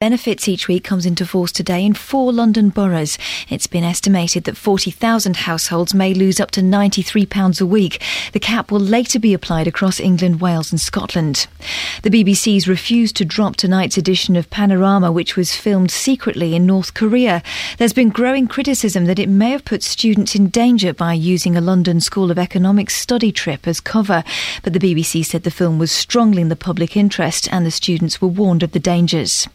Benefits 0.00 0.48
each 0.48 0.66
week 0.66 0.82
comes 0.82 1.04
into 1.04 1.26
force 1.26 1.52
today 1.52 1.84
in 1.84 1.92
four 1.92 2.32
London 2.32 2.70
boroughs. 2.70 3.18
It's 3.50 3.66
been 3.66 3.84
estimated 3.84 4.44
that 4.44 4.56
40,000 4.56 5.36
households 5.36 5.92
may 5.92 6.14
lose 6.14 6.40
up 6.40 6.50
to 6.52 6.62
£93 6.62 7.60
a 7.60 7.66
week. 7.66 8.02
The 8.32 8.40
cap 8.40 8.70
will 8.70 8.80
later 8.80 9.18
be 9.18 9.34
applied 9.34 9.66
across 9.66 10.00
England, 10.00 10.40
Wales, 10.40 10.72
and 10.72 10.80
Scotland. 10.80 11.48
The 12.02 12.08
BBC's 12.08 12.66
refused 12.66 13.14
to 13.16 13.26
drop 13.26 13.56
tonight's 13.56 13.98
edition 13.98 14.36
of 14.36 14.48
Panorama, 14.48 15.12
which 15.12 15.36
was 15.36 15.54
filmed 15.54 15.90
secretly 15.90 16.54
in 16.54 16.64
North 16.64 16.94
Korea. 16.94 17.42
There's 17.76 17.92
been 17.92 18.08
growing 18.08 18.48
criticism 18.48 19.04
that 19.04 19.18
it 19.18 19.28
may 19.28 19.50
have 19.50 19.66
put 19.66 19.82
students 19.82 20.34
in 20.34 20.48
danger 20.48 20.94
by 20.94 21.12
using 21.12 21.58
a 21.58 21.60
London 21.60 22.00
School 22.00 22.30
of 22.30 22.38
Economics 22.38 22.96
study 22.96 23.32
trip 23.32 23.68
as 23.68 23.80
cover. 23.80 24.24
But 24.62 24.72
the 24.72 24.78
BBC 24.78 25.26
said 25.26 25.42
the 25.42 25.50
film 25.50 25.78
was 25.78 25.92
strongly 25.92 26.40
in 26.40 26.48
the 26.48 26.56
public 26.56 26.96
interest 26.96 27.52
and 27.52 27.66
the 27.66 27.70
students 27.70 28.22
were 28.22 28.28
warned 28.28 28.62
of 28.62 28.72
the 28.72 28.80
dangers. 28.80 29.46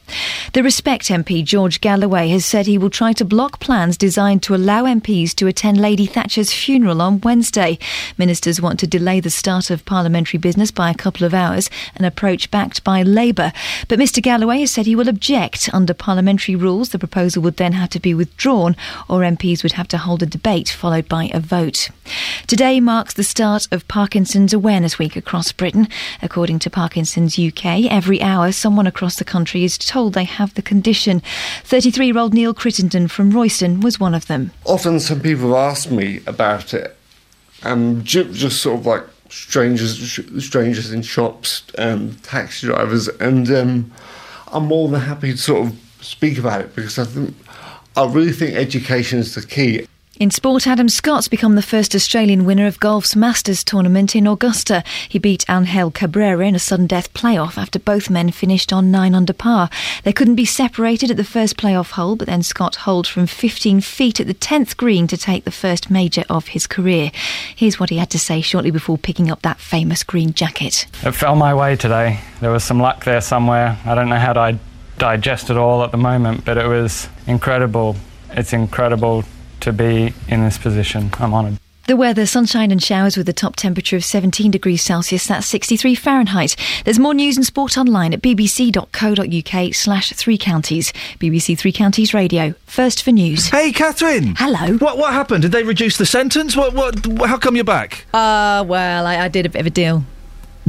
The 0.54 0.64
Respect 0.64 1.06
MP 1.06 1.44
George 1.44 1.82
Galloway 1.82 2.30
has 2.30 2.46
said 2.46 2.66
he 2.66 2.78
will 2.78 2.90
try 2.90 3.14
to 3.14 3.26
block 3.26 3.60
plans 3.60 3.98
designed 3.98 4.44
to 4.44 4.56
allow 4.56 4.84
MPs 4.84 5.34
to 5.36 5.48
attend 5.48 5.80
Lady 5.80 6.06
Thatcher's 6.06 6.52
funeral 6.52 7.02
on 7.02 7.22
Wednesday. 7.22 7.78
Ministers 8.18 8.62
want 8.62 8.80
to 8.80 8.88
delay 8.88 9.20
the 9.20 9.30
start 9.30 9.70
of 9.70 9.86
parliamentary 9.86 10.38
business 10.38 10.72
by 10.72 10.90
a 10.90 10.96
couple 10.96 11.26
of 11.26 11.34
hours, 11.34 11.70
an 11.96 12.06
approach 12.06 12.52
backed 12.52 12.84
by 12.84 13.02
Labour. 13.02 13.52
But 13.88 14.00
Mr 14.00 14.22
Galloway 14.22 14.60
has 14.60 14.72
said 14.72 14.86
he 14.86 14.96
will 14.96 15.10
object. 15.10 15.70
Under 15.74 15.94
parliamentary 15.94 16.56
rules, 16.56 16.90
the 16.90 17.00
proposal 17.00 17.42
would 17.44 17.58
then 17.58 17.74
have 17.74 17.90
to 17.90 18.00
be 18.00 18.14
withdrawn, 18.14 18.76
or 19.08 19.22
MPs 19.22 19.64
would 19.64 19.74
have 19.74 19.88
to 19.90 19.98
hold 19.98 20.24
a 20.24 20.26
debate 20.26 20.70
followed 20.70 21.08
by 21.08 21.30
a 21.34 21.40
vote. 21.40 21.90
Today 22.48 22.80
marks 22.80 23.14
the 23.14 23.24
start 23.24 23.68
of 23.72 23.88
Parkinson's 23.88 24.54
Awareness 24.54 25.00
Week 25.00 25.16
across 25.16 25.52
Britain. 25.52 25.88
According 26.22 26.60
to 26.60 26.70
Parkinson's 26.70 27.40
UK, 27.40 27.86
every 27.90 28.22
hour 28.22 28.52
someone 28.52 28.86
across 28.86 29.16
the 29.16 29.26
country 29.26 29.64
is 29.64 29.78
told 29.78 30.14
they 30.14 30.25
have 30.26 30.54
the 30.56 30.62
condition. 30.62 31.22
33 31.64 32.08
year 32.08 32.18
old 32.18 32.34
Neil 32.34 32.54
Crittenden 32.54 33.08
from 33.08 33.32
Royston 33.32 33.80
was 33.80 34.00
one 34.00 34.14
of 34.14 34.28
them. 34.28 34.52
Often, 34.66 35.00
some 35.00 35.22
people 35.22 35.56
asked 35.56 35.92
me 35.92 36.22
about 36.28 36.74
it, 36.74 36.96
um, 37.64 38.04
just 38.04 38.62
sort 38.62 38.80
of 38.80 38.86
like 38.86 39.04
strangers, 39.30 40.20
strangers 40.44 40.92
in 40.92 41.02
shops, 41.02 41.64
um, 41.78 42.16
taxi 42.24 42.68
drivers, 42.68 43.08
and 43.08 43.50
um, 43.52 43.92
I'm 44.52 44.66
more 44.66 44.88
than 44.90 45.02
happy 45.02 45.32
to 45.32 45.38
sort 45.38 45.68
of 45.68 45.80
speak 46.02 46.38
about 46.38 46.62
it 46.62 46.76
because 46.76 47.00
I 47.00 47.06
think 47.06 47.36
I 47.96 48.06
really 48.06 48.34
think 48.34 48.56
education 48.56 49.20
is 49.20 49.36
the 49.36 49.46
key. 49.46 49.88
In 50.18 50.32
sport, 50.32 50.66
Adam 50.66 50.88
Scott's 50.88 51.28
become 51.28 51.56
the 51.56 51.62
first 51.62 51.94
Australian 51.94 52.46
winner 52.46 52.68
of 52.68 52.80
golf's 52.80 53.18
Masters 53.18 53.66
tournament 53.66 54.16
in 54.16 54.26
Augusta. 54.26 54.82
He 55.10 55.20
beat 55.20 55.44
Angel 55.50 55.92
Cabrera 55.92 56.48
in 56.48 56.56
a 56.56 56.60
sudden 56.60 56.88
death 56.88 57.14
playoff 57.14 57.58
after 57.58 57.80
both 57.80 58.10
men 58.10 58.32
finished 58.32 58.72
on 58.72 58.92
9 58.92 59.14
under 59.14 59.34
par. 59.34 59.70
They 60.04 60.14
couldn't 60.14 60.36
be 60.36 60.46
separated 60.46 61.12
at 61.12 61.18
the 61.18 61.26
first 61.26 61.58
playoff 61.58 61.92
hole, 61.92 62.16
but 62.16 62.28
then 62.28 62.44
Scott 62.44 62.76
holed 62.76 63.08
from 63.08 63.28
15 63.28 63.82
feet 63.82 64.22
at 64.22 64.28
the 64.28 64.34
10th 64.34 64.78
green 64.78 65.06
to 65.08 65.18
take 65.18 65.44
the 65.44 65.52
first 65.52 65.90
major 65.90 66.24
of 66.30 66.48
his 66.48 66.66
career. 66.66 67.12
Here's 67.54 67.78
what 67.78 67.90
he 67.90 67.98
had 67.98 68.10
to 68.12 68.20
say 68.20 68.40
shortly 68.40 68.72
before 68.72 68.98
picking 68.98 69.30
up 69.30 69.42
that 69.42 69.60
famous 69.60 70.02
green 70.02 70.32
jacket. 70.32 70.88
It 71.04 71.12
fell 71.12 71.36
my 71.36 71.54
way 71.54 71.76
today. 71.76 72.22
There 72.40 72.52
was 72.52 72.64
some 72.64 72.80
luck 72.80 73.04
there 73.04 73.20
somewhere. 73.20 73.78
I 73.84 73.94
don't 73.96 74.08
know 74.08 74.16
how 74.16 74.32
to 74.32 74.58
digest 74.98 75.50
it 75.50 75.58
all 75.58 75.84
at 75.84 75.92
the 75.92 75.98
moment, 75.98 76.46
but 76.46 76.58
it 76.58 76.68
was 76.68 77.10
incredible. 77.28 77.98
It's 78.30 78.54
incredible 78.54 79.26
to 79.66 79.74
be 79.74 80.14
in 80.28 80.44
this 80.44 80.58
position. 80.58 81.10
I'm 81.20 81.34
honoured. 81.34 81.58
The 81.88 81.96
weather, 81.96 82.26
sunshine 82.26 82.72
and 82.72 82.82
showers 82.82 83.16
with 83.16 83.30
a 83.30 83.34
top 83.34 83.56
temperature 83.56 83.96
of 83.96 84.04
17 84.04 84.50
degrees 84.50 84.82
Celsius, 84.82 85.28
that's 85.28 85.46
63 85.48 85.94
Fahrenheit. 85.94 86.56
There's 86.84 86.98
more 86.98 87.14
news 87.14 87.38
and 87.38 87.46
sport 87.46 87.78
online 87.78 88.14
at 88.14 88.22
bbc.co.uk 88.22 89.74
slash 89.76 90.14
three 90.14 90.38
counties. 90.38 90.92
BBC 91.20 91.58
Three 91.58 91.72
Counties 91.72 92.14
Radio. 92.14 92.54
First 92.66 93.04
for 93.04 93.12
news. 93.12 93.50
Hey, 93.50 93.72
Catherine. 93.72 94.36
Hello. 94.38 94.78
What 94.78 94.98
what 94.98 95.14
happened? 95.14 95.44
Did 95.44 95.52
they 95.52 95.64
reduce 95.64 95.98
the 95.98 96.06
sentence? 96.08 96.56
What 96.56 96.74
what? 96.74 97.06
How 97.28 97.38
come 97.38 97.56
you're 97.56 97.64
back? 97.64 98.06
Uh, 98.14 98.64
well, 98.68 99.06
I, 99.06 99.18
I 99.18 99.28
did 99.28 99.46
a 99.46 99.50
bit 99.50 99.60
of 99.60 99.68
a 99.68 99.72
deal. 99.72 100.04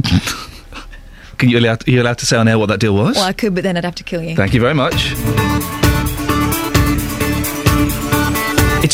Can 1.37 1.49
you 1.49 1.59
allowed, 1.59 1.87
are 1.87 1.91
you 1.91 2.01
allowed 2.01 2.17
to 2.17 2.25
say 2.25 2.35
on 2.35 2.47
air 2.47 2.57
what 2.57 2.69
that 2.69 2.79
deal 2.79 2.95
was? 2.95 3.15
Well, 3.15 3.25
I 3.25 3.33
could, 3.33 3.53
but 3.53 3.63
then 3.63 3.77
I'd 3.77 3.85
have 3.85 3.95
to 3.95 4.03
kill 4.03 4.23
you. 4.23 4.35
Thank 4.35 4.55
you 4.55 4.59
very 4.59 4.73
much. 4.73 5.13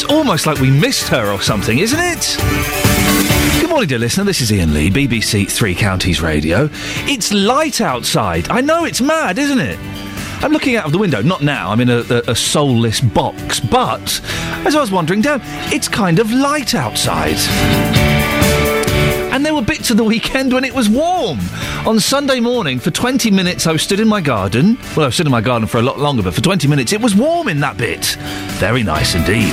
It's 0.03 0.11
almost 0.11 0.45
like 0.45 0.59
we 0.59 0.69
missed 0.69 1.07
her 1.07 1.31
or 1.31 1.41
something, 1.41 1.79
isn't 1.79 1.97
it? 1.97 2.35
Good 3.61 3.69
morning, 3.69 3.87
dear 3.87 3.99
listener. 3.99 4.25
This 4.25 4.41
is 4.41 4.51
Iain 4.51 4.73
Lee, 4.73 4.89
BBC 4.89 5.49
Three 5.49 5.73
Counties 5.73 6.19
Radio. 6.19 6.67
It's 7.07 7.31
light 7.31 7.79
outside. 7.79 8.49
I 8.49 8.59
know 8.59 8.83
it's 8.83 8.99
mad, 8.99 9.39
isn't 9.39 9.61
it? 9.61 9.79
I'm 10.43 10.51
looking 10.51 10.75
out 10.75 10.85
of 10.85 10.91
the 10.91 10.97
window. 10.97 11.21
Not 11.21 11.41
now. 11.41 11.69
I'm 11.71 11.79
in 11.79 11.89
a, 11.89 11.99
a, 12.09 12.31
a 12.31 12.35
soulless 12.35 12.99
box. 12.99 13.61
But 13.61 14.19
as 14.65 14.75
I 14.75 14.81
was 14.81 14.91
wandering 14.91 15.21
down, 15.21 15.39
it's 15.71 15.87
kind 15.87 16.19
of 16.19 16.29
light 16.33 16.75
outside. 16.75 17.37
And 19.33 19.43
there 19.43 19.55
were 19.55 19.63
bits 19.63 19.89
of 19.89 19.97
the 19.97 20.03
weekend 20.03 20.53
when 20.53 20.63
it 20.63 20.75
was 20.75 20.87
warm. 20.87 21.39
On 21.87 21.99
Sunday 21.99 22.39
morning, 22.39 22.77
for 22.77 22.91
20 22.91 23.31
minutes, 23.31 23.65
I 23.65 23.75
stood 23.77 23.99
in 23.99 24.07
my 24.07 24.21
garden. 24.21 24.77
Well, 24.95 25.07
I 25.07 25.09
stood 25.09 25.25
in 25.25 25.31
my 25.31 25.41
garden 25.41 25.67
for 25.67 25.79
a 25.79 25.81
lot 25.81 25.97
longer, 25.97 26.21
but 26.21 26.35
for 26.35 26.41
20 26.41 26.67
minutes, 26.67 26.93
it 26.93 27.01
was 27.01 27.15
warm 27.15 27.47
in 27.47 27.59
that 27.61 27.75
bit. 27.75 28.15
Very 28.59 28.83
nice 28.83 29.15
indeed. 29.15 29.51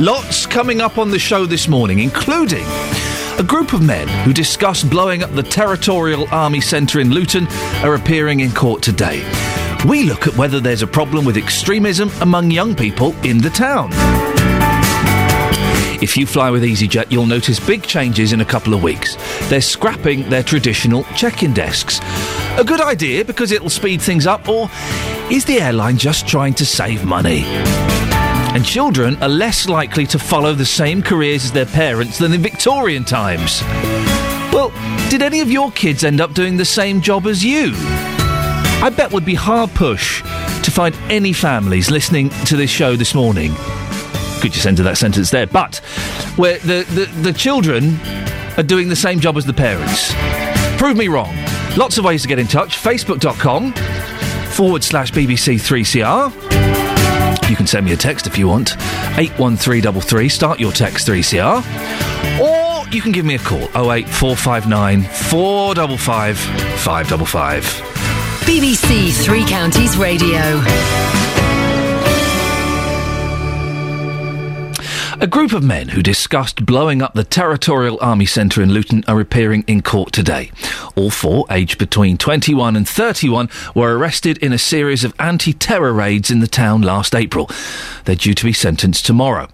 Lots 0.00 0.46
coming 0.46 0.80
up 0.80 0.98
on 0.98 1.10
the 1.10 1.18
show 1.18 1.46
this 1.46 1.66
morning, 1.66 1.98
including. 1.98 2.64
A 3.40 3.44
group 3.44 3.72
of 3.72 3.82
men 3.82 4.06
who 4.24 4.32
discussed 4.32 4.88
blowing 4.88 5.24
up 5.24 5.34
the 5.34 5.42
Territorial 5.42 6.28
Army 6.30 6.60
Centre 6.60 7.00
in 7.00 7.10
Luton 7.10 7.48
are 7.82 7.96
appearing 7.96 8.38
in 8.38 8.52
court 8.52 8.82
today. 8.84 9.28
We 9.88 10.04
look 10.04 10.28
at 10.28 10.36
whether 10.36 10.60
there's 10.60 10.82
a 10.82 10.86
problem 10.86 11.24
with 11.24 11.36
extremism 11.36 12.12
among 12.20 12.52
young 12.52 12.76
people 12.76 13.16
in 13.24 13.38
the 13.38 13.50
town. 13.50 13.90
If 16.00 16.16
you 16.16 16.26
fly 16.26 16.48
with 16.50 16.62
EasyJet, 16.62 17.10
you'll 17.10 17.26
notice 17.26 17.58
big 17.58 17.82
changes 17.82 18.32
in 18.32 18.40
a 18.40 18.44
couple 18.44 18.72
of 18.72 18.84
weeks. 18.84 19.16
They're 19.48 19.60
scrapping 19.60 20.28
their 20.30 20.44
traditional 20.44 21.02
check 21.16 21.42
in 21.42 21.52
desks. 21.52 21.98
A 22.56 22.62
good 22.64 22.80
idea 22.80 23.24
because 23.24 23.50
it'll 23.50 23.68
speed 23.68 24.00
things 24.00 24.24
up, 24.24 24.48
or 24.48 24.70
is 25.28 25.44
the 25.44 25.60
airline 25.60 25.98
just 25.98 26.28
trying 26.28 26.54
to 26.54 26.64
save 26.64 27.04
money? 27.04 27.42
And 28.54 28.64
children 28.64 29.20
are 29.20 29.28
less 29.28 29.68
likely 29.68 30.06
to 30.06 30.20
follow 30.20 30.54
the 30.54 30.64
same 30.64 31.02
careers 31.02 31.46
as 31.46 31.52
their 31.52 31.66
parents 31.66 32.18
than 32.18 32.32
in 32.32 32.42
Victorian 32.42 33.04
times. 33.04 33.60
Well, 34.52 34.70
did 35.10 35.20
any 35.20 35.40
of 35.40 35.50
your 35.50 35.72
kids 35.72 36.04
end 36.04 36.20
up 36.20 36.32
doing 36.32 36.56
the 36.56 36.64
same 36.64 37.00
job 37.00 37.26
as 37.26 37.44
you? 37.44 37.72
I 37.74 38.92
bet 38.96 39.10
would 39.10 39.24
be 39.24 39.34
hard 39.34 39.70
push 39.70 40.22
to 40.62 40.70
find 40.70 40.94
any 41.10 41.32
families 41.32 41.90
listening 41.90 42.30
to 42.46 42.56
this 42.56 42.70
show 42.70 42.94
this 42.94 43.16
morning 43.16 43.52
could 44.38 44.52
just 44.52 44.66
enter 44.66 44.82
that 44.84 44.98
sentence 44.98 45.30
there. 45.30 45.46
But 45.46 45.76
where 46.36 46.58
the, 46.60 46.84
the, 46.90 47.06
the 47.22 47.32
children 47.32 47.98
are 48.56 48.62
doing 48.62 48.88
the 48.88 48.96
same 48.96 49.20
job 49.20 49.36
as 49.36 49.44
the 49.44 49.52
parents. 49.52 50.12
Prove 50.78 50.96
me 50.96 51.08
wrong. 51.08 51.34
Lots 51.76 51.98
of 51.98 52.04
ways 52.04 52.22
to 52.22 52.28
get 52.28 52.38
in 52.38 52.46
touch. 52.46 52.76
Facebook.com 52.76 53.72
forward 54.52 54.82
slash 54.82 55.12
BBC3CR. 55.12 56.32
You 57.48 57.56
can 57.56 57.66
send 57.66 57.86
me 57.86 57.92
a 57.92 57.96
text 57.96 58.26
if 58.26 58.36
you 58.36 58.48
want. 58.48 58.76
81333. 59.16 60.28
Start 60.28 60.60
your 60.60 60.72
text 60.72 61.06
3CR. 61.08 61.62
Or 62.40 62.88
you 62.88 63.00
can 63.00 63.12
give 63.12 63.24
me 63.24 63.36
a 63.36 63.38
call. 63.38 63.62
08459 63.74 65.02
455 65.02 66.38
555. 66.38 67.64
BBC 68.44 69.12
Three 69.24 69.44
Counties 69.44 69.96
Radio. 69.96 71.17
A 75.20 75.26
group 75.26 75.52
of 75.52 75.64
men 75.64 75.88
who 75.88 76.00
discussed 76.00 76.64
blowing 76.64 77.02
up 77.02 77.14
the 77.14 77.24
Territorial 77.24 77.98
Army 78.00 78.24
Centre 78.24 78.62
in 78.62 78.70
Luton 78.70 79.02
are 79.08 79.18
appearing 79.18 79.64
in 79.66 79.82
court 79.82 80.12
today. 80.12 80.52
All 80.94 81.10
four, 81.10 81.44
aged 81.50 81.76
between 81.76 82.16
21 82.16 82.76
and 82.76 82.88
31, 82.88 83.50
were 83.74 83.98
arrested 83.98 84.38
in 84.38 84.52
a 84.52 84.58
series 84.58 85.02
of 85.02 85.12
anti 85.18 85.52
terror 85.52 85.92
raids 85.92 86.30
in 86.30 86.38
the 86.38 86.46
town 86.46 86.82
last 86.82 87.16
April. 87.16 87.50
They're 88.04 88.14
due 88.14 88.34
to 88.34 88.44
be 88.44 88.52
sentenced 88.52 89.06
tomorrow. 89.06 89.48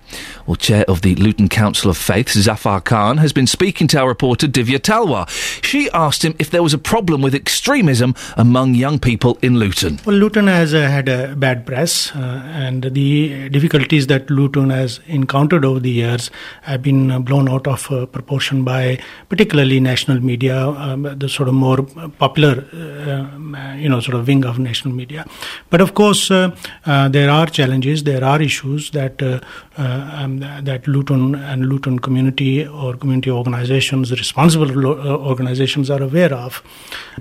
Well, 0.47 0.57
Chair 0.57 0.85
of 0.89 1.01
the 1.01 1.15
Luton 1.15 1.49
Council 1.49 1.91
of 1.91 1.97
Faith, 1.97 2.29
Zafar 2.29 2.83
Khan, 2.83 3.17
has 3.17 3.33
been 3.33 3.47
speaking 3.47 3.87
to 3.89 3.99
our 3.99 4.09
reporter 4.09 4.47
Divya 4.47 4.79
Talwar. 4.79 5.27
She 5.65 5.89
asked 5.93 6.23
him 6.23 6.35
if 6.39 6.51
there 6.51 6.63
was 6.63 6.75
a 6.75 6.79
problem 6.79 7.23
with 7.23 7.35
extremism 7.35 8.15
among 8.37 8.75
young 8.75 8.99
people 8.99 9.39
in 9.41 9.59
Luton. 9.59 10.01
Well, 10.05 10.17
Luton 10.17 10.47
has 10.49 10.75
uh, 10.75 10.83
had 10.83 11.09
a 11.09 11.35
bad 11.35 11.65
press, 11.65 12.15
uh, 12.15 12.43
and 12.45 12.83
the 12.83 13.49
difficulties 13.49 14.07
that 14.09 14.29
Luton 14.29 14.69
has 14.69 15.01
encountered 15.07 15.65
over 15.65 15.81
the 15.81 15.91
years 15.91 16.31
have 16.63 16.83
been 16.83 17.11
uh, 17.11 17.21
blown 17.21 17.49
out 17.49 17.67
of 17.67 17.91
uh, 17.91 18.05
proportion 18.05 18.65
by 18.65 18.99
particularly 19.31 19.81
national 19.81 20.21
media, 20.21 20.69
um, 20.69 21.05
the 21.19 21.29
sort 21.29 21.49
of 21.49 21.55
more 21.55 21.83
popular, 22.19 22.67
uh, 22.75 23.75
you 23.77 23.89
know, 23.89 24.01
sort 24.01 24.15
of 24.15 24.27
wing 24.27 24.45
of 24.45 24.59
national 24.59 24.93
media. 24.93 25.25
But 25.71 25.81
of 25.81 25.95
course, 25.95 26.31
uh, 26.31 26.55
there 26.85 27.31
are 27.31 27.47
challenges, 27.47 28.05
there 28.05 28.23
are 28.23 28.43
issues 28.43 28.91
that 28.91 29.23
uh, 29.23 29.41
uh, 29.79 30.27
that 30.41 30.87
Luton 30.87 31.35
and 31.35 31.67
Luton 31.67 31.99
community 31.99 32.67
or 32.67 32.95
community 32.95 33.31
organizations, 33.31 34.11
responsible 34.11 34.87
uh, 34.87 35.17
organizations, 35.17 35.91
are 35.91 36.03
aware 36.03 36.33
of. 36.33 36.63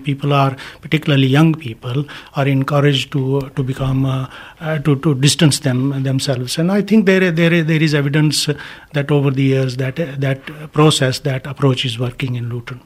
People 0.03 0.33
are, 0.33 0.55
particularly 0.81 1.27
young 1.27 1.53
people, 1.53 2.05
are 2.35 2.47
encouraged 2.47 3.11
to 3.13 3.41
to 3.55 3.63
become 3.63 4.05
uh, 4.05 4.27
uh, 4.59 4.79
to 4.79 4.95
to 4.97 5.15
distance 5.15 5.59
them 5.59 6.03
themselves. 6.03 6.57
And 6.57 6.71
I 6.71 6.81
think 6.81 7.05
there 7.05 7.31
there 7.31 7.63
there 7.63 7.83
is 7.83 7.93
evidence 7.93 8.47
that 8.93 9.11
over 9.11 9.31
the 9.31 9.43
years 9.43 9.77
that 9.77 9.95
that 9.95 10.45
process 10.71 11.19
that 11.19 11.47
approach 11.47 11.85
is 11.85 11.99
working 11.99 12.35
in 12.35 12.49
Luton. 12.49 12.81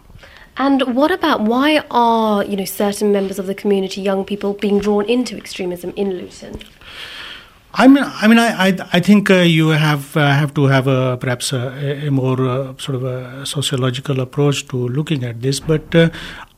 And 0.59 0.95
what 0.95 1.11
about 1.11 1.41
why 1.41 1.83
are 1.91 2.43
you 2.43 2.57
know 2.57 2.65
certain 2.65 3.11
members 3.11 3.37
of 3.37 3.45
the 3.45 3.53
community, 3.53 4.01
young 4.01 4.25
people, 4.25 4.53
being 4.53 4.79
drawn 4.79 5.05
into 5.05 5.37
extremism 5.37 5.93
in 5.95 6.11
Luton? 6.17 6.59
I 7.73 7.87
mean, 7.87 8.03
I 8.03 8.27
mean, 8.27 8.39
I, 8.39 8.69
I, 8.69 8.77
I 8.93 8.99
think 8.99 9.29
uh, 9.29 9.35
you 9.35 9.69
have 9.69 10.15
uh, 10.17 10.31
have 10.31 10.53
to 10.55 10.65
have 10.65 10.87
a 10.87 11.17
perhaps 11.17 11.53
a, 11.53 12.07
a 12.07 12.09
more 12.09 12.41
uh, 12.47 12.73
sort 12.77 12.95
of 12.95 13.03
a 13.03 13.45
sociological 13.45 14.19
approach 14.19 14.67
to 14.69 14.87
looking 14.87 15.23
at 15.23 15.41
this. 15.41 15.59
But 15.59 15.93
uh, 15.93 16.09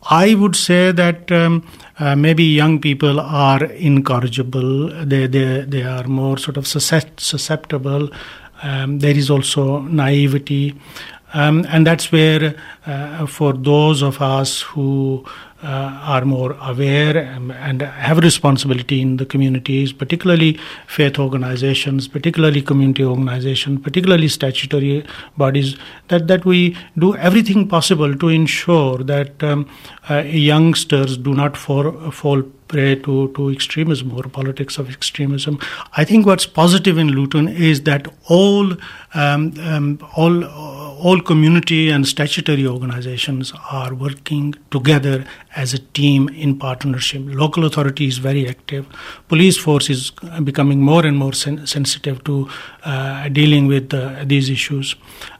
I 0.09 0.35
would 0.35 0.55
say 0.55 0.91
that 0.91 1.31
um, 1.31 1.67
uh, 1.99 2.15
maybe 2.15 2.43
young 2.43 2.79
people 2.79 3.19
are 3.19 3.65
incorrigible. 3.65 4.89
They 5.05 5.27
they 5.27 5.65
they 5.67 5.83
are 5.83 6.07
more 6.07 6.37
sort 6.37 6.57
of 6.57 6.67
susceptible. 6.67 8.09
Um, 8.61 8.99
there 8.99 9.17
is 9.17 9.29
also 9.29 9.81
naivety. 9.81 10.75
Um, 11.33 11.65
and 11.69 11.85
that's 11.85 12.11
where, 12.11 12.55
uh, 12.87 13.27
for 13.27 13.53
those 13.53 14.01
of 14.01 14.19
us 14.19 14.61
who 14.61 15.23
are 15.61 16.23
more 16.25 16.55
aware 16.61 17.17
and, 17.17 17.51
and, 17.51 17.81
have 17.81 18.17
responsibility 18.19 19.01
in 19.01 19.17
the 19.17 19.25
communities, 19.25 19.91
particularly 19.91 20.59
faith 20.87 21.19
organizations, 21.19 22.07
particularly 22.07 22.61
community 22.61 23.03
organizations, 23.03 23.81
particularly 23.81 24.27
statutory 24.27 25.05
bodies, 25.37 25.75
that, 26.07 26.27
that 26.27 26.45
we 26.45 26.77
do 26.97 27.15
everything 27.17 27.67
possible 27.67 28.15
to 28.15 28.29
ensure 28.29 28.99
that 28.99 29.43
um, 29.43 29.69
uh, 30.09 30.19
youngsters 30.19 31.17
do 31.17 31.33
not 31.33 31.57
fall, 31.57 32.11
fall 32.11 32.41
prey 32.69 32.95
to, 32.95 33.31
to 33.35 33.49
extremism 33.49 34.15
or 34.15 34.23
politics 34.23 34.77
of 34.77 34.89
extremism. 34.89 35.59
I 35.97 36.05
think 36.05 36.25
what's 36.25 36.45
positive 36.45 36.97
in 36.97 37.09
Luton 37.09 37.49
is 37.49 37.81
that 37.81 38.07
all 38.29 38.73
um, 39.15 39.53
um, 39.59 39.99
all 40.15 40.43
all 40.99 41.21
community 41.21 41.89
and 41.89 42.05
statutory 42.05 42.67
organizations 42.67 43.53
are 43.71 43.93
working 43.93 44.53
together 44.69 45.25
as 45.55 45.73
a 45.73 45.79
team 45.79 46.29
in 46.29 46.57
partnership. 46.57 47.21
Local 47.25 47.65
authority 47.65 48.05
is 48.05 48.19
very 48.19 48.47
active. 48.47 48.85
Police 49.27 49.57
force 49.57 49.89
is 49.89 50.11
becoming 50.43 50.81
more 50.81 51.05
and 51.05 51.17
more 51.17 51.33
sen- 51.33 51.65
sensitive 51.65 52.23
to 52.25 52.47
uh, 52.83 53.29
dealing 53.29 53.67
with 53.67 53.93
uh, 53.93 54.23
these 54.25 54.49
issues. 54.49 54.95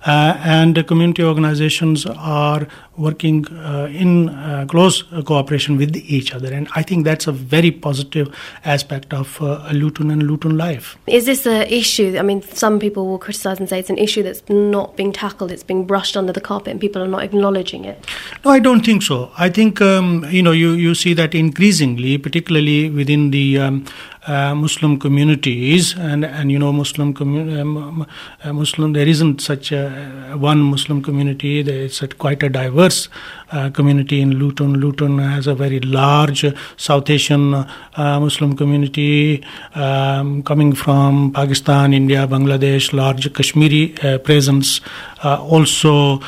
Uh, 0.06 0.35
and 0.44 0.88
community 0.88 1.23
organizations 1.23 2.06
are 2.06 2.67
working 2.97 3.47
uh, 3.47 3.88
in 3.91 4.29
uh, 4.29 4.65
close 4.67 5.03
cooperation 5.25 5.77
with 5.77 5.95
each 5.95 6.33
other. 6.33 6.53
And 6.53 6.67
I 6.75 6.83
think 6.83 7.06
that's 7.06 7.27
a 7.27 7.31
very 7.31 7.71
positive 7.71 8.35
aspect 8.65 9.13
of 9.13 9.41
uh, 9.41 9.69
Luton 9.71 10.11
and 10.11 10.23
Luton 10.23 10.57
life. 10.57 10.97
Is 11.07 11.25
this 11.25 11.45
an 11.45 11.67
issue? 11.67 12.17
I 12.17 12.21
mean, 12.23 12.41
some 12.41 12.79
people 12.79 13.07
will 13.07 13.17
criticize 13.17 13.59
and 13.59 13.69
say 13.69 13.79
it's 13.79 13.89
an 13.89 13.97
issue 13.97 14.23
that's 14.23 14.47
not 14.50 14.97
being 14.97 15.13
tackled, 15.13 15.51
it's 15.51 15.63
being 15.63 15.85
brushed 15.85 16.17
under 16.17 16.33
the 16.33 16.41
carpet, 16.41 16.71
and 16.71 16.81
people 16.81 17.01
are 17.01 17.07
not 17.07 17.23
acknowledging 17.23 17.85
it. 17.85 18.06
No, 18.44 18.51
I 18.51 18.59
don't 18.59 18.85
think 18.85 19.03
so. 19.03 19.31
I 19.38 19.50
think, 19.50 19.81
um, 19.99 20.25
you 20.29 20.41
know, 20.41 20.51
you, 20.51 20.71
you 20.71 20.95
see 20.95 21.13
that 21.13 21.35
increasingly, 21.35 22.17
particularly 22.17 22.89
within 22.89 23.31
the 23.31 23.59
um, 23.59 23.85
uh, 24.27 24.55
Muslim 24.55 24.99
communities, 24.99 25.95
and 25.97 26.25
and 26.25 26.51
you 26.51 26.59
know 26.59 26.71
Muslim 26.71 27.13
community, 27.13 27.59
um, 27.59 28.05
uh, 28.43 28.53
Muslim 28.53 28.93
there 28.93 29.07
isn't 29.07 29.41
such 29.41 29.71
a 29.71 30.35
one 30.37 30.59
Muslim 30.59 31.01
community. 31.01 31.59
It's 31.59 32.01
a, 32.01 32.07
quite 32.07 32.43
a 32.43 32.49
diverse 32.49 33.09
uh, 33.51 33.69
community 33.71 34.21
in 34.21 34.33
Luton. 34.33 34.75
Luton 34.75 35.19
has 35.19 35.47
a 35.47 35.55
very 35.55 35.79
large 35.79 36.45
South 36.77 37.09
Asian 37.09 37.53
uh, 37.53 37.65
Muslim 38.19 38.55
community 38.55 39.43
um, 39.75 40.43
coming 40.43 40.73
from 40.73 41.31
Pakistan, 41.31 41.93
India, 41.93 42.27
Bangladesh, 42.27 42.93
large 42.93 43.33
Kashmiri 43.33 43.95
uh, 44.03 44.17
presence, 44.19 44.81
also 45.23 46.19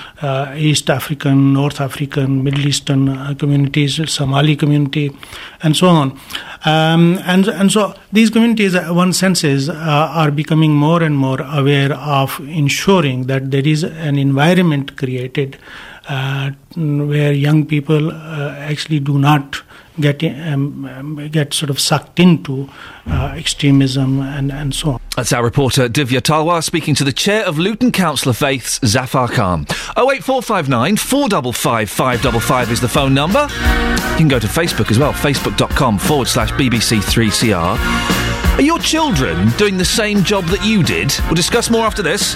East 0.55 0.89
African, 0.89 1.53
North 1.53 1.79
African, 1.79 2.43
Middle 2.43 2.67
Eastern 2.67 3.35
communities, 3.35 4.01
Somali 4.11 4.55
community, 4.55 5.11
and 5.63 5.75
so 5.77 5.87
on. 5.87 6.19
Um, 6.63 7.19
and 7.25 7.47
and 7.47 7.71
so 7.71 7.95
these 8.11 8.29
communities, 8.29 8.75
uh, 8.75 8.89
one 8.89 9.13
senses, 9.13 9.67
uh, 9.67 9.73
are 9.73 10.29
becoming 10.29 10.73
more 10.73 11.01
and 11.01 11.17
more 11.17 11.41
aware 11.41 11.93
of 11.93 12.39
ensuring 12.41 13.23
that 13.23 13.49
there 13.49 13.67
is 13.67 13.83
an 13.83 14.19
environment 14.19 14.95
created 14.95 15.55
uh, 15.55 15.90
where 16.07 17.31
young 17.31 17.65
people 17.65 18.11
uh, 18.11 18.55
actually 18.57 18.99
do 18.99 19.17
not 19.17 19.61
get 19.99 20.23
um, 20.23 21.29
get 21.31 21.53
sort 21.53 21.69
of 21.69 21.79
sucked 21.79 22.19
into 22.19 22.69
uh, 23.07 23.33
extremism 23.35 24.19
and, 24.21 24.51
and 24.51 24.73
so 24.73 24.91
on. 24.91 25.01
That's 25.15 25.33
our 25.33 25.43
reporter 25.43 25.89
Divya 25.89 26.21
Talwar 26.21 26.63
speaking 26.63 26.95
to 26.95 27.03
the 27.03 27.11
chair 27.11 27.45
of 27.45 27.57
Luton 27.57 27.91
Council 27.91 28.29
of 28.29 28.37
Faiths, 28.37 28.79
Zafar 28.85 29.27
Khan. 29.27 29.65
08459 29.97 30.97
455 30.97 31.89
555 31.89 32.71
is 32.71 32.81
the 32.81 32.89
phone 32.89 33.13
number. 33.13 33.47
You 34.11 34.17
can 34.17 34.27
go 34.27 34.39
to 34.39 34.47
Facebook 34.47 34.91
as 34.91 34.99
well, 34.99 35.13
facebook.com 35.13 35.99
forward 35.99 36.27
slash 36.27 36.51
BBC3CR. 36.51 37.77
Are 38.57 38.61
your 38.61 38.79
children 38.79 39.49
doing 39.57 39.77
the 39.77 39.85
same 39.85 40.23
job 40.23 40.45
that 40.45 40.63
you 40.65 40.83
did? 40.83 41.13
We'll 41.25 41.35
discuss 41.35 41.69
more 41.69 41.85
after 41.85 42.01
this. 42.01 42.35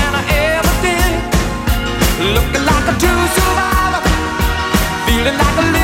Looking 2.21 2.65
like 2.65 2.87
a 2.87 2.93
true 2.99 3.25
survivor, 3.35 4.03
feeling 5.07 5.37
like 5.37 5.57
a 5.57 5.80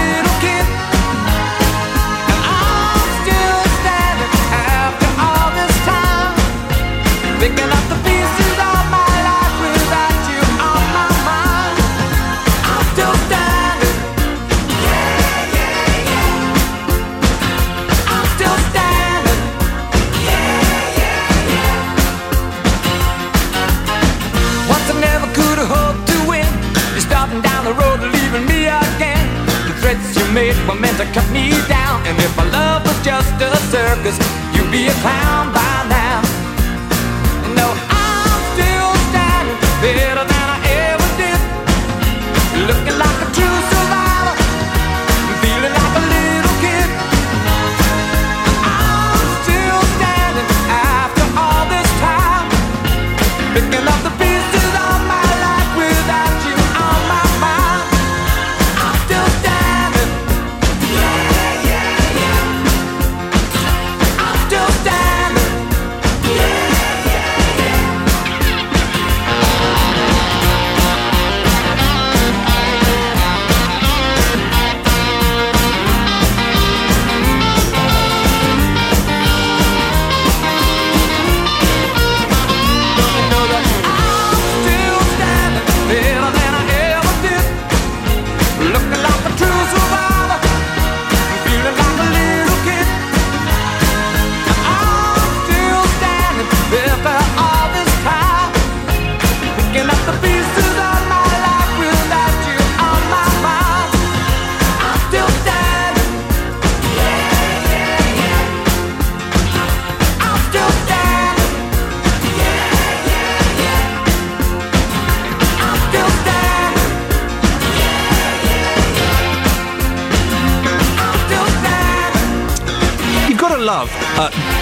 made 30.48 30.68
were 30.68 30.80
meant 30.80 30.98
to 30.98 31.06
cut 31.12 31.28
me 31.32 31.50
down. 31.68 32.06
And 32.08 32.18
if 32.20 32.36
my 32.38 32.46
love 32.50 32.84
was 32.86 32.98
just 33.04 33.34
a 33.42 33.56
circus, 33.74 34.18
you'd 34.54 34.72
be 34.72 34.88
a 34.88 34.96
clown 35.04 35.52
by 35.54 35.76
now. 35.90 36.22
No, 37.58 37.68
I'm 37.90 38.42
still 38.56 38.92
standing 39.10 39.58
better 39.84 40.24
than 40.32 40.48
I 40.56 40.60
ever 40.88 41.10
did. 41.20 41.40
Looking 42.70 42.98
like 43.04 43.20
a 43.26 43.30
true 43.36 43.60
survivor, 43.72 44.36
feeling 45.42 45.74
like 45.80 45.96
a 46.02 46.04
little 46.16 46.56
kid. 46.64 46.90
I'm 48.64 49.28
still 49.44 49.82
standing 49.98 50.50
after 50.72 51.26
all 51.44 51.64
this 51.74 51.90
time, 52.06 52.48
picking 53.54 53.87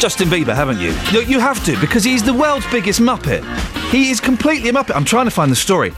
Justin 0.06 0.30
Bieber, 0.30 0.54
haven't 0.54 0.80
you? 0.80 0.94
you? 1.12 1.26
You 1.26 1.40
have 1.40 1.66
to 1.66 1.76
because 1.82 2.04
he's 2.04 2.22
the 2.22 2.32
world's 2.32 2.68
biggest 2.70 3.00
muppet. 3.00 3.44
He 3.90 4.12
is 4.12 4.20
completely 4.20 4.70
a 4.70 4.72
muppet. 4.72 4.96
I'm 4.96 5.04
trying 5.04 5.26
to 5.26 5.32
find 5.32 5.52
the 5.52 5.56
story. 5.56 5.94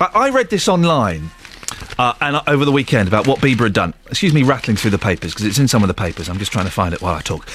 I, 0.00 0.08
I 0.14 0.30
read 0.30 0.48
this 0.48 0.66
online. 0.66 1.28
Uh, 1.98 2.14
and 2.22 2.36
uh, 2.36 2.42
over 2.46 2.64
the 2.64 2.72
weekend 2.72 3.06
about 3.06 3.26
what 3.26 3.40
Bieber 3.40 3.64
had 3.64 3.74
done. 3.74 3.92
Excuse 4.06 4.32
me, 4.32 4.44
rattling 4.44 4.78
through 4.78 4.92
the 4.92 4.98
papers 4.98 5.34
because 5.34 5.44
it's 5.44 5.58
in 5.58 5.68
some 5.68 5.82
of 5.82 5.88
the 5.88 5.94
papers. 5.94 6.30
I'm 6.30 6.38
just 6.38 6.52
trying 6.52 6.64
to 6.64 6.70
find 6.70 6.94
it 6.94 7.02
while 7.02 7.16
I 7.16 7.20
talk. 7.20 7.46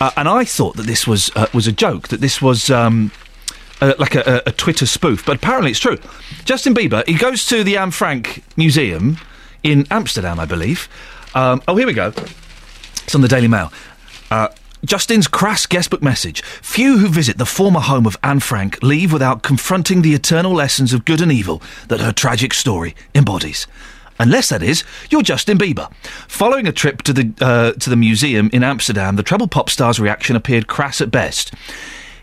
Uh, 0.00 0.12
and 0.16 0.28
I 0.28 0.44
thought 0.44 0.76
that 0.76 0.86
this 0.86 1.08
was 1.08 1.32
uh, 1.34 1.48
was 1.52 1.66
a 1.66 1.72
joke. 1.72 2.06
That 2.06 2.20
this 2.20 2.40
was 2.40 2.70
um, 2.70 3.10
uh, 3.80 3.94
like 3.98 4.14
a, 4.14 4.44
a, 4.46 4.52
Twitter 4.52 4.86
spoof, 4.86 5.26
but 5.26 5.34
apparently 5.34 5.72
it's 5.72 5.80
true. 5.80 5.98
Justin 6.44 6.72
Bieber 6.72 7.04
he 7.04 7.14
goes 7.14 7.44
to 7.46 7.64
the 7.64 7.78
Anne 7.78 7.90
Frank 7.90 8.44
Museum 8.56 9.18
in 9.64 9.88
Amsterdam, 9.90 10.38
I 10.38 10.44
believe. 10.44 10.88
Um, 11.34 11.64
oh, 11.66 11.74
here 11.74 11.88
we 11.88 11.94
go. 11.94 12.12
It's 13.02 13.14
on 13.16 13.22
the 13.22 13.28
Daily 13.28 13.48
Mail. 13.48 13.72
Uh, 14.30 14.50
Justin's 14.86 15.26
crass 15.26 15.66
guestbook 15.66 16.00
message. 16.00 16.42
Few 16.62 16.98
who 16.98 17.08
visit 17.08 17.38
the 17.38 17.44
former 17.44 17.80
home 17.80 18.06
of 18.06 18.16
Anne 18.22 18.38
Frank 18.38 18.80
leave 18.84 19.12
without 19.12 19.42
confronting 19.42 20.02
the 20.02 20.14
eternal 20.14 20.52
lessons 20.52 20.92
of 20.92 21.04
good 21.04 21.20
and 21.20 21.32
evil 21.32 21.60
that 21.88 22.00
her 22.00 22.12
tragic 22.12 22.54
story 22.54 22.94
embodies. 23.12 23.66
Unless 24.20 24.48
that 24.50 24.62
is, 24.62 24.84
you're 25.10 25.22
Justin 25.22 25.58
Bieber. 25.58 25.92
Following 26.28 26.68
a 26.68 26.72
trip 26.72 27.02
to 27.02 27.12
the 27.12 27.32
uh, 27.40 27.72
to 27.72 27.90
the 27.90 27.96
museum 27.96 28.48
in 28.52 28.62
Amsterdam, 28.62 29.16
the 29.16 29.24
treble 29.24 29.48
pop 29.48 29.68
star's 29.68 29.98
reaction 29.98 30.36
appeared 30.36 30.68
crass 30.68 31.00
at 31.00 31.10
best. 31.10 31.52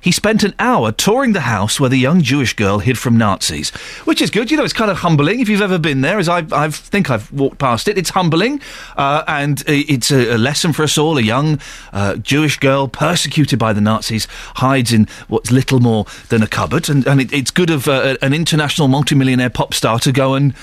He 0.04 0.12
spent 0.12 0.44
an 0.44 0.54
hour 0.60 0.92
touring 0.92 1.32
the 1.32 1.40
house 1.40 1.80
where 1.80 1.90
the 1.90 1.98
young 1.98 2.22
Jewish 2.22 2.54
girl 2.56 2.80
hid 2.80 2.98
from 2.98 3.18
Nazis, 3.18 3.70
which 4.04 4.22
is 4.22 4.30
good. 4.30 4.52
You 4.52 4.58
know, 4.58 4.66
it's 4.66 4.74
kind 4.74 4.92
of 4.92 4.98
humbling 4.98 5.40
if 5.40 5.48
you've 5.48 5.62
ever 5.62 5.80
been 5.80 6.02
there, 6.02 6.20
as 6.20 6.28
I 6.28 6.46
I 6.52 6.70
think 6.70 7.10
I've 7.10 7.32
walked 7.32 7.58
past 7.58 7.88
it. 7.88 7.98
It's 7.98 8.10
humbling, 8.10 8.60
uh, 8.98 9.24
and 9.28 9.64
it's 9.66 10.12
a, 10.12 10.36
a, 10.36 10.38
lesson 10.38 10.74
for 10.74 10.84
us 10.84 10.98
all. 10.98 11.18
A 11.18 11.22
young 11.22 11.58
uh, 11.94 12.18
Jewish 12.18 12.60
girl 12.60 12.90
persecuted 12.90 13.58
by 13.58 13.72
the 13.72 13.80
Nazis 13.80 14.28
hides 14.56 14.92
in 14.92 15.08
what's 15.30 15.52
little 15.52 15.80
more 15.80 16.06
than 16.28 16.44
a 16.44 16.48
cupboard, 16.48 16.90
and, 16.90 17.08
and 17.08 17.22
it, 17.22 17.32
it's 17.32 17.50
good 17.50 17.70
of 17.70 17.88
uh, 17.88 18.18
an 18.22 18.34
international 18.34 18.90
multimillionaire 18.90 19.52
pop 19.52 19.74
star 19.74 20.00
to 20.00 20.12
go 20.12 20.34
and 20.34 20.54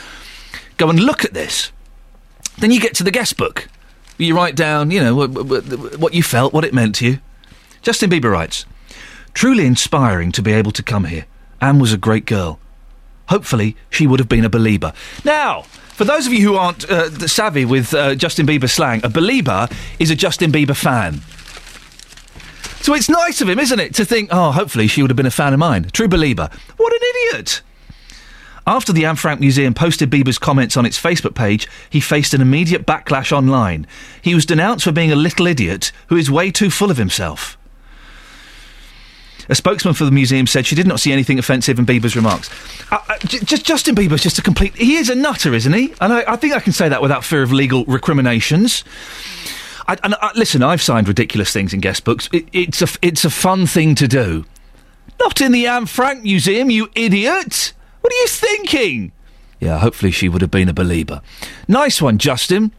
go 0.77 0.91
and 0.91 1.01
look 1.01 1.25
at 1.25 1.33
this. 1.33 1.73
Then 2.59 2.73
you 2.73 2.79
get 2.81 2.95
to 2.97 3.05
the 3.05 3.11
guest 3.11 3.39
book. 3.39 3.69
You 4.19 4.37
write 4.37 4.55
down, 4.55 4.91
you 4.91 5.01
know, 5.01 5.15
what, 5.15 5.31
what 5.99 6.13
you 6.13 6.23
felt, 6.23 6.53
what 6.53 6.63
it 6.67 6.75
meant 6.75 6.97
to 6.97 7.07
you. 7.07 7.21
Justin 7.81 8.11
Bieber 8.11 8.31
writes. 8.31 8.67
Truly 9.35 9.67
inspiring 9.67 10.33
to 10.33 10.43
be 10.43 10.53
able 10.53 10.73
to 10.73 10.83
come 10.83 11.05
here. 11.05 11.27
Anne 11.61 11.79
was 11.79 11.93
a 11.93 11.99
great 11.99 12.27
girl. 12.27 12.59
Hopefully, 13.29 13.77
she 13.91 14.07
would 14.07 14.19
have 14.19 14.29
been 14.29 14.45
a 14.45 14.51
believer. 14.51 14.93
Now, 15.25 15.63
for 15.63 16.05
those 16.05 16.27
of 16.27 16.33
you 16.33 16.41
who 16.41 16.57
aren't 16.57 16.89
uh, 16.91 17.11
savvy 17.29 17.65
with 17.65 17.95
uh, 17.95 18.15
Justin 18.15 18.47
Bieber 18.47 18.69
slang, 18.69 19.05
a 19.05 19.09
believer 19.09 19.69
is 19.99 20.11
a 20.11 20.17
Justin 20.17 20.51
Bieber 20.51 20.75
fan. 20.75 21.21
So 22.83 22.95
it's 22.95 23.11
nice 23.11 23.41
of 23.43 23.49
him, 23.49 23.59
isn't 23.59 23.79
it, 23.79 23.95
to 23.97 24.05
think, 24.07 24.31
oh, 24.33 24.53
hopefully 24.53 24.87
she 24.87 25.03
would 25.03 25.11
have 25.11 25.17
been 25.17 25.27
a 25.27 25.31
fan 25.31 25.53
of 25.53 25.59
mine. 25.59 25.85
True 25.93 26.09
believer. 26.09 26.49
What 26.77 26.93
an 26.93 27.01
idiot! 27.35 27.61
After 28.67 28.93
the 28.93 29.05
Anne 29.05 29.17
Frank 29.17 29.41
Museum 29.41 29.75
posted 29.75 30.11
Bieber's 30.11 30.39
comments 30.39 30.77
on 30.77 30.87
its 30.87 31.01
Facebook 31.01 31.35
page, 31.35 31.69
he 31.91 32.01
faced 32.01 32.35
an 32.35 32.41
immediate 32.41 32.87
backlash 32.87 33.33
online. 33.33 33.87
He 34.23 34.35
was 34.35 34.47
denounced 34.47 34.85
for 34.85 34.93
being 34.93 35.13
a 35.13 35.17
little 35.17 35.47
idiot 35.47 35.93
who 36.07 36.17
is 36.17 36.31
way 36.31 36.51
too 36.51 36.71
full 36.71 36.91
of 36.91 36.97
himself. 36.97 37.59
A 39.51 39.55
spokesman 39.55 39.95
for 39.95 40.05
the 40.05 40.13
museum 40.13 40.47
said 40.47 40.65
she 40.65 40.77
did 40.77 40.87
not 40.87 41.01
see 41.01 41.13
anything 41.13 41.39
offensive 41.39 41.79
in 41.79 41.85
Bieber's 41.85 42.15
remarks. 42.15 42.49
Uh, 42.93 42.99
uh, 43.09 43.19
j- 43.19 43.41
just 43.41 43.67
Justin 43.67 43.97
Bieber's 43.97 44.23
just 44.23 44.39
a 44.39 44.43
complete. 44.43 44.75
He 44.77 44.95
is 44.95 45.11
a 45.11 45.15
nutter, 45.17 45.53
isn't 45.53 45.73
he? 45.73 45.93
And 46.01 46.13
I, 46.13 46.25
I 46.33 46.37
think 46.37 46.55
I 46.55 46.61
can 46.61 46.73
say 46.73 46.89
that 46.89 47.03
without 47.03 47.25
fear 47.25 47.43
of 47.43 47.53
legal 47.53 47.85
recriminations. 47.87 48.85
I, 49.89 49.99
and 50.05 50.15
I, 50.15 50.29
uh, 50.29 50.31
listen, 50.37 50.63
I've 50.63 50.81
signed 50.81 51.09
ridiculous 51.09 51.53
things 51.53 51.75
in 51.75 51.81
guest 51.81 52.05
books. 52.05 52.29
It, 52.33 52.47
it's 52.53 52.81
a 52.81 52.87
it's 53.03 53.25
a 53.25 53.31
fun 53.31 53.67
thing 53.67 53.97
to 53.97 54.07
do. 54.07 54.45
Not 55.19 55.41
in 55.41 55.51
the 55.51 55.67
Anne 55.67 55.87
Frank 55.87 56.23
Museum, 56.23 56.71
you 56.71 56.89
idiot! 56.95 57.73
What 58.01 58.13
are 58.13 58.17
you 58.17 58.29
thinking? 58.29 59.13
Yeah, 59.59 59.79
hopefully 59.79 60.13
she 60.13 60.29
would 60.29 60.41
have 60.41 60.51
been 60.51 60.69
a 60.69 60.73
believer. 60.73 61.21
Nice 61.69 62.01
one, 62.01 62.19
Justin. 62.19 62.73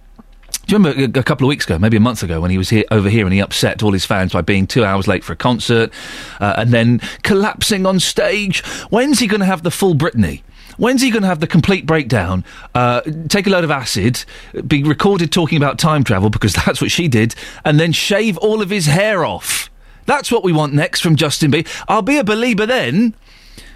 Do 0.67 0.75
you 0.75 0.83
remember 0.83 1.19
a, 1.19 1.23
couple 1.23 1.45
of 1.45 1.49
weeks 1.49 1.65
ago, 1.65 1.77
maybe 1.79 1.97
a 1.97 2.01
month 2.01 2.23
ago, 2.23 2.39
when 2.39 2.51
he 2.51 2.57
was 2.57 2.69
here 2.69 2.85
over 2.91 3.09
here 3.09 3.25
and 3.25 3.33
he 3.33 3.41
upset 3.41 3.83
all 3.83 3.91
his 3.91 4.05
fans 4.05 4.31
by 4.31 4.41
being 4.41 4.67
two 4.67 4.85
hours 4.85 5.07
late 5.07 5.23
for 5.23 5.33
a 5.33 5.35
concert 5.35 5.91
uh, 6.39 6.53
and 6.57 6.71
then 6.71 6.99
collapsing 7.23 7.85
on 7.85 7.99
stage? 7.99 8.63
When's 8.89 9.19
he 9.19 9.27
going 9.27 9.41
to 9.41 9.45
have 9.45 9.63
the 9.63 9.71
full 9.71 9.95
Britney? 9.95 10.43
When's 10.77 11.01
he 11.01 11.09
going 11.11 11.23
to 11.23 11.27
have 11.27 11.41
the 11.41 11.47
complete 11.47 11.85
breakdown? 11.85 12.45
Uh, 12.73 13.01
take 13.27 13.47
a 13.47 13.49
load 13.49 13.63
of 13.63 13.71
acid, 13.71 14.23
be 14.65 14.83
recorded 14.83 15.31
talking 15.31 15.57
about 15.57 15.77
time 15.77 16.03
travel 16.03 16.29
because 16.29 16.53
that's 16.65 16.81
what 16.81 16.91
she 16.91 17.07
did, 17.07 17.35
and 17.65 17.79
then 17.79 17.91
shave 17.91 18.37
all 18.37 18.61
of 18.61 18.69
his 18.69 18.85
hair 18.85 19.25
off. 19.25 19.69
That's 20.05 20.31
what 20.31 20.43
we 20.43 20.51
want 20.51 20.73
next 20.73 21.01
from 21.01 21.15
Justin 21.15 21.51
Bieber. 21.51 21.67
I'll 21.87 22.01
be 22.01 22.17
a 22.17 22.23
believer 22.23 22.65
then 22.65 23.13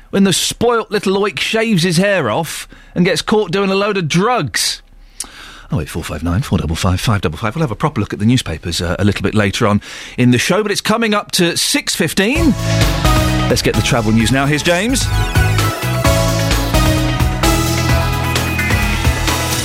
when 0.10 0.24
the 0.24 0.34
spoilt 0.34 0.92
little 0.92 1.18
oik 1.18 1.40
shaves 1.40 1.84
his 1.84 1.98
hair 1.98 2.30
off 2.30 2.68
and 2.94 3.06
gets 3.06 3.22
caught 3.22 3.52
doing 3.52 3.70
a 3.70 3.76
load 3.76 3.98
of 3.98 4.08
drugs. 4.08 4.82
Oh 5.72 5.78
wait, 5.78 5.90
four 5.90 6.04
five 6.04 6.24
nine 6.24 6.42
four 6.42 6.58
double 6.58 6.76
five 6.76 7.02
five 7.02 7.22
double 7.22 7.38
five. 7.38 7.56
We'll 7.56 7.62
have 7.64 7.72
a 7.72 7.76
proper 7.76 8.00
look 8.00 8.14
at 8.14 8.20
the 8.20 8.26
newspapers 8.26 8.82
uh, 8.82 8.96
a 9.00 9.04
little 9.04 9.24
bit 9.24 9.34
later 9.34 9.68
on 9.68 9.82
in 10.18 10.32
the 10.32 10.38
show, 10.38 10.62
but 10.62 10.72
it's 10.72 10.82
coming 10.82 11.14
up 11.14 11.32
to 11.32 11.58
six 11.58 11.96
fifteen. 11.96 12.52
Let's 13.50 13.62
get 13.62 13.76
the 13.76 13.82
travel 13.82 14.12
news 14.12 14.32
now. 14.32 14.46
Here's 14.46 14.64
James. 14.64 15.04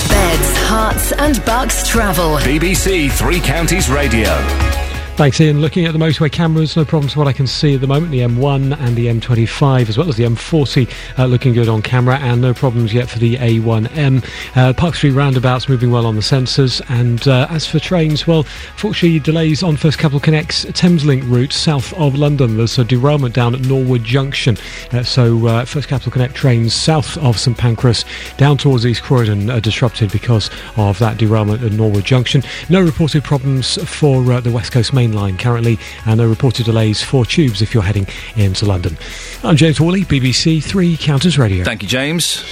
Beds, 0.09 0.53
Herts, 0.67 1.13
and 1.17 1.45
bucks 1.45 1.87
travel. 1.87 2.37
BBC 2.37 3.11
Three 3.11 3.39
Counties 3.39 3.89
Radio. 3.89 4.80
Thanks, 5.17 5.39
Iain. 5.39 5.61
Looking 5.61 5.85
at 5.85 5.93
the 5.93 5.99
motorway 5.99 6.31
cameras, 6.31 6.75
no 6.75 6.83
problems 6.83 7.15
what 7.15 7.27
I 7.27 7.33
can 7.33 7.45
see 7.45 7.75
at 7.75 7.81
the 7.81 7.85
moment. 7.85 8.11
The 8.11 8.21
M1 8.21 8.75
and 8.79 8.95
the 8.95 9.05
M25, 9.05 9.89
as 9.89 9.95
well 9.95 10.09
as 10.09 10.15
the 10.15 10.23
M40, 10.23 10.89
uh, 11.19 11.25
looking 11.25 11.53
good 11.53 11.67
on 11.67 11.83
camera, 11.83 12.17
and 12.17 12.41
no 12.41 12.55
problems 12.55 12.91
yet 12.91 13.07
for 13.07 13.19
the 13.19 13.35
A1M. 13.35 14.25
Uh, 14.55 14.73
Park 14.73 14.95
Street 14.95 15.11
roundabouts 15.11 15.69
moving 15.69 15.91
well 15.91 16.07
on 16.07 16.15
the 16.15 16.21
sensors. 16.21 16.81
And 16.89 17.27
uh, 17.27 17.45
as 17.51 17.67
for 17.67 17.77
trains, 17.77 18.25
well, 18.25 18.43
fortunately, 18.77 19.19
delays 19.19 19.61
on 19.61 19.75
First 19.75 19.99
Capital 19.99 20.19
Connect's 20.19 20.65
Thameslink 20.65 21.29
route 21.29 21.53
south 21.53 21.93
of 21.93 22.15
London. 22.15 22.57
There's 22.57 22.79
a 22.79 22.83
derailment 22.83 23.35
down 23.35 23.53
at 23.53 23.61
Norwood 23.61 24.03
Junction. 24.03 24.57
Uh, 24.91 25.03
so, 25.03 25.45
uh, 25.45 25.65
First 25.65 25.87
Capital 25.87 26.11
Connect 26.11 26.33
trains 26.33 26.73
south 26.73 27.17
of 27.17 27.37
St 27.37 27.55
Pancras 27.55 28.05
down 28.37 28.57
towards 28.57 28.87
East 28.87 29.03
Croydon 29.03 29.51
are 29.51 29.61
disrupted 29.61 30.11
because 30.11 30.49
of 30.77 30.97
that 30.97 31.17
derailment 31.17 31.61
at 31.61 31.73
Norwood 31.73 32.05
Junction. 32.05 32.41
No 32.69 32.81
reported 32.81 33.23
problems 33.23 33.77
for 33.87 34.31
uh, 34.31 34.39
the 34.39 34.51
West 34.51 34.71
Coast 34.71 34.93
Main 35.01 35.13
line 35.13 35.35
currently, 35.35 35.79
and 36.05 36.19
no 36.19 36.27
reported 36.27 36.67
delays 36.67 37.01
for 37.01 37.25
tubes 37.25 37.63
if 37.63 37.73
you're 37.73 37.81
heading 37.81 38.05
into 38.35 38.67
London. 38.67 38.95
I'm 39.43 39.55
James 39.57 39.81
Worley, 39.81 40.01
BBC 40.03 40.63
Three 40.63 40.95
Counties 40.95 41.39
Radio. 41.39 41.63
Thank 41.63 41.81
you, 41.81 41.87
James. 41.87 42.43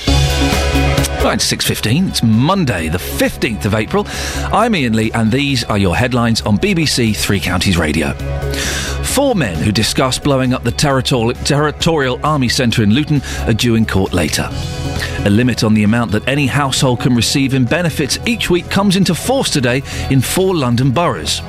Right, 1.23 1.37
6.15. 1.37 2.09
It's 2.09 2.23
Monday, 2.23 2.87
the 2.87 2.97
15th 2.97 3.65
of 3.65 3.75
April. 3.75 4.05
I'm 4.53 4.73
Iain 4.73 4.93
Lee, 4.93 5.11
and 5.11 5.31
these 5.31 5.63
are 5.65 5.77
your 5.77 5.95
headlines 5.95 6.41
on 6.41 6.57
BBC 6.57 7.15
Three 7.15 7.39
Counties 7.39 7.77
Radio. 7.77 8.13
Four 9.03 9.35
men 9.35 9.55
who 9.57 9.71
discussed 9.71 10.23
blowing 10.23 10.53
up 10.53 10.63
the 10.63 10.71
territorial, 10.71 11.33
territorial 11.43 12.19
Army 12.23 12.47
Centre 12.47 12.83
in 12.83 12.91
Luton 12.93 13.21
are 13.47 13.53
due 13.53 13.75
in 13.75 13.85
court 13.85 14.13
later. 14.13 14.49
A 15.25 15.29
limit 15.29 15.63
on 15.63 15.73
the 15.73 15.83
amount 15.83 16.11
that 16.13 16.27
any 16.27 16.47
household 16.47 17.01
can 17.01 17.13
receive 17.15 17.53
in 17.53 17.65
benefits 17.65 18.17
each 18.25 18.49
week 18.49 18.69
comes 18.69 18.95
into 18.95 19.13
force 19.13 19.49
today 19.49 19.83
in 20.09 20.21
four 20.21 20.55
London 20.55 20.91
boroughs. 20.91 21.41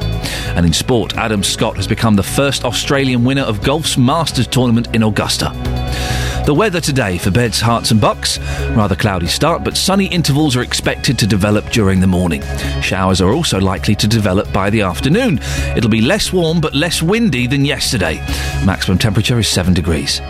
And 0.56 0.66
in 0.66 0.72
sport, 0.72 1.16
Adam 1.16 1.44
Scott 1.44 1.76
has 1.76 1.86
become 1.86 2.16
the 2.16 2.22
first 2.22 2.64
Australian 2.64 3.24
winner 3.24 3.42
of 3.42 3.62
golf's 3.62 3.96
Masters 3.96 4.48
tournament 4.48 4.94
in 4.94 5.04
Augusta. 5.04 5.52
The 6.50 6.54
weather 6.54 6.80
today 6.80 7.16
for 7.16 7.30
Beds, 7.30 7.62
Herts, 7.62 7.92
and 7.92 8.00
Bucks. 8.00 8.40
Rather 8.74 8.96
cloudy 8.96 9.28
start, 9.28 9.62
but 9.62 9.76
sunny 9.76 10.06
intervals 10.06 10.56
are 10.56 10.62
expected 10.62 11.16
to 11.20 11.26
develop 11.28 11.64
during 11.66 12.00
the 12.00 12.08
morning. 12.08 12.42
Showers 12.82 13.20
are 13.20 13.30
also 13.30 13.60
likely 13.60 13.94
to 13.94 14.08
develop 14.08 14.52
by 14.52 14.68
the 14.68 14.80
afternoon. 14.80 15.38
It'll 15.76 15.88
be 15.88 16.00
less 16.00 16.32
warm 16.32 16.60
but 16.60 16.74
less 16.74 17.02
windy 17.02 17.46
than 17.46 17.64
yesterday. 17.64 18.16
Maximum 18.66 18.98
temperature 18.98 19.38
is 19.38 19.46
7 19.46 19.74
degrees. 19.74 20.20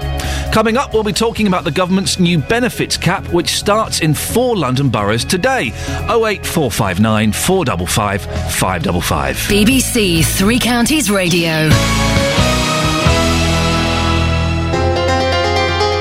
Coming 0.53 0.77
up, 0.77 0.93
we'll 0.93 1.05
be 1.05 1.15
talking 1.15 1.47
about 1.47 1.65
the 1.65 1.71
government's 1.71 2.19
new 2.19 2.39
benefits 2.39 2.99
cap, 2.99 3.27
which 3.33 3.53
starts 3.53 4.01
in 4.01 4.13
four 4.13 4.59
London 4.59 4.91
boroughs 4.91 5.25
today. 5.25 5.69
08459 6.11 7.33
455 7.33 8.23
555. 8.53 9.37
BBC 9.37 10.23
Three 10.23 10.59
Counties 10.59 11.11
Radio. 11.11 11.71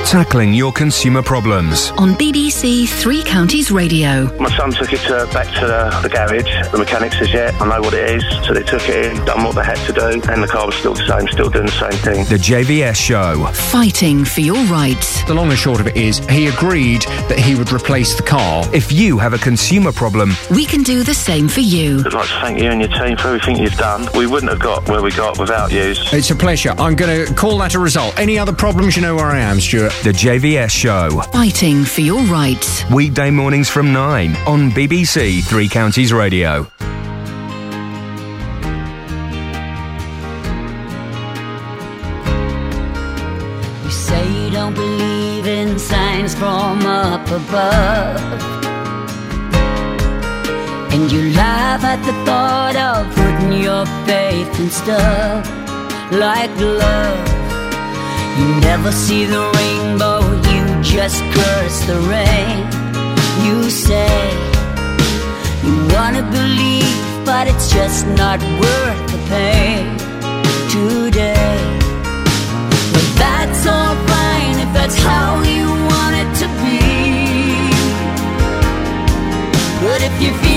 Tackling 0.10 0.56
your 0.56 0.72
consumer 0.72 1.22
problems. 1.22 1.92
On 1.92 2.16
BBC 2.16 2.90
Three 2.90 3.22
Counties 3.22 3.70
Radio. 3.70 4.26
My 4.40 4.50
son 4.58 4.72
took 4.72 4.92
it 4.92 5.02
to, 5.02 5.30
back 5.32 5.46
to 5.60 5.68
the, 5.68 6.00
the 6.02 6.10
garage. 6.10 6.72
The 6.72 6.80
mechanic 6.80 7.14
says, 7.14 7.32
yeah, 7.32 7.56
I 7.62 7.70
know 7.70 7.80
what 7.80 7.94
it 7.94 8.10
is. 8.10 8.24
So 8.48 8.56
they 8.56 8.64
took 8.64 8.82
it 8.90 9.06
in, 9.06 9.24
done 9.26 9.44
what 9.44 9.54
they 9.54 9.64
had 9.64 9.78
to 9.86 9.94
do, 9.94 10.20
and 10.32 10.42
the 10.42 10.48
car 10.48 10.66
was 10.66 10.74
still 10.74 10.96
the 10.96 11.06
same, 11.06 11.28
still 11.28 11.52
doing 11.52 11.68
the 11.68 11.72
same 11.72 11.92
thing. 11.92 12.26
The 12.26 12.38
JVS 12.42 12.96
Show. 12.96 13.46
Fighting 13.54 14.26
for 14.26 14.42
your 14.42 14.58
rights. 14.66 15.24
The 15.26 15.36
long 15.36 15.50
and 15.50 15.60
short 15.60 15.80
of 15.80 15.86
it 15.86 15.96
is, 15.96 16.18
he 16.28 16.48
agreed 16.48 17.04
that 17.30 17.38
he 17.38 17.54
would 17.54 17.72
replace 17.72 18.18
the 18.18 18.24
car. 18.24 18.66
If 18.74 18.92
you 18.92 19.20
have 19.20 19.34
a 19.34 19.38
consumer 19.38 19.92
problem, 19.92 20.32
We 20.50 20.66
can 20.66 20.82
do 20.82 21.04
the 21.04 21.14
same 21.14 21.48
for 21.48 21.60
you. 21.60 22.00
I'd 22.04 22.14
like 22.14 22.28
to 22.30 22.40
thank 22.42 22.60
you 22.60 22.72
and 22.72 22.82
your 22.82 22.90
team 22.90 23.16
for 23.16 23.28
everything 23.28 23.58
you've 23.58 23.78
done. 23.78 24.08
We 24.18 24.26
wouldn't 24.26 24.52
have 24.52 24.60
got 24.60 24.90
where 24.90 25.04
we 25.04 25.12
got 25.12 25.38
without 25.38 25.72
you. 25.72 25.94
It's 25.96 26.32
a 26.32 26.36
pleasure. 26.36 26.74
I'm 26.80 26.96
going 26.96 27.28
to 27.28 27.32
call 27.36 27.60
that 27.60 27.76
a 27.76 27.80
result. 27.80 28.18
Any 28.18 28.40
other 28.40 28.54
problems, 28.54 28.96
you 28.96 29.04
know 29.04 29.16
where 29.16 29.28
I 29.28 29.38
am, 29.38 29.60
Stuart. 29.60 29.94
The 30.02 30.12
JVS 30.12 30.70
Show. 30.70 31.22
Fighting 31.34 31.84
for 31.84 32.00
your 32.00 32.22
rights. 32.24 32.90
Weekday 32.90 33.32
mornings 33.32 33.68
from 33.68 33.92
9 33.92 34.34
on 34.48 34.72
BBC 34.72 35.44
Three 35.44 35.68
Counties 35.68 36.14
Radio. 36.14 36.60
You 43.84 43.92
say 43.92 44.26
you 44.42 44.50
don't 44.52 44.74
believe 44.74 45.46
in 45.46 45.78
signs 45.78 46.34
from 46.34 46.86
up 46.86 47.28
above. 47.28 48.42
And 50.94 51.12
you 51.12 51.34
laugh 51.34 51.84
at 51.84 52.02
the 52.06 52.14
thought 52.26 52.78
of 52.78 53.14
putting 53.16 53.62
your 53.62 53.86
faith 54.08 54.60
in 54.62 54.70
stuff 54.70 55.46
like 56.14 56.50
love. 56.58 57.39
You 58.38 58.48
never 58.62 58.92
see 58.92 59.26
the 59.26 59.44
rainbow, 59.58 60.20
you 60.52 60.62
just 60.82 61.22
curse 61.36 61.80
the 61.90 62.00
rain. 62.14 62.58
You 63.46 63.70
say 63.70 64.50
you 65.64 65.76
wanna 65.94 66.24
believe, 66.38 67.26
but 67.26 67.48
it's 67.48 67.72
just 67.72 68.08
not 68.22 68.40
worth 68.62 69.04
the 69.14 69.20
pain 69.34 69.86
today. 70.70 71.60
But 72.94 73.08
that's 73.24 73.66
all 73.68 73.96
fine 74.12 74.58
if 74.66 74.72
that's 74.74 74.98
how 75.10 75.42
you 75.44 75.68
want 75.92 76.14
it 76.24 76.30
to 76.42 76.48
be. 76.64 76.80
But 79.84 80.00
if 80.08 80.14
you're 80.22 80.49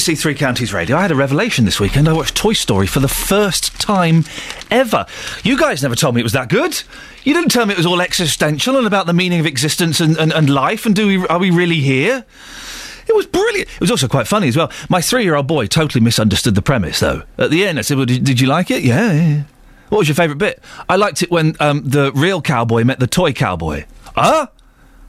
BBC 0.00 0.18
Three 0.18 0.34
Counties 0.34 0.72
Radio. 0.72 0.96
I 0.96 1.02
had 1.02 1.10
a 1.10 1.14
revelation 1.14 1.66
this 1.66 1.78
weekend. 1.78 2.08
I 2.08 2.14
watched 2.14 2.34
Toy 2.34 2.54
Story 2.54 2.86
for 2.86 3.00
the 3.00 3.08
first 3.08 3.78
time 3.78 4.24
ever. 4.70 5.04
You 5.44 5.58
guys 5.58 5.82
never 5.82 5.94
told 5.94 6.14
me 6.14 6.22
it 6.22 6.24
was 6.24 6.32
that 6.32 6.48
good. 6.48 6.82
You 7.22 7.34
didn't 7.34 7.50
tell 7.50 7.66
me 7.66 7.74
it 7.74 7.76
was 7.76 7.84
all 7.84 8.00
existential 8.00 8.78
and 8.78 8.86
about 8.86 9.04
the 9.04 9.12
meaning 9.12 9.40
of 9.40 9.44
existence 9.46 10.00
and, 10.00 10.16
and, 10.16 10.32
and 10.32 10.48
life 10.48 10.86
and 10.86 10.96
do 10.96 11.06
we, 11.06 11.26
are 11.26 11.38
we 11.38 11.50
really 11.50 11.80
here? 11.80 12.24
It 13.08 13.14
was 13.14 13.26
brilliant. 13.26 13.68
It 13.68 13.80
was 13.80 13.90
also 13.90 14.08
quite 14.08 14.26
funny 14.26 14.48
as 14.48 14.56
well. 14.56 14.72
My 14.88 15.02
three-year-old 15.02 15.46
boy 15.46 15.66
totally 15.66 16.02
misunderstood 16.02 16.54
the 16.54 16.62
premise, 16.62 17.00
though. 17.00 17.24
At 17.36 17.50
the 17.50 17.66
end, 17.66 17.78
I 17.78 17.82
said, 17.82 17.98
"Well, 17.98 18.06
did, 18.06 18.24
did 18.24 18.40
you 18.40 18.46
like 18.46 18.70
it? 18.70 18.82
Yeah, 18.82 19.12
yeah, 19.12 19.28
yeah." 19.28 19.42
What 19.90 19.98
was 19.98 20.08
your 20.08 20.14
favourite 20.14 20.38
bit? 20.38 20.62
I 20.88 20.96
liked 20.96 21.22
it 21.22 21.30
when 21.30 21.56
um, 21.60 21.82
the 21.84 22.10
real 22.12 22.40
cowboy 22.40 22.84
met 22.84 23.00
the 23.00 23.06
toy 23.06 23.34
cowboy. 23.34 23.84
Huh? 24.14 24.46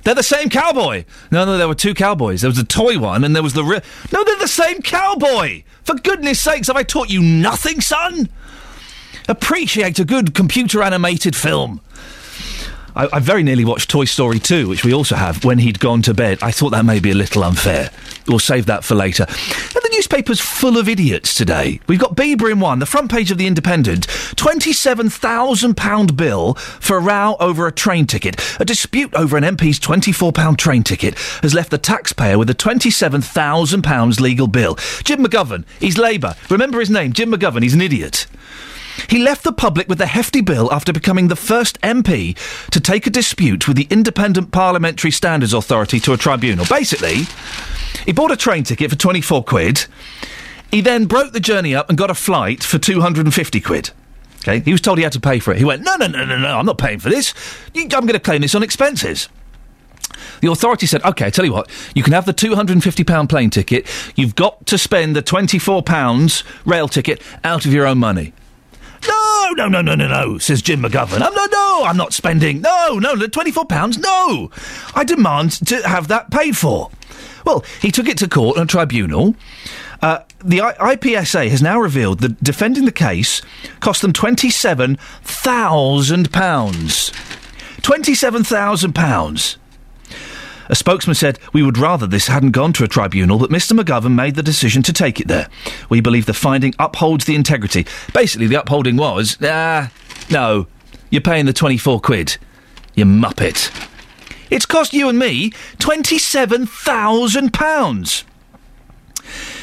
They're 0.04 0.16
the 0.16 0.24
same 0.24 0.50
cowboy. 0.50 1.06
No, 1.32 1.46
no, 1.46 1.58
there 1.58 1.68
were 1.68 1.76
two 1.76 1.94
cowboys. 1.94 2.42
There 2.42 2.50
was 2.50 2.58
a 2.58 2.64
toy 2.66 2.98
one, 2.98 3.24
and 3.24 3.36
there 3.36 3.44
was 3.44 3.54
the 3.54 3.64
real. 3.64 3.82
No, 4.12 4.24
they're 4.24 4.40
the 4.40 4.48
same 4.48 4.82
cowboy. 4.82 5.64
For 5.84 5.96
goodness 5.96 6.42
sakes, 6.42 6.68
have 6.68 6.76
I 6.76 6.84
taught 6.84 7.10
you 7.10 7.22
nothing, 7.22 7.82
son? 7.82 8.30
Appreciate 9.28 10.00
a 10.00 10.06
good 10.06 10.34
computer 10.34 10.82
animated 10.82 11.36
film. 11.36 11.82
I, 12.95 13.08
I 13.13 13.19
very 13.19 13.43
nearly 13.43 13.65
watched 13.65 13.89
Toy 13.89 14.06
Story 14.06 14.39
2, 14.39 14.67
which 14.67 14.84
we 14.84 14.93
also 14.93 15.15
have, 15.15 15.43
when 15.43 15.60
he'd 15.60 15.80
gone 15.80 16.01
to 16.04 16.13
bed. 16.13 16.39
I 16.41 16.51
thought 16.51 16.71
that 16.71 16.86
may 16.86 16.99
be 16.99 17.12
a 17.12 17.15
little 17.15 17.43
unfair. 17.43 17.89
We'll 18.27 18.39
save 18.39 18.65
that 18.67 18.84
for 18.84 18.95
later. 18.95 19.25
And 19.27 19.38
the 19.38 19.89
newspaper's 19.93 20.39
full 20.39 20.77
of 20.77 20.88
idiots 20.88 21.34
today. 21.34 21.80
We've 21.88 21.99
got 21.99 22.15
Bieber 22.15 22.51
in 22.51 22.60
one, 22.60 22.80
the 22.80 22.86
front 22.86 23.12
page 23.12 23.32
of 23.32 23.38
The 23.38 23.47
Independent. 23.47 24.08
£27,000 24.08 26.17
bill 26.17 26.54
for 26.56 26.97
a 26.97 27.01
row 27.01 27.36
over 27.39 27.67
a 27.67 27.71
train 27.71 28.08
ticket. 28.08 28.39
A 28.60 28.65
dispute 28.65 29.13
over 29.13 29.38
an 29.38 29.43
MP's 29.43 29.80
£24 29.80 30.58
train 30.58 30.84
ticket 30.84 31.17
has 31.41 31.54
left 31.54 31.71
the 31.71 31.77
taxpayer 31.77 32.38
with 32.38 32.49
a 32.49 32.56
£27,000 32.56 34.19
legal 34.19 34.47
bill. 34.47 34.75
Jim 35.04 35.25
McGovern, 35.25 35.63
he's 35.80 35.97
Labour. 35.97 36.36
Remember 36.49 36.80
his 36.80 36.89
name, 36.89 37.13
Jim 37.13 37.32
McGovern, 37.32 37.63
he's 37.63 37.73
an 37.73 37.82
idiot. 37.82 38.27
He 39.10 39.20
left 39.20 39.44
the 39.44 39.52
public 39.52 39.88
with 39.88 40.02
a 40.02 40.08
hefty 40.08 40.42
bill 40.42 40.72
after 40.72 40.94
becoming 40.94 41.28
the 41.28 41.36
first 41.36 41.80
MP 41.82 42.38
to 42.70 42.80
take 42.80 43.08
a 43.08 43.10
dispute 43.10 43.68
with 43.68 43.78
the 43.78 43.88
Independent 43.90 44.52
Parliamentary 44.52 45.12
Standards 45.12 45.54
Authority 45.54 46.00
to 46.02 46.14
a 46.14 46.18
tribunal. 46.18 46.66
Basically, 46.70 47.26
he 48.06 48.12
bought 48.12 48.32
a 48.32 48.38
train 48.38 48.64
ticket 48.64 48.90
for 48.90 48.98
24 48.98 49.44
quid. 49.44 49.86
He 50.72 50.82
then 50.82 51.06
broke 51.06 51.34
the 51.34 51.40
journey 51.40 51.76
up 51.76 51.90
and 51.90 51.98
got 51.98 52.10
a 52.10 52.16
flight 52.16 52.64
for 52.64 52.80
250 52.80 53.62
quid. 53.62 53.92
Okay, 54.40 54.60
he 54.60 54.72
was 54.72 54.82
told 54.82 54.98
he 54.98 55.04
had 55.04 55.14
to 55.14 55.20
pay 55.20 55.40
for 55.40 55.52
it. 55.52 55.58
He 55.58 55.66
went, 55.66 55.84
no, 55.84 55.96
no, 55.98 56.08
no, 56.08 56.26
no, 56.26 56.38
no, 56.38 56.58
I'm 56.58 56.66
not 56.66 56.78
paying 56.80 57.00
for 57.00 57.10
this. 57.10 57.34
I'm 57.76 57.88
going 57.88 58.08
to 58.08 58.20
claim 58.20 58.42
this 58.42 58.56
on 58.56 58.64
expenses. 58.64 59.30
The 60.42 60.50
authority 60.52 60.88
said, 60.88 61.04
OK, 61.04 61.26
I 61.26 61.30
tell 61.30 61.46
you 61.46 61.54
what, 61.54 61.70
you 61.94 62.02
can 62.02 62.14
have 62.14 62.26
the 62.26 62.34
£250 62.34 63.30
plane 63.30 63.50
ticket. 63.52 63.88
You've 64.16 64.36
got 64.36 64.66
to 64.68 64.78
spend 64.78 65.16
the 65.16 65.22
£24 65.22 66.44
rail 66.66 66.88
ticket 66.88 67.22
out 67.44 67.66
of 67.66 67.74
your 67.74 67.86
own 67.86 68.00
money. 68.00 68.34
No, 69.08 69.50
no, 69.56 69.68
no, 69.68 69.82
no, 69.82 69.96
no, 69.96 70.08
no, 70.08 70.38
says 70.38 70.62
Jim 70.62 70.82
McGovern. 70.84 71.22
I'm, 71.22 71.34
no, 71.34 71.46
no, 71.52 71.84
I'm 71.86 71.98
not 71.98 72.14
spending. 72.14 72.62
No, 72.62 73.00
no, 73.00 73.16
the 73.16 73.26
£24, 73.28 73.98
no. 74.00 74.52
I 74.96 75.04
demand 75.04 75.52
to 75.68 75.82
have 75.88 76.08
that 76.10 76.30
paid 76.32 76.56
for. 76.58 76.90
Well, 77.46 77.64
he 77.82 77.92
took 77.92 78.08
it 78.08 78.18
to 78.20 78.28
court 78.30 78.58
and 78.58 78.70
a 78.70 78.72
tribunal. 78.72 79.36
Uh, 80.02 80.20
the 80.44 80.62
I- 80.62 80.96
IPSA 80.96 81.50
has 81.50 81.62
now 81.62 81.80
revealed 81.80 82.20
that 82.20 82.44
defending 82.44 82.86
the 82.86 82.92
case 82.92 83.42
cost 83.80 84.02
them 84.02 84.14
£27,000. 84.14 84.98
£27,000. 87.82 89.58
A 90.71 90.75
spokesman 90.75 91.15
said, 91.15 91.38
We 91.51 91.63
would 91.63 91.77
rather 91.77 92.07
this 92.07 92.27
hadn't 92.27 92.51
gone 92.51 92.71
to 92.73 92.86
a 92.86 92.88
tribunal, 92.88 93.38
but 93.38 93.49
Mr. 93.49 93.77
McGovern 93.77 94.15
made 94.15 94.36
the 94.36 94.41
decision 94.41 94.81
to 94.84 94.93
take 94.93 95.19
it 95.19 95.27
there. 95.27 95.49
We 95.89 95.99
believe 95.99 96.25
the 96.25 96.34
finding 96.34 96.73
upholds 96.79 97.25
the 97.25 97.36
integrity. 97.36 97.86
Basically, 98.13 98.47
the 98.47 98.55
upholding 98.55 98.95
was, 98.95 99.38
ah, 99.41 99.91
no, 100.29 100.67
you're 101.10 101.21
paying 101.21 101.45
the 101.45 101.51
24 101.51 101.99
quid. 101.99 102.38
You 102.95 103.03
muppet. 103.03 103.69
It's 104.49 104.65
cost 104.65 104.93
you 104.93 105.10
and 105.10 105.19
me 105.19 105.51
£27,000. 105.79 108.23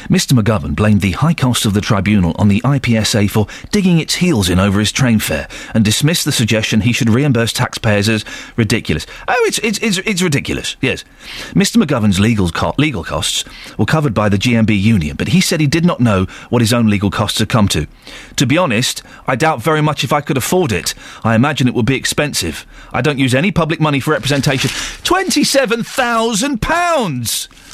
Mr. 0.08 0.32
McGovern 0.32 0.74
blamed 0.74 1.02
the 1.02 1.12
high 1.12 1.34
cost 1.34 1.66
of 1.66 1.74
the 1.74 1.82
tribunal 1.82 2.34
on 2.38 2.48
the 2.48 2.62
IPSA 2.62 3.30
for 3.30 3.46
digging 3.70 3.98
its 3.98 4.14
heels 4.16 4.48
in 4.48 4.58
over 4.58 4.80
his 4.80 4.90
train 4.90 5.18
fare 5.18 5.46
and 5.74 5.84
dismissed 5.84 6.24
the 6.24 6.32
suggestion 6.32 6.80
he 6.80 6.94
should 6.94 7.10
reimburse 7.10 7.52
taxpayers 7.52 8.08
as 8.08 8.24
ridiculous. 8.56 9.06
Oh, 9.28 9.44
it's, 9.46 9.58
it's, 9.58 9.78
it's, 9.80 9.98
it's 9.98 10.22
ridiculous, 10.22 10.76
yes. 10.80 11.04
Mr. 11.50 11.76
McGovern's 11.82 12.18
legal, 12.18 12.48
co- 12.48 12.72
legal 12.78 13.04
costs 13.04 13.44
were 13.76 13.84
covered 13.84 14.14
by 14.14 14.30
the 14.30 14.38
GMB 14.38 14.80
union, 14.80 15.14
but 15.16 15.28
he 15.28 15.42
said 15.42 15.60
he 15.60 15.66
did 15.66 15.84
not 15.84 16.00
know 16.00 16.24
what 16.48 16.62
his 16.62 16.72
own 16.72 16.88
legal 16.88 17.10
costs 17.10 17.38
had 17.38 17.50
come 17.50 17.68
to. 17.68 17.86
To 18.36 18.46
be 18.46 18.56
honest, 18.56 19.02
I 19.26 19.36
doubt 19.36 19.62
very 19.62 19.82
much 19.82 20.04
if 20.04 20.12
I 20.12 20.22
could 20.22 20.38
afford 20.38 20.72
it. 20.72 20.94
I 21.22 21.34
imagine 21.34 21.68
it 21.68 21.74
would 21.74 21.84
be 21.84 21.96
expensive. 21.96 22.64
I 22.92 23.02
don't 23.02 23.18
use 23.18 23.34
any 23.34 23.52
public 23.52 23.78
money 23.78 24.00
for 24.00 24.12
representation. 24.12 24.70
£27,000! 24.70 27.67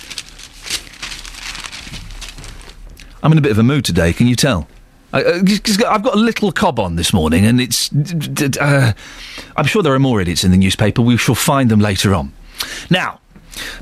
I'm 3.25 3.33
in 3.33 3.39
a 3.39 3.41
bit 3.41 3.53
of 3.53 3.59
a 3.59 3.63
mood 3.63 3.87
today, 3.87 4.13
can 4.13 4.27
you 4.27 4.37
tell? 4.37 4.69
I, 5.13 5.23
uh, 5.23 5.43
just- 5.43 5.83
I've 5.83 6.03
got 6.03 6.15
a 6.15 6.19
little 6.19 6.53
cob 6.53 6.79
on 6.79 6.97
this 6.97 7.13
morning, 7.15 7.47
and 7.47 7.59
it's. 7.61 7.91
Uh, 8.61 8.93
I'm 9.57 9.65
sure 9.65 9.83
there 9.83 9.95
are 9.95 9.99
more 9.99 10.21
idiots 10.21 10.45
in 10.45 10.51
the 10.51 10.57
newspaper. 10.59 11.01
We 11.01 11.17
shall 11.17 11.35
find 11.35 11.71
them 11.71 11.81
later 11.81 12.15
on. 12.15 12.33
Now, 12.91 13.21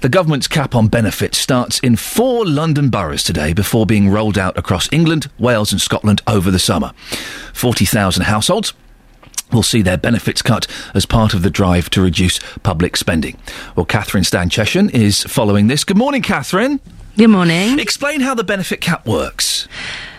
the 0.00 0.09
government's 0.09 0.46
cap 0.46 0.76
on 0.76 0.87
benefits 0.87 1.38
starts 1.38 1.81
in 1.81 1.96
four 1.96 2.46
London 2.46 2.88
boroughs 2.88 3.24
today 3.24 3.52
before 3.52 3.85
being 3.85 4.11
rolled 4.11 4.38
out 4.38 4.57
across 4.57 4.88
England, 4.92 5.28
Wales, 5.38 5.72
and 5.72 5.81
Scotland 5.81 6.22
over 6.28 6.50
the 6.52 6.59
summer. 6.61 6.92
40,000 7.52 8.22
households 8.24 8.74
will 9.50 9.62
see 9.64 9.83
their 9.83 9.98
benefits 9.98 10.40
cut 10.40 10.68
as 10.94 11.05
part 11.05 11.35
of 11.35 11.42
the 11.42 11.50
drive 11.50 11.90
to 11.90 12.00
reduce 12.00 12.38
public 12.62 12.96
spending. 12.96 13.37
Well, 13.74 13.87
Catherine 13.87 14.24
Stan 14.24 14.50
Cheshin 14.50 14.88
is 14.90 15.24
following 15.24 15.66
this. 15.66 15.83
Good 15.83 15.98
morning, 15.98 16.22
Catherine. 16.22 16.78
Good 17.14 17.29
morning. 17.29 17.79
Explain 17.79 18.22
how 18.22 18.35
the 18.35 18.42
benefit 18.42 18.81
cap 18.81 19.07
works. 19.07 19.68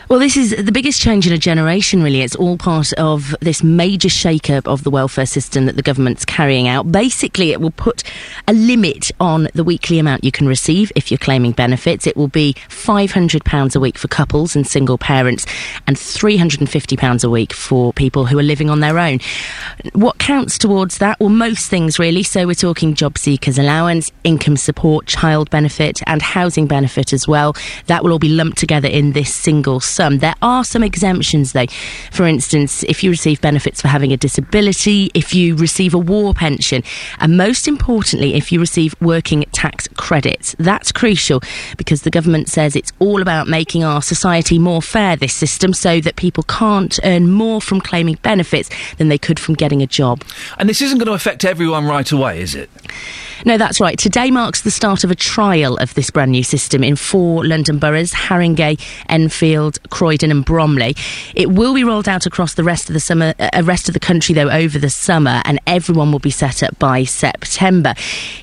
Well, 0.09 0.19
this 0.19 0.35
is 0.35 0.53
the 0.57 0.71
biggest 0.71 1.01
change 1.01 1.25
in 1.25 1.33
a 1.33 1.37
generation, 1.37 2.03
really. 2.03 2.21
It's 2.21 2.35
all 2.35 2.57
part 2.57 2.91
of 2.93 3.35
this 3.39 3.63
major 3.63 4.09
shake-up 4.09 4.67
of 4.67 4.83
the 4.83 4.89
welfare 4.89 5.25
system 5.25 5.65
that 5.65 5.77
the 5.77 5.81
government's 5.81 6.25
carrying 6.25 6.67
out. 6.67 6.91
Basically, 6.91 7.51
it 7.51 7.61
will 7.61 7.71
put 7.71 8.03
a 8.47 8.53
limit 8.53 9.11
on 9.19 9.47
the 9.53 9.63
weekly 9.63 9.99
amount 9.99 10.23
you 10.23 10.31
can 10.31 10.47
receive 10.47 10.91
if 10.95 11.09
you're 11.09 11.17
claiming 11.17 11.53
benefits. 11.53 12.05
It 12.05 12.17
will 12.17 12.27
be 12.27 12.53
£500 12.67 13.75
a 13.75 13.79
week 13.79 13.97
for 13.97 14.09
couples 14.09 14.55
and 14.55 14.67
single 14.67 14.97
parents 14.97 15.45
and 15.87 15.95
£350 15.95 17.23
a 17.23 17.29
week 17.29 17.53
for 17.53 17.93
people 17.93 18.25
who 18.25 18.37
are 18.37 18.43
living 18.43 18.69
on 18.69 18.81
their 18.81 18.99
own. 18.99 19.19
What 19.93 20.19
counts 20.19 20.57
towards 20.57 20.97
that? 20.97 21.19
Well, 21.19 21.29
most 21.29 21.69
things, 21.69 21.97
really. 21.97 22.23
So 22.23 22.45
we're 22.45 22.55
talking 22.55 22.93
job 22.93 23.17
seekers 23.17 23.57
allowance, 23.57 24.11
income 24.25 24.57
support, 24.57 25.07
child 25.07 25.49
benefit, 25.49 26.01
and 26.07 26.21
housing 26.21 26.67
benefit 26.67 27.13
as 27.13 27.25
well. 27.25 27.55
That 27.87 28.03
will 28.03 28.11
all 28.11 28.19
be 28.19 28.29
lumped 28.29 28.57
together 28.57 28.89
in 28.89 29.13
this 29.13 29.33
single 29.33 29.79
sum. 29.93 30.19
There 30.19 30.35
are 30.41 30.63
some 30.63 30.83
exemptions, 30.83 31.53
though. 31.53 31.67
For 32.11 32.25
instance, 32.25 32.83
if 32.83 33.03
you 33.03 33.09
receive 33.09 33.41
benefits 33.41 33.81
for 33.81 33.87
having 33.87 34.11
a 34.11 34.17
disability, 34.17 35.11
if 35.13 35.33
you 35.33 35.55
receive 35.55 35.93
a 35.93 35.97
war 35.97 36.33
pension, 36.33 36.83
and 37.19 37.37
most 37.37 37.67
importantly, 37.67 38.35
if 38.35 38.51
you 38.51 38.59
receive 38.59 38.95
working 38.99 39.45
tax 39.51 39.87
credits. 39.95 40.55
That's 40.59 40.91
crucial 40.91 41.41
because 41.77 42.01
the 42.01 42.09
government 42.09 42.49
says 42.49 42.75
it's 42.75 42.91
all 42.99 43.21
about 43.21 43.47
making 43.47 43.83
our 43.83 44.01
society 44.01 44.59
more 44.59 44.81
fair, 44.81 45.15
this 45.15 45.33
system, 45.33 45.73
so 45.73 46.01
that 46.01 46.15
people 46.15 46.43
can't 46.43 46.99
earn 47.03 47.31
more 47.31 47.61
from 47.61 47.81
claiming 47.81 48.17
benefits 48.21 48.69
than 48.97 49.09
they 49.09 49.17
could 49.17 49.39
from 49.39 49.55
getting 49.55 49.81
a 49.81 49.87
job. 49.87 50.23
And 50.57 50.67
this 50.67 50.81
isn't 50.81 50.97
going 50.97 51.07
to 51.07 51.13
affect 51.13 51.45
everyone 51.45 51.85
right 51.85 52.11
away, 52.11 52.41
is 52.41 52.55
it? 52.55 52.69
No, 53.45 53.57
that's 53.57 53.81
right. 53.81 53.97
Today 53.97 54.31
marks 54.31 54.61
the 54.61 54.71
start 54.71 55.03
of 55.03 55.11
a 55.11 55.15
trial 55.15 55.75
of 55.77 55.93
this 55.95 56.09
brand 56.09 56.31
new 56.31 56.43
system 56.43 56.81
in 56.81 56.95
four 56.95 57.45
London 57.45 57.77
boroughs 57.77 58.13
Haringey, 58.13 58.79
Enfield, 59.09 59.79
Croydon, 59.89 60.31
and 60.31 60.45
Bromley. 60.45 60.95
It 61.35 61.51
will 61.51 61.73
be 61.73 61.83
rolled 61.83 62.07
out 62.07 62.25
across 62.25 62.53
the 62.53 62.63
rest 62.63 62.89
of 62.89 62.93
the 62.93 62.99
summer, 62.99 63.33
uh, 63.39 63.61
rest 63.63 63.87
of 63.87 63.93
the 63.93 63.99
country 63.99 64.35
though 64.35 64.49
over 64.49 64.79
the 64.79 64.89
summer, 64.89 65.41
and 65.45 65.59
everyone 65.67 66.11
will 66.11 66.19
be 66.19 66.31
set 66.31 66.63
up 66.63 66.77
by 66.79 67.03
September. 67.03 67.93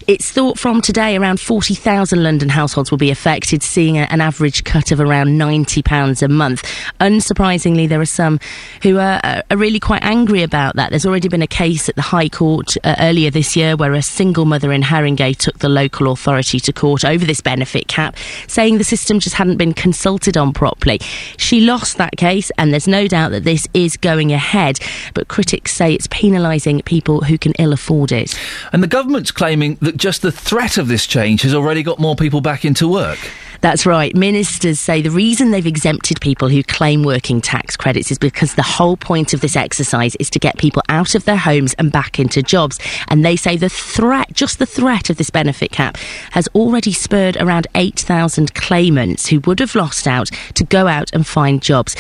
It's 0.07 0.31
thought 0.31 0.59
from 0.59 0.81
today 0.81 1.17
around 1.17 1.41
40,000 1.41 2.23
London 2.23 2.49
households 2.49 2.91
will 2.91 2.99
be 2.99 3.11
affected, 3.11 3.63
seeing 3.63 3.99
a, 3.99 4.03
an 4.03 4.21
average 4.21 4.65
cut 4.65 4.93
of 4.93 5.01
around 5.01 5.39
90 5.39 5.83
pounds 5.83 6.23
a 6.23 6.29
month. 6.29 6.63
Unsurprisingly, 7.01 7.89
there 7.89 8.01
are 8.01 8.07
some 8.07 8.41
who 8.83 8.99
are, 8.99 9.21
uh, 9.23 9.43
are 9.51 9.57
really 9.57 9.81
quite 9.81 10.03
angry 10.03 10.43
about 10.43 10.77
that. 10.77 10.91
There's 10.91 11.07
already 11.07 11.29
been 11.29 11.43
a 11.43 11.47
case 11.47 11.89
at 11.89 11.97
the 11.97 12.03
High 12.03 12.29
Court 12.29 12.77
uh, 12.85 12.97
earlier 13.01 13.31
this 13.31 13.57
year 13.57 13.77
where 13.77 13.95
a 13.95 14.03
single 14.03 14.45
mother 14.45 14.73
in 14.73 14.83
Haringey 14.83 15.37
took 15.37 15.59
the 15.59 15.69
local 15.69 16.13
authority 16.13 16.61
to 16.61 16.73
court 16.73 17.05
over 17.05 17.25
this 17.25 17.41
benefit 17.41 17.89
cap, 17.89 18.17
saying 18.47 18.79
the 18.79 18.85
system 18.85 19.21
just 19.21 19.37
hadn't 19.37 19.57
been 19.57 19.75
consulted 19.75 20.37
on 20.37 20.53
properly. 20.53 21.01
She 21.37 21.61
lost 21.61 21.97
that 21.99 22.17
case, 22.17 22.51
and 22.59 22.73
there's 22.73 22.89
no 22.89 23.07
doubt 23.07 23.31
that 23.31 23.45
this 23.45 23.67
is 23.75 23.97
going 23.97 24.33
ahead, 24.33 24.79
but 25.15 25.29
critics 25.29 25.73
say 25.73 25.95
it's 25.95 26.07
penalising 26.09 26.85
people 26.85 27.23
who 27.23 27.39
can 27.39 27.53
ill 27.59 27.73
afford 27.73 28.13
it. 28.13 28.39
And 28.73 28.83
the 28.83 28.89
government's 28.89 29.31
claiming 29.31 29.77
that 29.81 29.97
just 29.97 30.23
the 30.23 30.33
threat 30.33 30.79
of 30.79 30.89
this 30.89 31.07
change 31.07 31.43
has 31.43 31.55
already 31.55 31.83
got 31.83 31.99
more 31.99 32.17
people 32.17 32.41
back 32.41 32.65
into 32.65 32.89
work. 32.89 33.19
That's 33.61 33.85
right. 33.85 34.17
Ministers 34.17 34.81
say 34.81 35.03
the 35.03 35.11
reason 35.11 35.51
they've 35.51 35.67
exempted 35.67 36.19
people 36.23 36.49
who 36.49 36.63
claim 36.63 37.03
working 37.03 37.43
tax 37.43 37.77
credits 37.77 38.11
is 38.11 38.19
because 38.19 38.55
the 38.55 38.63
whole 38.63 38.97
point 38.97 39.35
of 39.35 39.43
this 39.43 39.55
exercise 39.55 40.17
is 40.17 40.31
to 40.31 40.39
get 40.39 40.57
people 40.57 40.83
out 40.89 41.15
of 41.15 41.27
their 41.27 41.37
homes 41.37 41.75
and 41.75 41.93
back 41.93 42.19
into 42.19 42.43
jobs. 42.43 42.79
And 43.09 43.23
they 43.23 43.37
say 43.37 43.59
the 43.59 43.69
threat, 43.69 44.33
just 44.33 44.59
the 44.59 44.67
threat 44.67 45.11
of 45.11 45.19
this 45.19 45.29
benefit 45.29 45.73
cap, 45.73 45.99
has 46.31 46.49
already 46.55 46.93
spurred 46.93 47.37
around 47.37 47.67
8,000 47.75 48.55
claimants 48.55 49.27
who 49.27 49.41
would 49.41 49.61
have 49.61 49.75
lost 49.75 50.07
out 50.07 50.31
to 50.55 50.65
go 50.65 50.87
out 50.87 51.11
and 51.13 51.20
find 51.25 51.63
jobs. 51.63 51.97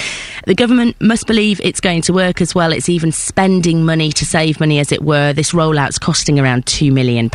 The 0.46 0.54
government 0.54 1.00
must 1.00 1.26
believe 1.26 1.60
it's 1.62 1.80
going 1.80 2.02
to 2.02 2.12
work 2.12 2.40
as 2.40 2.54
well. 2.54 2.72
It's 2.72 2.88
even 2.88 3.12
spending 3.12 3.84
money 3.84 4.12
to 4.12 4.24
save 4.24 4.60
money, 4.60 4.78
as 4.78 4.92
it 4.92 5.02
were. 5.02 5.32
This 5.32 5.52
rollout's 5.52 5.98
costing 5.98 6.38
around 6.38 6.66
£2 6.66 6.92
million. 6.92 7.30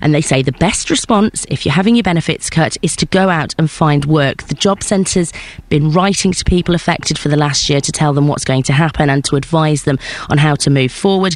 And 0.00 0.14
they 0.14 0.20
say 0.20 0.42
the 0.42 0.52
best 0.52 0.90
response, 0.90 1.46
if 1.48 1.64
you're 1.64 1.74
having 1.74 1.96
your 1.96 2.02
benefits 2.02 2.50
cut, 2.50 2.76
is 2.82 2.96
to 2.96 3.06
go 3.06 3.28
out 3.28 3.54
and 3.58 3.70
find 3.70 4.04
work. 4.04 4.44
The 4.44 4.54
job 4.54 4.82
centre's 4.82 5.32
been 5.68 5.90
writing 5.90 6.32
to 6.32 6.44
people 6.44 6.74
affected 6.74 7.18
for 7.18 7.28
the 7.28 7.36
last 7.36 7.68
year 7.68 7.80
to 7.80 7.92
tell 7.92 8.12
them 8.12 8.28
what's 8.28 8.44
going 8.44 8.62
to 8.64 8.72
happen 8.72 9.10
and 9.10 9.24
to 9.26 9.36
advise 9.36 9.84
them 9.84 9.98
on 10.28 10.38
how 10.38 10.54
to 10.56 10.70
move 10.70 10.92
forward. 10.92 11.34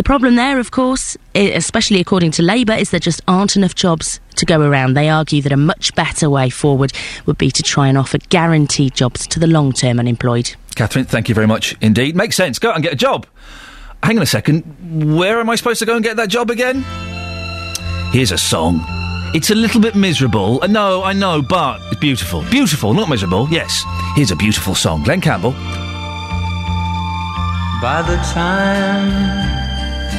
The 0.00 0.04
problem 0.04 0.36
there, 0.36 0.58
of 0.58 0.70
course, 0.70 1.18
especially 1.34 2.00
according 2.00 2.30
to 2.30 2.42
Labour, 2.42 2.72
is 2.72 2.88
there 2.88 2.98
just 2.98 3.20
aren't 3.28 3.54
enough 3.54 3.74
jobs 3.74 4.18
to 4.36 4.46
go 4.46 4.62
around. 4.62 4.94
They 4.94 5.10
argue 5.10 5.42
that 5.42 5.52
a 5.52 5.58
much 5.58 5.94
better 5.94 6.30
way 6.30 6.48
forward 6.48 6.94
would 7.26 7.36
be 7.36 7.50
to 7.50 7.62
try 7.62 7.86
and 7.86 7.98
offer 7.98 8.16
guaranteed 8.30 8.94
jobs 8.94 9.26
to 9.26 9.38
the 9.38 9.46
long 9.46 9.72
term 9.72 9.98
unemployed. 9.98 10.56
Catherine, 10.74 11.04
thank 11.04 11.28
you 11.28 11.34
very 11.34 11.46
much 11.46 11.76
indeed. 11.82 12.16
Makes 12.16 12.36
sense. 12.36 12.58
Go 12.58 12.70
out 12.70 12.76
and 12.76 12.82
get 12.82 12.94
a 12.94 12.96
job. 12.96 13.26
Hang 14.02 14.16
on 14.16 14.22
a 14.22 14.26
second. 14.26 14.62
Where 15.18 15.38
am 15.38 15.50
I 15.50 15.56
supposed 15.56 15.80
to 15.80 15.86
go 15.86 15.96
and 15.96 16.02
get 16.02 16.16
that 16.16 16.30
job 16.30 16.48
again? 16.48 16.82
Here's 18.10 18.32
a 18.32 18.38
song. 18.38 18.82
It's 19.34 19.50
a 19.50 19.54
little 19.54 19.82
bit 19.82 19.96
miserable. 19.96 20.60
Uh, 20.62 20.66
no, 20.68 21.02
I 21.02 21.12
know, 21.12 21.42
but 21.42 21.78
it's 21.90 22.00
beautiful. 22.00 22.42
Beautiful, 22.44 22.94
not 22.94 23.10
miserable. 23.10 23.48
Yes. 23.50 23.84
Here's 24.16 24.30
a 24.30 24.36
beautiful 24.36 24.74
song. 24.74 25.02
Glen 25.02 25.20
Campbell. 25.20 25.52
By 27.82 28.00
the 28.00 28.16
time 28.32 29.49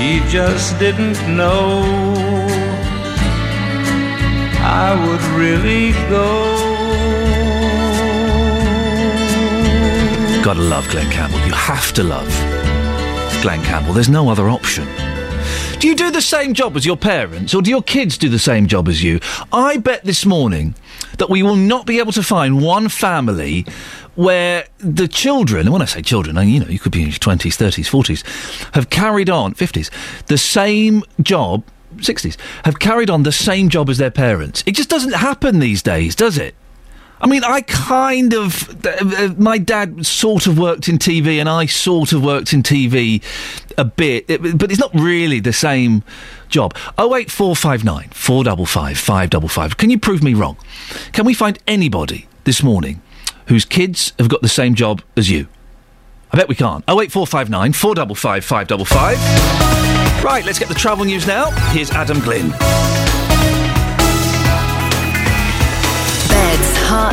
She 0.00 0.18
just 0.30 0.78
didn't 0.78 1.20
know 1.36 1.82
I 4.62 4.94
would 5.06 5.22
really 5.38 5.92
go. 6.08 6.26
Gotta 10.42 10.62
love 10.62 10.88
Glen 10.88 11.10
Campbell. 11.10 11.38
You 11.40 11.52
have 11.52 11.92
to 11.92 12.02
love 12.02 12.30
Glen 13.42 13.62
Campbell. 13.62 13.92
There's 13.92 14.08
no 14.08 14.30
other 14.30 14.48
option. 14.48 14.88
Do 15.80 15.88
you 15.88 15.94
do 15.94 16.10
the 16.10 16.20
same 16.20 16.52
job 16.52 16.76
as 16.76 16.84
your 16.84 16.98
parents, 16.98 17.54
or 17.54 17.62
do 17.62 17.70
your 17.70 17.80
kids 17.82 18.18
do 18.18 18.28
the 18.28 18.38
same 18.38 18.66
job 18.66 18.86
as 18.86 19.02
you? 19.02 19.18
I 19.50 19.78
bet 19.78 20.04
this 20.04 20.26
morning 20.26 20.74
that 21.16 21.30
we 21.30 21.42
will 21.42 21.56
not 21.56 21.86
be 21.86 22.00
able 22.00 22.12
to 22.12 22.22
find 22.22 22.60
one 22.60 22.90
family 22.90 23.64
where 24.14 24.66
the 24.76 25.08
children, 25.08 25.62
and 25.62 25.72
when 25.72 25.80
I 25.80 25.86
say 25.86 26.02
children, 26.02 26.36
I, 26.36 26.42
you 26.42 26.60
know, 26.60 26.66
you 26.66 26.78
could 26.78 26.92
be 26.92 27.00
in 27.00 27.08
your 27.08 27.16
20s, 27.16 27.56
30s, 27.56 27.88
40s, 27.88 28.74
have 28.74 28.90
carried 28.90 29.30
on, 29.30 29.54
50s, 29.54 29.88
the 30.26 30.36
same 30.36 31.02
job, 31.22 31.64
60s, 31.96 32.36
have 32.66 32.78
carried 32.78 33.08
on 33.08 33.22
the 33.22 33.32
same 33.32 33.70
job 33.70 33.88
as 33.88 33.96
their 33.96 34.10
parents. 34.10 34.62
It 34.66 34.72
just 34.72 34.90
doesn't 34.90 35.14
happen 35.14 35.60
these 35.60 35.82
days, 35.82 36.14
does 36.14 36.36
it? 36.36 36.54
I 37.22 37.26
mean, 37.26 37.44
I 37.44 37.60
kind 37.62 38.32
of. 38.34 38.84
Uh, 38.86 38.90
uh, 39.00 39.34
my 39.36 39.58
dad 39.58 40.06
sort 40.06 40.46
of 40.46 40.58
worked 40.58 40.88
in 40.88 40.98
TV, 40.98 41.38
and 41.38 41.48
I 41.48 41.66
sort 41.66 42.12
of 42.12 42.24
worked 42.24 42.52
in 42.54 42.62
TV 42.62 43.22
a 43.76 43.84
bit, 43.84 44.24
it- 44.28 44.58
but 44.58 44.70
it's 44.70 44.80
not 44.80 44.90
really 44.94 45.38
the 45.40 45.52
same 45.52 46.02
job. 46.48 46.74
08459 46.98 48.08
455 48.12 48.98
555. 48.98 49.76
Can 49.76 49.90
you 49.90 49.98
prove 49.98 50.22
me 50.22 50.32
wrong? 50.34 50.56
Can 51.12 51.26
we 51.26 51.34
find 51.34 51.58
anybody 51.66 52.26
this 52.44 52.62
morning 52.62 53.02
whose 53.46 53.64
kids 53.66 54.12
have 54.18 54.28
got 54.28 54.40
the 54.42 54.48
same 54.48 54.74
job 54.74 55.02
as 55.16 55.28
you? 55.30 55.46
I 56.32 56.36
bet 56.36 56.48
we 56.48 56.54
can't. 56.54 56.84
08459 56.88 57.72
455 57.74 58.44
555. 58.44 60.24
Right, 60.24 60.44
let's 60.44 60.58
get 60.58 60.68
the 60.68 60.74
travel 60.74 61.04
news 61.04 61.26
now. 61.26 61.50
Here's 61.72 61.90
Adam 61.90 62.20
Glynn. 62.20 62.52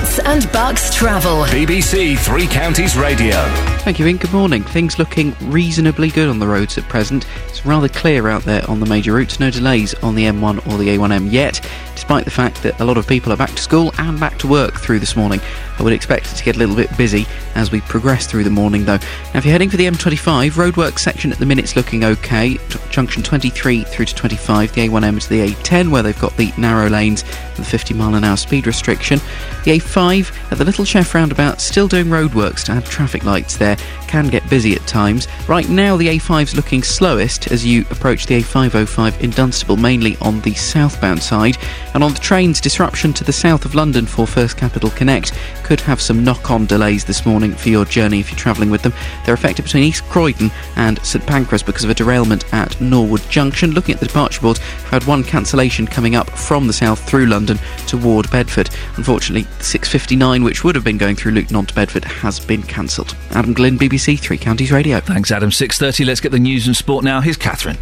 Beds, 0.07 0.19
and 0.19 0.51
bucks 0.51 0.93
travel. 0.95 1.43
BBC 1.45 2.17
Three 2.19 2.47
Counties 2.47 2.95
Radio. 2.95 3.35
Thank 3.79 3.99
you, 3.99 4.05
Iain. 4.05 4.17
Good 4.17 4.31
morning. 4.33 4.63
Things 4.63 4.99
looking 4.99 5.35
reasonably 5.41 6.09
good 6.09 6.29
on 6.29 6.39
the 6.39 6.47
roads 6.47 6.77
at 6.77 6.83
present. 6.85 7.25
It's 7.47 7.65
rather 7.65 7.89
clear 7.89 8.27
out 8.27 8.43
there 8.43 8.67
on 8.69 8.79
the 8.79 8.85
major 8.85 9.13
routes. 9.13 9.39
No 9.39 9.49
delays 9.49 9.93
on 9.95 10.15
the 10.15 10.23
M1 10.25 10.65
or 10.67 10.77
the 10.77 10.89
A1M 10.89 11.31
yet, 11.31 11.59
despite 11.97 12.25
the 12.25 12.31
fact 12.31 12.61
that 12.61 12.79
a 12.79 12.85
lot 12.85 12.95
of 12.95 13.07
people 13.07 13.33
are 13.33 13.35
back 13.35 13.49
to 13.49 13.61
school 13.61 13.91
and 13.97 14.19
back 14.19 14.37
to 14.37 14.47
work 14.47 14.75
through 14.75 14.99
this 14.99 15.15
morning. 15.15 15.41
I 15.79 15.83
would 15.83 15.93
expect 15.93 16.31
it 16.31 16.35
to 16.35 16.43
get 16.43 16.55
a 16.55 16.59
little 16.59 16.75
bit 16.75 16.95
busy 16.95 17.25
as 17.55 17.71
we 17.71 17.81
progress 17.81 18.27
through 18.27 18.43
the 18.43 18.51
morning, 18.51 18.85
though. 18.85 18.97
Now, 19.33 19.39
if 19.39 19.45
you're 19.45 19.51
heading 19.51 19.71
for 19.71 19.77
the 19.77 19.87
M25, 19.87 20.51
roadwork 20.51 20.99
section 20.99 21.31
at 21.31 21.39
the 21.39 21.45
minute's 21.47 21.75
looking 21.75 22.03
okay. 22.03 22.53
T- 22.53 22.79
junction 22.91 23.23
23 23.23 23.83
through 23.83 24.05
to 24.05 24.13
25, 24.13 24.73
the 24.73 24.87
A1M 24.87 25.19
to 25.23 25.29
the 25.29 25.47
A10, 25.47 25.89
where 25.89 26.03
they've 26.03 26.19
got 26.19 26.37
the 26.37 26.53
narrow 26.55 26.87
lanes 26.87 27.23
and 27.23 27.57
the 27.57 27.65
50 27.65 27.95
mile 27.95 28.13
an 28.13 28.23
hour 28.23 28.37
speed 28.37 28.67
restriction. 28.67 29.17
The 29.65 29.79
A5 29.79 30.51
at 30.51 30.59
the 30.59 30.65
Little 30.65 30.85
Chef 30.85 31.15
roundabout, 31.15 31.59
still 31.61 31.87
doing 31.87 32.05
roadworks 32.05 32.63
to 32.65 32.73
add 32.73 32.85
traffic 32.85 33.23
lights 33.23 33.57
there. 33.57 33.75
Can 34.07 34.29
get 34.29 34.49
busy 34.49 34.73
at 34.73 34.87
times. 34.87 35.27
Right 35.47 35.67
now, 35.67 35.97
the 35.97 36.07
A5's 36.07 36.55
looking 36.55 36.81
slowest 36.81 37.51
as 37.51 37.65
you 37.65 37.81
approach 37.91 38.25
the 38.25 38.41
A505 38.41 39.21
in 39.21 39.31
Dunstable, 39.31 39.77
mainly 39.77 40.15
on 40.21 40.41
the 40.41 40.53
southbound 40.53 41.21
side. 41.21 41.57
And 41.93 42.03
on 42.03 42.13
the 42.13 42.19
trains, 42.19 42.61
disruption 42.61 43.13
to 43.13 43.23
the 43.23 43.33
south 43.33 43.65
of 43.65 43.75
London 43.75 44.05
for 44.05 44.25
First 44.25 44.57
Capital 44.57 44.89
Connect 44.91 45.33
could 45.63 45.81
have 45.81 46.01
some 46.01 46.23
knock 46.23 46.49
on 46.49 46.65
delays 46.65 47.03
this 47.03 47.25
morning 47.25 47.53
for 47.53 47.67
your 47.67 47.83
journey 47.83 48.21
if 48.21 48.31
you're 48.31 48.39
travelling 48.39 48.69
with 48.69 48.81
them. 48.81 48.93
They're 49.25 49.33
affected 49.33 49.63
between 49.63 49.83
East 49.83 50.03
Croydon 50.05 50.49
and 50.77 51.05
St 51.05 51.25
Pancras 51.25 51.63
because 51.63 51.83
of 51.83 51.89
a 51.89 51.93
derailment 51.93 52.53
at 52.53 52.79
Norwood 52.79 53.21
Junction. 53.29 53.71
Looking 53.71 53.95
at 53.95 53.99
the 53.99 54.07
departure 54.07 54.39
boards, 54.39 54.59
we've 54.59 54.89
had 54.89 55.03
one 55.03 55.25
cancellation 55.25 55.85
coming 55.85 56.15
up 56.15 56.29
from 56.29 56.67
the 56.67 56.73
south 56.73 57.05
through 57.07 57.25
London 57.25 57.59
toward 57.87 58.31
Bedford. 58.31 58.69
Unfortunately, 58.95 59.43
659, 59.59 60.43
which 60.43 60.63
would 60.63 60.75
have 60.75 60.85
been 60.85 60.97
going 60.97 61.17
through 61.17 61.33
Luton 61.33 61.57
on 61.57 61.65
to 61.65 61.75
Bedford, 61.75 62.05
has 62.05 62.39
been 62.39 62.63
cancelled. 62.63 63.13
Adam 63.31 63.53
Glynn, 63.53 63.77
BBC 63.77 63.96
Three 63.97 64.37
Counties 64.37 64.71
Radio. 64.71 64.99
Thanks, 64.99 65.31
Adam. 65.31 65.49
6.30, 65.49 66.05
let's 66.05 66.19
get 66.19 66.31
the 66.31 66.39
news 66.39 66.67
and 66.67 66.75
sport 66.75 67.03
now. 67.03 67.19
Here's 67.19 67.37
Catherine. 67.37 67.77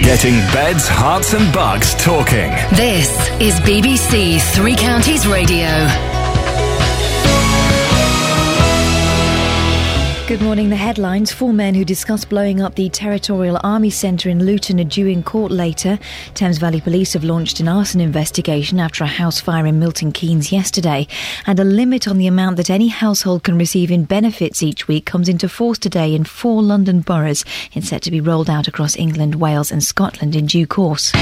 Getting 0.00 0.34
beds, 0.52 0.86
Herts, 0.86 1.38
and 1.38 1.52
Bucks 1.54 1.94
talking. 2.02 2.50
This 2.76 3.10
is 3.40 3.54
BBC 3.60 4.40
Three 4.54 4.76
Counties 4.76 5.26
Radio. 5.26 6.23
Good 10.26 10.40
morning. 10.40 10.70
The 10.70 10.76
headlines 10.76 11.30
Four 11.30 11.52
men 11.52 11.74
who 11.74 11.84
discussed 11.84 12.30
blowing 12.30 12.62
up 12.62 12.76
the 12.76 12.88
Territorial 12.88 13.60
Army 13.62 13.90
Centre 13.90 14.30
in 14.30 14.46
Luton 14.46 14.80
are 14.80 14.84
due 14.84 15.06
in 15.06 15.22
court 15.22 15.52
later. 15.52 15.98
Thames 16.32 16.56
Valley 16.56 16.80
Police 16.80 17.12
have 17.12 17.24
launched 17.24 17.60
an 17.60 17.68
arson 17.68 18.00
investigation 18.00 18.80
after 18.80 19.04
a 19.04 19.06
house 19.06 19.38
fire 19.38 19.66
in 19.66 19.78
Milton 19.78 20.12
Keynes 20.12 20.50
yesterday. 20.50 21.06
And 21.46 21.60
a 21.60 21.64
limit 21.64 22.08
on 22.08 22.16
the 22.16 22.26
amount 22.26 22.56
that 22.56 22.70
any 22.70 22.88
household 22.88 23.42
can 23.42 23.58
receive 23.58 23.90
in 23.90 24.04
benefits 24.04 24.62
each 24.62 24.88
week 24.88 25.04
comes 25.04 25.28
into 25.28 25.46
force 25.46 25.76
today 25.76 26.14
in 26.14 26.24
four 26.24 26.62
London 26.62 27.02
boroughs. 27.02 27.44
It's 27.74 27.90
set 27.90 28.00
to 28.04 28.10
be 28.10 28.22
rolled 28.22 28.48
out 28.48 28.66
across 28.66 28.96
England, 28.96 29.34
Wales, 29.34 29.70
and 29.70 29.84
Scotland 29.84 30.34
in 30.34 30.46
due 30.46 30.66
course. 30.66 31.12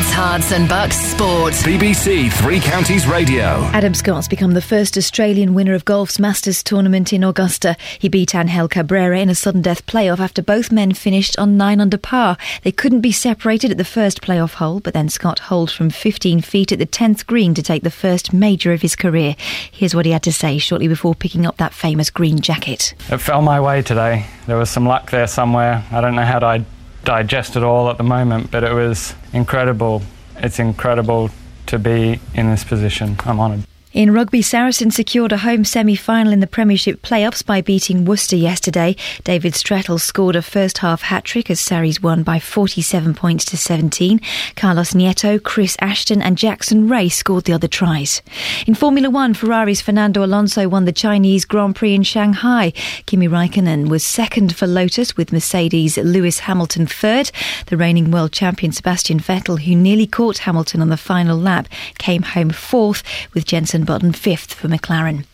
Beds, 0.00 0.12
Herts 0.12 0.52
and 0.52 0.66
Bucks 0.66 0.96
Sport. 0.96 1.52
BBC 1.52 2.32
Three 2.32 2.58
Counties 2.58 3.06
Radio. 3.06 3.64
Adam 3.74 3.92
Scott's 3.92 4.28
become 4.28 4.54
the 4.54 4.62
first 4.62 4.96
Australian 4.96 5.52
winner 5.52 5.74
of 5.74 5.84
golf's 5.84 6.18
Masters 6.18 6.62
tournament 6.62 7.12
in 7.12 7.22
Augusta. 7.22 7.76
He 7.98 8.08
beat 8.08 8.34
Angel 8.34 8.66
Cabrera 8.66 9.18
in 9.18 9.28
a 9.28 9.34
sudden 9.34 9.60
death 9.60 9.84
playoff 9.84 10.18
after 10.18 10.40
both 10.40 10.72
men 10.72 10.94
finished 10.94 11.38
on 11.38 11.58
9 11.58 11.82
under 11.82 11.98
par. 11.98 12.38
They 12.62 12.72
couldn't 12.72 13.02
be 13.02 13.12
separated 13.12 13.72
at 13.72 13.76
the 13.76 13.84
first 13.84 14.22
playoff 14.22 14.54
hole, 14.54 14.80
but 14.80 14.94
then 14.94 15.10
Scott 15.10 15.38
holed 15.38 15.70
from 15.70 15.90
15 15.90 16.40
feet 16.40 16.72
at 16.72 16.78
the 16.78 16.86
10th 16.86 17.26
green 17.26 17.52
to 17.52 17.62
take 17.62 17.82
the 17.82 17.90
first 17.90 18.32
major 18.32 18.72
of 18.72 18.80
his 18.80 18.96
career. 18.96 19.36
Here's 19.70 19.94
what 19.94 20.06
he 20.06 20.12
had 20.12 20.22
to 20.22 20.32
say 20.32 20.56
shortly 20.56 20.88
before 20.88 21.14
picking 21.14 21.44
up 21.44 21.58
that 21.58 21.74
famous 21.74 22.08
green 22.08 22.40
jacket. 22.40 22.94
It 23.10 23.18
fell 23.18 23.42
my 23.42 23.60
way 23.60 23.82
today. 23.82 24.24
There 24.46 24.56
was 24.56 24.70
some 24.70 24.86
luck 24.86 25.10
there 25.10 25.26
somewhere. 25.26 25.84
I 25.90 26.00
don't 26.00 26.14
know 26.14 26.24
how 26.24 26.38
to 26.38 26.64
digest 27.04 27.56
it 27.56 27.62
all 27.62 27.90
at 27.90 27.98
the 27.98 28.04
moment, 28.04 28.50
but 28.50 28.64
it 28.64 28.72
was 28.72 29.14
incredible. 29.32 30.02
It's 30.36 30.58
incredible 30.58 31.30
to 31.66 31.78
be 31.78 32.20
in 32.34 32.50
this 32.50 32.64
position. 32.64 33.16
I'm 33.24 33.40
honoured. 33.40 33.69
In 33.92 34.12
rugby, 34.12 34.40
Saracens 34.40 34.94
secured 34.94 35.32
a 35.32 35.38
home 35.38 35.64
semi-final 35.64 36.32
in 36.32 36.38
the 36.38 36.46
Premiership 36.46 37.02
playoffs 37.02 37.44
by 37.44 37.60
beating 37.60 38.04
Worcester 38.04 38.36
yesterday. 38.36 38.94
David 39.24 39.56
Strettle 39.56 39.98
scored 39.98 40.36
a 40.36 40.42
first-half 40.42 41.02
hat-trick 41.02 41.50
as 41.50 41.58
Sarries 41.58 42.00
won 42.00 42.22
by 42.22 42.38
47 42.38 43.14
points 43.14 43.44
to 43.46 43.56
17. 43.56 44.20
Carlos 44.54 44.92
Nieto, 44.94 45.42
Chris 45.42 45.76
Ashton 45.80 46.22
and 46.22 46.38
Jackson 46.38 46.88
Wray 46.88 47.08
scored 47.08 47.46
the 47.46 47.52
other 47.52 47.66
tries. 47.66 48.22
In 48.64 48.76
Formula 48.76 49.10
One, 49.10 49.34
Ferrari's 49.34 49.80
Fernando 49.80 50.24
Alonso 50.24 50.68
won 50.68 50.84
the 50.84 50.92
Chinese 50.92 51.44
Grand 51.44 51.74
Prix 51.74 51.92
in 51.92 52.04
Shanghai. 52.04 52.72
Kimi 53.06 53.26
Raikkonen 53.26 53.88
was 53.88 54.04
second 54.04 54.54
for 54.54 54.68
Lotus 54.68 55.16
with 55.16 55.32
Mercedes 55.32 55.96
Lewis 55.96 56.38
Hamilton 56.38 56.86
third. 56.86 57.32
The 57.66 57.76
reigning 57.76 58.12
world 58.12 58.30
champion 58.30 58.70
Sebastian 58.70 59.18
Vettel, 59.18 59.62
who 59.62 59.74
nearly 59.74 60.06
caught 60.06 60.38
Hamilton 60.38 60.80
on 60.80 60.90
the 60.90 60.96
final 60.96 61.36
lap, 61.36 61.66
came 61.98 62.22
home 62.22 62.50
fourth 62.50 63.02
with 63.34 63.44
Jensen 63.44 63.79
Button 63.84 64.12
fifth 64.12 64.54
for 64.54 64.68
McLaren. 64.68 65.24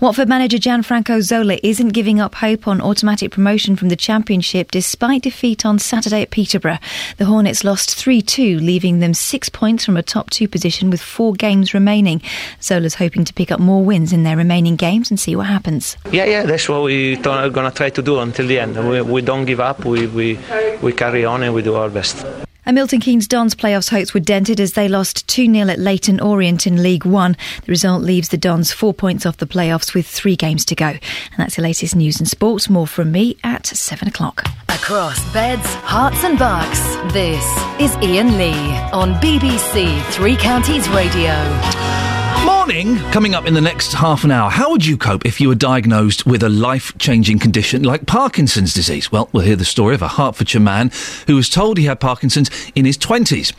Watford 0.00 0.28
manager 0.28 0.58
Gianfranco 0.58 1.22
Zola 1.22 1.58
isn't 1.62 1.88
giving 1.88 2.20
up 2.20 2.36
hope 2.36 2.66
on 2.66 2.80
automatic 2.80 3.30
promotion 3.30 3.76
from 3.76 3.88
the 3.88 3.96
Championship 3.96 4.70
despite 4.70 5.22
defeat 5.22 5.64
on 5.64 5.78
Saturday 5.78 6.22
at 6.22 6.30
Peterborough. 6.30 6.78
The 7.16 7.24
Hornets 7.24 7.64
lost 7.64 7.94
3 7.94 8.22
2, 8.22 8.58
leaving 8.58 9.00
them 9.00 9.14
six 9.14 9.48
points 9.48 9.84
from 9.84 9.96
a 9.96 10.02
top 10.02 10.30
two 10.30 10.48
position 10.48 10.90
with 10.90 11.00
four 11.00 11.34
games 11.34 11.74
remaining. 11.74 12.22
Zola's 12.60 12.94
hoping 12.94 13.24
to 13.24 13.32
pick 13.32 13.50
up 13.50 13.60
more 13.60 13.84
wins 13.84 14.12
in 14.12 14.22
their 14.22 14.36
remaining 14.36 14.76
games 14.76 15.10
and 15.10 15.18
see 15.18 15.36
what 15.36 15.46
happens. 15.46 15.96
Yeah, 16.10 16.24
yeah, 16.24 16.42
that's 16.44 16.68
what 16.68 16.82
we're 16.82 17.16
going 17.16 17.70
to 17.70 17.70
try 17.74 17.90
to 17.90 18.02
do 18.02 18.18
until 18.18 18.46
the 18.46 18.58
end. 18.58 18.76
We, 18.88 19.02
we 19.02 19.22
don't 19.22 19.44
give 19.44 19.60
up, 19.60 19.84
we, 19.84 20.06
we, 20.06 20.38
we 20.82 20.92
carry 20.92 21.24
on 21.24 21.42
and 21.42 21.54
we 21.54 21.62
do 21.62 21.74
our 21.74 21.88
best. 21.88 22.24
And 22.64 22.74
Milton 22.76 23.00
Keynes 23.00 23.26
Dons 23.26 23.54
playoffs 23.54 23.90
hopes 23.90 24.14
were 24.14 24.20
dented 24.20 24.60
as 24.60 24.74
they 24.74 24.88
lost 24.88 25.26
2 25.28 25.52
0 25.52 25.68
at 25.68 25.78
Leyton 25.78 26.20
Orient 26.20 26.66
in 26.66 26.82
League 26.82 27.04
One. 27.04 27.36
The 27.64 27.72
result 27.72 28.02
leaves 28.02 28.28
the 28.28 28.36
Dons 28.36 28.72
four 28.72 28.94
points 28.94 29.26
off 29.26 29.38
the 29.38 29.46
playoffs 29.46 29.94
with 29.94 30.06
three 30.06 30.36
games 30.36 30.64
to 30.66 30.74
go. 30.74 30.86
And 30.86 31.38
that's 31.38 31.56
the 31.56 31.62
latest 31.62 31.96
news 31.96 32.20
and 32.20 32.28
sports. 32.28 32.70
More 32.70 32.86
from 32.86 33.10
me 33.10 33.36
at 33.42 33.66
7 33.66 34.06
o'clock. 34.06 34.44
Across 34.68 35.32
beds, 35.32 35.66
Herts, 35.84 36.24
and 36.24 36.38
bucks, 36.38 36.80
this 37.12 37.44
is 37.80 37.96
Iain 37.96 38.38
Lee 38.38 38.76
on 38.92 39.14
BBC 39.14 40.02
Three 40.12 40.36
Counties 40.36 40.88
Radio. 40.90 42.11
Morning! 42.44 42.96
Coming 43.12 43.34
up 43.34 43.46
in 43.46 43.54
the 43.54 43.60
next 43.60 43.92
half 43.92 44.24
an 44.24 44.30
hour. 44.32 44.50
How 44.50 44.70
would 44.70 44.84
you 44.84 44.96
cope 44.96 45.24
if 45.24 45.40
you 45.40 45.48
were 45.48 45.54
diagnosed 45.54 46.26
with 46.26 46.42
a 46.42 46.48
life 46.48 46.96
changing 46.98 47.38
condition 47.38 47.82
like 47.82 48.06
Parkinson's 48.06 48.74
disease? 48.74 49.12
Well, 49.12 49.28
we'll 49.32 49.44
hear 49.44 49.56
the 49.56 49.64
story 49.64 49.94
of 49.94 50.02
a 50.02 50.08
Hertfordshire 50.08 50.60
man 50.60 50.90
who 51.26 51.36
was 51.36 51.48
told 51.48 51.78
he 51.78 51.84
had 51.84 52.00
Parkinson's 52.00 52.50
in 52.74 52.84
his 52.84 52.98
20s. 52.98 53.52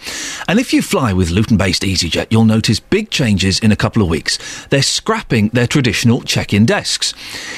And 0.48 0.60
if 0.60 0.74
you 0.74 0.82
fly 0.82 1.14
with 1.14 1.30
Luton 1.30 1.56
based 1.56 1.84
EasyJet, 1.84 2.28
you'll 2.30 2.46
notice 2.46 2.80
big 2.80 3.10
changes 3.10 3.60
in 3.60 3.72
a 3.72 3.76
couple 3.76 4.02
of 4.02 4.10
weeks. 4.10 4.66
They're 4.68 4.82
scrapping 4.82 5.50
their 5.50 5.68
traditional 5.68 6.22
check 6.22 6.54
in 6.54 6.66
desks. 6.66 7.14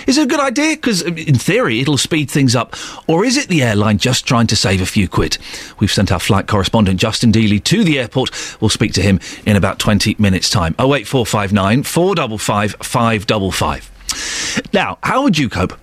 Is 0.07 0.17
it 0.17 0.23
a 0.23 0.27
good 0.27 0.39
idea? 0.39 0.75
Because 0.75 1.05
um, 1.05 1.17
in 1.17 1.35
theory, 1.35 1.79
it'll 1.79 1.97
speed 1.97 2.29
things 2.29 2.55
up. 2.55 2.75
Or 3.07 3.23
is 3.23 3.37
it 3.37 3.47
the 3.47 3.63
airline 3.63 3.97
just 3.97 4.27
trying 4.27 4.47
to 4.47 4.55
save 4.55 4.81
a 4.81 4.85
few 4.85 5.07
quid? 5.07 5.37
We've 5.79 5.91
sent 5.91 6.11
our 6.11 6.19
flight 6.19 6.47
correspondent 6.47 6.99
Justin 6.99 7.31
Dealey 7.31 7.63
to 7.63 7.83
the 7.83 7.99
airport. 7.99 8.31
We'll 8.61 8.69
speak 8.69 8.93
to 8.93 9.01
him 9.01 9.19
in 9.45 9.55
about 9.55 9.79
20 9.79 10.17
minutes' 10.19 10.49
time. 10.49 10.75
Oh 10.77 10.93
08459 11.23 11.83
455 11.83 12.75
555. 12.81 14.71
Now, 14.73 14.97
how 15.03 15.23
would 15.23 15.37
you 15.37 15.49
cope? 15.49 15.73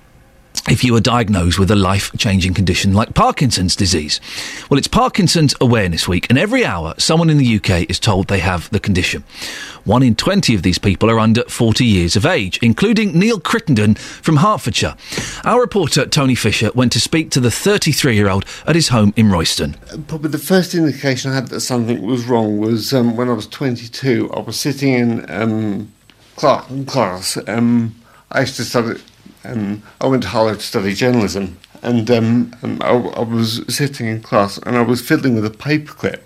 If 0.71 0.85
you 0.85 0.95
are 0.95 1.01
diagnosed 1.01 1.59
with 1.59 1.73
a 1.73 1.77
life 1.77 2.13
changing 2.17 2.55
condition 2.55 2.95
like 2.95 3.15
Parkinson's 3.15 3.75
disease. 3.75 4.21
Well, 4.71 4.79
it's 4.79 4.87
Parkinson's 4.87 5.57
Awareness 5.61 6.07
Week, 6.07 6.27
and 6.29 6.39
every 6.39 6.65
hour 6.65 6.95
someone 6.99 7.31
in 7.31 7.39
the 7.39 7.57
UK 7.57 7.91
is 7.91 7.99
told 7.99 8.29
they 8.29 8.39
have 8.39 8.71
the 8.71 8.79
condition. 8.79 9.25
One 9.85 10.05
in 10.05 10.15
20 10.15 10.55
of 10.55 10.63
these 10.63 10.79
people 10.79 11.11
are 11.11 11.19
under 11.19 11.43
40 11.45 11.85
years 11.85 12.15
of 12.15 12.25
age, 12.25 12.61
including 12.63 13.19
Neil 13.19 13.41
Crittenden 13.41 13.97
from 13.97 14.37
Hertfordshire. 14.37 14.95
Our 15.45 15.61
reporter, 15.61 16.07
Tony 16.07 16.37
Fisher, 16.37 16.71
went 16.77 16.93
to 16.93 17.01
speak 17.01 17.31
to 17.33 17.41
the 17.41 17.51
33 17.51 18.15
year 18.15 18.29
old 18.29 18.45
at 18.65 18.77
his 18.77 18.89
home 18.89 19.13
in 19.17 19.33
Royston. 19.33 19.75
Probably 20.07 20.31
the 20.31 20.39
first 20.39 20.75
indication 20.75 21.33
I 21.33 21.35
had 21.35 21.49
that 21.49 21.61
something 21.61 22.01
was 22.03 22.25
wrong 22.27 22.59
was 22.59 22.95
um, 22.95 23.17
when 23.17 23.29
I 23.29 23.33
was 23.33 23.49
22. 23.49 24.31
I 24.33 24.39
was 24.39 24.61
sitting 24.61 24.93
in 24.95 25.29
um, 25.29 25.93
class. 26.37 27.37
Um, 27.49 27.97
I 28.31 28.41
used 28.41 28.57
to 28.57 28.65
study, 28.65 29.01
um, 29.45 29.83
I 30.01 30.07
went 30.07 30.23
to 30.25 30.29
Harvard 30.29 30.61
to 30.61 30.67
study 30.67 30.95
journalism, 30.95 31.59
and 31.83 32.11
um, 32.11 32.55
um, 32.63 32.79
I, 32.83 32.91
I 32.91 33.23
was 33.23 33.65
sitting 33.75 34.07
in 34.07 34.23
class 34.23 34.59
and 34.59 34.77
I 34.77 34.83
was 34.83 35.01
fiddling 35.01 35.35
with 35.35 35.47
a 35.47 35.51
paperclip. 35.51 36.21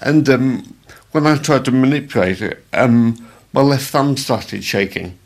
And 0.00 0.28
um, 0.28 0.74
when 1.12 1.26
I 1.26 1.36
tried 1.36 1.64
to 1.66 1.70
manipulate 1.70 2.42
it, 2.42 2.64
um, 2.72 3.28
my 3.52 3.62
left 3.62 3.90
thumb 3.90 4.16
started 4.16 4.64
shaking. 4.64 5.18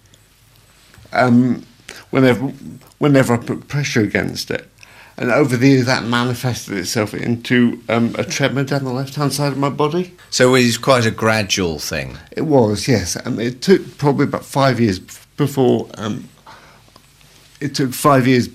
Um, 1.13 1.65
whenever, 2.11 2.47
whenever 2.99 3.35
I 3.35 3.37
put 3.39 3.69
pressure 3.69 4.01
against 4.01 4.51
it. 4.51 4.69
And 5.17 5.31
over 5.31 5.57
the 5.57 5.69
years, 5.69 5.87
that 5.87 6.05
manifested 6.05 6.77
itself 6.77 7.15
into 7.15 7.81
um, 7.89 8.15
a 8.19 8.25
tremor 8.25 8.65
down 8.65 8.85
the 8.85 8.93
left 8.93 9.15
hand 9.15 9.33
side 9.33 9.53
of 9.53 9.59
my 9.59 9.69
body. 9.69 10.15
So 10.31 10.55
it 10.55 10.65
was 10.65 10.79
quite 10.79 11.07
a 11.07 11.11
gradual 11.13 11.79
thing. 11.79 12.19
It 12.33 12.43
was, 12.43 12.89
yes. 12.89 13.17
Um, 13.25 13.39
it 13.39 13.63
took 13.63 13.97
probably 13.97 14.25
about 14.25 14.45
five 14.45 14.81
years 14.81 14.99
before. 15.37 15.89
Um, 15.95 16.29
it 17.61 17.75
took 17.75 17.93
five 17.93 18.27
years, 18.27 18.49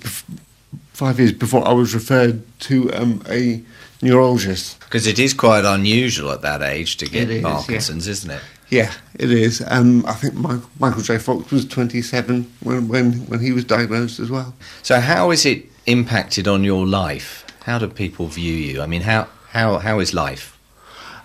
five 0.93 1.19
years 1.19 1.31
before 1.31 1.67
I 1.67 1.73
was 1.73 1.93
referred 1.93 2.41
to 2.61 2.93
um, 2.93 3.21
a 3.29 3.61
neurologist. 4.01 4.79
Because 4.79 5.07
it 5.07 5.19
is 5.19 5.33
quite 5.33 5.65
unusual 5.65 6.31
at 6.31 6.41
that 6.41 6.61
age 6.61 6.97
to 6.97 7.05
get 7.05 7.29
is, 7.29 7.41
yeah. 7.41 7.49
Parkinson's, 7.49 8.07
isn't 8.07 8.31
it? 8.31 8.41
Yeah, 8.69 8.93
it 9.15 9.31
is. 9.31 9.63
Um, 9.67 10.05
I 10.05 10.13
think 10.13 10.35
Mi- 10.35 10.61
Michael 10.79 11.01
J. 11.01 11.17
Fox 11.17 11.51
was 11.51 11.65
27 11.65 12.51
when, 12.61 12.87
when, 12.87 13.13
when 13.27 13.39
he 13.39 13.51
was 13.51 13.65
diagnosed 13.65 14.19
as 14.19 14.29
well. 14.29 14.53
So 14.83 14.99
how 14.99 15.31
is 15.31 15.45
it 15.45 15.65
impacted 15.87 16.47
on 16.47 16.63
your 16.63 16.85
life? 16.85 17.45
How 17.63 17.79
do 17.79 17.87
people 17.87 18.27
view 18.27 18.53
you? 18.53 18.81
I 18.81 18.85
mean, 18.85 19.01
how 19.01 19.27
how 19.49 19.77
how 19.79 19.99
is 19.99 20.13
life? 20.13 20.57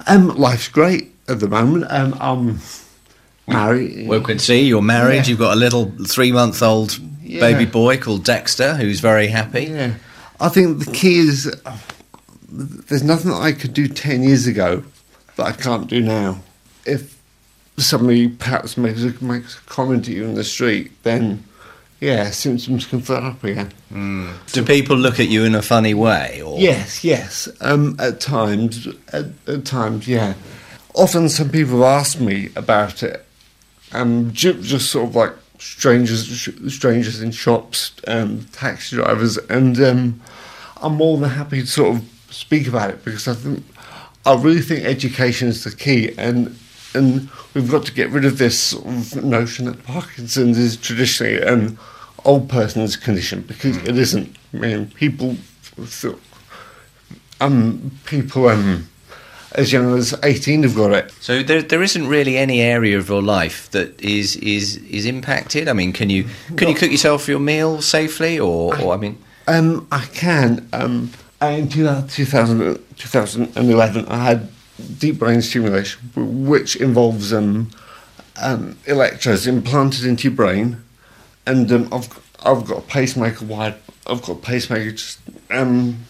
Um, 0.07 0.29
life's 0.29 0.69
great 0.69 1.13
at 1.29 1.41
the 1.41 1.49
moment. 1.49 1.87
Um, 1.91 2.15
I'm 2.21 2.59
married. 3.47 4.09
Well, 4.09 4.21
we 4.21 4.25
can 4.25 4.39
see 4.39 4.63
you're 4.63 4.83
married. 4.83 5.17
Yeah. 5.17 5.27
You've 5.27 5.39
got 5.39 5.55
a 5.55 5.61
little 5.61 5.93
three-month-old 6.07 6.99
Yeah. 7.25 7.41
baby 7.41 7.65
boy 7.65 7.97
called 7.97 8.25
Dexter, 8.25 8.75
who's 8.77 9.01
very 9.01 9.29
happy. 9.29 9.65
Yeah. 9.65 9.95
I 10.41 10.49
think 10.49 10.85
the 10.85 10.91
key 10.93 11.19
is 11.19 11.47
uh, 11.65 11.79
there's 12.51 13.03
nothing 13.03 13.31
that 13.31 13.41
I 13.41 13.53
could 13.53 13.73
do 13.75 13.89
10 13.89 14.23
years 14.23 14.47
ago 14.47 14.85
that 15.37 15.45
I 15.47 15.53
can't 15.53 15.89
do 15.89 16.01
now. 16.01 16.41
If 16.85 17.19
somebody 17.77 18.29
perhaps 18.29 18.77
makes 18.77 19.03
a, 19.03 19.25
makes 19.25 19.57
a 19.59 19.61
comment 19.63 20.07
at 20.09 20.15
you 20.15 20.25
in 20.25 20.35
the 20.35 20.45
street, 20.45 20.93
then 21.03 21.43
yeah, 22.01 22.31
symptoms 22.31 22.87
can 22.87 23.01
flare 23.01 23.23
up 23.23 23.43
again. 23.43 23.73
Do 24.53 24.65
people 24.65 24.97
look 24.97 25.19
at 25.19 25.29
you 25.29 25.45
in 25.45 25.55
a 25.55 25.63
funny 25.63 25.95
way? 25.95 26.43
Or 26.43 26.59
Yes, 26.59 27.03
yes. 27.03 27.49
Um, 27.61 27.97
at 27.99 28.21
times, 28.21 28.87
at, 29.13 29.27
at 29.47 29.65
times, 29.65 30.07
yeah. 30.07 30.35
Often, 30.95 31.31
some 31.31 31.49
people 31.49 31.79
have 31.79 32.01
asked 32.01 32.21
me 32.21 32.51
about 32.55 33.03
it. 33.03 33.25
Ju- 33.93 34.61
just 34.61 34.91
sort 34.91 35.09
of 35.09 35.17
like 35.17 35.33
strangers, 35.59 36.27
sh- 36.27 36.51
strangers 36.69 37.21
in 37.23 37.31
shops, 37.31 37.93
um, 38.07 38.45
taxi 38.53 38.97
drivers, 38.97 39.37
and 39.37 39.81
um, 39.81 40.21
I'm 40.83 40.95
more 40.95 41.19
than 41.19 41.31
happy 41.31 41.61
to 41.61 41.67
sort 41.67 41.97
of 41.97 42.05
speak 42.31 42.67
about 42.67 42.91
it 42.91 43.05
because 43.05 43.29
I 43.29 43.35
think 43.35 43.65
I 44.27 44.35
really 44.35 44.61
think 44.61 44.85
education 44.85 45.49
is 45.49 45.65
the 45.65 45.75
key, 45.75 46.15
and 46.19 46.57
and 46.95 47.29
we've 47.55 47.71
got 47.71 47.85
to 47.87 47.93
get 47.93 48.11
rid 48.11 48.25
of 48.25 48.39
this 48.39 48.59
sort 48.59 48.87
of 48.87 49.25
notion 49.25 49.67
that 49.67 49.85
Parkinson's 49.85 50.59
is 50.59 50.77
traditionally 50.77 51.43
an 51.43 51.79
old 52.25 52.49
person's 52.49 52.97
condition 52.97 53.43
because 53.43 53.77
it 53.79 53.99
isn't. 53.99 54.37
I 54.53 54.57
mean, 54.57 54.91
people, 54.91 55.37
um, 57.41 57.91
people 58.05 58.49
um, 58.49 58.89
as 59.55 59.73
young 59.73 59.97
as 59.97 60.15
eighteen 60.23 60.63
have 60.63 60.75
got 60.75 60.93
it. 60.93 61.11
So 61.21 61.43
there, 61.43 61.63
there 61.63 61.83
isn't 61.83 62.07
really 62.07 62.37
any 62.37 62.61
area 62.61 62.99
of 62.99 63.09
your 63.09 63.23
life 63.23 63.71
that 63.71 64.01
is 64.01 64.37
is 64.37 64.77
is 64.77 65.07
impacted. 65.07 65.69
I 65.69 65.73
mean, 65.73 65.93
can 65.93 66.11
you 66.11 66.27
can 66.57 66.69
you 66.69 66.75
cook 66.75 66.91
yourself 66.91 67.29
your 67.29 67.41
meal 67.41 67.81
safely, 67.83 68.39
or, 68.39 68.79
or 68.81 68.95
I 68.95 68.97
mean, 68.97 69.19
Um, 69.47 69.87
I 69.93 70.05
can. 70.07 70.69
Um, 70.73 71.11
in 71.43 71.69
2000, 71.69 72.79
2011, 72.97 74.07
I 74.09 74.17
had 74.17 74.49
deep 74.99 75.19
brain 75.19 75.43
stimulation, 75.43 76.01
which 76.47 76.77
involves 76.77 77.33
um, 77.35 77.71
um, 78.41 78.79
electrodes 78.87 79.47
implanted 79.47 80.07
into 80.07 80.29
your 80.29 80.37
brain, 80.37 80.83
and 81.47 81.71
um, 81.71 81.89
I've 81.93 82.09
I've 82.45 82.65
got 82.65 82.79
a 82.79 82.83
pacemaker 82.83 83.45
wired. 83.45 83.75
I've 84.07 84.23
got 84.23 84.33
a 84.33 84.41
pacemaker 84.41 84.93
just 84.93 85.19
um, 85.51 86.05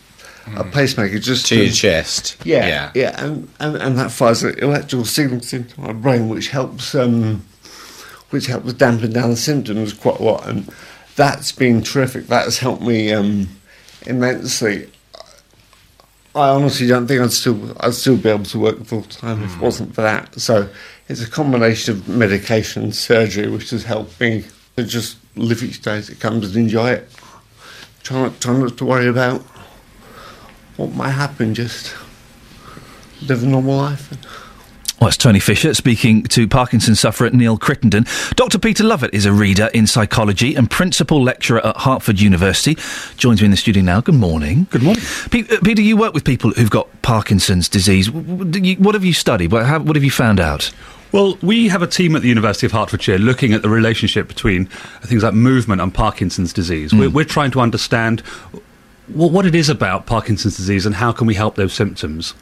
a 0.56 0.64
pacemaker 0.64 1.18
just 1.18 1.46
to 1.46 1.56
your 1.64 1.72
chest? 1.72 2.36
Yeah, 2.44 2.66
Yeah. 2.66 2.90
yeah, 2.94 3.24
and, 3.24 3.48
and, 3.60 3.76
and 3.76 3.98
that 3.98 4.10
fires 4.10 4.42
an 4.42 4.58
electrical 4.58 5.04
signals 5.04 5.52
into 5.52 5.80
my 5.80 5.92
brain, 5.92 6.28
which 6.28 6.48
helps 6.48 6.94
um, 6.94 7.44
which 8.30 8.46
helps 8.46 8.72
dampen 8.74 9.12
down 9.12 9.30
the 9.30 9.36
symptoms 9.36 9.92
quite 9.92 10.18
a 10.18 10.22
lot, 10.22 10.46
and 10.48 10.68
that's 11.16 11.52
been 11.52 11.82
terrific. 11.82 12.26
That 12.26 12.44
has 12.44 12.58
helped 12.58 12.82
me 12.82 13.12
um, 13.12 13.48
immensely. 14.06 14.90
I 16.34 16.48
honestly 16.48 16.88
don't 16.88 17.06
think 17.06 17.20
I'd 17.22 17.30
still 17.32 17.76
I'd 17.80 17.94
still 17.94 18.16
be 18.16 18.28
able 18.28 18.44
to 18.44 18.58
work 18.58 18.84
full 18.84 19.02
time 19.02 19.44
if 19.44 19.54
it 19.54 19.60
wasn't 19.60 19.94
for 19.94 20.02
that. 20.02 20.40
So 20.40 20.68
it's 21.08 21.22
a 21.22 21.30
combination 21.30 21.94
of 21.94 22.08
medication 22.08 22.82
and 22.82 22.94
surgery 22.94 23.48
which 23.48 23.70
has 23.70 23.84
helped 23.84 24.20
me 24.20 24.44
to 24.76 24.82
just 24.84 25.16
live 25.36 25.62
each 25.62 25.80
day 25.82 25.96
as 25.98 26.10
it 26.10 26.18
comes 26.18 26.46
and 26.48 26.56
enjoy 26.56 26.90
it. 26.90 27.08
Try 28.02 28.22
not, 28.22 28.40
try 28.40 28.56
not 28.58 28.76
to 28.78 28.84
worry 28.84 29.06
about 29.06 29.44
what 30.76 30.92
might 30.94 31.10
happen. 31.10 31.54
Just 31.54 31.94
live 33.22 33.42
a 33.42 33.46
normal 33.46 33.76
life. 33.76 34.12
Well, 35.00 35.08
it's 35.08 35.16
Tony 35.18 35.40
Fisher 35.40 35.74
speaking 35.74 36.22
to 36.24 36.46
Parkinson's 36.48 37.00
sufferer 37.00 37.28
Neil 37.30 37.58
Crittenden. 37.58 38.06
Dr. 38.36 38.58
Peter 38.58 38.84
Lovett 38.84 39.12
is 39.12 39.26
a 39.26 39.32
reader 39.32 39.68
in 39.74 39.86
psychology 39.86 40.54
and 40.54 40.70
principal 40.70 41.22
lecturer 41.22 41.64
at 41.66 41.76
Hartford 41.78 42.20
University. 42.20 42.76
Joins 43.16 43.40
me 43.42 43.46
in 43.46 43.50
the 43.50 43.56
studio 43.56 43.82
now. 43.82 44.00
Good 44.00 44.14
morning. 44.14 44.66
Good 44.70 44.82
morning. 44.82 45.02
Pe- 45.30 45.48
uh, 45.50 45.58
Peter, 45.62 45.82
you 45.82 45.96
work 45.96 46.14
with 46.14 46.24
people 46.24 46.52
who've 46.52 46.70
got 46.70 46.88
Parkinson's 47.02 47.68
disease. 47.68 48.06
W- 48.06 48.24
w- 48.26 48.50
do 48.50 48.60
you- 48.60 48.76
What 48.76 48.94
have 48.94 49.04
you 49.04 49.12
studied? 49.12 49.52
What 49.52 49.66
have, 49.66 49.84
you 50.04 50.10
found 50.10 50.40
out? 50.40 50.72
Well, 51.12 51.36
we 51.42 51.68
have 51.68 51.82
a 51.82 51.86
team 51.86 52.16
at 52.16 52.22
the 52.22 52.28
University 52.28 52.64
of 52.66 52.72
Hertfordshire 52.72 53.18
looking 53.18 53.52
at 53.52 53.62
the 53.62 53.68
relationship 53.68 54.26
between 54.26 54.66
things 55.02 55.22
like 55.22 55.34
movement 55.34 55.80
and 55.82 55.92
Parkinson's 55.92 56.52
disease. 56.52 56.94
We're, 56.94 57.10
we're 57.10 57.24
trying 57.24 57.50
to 57.50 57.60
understand 57.60 58.20
wh- 58.20 58.58
what 59.06 59.44
it 59.44 59.54
is 59.54 59.68
about 59.68 60.06
Parkinson's 60.06 60.56
disease 60.56 60.86
and 60.86 60.94
how 60.94 61.12
can 61.12 61.26
we 61.26 61.34
help 61.34 61.56
those 61.56 61.74
symptoms. 61.74 62.32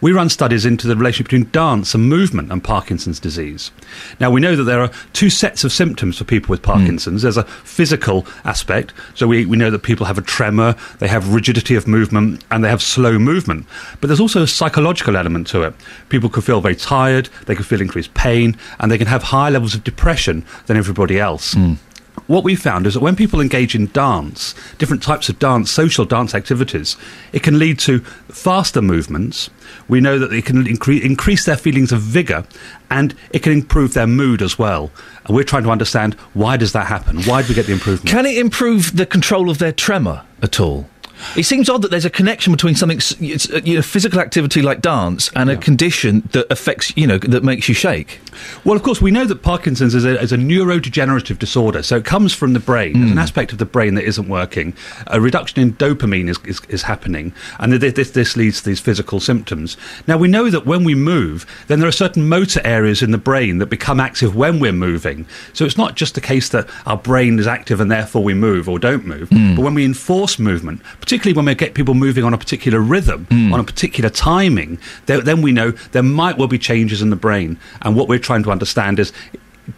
We 0.00 0.12
run 0.12 0.28
studies 0.28 0.64
into 0.64 0.86
the 0.86 0.94
relationship 0.94 1.26
between 1.26 1.50
dance 1.50 1.94
and 1.94 2.08
movement 2.08 2.52
and 2.52 2.62
Parkinson's 2.62 3.18
disease. 3.18 3.72
Now, 4.20 4.30
we 4.30 4.40
know 4.40 4.54
that 4.54 4.62
there 4.62 4.80
are 4.80 4.90
two 5.12 5.30
sets 5.30 5.64
of 5.64 5.72
symptoms 5.72 6.18
for 6.18 6.24
people 6.24 6.50
with 6.50 6.60
hmm. 6.60 6.70
Parkinson's. 6.70 7.22
There's 7.22 7.36
a 7.36 7.44
physical 7.44 8.24
aspect, 8.44 8.92
so 9.14 9.26
we, 9.26 9.46
we 9.46 9.56
know 9.56 9.70
that 9.70 9.80
people 9.80 10.06
have 10.06 10.18
a 10.18 10.22
tremor, 10.22 10.76
they 11.00 11.08
have 11.08 11.34
rigidity 11.34 11.74
of 11.74 11.88
movement, 11.88 12.44
and 12.52 12.62
they 12.62 12.68
have 12.68 12.82
slow 12.82 13.18
movement. 13.18 13.66
But 14.00 14.06
there's 14.06 14.20
also 14.20 14.42
a 14.42 14.46
psychological 14.46 15.16
element 15.16 15.48
to 15.48 15.62
it. 15.62 15.74
People 16.08 16.28
could 16.28 16.44
feel 16.44 16.60
very 16.60 16.76
tired, 16.76 17.28
they 17.46 17.56
could 17.56 17.66
feel 17.66 17.80
increased 17.80 18.14
pain, 18.14 18.56
and 18.78 18.92
they 18.92 18.98
can 18.98 19.08
have 19.08 19.24
higher 19.24 19.50
levels 19.50 19.74
of 19.74 19.82
depression 19.82 20.44
than 20.66 20.76
everybody 20.76 21.18
else. 21.18 21.54
Hmm. 21.54 21.74
What 22.32 22.44
we 22.44 22.56
found 22.56 22.86
is 22.86 22.94
that 22.94 23.00
when 23.00 23.14
people 23.14 23.42
engage 23.42 23.74
in 23.74 23.88
dance, 23.88 24.54
different 24.78 25.02
types 25.02 25.28
of 25.28 25.38
dance, 25.38 25.70
social 25.70 26.06
dance 26.06 26.34
activities, 26.34 26.96
it 27.34 27.42
can 27.42 27.58
lead 27.58 27.78
to 27.80 27.98
faster 28.30 28.80
movements. 28.80 29.50
We 29.86 30.00
know 30.00 30.18
that 30.18 30.32
it 30.32 30.46
can 30.46 30.64
incre- 30.64 31.02
increase 31.02 31.44
their 31.44 31.58
feelings 31.58 31.92
of 31.92 32.00
vigour 32.00 32.46
and 32.90 33.14
it 33.32 33.40
can 33.40 33.52
improve 33.52 33.92
their 33.92 34.06
mood 34.06 34.40
as 34.40 34.58
well. 34.58 34.90
And 35.26 35.36
we're 35.36 35.44
trying 35.44 35.64
to 35.64 35.70
understand 35.70 36.14
why 36.32 36.56
does 36.56 36.72
that 36.72 36.86
happen? 36.86 37.20
Why 37.24 37.42
do 37.42 37.48
we 37.48 37.54
get 37.54 37.66
the 37.66 37.74
improvement? 37.74 38.08
Can 38.08 38.24
it 38.24 38.38
improve 38.38 38.96
the 38.96 39.04
control 39.04 39.50
of 39.50 39.58
their 39.58 39.72
tremor 39.72 40.22
at 40.40 40.58
all? 40.58 40.88
It 41.36 41.44
seems 41.44 41.68
odd 41.68 41.82
that 41.82 41.90
there's 41.90 42.04
a 42.04 42.10
connection 42.10 42.52
between 42.52 42.74
something, 42.74 42.98
uh, 42.98 43.60
you 43.64 43.76
know, 43.76 43.82
physical 43.82 44.20
activity 44.20 44.62
like 44.62 44.80
dance 44.80 45.30
and 45.34 45.50
a 45.50 45.56
condition 45.56 46.28
that 46.32 46.50
affects, 46.50 46.92
you 46.96 47.06
know, 47.06 47.18
that 47.18 47.42
makes 47.44 47.68
you 47.68 47.74
shake. 47.74 48.20
Well, 48.64 48.76
of 48.76 48.82
course, 48.82 49.00
we 49.00 49.10
know 49.10 49.24
that 49.24 49.42
Parkinson's 49.42 49.94
is 49.94 50.04
a, 50.04 50.20
is 50.20 50.32
a 50.32 50.36
neurodegenerative 50.36 51.38
disorder, 51.38 51.82
so 51.82 51.96
it 51.96 52.04
comes 52.04 52.32
from 52.32 52.52
the 52.52 52.60
brain. 52.60 52.94
There's 52.98 53.12
an 53.12 53.18
aspect 53.18 53.52
of 53.52 53.58
the 53.58 53.64
brain 53.66 53.94
that 53.94 54.04
isn't 54.04 54.28
working. 54.28 54.74
A 55.06 55.20
reduction 55.20 55.60
in 55.60 55.74
dopamine 55.74 56.28
is, 56.28 56.38
is, 56.44 56.60
is 56.68 56.82
happening, 56.82 57.32
and 57.58 57.78
th- 57.80 57.94
this, 57.94 58.10
this 58.10 58.36
leads 58.36 58.60
to 58.62 58.68
these 58.70 58.80
physical 58.80 59.20
symptoms. 59.20 59.76
Now, 60.06 60.16
we 60.18 60.28
know 60.28 60.50
that 60.50 60.66
when 60.66 60.84
we 60.84 60.94
move, 60.94 61.46
then 61.68 61.80
there 61.80 61.88
are 61.88 61.92
certain 61.92 62.28
motor 62.28 62.60
areas 62.64 63.02
in 63.02 63.10
the 63.10 63.18
brain 63.18 63.58
that 63.58 63.66
become 63.66 64.00
active 64.00 64.34
when 64.34 64.60
we're 64.60 64.72
moving. 64.72 65.26
So 65.52 65.64
it's 65.64 65.76
not 65.76 65.94
just 65.94 66.14
the 66.14 66.20
case 66.20 66.48
that 66.50 66.68
our 66.86 66.96
brain 66.96 67.38
is 67.38 67.46
active 67.46 67.80
and 67.80 67.90
therefore 67.90 68.22
we 68.24 68.34
move 68.34 68.68
or 68.68 68.78
don't 68.78 69.04
move, 69.06 69.28
but 69.30 69.62
when 69.62 69.74
we 69.74 69.84
enforce 69.84 70.38
movement, 70.38 70.82
particularly 71.00 71.11
when 71.12 71.44
we 71.44 71.54
get 71.54 71.74
people 71.74 71.94
moving 71.94 72.24
on 72.24 72.32
a 72.32 72.38
particular 72.38 72.80
rhythm, 72.80 73.26
hmm. 73.26 73.52
on 73.52 73.60
a 73.60 73.64
particular 73.64 74.08
timing, 74.08 74.78
then 75.06 75.42
we 75.42 75.52
know 75.52 75.72
there 75.92 76.02
might 76.02 76.38
well 76.38 76.48
be 76.48 76.58
changes 76.58 77.02
in 77.02 77.10
the 77.10 77.16
brain. 77.16 77.58
And 77.82 77.94
what 77.94 78.08
we're 78.08 78.18
trying 78.18 78.42
to 78.44 78.50
understand 78.50 78.98
is 78.98 79.12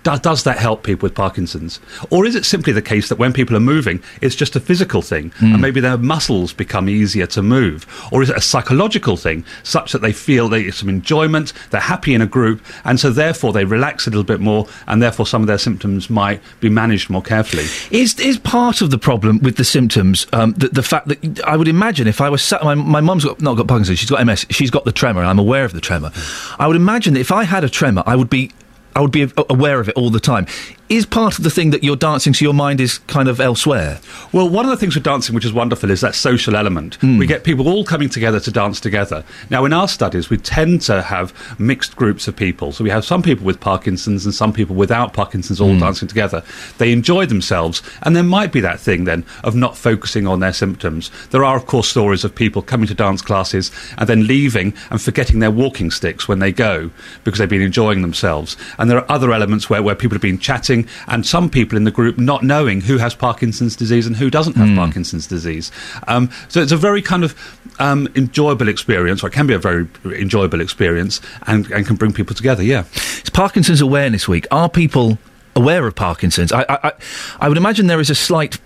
do, 0.03 0.19
does 0.19 0.45
that 0.45 0.59
help 0.59 0.83
people 0.83 1.07
with 1.07 1.15
Parkinson's? 1.15 1.81
Or 2.11 2.25
is 2.27 2.35
it 2.35 2.45
simply 2.45 2.73
the 2.73 2.83
case 2.83 3.09
that 3.09 3.19
when 3.19 3.33
people 3.33 3.57
are 3.57 3.61
moving, 3.61 4.03
it's 4.21 4.35
just 4.35 4.57
a 4.57 4.61
physical 4.61 5.03
thing 5.03 5.33
and 5.41 5.61
maybe 5.61 5.81
their 5.81 5.99
muscles 5.99 6.53
become 6.53 6.89
easier 6.89 7.27
to 7.29 7.43
move? 7.43 7.87
Or 8.11 8.23
is 8.23 8.31
it 8.31 8.37
a 8.37 8.41
psychological 8.41 9.17
thing 9.17 9.45
such 9.63 9.93
that 9.93 10.01
they 10.01 10.13
feel 10.13 10.49
they 10.49 10.65
get 10.65 10.75
some 10.75 10.89
enjoyment, 10.89 11.53
they're 11.71 11.81
happy 11.81 12.15
in 12.15 12.23
a 12.23 12.27
group, 12.27 12.63
and 12.85 12.99
so 12.99 13.11
therefore 13.11 13.53
they 13.53 13.65
relax 13.65 14.07
a 14.07 14.11
little 14.11 14.25
bit 14.25 14.41
more 14.41 14.67
and 14.87 15.03
therefore 15.03 15.27
some 15.27 15.43
of 15.43 15.49
their 15.49 15.59
symptoms 15.59 16.09
might 16.09 16.41
be 16.61 16.69
managed 16.69 17.11
more 17.11 17.23
carefully? 17.23 17.65
Is 17.91 18.19
is 18.19 18.39
part 18.39 18.81
of 18.81 18.91
the 18.91 18.99
problem 18.99 19.41
with 19.41 19.57
the 19.57 19.65
symptoms 19.65 20.27
um, 20.33 20.53
the, 20.53 20.69
the 20.69 20.83
fact 20.83 21.09
that 21.09 21.45
I 21.45 21.57
would 21.57 21.69
imagine 21.69 22.07
if 22.07 22.21
I 22.21 22.29
was 22.29 22.43
sat, 22.43 22.63
my, 22.63 22.75
my 22.75 23.01
mum's 23.01 23.25
got, 23.25 23.41
not 23.41 23.55
got 23.55 23.69
Parkinson's, 23.69 23.99
she's 23.99 24.11
got 24.11 24.25
MS, 24.25 24.47
she's 24.51 24.71
got 24.71 24.85
the 24.85 24.93
tremor, 24.93 25.21
and 25.21 25.29
I'm 25.29 25.39
aware 25.39 25.65
of 25.65 25.73
the 25.73 25.81
tremor. 25.81 26.11
I 26.59 26.67
would 26.67 26.77
imagine 26.77 27.15
that 27.15 27.21
if 27.21 27.33
I 27.33 27.45
had 27.45 27.65
a 27.65 27.69
tremor, 27.69 28.03
I 28.07 28.17
would 28.17 28.31
be 28.31 28.51
I 28.97 29.01
would 29.01 29.11
be 29.11 29.31
aware 29.51 29.81
of 29.81 29.89
it 29.89 29.97
all 29.97 30.11
the 30.11 30.21
time. 30.21 30.47
Is 30.91 31.07
part 31.07 31.39
of 31.39 31.45
the 31.45 31.51
thing 31.51 31.71
that 31.71 31.83
you're 31.83 31.97
dancing, 31.97 32.35
so 32.35 32.45
your 32.45 32.53
mind 32.53 32.79
is 32.79 32.99
kind 32.99 33.27
of 33.27 33.41
elsewhere? 33.41 34.01
Well, 34.33 34.51
one 34.51 34.67
of 34.67 34.71
the 34.71 34.77
things 34.77 34.95
with 34.95 35.03
dancing 35.03 35.35
which 35.35 35.47
is 35.47 35.53
wonderful 35.53 35.91
is 35.91 36.03
that 36.03 36.15
social 36.15 36.57
element. 36.57 36.97
Hmm. 36.97 37.17
We 37.17 37.27
get 37.27 37.43
people 37.43 37.69
all 37.69 37.87
coming 37.87 38.11
together 38.11 38.39
to 38.41 38.51
dance 38.51 38.81
together. 38.81 39.25
Now, 39.49 39.65
in 39.65 39.73
our 39.73 39.89
studies, 39.89 40.29
we 40.29 40.37
tend 40.37 40.83
to 40.83 41.01
have 41.01 41.33
mixed 41.59 41.97
groups 41.97 42.29
of 42.29 42.37
people. 42.37 42.71
So 42.73 42.85
we 42.85 42.91
have 42.91 43.03
some 43.03 43.23
people 43.23 43.47
with 43.47 43.61
Parkinson's 43.61 44.27
and 44.27 44.35
some 44.35 44.53
people 44.53 44.77
without 44.77 45.15
Parkinson's 45.15 45.59
all 45.59 45.73
hmm. 45.73 45.81
dancing 45.81 46.07
together. 46.07 46.45
They 46.77 46.93
enjoy 46.93 47.25
themselves, 47.25 47.83
and 48.03 48.15
there 48.15 48.23
might 48.23 48.53
be 48.53 48.61
that 48.61 48.79
thing 48.79 49.05
then 49.05 49.25
of 49.43 49.55
not 49.55 49.79
focusing 49.79 50.27
on 50.27 50.41
their 50.41 50.53
symptoms. 50.53 51.11
There 51.31 51.45
are, 51.45 51.57
of 51.57 51.65
course, 51.65 51.89
stories 51.89 52.25
of 52.25 52.35
people 52.35 52.61
coming 52.61 52.89
to 52.89 52.95
dance 52.95 53.23
classes 53.23 53.71
and 53.97 54.07
then 54.07 54.27
leaving 54.27 54.75
and 54.91 55.01
forgetting 55.01 55.39
their 55.39 55.51
walking 55.51 55.91
sticks 55.91 56.29
when 56.29 56.41
they 56.41 56.53
go 56.53 56.91
because 57.25 57.39
they've 57.39 57.49
been 57.49 57.63
enjoying 57.63 58.03
themselves. 58.03 58.59
And 58.77 58.91
there 58.91 58.99
are 58.99 59.11
other 59.11 59.33
elements 59.33 59.71
where, 59.71 59.83
where 59.83 59.95
people 59.95 60.17
have 60.17 60.23
been 60.23 60.39
chatting 60.39 60.74
and 61.07 61.25
some 61.27 61.49
people 61.49 61.77
in 61.77 61.85
the 61.85 61.91
group 61.91 62.19
not 62.19 62.43
knowing 62.43 62.83
who 62.89 62.99
has 62.99 63.15
Parkinson's 63.15 63.77
disease 63.77 64.07
and 64.09 64.17
who 64.17 64.29
doesn't 64.31 64.57
have 64.57 64.77
Parkinson's 64.77 65.27
disease. 65.27 65.71
Um, 66.09 66.29
so 66.49 66.61
it's 66.61 66.73
a 66.73 66.77
very 66.89 67.03
kind 67.03 67.25
of 67.25 67.33
um, 67.79 68.09
enjoyable 68.15 68.69
experience, 68.69 69.23
or 69.23 69.29
it 69.29 69.33
can 69.33 69.47
be 69.47 69.55
a 69.55 69.59
very 69.59 69.87
enjoyable 70.05 70.61
experience, 70.61 71.21
and, 71.47 71.71
and 71.71 71.87
can 71.87 71.97
bring 71.97 72.13
people 72.13 72.35
together. 72.35 72.63
Yeah, 72.63 72.85
it's 73.21 73.31
Parkinson's 73.31 73.81
Awareness 73.81 74.29
Week. 74.29 74.47
Are 74.51 74.69
people 74.69 75.19
aware 75.55 75.87
of 75.87 75.95
Parkinson's? 75.95 76.53
I, 76.53 76.65
I, 76.69 76.93
I 77.41 77.49
would 77.49 77.59
imagine 77.59 77.87
there 77.87 78.01
is 78.01 78.11
a 78.11 78.15
slight. 78.15 78.59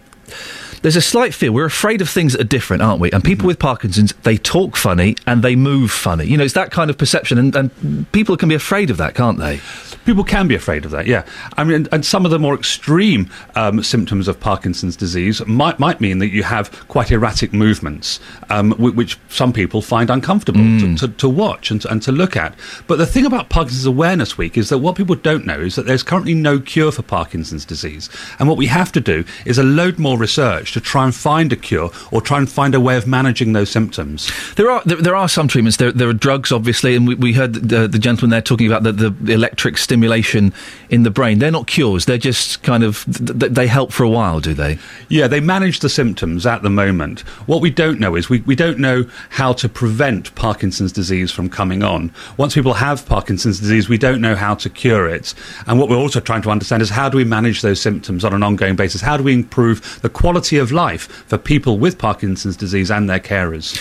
There's 0.82 0.96
a 0.96 1.00
slight 1.02 1.34
fear. 1.34 1.50
We're 1.52 1.64
afraid 1.64 2.00
of 2.00 2.08
things 2.08 2.32
that 2.32 2.40
are 2.40 2.44
different, 2.44 2.82
aren't 2.82 3.00
we? 3.00 3.10
And 3.10 3.22
people 3.24 3.46
with 3.46 3.58
Parkinson's, 3.58 4.12
they 4.22 4.36
talk 4.36 4.76
funny 4.76 5.16
and 5.26 5.42
they 5.42 5.56
move 5.56 5.90
funny. 5.90 6.26
You 6.26 6.36
know, 6.36 6.44
it's 6.44 6.54
that 6.54 6.70
kind 6.70 6.90
of 6.90 6.98
perception, 6.98 7.38
and, 7.38 7.54
and 7.56 8.12
people 8.12 8.36
can 8.36 8.48
be 8.48 8.54
afraid 8.54 8.90
of 8.90 8.96
that, 8.98 9.14
can't 9.14 9.38
they? 9.38 9.60
People 10.04 10.24
can 10.24 10.48
be 10.48 10.54
afraid 10.54 10.84
of 10.84 10.90
that, 10.92 11.06
yeah. 11.06 11.26
I 11.56 11.64
mean, 11.64 11.86
and 11.92 12.04
some 12.04 12.24
of 12.24 12.30
the 12.30 12.38
more 12.38 12.54
extreme 12.54 13.28
um, 13.54 13.82
symptoms 13.82 14.28
of 14.28 14.40
Parkinson's 14.40 14.96
disease 14.96 15.44
might 15.46 15.78
might 15.78 16.00
mean 16.00 16.18
that 16.18 16.28
you 16.28 16.42
have 16.42 16.70
quite 16.88 17.10
erratic 17.10 17.52
movements, 17.52 18.20
um, 18.48 18.72
whi- 18.72 18.90
which 18.90 19.18
some 19.28 19.52
people 19.52 19.82
find 19.82 20.08
uncomfortable 20.10 20.60
to, 20.60 20.96
to, 20.96 21.08
to 21.08 21.28
watch 21.28 21.70
and 21.70 21.82
to, 21.82 21.90
and 21.90 22.02
to 22.02 22.12
look 22.12 22.36
at. 22.36 22.54
But 22.86 22.96
the 22.96 23.06
thing 23.06 23.26
about 23.26 23.48
Parkinson's 23.50 23.84
Awareness 23.86 24.38
Week 24.38 24.56
is 24.56 24.70
that 24.70 24.78
what 24.78 24.96
people 24.96 25.14
don't 25.14 25.44
know 25.44 25.60
is 25.60 25.74
that 25.74 25.86
there's 25.86 26.02
currently 26.02 26.34
no 26.34 26.58
cure 26.58 26.92
for 26.92 27.02
Parkinson's 27.02 27.64
disease, 27.64 28.08
and 28.38 28.48
what 28.48 28.56
we 28.56 28.66
have 28.66 28.92
to 28.92 29.00
do 29.00 29.24
is 29.44 29.58
a 29.58 29.62
load 29.64 29.98
more 29.98 30.16
research 30.16 30.67
to 30.72 30.80
try 30.80 31.04
and 31.04 31.14
find 31.14 31.52
a 31.52 31.56
cure 31.56 31.90
or 32.10 32.20
try 32.20 32.38
and 32.38 32.50
find 32.50 32.74
a 32.74 32.80
way 32.80 32.96
of 32.96 33.06
managing 33.06 33.52
those 33.52 33.70
symptoms. 33.70 34.30
There 34.56 34.70
are 34.70 34.82
there, 34.84 34.96
there 34.96 35.16
are 35.16 35.28
some 35.28 35.48
treatments. 35.48 35.76
There, 35.76 35.92
there 35.92 36.08
are 36.08 36.12
drugs, 36.12 36.52
obviously, 36.52 36.96
and 36.96 37.06
we, 37.06 37.14
we 37.14 37.32
heard 37.32 37.54
the, 37.54 37.88
the 37.88 37.98
gentleman 37.98 38.30
there 38.30 38.42
talking 38.42 38.66
about 38.66 38.82
the, 38.82 38.92
the 38.92 39.32
electric 39.32 39.78
stimulation 39.78 40.52
in 40.90 41.02
the 41.02 41.10
brain. 41.10 41.38
They're 41.38 41.50
not 41.50 41.66
cures. 41.66 42.04
They're 42.04 42.18
just 42.18 42.62
kind 42.62 42.84
of 42.84 43.04
th- 43.04 43.52
they 43.52 43.66
help 43.66 43.92
for 43.92 44.02
a 44.02 44.08
while, 44.08 44.40
do 44.40 44.54
they? 44.54 44.78
Yeah, 45.08 45.26
they 45.26 45.40
manage 45.40 45.80
the 45.80 45.88
symptoms 45.88 46.46
at 46.46 46.62
the 46.62 46.70
moment. 46.70 47.20
What 47.46 47.60
we 47.60 47.70
don't 47.70 47.98
know 48.00 48.14
is 48.14 48.28
we, 48.28 48.40
we 48.40 48.54
don't 48.54 48.78
know 48.78 49.04
how 49.30 49.52
to 49.54 49.68
prevent 49.68 50.34
Parkinson's 50.34 50.92
disease 50.92 51.30
from 51.30 51.48
coming 51.48 51.82
on. 51.82 52.12
Once 52.36 52.54
people 52.54 52.74
have 52.74 53.06
Parkinson's 53.06 53.58
disease, 53.60 53.88
we 53.88 53.98
don't 53.98 54.20
know 54.20 54.34
how 54.34 54.54
to 54.56 54.68
cure 54.68 55.08
it. 55.08 55.34
And 55.66 55.78
what 55.78 55.88
we're 55.88 55.96
also 55.96 56.20
trying 56.20 56.42
to 56.42 56.50
understand 56.50 56.82
is 56.82 56.90
how 56.90 57.08
do 57.08 57.16
we 57.16 57.24
manage 57.24 57.62
those 57.62 57.80
symptoms 57.80 58.24
on 58.24 58.34
an 58.34 58.42
ongoing 58.42 58.76
basis? 58.76 59.00
How 59.00 59.16
do 59.16 59.22
we 59.22 59.34
improve 59.34 60.00
the 60.02 60.08
quality 60.08 60.57
of 60.58 60.72
life 60.72 61.02
for 61.26 61.38
people 61.38 61.78
with 61.78 61.98
Parkinson's 61.98 62.56
disease 62.56 62.90
and 62.90 63.08
their 63.08 63.20
carers? 63.20 63.76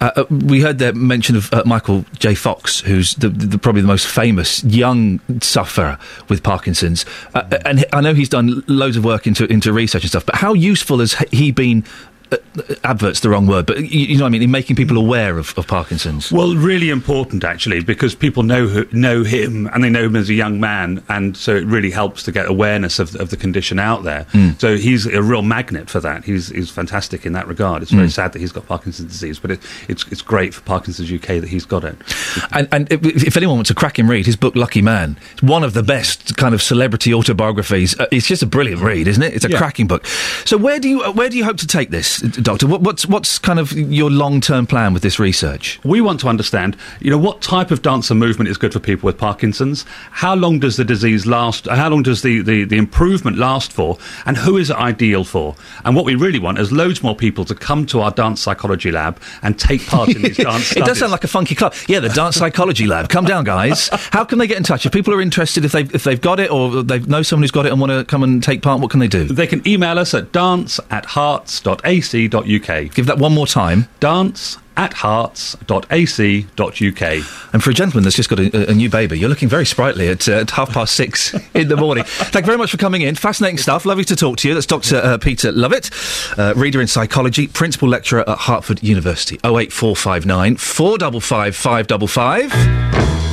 Uh, 0.00 0.10
uh, 0.16 0.24
we 0.30 0.60
heard 0.60 0.78
the 0.78 0.92
mention 0.92 1.36
of 1.36 1.52
uh, 1.54 1.62
Michael 1.64 2.04
J. 2.18 2.34
Fox, 2.34 2.80
who's 2.80 3.14
the, 3.14 3.30
the, 3.30 3.58
probably 3.58 3.80
the 3.80 3.88
most 3.88 4.06
famous 4.06 4.62
young 4.64 5.20
sufferer 5.40 5.98
with 6.28 6.42
Parkinson's, 6.42 7.06
uh, 7.34 7.58
and 7.64 7.84
I 7.92 8.02
know 8.02 8.12
he's 8.12 8.28
done 8.28 8.62
loads 8.66 8.98
of 8.98 9.04
work 9.04 9.26
into 9.26 9.50
into 9.50 9.72
research 9.72 10.02
and 10.02 10.10
stuff. 10.10 10.26
But 10.26 10.34
how 10.36 10.52
useful 10.52 10.98
has 10.98 11.14
he 11.32 11.50
been 11.50 11.82
uh, 12.32 12.36
adverts 12.84 13.20
the 13.20 13.28
wrong 13.30 13.46
word, 13.46 13.66
but 13.66 13.78
you, 13.78 14.00
you 14.06 14.16
know 14.18 14.24
what 14.24 14.28
I 14.28 14.30
mean, 14.30 14.42
in 14.42 14.50
making 14.50 14.76
people 14.76 14.96
aware 14.96 15.38
of, 15.38 15.56
of 15.58 15.66
Parkinson's. 15.66 16.32
Well, 16.32 16.54
really 16.56 16.90
important 16.90 17.44
actually, 17.44 17.82
because 17.82 18.14
people 18.14 18.42
know 18.42 18.66
who, 18.66 18.86
know 18.92 19.22
him 19.24 19.68
and 19.72 19.84
they 19.84 19.90
know 19.90 20.04
him 20.04 20.16
as 20.16 20.28
a 20.28 20.34
young 20.34 20.58
man, 20.60 21.02
and 21.08 21.36
so 21.36 21.54
it 21.54 21.64
really 21.66 21.90
helps 21.90 22.22
to 22.24 22.32
get 22.32 22.46
awareness 22.48 22.98
of, 22.98 23.14
of 23.16 23.30
the 23.30 23.36
condition 23.36 23.78
out 23.78 24.02
there. 24.04 24.24
Mm. 24.32 24.60
So 24.60 24.76
he's 24.76 25.06
a 25.06 25.22
real 25.22 25.42
magnet 25.42 25.88
for 25.90 26.00
that. 26.00 26.24
He's 26.24 26.48
he's 26.48 26.70
fantastic 26.70 27.26
in 27.26 27.32
that 27.34 27.46
regard. 27.46 27.82
It's 27.82 27.90
very 27.92 28.06
Mm. 28.08 28.12
sad 28.12 28.32
that 28.32 28.38
he's 28.40 28.52
got 28.52 28.66
Parkinson's 28.66 29.10
disease, 29.12 29.38
but 29.38 29.50
it, 29.52 29.60
it's 29.88 30.04
it's 30.10 30.22
great 30.22 30.54
for 30.54 30.60
Parkinson's 30.62 31.12
UK 31.12 31.40
that 31.40 31.48
he's 31.48 31.64
got 31.66 31.84
it. 31.84 31.96
And, 32.52 32.68
and 32.72 32.90
if, 32.92 33.04
if 33.24 33.36
anyone 33.36 33.56
wants 33.56 33.68
to 33.68 33.74
crack 33.74 33.98
him 33.98 34.08
read, 34.08 34.26
his 34.26 34.36
book 34.36 34.54
Lucky 34.56 34.82
Man, 34.82 35.18
it's 35.32 35.42
one 35.42 35.64
of 35.64 35.74
the 35.74 35.82
best 35.82 36.36
kind 36.36 36.54
of 36.54 36.62
celebrity 36.62 37.12
autobiographies. 37.14 37.98
Uh, 37.98 38.06
it's 38.10 38.26
just 38.26 38.42
a 38.42 38.46
brilliant 38.46 38.80
read, 38.82 39.06
isn't 39.08 39.22
it? 39.22 39.34
It's 39.34 39.44
a 39.44 39.50
Yeah. 39.50 39.58
cracking 39.58 39.86
book. 39.86 40.06
So 40.44 40.56
where 40.56 40.78
do 40.80 40.88
you 40.88 41.02
uh, 41.02 41.12
where 41.12 41.28
do 41.28 41.36
you 41.36 41.44
hope 41.44 41.56
to 41.58 41.66
take 41.66 41.90
this, 41.90 42.15
Doctor? 42.20 42.66
What, 42.66 42.82
what's 42.82 43.06
what's 43.06 43.38
kind 43.38 43.58
of 43.58 43.72
your 43.72 44.10
long 44.10 44.40
term 44.40 44.66
plan 44.66 44.92
with 44.92 45.02
this 45.02 45.18
research? 45.18 45.80
We 45.84 46.00
want 46.00 46.20
to 46.20 46.28
understand, 46.28 46.76
you 47.00 47.10
know, 47.10 47.18
what 47.18 47.42
type 47.42 47.70
of 47.70 47.82
dance 47.82 48.10
and 48.10 48.18
movement 48.20 48.48
is 48.48 48.56
good 48.56 48.72
for 48.72 48.80
people 48.80 49.06
with 49.06 49.18
Parkinson's? 49.18 49.84
How 50.10 50.34
long 50.34 50.58
does 50.58 50.76
the 50.76 50.84
disease 50.84 51.26
last? 51.26 51.66
How 51.66 51.88
long 51.88 52.02
does 52.02 52.22
the, 52.22 52.42
the, 52.42 52.64
the 52.64 52.76
improvement 52.76 53.38
last 53.38 53.72
for? 53.72 53.98
And 54.24 54.36
who 54.36 54.56
is 54.56 54.70
it 54.70 54.76
ideal 54.76 55.24
for? 55.24 55.56
And 55.84 55.94
what 55.96 56.04
we 56.04 56.14
really 56.14 56.38
want 56.38 56.58
is 56.58 56.72
loads 56.72 57.02
more 57.02 57.16
people 57.16 57.44
to 57.46 57.54
come 57.54 57.86
to 57.86 58.00
our 58.00 58.10
dance 58.10 58.40
psychology 58.40 58.90
lab 58.90 59.20
and 59.42 59.58
take 59.58 59.86
part 59.86 60.08
in 60.14 60.22
these 60.22 60.36
dance 60.36 60.62
it 60.62 60.66
studies. 60.66 60.88
does 60.88 60.98
sound 60.98 61.12
like 61.12 61.24
a 61.24 61.28
funky 61.28 61.54
club. 61.54 61.74
Yeah, 61.88 62.00
the 62.00 62.08
Dance 62.08 62.36
Psychology 62.36 62.86
Lab. 62.86 63.08
Come 63.08 63.24
down, 63.24 63.44
guys. 63.44 63.88
How 64.12 64.24
can 64.24 64.38
they 64.38 64.46
get 64.46 64.56
in 64.56 64.62
touch 64.62 64.86
if 64.86 64.92
people 64.92 65.14
are 65.14 65.20
interested? 65.20 65.64
If 65.64 65.72
they 65.72 65.82
if 65.82 66.04
they've 66.04 66.20
got 66.20 66.40
it 66.40 66.50
or 66.50 66.82
they 66.82 67.00
know 67.00 67.22
someone 67.22 67.42
who's 67.42 67.50
got 67.50 67.66
it 67.66 67.72
and 67.72 67.80
want 67.80 67.92
to 67.92 68.04
come 68.04 68.22
and 68.22 68.42
take 68.42 68.62
part, 68.62 68.80
what 68.80 68.90
can 68.90 69.00
they 69.00 69.08
do? 69.08 69.24
They 69.24 69.46
can 69.46 69.66
email 69.66 69.98
us 69.98 70.14
at 70.14 70.32
dance 70.32 70.80
at 70.90 71.04
herts.ac.uk. 72.06 72.94
Give 72.94 73.06
that 73.06 73.18
one 73.18 73.32
more 73.32 73.46
time. 73.46 73.88
Dance 74.00 74.58
at 74.76 74.92
herts.ac.uk. 74.92 75.92
And 77.52 77.64
for 77.64 77.70
a 77.70 77.74
gentleman 77.74 78.04
that's 78.04 78.16
just 78.16 78.28
got 78.28 78.38
a, 78.38 78.70
a 78.70 78.74
new 78.74 78.90
baby, 78.90 79.18
you're 79.18 79.30
looking 79.30 79.48
very 79.48 79.64
sprightly 79.64 80.08
at, 80.08 80.28
uh, 80.28 80.32
at 80.32 80.50
half 80.50 80.70
past 80.72 80.94
six 80.94 81.34
in 81.54 81.68
the 81.68 81.76
morning. 81.76 82.04
Thank 82.04 82.44
you 82.44 82.46
very 82.46 82.58
much 82.58 82.70
for 82.72 82.76
coming 82.76 83.02
in. 83.02 83.14
Fascinating 83.14 83.58
stuff. 83.58 83.86
Lovely 83.86 84.04
to 84.04 84.16
talk 84.16 84.36
to 84.38 84.48
you. 84.48 84.54
That's 84.54 84.66
Dr. 84.66 84.96
Uh, 84.96 85.18
Peter 85.18 85.50
Lovett, 85.52 85.90
uh, 86.38 86.52
reader 86.56 86.80
in 86.80 86.88
psychology, 86.88 87.46
principal 87.48 87.88
lecturer 87.88 88.28
at 88.28 88.38
Hartford 88.38 88.82
University. 88.82 89.36
08459 89.44 90.56
455 90.56 91.56
555. 91.56 93.25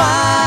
Words 0.00 0.39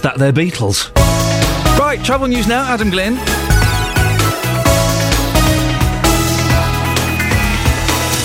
Is 0.00 0.04
that 0.04 0.16
their 0.16 0.32
Beatles? 0.32 0.96
Right, 1.78 2.02
travel 2.02 2.26
news 2.26 2.46
now. 2.48 2.62
Adam 2.62 2.88
Glynn. 2.88 3.16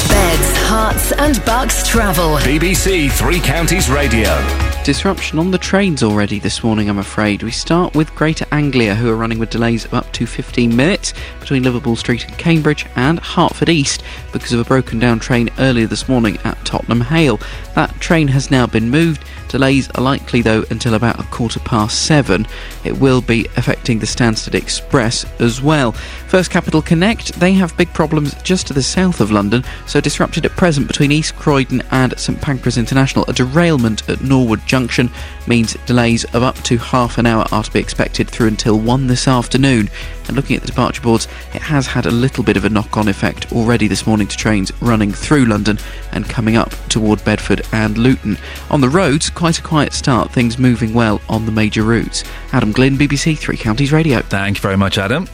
Beds, 0.08 0.54
Herts, 0.70 1.12
and 1.18 1.44
bucks 1.44 1.86
travel. 1.86 2.38
BBC 2.38 3.12
Three 3.12 3.42
Counties 3.42 3.90
Radio. 3.90 4.42
Disruption 4.86 5.38
on 5.38 5.52
the 5.52 5.58
trains 5.58 6.02
already 6.02 6.40
this 6.40 6.64
morning, 6.64 6.90
I'm 6.90 7.00
afraid. 7.00 7.44
We 7.44 7.52
start 7.52 7.94
with 7.94 8.14
Greater 8.16 8.46
Anglia, 8.54 8.96
who 8.96 9.10
are 9.10 9.18
running 9.18 9.40
with 9.40 9.50
delays 9.50 9.84
of 9.84 9.96
up 9.96 10.10
to 10.14 10.26
15 10.26 10.74
minutes 10.74 11.14
between 11.42 11.64
Liverpool 11.64 11.98
Street 11.98 12.24
and 12.26 12.38
Cambridge 12.38 12.86
and 12.96 13.20
Hertford 13.20 13.68
East 13.68 14.02
because 14.32 14.54
of 14.54 14.60
a 14.62 14.64
broken 14.64 15.00
down 15.00 15.20
train 15.20 15.50
earlier 15.60 15.88
this 15.88 16.08
morning 16.08 16.38
at 16.46 16.64
Tottenham 16.64 17.02
Hale. 17.02 17.40
That 17.74 18.00
train 18.00 18.30
has 18.30 18.50
now 18.50 18.66
been 18.66 18.90
moved. 18.90 19.26
Delays 19.56 19.90
are 19.92 20.04
likely, 20.04 20.42
though, 20.42 20.66
until 20.70 20.96
about 20.96 21.18
a 21.18 21.24
quarter 21.28 21.62
past 21.62 22.08
seven. 22.08 22.46
It 22.84 23.00
will 23.00 23.22
be 23.22 23.46
affecting 23.56 24.00
the 24.00 24.06
Stansted 24.06 24.54
Express 24.54 25.24
as 25.40 25.62
well. 25.62 25.94
First 25.94 26.52
Capital 26.52 26.82
Connect, 26.82 27.32
they 27.40 27.54
have 27.54 27.78
big 27.78 27.94
problems 27.94 28.34
just 28.44 28.68
to 28.68 28.74
the 28.74 28.84
south 28.84 29.22
of 29.22 29.32
London, 29.32 29.64
so 29.88 30.02
disrupted 30.02 30.46
at 30.46 30.52
present 30.58 30.88
between 30.88 31.14
East 31.14 31.38
Croydon 31.38 31.82
and 31.92 32.20
St 32.20 32.42
Pancras 32.42 32.78
International. 32.78 33.24
A 33.30 33.34
derailment 33.34 34.10
at 34.10 34.20
Norwood 34.20 34.66
Junction 34.66 35.10
means 35.48 35.76
delays 35.86 36.26
of 36.36 36.44
up 36.44 36.56
to 36.64 36.78
half 36.78 37.18
an 37.18 37.26
hour 37.26 37.46
are 37.54 37.64
to 37.64 37.72
be 37.72 37.80
expected 37.80 38.30
through 38.30 38.48
until 38.48 38.78
1 38.78 39.08
this 39.08 39.26
afternoon. 39.26 39.90
And 40.28 40.36
looking 40.36 40.56
at 40.56 40.64
the 40.64 40.68
departure 40.68 41.04
boards, 41.04 41.28
it 41.54 41.62
has 41.62 41.86
had 41.86 42.08
a 42.08 42.12
little 42.12 42.44
bit 42.44 42.58
of 42.58 42.66
a 42.66 42.70
knock 42.70 42.98
on 42.98 43.08
effect 43.08 43.54
already 43.54 43.88
this 43.88 44.08
morning 44.08 44.28
to 44.28 44.36
trains 44.36 44.72
running 44.82 45.14
through 45.14 45.46
London 45.46 45.78
and 46.12 46.28
coming 46.28 46.58
up 46.58 46.72
toward 46.90 47.24
Bedford 47.24 47.62
and 47.72 47.98
Luton. 47.98 48.38
On 48.72 48.82
the 48.82 48.90
roads, 48.90 49.30
quite 49.30 49.45
a 49.46 49.62
quiet 49.62 49.94
start, 49.94 50.32
things 50.32 50.58
moving 50.58 50.92
well 50.96 51.22
on 51.30 51.46
the 51.46 51.52
major 51.52 51.84
routes. 51.84 52.24
Adam 52.52 52.72
Glynn, 52.72 52.98
BBC 52.98 53.38
Three 53.38 53.58
Counties 53.58 53.92
Radio. 53.92 54.22
Thank 54.22 54.58
you 54.58 54.62
very 54.62 54.76
much, 54.76 54.98
Adam. 54.98 55.28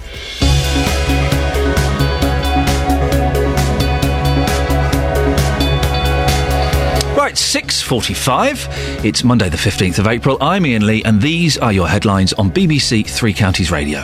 Right, 7.16 7.36
6.45. 7.36 9.06
It's 9.06 9.24
Monday 9.24 9.48
the 9.48 9.56
15th 9.56 10.00
of 10.00 10.08
April. 10.08 10.38
I'm 10.42 10.66
Iain 10.66 10.86
Lee, 10.86 11.04
and 11.06 11.22
these 11.22 11.58
are 11.58 11.72
your 11.72 11.88
headlines 11.88 12.34
on 12.34 12.52
BBC 12.52 13.08
Three 13.08 13.34
Counties 13.34 13.72
Radio. 13.72 14.02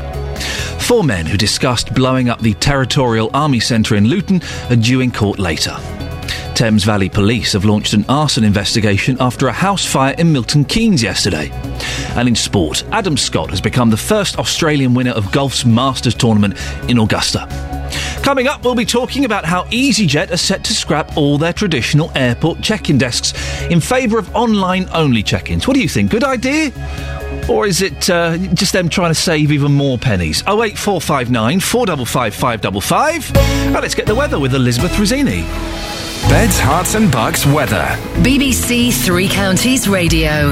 Four 0.79 1.03
men 1.03 1.25
who 1.25 1.35
discussed 1.35 1.93
blowing 1.93 2.29
up 2.29 2.39
the 2.39 2.53
Territorial 2.53 3.29
Army 3.33 3.59
Centre 3.59 3.95
in 3.95 4.07
Luton 4.07 4.41
are 4.69 4.77
due 4.77 5.01
in 5.01 5.11
court 5.11 5.37
later. 5.37 5.75
Thames 6.57 6.85
Valley 6.85 7.07
Police 7.07 7.53
have 7.53 7.65
launched 7.65 7.93
an 7.93 8.03
arson 8.09 8.43
investigation 8.43 9.15
after 9.19 9.47
a 9.47 9.51
house 9.51 9.85
fire 9.85 10.15
in 10.17 10.33
Milton 10.33 10.65
Keynes 10.65 11.03
yesterday. 11.03 11.51
And 12.15 12.27
in 12.27 12.33
sport, 12.33 12.83
Adam 12.91 13.15
Scott 13.15 13.51
has 13.51 13.61
become 13.61 13.91
the 13.91 13.95
first 13.95 14.39
Australian 14.39 14.95
winner 14.95 15.11
of 15.11 15.31
golf's 15.31 15.65
Masters 15.65 16.15
tournament 16.15 16.55
in 16.89 16.97
Augusta. 16.97 17.47
Coming 18.23 18.47
up, 18.47 18.65
we'll 18.65 18.73
be 18.73 18.85
talking 18.85 19.23
about 19.23 19.45
how 19.45 19.65
EasyJet 19.65 20.31
are 20.31 20.37
set 20.37 20.63
to 20.63 20.73
scrap 20.73 21.15
all 21.15 21.37
their 21.37 21.53
traditional 21.53 22.11
airport 22.15 22.61
check-in 22.61 22.97
desks 22.97 23.33
in 23.69 23.79
favour 23.79 24.17
of 24.17 24.35
online-only 24.35 25.21
check-ins. 25.21 25.67
What 25.67 25.75
do 25.75 25.79
you 25.83 25.89
think? 25.89 26.09
Good 26.09 26.23
idea? 26.23 26.71
Or 27.47 27.67
is 27.67 27.83
it 27.83 28.09
uh, 28.09 28.35
just 28.55 28.73
them 28.73 28.89
trying 28.89 29.11
to 29.11 29.15
save 29.15 29.51
even 29.51 29.73
more 29.73 29.99
pennies? 29.99 30.41
08459 30.47 31.59
455 31.59 32.33
555. 32.33 33.33
Now 33.73 33.79
let's 33.79 33.93
get 33.93 34.07
the 34.07 34.15
weather 34.15 34.39
with 34.39 34.55
Elizabeth 34.55 34.93
Rizzini. 34.93 35.96
Beds, 36.25 36.59
Herts 36.59 36.95
and 36.95 37.09
Bucks 37.09 37.45
weather. 37.45 37.85
BBC 38.21 38.91
Three 38.91 39.29
Counties 39.29 39.87
Radio. 39.87 40.51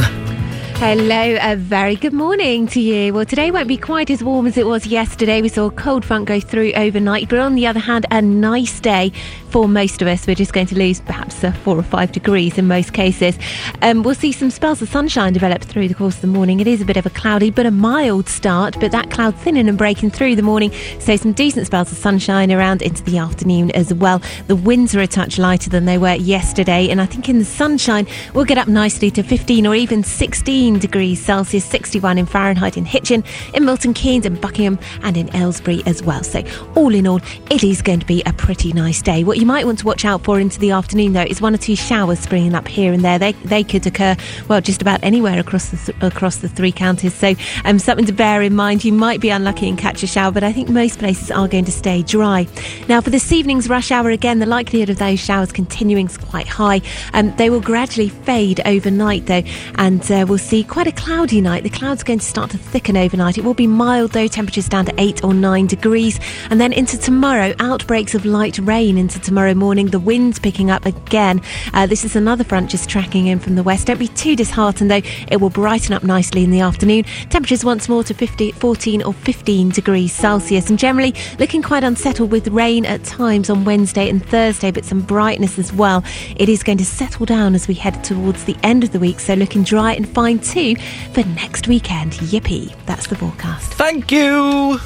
Hello, 0.78 1.38
a 1.42 1.58
very 1.58 1.96
good 1.96 2.14
morning 2.14 2.68
to 2.68 2.80
you. 2.80 3.14
Well, 3.14 3.26
today 3.26 3.52
won't 3.52 3.68
be 3.68 3.76
quite 3.76 4.10
as 4.10 4.24
warm 4.24 4.48
as 4.48 4.58
it 4.58 4.66
was 4.66 4.86
yesterday. 4.86 5.42
We 5.42 5.50
saw 5.50 5.66
a 5.66 5.72
cold 5.72 6.06
front 6.06 6.26
go 6.26 6.40
through 6.40 6.72
overnight, 6.74 7.28
but 7.28 7.40
on 7.40 7.56
the 7.56 7.68
other 7.68 7.80
hand, 7.80 8.06
a 8.10 8.22
nice 8.22 8.80
day 8.80 9.12
for 9.56 9.70
most 9.70 10.02
of 10.02 10.08
us. 10.10 10.28
We're 10.28 10.36
just 10.36 10.52
going 10.52 10.66
to 10.66 10.78
lose 10.78 11.00
perhaps 11.00 11.42
uh, 11.42 11.54
four 11.54 11.78
or 11.78 11.84
five 11.84 12.12
degrees 12.12 12.58
in 12.58 12.68
most 12.68 12.92
cases. 12.92 13.40
Um, 13.82 14.04
we'll 14.04 14.14
see 14.14 14.34
some 14.34 14.52
spells 14.52 14.82
of 14.82 14.90
sunshine 14.90 15.32
develop 15.32 15.62
through 15.62 15.88
the 15.88 15.94
course 15.94 16.16
of 16.16 16.22
the 16.22 16.28
morning. 16.28 16.60
It 16.60 16.68
is 16.68 16.82
a 16.82 16.86
bit 16.86 16.98
of 16.98 17.06
a 17.06 17.10
cloudy, 17.10 17.52
but 17.52 17.66
a 17.66 17.72
mild 17.72 18.28
start, 18.28 18.78
but 18.82 18.92
that 18.92 19.12
cloud 19.12 19.34
thinning 19.34 19.70
and 19.70 19.78
breaking 19.78 20.10
through 20.10 20.36
the 20.36 20.42
morning. 20.42 20.74
So 21.00 21.16
some 21.16 21.32
decent 21.32 21.68
spells 21.68 21.90
of 21.90 21.98
sunshine 21.98 22.52
around 22.52 22.82
into 22.82 23.02
the 23.04 23.18
afternoon 23.18 23.72
as 23.72 23.94
well. 23.94 24.22
The 24.48 24.58
winds 24.58 24.94
are 24.94 25.00
a 25.00 25.08
touch 25.08 25.40
lighter 25.40 25.70
than 25.70 25.86
they 25.86 25.98
were 25.98 26.16
yesterday, 26.16 26.90
and 26.90 27.00
I 27.00 27.06
think 27.06 27.30
in 27.30 27.40
the 27.40 27.46
sunshine, 27.46 28.08
we'll 28.34 28.44
get 28.44 28.58
up 28.58 28.68
nicely 28.68 29.10
to 29.12 29.24
15 29.24 29.66
or 29.66 29.74
even 29.74 30.04
16 30.04 30.80
degrees 30.80 31.24
Celsius, 31.24 31.64
61 31.64 32.18
in 32.18 32.26
Fahrenheit 32.26 32.76
in 32.76 32.84
Hitchin, 32.84 33.24
in 33.54 33.64
Milton 33.64 33.94
Keynes, 33.94 34.26
in 34.26 34.36
Buckingham, 34.36 34.78
and 35.02 35.16
in 35.16 35.34
Aylesbury 35.34 35.82
as 35.86 36.04
well. 36.04 36.24
So, 36.26 36.44
all 36.76 36.94
in 36.94 37.08
all, 37.08 37.22
it 37.50 37.64
is 37.64 37.82
going 37.82 38.02
to 38.02 38.06
be 38.06 38.22
a 38.26 38.34
pretty 38.34 38.74
nice 38.74 39.02
day. 39.02 39.24
What 39.24 39.38
you 39.38 39.45
might 39.46 39.66
want 39.66 39.80
to 39.80 39.86
watch 39.86 40.04
out 40.04 40.24
for 40.24 40.40
into 40.40 40.60
the 40.60 40.72
afternoon, 40.72 41.14
though, 41.14 41.22
is 41.22 41.40
one 41.40 41.54
or 41.54 41.58
two 41.58 41.76
showers 41.76 42.20
springing 42.20 42.56
up 42.56 42.68
here 42.68 42.92
and 42.92 43.04
there. 43.04 43.20
They 43.20 43.34
they 43.34 43.64
could 43.64 43.86
occur 43.86 44.16
well 44.50 44.60
just 44.60 44.82
about 44.82 45.04
anywhere 45.04 45.40
across 45.40 45.70
the 45.70 45.78
th- 45.78 45.98
across 46.02 46.38
the 46.38 46.50
three 46.50 46.72
counties. 46.72 47.14
So, 47.14 47.36
um, 47.64 47.80
something 47.80 48.06
to 48.08 48.14
bear 48.14 48.42
in 48.42 48.56
mind. 48.56 48.84
You 48.84 48.92
might 48.92 49.22
be 49.22 49.30
unlucky 49.30 49.70
and 49.70 49.78
catch 49.78 50.04
a 50.04 50.08
shower, 50.08 50.32
but 50.32 50.44
I 50.44 50.52
think 50.52 50.70
most 50.70 51.00
places 51.00 51.32
are 51.32 51.48
going 51.48 51.66
to 51.66 51.72
stay 51.72 52.02
dry. 52.02 52.48
Now, 52.90 53.02
for 53.02 53.12
this 53.12 53.32
evening's 53.32 53.70
rush 53.70 53.92
hour, 53.92 54.10
again, 54.10 54.40
the 54.40 54.46
likelihood 54.46 54.90
of 54.90 54.98
those 54.98 55.20
showers 55.20 55.52
continuing 55.52 56.08
is 56.08 56.18
quite 56.18 56.48
high. 56.48 56.82
Um, 57.14 57.36
they 57.36 57.50
will 57.50 57.62
gradually 57.62 58.10
fade 58.10 58.62
overnight, 58.66 59.28
though, 59.28 59.44
and 59.76 60.12
uh, 60.12 60.26
we'll 60.28 60.40
see 60.40 60.64
quite 60.64 60.88
a 60.88 60.92
cloudy 60.92 61.40
night. 61.40 61.64
The 61.64 61.70
clouds 61.70 62.02
are 62.02 62.06
going 62.06 62.20
to 62.20 62.26
start 62.26 62.50
to 62.52 62.58
thicken 62.58 62.98
overnight. 62.98 63.38
It 63.38 63.44
will 63.44 63.54
be 63.54 63.68
mild, 63.68 64.12
though, 64.12 64.28
temperatures 64.28 64.68
down 64.68 64.86
to 64.86 64.94
8 64.98 65.24
or 65.24 65.34
9 65.36 65.68
degrees. 65.68 66.20
And 66.50 66.60
then 66.60 66.74
into 66.74 66.98
tomorrow, 66.98 67.54
outbreaks 67.60 68.16
of 68.16 68.26
light 68.26 68.58
rain 68.58 68.98
into 68.98 69.20
tomorrow 69.20 69.35
morning. 69.36 69.88
The 69.88 70.00
winds 70.00 70.40
picking 70.40 70.72
up 70.72 70.86
again. 70.86 71.42
Uh, 71.74 71.86
this 71.86 72.06
is 72.06 72.16
another 72.16 72.44
front 72.44 72.70
just 72.70 72.90
tracking 72.90 73.28
in 73.28 73.40
from 73.40 73.56
the 73.56 73.64
west. 73.64 73.88
Don't 73.88 74.00
be 74.00 74.08
too 74.08 74.36
disheartened, 74.36 74.90
though. 74.90 75.02
It 75.30 75.42
will 75.42 75.50
brighten 75.50 75.94
up 75.94 76.04
nicely 76.04 76.44
in 76.44 76.52
the 76.52 76.62
afternoon. 76.62 77.04
Temperatures 77.30 77.66
once 77.66 77.90
more 77.90 78.04
to 78.04 78.14
50, 78.14 78.52
14 78.54 79.04
or 79.04 79.14
15 79.14 79.70
degrees 79.70 80.14
Celsius. 80.14 80.70
And 80.70 80.80
generally 80.80 81.14
looking 81.40 81.62
quite 81.62 81.84
unsettled 81.84 82.32
with 82.32 82.48
rain 82.48 82.86
at 82.86 83.04
times 83.04 83.50
on 83.50 83.66
Wednesday 83.66 84.10
and 84.10 84.26
Thursday, 84.26 84.72
but 84.72 84.86
some 84.86 85.02
brightness 85.02 85.60
as 85.60 85.74
well. 85.74 86.04
It 86.38 86.50
is 86.50 86.64
going 86.64 86.78
to 86.78 86.86
settle 86.86 87.26
down 87.26 87.56
as 87.56 87.68
we 87.68 87.74
head 87.74 88.04
towards 88.04 88.46
the 88.46 88.56
end 88.64 88.84
of 88.84 88.92
the 88.92 89.00
week, 89.00 89.20
so 89.20 89.34
looking 89.34 89.64
dry 89.64 89.94
and 89.94 90.08
fine 90.08 90.40
too 90.40 90.76
for 91.14 91.24
next 91.36 91.68
weekend. 91.68 92.14
Yippee. 92.14 92.74
That's 92.86 93.08
the 93.08 93.16
forecast. 93.16 93.74
Thank 93.74 94.12
you. 94.12 94.80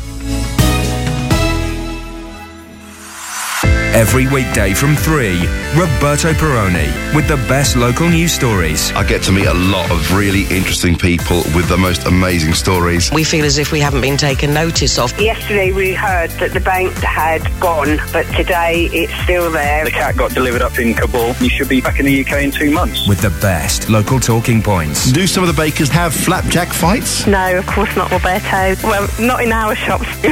Every 3.63 4.27
weekday 4.27 4.73
from 4.73 4.95
3, 4.95 5.39
Roberto 5.75 6.33
Perrone 6.33 7.15
with 7.15 7.27
the 7.27 7.37
best 7.49 7.75
local 7.75 8.07
news 8.07 8.31
stories. 8.31 8.91
I 8.93 9.03
get 9.03 9.23
to 9.23 9.31
meet 9.31 9.47
a 9.47 9.53
lot 9.53 9.89
of 9.91 10.15
really 10.15 10.43
interesting 10.55 10.95
people 10.95 11.37
with 11.55 11.67
the 11.67 11.75
most 11.77 12.05
amazing 12.05 12.53
stories. 12.53 13.11
We 13.11 13.23
feel 13.23 13.43
as 13.45 13.57
if 13.57 13.71
we 13.71 13.79
haven't 13.79 14.01
been 14.01 14.15
taken 14.15 14.53
notice 14.53 14.97
of. 14.99 15.19
Yesterday 15.19 15.71
we 15.71 15.93
heard 15.93 16.29
that 16.31 16.53
the 16.53 16.59
bank 16.59 16.93
had 16.97 17.41
gone, 17.59 17.97
but 18.13 18.23
today 18.35 18.89
it's 18.93 19.13
still 19.23 19.51
there. 19.51 19.83
The 19.83 19.91
cat 19.91 20.15
got 20.15 20.31
delivered 20.31 20.61
up 20.61 20.77
in 20.79 20.93
Kabul. 20.93 21.33
You 21.41 21.49
should 21.49 21.67
be 21.67 21.81
back 21.81 21.99
in 21.99 22.05
the 22.05 22.21
UK 22.21 22.43
in 22.43 22.51
two 22.51 22.71
months. 22.71 23.07
With 23.07 23.21
the 23.21 23.31
best 23.41 23.89
local 23.89 24.19
talking 24.19 24.61
points. 24.61 25.11
Do 25.11 25.25
some 25.27 25.43
of 25.43 25.47
the 25.53 25.59
bakers 25.59 25.89
have 25.89 26.13
flapjack 26.13 26.69
fights? 26.69 27.25
No, 27.27 27.57
of 27.57 27.65
course 27.65 27.93
not, 27.95 28.11
Roberto. 28.11 28.75
Well, 28.87 29.09
not 29.19 29.43
in 29.43 29.51
our 29.51 29.75
shops. 29.75 30.07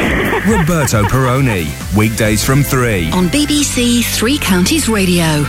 Roberto 0.48 1.04
Perrone. 1.06 1.66
Weekdays 1.98 2.44
from 2.46 2.64
3. 2.64 3.10
On 3.18 3.28
BBC 3.30 4.04
Three 4.06 4.38
Counties 4.38 4.88
Radio. 4.88 5.44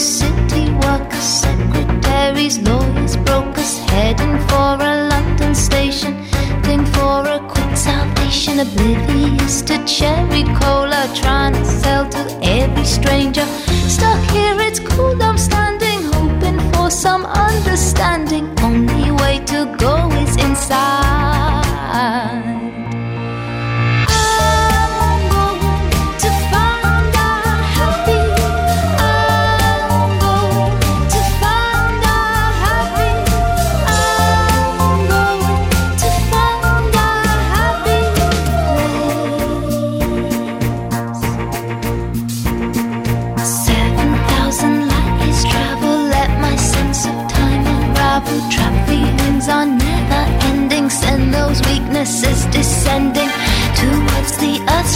City 0.00 0.70
workers, 0.80 1.39
secretaries, 2.50 2.58
lawyers, 2.58 3.16
brokers, 3.16 3.78
heading 3.90 4.38
for 4.48 4.76
a 4.82 5.08
London 5.08 5.54
station, 5.54 6.16
looking 6.56 6.84
for 6.86 7.26
a 7.26 7.38
quick 7.48 7.76
salvation, 7.76 8.60
oblivious 8.60 9.62
to 9.62 9.84
cherry 9.84 10.44
cola, 10.60 11.08
trying 11.14 11.54
to 11.54 11.64
sell 11.64 12.08
to 12.08 12.38
every 12.42 12.84
stranger. 12.84 13.46
Stuck 13.88 14.22
here, 14.30 14.56
it's 14.60 14.80
cool, 14.80 15.22
I'm 15.22 15.38
standing, 15.38 16.02
hoping 16.12 16.60
for 16.72 16.90
some 16.90 17.24
understanding. 17.26 18.52
Only 18.60 19.10
way 19.12 19.40
to 19.46 19.74
go 19.78 20.10
is 20.12 20.36
inside. 20.36 21.00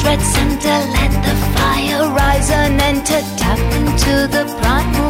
Red 0.05 0.21
center. 0.21 0.77
Let 0.97 1.13
the 1.27 1.35
fire 1.57 2.09
rise 2.11 2.51
and 2.51 2.81
enter, 2.81 3.21
tap 3.41 3.59
into 3.79 4.15
the 4.35 4.45
primal 4.61 5.04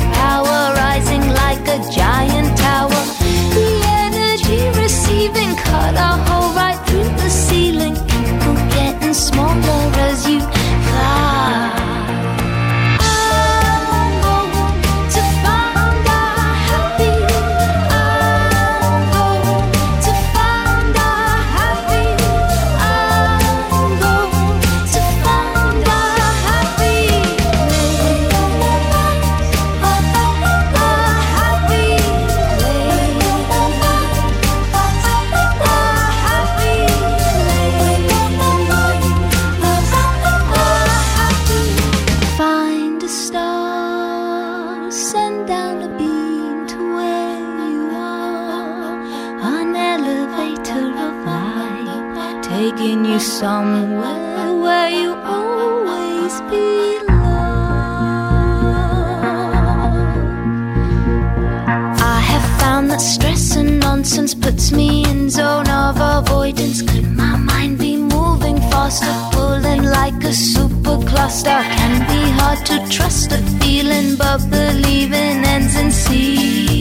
puts 64.44 64.72
me 64.72 65.04
in 65.10 65.30
zone 65.30 65.68
of 65.70 65.96
avoidance. 65.98 66.82
Could 66.82 67.10
my 67.16 67.36
mind 67.36 67.78
be 67.78 67.96
moving 67.96 68.58
faster, 68.70 69.14
pulling 69.32 69.84
like 69.84 70.22
a 70.22 70.34
super 70.34 70.98
cluster? 71.10 71.60
Can 71.76 71.94
be 72.12 72.22
hard 72.38 72.60
to 72.66 72.76
trust 72.94 73.32
a 73.32 73.38
feeling, 73.58 74.16
but 74.16 74.40
believing 74.50 75.36
ends 75.54 75.74
in 75.76 75.90
seeing. 75.90 76.73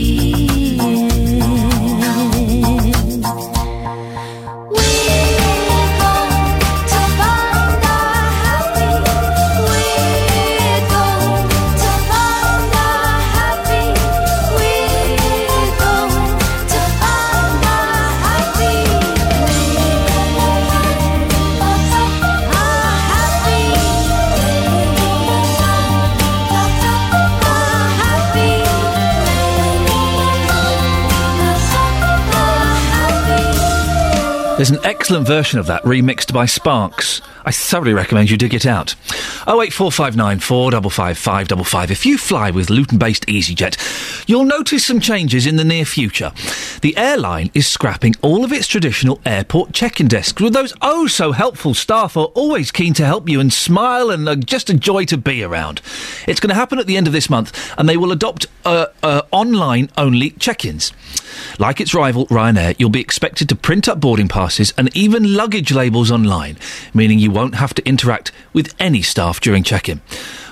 There's 34.56 34.70
an 34.70 34.84
excellent 34.84 35.26
version 35.26 35.58
of 35.58 35.66
that 35.66 35.82
remixed 35.82 36.32
by 36.32 36.46
Sparks. 36.46 37.20
I 37.44 37.50
thoroughly 37.50 37.92
recommend 37.92 38.30
you 38.30 38.36
dig 38.36 38.54
it 38.54 38.64
out. 38.64 38.94
08459 39.48 40.38
455 40.38 41.18
555. 41.18 41.90
If 41.90 42.06
you 42.06 42.16
fly 42.16 42.52
with 42.52 42.70
Luton 42.70 42.96
based 42.96 43.26
EasyJet, 43.26 44.28
you'll 44.28 44.44
notice 44.44 44.84
some 44.86 45.00
changes 45.00 45.44
in 45.48 45.56
the 45.56 45.64
near 45.64 45.84
future. 45.84 46.30
The 46.82 46.96
airline 46.96 47.50
is 47.52 47.66
scrapping 47.66 48.14
all 48.22 48.44
of 48.44 48.52
its 48.52 48.68
traditional 48.68 49.20
airport 49.26 49.72
check 49.72 49.98
in 49.98 50.06
desks 50.06 50.40
with 50.40 50.52
those 50.52 50.72
oh 50.80 51.08
so 51.08 51.32
helpful 51.32 51.74
staff 51.74 52.16
are 52.16 52.26
always 52.26 52.70
keen 52.70 52.94
to 52.94 53.04
help 53.04 53.28
you 53.28 53.40
and 53.40 53.52
smile 53.52 54.08
and 54.08 54.28
are 54.28 54.36
just 54.36 54.70
a 54.70 54.74
joy 54.74 55.04
to 55.06 55.16
be 55.16 55.42
around. 55.42 55.82
It's 56.28 56.38
going 56.38 56.50
to 56.50 56.54
happen 56.54 56.78
at 56.78 56.86
the 56.86 56.96
end 56.96 57.08
of 57.08 57.12
this 57.12 57.28
month 57.28 57.74
and 57.76 57.88
they 57.88 57.96
will 57.96 58.12
adopt 58.12 58.46
uh, 58.64 58.86
uh, 59.02 59.22
online 59.32 59.90
only 59.98 60.30
check 60.30 60.64
ins. 60.64 60.92
Like 61.58 61.80
its 61.80 61.94
rival 61.94 62.26
Ryanair, 62.26 62.76
you'll 62.78 62.90
be 62.90 63.00
expected 63.00 63.48
to 63.48 63.56
print 63.56 63.88
up 63.88 64.00
boarding 64.00 64.28
passes 64.28 64.72
and 64.76 64.94
even 64.96 65.34
luggage 65.34 65.72
labels 65.72 66.10
online, 66.10 66.56
meaning 66.92 67.18
you 67.18 67.30
won't 67.30 67.56
have 67.56 67.74
to 67.74 67.86
interact 67.86 68.32
with 68.52 68.74
any 68.78 69.02
staff 69.02 69.40
during 69.40 69.62
check 69.62 69.88
in. 69.88 70.00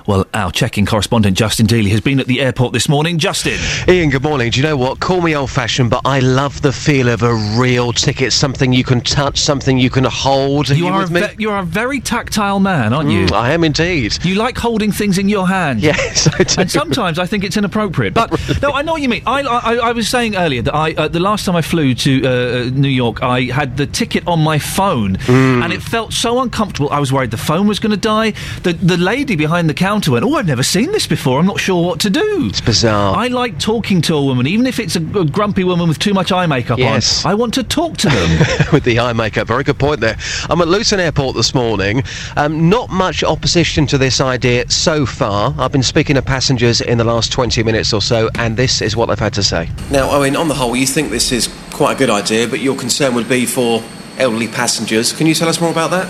Well, 0.07 0.27
our 0.35 0.51
check-in 0.51 0.85
correspondent 0.85 1.37
Justin 1.37 1.67
Dealey 1.67 1.91
has 1.91 2.01
been 2.01 2.19
at 2.19 2.27
the 2.27 2.41
airport 2.41 2.73
this 2.73 2.89
morning. 2.89 3.19
Justin. 3.19 3.59
Iain, 3.89 4.11
good 4.11 4.23
morning. 4.25 4.51
Do 4.51 4.59
you 4.61 4.65
know 4.67 4.77
what? 4.77 4.99
Call 4.99 5.21
me 5.21 5.37
old 5.37 5.51
fashioned, 5.51 5.91
but 5.91 6.01
I 6.05 6.19
love 6.19 6.61
the 6.61 6.73
feel 6.73 7.09
of 7.09 7.23
a 7.23 7.33
real 7.59 7.93
ticket, 7.93 8.33
something 8.33 8.73
you 8.73 8.83
can 8.83 9.01
touch, 9.01 9.39
something 9.39 9.79
you 9.79 9.91
can 9.91 10.03
hold. 10.05 10.71
Are 10.71 10.75
You, 10.75 10.89
are, 10.89 10.99
with 11.03 11.11
a 11.11 11.13
me? 11.13 11.21
ve- 11.21 11.35
you 11.39 11.51
are 11.51 11.61
a 11.61 11.65
very 11.65 12.01
tactile 12.01 12.59
man, 12.59 12.93
aren't 12.93 13.11
you? 13.11 13.27
Mm, 13.27 13.33
I 13.33 13.53
am 13.53 13.63
indeed. 13.63 14.19
You 14.25 14.35
like 14.35 14.59
holding 14.59 14.91
things 14.91 15.19
in 15.19 15.29
your 15.29 15.47
hand. 15.49 15.81
Yes, 15.93 16.27
I 16.35 16.43
do. 16.45 16.61
And 16.63 16.71
sometimes 16.71 17.19
I 17.19 17.27
think 17.27 17.45
it's 17.45 17.57
inappropriate. 17.57 18.15
But 18.15 18.31
no, 18.63 18.73
I 18.73 18.83
know 18.83 18.93
what 18.93 19.03
you 19.03 19.09
mean. 19.09 19.23
I, 19.27 19.43
I, 19.43 19.75
I 19.77 19.93
was 19.93 20.09
saying 20.09 20.35
earlier 20.37 20.63
that 20.63 20.75
I, 20.75 20.93
uh, 20.95 21.09
the 21.09 21.21
last 21.21 21.45
time 21.45 21.55
I 21.55 21.63
flew 21.63 21.95
to 21.95 22.25
uh, 22.25 22.29
uh, 22.29 22.71
New 22.73 22.89
York, 22.89 23.23
I 23.23 23.43
had 23.43 23.77
the 23.77 23.87
ticket 23.87 24.27
on 24.27 24.41
my 24.41 24.59
phone, 24.59 25.17
Mm. 25.17 25.63
and 25.63 25.73
it 25.73 25.83
felt 25.83 26.13
so 26.13 26.41
uncomfortable. 26.41 26.91
I 26.91 26.99
was 26.99 27.13
worried 27.13 27.31
the 27.31 27.37
phone 27.37 27.67
was 27.69 27.79
going 27.79 27.91
to 27.93 27.97
die. 27.97 28.33
The 28.63 28.73
the 28.73 28.97
lady 28.97 29.37
behind 29.37 29.69
the 29.69 29.75
counter 29.75 29.92
went, 29.93 30.25
"Oh, 30.25 30.35
I've 30.35 30.47
never 30.47 30.63
seen 30.63 30.91
this 30.93 31.07
before. 31.07 31.39
I'm 31.39 31.47
not 31.47 31.61
sure 31.61 31.85
what 31.85 32.01
to 32.01 32.11
do." 32.11 32.47
It's 32.49 32.61
bizarre. 32.61 33.17
I 33.17 33.29
like 33.29 33.59
talking 33.59 34.01
to 34.03 34.15
a 34.17 34.23
woman, 34.25 34.47
even 34.47 34.67
if 34.67 34.79
it's 34.79 34.97
a, 34.97 35.01
a 35.19 35.25
grumpy 35.25 35.65
woman 35.65 35.89
with 35.89 35.99
too 35.99 36.15
much 36.15 36.33
eye 36.33 36.47
makeup 36.47 36.79
Yes. 36.79 37.25
on. 37.25 37.31
I 37.31 37.35
want 37.35 37.55
to 37.55 37.63
talk 37.63 37.97
to 37.99 38.09
them. 38.09 38.47
with 38.73 38.85
the 38.85 38.99
eye 39.01 39.13
makeup. 39.13 39.47
Very 39.49 39.65
good 39.65 39.79
point 39.79 40.01
there. 40.01 40.17
I'm 40.49 40.61
at 40.61 40.69
Luton 40.69 41.01
Airport 41.01 41.37
this 41.37 41.55
morning. 41.55 42.03
Um, 42.37 42.69
not 42.69 42.91
much 42.91 43.23
opposition 43.23 43.87
to 43.89 43.99
this 43.99 44.21
idea 44.21 44.69
so 44.71 45.05
far. 45.07 45.55
I've 45.59 45.73
been 45.73 45.83
speaking 45.83 46.17
to 46.17 46.23
passengers 46.23 46.81
in 46.81 46.99
the 46.99 47.05
last 47.05 47.33
20 47.33 47.63
minutes 47.63 47.93
or 47.93 48.01
so, 48.03 48.31
and 48.37 48.57
this 48.57 48.81
is 48.83 48.97
what 48.97 49.07
they've 49.07 49.19
had 49.19 49.35
to 49.35 49.43
say. 49.43 49.69
Now, 49.91 50.11
Owen, 50.11 50.37
on 50.37 50.49
the 50.49 50.55
whole, 50.55 50.75
you 50.77 50.87
think 50.87 51.11
this 51.11 51.33
is 51.33 51.49
quite 51.73 51.95
a 51.97 51.99
good 51.99 52.11
idea, 52.11 52.49
but 52.49 52.61
your 52.61 52.77
concern 52.77 53.15
would 53.15 53.29
be 53.29 53.47
for 53.47 53.83
elderly 54.19 54.49
passengers. 54.49 55.13
Can 55.13 55.27
you 55.27 55.35
tell 55.35 55.49
us 55.49 55.61
more 55.61 55.71
about 55.71 55.91
that? 55.91 56.07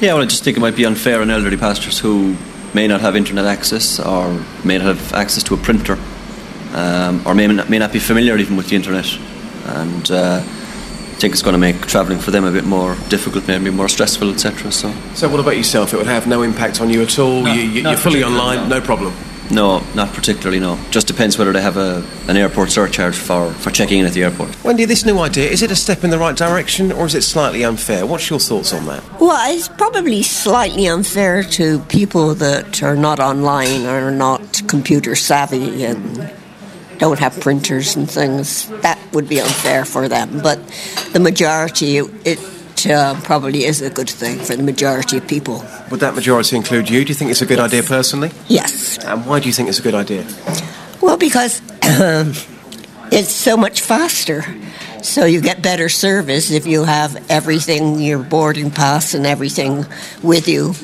Yeah, 0.00 0.14
well, 0.14 0.22
I 0.22 0.26
just 0.26 0.42
think 0.44 0.56
it 0.56 0.60
might 0.60 0.76
be 0.76 0.84
unfair 0.84 1.20
on 1.20 1.30
elderly 1.30 1.56
passengers 1.56 1.98
who 1.98 2.36
may 2.74 2.86
not 2.88 3.00
have 3.00 3.16
internet 3.16 3.46
access 3.46 4.00
or 4.00 4.28
may 4.64 4.78
not 4.78 4.86
have 4.86 5.12
access 5.12 5.42
to 5.44 5.54
a 5.54 5.56
printer 5.56 5.98
um, 6.74 7.22
or 7.26 7.34
may 7.34 7.46
not, 7.46 7.70
may 7.70 7.78
not 7.78 7.92
be 7.92 7.98
familiar 7.98 8.36
even 8.36 8.56
with 8.56 8.68
the 8.68 8.76
internet. 8.76 9.06
And 9.66 10.10
uh, 10.10 10.40
I 10.42 11.16
think 11.16 11.32
it's 11.32 11.42
going 11.42 11.54
to 11.54 11.58
make 11.58 11.86
travelling 11.86 12.18
for 12.18 12.32
them 12.32 12.44
a 12.44 12.50
bit 12.50 12.64
more 12.64 12.96
difficult, 13.08 13.46
maybe 13.46 13.70
more 13.70 13.88
stressful, 13.88 14.30
etc. 14.30 14.72
So, 14.72 14.92
So, 15.14 15.28
what 15.28 15.40
about 15.40 15.56
yourself? 15.56 15.94
It 15.94 15.96
would 15.96 16.06
have 16.06 16.26
no 16.26 16.42
impact 16.42 16.80
on 16.80 16.90
you 16.90 17.02
at 17.02 17.18
all. 17.18 17.44
No, 17.44 17.52
you, 17.52 17.62
you, 17.62 17.82
you're 17.82 17.96
fully 17.96 18.24
online, 18.24 18.68
no. 18.68 18.80
no 18.80 18.84
problem. 18.84 19.14
No, 19.50 19.82
not 19.94 20.12
particularly, 20.12 20.58
no. 20.58 20.78
Just 20.90 21.06
depends 21.06 21.38
whether 21.38 21.52
they 21.52 21.62
have 21.62 21.76
a, 21.76 22.04
an 22.28 22.36
airport 22.36 22.70
surcharge 22.70 23.16
for, 23.16 23.52
for 23.52 23.70
checking 23.70 23.98
in 23.98 24.06
at 24.06 24.12
the 24.12 24.22
airport. 24.24 24.62
Wendy, 24.64 24.84
this 24.84 25.04
new 25.04 25.18
idea, 25.18 25.50
is 25.50 25.62
it 25.62 25.70
a 25.70 25.76
step 25.76 26.04
in 26.04 26.10
the 26.10 26.18
right 26.18 26.36
direction 26.36 26.92
or 26.92 27.06
is 27.06 27.14
it 27.14 27.22
slightly 27.22 27.64
unfair? 27.64 28.06
What's 28.06 28.30
your 28.30 28.40
thoughts 28.40 28.72
on 28.72 28.86
that? 28.86 29.02
Well, 29.20 29.54
it's 29.54 29.68
probably 29.68 30.22
slightly 30.22 30.86
unfair 30.86 31.42
to 31.42 31.80
people 31.80 32.34
that 32.36 32.82
are 32.82 32.96
not 32.96 33.20
online 33.20 33.84
or 33.86 34.08
are 34.08 34.10
not 34.10 34.62
computer 34.66 35.14
savvy 35.14 35.84
and 35.84 36.32
don't 36.98 37.18
have 37.18 37.38
printers 37.40 37.96
and 37.96 38.10
things. 38.10 38.68
That 38.80 38.98
would 39.12 39.28
be 39.28 39.40
unfair 39.40 39.84
for 39.84 40.08
them. 40.08 40.40
But 40.42 40.58
the 41.12 41.20
majority, 41.20 41.98
it 41.98 42.38
uh, 42.86 43.20
probably 43.22 43.64
is 43.64 43.80
a 43.82 43.90
good 43.90 44.10
thing 44.10 44.38
for 44.38 44.56
the 44.56 44.62
majority 44.62 45.16
of 45.18 45.26
people. 45.26 45.64
Would 45.90 46.00
that 46.00 46.14
majority 46.14 46.56
include 46.56 46.90
you? 46.90 47.04
Do 47.04 47.08
you 47.08 47.14
think 47.14 47.30
it's 47.30 47.42
a 47.42 47.46
good 47.46 47.60
idea 47.60 47.82
personally? 47.82 48.30
Yes. 48.48 48.98
And 49.04 49.24
why 49.26 49.40
do 49.40 49.46
you 49.46 49.52
think 49.52 49.68
it's 49.68 49.78
a 49.78 49.82
good 49.82 49.94
idea? 49.94 50.24
Well, 51.00 51.16
because 51.16 51.62
it's 53.10 53.32
so 53.32 53.56
much 53.56 53.80
faster. 53.80 54.44
So 55.02 55.26
you 55.26 55.42
get 55.42 55.60
better 55.62 55.90
service 55.90 56.50
if 56.50 56.66
you 56.66 56.84
have 56.84 57.30
everything, 57.30 58.00
your 58.00 58.18
boarding 58.22 58.70
pass 58.70 59.12
and 59.12 59.26
everything 59.26 59.84
with 60.22 60.48
you. 60.48 60.74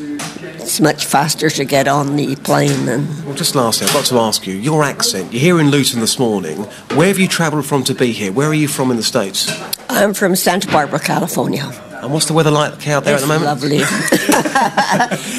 It's 0.59 0.79
much 0.79 1.07
faster 1.07 1.49
to 1.49 1.65
get 1.65 1.89
on 1.89 2.17
the 2.17 2.37
plane 2.37 2.87
and 2.89 3.09
Well, 3.25 3.35
just 3.35 3.55
lastly, 3.55 3.87
I've 3.87 3.95
got 3.95 4.05
to 4.07 4.19
ask 4.19 4.47
you, 4.47 4.55
your 4.55 4.85
accent, 4.85 5.33
you're 5.33 5.41
here 5.41 5.61
in 5.61 5.71
Luton 5.71 6.01
this 6.01 6.19
morning. 6.19 6.59
Where 6.95 7.09
have 7.09 7.19
you 7.19 7.29
travelled 7.29 7.65
from 7.65 7.83
to 7.85 7.95
be 7.95 8.13
here? 8.13 8.31
Where 8.31 8.49
are 8.49 8.55
you 8.55 8.69
from 8.69 8.91
in 8.91 8.99
the 8.99 9.03
States? 9.03 9.51
I'm 9.93 10.15
from 10.15 10.37
Santa 10.37 10.69
Barbara, 10.69 11.01
California. 11.01 11.90
And 12.03 12.13
what's 12.13 12.27
the 12.27 12.33
weather 12.33 12.51
like 12.51 12.89
out 12.89 13.05
there 13.05 13.15
it's 13.15 13.23
at 13.23 13.27
the 13.27 13.35
moment? 13.35 13.45
lovely. 13.45 13.79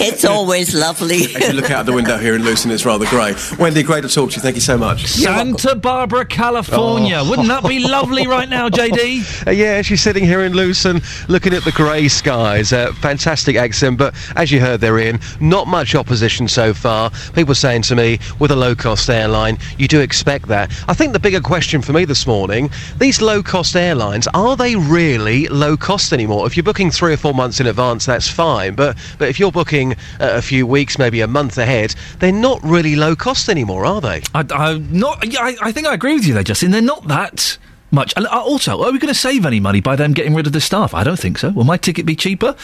it's 0.05 0.23
always 0.25 0.75
lovely. 0.75 1.23
As 1.35 1.47
you 1.47 1.53
look 1.53 1.71
out 1.71 1.85
the 1.85 1.93
window 1.93 2.17
here 2.17 2.35
in 2.35 2.43
Luton, 2.43 2.71
it's 2.71 2.85
rather 2.85 3.05
grey. 3.07 3.33
Wendy, 3.57 3.83
great 3.83 4.01
to 4.01 4.09
talk 4.09 4.29
to 4.31 4.35
you. 4.35 4.41
Thank 4.41 4.55
you 4.55 4.61
so 4.61 4.77
much. 4.77 5.07
Santa 5.07 5.75
Barbara, 5.75 6.25
California. 6.25 7.17
Oh. 7.19 7.29
Wouldn't 7.29 7.47
that 7.47 7.67
be 7.67 7.79
lovely 7.79 8.27
right 8.27 8.47
now, 8.47 8.69
JD? 8.69 9.47
Uh, 9.47 9.51
yeah, 9.51 9.81
she's 9.81 10.01
sitting 10.01 10.23
here 10.23 10.41
in 10.41 10.53
Luton 10.53 11.01
looking 11.27 11.53
at 11.53 11.63
the 11.63 11.71
grey 11.71 12.07
skies. 12.07 12.73
Uh, 12.73 12.93
fantastic 12.93 13.55
accent, 13.55 13.97
but 13.97 14.13
as 14.35 14.51
you 14.51 14.59
heard 14.59 14.81
there, 14.81 14.97
Iain, 14.99 15.19
not 15.39 15.67
much 15.67 15.95
opposition 15.95 16.47
so 16.47 16.73
far. 16.73 17.11
People 17.33 17.55
saying 17.55 17.81
to 17.83 17.95
me, 17.95 18.19
with 18.39 18.51
a 18.51 18.55
low 18.55 18.75
cost 18.75 19.09
airline, 19.09 19.57
you 19.77 19.87
do 19.87 19.99
expect 19.99 20.47
that. 20.47 20.71
I 20.87 20.93
think 20.93 21.13
the 21.13 21.19
bigger 21.19 21.41
question 21.41 21.81
for 21.81 21.93
me 21.93 22.05
this 22.05 22.27
morning 22.27 22.69
these 22.97 23.21
low 23.21 23.41
cost 23.41 23.75
airlines, 23.75 24.27
are 24.33 24.55
they 24.55 24.75
really 24.75 25.47
low 25.47 25.75
cost 25.77 26.13
anymore? 26.13 26.45
If 26.51 26.57
you're 26.57 26.65
booking 26.65 26.91
three 26.91 27.13
or 27.13 27.17
four 27.17 27.33
months 27.33 27.61
in 27.61 27.67
advance, 27.67 28.05
that's 28.05 28.27
fine, 28.27 28.75
but, 28.75 28.97
but 29.17 29.29
if 29.29 29.39
you're 29.39 29.53
booking 29.53 29.93
uh, 29.93 29.95
a 30.19 30.41
few 30.41 30.67
weeks, 30.67 30.99
maybe 30.99 31.21
a 31.21 31.27
month 31.27 31.57
ahead, 31.57 31.95
they're 32.19 32.33
not 32.33 32.61
really 32.61 32.97
low 32.97 33.15
cost 33.15 33.47
anymore, 33.47 33.85
are 33.85 34.01
they? 34.01 34.21
I, 34.35 34.45
I 34.49 34.77
not. 34.77 35.25
I, 35.39 35.55
I 35.61 35.71
think 35.71 35.87
I 35.87 35.93
agree 35.93 36.13
with 36.13 36.25
you 36.25 36.33
there, 36.33 36.43
Justin. 36.43 36.71
They're 36.71 36.81
not 36.81 37.07
that 37.07 37.57
much. 37.91 38.13
Uh, 38.17 38.25
also, 38.29 38.83
are 38.83 38.91
we 38.91 38.99
going 38.99 39.13
to 39.13 39.19
save 39.19 39.45
any 39.45 39.59
money 39.59 39.81
by 39.81 39.95
them 39.95 40.13
getting 40.13 40.33
rid 40.33 40.47
of 40.47 40.53
the 40.53 40.61
staff? 40.61 40.93
I 40.93 41.03
don't 41.03 41.19
think 41.19 41.37
so. 41.37 41.49
Will 41.51 41.63
my 41.63 41.77
ticket 41.77 42.05
be 42.05 42.15
cheaper? 42.15 42.55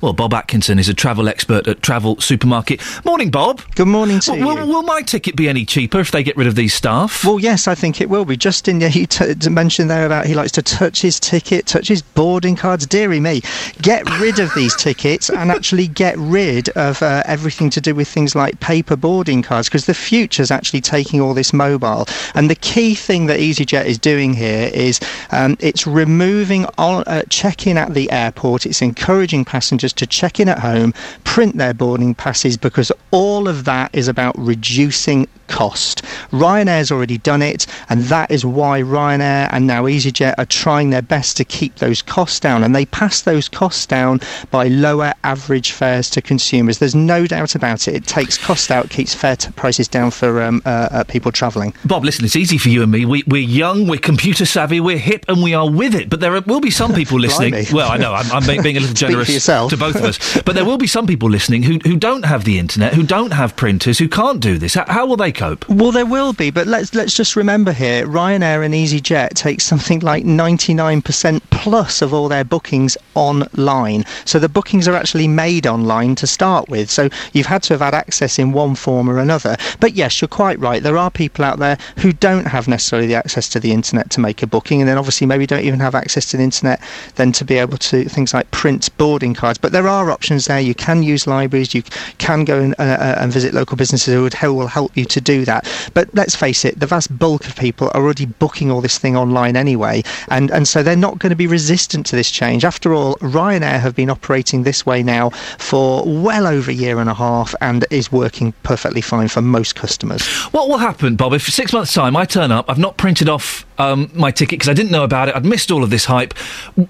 Well, 0.00 0.12
Bob 0.12 0.34
Atkinson 0.34 0.78
is 0.78 0.88
a 0.88 0.94
travel 0.94 1.28
expert 1.28 1.66
at 1.66 1.82
Travel 1.82 2.20
Supermarket. 2.20 2.80
Morning, 3.04 3.30
Bob. 3.30 3.62
Good 3.74 3.88
morning 3.88 4.20
to 4.20 4.32
will, 4.32 4.56
will, 4.56 4.66
will 4.66 4.82
my 4.82 5.02
ticket 5.02 5.36
be 5.36 5.48
any 5.48 5.64
cheaper 5.64 6.00
if 6.00 6.10
they 6.10 6.22
get 6.22 6.36
rid 6.36 6.46
of 6.46 6.54
these 6.54 6.74
staff? 6.74 7.24
Well, 7.24 7.40
yes, 7.40 7.68
I 7.68 7.74
think 7.74 8.00
it 8.00 8.08
will 8.08 8.24
be. 8.24 8.36
Justin, 8.36 8.80
yeah, 8.80 8.88
he 8.88 9.06
t- 9.06 9.34
t- 9.34 9.50
mentioned 9.50 9.90
there 9.90 10.06
about 10.06 10.26
he 10.26 10.34
likes 10.34 10.52
to 10.52 10.62
touch 10.62 11.00
his 11.00 11.18
ticket, 11.18 11.66
touch 11.66 11.88
his 11.88 12.02
boarding 12.02 12.56
cards. 12.56 12.86
Deary 12.86 13.20
me, 13.20 13.40
get 13.82 14.08
rid 14.20 14.38
of 14.38 14.52
these 14.54 14.76
tickets 14.76 15.30
and 15.30 15.50
actually 15.50 15.88
get 15.88 16.16
rid 16.18 16.68
of 16.70 17.02
uh, 17.02 17.22
everything 17.26 17.70
to 17.70 17.80
do 17.80 17.94
with 17.94 18.08
things 18.08 18.34
like 18.34 18.60
paper 18.60 18.96
boarding 18.96 19.42
cards 19.42 19.68
because 19.68 19.86
the 19.86 19.94
future's 19.94 20.50
actually 20.50 20.80
taking 20.80 21.20
all 21.20 21.34
this 21.34 21.52
mobile. 21.52 22.06
And 22.34 22.50
the 22.50 22.54
key 22.54 22.94
thing 22.94 23.26
that 23.26 23.40
EasyJet 23.40 23.86
is 23.86 23.98
doing 23.98 24.34
here 24.34 24.70
is. 24.74 25.00
Um, 25.30 25.56
it's 25.60 25.86
removing 25.86 26.66
all, 26.78 27.04
uh, 27.06 27.22
check-in 27.28 27.78
at 27.78 27.94
the 27.94 28.10
airport. 28.10 28.66
It's 28.66 28.82
encouraging 28.82 29.44
passengers 29.44 29.92
to 29.94 30.06
check 30.06 30.40
in 30.40 30.48
at 30.48 30.58
home, 30.58 30.92
print 31.24 31.56
their 31.56 31.74
boarding 31.74 32.14
passes 32.14 32.56
because 32.56 32.90
all 33.10 33.48
of 33.48 33.64
that 33.64 33.94
is 33.94 34.08
about 34.08 34.38
reducing 34.38 35.28
cost. 35.46 36.02
Ryanair's 36.30 36.90
already 36.90 37.18
done 37.18 37.42
it, 37.42 37.66
and 37.88 38.02
that 38.04 38.30
is 38.30 38.44
why 38.44 38.80
Ryanair 38.80 39.48
and 39.52 39.66
now 39.66 39.84
EasyJet 39.84 40.34
are 40.38 40.46
trying 40.46 40.90
their 40.90 41.02
best 41.02 41.36
to 41.36 41.44
keep 41.44 41.76
those 41.76 42.02
costs 42.02 42.40
down. 42.40 42.64
And 42.64 42.74
they 42.74 42.86
pass 42.86 43.22
those 43.22 43.48
costs 43.48 43.86
down 43.86 44.20
by 44.50 44.68
lower 44.68 45.12
average 45.22 45.72
fares 45.72 46.08
to 46.10 46.22
consumers. 46.22 46.78
There's 46.78 46.94
no 46.94 47.26
doubt 47.26 47.54
about 47.54 47.86
it. 47.88 47.94
It 47.94 48.06
takes 48.06 48.38
cost 48.38 48.70
out, 48.70 48.90
keeps 48.90 49.14
fare 49.14 49.36
prices 49.56 49.88
down 49.88 50.10
for 50.10 50.42
um, 50.42 50.62
uh, 50.64 50.88
uh, 50.90 51.04
people 51.04 51.32
travelling. 51.32 51.74
Bob, 51.84 52.04
listen, 52.04 52.24
it's 52.24 52.36
easy 52.36 52.56
for 52.56 52.68
you 52.68 52.82
and 52.82 52.92
me. 52.92 53.04
We, 53.04 53.24
we're 53.26 53.42
young, 53.42 53.86
we're 53.86 53.98
computer 53.98 54.46
savvy, 54.46 54.63
we're 54.70 54.98
hip, 54.98 55.24
and 55.28 55.42
we 55.42 55.54
are 55.54 55.70
with 55.70 55.94
it. 55.94 56.10
But 56.10 56.20
there 56.20 56.40
will 56.40 56.60
be 56.60 56.70
some 56.70 56.92
people 56.94 57.18
listening. 57.26 57.66
Well, 57.72 57.90
I 57.90 57.96
know, 57.96 58.12
I'm, 58.14 58.30
I'm 58.32 58.46
being 58.46 58.62
being 58.62 58.76
a 58.76 58.80
little 58.80 58.94
generous 58.94 59.44
to 59.44 59.76
both 59.76 59.96
of 59.96 60.04
us. 60.04 60.18
But 60.44 60.54
there 60.54 60.64
will 60.64 60.78
be 60.78 60.86
some 60.86 61.06
people 61.06 61.30
listening 61.30 61.62
who, 61.62 61.78
who 61.84 61.96
don't 61.96 62.24
have 62.24 62.44
the 62.44 62.58
internet, 62.58 62.92
who 62.94 63.02
don't 63.02 63.32
have 63.32 63.56
printers, 63.56 63.98
who 63.98 64.08
can't 64.08 64.40
do 64.40 64.58
this. 64.58 64.74
How, 64.74 64.84
how 64.86 65.06
will 65.06 65.16
they 65.16 65.32
cope? 65.32 65.66
Well, 65.68 65.92
there 65.92 66.06
will 66.06 66.32
be, 66.32 66.50
but 66.50 66.66
let's 66.66 66.94
let's 66.94 67.14
just 67.14 67.36
remember 67.36 67.72
here: 67.72 68.06
Ryanair 68.06 68.64
and 68.64 68.74
EasyJet 68.74 69.30
take 69.30 69.60
something 69.60 70.00
like 70.00 70.24
99% 70.24 71.40
plus 71.50 72.02
of 72.02 72.12
all 72.12 72.28
their 72.28 72.44
bookings 72.44 72.96
online. 73.14 74.04
So 74.24 74.38
the 74.38 74.48
bookings 74.48 74.86
are 74.86 74.94
actually 74.94 75.28
made 75.28 75.66
online 75.66 76.14
to 76.16 76.26
start 76.26 76.68
with. 76.68 76.90
So 76.90 77.08
you've 77.32 77.46
had 77.46 77.62
to 77.64 77.74
have 77.74 77.80
had 77.80 77.94
access 77.94 78.38
in 78.38 78.52
one 78.52 78.74
form 78.74 79.08
or 79.08 79.18
another. 79.18 79.56
But 79.80 79.94
yes, 79.94 80.20
you're 80.20 80.28
quite 80.28 80.58
right. 80.58 80.82
There 80.82 80.98
are 80.98 81.10
people 81.10 81.44
out 81.44 81.58
there 81.58 81.78
who 81.98 82.12
don't 82.12 82.46
have 82.46 82.68
necessarily 82.68 83.08
the 83.08 83.14
access 83.14 83.48
to 83.50 83.60
the 83.60 83.72
internet 83.72 84.10
to 84.10 84.20
make 84.20 84.42
a 84.42 84.46
booking, 84.56 84.78
and 84.80 84.88
then 84.88 84.98
obviously 85.02 85.26
maybe 85.26 85.46
don't 85.52 85.66
even 85.70 85.80
have 85.80 85.96
access 86.02 86.24
to 86.30 86.36
the 86.36 86.44
internet 86.50 86.78
then 87.16 87.32
to 87.38 87.44
be 87.44 87.56
able 87.64 87.78
to 87.90 87.96
things 88.16 88.30
like 88.36 88.46
print 88.62 88.82
boarding 88.98 89.34
cards. 89.34 89.58
But 89.64 89.72
there 89.72 89.88
are 89.88 90.10
options 90.16 90.42
there. 90.46 90.60
You 90.60 90.76
can 90.86 91.02
use 91.02 91.22
libraries. 91.26 91.74
You 91.74 91.82
can 92.18 92.44
go 92.44 92.56
and, 92.64 92.74
uh, 92.78 92.98
uh, 93.08 93.16
and 93.20 93.32
visit 93.32 93.52
local 93.60 93.76
businesses 93.76 94.14
who 94.14 94.22
who 94.42 94.54
will 94.54 94.72
help 94.78 94.96
you 94.96 95.04
to 95.16 95.20
do 95.20 95.44
that. 95.50 95.62
But 95.96 96.06
let's 96.20 96.36
face 96.36 96.64
it, 96.68 96.78
the 96.78 96.86
vast 96.86 97.08
bulk 97.18 97.42
of 97.46 97.56
people 97.56 97.86
are 97.94 98.02
already 98.02 98.26
booking 98.26 98.70
all 98.70 98.80
this 98.80 98.98
thing 98.98 99.16
online 99.16 99.56
anyway, 99.56 99.96
and 100.28 100.50
and 100.56 100.64
so 100.72 100.82
they're 100.82 101.04
not 101.08 101.18
going 101.18 101.34
to 101.36 101.42
be 101.44 101.48
resistant 101.58 102.06
to 102.10 102.16
this 102.20 102.30
change. 102.30 102.64
After 102.64 102.94
all, 102.94 103.16
Ryanair 103.36 103.80
have 103.80 103.94
been 103.96 104.10
operating 104.16 104.62
this 104.62 104.86
way 104.86 105.02
now 105.02 105.30
for 105.70 106.04
well 106.06 106.46
over 106.46 106.70
a 106.70 106.74
year 106.74 106.96
and 107.02 107.10
a 107.10 107.18
half, 107.26 107.54
and 107.60 107.84
is 107.90 108.12
working 108.12 108.52
perfectly 108.62 109.00
fine 109.00 109.28
for 109.28 109.42
most 109.42 109.74
customers. 109.74 110.22
What 110.56 110.68
will 110.68 110.82
happen, 110.90 111.16
Bob, 111.16 111.32
if 111.32 111.42
six 111.48 111.72
months' 111.72 111.92
time 111.92 112.14
I 112.16 112.24
turn 112.24 112.50
up, 112.52 112.64
I've 112.70 112.84
not 112.86 112.96
printed 112.96 113.28
off 113.28 113.66
um, 113.78 114.10
my 114.14 114.30
ticket 114.30 114.43
because 114.50 114.68
I 114.68 114.74
didn't 114.74 114.90
know 114.92 115.04
about 115.04 115.28
it, 115.28 115.36
I'd 115.36 115.44
missed 115.44 115.70
all 115.70 115.82
of 115.84 115.90
this 115.90 116.04
hype. 116.06 116.34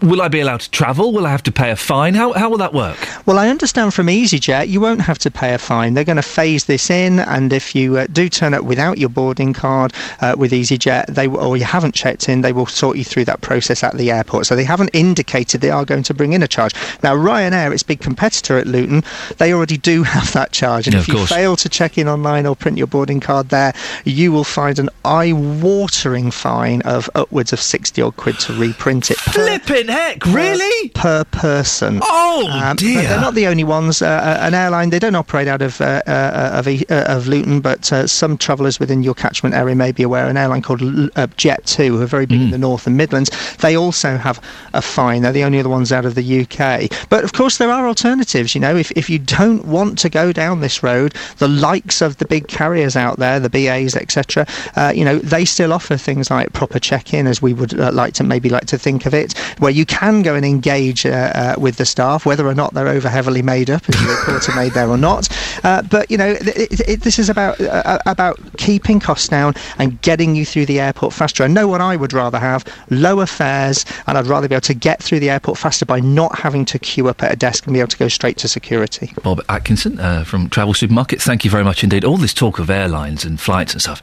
Will 0.02 0.20
I 0.22 0.28
be 0.28 0.40
allowed 0.40 0.61
to 0.61 0.70
travel? 0.70 1.12
Will 1.12 1.26
I 1.26 1.30
have 1.30 1.42
to 1.44 1.52
pay 1.52 1.70
a 1.70 1.76
fine? 1.76 2.14
How, 2.14 2.32
how 2.32 2.48
will 2.50 2.59
that 2.59 2.72
work? 2.74 2.96
Well, 3.26 3.38
I 3.38 3.48
understand 3.48 3.94
from 3.94 4.07
EasyJet 4.09 4.68
you 4.68 4.80
won't 4.80 5.00
have 5.02 5.18
to 5.20 5.30
pay 5.30 5.55
a 5.55 5.59
fine. 5.59 5.94
They're 5.94 6.05
going 6.05 6.16
to 6.16 6.22
phase 6.22 6.64
this 6.66 6.90
in, 6.90 7.18
and 7.20 7.52
if 7.52 7.74
you 7.74 7.96
uh, 7.98 8.07
do 8.12 8.28
turn 8.28 8.55
up 8.55 8.64
without 8.64 8.98
your 8.98 9.09
boarding 9.09 9.52
card 9.52 9.92
uh, 10.20 10.34
with 10.38 10.52
EasyJet, 10.52 11.07
they 11.07 11.26
or 11.26 11.57
you 11.57 11.64
haven't 11.64 11.94
checked 11.94 12.28
in, 12.28 12.40
they 12.40 12.52
will 12.52 12.66
sort 12.66 12.96
you 12.96 13.05
through 13.05 13.24
that 13.26 13.40
process 13.40 13.82
at 13.82 13.94
the 13.96 14.11
airport. 14.11 14.46
So 14.46 14.57
they 14.57 14.64
haven't 14.64 14.90
indicated 14.92 15.61
they 15.61 15.70
are 15.70 15.84
going 15.84 16.02
to 16.05 16.14
bring 16.14 16.32
in 16.32 16.42
a 16.42 16.48
charge. 16.48 16.74
Now, 17.02 17.14
Ryanair, 17.14 17.72
its 17.72 17.82
big 17.82 18.00
competitor 18.00 18.59
at 18.59 18.66
Luton, 18.66 19.02
they 19.38 19.52
already 19.52 19.76
do 19.76 20.02
have 20.14 20.32
that 20.32 20.52
charge, 20.52 20.86
and 20.86 20.94
Yeah, 20.94 21.00
if 21.00 21.09
you 21.09 21.14
course. 21.14 21.30
fail 21.30 21.57
to 21.57 21.68
check 21.68 21.98
in 21.98 22.09
online 22.09 22.46
or 22.46 22.57
print 22.57 22.78
your 22.78 22.86
boarding 22.86 23.20
card 23.20 23.48
there, 23.50 23.72
you 24.05 24.32
will 24.32 24.44
find 24.44 24.78
an 24.78 24.88
eye-watering 25.05 26.30
fine 26.30 26.82
of 26.82 27.09
upwards 27.14 27.43
of 27.53 27.61
sixty 27.61 28.01
odd 28.03 28.16
quid 28.16 28.38
to 28.40 28.53
reprint 28.55 29.11
it. 29.11 29.18
Per, 29.18 29.32
Flipping 29.32 29.88
heck, 29.88 30.24
really? 30.26 30.88
per 30.90 31.24
person. 31.24 32.01
Oh 32.03 32.49
Um, 32.51 32.76
dear! 32.76 33.03
but 33.03 33.09
they're 33.09 33.20
not 33.20 33.34
the 33.34 33.47
only 33.47 33.64
ones. 33.64 34.03
Uh, 34.03 34.07
uh, 34.07 34.38
an 34.47 34.55
airline, 34.55 34.90
they 34.90 34.99
don't 34.99 35.14
operate 35.14 35.49
out 35.49 35.62
of 35.62 35.80
uh, 35.80 36.03
uh, 36.07 36.51
of, 36.55 36.68
E- 36.68 36.84
uh, 36.90 37.16
of 37.16 37.26
Luton, 37.28 37.61
but 37.61 37.92
uh, 37.92 38.07
some 38.07 38.36
travellers 38.38 38.78
within 38.80 39.03
your 39.03 39.14
catchment 39.14 39.55
area 39.55 39.74
may 39.74 39.92
be 39.92 40.03
aware. 40.03 40.26
An 40.28 40.36
airline 40.36 40.62
called 40.62 40.82
L- 40.82 41.09
uh, 41.16 41.26
Jet2, 41.36 41.86
who 41.88 42.03
are 42.03 42.07
very 42.07 42.26
big 42.26 42.40
in 42.40 42.51
the 42.51 42.59
North 42.59 42.86
and 42.86 42.97
Midlands, 42.97 43.30
they 43.59 43.76
also 43.76 44.16
have 44.16 44.40
a 44.72 44.82
fine. 44.82 45.22
They're 45.22 45.32
the 45.32 45.45
only 45.45 45.61
other 45.61 45.68
ones 45.68 45.92
out 45.92 46.05
of 46.05 46.14
the 46.14 46.40
UK. 46.42 46.90
But 47.09 47.24
of 47.24 47.32
course, 47.32 47.59
there 47.59 47.70
are 47.70 47.86
alternatives. 47.86 48.55
You 48.55 48.61
know, 48.61 48.76
if 48.76 48.90
if 48.92 49.09
you 49.11 49.18
don't 49.18 49.64
want 49.66 49.99
to 49.99 50.09
go 50.09 50.32
down 50.32 50.61
this 50.61 50.82
road, 50.82 51.14
the 51.38 51.49
likes 51.49 52.01
of 52.03 52.16
the 52.18 52.24
big 52.26 52.49
carriers 52.49 52.97
out 52.97 53.18
there, 53.18 53.38
the 53.40 53.51
BAs, 53.51 53.95
etc., 53.97 54.47
uh, 54.76 54.92
you 54.95 55.05
know, 55.05 55.18
they 55.18 55.45
still 55.45 55.72
offer 55.72 55.97
things 55.97 56.30
like 56.30 56.53
proper 56.53 56.78
check-in, 57.24 57.26
as 57.26 57.42
we 57.42 57.52
would 57.52 57.78
uh, 57.78 57.90
like 57.92 58.14
to 58.14 58.24
maybe 58.24 58.48
like 58.48 58.66
to 58.66 58.78
think 58.78 59.06
of 59.06 59.14
it, 59.14 59.36
where 59.58 59.70
you 59.72 59.86
can 59.86 60.22
go 60.22 60.34
and 60.34 60.44
engage 60.44 61.06
uh, 61.06 61.10
uh, 61.10 61.54
with 61.58 61.76
the 61.76 61.84
staff, 61.84 62.26
whether 62.26 62.46
or 62.46 62.54
not 62.54 62.74
they're 62.74 62.88
over 62.88 63.08
heavily 63.08 63.42
made 63.42 63.70
up, 63.70 63.82
as 63.88 64.00
your 64.02 64.16
reports 64.16 64.48
are 64.48 64.56
made 64.56 64.72
there 64.72 64.88
or 64.88 64.98
not. 64.98 65.28
Uh, 65.64 65.82
but 65.82 66.10
you 66.10 66.18
know, 66.18 66.36
it, 66.40 66.80
it, 66.88 67.00
this 67.02 67.18
is 67.18 67.28
about 67.28 67.60
uh, 67.60 67.98
about 68.06 68.38
keeping 68.56 69.00
costs 69.00 69.28
down 69.28 69.54
and 69.78 70.00
getting 70.02 70.36
you 70.36 70.44
through 70.44 70.66
the 70.66 70.80
airport 70.80 71.12
faster. 71.12 71.44
I 71.44 71.48
know 71.48 71.68
what 71.68 71.80
I 71.80 71.96
would 71.96 72.12
rather 72.12 72.38
have: 72.38 72.64
lower 72.90 73.26
fares, 73.26 73.84
and 74.06 74.18
I'd 74.18 74.26
rather 74.26 74.48
be 74.48 74.54
able 74.54 74.62
to 74.62 74.74
get 74.74 75.02
through 75.02 75.20
the 75.20 75.30
airport 75.30 75.58
faster 75.58 75.86
by 75.86 76.00
not 76.00 76.38
having 76.38 76.64
to 76.66 76.78
queue 76.78 77.08
up 77.08 77.22
at 77.22 77.32
a 77.32 77.36
desk 77.36 77.66
and 77.66 77.74
be 77.74 77.80
able 77.80 77.88
to 77.88 77.98
go 77.98 78.08
straight 78.08 78.36
to 78.38 78.48
security. 78.48 79.12
Bob 79.22 79.40
Atkinson 79.48 79.96
from 80.24 80.48
Travel 80.48 80.74
Supermarkets, 80.74 81.22
thank 81.22 81.44
you 81.44 81.50
very 81.50 81.64
much 81.64 81.82
indeed. 81.82 82.04
All 82.04 82.16
this 82.16 82.34
talk 82.34 82.58
of 82.58 82.70
airlines 82.70 83.24
and 83.24 83.40
flights 83.40 83.72
and 83.72 83.82
stuff, 83.82 84.00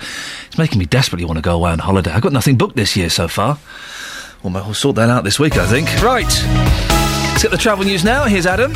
it's 0.47 0.57
making 0.57 0.79
me 0.79 0.85
desperately 0.85 1.25
want 1.25 1.37
to 1.37 1.41
go 1.41 1.55
away 1.55 1.71
on 1.71 1.79
holiday. 1.79 2.11
I've 2.11 2.21
got 2.21 2.33
nothing 2.33 2.57
booked 2.57 2.75
this 2.75 2.95
year 2.95 3.09
so 3.11 3.27
far. 3.27 3.59
Well, 4.43 4.53
we'll 4.53 4.73
sort 4.73 4.95
that 4.95 5.09
out 5.09 5.23
this 5.23 5.39
week, 5.39 5.57
I 5.57 5.67
think. 5.67 5.87
Right. 6.01 6.25
Let's 7.31 7.43
get 7.43 7.51
the 7.51 7.57
travel 7.57 7.85
news 7.85 8.03
now. 8.03 8.25
Here's 8.25 8.45
Adam. 8.47 8.73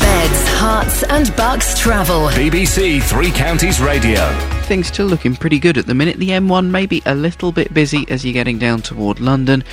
Beds, 0.00 0.44
Herts 0.48 1.04
and 1.08 1.36
Bucks 1.36 1.78
Travel. 1.78 2.28
BBC 2.28 3.02
Three 3.02 3.30
Counties 3.30 3.80
Radio. 3.80 4.28
Things 4.62 4.86
still 4.86 5.06
looking 5.06 5.36
pretty 5.36 5.58
good 5.58 5.76
at 5.76 5.86
the 5.86 5.94
minute. 5.94 6.16
The 6.16 6.30
M1 6.30 6.70
may 6.70 6.86
be 6.86 7.02
a 7.04 7.14
little 7.14 7.52
bit 7.52 7.74
busy 7.74 8.06
as 8.08 8.24
you're 8.24 8.32
getting 8.32 8.58
down 8.58 8.80
toward 8.80 9.20
London. 9.20 9.64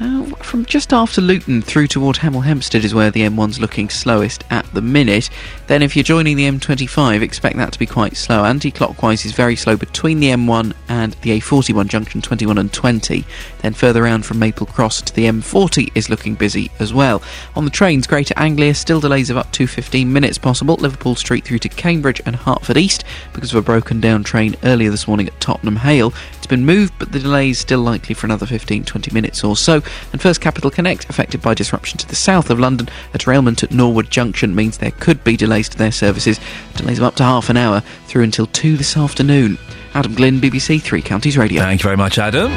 Uh, 0.00 0.24
from 0.36 0.64
just 0.64 0.92
after 0.92 1.20
Luton 1.20 1.60
through 1.60 1.88
toward 1.88 2.16
Hemel 2.16 2.44
Hempstead 2.44 2.84
is 2.84 2.94
where 2.94 3.10
the 3.10 3.22
M1's 3.22 3.58
looking 3.58 3.88
slowest 3.88 4.44
at 4.48 4.64
the 4.72 4.80
minute. 4.80 5.28
Then, 5.66 5.82
if 5.82 5.96
you're 5.96 6.04
joining 6.04 6.36
the 6.36 6.48
M25, 6.48 7.20
expect 7.20 7.56
that 7.56 7.72
to 7.72 7.78
be 7.78 7.86
quite 7.86 8.16
slow. 8.16 8.44
Anti 8.44 8.70
clockwise 8.70 9.24
is 9.24 9.32
very 9.32 9.56
slow 9.56 9.76
between 9.76 10.20
the 10.20 10.28
M1 10.28 10.72
and 10.88 11.14
the 11.14 11.40
A41 11.40 11.88
junction 11.88 12.22
21 12.22 12.58
and 12.58 12.72
20. 12.72 13.24
Then, 13.62 13.74
further 13.74 14.04
around 14.04 14.24
from 14.24 14.38
Maple 14.38 14.66
Cross 14.66 15.02
to 15.02 15.14
the 15.14 15.24
M40 15.24 15.90
is 15.96 16.08
looking 16.08 16.36
busy 16.36 16.70
as 16.78 16.94
well. 16.94 17.20
On 17.56 17.64
the 17.64 17.70
trains, 17.70 18.06
Greater 18.06 18.34
Anglia, 18.36 18.74
still 18.74 19.00
delays 19.00 19.30
of 19.30 19.36
up 19.36 19.50
to 19.52 19.66
15 19.66 20.12
minutes 20.12 20.38
possible. 20.38 20.76
Liverpool 20.76 21.16
Street 21.16 21.44
through 21.44 21.58
to 21.58 21.68
Cambridge 21.68 22.22
and 22.24 22.36
Hertford 22.36 22.76
East 22.76 23.04
because 23.32 23.52
of 23.52 23.58
a 23.58 23.62
broken 23.62 24.00
down 24.00 24.22
train 24.22 24.54
earlier 24.62 24.90
this 24.90 25.08
morning 25.08 25.26
at 25.26 25.40
Tottenham 25.40 25.76
Hale. 25.76 26.14
It's 26.36 26.46
been 26.46 26.64
moved, 26.64 26.94
but 27.00 27.10
the 27.10 27.18
delay 27.18 27.50
is 27.50 27.58
still 27.58 27.80
likely 27.80 28.14
for 28.14 28.26
another 28.26 28.46
15 28.46 28.84
20 28.84 29.12
minutes 29.12 29.42
or 29.42 29.56
so. 29.56 29.82
And 30.12 30.20
First 30.20 30.40
Capital 30.40 30.70
Connect, 30.70 31.08
affected 31.08 31.42
by 31.42 31.54
disruption 31.54 31.98
to 31.98 32.06
the 32.08 32.14
south 32.16 32.50
of 32.50 32.58
London, 32.58 32.88
a 33.14 33.18
derailment 33.18 33.62
at 33.62 33.70
Norwood 33.70 34.10
Junction 34.10 34.54
means 34.54 34.78
there 34.78 34.90
could 34.92 35.22
be 35.24 35.36
delays 35.36 35.68
to 35.70 35.78
their 35.78 35.92
services. 35.92 36.40
Delays 36.76 36.98
of 36.98 37.04
up 37.04 37.16
to 37.16 37.24
half 37.24 37.48
an 37.50 37.56
hour 37.56 37.80
through 38.06 38.22
until 38.22 38.46
2 38.46 38.76
this 38.76 38.96
afternoon. 38.96 39.58
Adam 39.94 40.14
Glynn, 40.14 40.40
BBC 40.40 40.80
Three 40.80 41.02
Counties 41.02 41.36
Radio. 41.38 41.62
Thank 41.62 41.80
you 41.80 41.84
very 41.84 41.96
much, 41.96 42.18
Adam. 42.18 42.50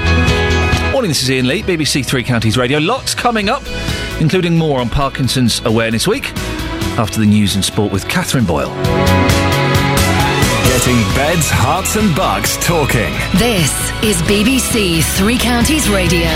Morning, 0.92 1.10
this 1.10 1.24
is 1.24 1.30
Iain 1.30 1.48
Lee, 1.48 1.64
BBC 1.64 2.06
Three 2.06 2.24
Counties 2.24 2.58
Radio. 2.58 2.78
Lots 2.80 3.16
coming 3.16 3.50
up, 3.50 3.64
including 4.20 4.58
more 4.58 4.80
on 4.80 4.90
Parkinson's 4.90 5.64
Awareness 5.66 6.08
Week 6.08 6.32
after 6.98 7.20
the 7.20 7.26
news 7.26 7.56
and 7.56 7.64
sport 7.64 7.92
with 7.92 8.08
Catherine 8.10 8.46
Boyle. 8.46 8.70
Getting 10.66 11.02
beds, 11.16 11.50
Herts, 11.50 11.96
and 11.96 12.16
Bucks 12.16 12.58
talking. 12.66 13.14
This 13.38 13.72
is 14.04 14.22
BBC 14.24 15.04
Three 15.18 15.38
Counties 15.38 15.90
Radio. 15.90 16.30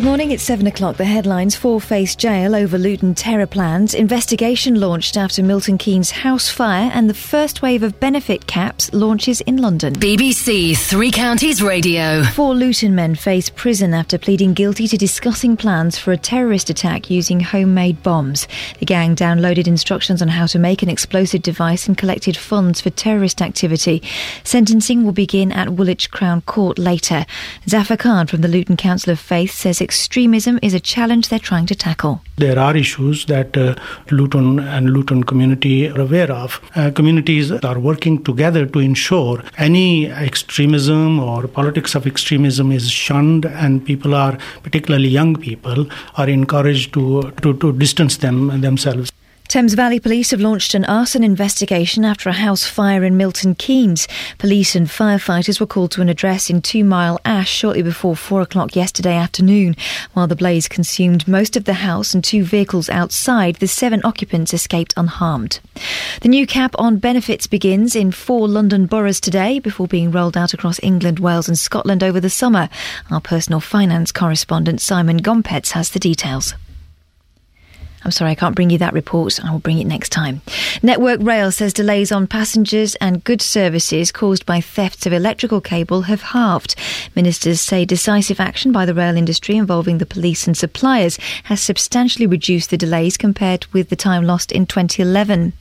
Good 0.00 0.06
morning, 0.06 0.30
it's 0.30 0.44
7 0.44 0.66
o'clock. 0.66 0.96
The 0.96 1.04
headlines 1.04 1.54
Four 1.54 1.78
face 1.78 2.16
jail 2.16 2.54
over 2.54 2.78
Luton 2.78 3.14
terror 3.14 3.46
plans, 3.46 3.92
investigation 3.92 4.80
launched 4.80 5.18
after 5.18 5.42
Milton 5.42 5.76
Keynes 5.76 6.10
house 6.10 6.48
fire, 6.48 6.90
and 6.94 7.10
the 7.10 7.12
first 7.12 7.60
wave 7.60 7.82
of 7.82 8.00
benefit 8.00 8.46
caps 8.46 8.90
launches 8.94 9.42
in 9.42 9.58
London. 9.58 9.92
BBC 9.92 10.74
Three 10.74 11.10
Counties 11.10 11.60
Radio. 11.60 12.24
Four 12.24 12.54
Luton 12.54 12.94
men 12.94 13.14
face 13.14 13.50
prison 13.50 13.92
after 13.92 14.16
pleading 14.16 14.54
guilty 14.54 14.88
to 14.88 14.96
discussing 14.96 15.54
plans 15.54 15.98
for 15.98 16.12
a 16.12 16.16
terrorist 16.16 16.70
attack 16.70 17.10
using 17.10 17.40
homemade 17.40 18.02
bombs. 18.02 18.48
The 18.78 18.86
gang 18.86 19.14
downloaded 19.14 19.66
instructions 19.66 20.22
on 20.22 20.28
how 20.28 20.46
to 20.46 20.58
make 20.58 20.82
an 20.82 20.88
explosive 20.88 21.42
device 21.42 21.86
and 21.86 21.98
collected 21.98 22.38
funds 22.38 22.80
for 22.80 22.88
terrorist 22.88 23.42
activity. 23.42 24.02
Sentencing 24.44 25.04
will 25.04 25.12
begin 25.12 25.52
at 25.52 25.74
Woolwich 25.74 26.10
Crown 26.10 26.40
Court 26.40 26.78
later. 26.78 27.26
Zafar 27.68 27.98
Khan 27.98 28.26
from 28.26 28.40
the 28.40 28.48
Luton 28.48 28.78
Council 28.78 29.12
of 29.12 29.20
Faith 29.20 29.52
says 29.52 29.82
extremism 29.90 30.56
is 30.62 30.72
a 30.72 30.78
challenge 30.78 31.28
they're 31.30 31.48
trying 31.50 31.66
to 31.66 31.74
tackle. 31.74 32.20
There 32.36 32.58
are 32.60 32.76
issues 32.76 33.26
that 33.26 33.56
uh, 33.56 33.74
Luton 34.12 34.60
and 34.60 34.90
Luton 34.90 35.24
community 35.24 35.88
are 35.88 36.00
aware 36.00 36.30
of. 36.30 36.60
Uh, 36.76 36.92
communities 36.92 37.50
are 37.50 37.78
working 37.78 38.22
together 38.22 38.66
to 38.66 38.78
ensure 38.78 39.42
any 39.58 40.08
extremism 40.28 41.18
or 41.18 41.48
politics 41.48 41.96
of 41.96 42.06
extremism 42.06 42.70
is 42.70 42.88
shunned, 42.88 43.46
and 43.46 43.84
people 43.84 44.14
are, 44.14 44.38
particularly 44.62 45.08
young 45.08 45.34
people, 45.34 45.88
are 46.16 46.28
encouraged 46.28 46.94
to 46.94 47.32
to, 47.42 47.54
to 47.62 47.72
distance 47.84 48.18
them 48.18 48.60
themselves. 48.60 49.10
Thames 49.50 49.74
Valley 49.74 49.98
Police 49.98 50.30
have 50.30 50.40
launched 50.40 50.74
an 50.74 50.84
arson 50.84 51.24
investigation 51.24 52.04
after 52.04 52.28
a 52.28 52.32
house 52.32 52.64
fire 52.64 53.02
in 53.02 53.16
Milton 53.16 53.56
Keynes. 53.56 54.06
Police 54.38 54.76
and 54.76 54.86
firefighters 54.86 55.58
were 55.58 55.66
called 55.66 55.90
to 55.90 56.00
an 56.00 56.08
address 56.08 56.50
in 56.50 56.62
Two 56.62 56.84
Mile 56.84 57.18
Ash 57.24 57.50
shortly 57.50 57.82
before 57.82 58.14
four 58.14 58.42
o'clock 58.42 58.76
yesterday 58.76 59.16
afternoon. 59.16 59.74
While 60.12 60.28
the 60.28 60.36
blaze 60.36 60.68
consumed 60.68 61.26
most 61.26 61.56
of 61.56 61.64
the 61.64 61.72
house 61.72 62.14
and 62.14 62.22
two 62.22 62.44
vehicles 62.44 62.88
outside, 62.90 63.56
the 63.56 63.66
seven 63.66 64.00
occupants 64.04 64.54
escaped 64.54 64.94
unharmed. 64.96 65.58
The 66.20 66.28
new 66.28 66.46
cap 66.46 66.76
on 66.78 66.98
benefits 66.98 67.48
begins 67.48 67.96
in 67.96 68.12
four 68.12 68.46
London 68.46 68.86
boroughs 68.86 69.18
today 69.18 69.58
before 69.58 69.88
being 69.88 70.12
rolled 70.12 70.36
out 70.36 70.54
across 70.54 70.78
England, 70.80 71.18
Wales, 71.18 71.48
and 71.48 71.58
Scotland 71.58 72.04
over 72.04 72.20
the 72.20 72.30
summer. 72.30 72.68
Our 73.10 73.20
personal 73.20 73.58
finance 73.58 74.12
correspondent 74.12 74.80
Simon 74.80 75.20
Gompertz 75.20 75.72
has 75.72 75.90
the 75.90 75.98
details. 75.98 76.54
I'm 78.02 78.10
sorry, 78.10 78.30
I 78.30 78.34
can't 78.34 78.56
bring 78.56 78.70
you 78.70 78.78
that 78.78 78.94
report. 78.94 79.44
I 79.44 79.50
will 79.52 79.58
bring 79.58 79.78
it 79.78 79.86
next 79.86 80.08
time. 80.08 80.40
Network 80.82 81.20
Rail 81.22 81.52
says 81.52 81.74
delays 81.74 82.10
on 82.10 82.26
passengers 82.26 82.94
and 82.96 83.22
goods 83.24 83.44
services 83.44 84.10
caused 84.10 84.46
by 84.46 84.60
thefts 84.60 85.04
of 85.04 85.12
electrical 85.12 85.60
cable 85.60 86.02
have 86.02 86.22
halved. 86.22 86.76
Ministers 87.14 87.60
say 87.60 87.84
decisive 87.84 88.40
action 88.40 88.72
by 88.72 88.86
the 88.86 88.94
rail 88.94 89.16
industry 89.16 89.56
involving 89.56 89.98
the 89.98 90.06
police 90.06 90.46
and 90.46 90.56
suppliers 90.56 91.18
has 91.44 91.60
substantially 91.60 92.26
reduced 92.26 92.70
the 92.70 92.78
delays 92.78 93.18
compared 93.18 93.66
with 93.66 93.90
the 93.90 93.96
time 93.96 94.24
lost 94.24 94.50
in 94.50 94.64
2011. 94.64 95.52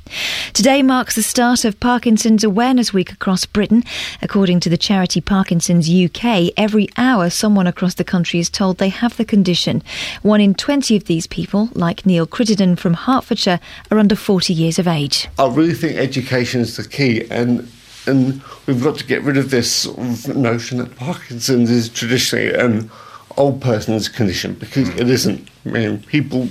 Today 0.53 0.81
marks 0.81 1.15
the 1.15 1.23
start 1.23 1.65
of 1.65 1.79
Parkinson's 1.79 2.43
Awareness 2.43 2.93
Week 2.93 3.11
across 3.11 3.45
Britain. 3.45 3.83
According 4.21 4.61
to 4.61 4.69
the 4.69 4.77
charity 4.77 5.19
Parkinson's 5.19 5.89
UK, 5.89 6.51
every 6.55 6.87
hour 6.95 7.29
someone 7.29 7.67
across 7.67 7.95
the 7.95 8.03
country 8.03 8.39
is 8.39 8.49
told 8.49 8.77
they 8.77 8.89
have 8.89 9.17
the 9.17 9.25
condition. 9.25 9.83
One 10.21 10.39
in 10.39 10.55
20 10.55 10.95
of 10.95 11.05
these 11.05 11.27
people, 11.27 11.69
like 11.73 12.05
Neil 12.05 12.28
Crittenden 12.29 12.75
from 12.75 12.93
Hertfordshire, 12.93 13.59
are 13.91 13.99
under 13.99 14.15
40 14.15 14.53
years 14.53 14.79
of 14.79 14.87
age. 14.87 15.27
I 15.37 15.47
really 15.47 15.73
think 15.73 15.97
education 15.97 16.61
is 16.61 16.77
the 16.77 16.87
key, 16.87 17.25
and 17.29 17.69
and 18.07 18.41
we've 18.65 18.83
got 18.83 18.97
to 18.97 19.05
get 19.05 19.21
rid 19.23 19.37
of 19.37 19.51
this 19.51 19.85
notion 20.27 20.77
that 20.79 20.95
Parkinson's 20.95 21.69
is 21.69 21.89
traditionally 21.89 22.53
an 22.53 22.89
old 23.37 23.61
person's 23.61 24.09
condition 24.09 24.53
because 24.53 24.89
it 24.89 25.09
isn't. 25.09 25.47
I 25.65 25.69
mean, 25.69 26.01
people 26.03 26.49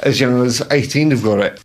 as 0.00 0.20
young 0.20 0.44
as 0.44 0.62
18 0.70 1.10
have 1.10 1.22
got 1.22 1.40
it. 1.40 1.62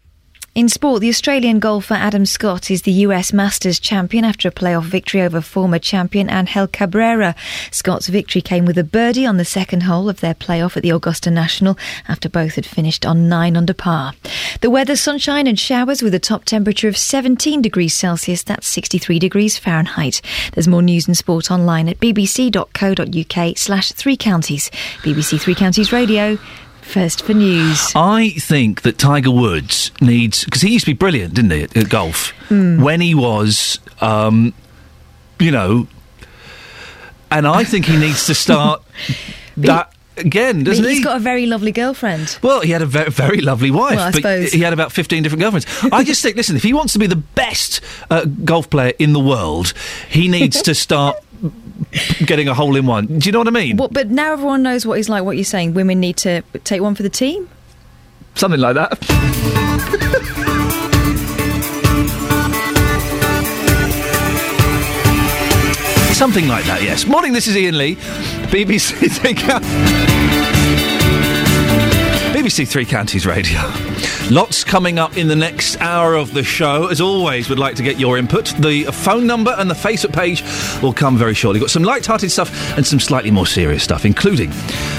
In 0.55 0.69
sport, 0.69 1.01
the 1.01 1.09
Australian 1.09 1.57
golfer 1.57 1.95
Adam 1.95 2.27
Scott 2.27 2.69
is 2.69 2.83
the 2.83 2.91
US 3.07 3.33
Masters 3.33 3.79
champion 3.79 4.23
after 4.23 4.47
a 4.47 4.51
playoff 4.51 4.83
victory 4.83 5.23
over 5.23 5.41
former 5.41 5.79
champion 5.79 6.29
Angel 6.29 6.67
Cabrera. 6.67 7.33
Scott's 7.71 8.07
victory 8.07 8.39
came 8.41 8.63
with 8.63 8.77
a 8.77 8.83
birdie 8.83 9.25
on 9.25 9.37
the 9.37 9.45
second 9.45 9.81
hole 9.81 10.09
of 10.09 10.19
their 10.19 10.35
playoff 10.35 10.77
at 10.77 10.83
the 10.83 10.91
Augusta 10.91 11.31
National 11.31 11.75
after 12.07 12.29
both 12.29 12.53
had 12.53 12.67
finished 12.67 13.03
on 13.03 13.27
9 13.27 13.57
under 13.57 13.73
par. 13.73 14.13
The 14.61 14.69
weather 14.69 14.95
sunshine 14.95 15.47
and 15.47 15.59
showers 15.59 16.03
with 16.03 16.13
a 16.13 16.19
top 16.19 16.45
temperature 16.45 16.87
of 16.87 16.97
17 16.97 17.63
degrees 17.63 17.95
Celsius, 17.95 18.43
that's 18.43 18.67
63 18.67 19.17
degrees 19.17 19.57
Fahrenheit. 19.57 20.21
There's 20.53 20.67
more 20.67 20.83
news 20.83 21.07
and 21.07 21.17
sport 21.17 21.49
online 21.49 21.89
at 21.89 21.99
bbc.co.uk 21.99 23.57
slash 23.57 23.91
three 23.91 24.17
counties. 24.17 24.69
BBC 25.01 25.41
Three 25.41 25.55
Counties 25.55 25.91
Radio. 25.91 26.37
First 26.83 27.23
for 27.23 27.33
news. 27.33 27.91
I 27.95 28.29
think 28.39 28.81
that 28.83 28.97
Tiger 28.97 29.31
Woods 29.31 29.91
needs 30.01 30.43
because 30.45 30.61
he 30.61 30.71
used 30.73 30.85
to 30.85 30.91
be 30.91 30.97
brilliant, 30.97 31.33
didn't 31.33 31.51
he, 31.51 31.63
at, 31.63 31.75
at 31.77 31.89
golf? 31.89 32.29
Hmm. 32.49 32.81
When 32.83 33.01
he 33.01 33.15
was, 33.15 33.79
um, 34.01 34.53
you 35.39 35.49
know, 35.51 35.87
and 37.31 37.47
I 37.47 37.63
think 37.63 37.85
he 37.85 37.97
needs 37.97 38.27
to 38.27 38.35
start 38.35 38.83
that 39.57 39.91
again, 40.17 40.63
doesn't 40.63 40.83
But 40.83 40.89
he? 40.89 40.95
He's 40.97 41.03
got 41.03 41.17
a 41.17 41.19
very 41.19 41.47
lovely 41.47 41.71
girlfriend. 41.71 42.37
Well, 42.43 42.61
he 42.61 42.69
had 42.71 42.83
a 42.83 42.85
very, 42.85 43.09
very 43.09 43.41
lovely 43.41 43.71
wife, 43.71 43.95
Well, 43.95 44.05
I 44.07 44.11
but 44.11 44.15
suppose. 44.17 44.51
he 44.51 44.59
had 44.59 44.73
about 44.73 44.91
15 44.91 45.23
different 45.23 45.41
girlfriends. 45.41 45.65
I 45.91 46.03
just 46.03 46.21
think, 46.21 46.35
listen, 46.37 46.55
if 46.55 46.61
he 46.63 46.73
wants 46.73 46.93
to 46.93 46.99
be 46.99 47.07
the 47.07 47.15
best 47.15 47.81
uh, 48.11 48.25
golf 48.25 48.69
player 48.69 48.93
in 48.99 49.13
the 49.13 49.19
world, 49.19 49.73
he 50.09 50.27
needs 50.27 50.61
to 50.63 50.75
start 50.75 51.15
getting 52.25 52.47
a 52.47 52.53
hole 52.53 52.75
in 52.75 52.85
one. 52.85 53.05
Do 53.19 53.27
you 53.27 53.31
know 53.31 53.39
what 53.39 53.47
I 53.47 53.51
mean? 53.51 53.77
What, 53.77 53.93
but 53.93 54.09
now 54.09 54.33
everyone 54.33 54.63
knows 54.63 54.85
what 54.85 54.97
he's 54.97 55.09
like. 55.09 55.23
What 55.23 55.37
you're 55.37 55.43
saying? 55.45 55.73
Women 55.73 55.99
need 55.99 56.17
to 56.17 56.41
take 56.63 56.81
one 56.81 56.95
for 56.95 57.03
the 57.03 57.09
team. 57.09 57.49
Something 58.35 58.59
like 58.59 58.75
that. 58.75 58.97
Something 66.13 66.47
like 66.47 66.63
that, 66.65 66.81
yes. 66.83 67.05
Morning, 67.07 67.33
this 67.33 67.47
is 67.47 67.55
Iain 67.57 67.77
Lee, 67.77 67.95
BBC 67.95 69.11
Three 69.11 69.33
Counties. 69.33 69.69
BBC 72.33 72.67
Three 72.67 72.85
Counties 72.85 73.25
Radio. 73.25 73.59
Lots 74.31 74.63
coming 74.63 74.99
up 74.99 75.17
in 75.17 75.27
the 75.27 75.35
next 75.35 75.79
hour 75.81 76.15
of 76.15 76.33
the 76.33 76.43
show. 76.43 76.87
As 76.87 77.01
always, 77.01 77.49
we'd 77.49 77.59
like 77.59 77.75
to 77.75 77.83
get 77.83 77.99
your 77.99 78.17
input. 78.17 78.45
The 78.57 78.85
phone 78.85 79.27
number 79.27 79.53
and 79.57 79.69
the 79.69 79.75
Facebook 79.75 80.13
page 80.13 80.43
will 80.81 80.93
come 80.93 81.17
very 81.17 81.33
shortly. 81.33 81.59
Got 81.59 81.69
some 81.69 81.83
light-hearted 81.83 82.31
stuff 82.31 82.77
and 82.77 82.87
some 82.87 82.99
slightly 82.99 83.31
more 83.31 83.45
serious 83.45 83.83
stuff, 83.83 84.05
including 84.05 84.51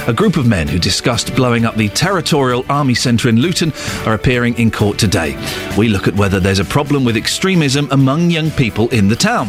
a 0.06 0.12
group 0.12 0.36
of 0.36 0.46
men 0.46 0.68
who 0.68 0.78
discussed 0.78 1.34
blowing 1.34 1.64
up 1.64 1.74
the 1.74 1.88
Territorial 1.88 2.66
Army 2.68 2.94
Centre 2.94 3.28
in 3.28 3.40
Luton 3.40 3.72
are 4.06 4.14
appearing 4.14 4.58
in 4.58 4.70
court 4.70 4.98
today. 4.98 5.34
We 5.76 5.88
look 5.88 6.06
at 6.06 6.14
whether 6.14 6.38
there's 6.38 6.58
a 6.58 6.64
problem 6.64 7.04
with 7.04 7.16
extremism 7.16 7.88
among 7.90 8.30
young 8.30 8.50
people 8.50 8.88
in 8.90 9.08
the 9.08 9.16
town. 9.16 9.48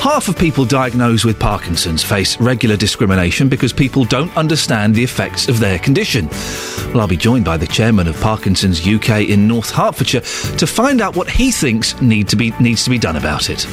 Half 0.00 0.28
of 0.28 0.38
people 0.38 0.64
diagnosed 0.64 1.24
with 1.24 1.40
Parkinson's 1.40 2.04
face 2.04 2.38
regular 2.40 2.76
discrimination 2.76 3.48
because 3.48 3.72
people 3.72 4.04
don't 4.04 4.34
understand 4.36 4.94
the 4.94 5.02
effects 5.02 5.48
of 5.48 5.58
their 5.58 5.80
condition. 5.80 6.28
Well, 6.92 7.00
I'll 7.00 7.08
be 7.08 7.16
joined 7.16 7.44
by 7.44 7.56
the 7.56 7.66
chairman 7.66 8.06
of 8.06 8.20
Parkinson's 8.20 8.85
UK 8.94 9.28
in 9.28 9.46
North 9.48 9.70
Hertfordshire 9.70 10.20
to 10.58 10.66
find 10.66 11.00
out 11.00 11.16
what 11.16 11.28
he 11.28 11.50
thinks 11.50 12.00
need 12.00 12.28
to 12.28 12.36
be, 12.36 12.52
needs 12.60 12.84
to 12.84 12.90
be 12.90 12.98
done 12.98 13.16
about 13.16 13.50
it. 13.50 13.66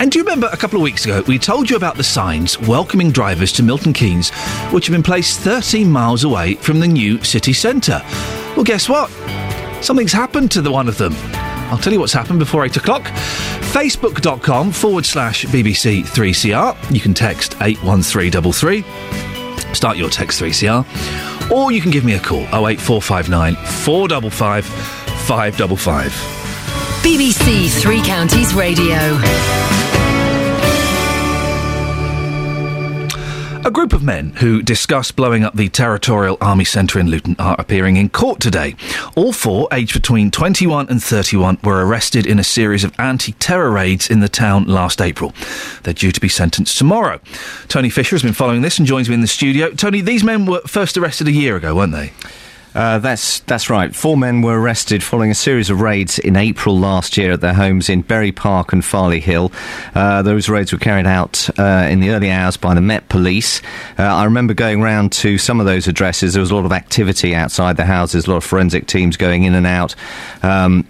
And 0.00 0.12
do 0.12 0.18
you 0.18 0.24
remember 0.24 0.48
a 0.52 0.56
couple 0.56 0.76
of 0.76 0.82
weeks 0.82 1.04
ago 1.04 1.22
we 1.26 1.38
told 1.38 1.68
you 1.68 1.76
about 1.76 1.96
the 1.96 2.04
signs 2.04 2.58
welcoming 2.60 3.10
drivers 3.10 3.52
to 3.54 3.62
Milton 3.62 3.92
Keynes, 3.92 4.30
which 4.70 4.86
have 4.86 4.92
been 4.94 5.02
placed 5.02 5.40
13 5.40 5.90
miles 5.90 6.22
away 6.22 6.54
from 6.54 6.78
the 6.78 6.86
new 6.86 7.22
city 7.24 7.52
centre? 7.52 8.00
Well, 8.54 8.64
guess 8.64 8.88
what? 8.88 9.10
Something's 9.82 10.12
happened 10.12 10.50
to 10.52 10.62
the 10.62 10.70
one 10.70 10.88
of 10.88 10.98
them. 10.98 11.14
I'll 11.70 11.78
tell 11.78 11.92
you 11.92 12.00
what's 12.00 12.12
happened 12.12 12.38
before 12.38 12.64
8 12.64 12.76
o'clock. 12.76 13.02
Facebook.com 13.72 14.72
forward 14.72 15.04
slash 15.04 15.44
BBC3CR. 15.46 16.94
You 16.94 17.00
can 17.00 17.12
text 17.12 17.54
81333. 17.60 19.27
Start 19.74 19.96
your 19.96 20.10
text 20.10 20.40
3CR. 20.40 21.50
Or 21.50 21.72
you 21.72 21.80
can 21.80 21.90
give 21.90 22.04
me 22.04 22.14
a 22.14 22.20
call 22.20 22.42
08459 22.52 23.54
455 23.56 24.64
555. 24.64 26.12
BBC 27.02 27.70
Three 27.80 28.02
Counties 28.02 28.54
Radio. 28.54 28.96
A 33.68 33.70
group 33.70 33.92
of 33.92 34.02
men 34.02 34.30
who 34.36 34.62
discussed 34.62 35.14
blowing 35.14 35.44
up 35.44 35.54
the 35.54 35.68
Territorial 35.68 36.38
Army 36.40 36.64
Centre 36.64 36.98
in 36.98 37.10
Luton 37.10 37.36
are 37.38 37.54
appearing 37.58 37.98
in 37.98 38.08
court 38.08 38.40
today. 38.40 38.74
All 39.14 39.30
four, 39.30 39.68
aged 39.70 39.92
between 39.92 40.30
21 40.30 40.88
and 40.88 41.02
31, 41.02 41.58
were 41.62 41.84
arrested 41.84 42.24
in 42.24 42.38
a 42.38 42.44
series 42.44 42.82
of 42.82 42.98
anti 42.98 43.32
terror 43.32 43.70
raids 43.70 44.08
in 44.08 44.20
the 44.20 44.28
town 44.30 44.64
last 44.64 45.02
April. 45.02 45.34
They're 45.82 45.92
due 45.92 46.12
to 46.12 46.18
be 46.20 46.30
sentenced 46.30 46.78
tomorrow. 46.78 47.20
Tony 47.68 47.90
Fisher 47.90 48.16
has 48.16 48.22
been 48.22 48.32
following 48.32 48.62
this 48.62 48.78
and 48.78 48.88
joins 48.88 49.10
me 49.10 49.16
in 49.16 49.20
the 49.20 49.26
studio. 49.26 49.70
Tony, 49.72 50.00
these 50.00 50.24
men 50.24 50.46
were 50.46 50.62
first 50.62 50.96
arrested 50.96 51.28
a 51.28 51.32
year 51.32 51.54
ago, 51.54 51.74
weren't 51.74 51.92
they? 51.92 52.14
Uh, 52.78 53.00
that's 53.00 53.40
that's 53.40 53.68
right. 53.68 53.92
Four 53.92 54.16
men 54.16 54.40
were 54.40 54.60
arrested 54.60 55.02
following 55.02 55.32
a 55.32 55.34
series 55.34 55.68
of 55.68 55.80
raids 55.80 56.20
in 56.20 56.36
April 56.36 56.78
last 56.78 57.16
year 57.16 57.32
at 57.32 57.40
their 57.40 57.52
homes 57.52 57.88
in 57.88 58.02
Bury 58.02 58.30
Park 58.30 58.72
and 58.72 58.84
Farley 58.84 59.18
Hill. 59.18 59.50
Uh, 59.96 60.22
those 60.22 60.48
raids 60.48 60.72
were 60.72 60.78
carried 60.78 61.04
out 61.04 61.50
uh, 61.58 61.88
in 61.90 61.98
the 61.98 62.10
early 62.10 62.30
hours 62.30 62.56
by 62.56 62.74
the 62.74 62.80
Met 62.80 63.08
Police. 63.08 63.62
Uh, 63.98 64.04
I 64.04 64.22
remember 64.22 64.54
going 64.54 64.80
round 64.80 65.10
to 65.14 65.38
some 65.38 65.58
of 65.58 65.66
those 65.66 65.88
addresses. 65.88 66.34
There 66.34 66.40
was 66.40 66.52
a 66.52 66.54
lot 66.54 66.66
of 66.66 66.70
activity 66.70 67.34
outside 67.34 67.76
the 67.76 67.84
houses, 67.84 68.28
a 68.28 68.30
lot 68.30 68.36
of 68.36 68.44
forensic 68.44 68.86
teams 68.86 69.16
going 69.16 69.42
in 69.42 69.56
and 69.56 69.66
out. 69.66 69.96
Um, 70.44 70.86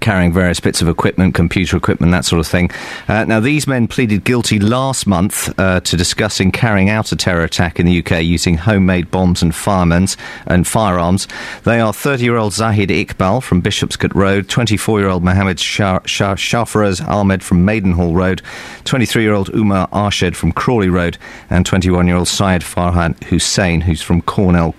carrying 0.00 0.32
various 0.32 0.60
bits 0.60 0.82
of 0.82 0.88
equipment, 0.88 1.34
computer 1.34 1.76
equipment, 1.76 2.12
that 2.12 2.24
sort 2.24 2.40
of 2.40 2.46
thing. 2.46 2.70
Uh, 3.08 3.24
now, 3.24 3.40
these 3.40 3.66
men 3.66 3.88
pleaded 3.88 4.24
guilty 4.24 4.58
last 4.58 5.06
month 5.06 5.58
uh, 5.58 5.80
to 5.80 5.96
discussing 5.96 6.52
carrying 6.52 6.88
out 6.90 7.10
a 7.10 7.16
terror 7.16 7.42
attack 7.42 7.80
in 7.80 7.86
the 7.86 7.98
UK 7.98 8.22
using 8.22 8.56
homemade 8.56 9.10
bombs 9.10 9.42
and 9.42 9.54
firearms. 9.54 10.16
And 10.46 10.66
firearms. 10.66 11.28
They 11.64 11.80
are 11.80 11.92
30-year-old 11.92 12.52
Zahid 12.52 12.90
Iqbal 12.90 13.42
from 13.42 13.60
Bishopsgate 13.60 14.14
Road, 14.14 14.48
24-year-old 14.48 15.24
Mohammed 15.24 15.58
Shah- 15.58 16.00
Shah- 16.04 16.34
Shafraz 16.34 17.06
Ahmed 17.06 17.42
from 17.42 17.64
Maidenhall 17.64 18.14
Road, 18.14 18.42
23-year-old 18.84 19.50
Umar 19.54 19.88
Arshad 19.88 20.34
from 20.34 20.52
Crawley 20.52 20.88
Road, 20.88 21.16
and 21.48 21.64
21-year-old 21.64 22.28
Syed 22.28 22.62
Farhan 22.62 23.22
Hussein, 23.24 23.80
who's 23.82 24.02
from 24.02 24.22
Cornell 24.22 24.72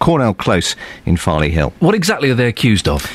Cornell 0.00 0.34
Close 0.34 0.76
in 1.06 1.16
Farley 1.16 1.50
Hill. 1.50 1.72
What 1.80 1.94
exactly 1.94 2.30
are 2.30 2.34
they 2.34 2.48
accused 2.48 2.88
of? 2.88 3.06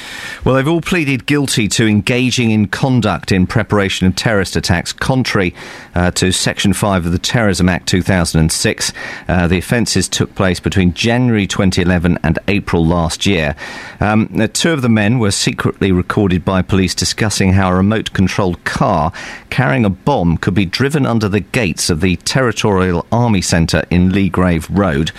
Well, 0.43 0.55
they've 0.55 0.67
all 0.67 0.81
pleaded 0.81 1.24
guilty 1.25 1.67
to 1.67 1.87
engaging 1.87 2.51
in 2.51 2.67
conduct 2.67 3.31
in 3.31 3.47
preparation 3.47 4.07
of 4.07 4.15
terrorist 4.15 4.55
attacks, 4.55 4.93
contrary 4.93 5.53
uh, 5.95 6.11
to 6.11 6.31
Section 6.31 6.73
5 6.73 7.05
of 7.05 7.11
the 7.11 7.19
Terrorism 7.19 7.69
Act 7.69 7.87
2006. 7.87 8.93
Uh, 9.27 9.47
the 9.47 9.57
offences 9.57 10.07
took 10.07 10.33
place 10.35 10.59
between 10.59 10.93
January 10.93 11.47
2011 11.47 12.19
and 12.23 12.39
April 12.47 12.85
last 12.85 13.25
year. 13.25 13.55
Um, 13.99 14.27
two 14.53 14.71
of 14.71 14.81
the 14.81 14.89
men 14.89 15.19
were 15.19 15.31
secretly 15.31 15.91
recorded 15.91 16.45
by 16.45 16.61
police 16.61 16.93
discussing 16.93 17.53
how 17.53 17.71
a 17.71 17.75
remote 17.75 18.13
controlled 18.13 18.63
car 18.63 19.11
carrying 19.49 19.85
a 19.85 19.89
bomb 19.89 20.37
could 20.37 20.53
be 20.53 20.65
driven 20.65 21.05
under 21.05 21.29
the 21.29 21.39
gates 21.39 21.89
of 21.89 22.01
the 22.01 22.15
Territorial 22.17 23.05
Army 23.11 23.41
Centre 23.41 23.83
in 23.89 24.11
Leagrave 24.11 24.67
Road. 24.69 25.11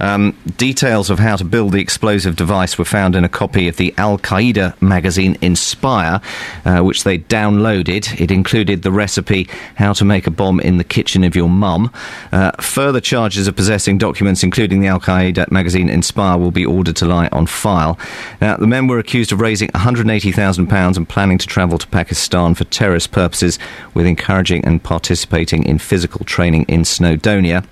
Um, 0.00 0.36
details 0.56 1.10
of 1.10 1.18
how 1.18 1.36
to 1.36 1.44
build 1.44 1.72
the 1.72 1.80
explosive 1.80 2.36
device 2.36 2.76
were 2.76 2.84
found 2.84 3.14
in 3.14 3.24
a 3.24 3.28
copy 3.28 3.68
of 3.68 3.76
the 3.76 3.94
Al 3.96 4.18
Qaeda 4.18 4.80
magazine 4.82 5.36
Inspire, 5.54 6.20
uh, 6.64 6.80
which 6.80 7.04
they 7.04 7.16
downloaded. 7.16 8.20
It 8.20 8.32
included 8.32 8.82
the 8.82 8.90
recipe 8.90 9.46
How 9.76 9.92
to 9.92 10.04
Make 10.04 10.26
a 10.26 10.32
Bomb 10.32 10.58
in 10.58 10.78
the 10.78 10.84
Kitchen 10.84 11.22
of 11.22 11.36
Your 11.36 11.48
Mum. 11.48 11.92
Uh, 12.32 12.50
further 12.60 13.00
charges 13.00 13.46
of 13.46 13.54
possessing 13.54 13.96
documents, 13.96 14.42
including 14.42 14.80
the 14.80 14.88
Al 14.88 14.98
Qaeda 14.98 15.48
magazine 15.52 15.88
Inspire, 15.88 16.38
will 16.38 16.50
be 16.50 16.66
ordered 16.66 16.96
to 16.96 17.06
lie 17.06 17.28
on 17.30 17.46
file. 17.46 17.96
Now, 18.40 18.56
the 18.56 18.66
men 18.66 18.88
were 18.88 18.98
accused 18.98 19.30
of 19.30 19.40
raising 19.40 19.68
£180,000 19.68 20.96
and 20.96 21.08
planning 21.08 21.38
to 21.38 21.46
travel 21.46 21.78
to 21.78 21.86
Pakistan 21.86 22.54
for 22.56 22.64
terrorist 22.64 23.12
purposes, 23.12 23.60
with 23.94 24.06
encouraging 24.06 24.64
and 24.64 24.82
participating 24.82 25.62
in 25.62 25.78
physical 25.78 26.24
training 26.24 26.64
in 26.64 26.82
Snowdonia 26.82 27.64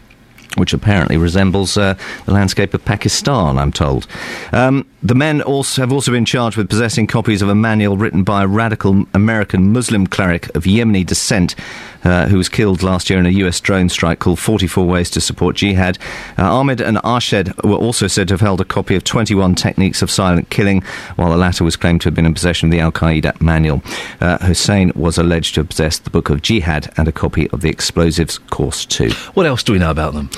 which 0.56 0.72
apparently 0.72 1.16
resembles 1.16 1.76
uh, 1.76 1.94
the 2.26 2.32
landscape 2.32 2.74
of 2.74 2.84
Pakistan, 2.84 3.58
I'm 3.58 3.72
told. 3.72 4.06
Um, 4.52 4.86
the 5.02 5.14
men 5.14 5.42
also 5.42 5.82
have 5.82 5.92
also 5.92 6.12
been 6.12 6.24
charged 6.24 6.56
with 6.56 6.68
possessing 6.68 7.06
copies 7.06 7.42
of 7.42 7.48
a 7.48 7.54
manual 7.54 7.96
written 7.96 8.22
by 8.22 8.44
a 8.44 8.46
radical 8.46 9.04
American 9.14 9.72
Muslim 9.72 10.06
cleric 10.06 10.54
of 10.54 10.64
Yemeni 10.64 11.04
descent 11.04 11.54
uh, 12.04 12.26
who 12.28 12.36
was 12.36 12.48
killed 12.48 12.82
last 12.82 13.10
year 13.10 13.18
in 13.18 13.26
a 13.26 13.30
US 13.30 13.60
drone 13.60 13.88
strike 13.88 14.18
called 14.18 14.38
44 14.38 14.86
Ways 14.86 15.10
to 15.10 15.20
Support 15.20 15.56
Jihad. 15.56 15.98
Uh, 16.38 16.52
Ahmed 16.52 16.80
and 16.80 16.96
Arshad 16.98 17.64
were 17.64 17.76
also 17.76 18.06
said 18.06 18.28
to 18.28 18.34
have 18.34 18.40
held 18.40 18.60
a 18.60 18.64
copy 18.64 18.94
of 18.94 19.04
21 19.04 19.54
Techniques 19.54 20.02
of 20.02 20.10
Silent 20.10 20.50
Killing, 20.50 20.82
while 21.16 21.30
the 21.30 21.36
latter 21.36 21.64
was 21.64 21.76
claimed 21.76 22.00
to 22.02 22.08
have 22.08 22.14
been 22.14 22.26
in 22.26 22.34
possession 22.34 22.68
of 22.68 22.72
the 22.72 22.80
Al 22.80 22.92
Qaeda 22.92 23.40
manual. 23.40 23.82
Uh, 24.20 24.38
Hussein 24.38 24.92
was 24.94 25.18
alleged 25.18 25.54
to 25.54 25.60
have 25.60 25.68
possessed 25.68 26.04
the 26.04 26.10
Book 26.10 26.30
of 26.30 26.42
Jihad 26.42 26.92
and 26.96 27.08
a 27.08 27.12
copy 27.12 27.48
of 27.50 27.60
the 27.60 27.68
Explosives 27.70 28.38
Course 28.38 28.84
2. 28.86 29.10
What 29.34 29.46
else 29.46 29.62
do 29.62 29.72
we 29.72 29.78
know 29.78 29.90
about 29.90 30.14
them? 30.14 30.30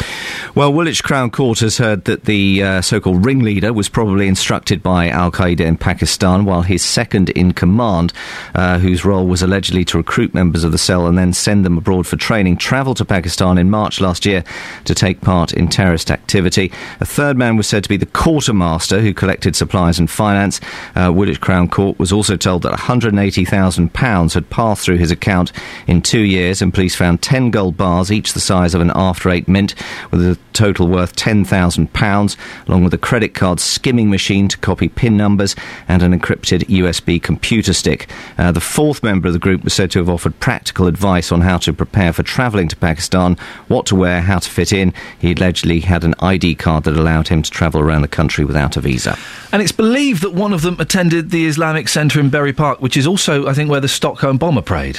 Well, 0.54 0.72
Woolwich 0.72 1.02
Crown 1.02 1.30
Court 1.30 1.60
has 1.60 1.78
heard 1.78 2.04
that 2.04 2.24
the 2.24 2.62
uh, 2.62 2.82
so 2.82 3.00
called 3.00 3.24
ringleader 3.24 3.72
was 3.72 3.88
probably 3.88 4.28
instructed 4.28 4.82
by 4.82 5.08
Al 5.08 5.30
Qaeda 5.30 5.60
in 5.60 5.76
Pakistan, 5.76 6.44
while 6.44 6.62
his 6.62 6.82
second 6.82 7.30
in 7.30 7.52
command, 7.52 8.12
uh, 8.54 8.78
whose 8.78 9.04
role 9.04 9.26
was 9.26 9.42
allegedly 9.42 9.84
to 9.86 9.98
recruit 9.98 10.34
members 10.34 10.64
of 10.64 10.72
the 10.72 10.78
cell 10.78 11.06
and 11.06 11.18
then 11.18 11.32
send 11.32 11.53
them 11.62 11.78
abroad 11.78 12.06
for 12.06 12.16
training, 12.16 12.56
travelled 12.56 12.96
to 12.98 13.04
Pakistan 13.04 13.58
in 13.58 13.70
March 13.70 14.00
last 14.00 14.26
year 14.26 14.44
to 14.84 14.94
take 14.94 15.20
part 15.20 15.52
in 15.52 15.68
terrorist 15.68 16.10
activity. 16.10 16.72
A 17.00 17.06
third 17.06 17.36
man 17.36 17.56
was 17.56 17.66
said 17.66 17.82
to 17.84 17.88
be 17.88 17.96
the 17.96 18.06
quartermaster 18.06 19.00
who 19.00 19.14
collected 19.14 19.54
supplies 19.54 19.98
and 19.98 20.10
finance. 20.10 20.60
Uh, 20.94 21.12
Woolwich 21.14 21.40
Crown 21.40 21.68
Court 21.68 21.98
was 21.98 22.12
also 22.12 22.36
told 22.36 22.62
that 22.62 22.78
£180,000 22.78 24.34
had 24.34 24.50
passed 24.50 24.84
through 24.84 24.96
his 24.96 25.10
account 25.10 25.52
in 25.86 26.02
two 26.02 26.22
years, 26.22 26.62
and 26.62 26.74
police 26.74 26.96
found 26.96 27.22
10 27.22 27.50
gold 27.50 27.76
bars, 27.76 28.10
each 28.10 28.32
the 28.32 28.40
size 28.40 28.74
of 28.74 28.80
an 28.80 28.92
after 28.94 29.30
eight 29.30 29.48
mint, 29.48 29.74
with 30.10 30.20
a 30.20 30.38
total 30.52 30.86
worth 30.86 31.14
£10,000, 31.16 32.36
along 32.68 32.84
with 32.84 32.94
a 32.94 32.98
credit 32.98 33.34
card 33.34 33.60
skimming 33.60 34.10
machine 34.10 34.48
to 34.48 34.58
copy 34.58 34.88
PIN 34.88 35.16
numbers 35.16 35.54
and 35.88 36.02
an 36.02 36.18
encrypted 36.18 36.64
USB 36.66 37.22
computer 37.22 37.72
stick. 37.72 38.08
Uh, 38.38 38.52
the 38.52 38.60
fourth 38.60 39.02
member 39.02 39.28
of 39.28 39.34
the 39.34 39.38
group 39.38 39.64
was 39.64 39.74
said 39.74 39.90
to 39.90 39.98
have 39.98 40.08
offered 40.08 40.38
practical 40.40 40.86
advice 40.86 41.32
on 41.32 41.40
how 41.44 41.58
to 41.58 41.72
prepare 41.72 42.12
for 42.12 42.22
travelling 42.22 42.68
to 42.68 42.76
Pakistan, 42.76 43.36
what 43.68 43.86
to 43.86 43.94
wear, 43.94 44.20
how 44.20 44.38
to 44.40 44.50
fit 44.50 44.72
in. 44.72 44.92
He 45.18 45.32
allegedly 45.32 45.80
had 45.80 46.02
an 46.02 46.14
ID 46.18 46.56
card 46.56 46.84
that 46.84 46.96
allowed 46.96 47.28
him 47.28 47.42
to 47.42 47.50
travel 47.50 47.80
around 47.80 48.02
the 48.02 48.08
country 48.08 48.44
without 48.44 48.76
a 48.76 48.80
visa. 48.80 49.16
And 49.52 49.62
it's 49.62 49.72
believed 49.72 50.22
that 50.22 50.34
one 50.34 50.52
of 50.52 50.62
them 50.62 50.80
attended 50.80 51.30
the 51.30 51.46
Islamic 51.46 51.86
Centre 51.88 52.18
in 52.18 52.28
Bury 52.28 52.52
Park, 52.52 52.80
which 52.80 52.96
is 52.96 53.06
also, 53.06 53.46
I 53.46 53.54
think, 53.54 53.70
where 53.70 53.80
the 53.80 53.88
Stockholm 53.88 54.36
bomber 54.36 54.62
prayed. 54.62 54.98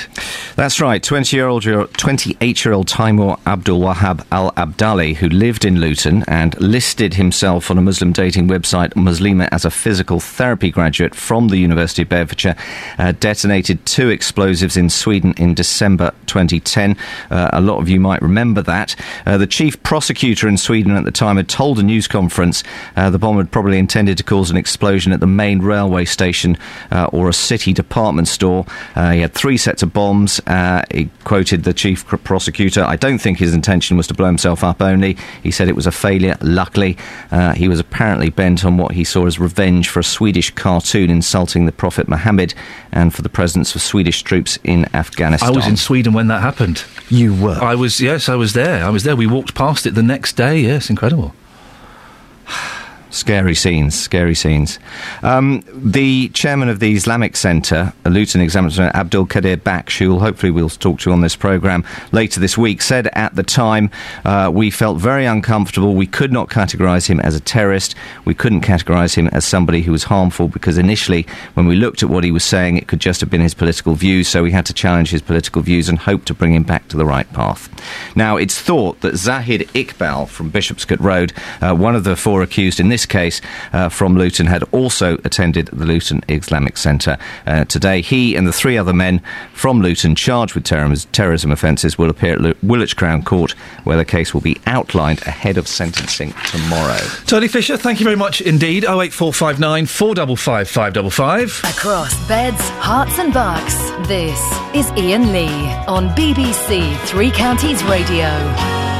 That's 0.55 0.79
right. 0.79 1.03
20 1.03 1.35
year 1.35 1.47
old, 1.47 1.63
28 1.63 2.65
year 2.65 2.73
old 2.73 2.87
Timur 2.87 3.35
Abdul 3.45 3.81
Wahab 3.81 4.25
Al 4.31 4.51
Abdali, 4.53 5.15
who 5.15 5.27
lived 5.27 5.65
in 5.65 5.81
Luton 5.81 6.23
and 6.27 6.59
listed 6.61 7.15
himself 7.15 7.69
on 7.69 7.77
a 7.77 7.81
Muslim 7.81 8.13
dating 8.13 8.47
website, 8.47 8.93
Muslima, 8.93 9.49
as 9.51 9.65
a 9.65 9.71
physical 9.71 10.19
therapy 10.19 10.71
graduate 10.71 11.13
from 11.13 11.49
the 11.49 11.57
University 11.57 12.03
of 12.03 12.09
Bedfordshire, 12.09 12.55
uh, 12.97 13.11
detonated 13.19 13.85
two 13.85 14.09
explosives 14.09 14.77
in 14.77 14.89
Sweden 14.89 15.33
in 15.37 15.53
December 15.53 16.13
2010. 16.35 16.97
Uh, 17.31 17.49
a 17.53 17.61
lot 17.61 17.79
of 17.79 17.87
you 17.87 17.99
might 17.99 18.21
remember 18.21 18.61
that. 18.61 18.95
Uh, 19.25 19.37
the 19.37 19.47
chief 19.47 19.81
prosecutor 19.83 20.47
in 20.47 20.57
Sweden 20.57 20.91
at 20.91 21.05
the 21.05 21.11
time 21.11 21.37
had 21.37 21.47
told 21.47 21.79
a 21.79 21.83
news 21.83 22.07
conference 22.07 22.63
uh, 22.97 23.09
the 23.09 23.17
bomb 23.17 23.37
had 23.37 23.51
probably 23.51 23.77
intended 23.77 24.17
to 24.17 24.23
cause 24.23 24.51
an 24.51 24.57
explosion 24.57 25.13
at 25.13 25.21
the 25.21 25.27
main 25.27 25.59
railway 25.59 26.03
station 26.03 26.57
uh, 26.91 27.09
or 27.13 27.29
a 27.29 27.33
city 27.33 27.71
department 27.71 28.27
store. 28.27 28.65
Uh, 28.95 29.11
he 29.11 29.21
had 29.21 29.33
three 29.33 29.57
sets 29.57 29.81
of 29.81 29.93
bombs. 29.93 30.41
Uh, 30.45 30.83
he 30.91 31.09
quoted 31.23 31.63
the 31.63 31.73
chief 31.73 32.05
prosecutor. 32.05 32.83
I 32.83 32.97
don't 32.97 33.19
think 33.19 33.39
his 33.39 33.53
intention 33.53 33.95
was 33.95 34.07
to 34.07 34.13
blow 34.13 34.27
himself 34.27 34.63
up 34.63 34.81
only. 34.81 35.17
He 35.41 35.51
said 35.51 35.69
it 35.69 35.75
was 35.75 35.87
a 35.87 35.91
failure. 35.91 36.37
Luckily, 36.41 36.97
he 37.55 37.69
was 37.69 37.79
apparently 37.79 38.29
bent 38.29 38.65
on 38.65 38.77
what 38.77 38.91
he 38.91 39.03
saw 39.03 39.25
as 39.25 39.39
revenge 39.39 39.87
for 39.87 39.99
a 39.99 40.03
Swedish 40.03 40.51
cartoon 40.51 41.09
insulting 41.09 41.65
the 41.65 41.71
Prophet 41.71 42.07
Muhammad 42.07 42.53
and 42.91 43.13
for 43.13 43.21
the 43.21 43.29
presence 43.29 43.75
of 43.75 43.81
Swedish 43.81 44.23
troops 44.23 44.57
in 44.63 44.85
Afghanistan. 44.95 45.49
I 45.49 45.55
was 45.55 45.67
in 45.67 45.77
Sweden 45.77 46.13
when 46.13 46.24
that 46.27 46.41
happened. 46.41 46.83
You 47.09 47.33
were? 47.33 47.59
I 47.61 47.75
was, 47.75 48.01
yes, 48.01 48.29
I 48.29 48.35
was 48.35 48.53
there. 48.53 48.83
I 48.83 48.89
was 48.89 49.03
there. 49.03 49.15
We 49.15 49.27
walked 49.27 49.55
past 49.55 49.85
it 49.85 49.91
the 49.95 50.03
next 50.03 50.33
day. 50.33 50.59
Yes, 50.59 50.89
incredible. 50.89 51.33
Scary 53.15 53.55
scenes, 53.55 53.97
scary 53.97 54.35
scenes. 54.35 54.77
Um, 55.23 55.63
the 55.73 56.27
chairman 56.29 56.67
of 56.67 56.81
the 56.81 56.93
Islamic 56.93 57.37
Centre, 57.37 57.93
Luton 58.03 58.41
examiner 58.41 58.91
Abdul 58.93 59.27
Qadir 59.27 59.55
Baksh, 59.55 59.99
who 59.99 60.19
hopefully 60.19 60.51
we'll 60.51 60.67
talk 60.67 60.99
to 60.99 61.13
on 61.13 61.21
this 61.21 61.33
programme 61.33 61.85
later 62.11 62.41
this 62.41 62.57
week, 62.57 62.81
said 62.81 63.07
at 63.13 63.33
the 63.37 63.41
time, 63.41 63.89
uh, 64.25 64.51
we 64.53 64.69
felt 64.69 64.97
very 64.97 65.25
uncomfortable. 65.25 65.95
We 65.95 66.07
could 66.07 66.33
not 66.33 66.49
categorise 66.49 67.07
him 67.07 67.21
as 67.21 67.35
a 67.35 67.39
terrorist. 67.39 67.95
We 68.25 68.33
couldn't 68.33 68.65
categorise 68.65 69.15
him 69.15 69.29
as 69.29 69.45
somebody 69.45 69.83
who 69.83 69.93
was 69.93 70.03
harmful 70.03 70.49
because 70.49 70.77
initially, 70.77 71.25
when 71.53 71.67
we 71.67 71.77
looked 71.77 72.03
at 72.03 72.09
what 72.09 72.25
he 72.25 72.31
was 72.33 72.43
saying, 72.43 72.75
it 72.75 72.89
could 72.89 72.99
just 72.99 73.21
have 73.21 73.29
been 73.29 73.39
his 73.39 73.53
political 73.53 73.95
views, 73.95 74.27
so 74.27 74.43
we 74.43 74.51
had 74.51 74.65
to 74.65 74.73
challenge 74.73 75.11
his 75.11 75.21
political 75.21 75.61
views 75.61 75.87
and 75.87 75.99
hope 75.99 76.25
to 76.25 76.33
bring 76.33 76.53
him 76.53 76.63
back 76.63 76.89
to 76.89 76.97
the 76.97 77.05
right 77.05 77.31
path. 77.31 77.69
Now, 78.13 78.35
it's 78.35 78.59
thought 78.59 78.99
that 78.99 79.15
Zahid 79.15 79.69
Iqbal 79.69 80.27
from 80.27 80.49
Bishopsgate 80.49 80.99
Road, 80.99 81.31
uh, 81.61 81.73
one 81.73 81.95
of 81.95 82.03
the 82.03 82.17
four 82.17 82.43
accused 82.43 82.81
in 82.81 82.89
this 82.89 83.04
case 83.05 83.41
uh, 83.73 83.89
from 83.89 84.15
Luton, 84.17 84.47
had 84.47 84.63
also 84.71 85.15
attended 85.23 85.67
the 85.67 85.85
Luton 85.85 86.21
Islamic 86.27 86.77
Centre 86.77 87.17
uh, 87.45 87.65
today. 87.65 88.01
He 88.01 88.35
and 88.35 88.47
the 88.47 88.53
three 88.53 88.77
other 88.77 88.93
men 88.93 89.21
from 89.53 89.81
Luton 89.81 90.15
charged 90.15 90.55
with 90.55 90.63
terrorism, 90.63 91.09
terrorism 91.11 91.51
offences 91.51 91.97
will 91.97 92.09
appear 92.09 92.33
at 92.33 92.41
Lu- 92.41 92.55
Woolwich 92.63 92.95
Crown 92.95 93.23
Court, 93.23 93.51
where 93.83 93.97
the 93.97 94.05
case 94.05 94.33
will 94.33 94.41
be 94.41 94.57
outlined 94.65 95.21
ahead 95.23 95.57
of 95.57 95.67
sentencing 95.67 96.33
tomorrow. 96.47 96.99
Tony 97.25 97.47
Fisher, 97.47 97.77
thank 97.77 97.99
you 97.99 98.03
very 98.03 98.15
much 98.15 98.41
indeed. 98.41 98.83
08459 98.83 99.85
455 99.85 100.69
555. 100.69 101.61
Across 101.77 102.27
beds, 102.27 102.61
herts, 102.79 103.19
and 103.19 103.33
bucks, 103.33 103.75
this 104.07 104.39
is 104.73 104.89
Iain 104.91 105.31
Lee 105.31 105.73
on 105.87 106.09
BBC 106.09 106.97
Three 107.05 107.31
Counties 107.31 107.83
Radio. 107.85 108.94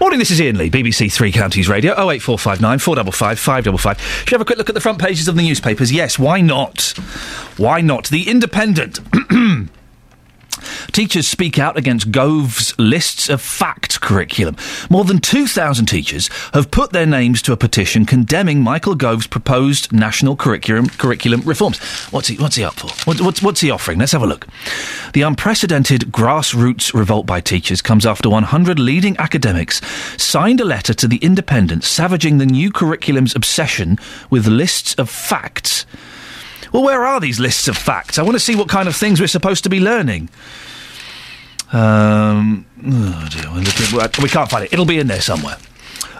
Morning, 0.00 0.18
this 0.18 0.30
is 0.30 0.40
Iain 0.40 0.56
Lee, 0.56 0.70
BBC 0.70 1.12
Three 1.12 1.32
Counties 1.32 1.68
Radio, 1.68 1.92
08459 1.92 2.78
455 2.78 3.38
555. 3.38 4.00
Should 4.00 4.30
have 4.30 4.40
a 4.40 4.44
quick 4.44 4.58
look 4.58 4.68
at 4.68 4.74
the 4.74 4.80
front 4.80 4.98
pages 4.98 5.28
of 5.28 5.36
the 5.36 5.42
newspapers? 5.42 5.92
Yes, 5.92 6.18
why 6.18 6.40
not? 6.40 6.94
Why 7.56 7.80
not? 7.80 8.08
The 8.08 8.28
Independent. 8.28 9.00
Teachers 10.92 11.28
speak 11.28 11.58
out 11.58 11.76
against 11.76 12.10
Gove's 12.10 12.76
lists 12.78 13.28
of 13.28 13.40
fact 13.40 14.00
curriculum. 14.00 14.56
More 14.90 15.04
than 15.04 15.20
2,000 15.20 15.86
teachers 15.86 16.28
have 16.54 16.70
put 16.70 16.92
their 16.92 17.06
names 17.06 17.42
to 17.42 17.52
a 17.52 17.56
petition 17.56 18.04
condemning 18.04 18.62
Michael 18.62 18.94
Gove's 18.94 19.26
proposed 19.26 19.92
national 19.92 20.36
curriculum 20.36 20.88
curriculum 20.88 21.42
reforms. 21.42 21.78
What's 22.10 22.28
he, 22.28 22.36
what's 22.36 22.56
he 22.56 22.64
up 22.64 22.74
for? 22.74 22.88
What, 23.08 23.20
what's, 23.20 23.42
what's 23.42 23.60
he 23.60 23.70
offering? 23.70 23.98
Let's 23.98 24.12
have 24.12 24.22
a 24.22 24.26
look. 24.26 24.46
The 25.12 25.22
unprecedented 25.22 26.12
grassroots 26.12 26.92
revolt 26.94 27.26
by 27.26 27.40
teachers 27.40 27.82
comes 27.82 28.04
after 28.06 28.28
100 28.28 28.78
leading 28.78 29.16
academics 29.18 29.80
signed 30.20 30.60
a 30.60 30.64
letter 30.64 30.94
to 30.94 31.08
The 31.08 31.18
Independent 31.18 31.84
savaging 31.84 32.38
the 32.38 32.46
new 32.46 32.72
curriculum's 32.72 33.34
obsession 33.36 33.98
with 34.30 34.46
lists 34.46 34.94
of 34.94 35.08
facts. 35.08 35.86
Well, 36.72 36.82
where 36.82 37.04
are 37.04 37.20
these 37.20 37.40
lists 37.40 37.68
of 37.68 37.76
facts? 37.76 38.18
I 38.18 38.22
want 38.22 38.34
to 38.34 38.40
see 38.40 38.56
what 38.56 38.68
kind 38.68 38.88
of 38.88 38.96
things 38.96 39.20
we're 39.20 39.26
supposed 39.26 39.64
to 39.64 39.70
be 39.70 39.80
learning. 39.80 40.28
Um, 41.72 42.66
oh 42.86 43.28
dear, 43.30 43.50
we 44.22 44.28
can't 44.28 44.50
find 44.50 44.64
it. 44.64 44.72
It'll 44.72 44.86
be 44.86 44.98
in 44.98 45.06
there 45.06 45.20
somewhere. 45.20 45.56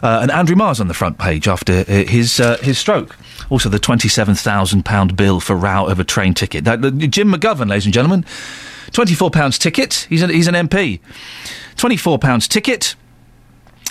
Uh, 0.03 0.21
and 0.23 0.31
Andrew 0.31 0.55
Marr's 0.55 0.81
on 0.81 0.89
the 0.89 0.95
front 0.95 1.19
page 1.19 1.49
after 1.49 1.81
uh, 1.81 1.85
his 1.85 2.39
uh, 2.39 2.59
his 2.59 2.79
stroke. 2.79 3.17
Also, 3.51 3.69
the 3.69 3.79
twenty-seven 3.79 4.35
thousand 4.35 4.85
pound 4.85 5.17
bill 5.17 5.41
for 5.41 5.57
row 5.57 5.87
of 5.87 5.99
a 5.99 6.05
train 6.05 6.35
ticket. 6.35 6.65
That, 6.65 6.83
the, 6.83 6.91
Jim 6.91 7.33
McGovern, 7.33 7.69
ladies 7.69 7.87
and 7.87 7.95
gentlemen, 7.95 8.25
twenty-four 8.93 9.31
pounds 9.31 9.59
ticket. 9.59 10.07
He's 10.09 10.23
an, 10.23 10.31
he's 10.31 10.47
an 10.47 10.55
MP. 10.55 11.01
Twenty-four 11.77 12.19
pounds 12.19 12.47
ticket. 12.47 12.95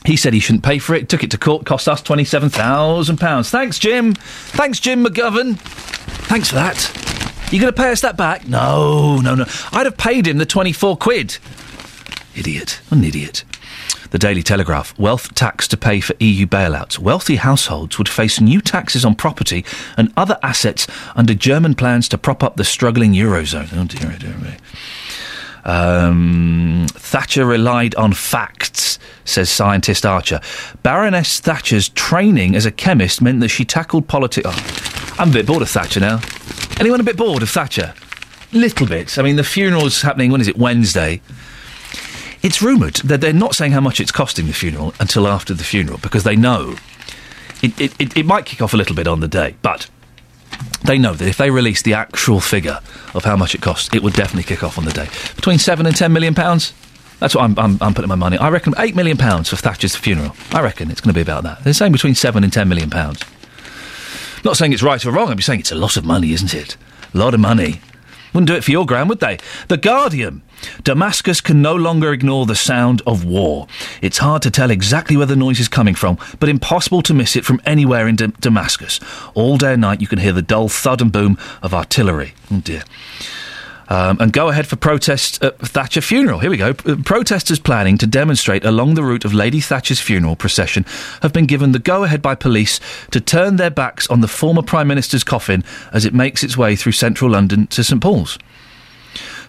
He 0.05 0.15
said 0.15 0.33
he 0.33 0.39
shouldn't 0.39 0.63
pay 0.63 0.79
for 0.79 0.95
it. 0.95 1.09
Took 1.09 1.23
it 1.23 1.31
to 1.31 1.37
court. 1.37 1.65
Cost 1.65 1.87
us 1.87 2.01
twenty-seven 2.01 2.49
thousand 2.49 3.17
pounds. 3.17 3.49
Thanks, 3.49 3.77
Jim. 3.77 4.13
Thanks, 4.13 4.79
Jim 4.79 5.03
McGovern. 5.03 5.57
Thanks 6.27 6.49
for 6.49 6.55
that. 6.55 6.91
You 7.51 7.59
going 7.61 7.73
to 7.73 7.81
pay 7.81 7.91
us 7.91 8.01
that 8.01 8.17
back? 8.17 8.47
No, 8.47 9.17
no, 9.17 9.35
no. 9.35 9.45
I'd 9.71 9.85
have 9.85 9.97
paid 9.97 10.27
him 10.27 10.37
the 10.37 10.45
twenty-four 10.45 10.97
quid. 10.97 11.37
Idiot. 12.35 12.79
An 12.91 13.03
idiot. 13.03 13.43
The 14.11 14.17
Daily 14.19 14.43
Telegraph. 14.43 14.97
Wealth 14.97 15.35
tax 15.35 15.67
to 15.69 15.75
pay 15.77 15.99
for 15.99 16.15
EU 16.19 16.45
bailouts. 16.45 16.97
Wealthy 16.99 17.35
households 17.35 17.97
would 17.97 18.07
face 18.07 18.39
new 18.39 18.61
taxes 18.61 19.03
on 19.03 19.15
property 19.15 19.65
and 19.97 20.13
other 20.15 20.37
assets 20.41 20.87
under 21.15 21.33
German 21.33 21.75
plans 21.75 22.07
to 22.09 22.17
prop 22.17 22.41
up 22.43 22.55
the 22.55 22.63
struggling 22.63 23.13
Eurozone. 23.13 23.67
Oh 23.73 23.83
dear, 23.85 24.13
oh 24.13 24.17
dear, 24.17 24.35
oh 24.37 24.43
dear. 24.43 24.57
Um, 25.67 26.87
Thatcher 26.89 27.45
relied 27.45 27.93
on 27.95 28.13
facts, 28.13 28.97
says 29.25 29.49
scientist 29.49 30.05
Archer. 30.05 30.39
Baroness 30.81 31.39
Thatcher's 31.39 31.89
training 31.89 32.55
as 32.55 32.65
a 32.65 32.71
chemist 32.71 33.21
meant 33.21 33.41
that 33.41 33.49
she 33.49 33.65
tackled 33.65 34.07
politics. 34.07 34.47
Oh, 34.49 35.15
I'm 35.19 35.29
a 35.29 35.33
bit 35.33 35.45
bored 35.45 35.61
of 35.61 35.69
Thatcher 35.69 35.99
now. 35.99 36.21
Anyone 36.79 36.99
a 36.99 37.03
bit 37.03 37.17
bored 37.17 37.43
of 37.43 37.49
Thatcher? 37.49 37.93
Little 38.53 38.87
bit. 38.87 39.19
I 39.19 39.21
mean, 39.21 39.35
the 39.35 39.43
funeral's 39.43 40.01
happening, 40.01 40.31
when 40.31 40.41
is 40.41 40.47
it, 40.47 40.57
Wednesday? 40.57 41.21
It's 42.41 42.61
rumoured 42.61 42.95
that 42.97 43.19
they're 43.19 43.33
not 43.33 43.55
saying 43.55 43.73
how 43.73 43.81
much 43.81 43.99
it's 43.99 44.11
costing 44.11 44.47
the 44.47 44.53
funeral 44.53 44.93
until 44.99 45.27
after 45.27 45.53
the 45.53 45.63
funeral 45.63 45.99
because 46.01 46.23
they 46.23 46.35
know 46.35 46.75
it, 47.61 47.79
it, 47.81 47.93
it, 47.99 48.17
it 48.17 48.25
might 48.25 48.45
kick 48.45 48.61
off 48.61 48.73
a 48.73 48.77
little 48.77 48.95
bit 48.95 49.07
on 49.07 49.19
the 49.19 49.27
day, 49.27 49.55
but 49.61 49.89
they 50.83 50.97
know 50.97 51.13
that 51.13 51.27
if 51.27 51.37
they 51.37 51.49
release 51.49 51.81
the 51.81 51.93
actual 51.93 52.39
figure 52.39 52.79
of 53.13 53.23
how 53.25 53.35
much 53.35 53.55
it 53.55 53.61
costs, 53.61 53.93
it 53.93 54.03
would 54.03 54.13
definitely 54.13 54.43
kick 54.43 54.63
off 54.63 54.77
on 54.77 54.85
the 54.85 54.91
day. 54.91 55.07
Between 55.35 55.59
seven 55.59 55.85
and 55.85 55.95
ten 55.95 56.13
million 56.13 56.33
pounds. 56.35 56.73
That's 57.19 57.33
what 57.33 57.43
I'm, 57.43 57.57
I'm, 57.57 57.77
I'm 57.81 57.93
putting 57.95 58.09
my 58.09 58.15
money. 58.15 58.37
I 58.37 58.49
reckon 58.49 58.75
eight 58.77 58.95
million 58.95 59.17
pounds 59.17 59.49
for 59.49 59.55
Thatcher's 59.55 59.95
funeral. 59.95 60.35
I 60.51 60.61
reckon 60.61 60.91
it's 60.91 61.01
going 61.01 61.13
to 61.13 61.17
be 61.17 61.21
about 61.21 61.43
that. 61.43 61.63
They're 61.63 61.73
saying 61.73 61.91
between 61.91 62.13
seven 62.13 62.43
and 62.43 62.53
ten 62.53 62.69
million 62.69 62.91
pounds. 62.91 63.21
Not 64.45 64.55
saying 64.55 64.71
it's 64.71 64.83
right 64.83 65.03
or 65.03 65.11
wrong. 65.11 65.29
I'm 65.29 65.37
just 65.37 65.47
saying 65.47 65.61
it's 65.61 65.71
a 65.71 65.75
lot 65.75 65.97
of 65.97 66.05
money, 66.05 66.31
isn't 66.33 66.53
it? 66.53 66.77
A 67.13 67.17
lot 67.17 67.33
of 67.33 67.39
money. 67.39 67.81
Wouldn't 68.37 68.49
do 68.49 68.55
it 68.55 68.63
for 68.63 68.69
your 68.69 68.85
ground, 68.85 69.09
would 69.09 69.19
they? 69.19 69.39
The 69.67 69.77
Guardian. 69.77 70.43
Damascus 70.83 71.41
can 71.41 71.59
no 71.59 71.73
longer 71.73 72.13
ignore 72.13 72.45
the 72.45 72.53
sound 72.53 73.01
of 73.07 73.25
war. 73.25 73.65
It's 73.99 74.19
hard 74.19 74.43
to 74.43 74.51
tell 74.51 74.69
exactly 74.69 75.17
where 75.17 75.25
the 75.25 75.35
noise 75.35 75.59
is 75.59 75.67
coming 75.67 75.95
from, 75.95 76.19
but 76.39 76.47
impossible 76.47 77.01
to 77.01 77.15
miss 77.15 77.35
it 77.35 77.45
from 77.45 77.59
anywhere 77.65 78.07
in 78.07 78.15
D- 78.15 78.27
Damascus. 78.39 78.99
All 79.33 79.57
day 79.57 79.73
and 79.73 79.81
night 79.81 80.01
you 80.01 80.07
can 80.07 80.19
hear 80.19 80.33
the 80.33 80.43
dull 80.43 80.69
thud 80.69 81.01
and 81.01 81.11
boom 81.11 81.39
of 81.63 81.73
artillery. 81.73 82.35
Oh 82.51 82.59
dear. 82.59 82.83
Um, 83.89 84.17
and 84.19 84.33
go 84.33 84.49
ahead 84.49 84.67
for 84.67 84.75
protests 84.75 85.39
at 85.41 85.57
Thatcher 85.59 86.01
funeral. 86.01 86.39
Here 86.39 86.49
we 86.49 86.57
go. 86.57 86.73
Protesters 86.73 87.59
planning 87.59 87.97
to 87.99 88.07
demonstrate 88.07 88.65
along 88.65 88.95
the 88.95 89.03
route 89.03 89.23
of 89.23 89.33
Lady 89.33 89.61
Thatcher's 89.61 90.01
funeral 90.01 90.35
procession 90.35 90.85
have 91.21 91.31
been 91.31 91.45
given 91.45 91.71
the 91.71 91.79
go 91.79 92.03
ahead 92.03 92.21
by 92.21 92.35
police 92.35 92.79
to 93.11 93.21
turn 93.21 93.55
their 93.55 93.69
backs 93.69 94.07
on 94.07 94.21
the 94.21 94.27
former 94.27 94.61
Prime 94.61 94.87
Minister's 94.87 95.23
coffin 95.23 95.63
as 95.93 96.05
it 96.05 96.13
makes 96.13 96.43
its 96.43 96.57
way 96.57 96.75
through 96.75 96.91
central 96.91 97.31
London 97.31 97.67
to 97.67 97.83
St 97.83 98.01
Paul's. 98.01 98.37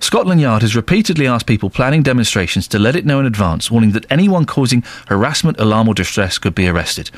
Scotland 0.00 0.40
Yard 0.40 0.62
has 0.62 0.76
repeatedly 0.76 1.26
asked 1.26 1.46
people 1.46 1.70
planning 1.70 2.04
demonstrations 2.04 2.68
to 2.68 2.78
let 2.78 2.94
it 2.94 3.04
know 3.04 3.18
in 3.18 3.26
advance, 3.26 3.70
warning 3.70 3.90
that 3.92 4.06
anyone 4.10 4.46
causing 4.46 4.84
harassment, 5.08 5.58
alarm, 5.58 5.88
or 5.88 5.94
distress 5.94 6.38
could 6.38 6.54
be 6.54 6.68
arrested. 6.68 7.10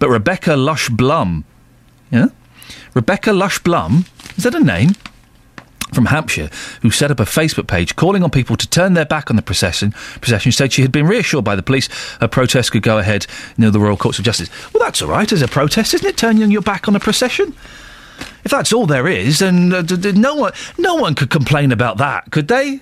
But 0.00 0.08
Rebecca 0.08 0.56
Lush 0.56 0.88
Blum, 0.88 1.44
yeah? 2.10 2.26
Rebecca 2.92 3.32
Lush 3.32 3.60
Blum, 3.60 4.06
is 4.36 4.42
that 4.42 4.54
a 4.54 4.60
name? 4.60 4.90
From 5.94 6.06
Hampshire, 6.06 6.50
who 6.82 6.90
set 6.90 7.10
up 7.10 7.20
a 7.20 7.24
Facebook 7.24 7.68
page 7.68 7.94
calling 7.96 8.24
on 8.24 8.30
people 8.30 8.56
to 8.56 8.68
turn 8.68 8.94
their 8.94 9.04
back 9.04 9.30
on 9.30 9.36
the 9.36 9.42
procession, 9.42 9.92
procession 9.92 10.52
said 10.52 10.72
she 10.72 10.82
had 10.82 10.90
been 10.92 11.06
reassured 11.06 11.44
by 11.44 11.54
the 11.54 11.62
police 11.62 11.88
her 12.20 12.28
protest 12.28 12.72
could 12.72 12.82
go 12.82 12.98
ahead 12.98 13.26
near 13.56 13.70
the 13.70 13.80
Royal 13.80 13.96
Courts 13.96 14.18
of 14.18 14.24
Justice. 14.24 14.50
Well, 14.72 14.82
that's 14.82 15.00
all 15.02 15.08
right 15.08 15.30
as 15.32 15.40
a 15.42 15.48
protest, 15.48 15.94
isn't 15.94 16.06
it? 16.06 16.16
Turning 16.16 16.50
your 16.50 16.62
back 16.62 16.88
on 16.88 16.96
a 16.96 17.00
procession? 17.00 17.54
If 18.44 18.50
that's 18.50 18.72
all 18.72 18.86
there 18.86 19.06
is, 19.08 19.38
then 19.38 19.72
uh, 19.72 19.82
d- 19.82 19.96
d- 19.96 20.12
no 20.12 20.34
one, 20.34 20.52
no 20.78 20.96
one 20.96 21.14
could 21.14 21.30
complain 21.30 21.72
about 21.72 21.96
that, 21.98 22.30
could 22.30 22.48
they? 22.48 22.80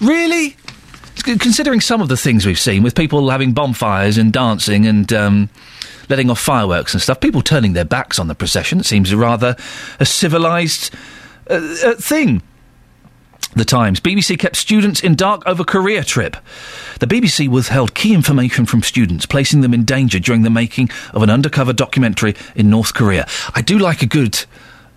Really? 0.00 0.56
Considering 1.22 1.80
some 1.80 2.00
of 2.00 2.08
the 2.08 2.16
things 2.16 2.44
we've 2.44 2.58
seen 2.58 2.82
with 2.82 2.94
people 2.94 3.30
having 3.30 3.52
bonfires 3.52 4.18
and 4.18 4.32
dancing 4.32 4.86
and 4.86 5.12
um, 5.12 5.48
letting 6.08 6.30
off 6.30 6.40
fireworks 6.40 6.92
and 6.92 7.00
stuff, 7.00 7.20
people 7.20 7.42
turning 7.42 7.74
their 7.74 7.84
backs 7.84 8.18
on 8.18 8.26
the 8.26 8.34
procession 8.34 8.80
it 8.80 8.86
seems 8.86 9.14
rather 9.14 9.56
a 10.00 10.04
civilised 10.06 10.92
uh, 11.48 11.54
uh, 11.84 11.94
thing. 11.94 12.42
The 13.56 13.64
Times. 13.64 14.00
BBC 14.00 14.38
kept 14.38 14.56
students 14.56 15.00
in 15.00 15.14
dark 15.14 15.42
over 15.46 15.64
Korea 15.64 16.02
trip. 16.02 16.36
The 17.00 17.06
BBC 17.06 17.48
withheld 17.48 17.94
key 17.94 18.12
information 18.12 18.66
from 18.66 18.82
students, 18.82 19.26
placing 19.26 19.60
them 19.60 19.72
in 19.72 19.84
danger 19.84 20.18
during 20.18 20.42
the 20.42 20.50
making 20.50 20.90
of 21.12 21.22
an 21.22 21.30
undercover 21.30 21.72
documentary 21.72 22.34
in 22.56 22.68
North 22.68 22.94
Korea. 22.94 23.26
I 23.54 23.62
do 23.62 23.78
like 23.78 24.02
a 24.02 24.06
good 24.06 24.44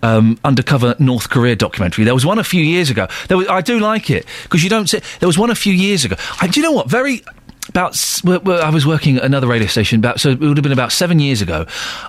um, 0.02 0.38
undercover 0.44 0.96
North 0.98 1.30
Korea 1.30 1.56
documentary. 1.56 2.04
There 2.04 2.14
was 2.14 2.26
one 2.26 2.38
a 2.38 2.44
few 2.44 2.62
years 2.62 2.90
ago. 2.90 3.08
Was, 3.30 3.48
I 3.48 3.60
do 3.60 3.78
like 3.78 4.10
it 4.10 4.26
because 4.44 4.64
you 4.64 4.70
don't 4.70 4.88
see. 4.88 5.00
There 5.20 5.28
was 5.28 5.38
one 5.38 5.50
a 5.50 5.54
few 5.54 5.72
years 5.72 6.04
ago. 6.04 6.16
I, 6.40 6.46
do 6.46 6.60
you 6.60 6.64
know 6.64 6.72
what? 6.72 6.88
Very 6.88 7.22
about 7.68 7.96
I 8.24 8.70
was 8.70 8.86
working 8.86 9.18
at 9.18 9.24
another 9.24 9.46
radio 9.46 9.68
station 9.68 9.98
about 9.98 10.20
so 10.20 10.30
it 10.30 10.40
would 10.40 10.56
have 10.56 10.62
been 10.62 10.72
about 10.72 10.92
seven 10.92 11.20
years 11.20 11.42
ago. 11.42 11.66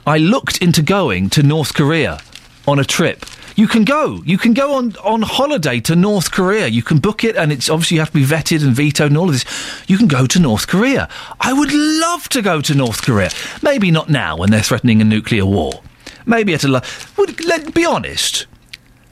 I 0.07 0.17
looked 0.17 0.61
into 0.61 0.81
going 0.81 1.29
to 1.31 1.43
North 1.43 1.73
Korea 1.73 2.19
on 2.67 2.79
a 2.79 2.85
trip. 2.85 3.25
You 3.55 3.67
can 3.67 3.83
go. 3.83 4.21
You 4.25 4.37
can 4.37 4.53
go 4.53 4.75
on, 4.75 4.95
on 5.03 5.21
holiday 5.21 5.79
to 5.81 5.95
North 5.95 6.31
Korea. 6.31 6.67
You 6.67 6.83
can 6.83 6.99
book 6.99 7.23
it, 7.23 7.35
and 7.35 7.51
it's 7.51 7.69
obviously 7.69 7.95
you 7.95 8.01
have 8.01 8.11
to 8.11 8.19
be 8.19 8.25
vetted 8.25 8.63
and 8.63 8.75
vetoed 8.75 9.11
and 9.11 9.17
all 9.17 9.27
of 9.27 9.33
this. 9.33 9.45
You 9.87 9.97
can 9.97 10.07
go 10.07 10.25
to 10.25 10.39
North 10.39 10.67
Korea. 10.67 11.09
I 11.39 11.53
would 11.53 11.71
love 11.73 12.29
to 12.29 12.41
go 12.41 12.61
to 12.61 12.73
North 12.73 13.01
Korea. 13.01 13.29
Maybe 13.61 13.91
not 13.91 14.09
now 14.09 14.37
when 14.37 14.51
they're 14.51 14.61
threatening 14.61 15.01
a 15.01 15.05
nuclear 15.05 15.45
war. 15.45 15.81
Maybe 16.25 16.53
at 16.53 16.63
a. 16.63 16.83
Would 17.17 17.43
let 17.45 17.73
be 17.73 17.85
honest. 17.85 18.45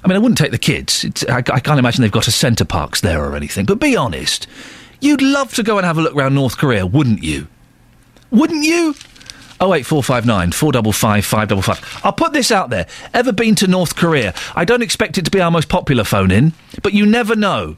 I 0.03 0.07
mean, 0.07 0.15
I 0.15 0.19
wouldn't 0.19 0.37
take 0.37 0.51
the 0.51 0.57
kids. 0.57 1.05
I, 1.27 1.37
I 1.37 1.59
can't 1.59 1.79
imagine 1.79 2.01
they've 2.01 2.11
got 2.11 2.27
a 2.27 2.31
Center 2.31 2.63
Parcs 2.63 3.01
there 3.01 3.23
or 3.23 3.35
anything. 3.35 3.65
But 3.65 3.79
be 3.79 3.95
honest, 3.95 4.47
you'd 5.01 5.21
love 5.21 5.53
to 5.55 5.63
go 5.63 5.77
and 5.77 5.85
have 5.85 5.97
a 5.97 6.01
look 6.01 6.15
around 6.15 6.35
North 6.35 6.57
Korea, 6.57 6.85
wouldn't 6.85 7.23
you? 7.23 7.47
Wouldn't 8.29 8.63
you? 8.63 8.93
08459 9.59 10.51
455 10.51 11.25
555. 11.25 12.01
I'll 12.05 12.13
put 12.13 12.33
this 12.33 12.51
out 12.51 12.69
there. 12.69 12.87
Ever 13.13 13.31
been 13.31 13.55
to 13.55 13.67
North 13.67 13.95
Korea? 13.95 14.33
I 14.55 14.65
don't 14.65 14.83
expect 14.83 15.17
it 15.17 15.25
to 15.25 15.31
be 15.31 15.41
our 15.41 15.51
most 15.51 15.69
popular 15.69 16.03
phone 16.03 16.31
in, 16.31 16.53
but 16.83 16.93
you 16.93 17.05
never 17.05 17.35
know. 17.35 17.77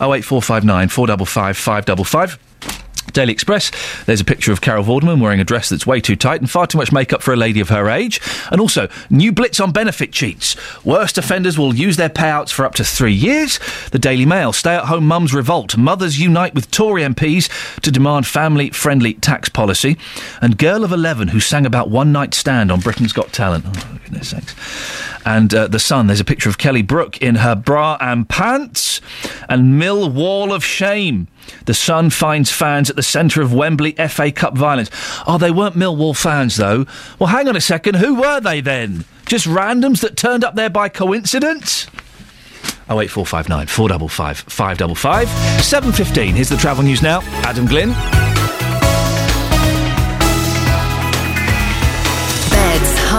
08459 0.00 0.88
455 0.88 1.56
555. 1.56 2.79
Daily 3.12 3.32
Express, 3.32 3.70
there's 4.06 4.20
a 4.20 4.24
picture 4.24 4.52
of 4.52 4.60
Carol 4.60 4.84
Vorderman 4.84 5.20
wearing 5.20 5.40
a 5.40 5.44
dress 5.44 5.68
that's 5.68 5.86
way 5.86 6.00
too 6.00 6.16
tight 6.16 6.40
and 6.40 6.50
far 6.50 6.66
too 6.66 6.78
much 6.78 6.92
makeup 6.92 7.22
for 7.22 7.32
a 7.32 7.36
lady 7.36 7.60
of 7.60 7.68
her 7.68 7.88
age. 7.88 8.20
And 8.50 8.60
also, 8.60 8.88
new 9.08 9.32
blitz 9.32 9.60
on 9.60 9.72
benefit 9.72 10.12
cheats. 10.12 10.56
Worst 10.84 11.18
offenders 11.18 11.58
will 11.58 11.74
use 11.74 11.96
their 11.96 12.08
payouts 12.08 12.50
for 12.50 12.64
up 12.64 12.74
to 12.76 12.84
three 12.84 13.12
years. 13.12 13.58
The 13.92 13.98
Daily 13.98 14.26
Mail, 14.26 14.52
stay 14.52 14.74
at 14.74 14.86
home 14.86 15.06
mums 15.06 15.34
revolt. 15.34 15.76
Mothers 15.76 16.20
unite 16.20 16.54
with 16.54 16.70
Tory 16.70 17.02
MPs 17.02 17.80
to 17.80 17.90
demand 17.90 18.26
family 18.26 18.70
friendly 18.70 19.14
tax 19.14 19.48
policy. 19.48 19.96
And 20.40 20.58
Girl 20.58 20.84
of 20.84 20.92
11, 20.92 21.28
who 21.28 21.40
sang 21.40 21.66
about 21.66 21.90
one 21.90 22.12
night 22.12 22.34
stand 22.34 22.70
on 22.70 22.80
Britain's 22.80 23.12
Got 23.12 23.32
Talent. 23.32 23.64
Oh, 23.66 23.98
goodness 24.04 24.30
sakes. 24.30 24.54
And 25.24 25.52
uh, 25.54 25.68
The 25.68 25.78
Sun, 25.78 26.06
there's 26.06 26.20
a 26.20 26.24
picture 26.24 26.48
of 26.48 26.58
Kelly 26.58 26.82
Brook 26.82 27.18
in 27.18 27.36
her 27.36 27.54
bra 27.54 27.96
and 28.00 28.28
pants. 28.28 29.00
And 29.48 29.78
Mill 29.78 30.10
Wall 30.10 30.52
of 30.52 30.64
Shame. 30.64 31.28
The 31.66 31.74
Sun 31.74 32.10
finds 32.10 32.50
fans 32.50 32.90
at 32.90 32.96
the 32.96 33.02
centre 33.02 33.42
of 33.42 33.52
Wembley 33.52 33.92
FA 33.92 34.30
Cup 34.32 34.56
violence. 34.56 34.90
Oh, 35.26 35.38
they 35.38 35.50
weren't 35.50 35.76
Millwall 35.76 36.16
fans, 36.16 36.56
though. 36.56 36.86
Well, 37.18 37.28
hang 37.28 37.48
on 37.48 37.56
a 37.56 37.60
second. 37.60 37.96
Who 37.96 38.14
were 38.16 38.40
they 38.40 38.60
then? 38.60 39.04
Just 39.26 39.46
randoms 39.46 40.00
that 40.00 40.16
turned 40.16 40.44
up 40.44 40.54
there 40.54 40.70
by 40.70 40.88
coincidence? 40.88 41.86
08459 42.88 43.66
455 43.68 44.38
555. 44.38 45.28
7.15, 45.28 46.32
here's 46.32 46.48
the 46.48 46.56
travel 46.56 46.82
news 46.82 47.02
now. 47.02 47.20
Adam 47.44 47.66
Glynn. 47.66 47.94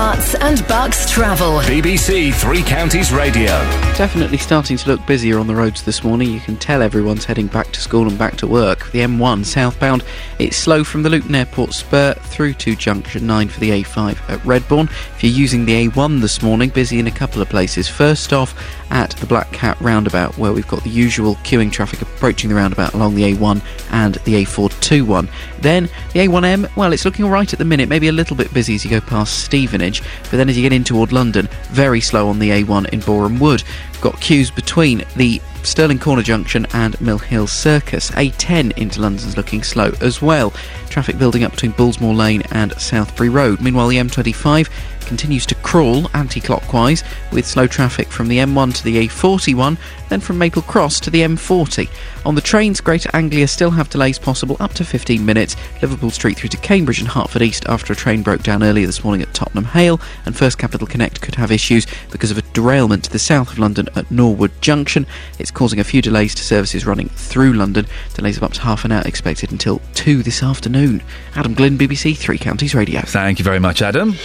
Herts 0.01 0.35
and 0.41 0.67
Bucks 0.67 1.11
travel. 1.11 1.59
BBC 1.59 2.33
Three 2.33 2.63
Counties 2.63 3.11
Radio. 3.11 3.51
Definitely 3.95 4.39
starting 4.39 4.75
to 4.75 4.89
look 4.89 5.05
busier 5.05 5.37
on 5.37 5.45
the 5.45 5.53
roads 5.53 5.83
this 5.83 6.03
morning. 6.03 6.31
You 6.31 6.39
can 6.39 6.57
tell 6.57 6.81
everyone's 6.81 7.23
heading 7.23 7.45
back 7.45 7.71
to 7.73 7.79
school 7.79 8.07
and 8.07 8.17
back 8.17 8.35
to 8.37 8.47
work. 8.47 8.89
The 8.93 9.01
M1 9.01 9.45
southbound, 9.45 10.03
it's 10.39 10.57
slow 10.57 10.83
from 10.83 11.03
the 11.03 11.09
Luton 11.11 11.35
Airport 11.35 11.73
spur 11.73 12.15
through 12.15 12.55
to 12.55 12.75
junction 12.75 13.27
9 13.27 13.49
for 13.49 13.59
the 13.59 13.83
A5 13.83 14.17
at 14.27 14.39
Redbourn. 14.39 14.85
If 14.85 15.23
you're 15.23 15.33
using 15.33 15.65
the 15.65 15.87
A1 15.87 16.19
this 16.19 16.41
morning, 16.41 16.71
busy 16.71 16.97
in 16.97 17.05
a 17.05 17.11
couple 17.11 17.39
of 17.39 17.49
places. 17.49 17.87
First 17.87 18.33
off, 18.33 18.55
at 18.91 19.11
the 19.11 19.25
Black 19.25 19.51
Cat 19.51 19.79
roundabout, 19.81 20.37
where 20.37 20.53
we've 20.53 20.67
got 20.67 20.83
the 20.83 20.89
usual 20.89 21.35
queuing 21.37 21.71
traffic 21.71 22.01
approaching 22.01 22.49
the 22.49 22.55
roundabout 22.55 22.93
along 22.93 23.15
the 23.15 23.33
A1 23.33 23.61
and 23.91 24.15
the 24.15 24.43
A421. 24.43 25.29
Then 25.59 25.89
the 26.13 26.19
A1M, 26.19 26.75
well, 26.75 26.93
it's 26.93 27.05
looking 27.05 27.25
alright 27.25 27.51
at 27.51 27.59
the 27.59 27.65
minute, 27.65 27.89
maybe 27.89 28.09
a 28.09 28.13
little 28.13 28.35
bit 28.35 28.53
busy 28.53 28.75
as 28.75 28.83
you 28.83 28.91
go 28.91 29.01
past 29.01 29.43
Stevenage, 29.45 30.03
but 30.23 30.31
then 30.31 30.49
as 30.49 30.57
you 30.57 30.63
get 30.63 30.73
in 30.73 30.83
toward 30.83 31.11
London, 31.11 31.47
very 31.69 32.01
slow 32.01 32.27
on 32.27 32.39
the 32.39 32.49
A1 32.49 32.89
in 32.89 32.99
Boreham 32.99 33.39
Wood. 33.39 33.63
We've 33.93 34.01
got 34.01 34.19
queues 34.19 34.51
between 34.51 35.03
the 35.15 35.41
Stirling 35.63 35.99
Corner 35.99 36.23
Junction 36.23 36.65
and 36.73 36.99
Mill 36.99 37.19
Hill 37.19 37.47
Circus. 37.47 38.11
A10 38.11 38.77
into 38.77 38.99
London's 38.99 39.37
looking 39.37 39.63
slow 39.63 39.91
as 40.01 40.21
well. 40.21 40.51
Traffic 40.89 41.17
building 41.17 41.43
up 41.43 41.51
between 41.51 41.73
Bullsmoor 41.73 42.15
Lane 42.15 42.41
and 42.51 42.71
Southbury 42.71 43.31
Road. 43.31 43.61
Meanwhile, 43.61 43.87
the 43.87 43.97
M25 43.97 44.69
continues 45.11 45.45
to 45.45 45.55
crawl 45.55 46.09
anti-clockwise 46.13 47.03
with 47.33 47.45
slow 47.45 47.67
traffic 47.67 48.07
from 48.07 48.29
the 48.29 48.37
M1 48.37 48.73
to 48.73 48.81
the 48.85 49.09
A41, 49.09 49.77
then 50.07 50.21
from 50.21 50.37
Maple 50.37 50.61
Cross 50.61 51.01
to 51.01 51.09
the 51.09 51.19
M40. 51.19 51.89
On 52.25 52.33
the 52.33 52.39
trains, 52.39 52.79
Greater 52.79 53.09
Anglia 53.13 53.45
still 53.45 53.71
have 53.71 53.89
delays 53.89 54.17
possible 54.17 54.55
up 54.61 54.71
to 54.75 54.85
15 54.85 55.25
minutes. 55.25 55.57
Liverpool 55.81 56.11
Street 56.11 56.37
through 56.37 56.47
to 56.49 56.57
Cambridge 56.57 56.99
and 56.99 57.09
Hertford 57.09 57.41
East 57.41 57.65
after 57.67 57.91
a 57.91 57.95
train 57.95 58.21
broke 58.21 58.41
down 58.41 58.63
earlier 58.63 58.85
this 58.85 59.03
morning 59.03 59.21
at 59.21 59.33
Tottenham 59.33 59.65
Hale, 59.65 59.99
and 60.25 60.33
First 60.33 60.57
Capital 60.57 60.87
Connect 60.87 61.19
could 61.19 61.35
have 61.35 61.51
issues 61.51 61.87
because 62.09 62.31
of 62.31 62.37
a 62.37 62.41
derailment 62.53 63.03
to 63.03 63.11
the 63.11 63.19
south 63.19 63.51
of 63.51 63.59
London 63.59 63.89
at 63.97 64.09
Norwood 64.09 64.53
Junction. 64.61 65.05
It's 65.39 65.51
causing 65.51 65.81
a 65.81 65.83
few 65.83 66.01
delays 66.01 66.33
to 66.35 66.43
services 66.43 66.85
running 66.85 67.09
through 67.09 67.51
London. 67.51 67.85
Delays 68.13 68.37
of 68.37 68.43
up 68.43 68.53
to 68.53 68.61
half 68.61 68.85
an 68.85 68.93
hour 68.93 69.03
expected 69.05 69.51
until 69.51 69.81
2 69.95 70.23
this 70.23 70.41
afternoon. 70.41 71.03
Adam 71.35 71.53
Glynn, 71.53 71.77
BBC 71.77 72.17
Three 72.17 72.37
Counties 72.37 72.73
Radio. 72.73 73.01
Thank 73.01 73.39
you 73.39 73.43
very 73.43 73.59
much, 73.59 73.81
Adam. 73.81 74.15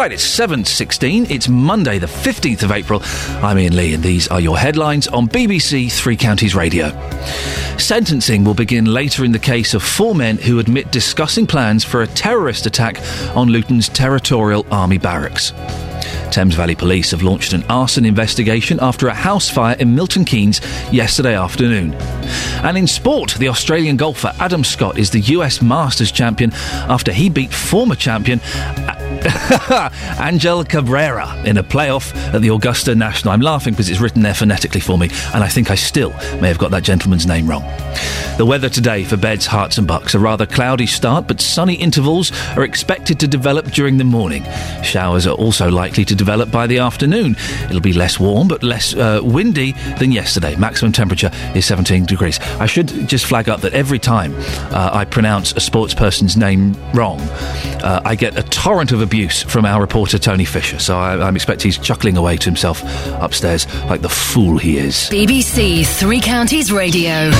Right, 0.00 0.12
it's 0.12 0.26
7.16. 0.26 1.30
It's 1.30 1.46
Monday, 1.46 1.98
the 1.98 2.06
15th 2.06 2.62
of 2.62 2.72
April. 2.72 3.02
I'm 3.44 3.58
Iain 3.58 3.76
Lee, 3.76 3.92
and 3.92 4.02
these 4.02 4.28
are 4.28 4.40
your 4.40 4.56
headlines 4.56 5.06
on 5.08 5.28
BBC 5.28 5.92
Three 5.92 6.16
Counties 6.16 6.54
Radio. 6.54 6.88
Sentencing 7.76 8.42
will 8.42 8.54
begin 8.54 8.86
later 8.86 9.26
in 9.26 9.32
the 9.32 9.38
case 9.38 9.74
of 9.74 9.82
four 9.82 10.14
men 10.14 10.38
who 10.38 10.58
admit 10.58 10.90
discussing 10.90 11.46
plans 11.46 11.84
for 11.84 12.00
a 12.00 12.06
terrorist 12.06 12.64
attack 12.64 12.98
on 13.36 13.50
Luton's 13.50 13.90
Territorial 13.90 14.64
Army 14.70 14.96
Barracks. 14.96 15.52
Thames 16.30 16.54
Valley 16.54 16.74
Police 16.74 17.10
have 17.10 17.22
launched 17.22 17.52
an 17.52 17.64
arson 17.64 18.04
investigation 18.04 18.78
after 18.80 19.08
a 19.08 19.14
house 19.14 19.50
fire 19.50 19.76
in 19.78 19.94
Milton 19.94 20.24
Keynes 20.24 20.60
yesterday 20.92 21.36
afternoon. 21.36 21.94
And 22.62 22.78
in 22.78 22.86
sport, 22.86 23.34
the 23.34 23.48
Australian 23.48 23.96
golfer 23.96 24.32
Adam 24.38 24.64
Scott 24.64 24.98
is 24.98 25.10
the 25.10 25.20
US 25.20 25.60
Masters 25.60 26.12
champion 26.12 26.52
after 26.54 27.12
he 27.12 27.28
beat 27.28 27.52
former 27.52 27.94
champion 27.94 28.40
Angel 30.20 30.64
Cabrera 30.64 31.36
in 31.44 31.58
a 31.58 31.62
playoff 31.62 32.14
at 32.32 32.40
the 32.40 32.48
Augusta 32.48 32.94
National. 32.94 33.34
I'm 33.34 33.40
laughing 33.40 33.74
because 33.74 33.90
it's 33.90 34.00
written 34.00 34.22
there 34.22 34.34
phonetically 34.34 34.80
for 34.80 34.96
me, 34.96 35.10
and 35.34 35.44
I 35.44 35.48
think 35.48 35.70
I 35.70 35.74
still 35.74 36.10
may 36.40 36.48
have 36.48 36.58
got 36.58 36.70
that 36.70 36.84
gentleman's 36.84 37.26
name 37.26 37.46
wrong. 37.46 37.62
The 38.38 38.46
weather 38.46 38.70
today 38.70 39.04
for 39.04 39.18
Beds, 39.18 39.46
Herts, 39.46 39.76
and 39.76 39.86
Bucks. 39.86 40.14
A 40.14 40.18
rather 40.18 40.46
cloudy 40.46 40.86
start, 40.86 41.26
but 41.26 41.42
sunny 41.42 41.74
intervals 41.74 42.32
are 42.56 42.62
expected 42.62 43.20
to 43.20 43.28
develop 43.28 43.66
during 43.66 43.98
the 43.98 44.04
morning. 44.04 44.44
Showers 44.82 45.26
are 45.26 45.34
also 45.34 45.70
likely 45.70 46.06
to 46.06 46.14
develop 46.20 46.50
by 46.50 46.66
the 46.66 46.76
afternoon. 46.78 47.34
It'll 47.64 47.80
be 47.80 47.94
less 47.94 48.20
warm, 48.20 48.46
but 48.46 48.62
less 48.62 48.94
uh, 48.94 49.20
windy 49.22 49.72
than 49.98 50.12
yesterday. 50.12 50.54
Maximum 50.56 50.92
temperature 50.92 51.30
is 51.54 51.64
17 51.64 52.04
degrees. 52.04 52.38
I 52.60 52.66
should 52.66 52.88
just 53.08 53.24
flag 53.24 53.48
up 53.48 53.62
that 53.62 53.72
every 53.72 53.98
time 53.98 54.34
uh, 54.70 54.90
I 54.92 55.06
pronounce 55.06 55.52
a 55.52 55.60
sports 55.60 55.94
person's 55.94 56.36
name 56.36 56.76
wrong, 56.92 57.18
uh, 57.82 58.02
I 58.04 58.16
get 58.16 58.38
a 58.38 58.42
torrent 58.42 58.92
of 58.92 59.00
abuse 59.00 59.42
from 59.42 59.64
our 59.64 59.80
reporter 59.80 60.18
Tony 60.18 60.44
Fisher. 60.44 60.78
So 60.78 60.98
I, 60.98 61.26
I'm 61.26 61.36
expecting 61.36 61.68
he's 61.68 61.78
chuckling 61.78 62.18
away 62.18 62.36
to 62.36 62.44
himself 62.44 62.82
upstairs 63.22 63.66
like 63.86 64.02
the 64.02 64.10
fool 64.10 64.58
he 64.58 64.76
is. 64.76 65.08
BBC 65.10 65.86
Three 65.86 66.20
Counties 66.20 66.70
Radio. 66.70 67.30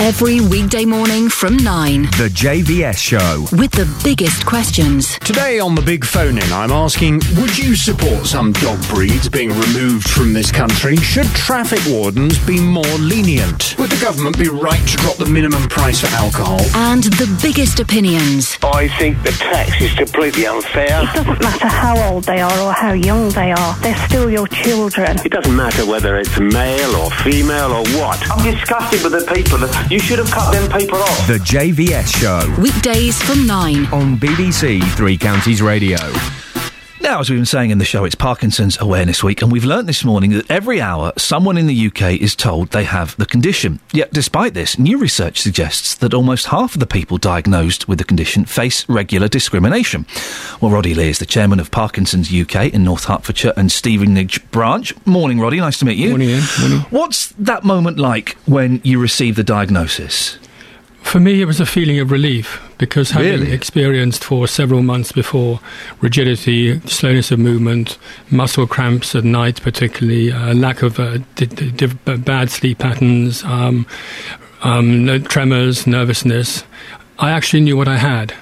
Every 0.00 0.40
weekday 0.40 0.86
morning 0.86 1.28
from 1.28 1.58
9 1.58 2.02
The 2.16 2.30
JVS 2.32 2.96
Show. 2.96 3.44
with 3.56 3.70
the 3.72 3.86
biggest 4.02 4.46
questions. 4.46 5.18
Today 5.18 5.60
on 5.60 5.74
the 5.74 5.82
big 5.82 6.06
phone 6.06 6.38
in, 6.38 6.52
I'm 6.52 6.72
asking 6.72 7.20
Would 7.36 7.56
you 7.58 7.76
support 7.76 8.24
some 8.24 8.52
dog 8.52 8.80
breeds 8.88 9.28
being 9.28 9.50
removed 9.50 10.08
from 10.08 10.32
this 10.32 10.50
country? 10.50 10.96
Should 10.96 11.26
traffic 11.26 11.80
wardens 11.86 12.38
be 12.46 12.58
more 12.58 12.96
lenient? 12.98 13.76
Would 13.78 13.90
the 13.90 14.02
government 14.02 14.38
be 14.38 14.48
right 14.48 14.80
to 14.88 14.96
drop 14.96 15.16
the 15.16 15.26
minimum 15.26 15.68
price 15.68 16.00
for 16.00 16.08
alcohol? 16.16 16.60
And 16.74 17.04
the 17.04 17.28
biggest 17.42 17.78
opinions. 17.78 18.58
I 18.62 18.88
think 18.98 19.22
the 19.22 19.32
tax 19.32 19.80
is 19.82 19.92
completely 19.92 20.46
unfair. 20.46 21.02
It 21.02 21.14
doesn't 21.14 21.40
matter 21.42 21.68
how 21.68 22.10
old 22.10 22.24
they 22.24 22.40
are 22.40 22.58
or 22.60 22.72
how 22.72 22.92
young 22.92 23.28
they 23.30 23.52
are, 23.52 23.74
they're 23.80 24.08
still 24.08 24.30
your 24.30 24.48
children. 24.48 25.18
It 25.26 25.30
doesn't 25.30 25.54
matter 25.54 25.84
whether 25.84 26.16
it's 26.16 26.40
male 26.40 26.96
or 26.96 27.10
female 27.10 27.72
or 27.72 27.84
what. 28.00 28.18
I'm 28.30 28.42
disgusted 28.50 29.02
with 29.02 29.12
the 29.12 29.30
people. 29.34 29.60
You 29.90 29.98
should 29.98 30.20
have 30.20 30.30
cut 30.30 30.52
them 30.52 30.70
people 30.70 30.98
off. 30.98 31.26
The 31.26 31.38
JVS 31.38 32.14
Show. 32.20 32.62
Weekdays 32.62 33.20
from 33.22 33.44
9 33.44 33.86
on 33.86 34.16
BBC 34.18 34.80
Three 34.94 35.18
Counties 35.18 35.60
Radio. 35.62 35.98
Now, 37.02 37.20
as 37.20 37.30
we've 37.30 37.38
been 37.38 37.46
saying 37.46 37.70
in 37.70 37.78
the 37.78 37.86
show, 37.86 38.04
it's 38.04 38.14
Parkinson's 38.14 38.78
Awareness 38.78 39.24
Week, 39.24 39.40
and 39.40 39.50
we've 39.50 39.64
learnt 39.64 39.86
this 39.86 40.04
morning 40.04 40.32
that 40.32 40.50
every 40.50 40.82
hour 40.82 41.12
someone 41.16 41.56
in 41.56 41.66
the 41.66 41.86
UK 41.86 42.20
is 42.20 42.36
told 42.36 42.68
they 42.68 42.84
have 42.84 43.16
the 43.16 43.24
condition. 43.24 43.80
Yet, 43.90 44.12
despite 44.12 44.52
this, 44.52 44.78
new 44.78 44.98
research 44.98 45.40
suggests 45.40 45.94
that 45.94 46.12
almost 46.12 46.46
half 46.48 46.74
of 46.74 46.80
the 46.80 46.86
people 46.86 47.16
diagnosed 47.16 47.88
with 47.88 47.98
the 47.98 48.04
condition 48.04 48.44
face 48.44 48.86
regular 48.86 49.28
discrimination. 49.28 50.04
Well, 50.60 50.72
Roddy 50.72 50.92
Lee 50.92 51.08
is 51.08 51.18
the 51.18 51.26
chairman 51.26 51.58
of 51.58 51.70
Parkinson's 51.70 52.30
UK 52.32 52.66
in 52.74 52.84
North 52.84 53.04
Hertfordshire 53.04 53.54
and 53.56 53.72
Stevenage 53.72 54.48
branch. 54.50 54.94
Morning, 55.06 55.40
Roddy. 55.40 55.58
Nice 55.58 55.78
to 55.78 55.86
meet 55.86 55.96
you. 55.96 56.10
Morning, 56.10 56.28
Iain. 56.28 56.42
Morning. 56.60 56.80
What's 56.90 57.28
that 57.38 57.64
moment 57.64 57.98
like 57.98 58.36
when 58.44 58.82
you 58.84 59.00
receive 59.00 59.36
the 59.36 59.44
diagnosis? 59.44 60.38
For 61.02 61.18
me, 61.18 61.42
it 61.42 61.46
was 61.46 61.58
a 61.60 61.66
feeling 61.66 61.98
of 61.98 62.12
relief 62.12 62.60
because 62.78 63.10
having 63.10 63.40
Really? 63.40 63.52
experienced 63.52 64.22
for 64.22 64.46
several 64.46 64.82
months 64.82 65.10
before 65.10 65.58
rigidity, 66.00 66.78
slowness 66.86 67.32
of 67.32 67.38
movement, 67.40 67.98
muscle 68.30 68.66
cramps 68.66 69.14
at 69.16 69.24
night, 69.24 69.60
particularly, 69.60 70.30
uh, 70.30 70.54
lack 70.54 70.82
of 70.82 71.00
uh, 71.00 71.18
d- 71.34 71.46
d- 71.46 71.70
d- 71.72 71.86
bad 72.16 72.50
sleep 72.50 72.78
patterns, 72.78 73.42
um, 73.42 73.86
um, 74.62 75.04
no 75.04 75.18
tremors, 75.18 75.84
nervousness, 75.86 76.62
I 77.18 77.30
actually 77.32 77.60
knew 77.62 77.76
what 77.76 77.88
I 77.88 77.96
had. 77.96 78.32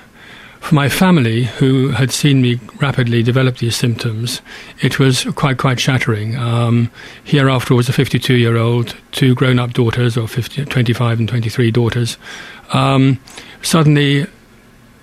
For 0.61 0.75
my 0.75 0.89
family, 0.89 1.45
who 1.45 1.91
had 1.91 2.11
seen 2.11 2.43
me 2.43 2.61
rapidly 2.81 3.23
develop 3.23 3.57
these 3.59 3.75
symptoms, 3.75 4.43
it 4.83 4.99
was 4.99 5.25
quite 5.35 5.57
quite 5.57 5.81
shattering. 5.81 6.37
Um, 6.37 6.91
hereafter 7.25 7.75
was 7.75 7.89
a 7.89 7.93
52-year-old, 7.93 8.95
two 9.13 9.35
grown-up 9.35 9.73
daughters, 9.73 10.17
or 10.17 10.29
50, 10.29 10.67
25 10.67 11.21
and 11.21 11.29
23 11.29 11.71
daughters, 11.71 12.19
um, 12.75 13.19
suddenly 13.63 14.27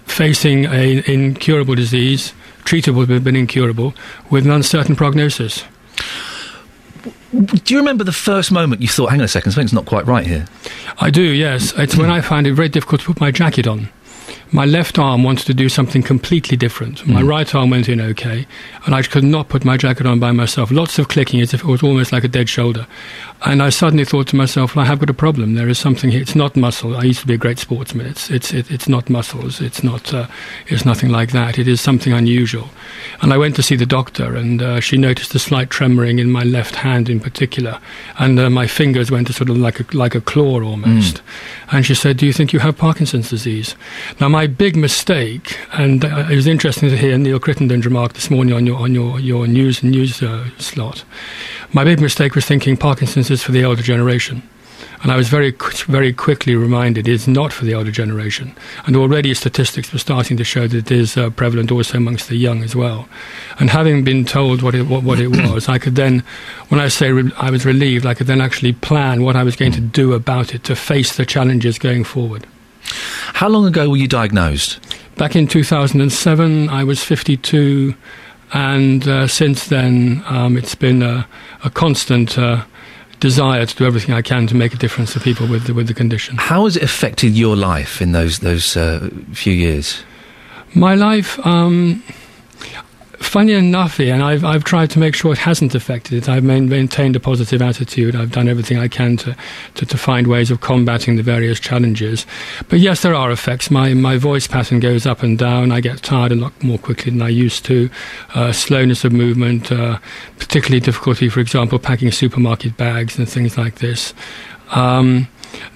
facing 0.06 0.65
an 0.65 1.03
incurable 1.07 1.73
disease, 1.73 2.34
treatable 2.64 3.07
but 3.23 3.36
incurable, 3.36 3.95
with 4.30 4.45
an 4.45 4.52
uncertain 4.52 4.95
prognosis. 4.95 5.64
Do 7.34 7.73
you 7.73 7.80
remember 7.80 8.03
the 8.03 8.14
first 8.14 8.52
moment 8.52 8.82
you 8.82 8.88
thought, 8.88 9.10
hang 9.10 9.19
on 9.19 9.26
a 9.26 9.27
second, 9.27 9.52
something's 9.52 9.73
not 9.73 9.86
quite 9.86 10.06
right 10.06 10.26
here? 10.26 10.45
I 10.99 11.10
do, 11.10 11.23
yes. 11.23 11.73
It's 11.77 11.98
when 11.98 12.10
I 12.18 12.22
found 12.22 12.48
it 12.48 12.53
very 12.53 12.69
difficult 12.69 13.02
to 13.02 13.07
put 13.07 13.19
my 13.19 13.32
jacket 13.32 13.68
on. 13.68 13.90
My 14.52 14.66
left 14.66 15.00
arm 15.00 15.24
wanted 15.24 15.46
to 15.48 15.54
do 15.54 15.70
something 15.70 16.04
completely 16.04 16.56
different. 16.56 17.06
My 17.08 17.22
right 17.22 17.54
arm 17.54 17.72
went 17.72 17.90
in 17.90 18.00
okay, 18.00 18.46
and 18.86 18.94
I 18.94 19.02
could 19.02 19.24
not 19.24 19.50
put 19.50 19.66
my 19.66 19.76
jacket 19.76 20.06
on 20.06 20.20
by 20.20 20.32
myself. 20.32 20.72
Lots 20.72 21.00
of 21.00 21.08
clicking 21.08 21.42
as 21.42 21.54
if 21.54 21.62
it 21.62 21.68
was 21.68 21.84
almost 21.84 22.12
like 22.12 22.24
a 22.24 22.28
dead 22.28 22.48
shoulder. 22.48 22.88
And 23.44 23.62
I 23.62 23.70
suddenly 23.70 24.06
thought 24.06 24.28
to 24.28 24.36
myself, 24.36 24.76
well, 24.76 24.86
I 24.86 24.88
have 24.88 25.00
got 25.00 25.10
a 25.10 25.14
problem. 25.14 25.56
There 25.56 25.68
is 25.68 25.78
something 25.78 26.10
here. 26.10 26.22
It's 26.22 26.36
not 26.36 26.56
muscle. 26.56 26.96
I 26.96 27.04
used 27.04 27.20
to 27.22 27.28
be 27.28 27.34
a 27.34 27.38
great 27.38 27.60
sportsman. 27.60 28.06
It's, 28.08 28.30
it's, 28.30 28.54
it, 28.54 28.72
it's 28.72 28.88
not 28.88 29.10
muscles. 29.10 29.62
It's, 29.62 29.84
not, 29.84 30.14
uh, 30.14 30.28
it's 30.68 30.86
nothing 30.86 31.10
like 31.10 31.32
that. 31.32 31.60
It 31.60 31.68
is 31.68 31.82
something 31.82 32.14
unusual. 32.14 32.70
And 33.22 33.34
I 33.34 33.38
went 33.38 33.56
to 33.58 33.64
see 33.64 33.76
the 33.76 33.86
doctor, 33.86 34.36
and 34.36 34.62
uh, 34.62 34.80
she 34.80 34.98
noticed 34.98 35.36
a 35.36 35.40
slight 35.40 35.70
tremoring 35.70 36.20
in 36.20 36.32
my 36.32 36.44
left 36.44 36.76
hand 36.78 37.10
in 37.10 37.20
particular. 37.20 37.80
And 38.18 38.40
uh, 38.40 38.50
my 38.50 38.68
fingers 38.68 39.12
went 39.12 39.28
to 39.28 39.34
sort 39.34 39.50
of 39.50 39.58
like 39.58 39.80
a, 39.80 39.98
like 39.98 40.16
a 40.16 40.22
claw 40.22 40.62
almost. 40.64 41.22
And 41.72 41.86
she 41.86 41.94
said, 41.94 42.18
Do 42.18 42.26
you 42.26 42.34
think 42.34 42.54
you 42.54 42.60
have 42.60 42.78
Parkinson's 42.78 43.30
disease? 43.30 43.76
Now, 44.20 44.30
my 44.36 44.48
big 44.48 44.76
mistake, 44.76 45.57
and 45.72 46.03
uh, 46.03 46.28
it 46.30 46.36
was 46.36 46.45
interesting 46.45 46.90
to 46.90 46.98
hear 46.98 47.18
Neil 47.18 47.40
Crittenden's 47.40 47.86
remark 47.86 48.12
this 48.12 48.30
morning 48.30 48.53
on 48.53 48.66
your 48.66 48.78
on 48.78 48.94
your 48.94 49.18
your 49.18 49.48
news 49.48 49.82
news 49.82 50.22
uh, 50.22 50.49
slot. 50.57 51.06
My 51.72 51.86
big 51.86 52.02
mistake 52.02 52.36
was 52.36 52.44
thinking 52.44 52.76
Parkinson's 52.76 53.32
is 53.32 53.41
for 53.41 53.53
the 53.53 53.62
elder 53.62 53.82
generation. 53.82 54.44
And 55.02 55.12
I 55.12 55.16
was 55.16 55.30
very, 55.30 55.52
very 55.88 56.12
quickly 56.12 56.56
reminded 56.56 57.07
it's 57.07 57.28
not 57.28 57.53
for 57.53 57.64
the 57.64 57.76
older 57.76 57.91
generation. 57.91 58.56
And 58.86 58.95
already 58.98 59.34
statistics 59.34 59.94
were 59.94 59.99
starting 59.99 60.36
to 60.38 60.44
show 60.44 60.68
that 60.68 60.78
it 60.78 60.91
is 60.91 61.16
uh, 61.16 61.30
prevalent 61.30 61.72
also 61.72 61.98
amongst 61.98 62.28
the 62.28 62.36
young 62.36 62.64
as 62.64 62.76
well. 62.76 63.07
And 63.60 63.70
having 63.70 64.03
been 64.03 64.26
told 64.26 64.62
what 64.62 64.74
it, 64.74 64.88
what, 64.88 65.03
what 65.03 65.20
it 65.20 65.28
was, 65.28 65.70
I 65.70 65.78
could 65.78 65.95
then, 65.95 66.24
when 66.70 66.82
I 66.82 66.90
say 66.90 67.12
re- 67.12 67.32
I 67.38 67.52
was 67.52 67.66
relieved, 67.66 68.06
I 68.06 68.16
could 68.16 68.28
then 68.28 68.41
actually 68.41 68.74
plan 68.74 69.22
what 69.22 69.36
I 69.36 69.44
was 69.44 69.56
going 69.56 69.74
to 69.74 69.82
do 69.82 70.14
about 70.14 70.56
it 70.56 70.64
to 70.64 70.76
face 70.76 71.16
the 71.16 71.26
challenges 71.26 71.78
going 71.78 72.03
forward. 72.03 72.48
How 73.34 73.48
long 73.49 73.66
ago 73.66 73.90
were 73.90 73.98
you 73.98 74.07
diagnosed? 74.07 74.80
Back 75.18 75.36
in 75.36 75.48
2007, 75.48 76.70
I 76.70 76.84
was 76.84 77.03
52, 77.03 77.95
and 78.53 79.07
uh, 79.07 79.28
since 79.28 79.68
then, 79.68 80.24
um, 80.28 80.57
it's 80.57 80.76
been 80.76 81.02
a, 81.02 81.28
a 81.64 81.70
constant 81.70 82.38
uh, 82.38 82.64
desire 83.20 83.66
to 83.66 83.76
do 83.76 83.86
everything 83.86 84.14
I 84.14 84.22
can 84.22 84.48
to 84.48 84.56
make 84.56 84.74
a 84.74 84.78
difference 84.78 85.14
to 85.14 85.20
people 85.20 85.48
with 85.48 85.66
the, 85.66 85.74
with 85.74 85.88
the 85.88 85.94
condition. 85.94 86.38
How 86.38 86.66
has 86.66 86.76
it 86.78 86.84
affected 86.84 87.34
your 87.34 87.56
life 87.56 88.02
in 88.02 88.12
those 88.12 88.40
those 88.40 88.78
uh, 88.78 89.10
few 89.34 89.53
years? 89.53 90.03
My 90.74 90.95
life, 90.95 91.40
um, 91.45 92.03
funny 93.27 93.53
enough, 93.53 93.99
and 93.99 94.23
I've 94.23 94.43
I've 94.43 94.64
tried 94.64 94.89
to 94.91 94.99
make 94.99 95.15
sure 95.15 95.34
it 95.34 95.39
hasn't 95.39 95.76
affected 95.76 96.14
it. 96.18 96.30
I've 96.30 96.43
maintained 96.43 97.15
a 97.15 97.19
positive 97.19 97.61
attitude. 97.61 98.15
I've 98.15 98.31
done 98.31 98.47
everything 98.47 98.77
I 98.77 98.88
can 98.88 99.18
to, 99.18 99.35
to, 99.76 99.85
to 99.85 99.97
find 99.97 100.27
ways 100.27 100.52
of 100.52 100.61
combating 100.61 101.15
the 101.15 101.23
various 101.23 101.60
challenges. 101.60 102.26
But 102.69 102.80
yes, 102.80 103.02
there 103.02 103.15
are 103.15 103.31
effects. 103.31 103.69
My 103.69 103.93
my 103.93 104.18
voice 104.18 104.47
pattern 104.47 104.80
goes 104.80 105.06
up 105.06 105.23
and 105.23 105.38
down. 105.38 105.72
I 105.72 105.81
get 105.81 106.02
tired 106.03 106.31
a 106.31 106.35
lot 106.35 106.53
more 106.64 106.77
quickly 106.77 107.11
than 107.11 107.22
I 107.22 107.30
used 107.30 107.65
to. 107.65 107.89
Uh, 108.34 108.52
slowness 108.52 109.03
of 109.03 109.11
movement, 109.11 109.72
uh, 109.72 109.99
particularly 110.39 110.80
difficulty, 110.80 111.30
for 111.30 111.39
example, 111.39 111.80
packing 111.80 112.11
supermarket 112.11 112.77
bags 112.77 113.18
and 113.18 113.27
things 113.30 113.57
like 113.57 113.76
this. 113.76 114.14
Um, 114.72 115.27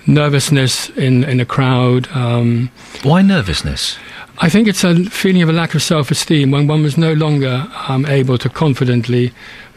nervousness 0.08 0.90
in 0.92 1.24
in 1.24 1.40
a 1.40 1.46
crowd. 1.46 2.08
Um, 2.14 2.72
Why 3.04 3.22
nervousness? 3.22 3.98
I 4.42 4.48
think 4.48 4.70
it's 4.70 4.86
a 4.86 5.04
feeling 5.06 5.42
of 5.42 5.50
a 5.50 5.54
lack 5.54 5.76
of 5.76 5.82
self-esteem 5.82 6.52
when 6.52 6.66
one 6.66 6.82
was 6.82 6.98
no 6.98 7.12
longer 7.12 7.68
um, 7.90 8.06
able 8.06 8.38
to 8.38 8.48
confidently 8.48 9.34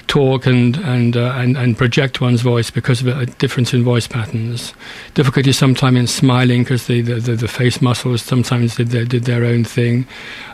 talk 0.06 0.46
and 0.46 0.76
and, 0.76 1.16
uh, 1.16 1.32
and 1.36 1.56
and 1.56 1.76
project 1.76 2.20
one's 2.20 2.42
voice 2.42 2.70
because 2.70 3.00
of 3.00 3.08
a 3.08 3.26
difference 3.26 3.74
in 3.74 3.82
voice 3.82 4.06
patterns. 4.06 4.72
Difficulty 5.14 5.52
sometimes 5.52 5.98
in 5.98 6.06
smiling 6.06 6.62
because 6.62 6.86
the, 6.86 7.00
the, 7.00 7.14
the, 7.14 7.34
the 7.34 7.48
face 7.48 7.82
muscles 7.82 8.22
sometimes 8.22 8.76
did 8.76 8.88
their, 8.88 9.04
did 9.04 9.24
their 9.24 9.44
own 9.44 9.64
thing. 9.64 10.06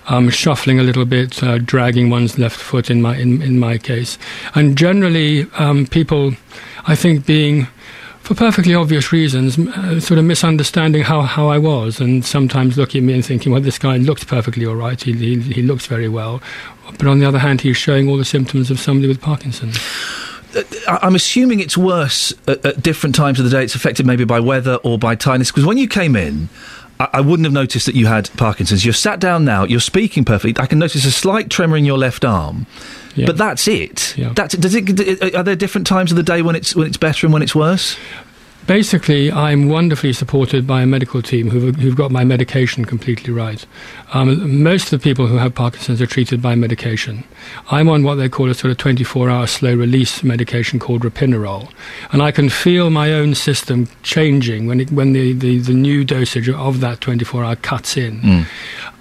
Um, 0.07 0.31
shuffling 0.31 0.79
a 0.79 0.83
little 0.83 1.05
bit, 1.05 1.43
uh, 1.43 1.59
dragging 1.59 2.09
one's 2.09 2.39
left 2.39 2.59
foot 2.59 2.91
in 2.91 3.03
my 3.03 3.17
in, 3.17 3.43
in 3.43 3.59
my 3.59 3.77
case, 3.77 4.17
and 4.55 4.77
generally 4.79 5.47
um, 5.59 5.87
people, 5.87 6.33
I 6.87 6.95
think, 6.95 7.27
being 7.27 7.67
for 8.29 8.35
perfectly 8.35 8.75
obvious 8.75 9.11
reasons, 9.11 9.59
uh, 9.59 9.99
sort 10.01 10.19
of 10.19 10.25
misunderstanding 10.27 11.03
how, 11.03 11.23
how 11.23 11.49
I 11.49 11.57
was, 11.57 11.99
and 11.99 12.23
sometimes 12.23 12.77
looking 12.77 13.03
at 13.03 13.07
me 13.07 13.15
and 13.15 13.25
thinking, 13.25 13.53
well, 13.53 13.63
this 13.63 13.79
guy 13.79 13.97
looks 13.97 14.23
perfectly 14.23 14.67
all 14.67 14.75
right, 14.75 15.01
he, 15.01 15.15
he, 15.15 15.41
he 15.41 15.63
looks 15.63 15.87
very 15.87 16.11
well. 16.11 16.43
But 16.99 17.07
on 17.07 17.21
the 17.21 17.27
other 17.27 17.39
hand, 17.39 17.63
he's 17.63 17.79
showing 17.79 18.07
all 18.07 18.19
the 18.19 18.27
symptoms 18.27 18.71
of 18.71 18.79
somebody 18.79 19.09
with 19.09 19.23
Parkinson's. 19.23 19.79
I- 20.87 20.99
I'm 21.01 21.15
assuming 21.15 21.61
it's 21.61 21.79
worse 21.79 22.35
at, 22.47 22.63
at 22.67 22.83
different 22.83 23.15
times 23.15 23.39
of 23.39 23.47
the 23.47 23.51
day. 23.51 23.65
It's 23.65 23.75
affected 23.75 24.05
maybe 24.05 24.25
by 24.25 24.41
weather 24.41 24.75
or 24.85 24.99
by 24.99 25.15
tidiness. 25.15 25.51
Because 25.51 25.65
when 25.65 25.79
you 25.79 25.89
came 25.89 26.15
in, 26.15 26.51
I, 27.01 27.09
I 27.15 27.21
wouldn't 27.23 27.47
have 27.47 27.53
noticed 27.55 27.87
that 27.87 27.95
you 27.95 28.09
had 28.09 28.29
Parkinson's. 28.37 28.85
You're 28.85 28.93
sat 28.93 29.21
down 29.21 29.47
now. 29.47 29.65
You're 29.65 29.81
speaking 29.81 30.27
perfectly. 30.27 30.63
I 30.63 30.67
can 30.67 30.79
notice 30.79 31.07
a 31.07 31.11
slight 31.11 31.49
tremor 31.49 31.79
in 31.79 31.87
your 31.87 31.97
left 31.97 32.27
arm, 32.27 32.67
but 33.27 33.37
that's 33.37 33.69
it. 33.69 34.15
That's. 34.35 34.57
Does 34.57 34.75
it? 34.75 35.35
Are 35.35 35.43
there 35.43 35.57
different 35.57 35.87
times 35.87 36.11
of 36.11 36.17
the 36.17 36.23
day 36.23 36.43
when 36.43 36.57
it's 36.57 36.75
when 36.75 36.87
it's 36.87 36.97
better 36.97 37.27
and 37.27 37.33
when 37.33 37.43
it's 37.43 37.55
worse? 37.55 37.97
Basically, 38.69 39.33
I'm 39.33 39.71
wonderfully 39.71 40.13
supported 40.13 40.67
by 40.67 40.83
a 40.83 40.87
medical 40.87 41.23
team 41.23 41.49
who've, 41.49 41.75
who've 41.77 41.97
got 41.97 42.11
my 42.11 42.23
medication 42.23 42.85
completely 42.85 43.33
right. 43.33 43.65
Um, 44.13 44.63
most 44.63 44.93
of 44.93 45.01
the 45.01 45.03
people 45.03 45.27
who 45.27 45.39
have 45.39 45.55
Parkinson's 45.55 46.03
are 46.03 46.07
treated 46.07 46.43
by 46.43 46.55
medication. 46.55 47.25
I'm 47.71 47.89
on 47.89 48.03
what 48.03 48.17
they 48.17 48.29
call 48.29 48.51
a 48.51 48.55
sort 48.55 48.71
of 48.71 48.77
24 48.77 49.31
hour 49.31 49.47
slow 49.47 49.75
release 49.75 50.23
medication 50.23 50.79
called 50.79 51.01
Ropinirole. 51.01 51.73
And 52.13 52.21
I 52.21 52.31
can 52.31 52.51
feel 52.51 52.91
my 52.91 53.11
own 53.11 53.35
system 53.35 53.89
changing 54.03 54.67
when, 54.67 54.81
it, 54.81 54.93
when 54.93 55.15
the, 55.15 55.33
the, 55.33 55.61
the 55.61 55.73
new 55.73 56.05
dosage 56.05 56.51
of 56.51 56.81
that 56.81 57.01
24 57.01 57.45
hour 57.45 57.57
cuts 57.57 57.97
in. 57.97 58.45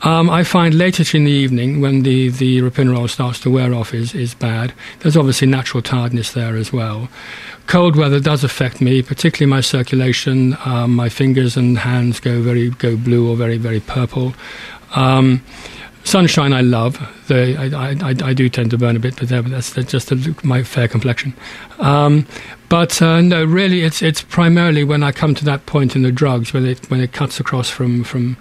Um, 0.03 0.29
I 0.29 0.45
find 0.45 0.75
later 0.75 1.03
in 1.17 1.25
the 1.25 1.31
evening, 1.31 1.81
when 1.81 2.03
the, 2.03 2.29
the 2.29 2.59
Ropinirole 2.59 3.09
starts 3.09 3.41
to 3.41 3.49
wear 3.49 3.73
off, 3.73 3.93
is, 3.93 4.15
is 4.15 4.33
bad. 4.33 4.73
There's 4.99 5.17
obviously 5.17 5.47
natural 5.47 5.81
tiredness 5.81 6.31
there 6.31 6.55
as 6.55 6.71
well. 6.71 7.09
Cold 7.67 7.97
weather 7.97 8.21
does 8.21 8.45
affect 8.45 8.79
me, 8.79 9.01
particularly 9.01 9.49
my 9.49 9.59
circulation. 9.59 10.57
Um, 10.63 10.95
my 10.95 11.09
fingers 11.09 11.57
and 11.57 11.77
hands 11.77 12.19
go 12.21 12.41
very 12.41 12.69
go 12.69 12.95
blue 12.95 13.29
or 13.29 13.35
very 13.35 13.57
very 13.57 13.81
purple. 13.81 14.33
Um, 14.95 15.43
sunshine, 16.07 16.53
I 16.53 16.61
love. 16.61 16.97
The, 17.27 17.55
I, 17.57 18.09
I, 18.09 18.29
I 18.29 18.33
do 18.33 18.49
tend 18.49 18.71
to 18.71 18.77
burn 18.77 18.95
a 18.95 18.99
bit, 18.99 19.17
but 19.17 19.29
that's, 19.29 19.73
just 19.73 20.11
a, 20.11 20.35
my 20.43 20.63
fair 20.63 20.87
complexion. 20.87 21.33
Um, 21.79 22.25
but 22.69 23.01
uh, 23.01 23.21
no, 23.21 23.45
really, 23.45 23.83
it's 23.83 24.01
it's 24.01 24.21
primarily 24.21 24.83
when 24.83 25.03
I 25.03 25.11
come 25.11 25.35
to 25.35 25.45
that 25.45 25.65
point 25.65 25.95
in 25.95 26.01
the 26.01 26.11
drugs 26.11 26.53
when 26.53 26.65
it 26.65 26.89
when 26.89 26.99
it 26.99 27.13
cuts 27.13 27.39
across 27.39 27.69
from 27.69 28.03
from 28.03 28.35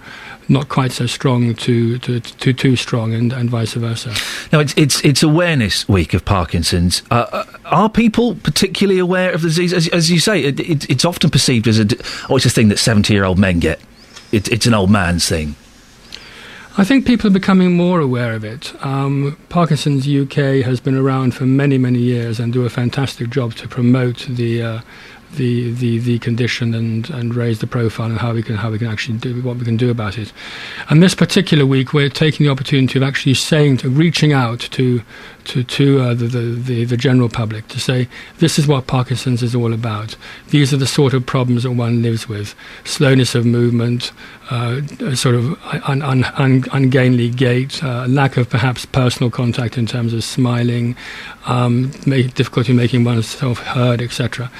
not 0.49 0.67
quite 0.69 0.91
so 0.91 1.05
strong 1.05 1.55
to 1.55 1.97
to, 1.99 2.19
to 2.19 2.53
too 2.53 2.75
strong 2.75 3.13
and, 3.13 3.31
and 3.31 3.49
vice 3.49 3.73
versa. 3.73 4.13
Now 4.51 4.59
it's 4.59 4.73
it's 4.75 5.01
it's 5.05 5.23
Awareness 5.23 5.87
Week 5.87 6.13
of 6.13 6.25
Parkinson's. 6.25 7.03
Uh, 7.09 7.25
uh, 7.31 7.45
are 7.65 7.89
people 7.89 8.35
particularly 8.35 8.99
aware 8.99 9.31
of 9.33 9.41
the 9.41 9.47
disease? 9.47 9.73
As, 9.73 9.87
as 9.89 10.11
you 10.11 10.19
say, 10.19 10.43
it, 10.43 10.59
it, 10.59 10.89
it's 10.89 11.05
often 11.05 11.29
perceived 11.29 11.67
as 11.67 11.79
a 11.79 11.85
oh, 12.29 12.35
it's 12.35 12.45
a 12.45 12.49
thing 12.49 12.67
that 12.69 12.79
seventy-year-old 12.79 13.39
men 13.39 13.59
get. 13.59 13.79
It, 14.31 14.51
it's 14.51 14.65
an 14.65 14.73
old 14.73 14.89
man's 14.89 15.27
thing. 15.29 15.55
I 16.79 16.83
think 16.83 17.07
people 17.07 17.25
are 17.27 17.33
becoming 17.33 17.75
more 17.75 17.99
aware 17.99 18.33
of 18.33 18.43
it. 18.43 18.71
Um, 18.85 19.35
Parkinson's 19.49 20.07
UK 20.07 20.63
has 20.63 20.79
been 20.79 20.95
around 20.95 21.33
for 21.33 21.45
many, 21.47 21.79
many 21.79 21.97
years 21.97 22.39
and 22.39 22.53
do 22.53 22.65
a 22.65 22.69
fantastic 22.69 23.31
job 23.31 23.55
to 23.55 23.67
promote 23.67 24.27
the 24.29 24.61
uh, 24.61 24.81
the, 25.33 25.71
the 25.73 25.97
the 25.97 26.19
condition 26.19 26.75
and, 26.75 27.09
and 27.09 27.33
raise 27.33 27.59
the 27.59 27.67
profile 27.67 28.05
and 28.05 28.19
how 28.19 28.31
we 28.31 28.43
can 28.43 28.57
how 28.57 28.69
we 28.69 28.77
can 28.77 28.87
actually 28.87 29.17
do 29.17 29.41
what 29.41 29.57
we 29.57 29.65
can 29.65 29.75
do 29.75 29.89
about 29.89 30.19
it. 30.19 30.31
And 30.87 31.01
this 31.01 31.15
particular 31.15 31.65
week, 31.65 31.93
we're 31.93 32.09
taking 32.09 32.45
the 32.45 32.51
opportunity 32.51 32.99
of 32.99 33.03
actually 33.03 33.33
saying 33.33 33.77
to 33.77 33.89
reaching 33.89 34.31
out 34.31 34.59
to 34.59 35.01
to 35.47 35.63
to 35.63 36.01
uh, 36.01 36.13
the, 36.13 36.27
the, 36.27 36.85
the 36.85 36.97
general 36.97 37.29
public 37.29 37.67
to 37.69 37.79
say 37.79 38.07
this 38.39 38.59
is 38.59 38.67
what 38.67 38.87
Parkinson's 38.87 39.41
is 39.41 39.55
all 39.55 39.73
about. 39.73 40.15
These 40.49 40.73
are 40.73 40.77
the 40.77 40.87
sort 40.87 41.13
of 41.13 41.25
problems 41.25 41.63
that 41.63 41.71
one 41.71 42.01
lives 42.01 42.29
with: 42.29 42.55
slowness 42.83 43.35
of 43.35 43.45
movement, 43.45 44.11
uh, 44.49 44.81
sort 45.15 45.35
of 45.35 45.57
un, 45.87 46.01
un, 46.01 46.23
un, 46.23 46.63
ungainly 46.71 47.29
gait, 47.29 47.83
uh, 47.83 48.05
lack 48.07 48.37
of 48.37 48.49
perhaps 48.49 48.85
personal 48.85 49.29
contact 49.29 49.77
in 49.77 49.85
terms 49.85 50.13
of 50.13 50.23
smiling, 50.23 50.95
um, 51.45 51.91
make, 52.05 52.33
difficulty 52.33 52.73
making 52.73 53.03
oneself 53.03 53.59
heard, 53.59 54.01
etc. 54.01 54.51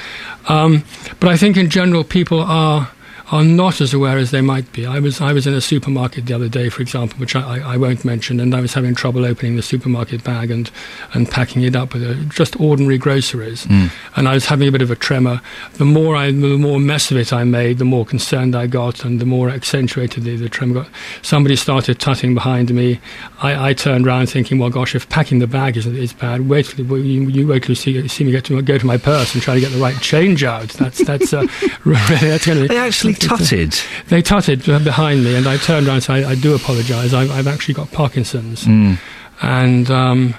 Um, 0.48 0.84
but 1.20 1.30
I 1.30 1.38
think 1.38 1.58
in 1.58 1.70
general 1.70 2.04
people 2.04 2.42
are 2.42 2.90
are 3.30 3.44
not 3.44 3.82
as 3.82 3.94
aware 3.94 4.18
as 4.18 4.32
they 4.32 4.40
might 4.42 4.72
be. 4.72 4.86
I 4.86 5.00
was 5.00 5.20
I 5.20 5.34
was 5.34 5.46
in 5.46 5.54
a 5.54 5.60
supermarket 5.62 6.26
the 6.28 6.34
other 6.34 6.48
day, 6.48 6.70
for 6.70 6.82
example, 6.82 7.20
which 7.20 7.36
I, 7.36 7.60
I 7.74 7.76
won't 7.78 8.06
mention, 8.06 8.40
and 8.40 8.56
I 8.56 8.62
was 8.62 8.74
having 8.74 8.96
trouble 8.96 9.26
opening 9.26 9.58
the 9.58 9.62
supermarket 9.62 10.24
bag 10.24 10.50
and, 10.50 10.72
and 11.14 11.30
packing 11.30 11.62
it 11.64 11.76
up 11.76 11.94
with 11.94 12.04
uh, 12.04 12.14
just 12.34 12.58
ordinary 12.60 12.98
groceries, 12.98 13.66
Mm. 13.66 13.92
and 14.16 14.28
I 14.30 14.34
was 14.34 14.46
having 14.46 14.68
a 14.68 14.72
bit 14.72 14.82
of 14.82 14.92
a 14.92 14.96
tremor. 14.96 15.42
The 15.74 15.84
more 15.86 16.16
I 16.16 16.32
the 16.32 16.58
more 16.58 16.80
mess 16.80 17.12
of 17.12 17.18
it 17.18 17.34
I 17.34 17.44
made, 17.44 17.80
the 17.80 17.86
more 17.86 18.06
concerned 18.06 18.56
I 18.56 18.66
got, 18.68 19.04
and 19.04 19.20
the 19.20 19.26
more 19.26 19.50
accentuated 19.50 20.24
the, 20.24 20.38
the 20.38 20.48
tremor 20.48 20.76
got. 20.84 20.90
Somebody 21.22 21.56
started 21.58 22.00
tutting 22.00 22.34
behind 22.34 22.74
me. 22.74 23.00
I, 23.42 23.70
I 23.70 23.74
turned 23.74 24.08
around 24.08 24.28
thinking, 24.30 24.58
well, 24.58 24.70
gosh, 24.70 24.96
if 24.96 25.10
packing 25.10 25.40
the 25.40 25.48
bag 25.48 25.76
is, 25.76 25.86
is 25.86 26.14
bad, 26.14 26.48
wait 26.48 26.66
till 26.68 26.86
you, 26.98 27.24
you 27.30 27.48
wait 27.48 27.64
till 27.64 27.72
you 27.72 27.76
see, 27.76 28.08
see 28.08 28.24
me 28.24 28.32
get 28.32 28.46
to 28.46 28.62
go 28.62 28.78
to 28.78 28.86
my 28.86 28.98
purse 28.98 29.34
and 29.34 29.44
try 29.44 29.54
to 29.56 29.60
get 29.60 29.72
the 29.74 29.80
right 29.80 30.00
change 30.02 30.44
out. 30.46 30.70
That's 30.70 31.04
that's 31.06 31.34
uh, 31.34 31.46
really 31.84 32.16
that's 32.22 32.46
going 32.46 32.60
to. 32.62 32.68
They 32.70 32.78
actually 32.78 33.17
tutted. 33.18 33.80
They 34.08 34.22
tutted 34.22 34.64
behind 34.66 35.24
me, 35.24 35.36
and 35.36 35.48
I 35.48 35.58
turned 35.58 35.88
around 35.88 35.96
and 35.96 36.04
said, 36.04 36.24
I, 36.24 36.32
I 36.32 36.36
do 36.36 36.56
apologise. 36.56 37.14
I've, 37.14 37.32
I've 37.32 37.48
actually 37.48 37.74
got 37.76 37.92
Parkinson's. 37.92 38.66
Mm. 38.66 38.98
And 39.42 39.92
um, 39.92 40.34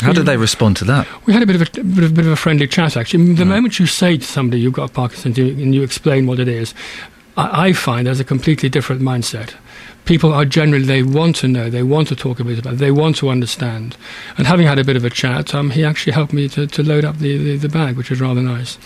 How 0.00 0.08
we- 0.08 0.14
did 0.14 0.26
they 0.26 0.36
respond 0.36 0.76
to 0.78 0.84
that? 0.86 1.06
we 1.26 1.32
had 1.32 1.42
a 1.42 1.46
bit 1.46 1.56
of 1.56 1.62
a, 1.62 1.70
bit 1.82 2.04
of, 2.04 2.14
bit 2.14 2.26
of 2.26 2.32
a 2.32 2.36
friendly 2.36 2.66
chat, 2.66 2.96
actually. 2.96 3.34
The 3.34 3.44
moment 3.44 3.78
you 3.78 3.86
say 3.86 4.18
to 4.18 4.24
somebody 4.24 4.60
you've 4.60 4.72
got 4.74 4.92
Parkinson's 4.92 5.38
and 5.38 5.74
you 5.74 5.82
explain 5.82 6.26
what 6.26 6.38
it 6.38 6.48
is, 6.48 6.74
I, 7.36 7.68
I 7.68 7.72
find 7.72 8.06
there's 8.06 8.20
a 8.20 8.24
completely 8.24 8.68
different 8.68 9.02
mindset. 9.02 9.54
People 10.04 10.32
are 10.32 10.44
generally, 10.44 10.84
they 10.84 11.02
want 11.02 11.36
to 11.36 11.48
know, 11.48 11.70
they 11.70 11.82
want 11.82 12.08
to 12.08 12.16
talk 12.16 12.40
a 12.40 12.44
bit 12.44 12.58
about 12.58 12.74
it, 12.74 12.76
they 12.76 12.90
want 12.90 13.16
to 13.16 13.28
understand. 13.30 13.96
And 14.36 14.46
having 14.46 14.66
had 14.66 14.78
a 14.78 14.84
bit 14.84 14.96
of 14.96 15.04
a 15.04 15.10
chat, 15.10 15.54
um, 15.54 15.70
he 15.70 15.84
actually 15.84 16.12
helped 16.12 16.32
me 16.32 16.48
to, 16.50 16.66
to 16.66 16.82
load 16.82 17.04
up 17.04 17.18
the, 17.18 17.36
the, 17.38 17.56
the 17.56 17.68
bag, 17.68 17.96
which 17.96 18.10
was 18.10 18.20
rather 18.20 18.42
nice. 18.42 18.78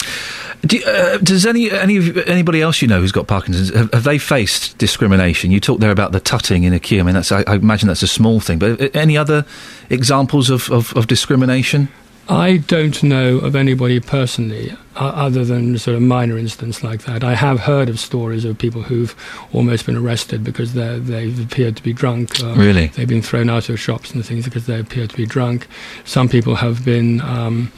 Do, 0.63 0.83
uh, 0.85 1.19
does 1.19 1.47
any 1.47 1.71
any 1.71 1.99
anybody 2.27 2.61
else 2.61 2.83
you 2.83 2.89
know 2.89 3.01
who's 3.01 3.13
got 3.13 3.29
Parkinson's 3.29 3.73
have, 3.75 3.93
have 3.93 4.03
they 4.03 4.19
faced 4.19 4.77
discrimination? 4.79 5.53
You 5.53 5.61
talked 5.61 5.81
there 5.81 5.93
about 5.93 6.11
the 6.11 6.19
tutting 6.19 6.65
in 6.65 6.73
a 6.73 6.81
queue. 6.81 6.99
I 6.99 7.05
mean, 7.05 7.15
that's 7.15 7.31
I, 7.31 7.45
I 7.47 7.55
imagine 7.55 7.87
that's 7.87 8.03
a 8.03 8.09
small 8.09 8.41
thing. 8.41 8.59
But 8.59 8.81
uh, 8.81 8.89
any 8.93 9.17
other 9.17 9.45
examples 9.89 10.51
of, 10.51 10.71
of, 10.71 10.97
of 10.97 11.07
discrimination? 11.07 11.89
I 12.29 12.59
don't 12.59 13.03
know 13.03 13.39
of 13.39 13.57
anybody 13.57 14.01
personally, 14.01 14.73
uh, 14.97 15.05
other 15.07 15.45
than 15.47 15.79
sort 15.79 15.97
of 15.97 16.03
minor 16.03 16.37
incidents 16.37 16.85
like 16.85 17.03
that. 17.05 17.25
I 17.25 17.35
have 17.35 17.61
heard 17.61 17.89
of 17.89 17.99
stories 17.99 18.45
of 18.45 18.59
people 18.59 18.83
who've 18.83 19.15
almost 19.53 19.87
been 19.87 19.97
arrested 19.97 20.45
because 20.45 20.75
they 20.75 20.99
they've 20.99 21.41
appeared 21.43 21.77
to 21.77 21.83
be 21.83 21.93
drunk. 21.95 22.43
Uh, 22.43 22.55
Really? 22.55 22.89
They've 22.89 23.09
been 23.09 23.23
thrown 23.23 23.49
out 23.49 23.69
of 23.71 23.81
shops 23.81 24.11
and 24.13 24.25
things 24.25 24.45
because 24.45 24.67
they 24.67 24.79
appear 24.79 25.07
to 25.07 25.17
be 25.17 25.25
drunk. 25.27 25.67
Some 26.05 26.29
people 26.29 26.57
have 26.57 26.85
been. 26.85 27.21
Um, 27.23 27.73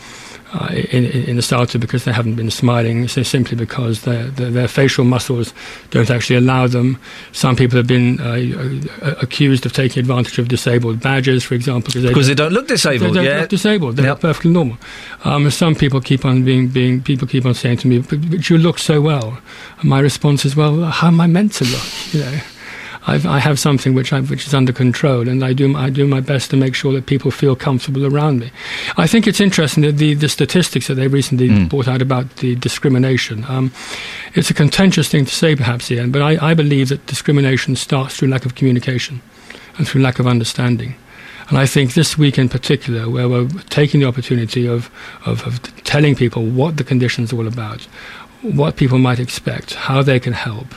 uh, 0.53 0.69
in, 0.91 1.05
in 1.05 1.37
the 1.37 1.43
starter 1.43 1.79
because 1.79 2.05
they 2.05 2.13
haven't 2.13 2.35
been 2.35 2.51
smiling, 2.51 3.07
so 3.09 3.23
simply 3.23 3.57
because 3.57 4.03
their, 4.03 4.25
their, 4.25 4.51
their 4.51 4.69
facial 4.69 5.05
muscles 5.05 5.55
don't 5.91 6.11
actually 6.11 6.37
allow 6.37 6.67
them. 6.67 6.99
Some 7.33 7.57
people 7.57 7.77
have 7.77 7.87
been 7.87 8.21
uh, 8.21 9.07
uh, 9.07 9.15
accused 9.23 9.65
of 9.67 9.73
taking 9.73 10.01
advantage 10.01 10.39
of 10.39 10.49
disabled 10.49 11.01
badges, 11.01 11.45
for 11.45 11.55
example, 11.55 11.93
Because 12.03 12.27
they 12.27 12.35
don't 12.35 12.53
look 12.53 12.69
disabled, 12.69 13.11
They 13.11 13.15
don't 13.15 13.25
yeah. 13.25 13.41
look 13.41 13.49
disabled. 13.49 13.97
They 13.97 14.03
look 14.03 14.21
perfectly 14.21 14.51
normal. 14.51 14.79
Um, 15.25 15.51
some 15.51 15.75
people 15.75 16.01
keep 16.01 16.25
on 16.25 16.45
being 16.45 16.69
being 16.69 17.03
people 17.03 17.29
keep 17.29 17.45
on 17.47 17.55
saying 17.55 17.79
to 17.79 17.89
me, 17.89 17.99
"But, 17.99 18.31
but 18.31 18.49
you 18.51 18.59
look 18.59 18.79
so 18.79 19.01
well." 19.01 19.39
And 19.81 19.89
my 19.89 20.01
response 20.01 20.45
is, 20.45 20.57
"Well, 20.57 20.85
how 20.85 21.09
am 21.09 21.21
I 21.21 21.27
meant 21.27 21.53
to 21.55 21.65
look?" 21.65 21.83
You 22.13 22.21
know. 22.21 22.41
I've, 23.11 23.27
I 23.27 23.41
have 23.41 23.59
something 23.59 23.93
which, 23.93 24.13
I, 24.13 24.21
which 24.21 24.47
is 24.47 24.55
under 24.55 24.73
control, 24.73 25.29
and 25.29 25.45
I 25.45 25.53
do, 25.53 25.77
I 25.77 25.91
do 25.91 26.07
my 26.07 26.21
best 26.21 26.51
to 26.51 26.57
make 26.57 26.77
sure 26.77 26.93
that 26.93 27.07
people 27.07 27.33
feel 27.33 27.57
comfortable 27.57 28.07
around 28.07 28.39
me. 28.39 28.53
I 28.97 29.09
think 29.09 29.27
it's 29.27 29.41
interesting 29.41 29.83
that 29.83 29.97
the, 29.97 30.15
the 30.15 30.29
statistics 30.29 30.87
that 30.87 30.95
they 30.95 31.09
recently 31.09 31.67
brought 31.67 31.89
out 31.89 32.03
about 32.03 32.37
the 32.37 32.55
discrimination. 32.55 33.45
Um, 33.49 33.73
it's 34.35 34.49
a 34.49 34.55
contentious 34.55 35.09
thing 35.09 35.25
to 35.25 35.35
say, 35.35 35.57
perhaps, 35.57 35.91
Iain, 35.91 36.13
but 36.13 36.23
I, 36.23 36.51
I 36.51 36.55
believe 36.55 36.91
that 36.91 37.05
discrimination 37.07 37.75
starts 37.75 38.17
through 38.17 38.29
lack 38.29 38.47
of 38.47 38.55
communication 38.55 39.21
and 39.77 39.89
through 39.89 40.03
lack 40.03 40.21
of 40.21 40.29
understanding. 40.29 40.95
And 41.49 41.59
I 41.59 41.67
think 41.67 41.95
this 41.95 42.17
week 42.17 42.39
in 42.39 42.49
particular, 42.49 43.11
where 43.11 43.29
we're 43.29 43.49
taking 43.71 43.99
the 43.99 44.07
opportunity 44.07 44.69
of, 44.69 44.89
of, 45.27 45.45
of 45.49 45.61
telling 45.83 46.15
people 46.15 46.45
what 46.47 46.77
the 46.77 46.85
condition's 46.85 47.33
are 47.33 47.39
all 47.39 47.49
about, 47.49 47.83
what 48.43 48.77
people 48.77 48.99
might 48.99 49.19
expect, 49.19 49.75
how 49.75 50.01
they 50.01 50.21
can 50.21 50.33
help, 50.33 50.69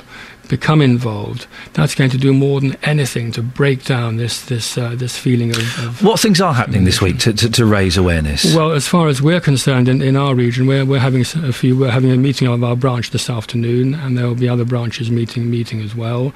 become 0.50 0.82
involved, 0.82 1.48
that's 1.74 1.96
going 1.96 2.10
to 2.10 2.18
do 2.18 2.34
more 2.34 2.62
than 2.62 2.76
anything 2.84 3.32
to 3.32 3.42
break 3.42 3.84
down 3.86 4.18
this, 4.18 4.46
this, 4.46 4.78
uh, 4.78 4.94
this 4.96 5.18
feeling 5.18 5.52
of, 5.52 5.80
of 5.80 6.04
What 6.04 6.20
things 6.20 6.42
are 6.42 6.54
happening 6.54 6.84
this 6.84 7.02
week 7.02 7.20
to, 7.20 7.34
to, 7.34 7.50
to 7.50 7.66
raise 7.66 7.98
awareness? 7.98 8.56
well, 8.56 8.72
as 8.72 8.88
far 8.88 9.08
as 9.08 9.22
we're 9.22 9.40
concerned, 9.40 9.88
in, 9.88 10.02
in 10.02 10.16
our 10.16 10.36
region, 10.36 10.68
we're, 10.68 10.86
we're 10.86 11.00
having 11.00 11.22
a 11.22 11.54
few. 11.54 11.78
We're 11.78 11.92
having 11.92 12.12
a 12.12 12.18
meeting 12.18 12.48
of 12.48 12.64
our 12.64 12.76
branch 12.76 13.12
this 13.12 13.30
afternoon, 13.30 13.96
and 13.96 14.18
there 14.18 14.28
will 14.28 14.36
be 14.36 14.50
other 14.50 14.66
branches 14.66 15.10
meeting 15.10 15.50
meeting 15.50 15.82
as 15.82 15.96
well. 15.96 16.34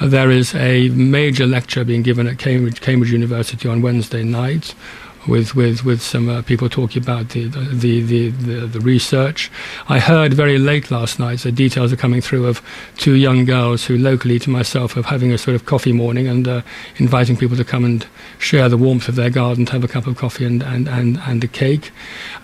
Uh, 0.00 0.08
there 0.08 0.30
is 0.30 0.54
a 0.54 0.88
major 0.90 1.46
lecture 1.46 1.84
being 1.84 2.02
given 2.02 2.26
at 2.26 2.38
Cambridge, 2.38 2.80
Cambridge 2.80 3.12
University 3.12 3.68
on 3.68 3.82
Wednesday 3.82 4.22
night. 4.22 4.74
With, 5.26 5.54
with, 5.54 5.84
with 5.84 6.02
some 6.02 6.28
uh, 6.28 6.42
people 6.42 6.68
talking 6.68 7.02
about 7.02 7.30
the, 7.30 7.46
the, 7.46 8.02
the, 8.02 8.28
the, 8.30 8.66
the 8.66 8.80
research. 8.80 9.50
I 9.88 9.98
heard 9.98 10.34
very 10.34 10.58
late 10.58 10.90
last 10.90 11.18
night 11.18 11.38
the 11.40 11.50
details 11.52 11.94
are 11.94 11.96
coming 11.96 12.20
through 12.20 12.46
of 12.46 12.60
two 12.98 13.14
young 13.14 13.46
girls 13.46 13.86
who, 13.86 13.96
locally 13.96 14.38
to 14.40 14.50
myself, 14.50 14.96
are 14.98 15.02
having 15.02 15.32
a 15.32 15.38
sort 15.38 15.54
of 15.54 15.64
coffee 15.64 15.92
morning 15.92 16.28
and 16.28 16.46
uh, 16.46 16.60
inviting 16.96 17.38
people 17.38 17.56
to 17.56 17.64
come 17.64 17.86
and 17.86 18.06
share 18.38 18.68
the 18.68 18.76
warmth 18.76 19.08
of 19.08 19.14
their 19.14 19.30
garden 19.30 19.64
to 19.64 19.72
have 19.72 19.82
a 19.82 19.88
cup 19.88 20.06
of 20.06 20.16
coffee 20.16 20.44
and, 20.44 20.62
and, 20.62 20.88
and, 20.88 21.18
and 21.20 21.42
a 21.42 21.48
cake. 21.48 21.90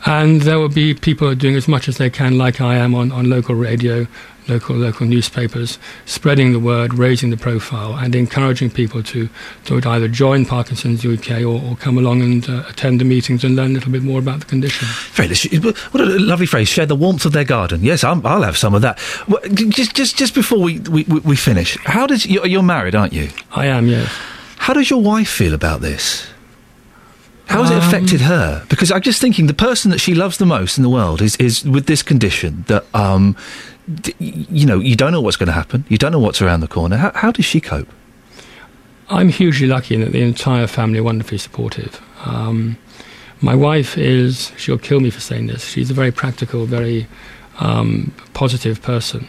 And 0.07 0.41
there 0.43 0.59
will 0.59 0.71
be 0.71 0.95
people 0.95 1.35
doing 1.35 1.57
as 1.57 1.69
much 1.69 1.87
as 1.87 1.99
they 1.99 2.09
can, 2.09 2.39
like 2.39 2.63
I 2.63 2.77
am 2.77 2.95
on, 2.95 3.13
on 3.13 3.29
local 3.29 3.55
radio, 3.55 4.07
local 4.49 4.77
local 4.77 5.07
newspapers, 5.07 5.79
spreading 6.07 6.53
the 6.53 6.59
word, 6.59 6.95
raising 6.95 7.31
the 7.31 7.37
profile, 7.37 7.95
and 7.97 8.15
encouraging 8.15 8.71
people 8.71 9.03
to, 9.03 9.29
to 9.65 9.81
either 9.89 10.09
join 10.09 10.45
Parkinson's 10.47 11.05
UK 11.05 11.43
or, 11.43 11.63
or 11.63 11.77
come 11.77 11.99
along 11.99 12.23
and 12.23 12.49
uh, 12.49 12.65
attend 12.69 13.01
the 13.01 13.05
meetings 13.05 13.45
and 13.45 13.57
learn 13.57 13.71
a 13.71 13.75
little 13.75 13.93
bit 13.93 14.03
more 14.03 14.19
about 14.19 14.41
the 14.41 14.47
condition. 14.47 14.89
Very 15.13 15.29
What 15.93 16.01
a 16.01 16.07
lovely 16.07 16.47
phrase. 16.47 16.69
Share 16.69 16.87
the 16.87 16.97
warmth 16.97 17.25
of 17.25 17.33
their 17.33 17.45
garden. 17.45 17.83
Yes, 17.83 18.03
I'm, 18.05 18.25
I'll 18.27 18.43
have 18.43 18.57
some 18.57 18.75
of 18.75 18.83
that. 18.83 18.99
Just, 19.71 19.95
just, 19.95 20.17
just 20.17 20.35
before 20.35 20.59
we, 20.59 20.79
we, 20.81 21.05
we 21.05 21.37
finish, 21.37 21.77
how 21.85 22.07
does 22.07 22.27
you're, 22.27 22.47
you're 22.47 22.63
married, 22.63 22.95
aren't 22.95 23.13
you? 23.13 23.29
I 23.53 23.67
am. 23.67 23.87
Yes. 23.87 24.11
How 24.59 24.75
does 24.75 24.91
your 24.91 25.01
wife 25.03 25.29
feel 25.29 25.55
about 25.55 25.81
this? 25.81 26.27
How 27.47 27.63
has 27.63 27.71
it 27.73 27.79
Um, 27.79 27.83
affected 27.83 28.21
her? 28.21 28.65
Because 28.69 28.93
I'm 28.93 29.01
just 29.01 29.21
thinking 29.21 29.47
the 29.49 29.55
person 29.55 29.91
that 29.91 29.99
she 29.99 30.15
loves 30.15 30.37
the 30.39 30.47
most 30.47 30.77
in 30.79 30.83
the 30.85 30.89
world 30.91 31.21
is, 31.21 31.35
is 31.37 31.65
with 31.65 31.87
this 31.87 32.03
condition 32.03 32.65
that, 32.69 32.85
um, 32.95 33.35
you 34.19 34.67
know, 34.67 34.79
you 34.79 34.97
don't 34.97 35.13
know 35.13 35.21
what's 35.21 35.37
going 35.37 35.49
to 35.49 35.53
happen. 35.53 35.85
You 35.89 35.99
don't 35.99 36.13
know 36.13 36.19
what's 36.19 36.41
around 36.43 36.61
the 36.61 36.69
corner. 36.69 36.97
How, 36.97 37.13
how 37.15 37.31
does 37.33 37.45
she 37.45 37.61
cope? 37.61 37.89
I'm 39.09 39.29
hugely 39.29 39.67
lucky 39.67 39.97
in 39.97 40.03
that 40.03 40.13
the 40.13 40.23
entire 40.23 40.67
family 40.67 41.01
are 41.01 41.03
wonderfully 41.03 41.39
supportive. 41.39 42.01
Um, 42.25 42.79
my 43.41 43.55
wife 43.55 43.99
is, 43.99 44.53
she'll 44.57 44.79
kill 44.79 45.01
me 45.01 45.11
for 45.11 45.21
saying 45.21 45.49
this, 45.49 45.65
she's 45.65 45.91
a 45.91 45.95
very 45.95 46.13
practical, 46.13 46.67
very 46.67 47.07
um, 47.59 48.15
positive 48.35 48.81
person. 48.83 49.27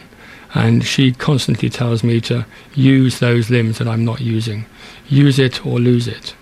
And 0.54 0.84
she 0.84 1.12
constantly 1.12 1.70
tells 1.70 2.04
me 2.04 2.20
to 2.22 2.46
use 2.74 3.18
those 3.18 3.48
limbs 3.48 3.78
that 3.78 3.88
I'm 3.88 4.04
not 4.04 4.20
using. 4.20 4.66
Use 5.08 5.38
it 5.38 5.64
or 5.66 5.80
lose 5.80 6.06
it. 6.06 6.34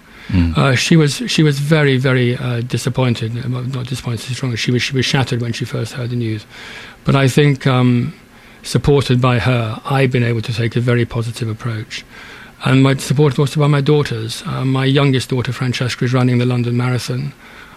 Uh, 0.57 0.75
she 0.77 0.97
was 0.97 1.23
she 1.27 1.43
was 1.43 1.59
very 1.59 1.97
very 1.99 2.37
uh, 2.37 2.61
disappointed. 2.61 3.37
uh, 3.37 3.49
Not 3.49 3.87
disappointed 3.87 4.31
is 4.31 4.43
wrong. 4.43 4.55
She 4.57 4.71
was 4.71 4.83
she 4.83 4.95
was 4.95 5.05
shattered 5.05 5.41
when 5.41 5.53
she 5.53 5.65
first 5.65 5.93
heard 5.95 6.11
the 6.11 6.17
news. 6.17 6.47
But 7.05 7.15
I 7.17 7.29
think 7.29 7.67
um, 7.67 8.15
supported 8.63 9.21
by 9.21 9.39
her, 9.41 9.81
I've 9.85 10.11
been 10.11 10.23
able 10.23 10.43
to 10.43 10.53
take 10.53 10.77
a 10.77 10.81
very 10.81 11.05
positive 11.05 11.49
approach. 11.49 12.05
And 12.65 12.83
my 12.83 12.97
supported 12.97 13.39
also 13.39 13.61
by 13.61 13.67
my 13.69 13.81
daughters. 13.81 14.43
Uh, 14.47 14.65
my 14.65 14.85
youngest 14.85 15.31
daughter 15.31 15.53
Francesca 15.53 16.05
is 16.05 16.13
running 16.13 16.39
the 16.39 16.47
London 16.47 16.77
Marathon 16.77 17.33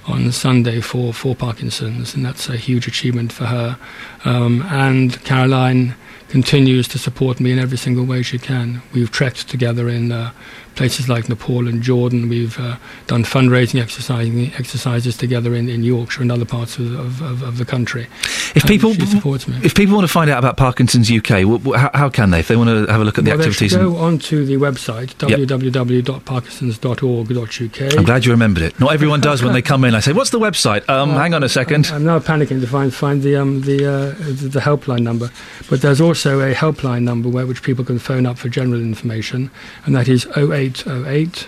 on 0.06 0.32
Sunday 0.32 0.82
for 0.82 1.14
for 1.14 1.36
Parkinson's, 1.36 2.14
and 2.16 2.26
that's 2.26 2.50
a 2.50 2.58
huge 2.58 2.88
achievement 2.88 3.32
for 3.32 3.46
her. 3.46 3.78
Um, 4.26 4.62
and 4.70 5.24
Caroline 5.24 5.96
continues 6.28 6.88
to 6.90 6.98
support 6.98 7.40
me 7.40 7.52
in 7.52 7.60
every 7.60 7.78
single 7.78 8.04
way 8.06 8.24
she 8.24 8.40
can. 8.40 8.82
We've 8.94 9.12
trekked 9.12 9.48
together 9.48 9.88
in 9.88 10.12
uh, 10.12 10.32
places 10.76 11.08
like 11.10 11.28
Nepal 11.30 11.68
and 11.68 11.82
Jordan. 11.82 12.30
We've 12.30 12.58
uh, 12.60 12.78
done 13.08 13.24
fundraising 13.24 13.82
exercising, 13.82 14.54
exercises 14.54 15.18
together 15.18 15.56
in, 15.56 15.68
in 15.70 15.84
Yorkshire 15.84 16.22
and 16.22 16.32
other 16.32 16.46
parts 16.46 16.78
of, 16.78 17.22
of, 17.22 17.42
of, 17.44 17.58
the 17.58 17.66
country. 17.66 18.08
If 18.56 18.66
people, 18.66 18.94
she 18.94 19.06
supports 19.06 19.48
me. 19.48 19.58
if 19.64 19.76
people 19.76 19.96
want 19.96 20.08
to 20.08 20.12
find 20.12 20.30
out 20.30 20.40
about 20.40 20.58
Parkinson's 20.58 21.10
UK, 21.12 21.28
w- 21.44 21.58
w- 21.60 21.78
how, 21.78 21.90
how 21.94 22.10
can 22.10 22.32
they? 22.32 22.40
If 22.40 22.48
they 22.48 22.56
want 22.56 22.70
to 22.70 22.86
have 22.92 23.02
a 23.02 23.04
look 23.04 23.18
at 23.18 23.26
the 23.26 23.32
well, 23.32 23.38
they 23.38 23.44
activities, 23.46 23.74
and- 23.74 23.84
go 23.84 23.98
onto 23.98 24.46
the 24.46 24.56
website 24.58 25.14
Yep. 25.24 25.40
www.parkinsons.org.uk. 25.50 27.98
I'm 27.98 28.04
glad 28.04 28.26
you 28.26 28.32
remembered 28.32 28.64
it. 28.64 28.80
Not 28.80 28.94
everyone 28.94 29.22
does 29.22 29.44
when 29.44 29.54
they 29.54 29.62
come 29.62 29.84
in. 29.86 29.96
I 29.96 30.00
say, 30.00 30.14
"What's 30.14 30.30
the 30.32 30.40
website?" 30.40 30.88
Um, 30.90 31.12
hang 31.12 31.34
on 31.34 31.44
a 31.44 31.50
second. 31.50 31.88
I'm 31.88 32.04
now 32.04 32.20
panicking 32.20 32.60
to 32.62 32.68
find 32.68 32.94
find 32.94 33.22
the 33.22 33.36
um, 33.36 33.62
the, 33.62 33.86
uh, 33.86 34.10
the 34.20 34.50
the 34.50 34.60
helpline 34.60 35.02
number, 35.02 35.30
but 35.70 35.82
there's 35.82 36.02
also 36.02 36.40
a 36.42 36.54
helpline 36.54 37.04
number 37.04 37.30
where 37.30 37.46
which 37.46 37.64
people 37.64 37.86
can 37.86 38.00
phone 38.00 38.26
up 38.26 38.38
for 38.38 38.50
general 38.50 38.82
information, 38.82 39.50
and 39.86 39.96
that 39.96 40.08
is 40.08 40.26
0808 40.70 41.48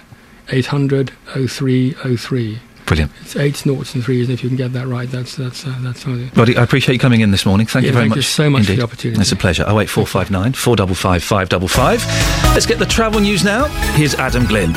800 0.52 1.12
0303. 1.34 2.60
Brilliant. 2.86 3.12
It's 3.22 3.36
eight 3.36 3.66
noughts 3.66 3.96
and 3.96 4.04
threes, 4.04 4.28
and 4.30 4.34
if 4.38 4.44
you 4.44 4.50
can 4.50 4.58
get 4.58 4.74
that 4.74 4.86
right, 4.88 5.10
that's 5.10 5.36
that's 5.36 5.66
uh, 5.66 5.76
that's 5.80 6.02
something. 6.02 6.30
Roddy, 6.36 6.56
I 6.56 6.62
appreciate 6.62 6.94
you 6.94 7.00
coming 7.00 7.22
in 7.22 7.32
this 7.32 7.44
morning. 7.44 7.66
Thank 7.66 7.84
Yeah, 7.86 7.90
you 7.90 7.94
very 7.94 8.10
much. 8.10 8.16
thank 8.16 8.18
much. 8.18 8.18
you 8.18 8.22
so 8.22 8.50
much 8.52 8.66
for 8.68 8.74
the 8.74 8.84
opportunity. 8.84 9.22
It's 9.22 9.32
a 9.32 9.36
pleasure. 9.36 9.64
Oh 9.68 9.80
eight 9.80 9.90
four 9.90 10.06
five 10.06 10.30
nine 10.30 10.54
four 10.54 10.76
double 10.76 10.94
five 10.94 11.24
five 11.24 11.50
double 11.50 11.68
five. 11.68 12.06
Let's 12.54 12.68
get 12.68 12.78
the 12.78 12.86
travel 12.86 13.20
news 13.22 13.44
now. 13.44 13.66
Here's 13.96 14.14
Adam 14.14 14.46
Glynn. 14.46 14.72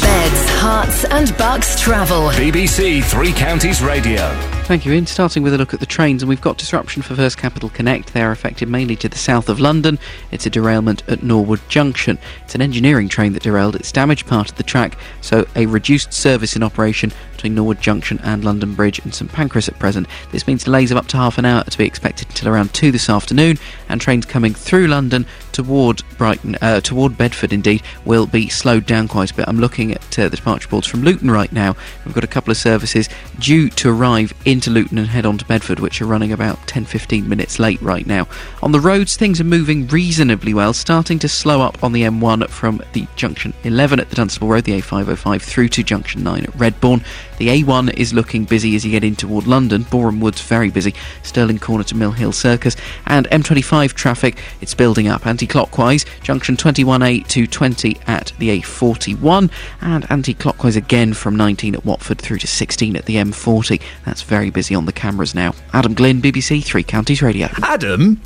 Beds, 0.00 0.46
Herts 0.60 1.04
and 1.10 1.36
Bucks 1.36 1.80
travel. 1.80 2.28
BBC 2.30 3.02
Three 3.04 3.32
Counties 3.32 3.82
Radio. 3.82 4.30
Thank 4.64 4.86
you, 4.86 4.92
Iain. 4.94 5.04
Starting 5.04 5.42
with 5.42 5.52
a 5.52 5.58
look 5.58 5.74
at 5.74 5.80
the 5.80 5.84
trains, 5.84 6.22
and 6.22 6.28
we've 6.28 6.40
got 6.40 6.56
disruption 6.56 7.02
for 7.02 7.14
First 7.14 7.36
Capital 7.36 7.68
Connect. 7.68 8.14
They 8.14 8.22
are 8.22 8.32
affected 8.32 8.66
mainly 8.66 8.96
to 8.96 9.10
the 9.10 9.18
south 9.18 9.50
of 9.50 9.60
London. 9.60 9.98
It's 10.30 10.46
a 10.46 10.50
derailment 10.50 11.06
at 11.06 11.22
Norwood 11.22 11.60
Junction. 11.68 12.18
It's 12.44 12.54
an 12.54 12.62
engineering 12.62 13.10
train 13.10 13.34
that 13.34 13.42
derailed. 13.42 13.76
It's 13.76 13.92
damaged 13.92 14.26
part 14.26 14.50
of 14.50 14.56
the 14.56 14.62
track, 14.62 14.96
so 15.20 15.46
a 15.54 15.66
reduced 15.66 16.14
service 16.14 16.56
in 16.56 16.62
operation 16.62 17.12
between 17.32 17.56
Norwood 17.56 17.82
Junction 17.82 18.18
and 18.22 18.42
London 18.42 18.74
Bridge 18.74 19.00
and 19.00 19.14
St 19.14 19.30
Pancras 19.30 19.68
at 19.68 19.78
present. 19.78 20.06
This 20.32 20.46
means 20.46 20.64
delays 20.64 20.90
of 20.90 20.96
up 20.96 21.08
to 21.08 21.18
half 21.18 21.36
an 21.36 21.44
hour 21.44 21.62
to 21.62 21.76
be 21.76 21.84
expected 21.84 22.28
until 22.28 22.48
around 22.48 22.72
2 22.72 22.90
this 22.90 23.10
afternoon, 23.10 23.58
and 23.90 24.00
trains 24.00 24.24
coming 24.24 24.54
through 24.54 24.86
London 24.86 25.26
toward 25.52 26.02
Brighton, 26.16 26.56
uh, 26.62 26.80
toward 26.80 27.18
Bedford 27.18 27.52
indeed, 27.52 27.82
will 28.06 28.26
be 28.26 28.48
slowed 28.48 28.86
down 28.86 29.08
quite 29.08 29.30
a 29.30 29.34
bit. 29.34 29.46
I'm 29.46 29.60
looking 29.60 29.92
at 29.92 30.18
uh, 30.18 30.30
the 30.30 30.36
departure 30.36 30.68
boards 30.68 30.86
from 30.86 31.02
Luton 31.02 31.30
right 31.30 31.52
now. 31.52 31.76
We've 32.06 32.14
got 32.14 32.24
a 32.24 32.28
couple 32.28 32.50
of 32.50 32.56
services 32.56 33.10
due 33.38 33.68
to 33.68 33.90
arrive 33.90 34.32
in 34.46 34.53
into 34.54 34.70
Luton 34.70 34.98
and 34.98 35.08
head 35.08 35.26
on 35.26 35.36
to 35.36 35.44
Bedford, 35.44 35.80
which 35.80 36.00
are 36.00 36.06
running 36.06 36.30
about 36.30 36.64
10 36.68 36.84
15 36.84 37.28
minutes 37.28 37.58
late 37.58 37.82
right 37.82 38.06
now. 38.06 38.28
On 38.62 38.70
the 38.70 38.78
roads, 38.78 39.16
things 39.16 39.40
are 39.40 39.44
moving 39.44 39.88
reasonably 39.88 40.54
well, 40.54 40.72
starting 40.72 41.18
to 41.18 41.28
slow 41.28 41.60
up 41.60 41.82
on 41.82 41.92
the 41.92 42.02
M1 42.02 42.48
from 42.50 42.80
the 42.92 43.08
junction 43.16 43.52
11 43.64 43.98
at 43.98 44.10
the 44.10 44.14
Dunstable 44.14 44.46
Road, 44.46 44.62
the 44.62 44.80
A505, 44.80 45.42
through 45.42 45.68
to 45.70 45.82
junction 45.82 46.22
9 46.22 46.44
at 46.44 46.52
Redbourn. 46.52 47.04
The 47.38 47.62
A1 47.62 47.94
is 47.96 48.14
looking 48.14 48.44
busy 48.44 48.74
as 48.76 48.84
you 48.84 48.90
get 48.90 49.04
in 49.04 49.16
toward 49.16 49.46
London. 49.46 49.82
Boreham 49.84 50.20
Wood's 50.20 50.40
very 50.40 50.70
busy. 50.70 50.94
Stirling 51.22 51.58
Corner 51.58 51.84
to 51.84 51.96
Mill 51.96 52.12
Hill 52.12 52.32
Circus. 52.32 52.76
And 53.06 53.28
M25 53.28 53.92
traffic, 53.92 54.38
it's 54.60 54.74
building 54.74 55.08
up 55.08 55.26
anti 55.26 55.46
clockwise. 55.46 56.04
Junction 56.22 56.56
21A 56.56 57.26
to 57.28 57.46
20 57.46 57.96
at 58.06 58.32
the 58.38 58.60
A41. 58.60 59.50
And 59.80 60.10
anti 60.10 60.34
clockwise 60.34 60.76
again 60.76 61.14
from 61.14 61.36
19 61.36 61.74
at 61.74 61.84
Watford 61.84 62.18
through 62.18 62.38
to 62.38 62.46
16 62.46 62.96
at 62.96 63.06
the 63.06 63.16
M40. 63.16 63.80
That's 64.04 64.22
very 64.22 64.50
busy 64.50 64.74
on 64.74 64.86
the 64.86 64.92
cameras 64.92 65.34
now. 65.34 65.54
Adam 65.72 65.94
Glynn, 65.94 66.22
BBC 66.22 66.64
Three 66.64 66.82
Counties 66.82 67.22
Radio. 67.22 67.48
Adam? 67.62 68.20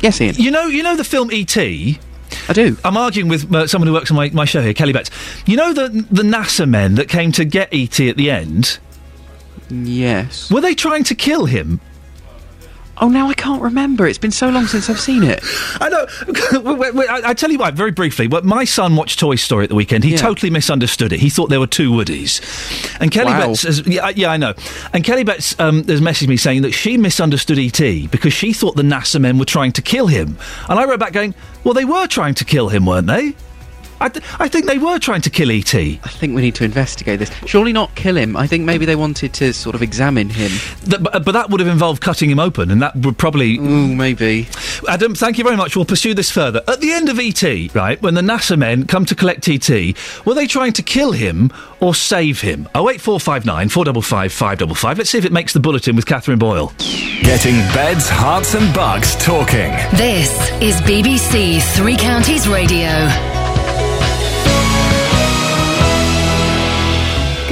Yes, 0.00 0.20
Iain. 0.20 0.34
You 0.36 0.50
know, 0.50 0.66
you 0.66 0.82
know 0.82 0.96
the 0.96 1.04
film 1.04 1.30
E.T.? 1.32 1.98
I 2.48 2.52
do. 2.52 2.76
I'm 2.84 2.96
arguing 2.96 3.28
with 3.28 3.52
uh, 3.54 3.66
someone 3.66 3.88
who 3.88 3.94
works 3.94 4.10
on 4.10 4.16
my, 4.16 4.30
my 4.30 4.44
show 4.44 4.62
here, 4.62 4.74
Kelly 4.74 4.92
Betts. 4.92 5.10
You 5.46 5.56
know 5.56 5.72
the 5.72 5.88
the 6.10 6.22
NASA 6.22 6.68
men 6.68 6.94
that 6.96 7.08
came 7.08 7.32
to 7.32 7.44
get 7.44 7.68
ET 7.72 7.98
at 8.00 8.16
the 8.16 8.30
end? 8.30 8.78
Yes. 9.70 10.50
Were 10.50 10.60
they 10.60 10.74
trying 10.74 11.04
to 11.04 11.14
kill 11.14 11.46
him? 11.46 11.80
Oh, 12.98 13.08
now 13.08 13.28
I 13.28 13.34
can't 13.34 13.60
remember. 13.60 14.06
It's 14.06 14.18
been 14.18 14.30
so 14.30 14.48
long 14.48 14.66
since 14.66 14.88
I've 14.88 15.00
seen 15.00 15.24
it. 15.24 15.40
I 15.80 15.88
know. 15.88 16.06
Wait, 16.74 16.94
wait, 16.94 17.08
I, 17.10 17.30
I 17.30 17.34
tell 17.34 17.50
you 17.50 17.58
what, 17.58 17.74
very 17.74 17.90
briefly. 17.90 18.28
But 18.28 18.44
my 18.44 18.64
son 18.64 18.94
watched 18.94 19.18
Toy 19.18 19.34
Story 19.34 19.64
at 19.64 19.68
the 19.70 19.74
weekend. 19.74 20.04
He 20.04 20.12
Yeah. 20.12 20.16
totally 20.18 20.48
misunderstood 20.50 21.12
it. 21.12 21.18
He 21.20 21.28
thought 21.28 21.50
there 21.50 21.58
were 21.60 21.66
two 21.66 21.90
Woodies. 21.90 22.40
And 23.00 23.10
Kelly 23.10 23.32
Wow. 23.32 23.48
Betts, 23.48 23.62
has, 23.62 23.86
yeah, 23.86 24.10
yeah, 24.14 24.30
I 24.30 24.36
know. 24.36 24.54
And 24.92 25.02
Kelly 25.02 25.24
Betts 25.24 25.58
um, 25.58 25.82
has 25.84 26.00
messaged 26.00 26.28
me 26.28 26.36
saying 26.36 26.62
that 26.62 26.72
she 26.72 26.96
misunderstood 26.96 27.58
ET 27.58 28.10
because 28.10 28.32
she 28.32 28.52
thought 28.52 28.76
the 28.76 28.82
NASA 28.82 29.20
men 29.20 29.38
were 29.38 29.44
trying 29.44 29.72
to 29.72 29.82
kill 29.82 30.06
him. 30.06 30.38
And 30.68 30.78
I 30.78 30.84
wrote 30.84 31.00
back 31.00 31.12
going, 31.12 31.34
"Well, 31.64 31.74
they 31.74 31.84
were 31.84 32.06
trying 32.06 32.34
to 32.34 32.44
kill 32.44 32.68
him, 32.68 32.86
weren't 32.86 33.08
they? 33.08 33.34
I, 34.00 34.08
th- 34.08 34.24
I 34.38 34.48
think 34.48 34.66
they 34.66 34.78
were 34.78 34.98
trying 34.98 35.20
to 35.22 35.30
kill 35.30 35.50
ET." 35.50 35.74
I 35.74 35.96
think 36.08 36.34
we 36.34 36.42
need 36.42 36.54
to 36.56 36.64
investigate 36.64 37.18
this. 37.18 37.30
Surely 37.46 37.72
not 37.72 37.94
kill 37.94 38.16
him. 38.16 38.36
I 38.36 38.46
think 38.46 38.64
maybe 38.64 38.84
they 38.84 38.96
wanted 38.96 39.32
to 39.34 39.52
sort 39.52 39.74
of 39.74 39.82
examine 39.82 40.28
him. 40.30 40.50
Th- 40.88 41.02
but, 41.02 41.24
but 41.24 41.32
that 41.32 41.50
would 41.50 41.60
have 41.60 41.68
involved 41.68 42.02
cutting 42.02 42.30
him 42.30 42.38
open, 42.38 42.70
and 42.70 42.82
that 42.82 42.96
would 42.96 43.18
probably. 43.18 43.56
Ooh, 43.58 43.94
maybe. 43.94 44.48
Adam, 44.88 45.14
thank 45.14 45.38
you 45.38 45.44
very 45.44 45.56
much. 45.56 45.76
We'll 45.76 45.84
pursue 45.84 46.14
this 46.14 46.30
further. 46.30 46.62
At 46.68 46.80
the 46.80 46.92
end 46.92 47.08
of 47.08 47.18
ET, 47.18 47.42
right, 47.74 48.00
when 48.02 48.14
the 48.14 48.20
NASA 48.22 48.58
men 48.58 48.86
come 48.86 49.04
to 49.06 49.14
collect 49.14 49.48
ET, 49.48 49.68
were 50.26 50.34
they 50.34 50.46
trying 50.46 50.72
to 50.74 50.82
kill 50.82 51.12
him 51.12 51.52
or 51.80 51.94
save 51.94 52.40
him? 52.40 52.68
Oh 52.74 52.88
eight 52.90 53.00
four 53.00 53.20
five 53.20 53.44
nine 53.44 53.68
four 53.68 53.84
double 53.84 54.02
five 54.02 54.32
five 54.32 54.58
double 54.58 54.74
five. 54.74 54.98
Let's 54.98 55.10
see 55.10 55.18
if 55.18 55.24
it 55.24 55.32
makes 55.32 55.52
the 55.52 55.60
bulletin 55.60 55.96
with 55.96 56.06
Catherine 56.06 56.38
Boyle. 56.38 56.72
Getting 57.22 57.54
beds, 57.74 58.08
herts, 58.08 58.54
and 58.54 58.74
bucks 58.74 59.14
talking. 59.24 59.70
This 59.96 60.30
is 60.60 60.76
BBC 60.82 61.62
Three 61.76 61.96
Counties 61.96 62.48
Radio. 62.48 63.43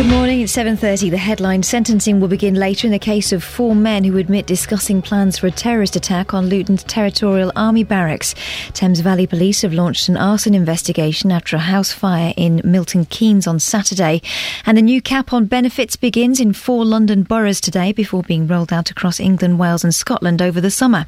Good 0.03 0.11
morning. 0.11 0.41
It's 0.41 0.53
7:30. 0.53 1.11
The 1.11 1.17
headline 1.17 1.63
sentencing 1.63 2.19
will 2.19 2.27
begin 2.27 2.57
later 2.57 2.89
in 2.89 2.91
the 2.91 2.99
case 2.99 3.31
of 3.31 3.45
four 3.45 3.77
men 3.77 4.03
who 4.03 4.17
admit 4.17 4.49
discussing 4.49 5.01
plans 5.01 5.39
for 5.39 5.47
a 5.47 5.53
terrorist 5.53 5.95
attack 5.95 6.35
on 6.35 6.49
Luton's 6.49 6.83
territorial 6.83 7.53
army 7.55 7.85
barracks. 7.85 8.35
Thames 8.73 8.99
Valley 8.99 9.29
Police 9.29 9.63
have 9.63 9.73
launched 9.73 10.09
an 10.09 10.17
arson 10.17 10.57
investigation 10.57 11.31
after 11.31 11.55
a 11.55 11.61
house 11.61 11.93
fire 11.93 12.35
in 12.37 12.61
Milton 12.65 13.05
Keynes 13.05 13.47
on 13.47 13.61
Saturday, 13.61 14.21
and 14.67 14.77
the 14.77 14.83
new 14.83 15.01
cap 15.01 15.33
on 15.33 15.45
benefits 15.45 15.95
begins 15.95 16.41
in 16.41 16.53
four 16.53 16.85
London 16.85 17.23
boroughs 17.23 17.61
today 17.61 17.93
before 17.93 18.25
being 18.25 18.49
rolled 18.49 18.73
out 18.73 18.91
across 18.91 19.21
England, 19.21 19.61
Wales, 19.61 19.85
and 19.85 19.95
Scotland 19.95 20.43
over 20.43 20.61
the 20.61 20.73
summer. 20.73 21.07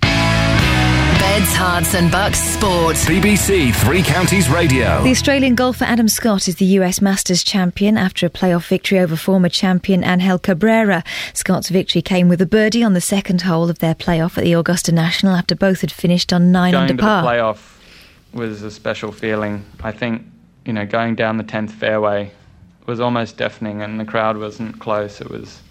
Beds, 1.34 1.52
Herts 1.52 1.94
and 1.94 2.12
Bucks 2.12 2.38
Sport. 2.38 2.94
BBC 2.94 3.74
Three 3.74 4.04
Counties 4.04 4.48
Radio. 4.48 5.02
The 5.02 5.10
Australian 5.10 5.56
golfer 5.56 5.84
Adam 5.84 6.06
Scott 6.06 6.46
is 6.46 6.54
the 6.56 6.64
US 6.78 7.00
Masters 7.00 7.42
champion 7.42 7.98
after 7.98 8.24
a 8.24 8.30
playoff 8.30 8.68
victory 8.68 9.00
over 9.00 9.16
former 9.16 9.48
champion 9.48 10.04
Angel 10.04 10.38
Cabrera. 10.38 11.02
Scott's 11.32 11.70
victory 11.70 12.02
came 12.02 12.28
with 12.28 12.40
a 12.40 12.46
birdie 12.46 12.84
on 12.84 12.92
the 12.92 13.00
second 13.00 13.42
hole 13.42 13.68
of 13.68 13.80
their 13.80 13.96
playoff 13.96 14.38
at 14.38 14.44
the 14.44 14.52
Augusta 14.52 14.92
National 14.92 15.34
after 15.34 15.56
both 15.56 15.80
had 15.80 15.90
finished 15.90 16.32
on 16.32 16.52
nine 16.52 16.70
going 16.70 16.82
under 16.82 16.94
to 16.94 17.02
par. 17.02 17.22
the 17.22 17.28
playoff 17.28 17.80
was 18.32 18.62
a 18.62 18.70
special 18.70 19.10
feeling. 19.10 19.64
I 19.82 19.90
think 19.90 20.22
you 20.64 20.72
know 20.72 20.86
going 20.86 21.16
down 21.16 21.38
the 21.38 21.42
tenth 21.42 21.72
fairway 21.72 22.30
was 22.86 23.00
almost 23.00 23.38
deafening, 23.38 23.82
and 23.82 23.98
the 23.98 24.04
crowd 24.04 24.36
wasn't 24.36 24.78
close. 24.78 25.20
It 25.20 25.30
was 25.30 25.62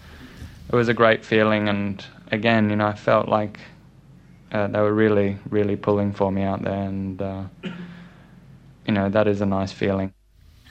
it 0.68 0.76
was 0.76 0.90
a 0.90 0.94
great 0.94 1.24
feeling, 1.24 1.70
and 1.70 2.06
again, 2.34 2.70
you 2.70 2.76
know, 2.76 2.88
I 2.88 2.96
felt 2.96 3.30
like 3.30 3.62
uh, 4.54 4.68
they 4.68 4.80
were 4.80 4.94
really, 4.94 5.38
really 5.50 5.76
pulling 5.76 6.14
for 6.14 6.32
me 6.32 6.44
out 6.44 6.64
there, 6.64 6.74
and 6.84 7.22
uh, 7.22 7.44
you 8.86 8.94
know 8.94 9.10
that 9.10 9.28
is 9.28 9.42
a 9.42 9.46
nice 9.46 9.72
feeling. 9.72 10.14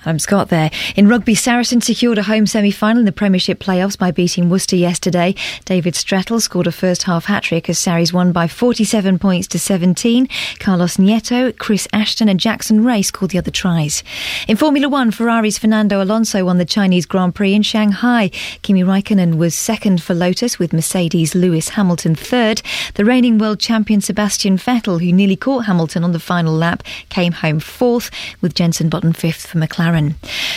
Adam 0.05 0.19
Scott 0.19 0.49
there. 0.49 0.71
In 0.97 1.07
rugby, 1.07 1.35
Saracen 1.37 1.81
secured 1.81 2.19
a 2.19 2.25
home 2.25 2.47
semi-final 2.47 3.01
in 3.01 3.05
the 3.07 3.13
Premiership 3.13 3.61
playoffs 3.61 3.97
by 3.97 4.11
beating 4.11 4.49
Worcester 4.49 4.75
yesterday. 4.75 5.35
David 5.65 5.95
Strettle 5.95 6.41
scored 6.41 6.67
a 6.67 6.73
first-half 6.73 7.27
hat-trick 7.27 7.69
as 7.69 7.79
Sarries 7.79 8.13
won 8.13 8.33
by 8.33 8.49
47 8.49 9.21
points 9.21 9.47
to 9.49 9.61
17. 9.61 10.29
Carlos 10.59 10.97
Nieto, 10.97 11.57
Chris 11.57 11.87
Ashton 11.93 12.29
and 12.29 12.41
Jackson 12.41 12.83
Wray 12.85 13.03
scored 13.03 13.31
the 13.31 13.39
other 13.39 13.53
tries. 13.53 14.03
In 14.49 14.57
Formula 14.57 14.89
One, 14.89 15.13
Ferrari's 15.13 15.59
Fernando 15.59 16.03
Alonso 16.03 16.45
won 16.45 16.59
the 16.59 16.65
Chinese 16.65 17.07
Grand 17.07 17.37
Prix 17.37 17.55
in 17.55 17.63
Shanghai. 17.63 18.31
Kimi 18.63 18.83
Raikkonen 18.83 19.37
was 19.37 19.55
second 19.55 20.03
for 20.03 20.15
Lotus 20.15 20.59
with 20.59 20.73
Mercedes 20.73 21.37
Lewis 21.37 21.71
Hamilton 21.71 22.17
third. 22.17 22.61
The 22.95 23.05
reigning 23.05 23.39
world 23.39 23.61
champion 23.61 24.01
Sebastian 24.01 24.59
Vettel, 24.59 25.01
who 25.01 25.13
nearly 25.13 25.37
caught 25.37 25.67
Hamilton 25.67 26.03
on 26.03 26.11
the 26.11 26.19
final 26.19 26.55
lap, 26.55 26.83
came 27.09 27.33
home 27.33 27.61
fourth 27.61 28.11
with 28.41 28.55
Jenson 28.55 28.89
Button 28.89 29.13
fifth 29.13 29.47
for 29.47 29.59
McLaren. 29.59 29.92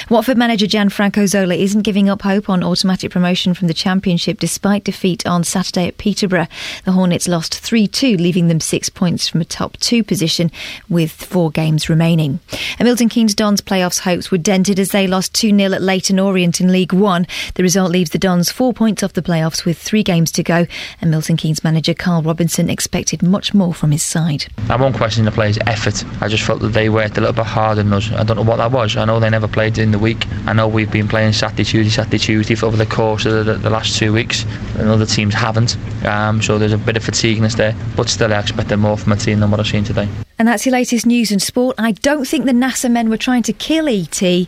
Watford 0.10 0.38
manager 0.38 0.66
Gianfranco 0.68 1.28
Zola 1.28 1.56
isn't 1.56 1.82
giving 1.82 2.10
up 2.10 2.22
hope 2.22 2.50
on 2.50 2.64
automatic 2.64 3.12
promotion 3.12 3.54
from 3.54 3.68
the 3.68 3.74
Championship 3.74 4.40
despite 4.40 4.84
defeat 4.84 5.26
on 5.26 5.44
Saturday 5.44 5.88
at 5.88 5.98
Peterborough. 5.98 6.48
The 6.84 6.92
Hornets 6.92 7.28
lost 7.28 7.56
3 7.56 7.88
2, 7.88 8.18
leaving 8.18 8.48
them 8.48 8.60
six 8.60 8.90
points 8.90 9.28
from 9.28 9.42
a 9.42 9.46
top 9.46 9.78
two 9.78 10.04
position 10.04 10.52
with 10.90 11.12
four 11.12 11.50
games 11.52 11.90
remaining. 11.90 12.40
And 12.78 12.86
Milton 12.86 13.10
Keynes 13.10 13.34
Dons 13.34 13.62
playoffs 13.62 14.00
hopes 14.00 14.32
were 14.32 14.38
dented 14.38 14.80
as 14.80 14.90
they 14.90 15.08
lost 15.08 15.34
2 15.34 15.58
0 15.58 15.74
at 15.74 15.82
Leyton 15.82 16.20
Orient 16.20 16.62
in 16.62 16.72
League 16.72 16.94
One. 16.94 17.26
The 17.56 17.64
result 17.64 17.92
leaves 17.92 18.12
the 18.12 18.20
Dons 18.20 18.52
four 18.52 18.74
points 18.74 19.04
off 19.04 19.14
the 19.14 19.22
playoffs 19.22 19.66
with 19.66 19.78
three 19.78 20.04
games 20.04 20.32
to 20.34 20.44
go. 20.44 20.68
And 21.02 21.12
Milton 21.12 21.38
Keynes 21.38 21.64
manager 21.64 21.94
Carl 21.94 22.22
Robinson 22.22 22.70
expected 22.70 23.24
much 23.24 23.54
more 23.54 23.74
from 23.74 23.92
his 23.92 24.04
side. 24.04 24.46
I 24.70 24.76
won't 24.76 24.96
question 24.96 25.26
the 25.26 25.32
players' 25.32 25.58
effort. 25.66 26.04
I 26.22 26.28
just 26.28 26.44
felt 26.44 26.62
that 26.62 26.70
they 26.70 26.90
worked 26.90 27.18
a 27.18 27.22
little 27.22 27.36
bit 27.36 27.46
harder 27.46 27.84
than 27.84 27.94
us. 27.94 28.12
I 28.12 28.24
don't 28.24 28.38
know 28.38 28.44
what 28.44 28.58
that 28.58 28.72
was. 28.72 28.96
I 28.96 29.06
know 29.06 29.20
they 29.26 29.30
never 29.32 29.48
played 29.48 29.78
in 29.80 29.90
the 29.92 29.98
week. 30.00 30.26
I 30.46 30.54
know 30.54 30.68
we've 30.68 30.92
been 30.92 31.08
playing 31.08 31.34
Saturday, 31.34 31.64
Tuesday, 31.64 31.90
Saturday, 31.90 32.20
Tuesday 32.20 32.54
for 32.56 32.68
over 32.68 32.78
the 32.78 32.86
course 32.86 33.26
of 33.26 33.34
the, 33.34 33.44
the, 33.44 33.54
the 33.56 33.70
last 33.72 33.98
two 33.98 34.14
weeks, 34.14 34.44
and 34.78 34.88
other 34.88 35.06
teams 35.06 35.34
haven't. 35.34 35.78
Um, 36.06 36.42
so 36.42 36.58
there's 36.60 36.74
a 36.74 36.78
bit 36.78 36.96
of 36.96 37.04
fatigueness 37.04 37.56
there. 37.56 37.76
But 37.96 38.08
still, 38.10 38.32
I 38.32 38.40
expected 38.40 38.78
more 38.78 38.98
from 38.98 39.10
my 39.10 39.16
team 39.16 39.40
than 39.40 39.50
what 39.50 39.60
I've 39.60 39.68
seen 39.68 39.84
today. 39.84 40.08
And 40.38 40.48
that's 40.48 40.66
your 40.66 40.74
latest 40.74 41.06
news 41.06 41.32
and 41.32 41.42
sport. 41.42 41.76
I 41.80 41.94
don't 41.94 42.26
think 42.28 42.46
the 42.46 42.52
NASA 42.52 42.90
men 42.92 43.10
were 43.10 43.18
trying 43.18 43.42
to 43.44 43.54
kill 43.54 43.90
E.T. 43.90 44.48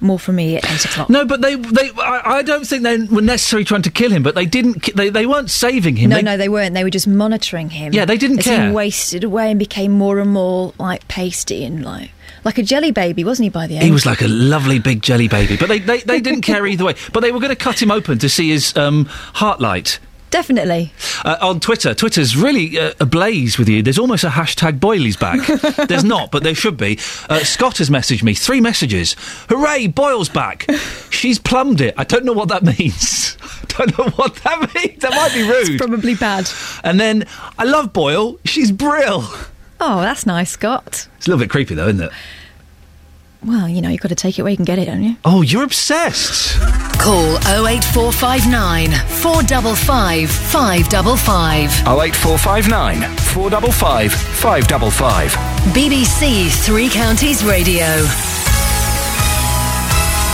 More 0.00 0.18
from 0.18 0.36
me 0.36 0.56
at 0.56 0.64
8 0.70 0.84
o'clock. 0.86 1.08
No, 1.10 1.24
but 1.24 1.40
they, 1.40 1.54
they, 1.54 1.90
I, 1.98 2.38
I 2.38 2.42
don't 2.42 2.66
think 2.66 2.82
they 2.82 2.98
were 2.98 3.22
necessarily 3.22 3.64
trying 3.64 3.82
to 3.82 3.90
kill 3.90 4.10
him, 4.10 4.22
but 4.22 4.34
they 4.34 4.44
didn't. 4.44 4.94
They, 4.94 5.08
they 5.08 5.24
weren't 5.26 5.50
saving 5.50 5.96
him. 5.96 6.10
No, 6.10 6.16
They- 6.16 6.22
no, 6.22 6.36
they 6.36 6.48
weren't. 6.48 6.74
They 6.74 6.84
were 6.84 6.90
just 6.90 7.06
monitoring 7.06 7.70
him. 7.70 7.92
Yeah, 7.92 8.04
they 8.04 8.18
didn't 8.18 8.38
as 8.40 8.44
care. 8.44 8.68
He 8.68 8.72
wasted 8.74 9.22
away 9.24 9.50
and 9.50 9.58
became 9.58 9.92
more 9.92 10.18
and 10.18 10.30
more 10.30 10.74
like 10.78 11.06
pasty 11.08 11.64
and 11.64 11.84
like 11.84 12.10
like 12.44 12.58
a 12.58 12.62
jelly 12.62 12.90
baby, 12.90 13.24
wasn't 13.24 13.44
he? 13.44 13.50
By 13.50 13.66
the 13.66 13.76
end, 13.76 13.84
He 13.84 13.90
was 13.90 14.06
like 14.06 14.20
a 14.22 14.28
lovely 14.28 14.78
big 14.78 15.02
jelly 15.02 15.28
baby, 15.28 15.56
but 15.56 15.68
they, 15.68 15.78
they, 15.78 16.00
they 16.00 16.20
didn't 16.20 16.42
care 16.42 16.66
either 16.66 16.84
way. 16.84 16.94
But 17.12 17.20
they 17.20 17.32
were 17.32 17.40
going 17.40 17.50
to 17.50 17.56
cut 17.56 17.80
him 17.80 17.90
open 17.90 18.18
to 18.18 18.28
see 18.28 18.50
his 18.50 18.76
um, 18.76 19.06
heart 19.06 19.60
light. 19.60 19.98
definitely. 20.30 20.92
Uh, 21.24 21.36
on 21.40 21.60
Twitter, 21.60 21.94
Twitter's 21.94 22.36
really 22.36 22.78
uh, 22.78 22.92
ablaze 23.00 23.56
with 23.56 23.68
you. 23.68 23.82
There's 23.82 23.98
almost 24.00 24.24
a 24.24 24.28
hashtag 24.30 24.80
Boyley's 24.80 25.16
back. 25.16 25.38
There's 25.88 26.02
not, 26.04 26.30
but 26.32 26.42
there 26.42 26.54
should 26.56 26.76
be. 26.76 26.98
Uh, 27.30 27.38
Scott 27.44 27.78
has 27.78 27.88
messaged 27.88 28.22
me 28.24 28.34
three 28.34 28.60
messages. 28.60 29.14
Hooray, 29.48 29.86
Boyle's 29.86 30.28
back. 30.28 30.66
She's 31.10 31.38
plumbed 31.38 31.80
it. 31.80 31.94
I 31.96 32.02
don't 32.04 32.24
know 32.24 32.32
what 32.32 32.48
that 32.48 32.62
means. 32.78 33.36
I 33.62 33.64
don't 33.86 33.96
know 33.98 34.08
what 34.16 34.34
that 34.42 34.74
means. 34.74 35.00
That 35.02 35.12
might 35.12 35.32
be 35.34 35.48
rude. 35.48 35.78
Probably 35.78 36.14
bad. 36.16 36.50
And 36.82 36.98
then 37.00 37.26
I 37.58 37.64
love 37.64 37.92
Boyle. 37.92 38.38
She's 38.44 38.70
brill. 38.72 39.24
Oh, 39.86 40.00
that's 40.00 40.24
nice, 40.24 40.50
Scott. 40.50 41.08
It's 41.18 41.26
a 41.26 41.30
little 41.30 41.44
bit 41.44 41.50
creepy 41.50 41.74
though, 41.74 41.88
isn't 41.88 42.00
it? 42.00 42.10
Well, 43.44 43.68
you 43.68 43.82
know, 43.82 43.90
you've 43.90 44.00
got 44.00 44.08
to 44.08 44.14
take 44.14 44.38
it 44.38 44.42
where 44.42 44.50
you 44.50 44.56
can 44.56 44.64
get 44.64 44.78
it, 44.78 44.86
don't 44.86 45.02
you? 45.02 45.16
Oh, 45.26 45.42
you're 45.42 45.62
obsessed. 45.62 46.58
Call 46.98 47.36
08459 47.46 48.92
455 49.20 50.30
555. 50.30 51.70
08459 51.86 53.16
455 53.18 54.12
555. 54.14 55.30
BBC 55.74 56.64
Three 56.64 56.88
Counties 56.88 57.44
Radio. 57.44 57.84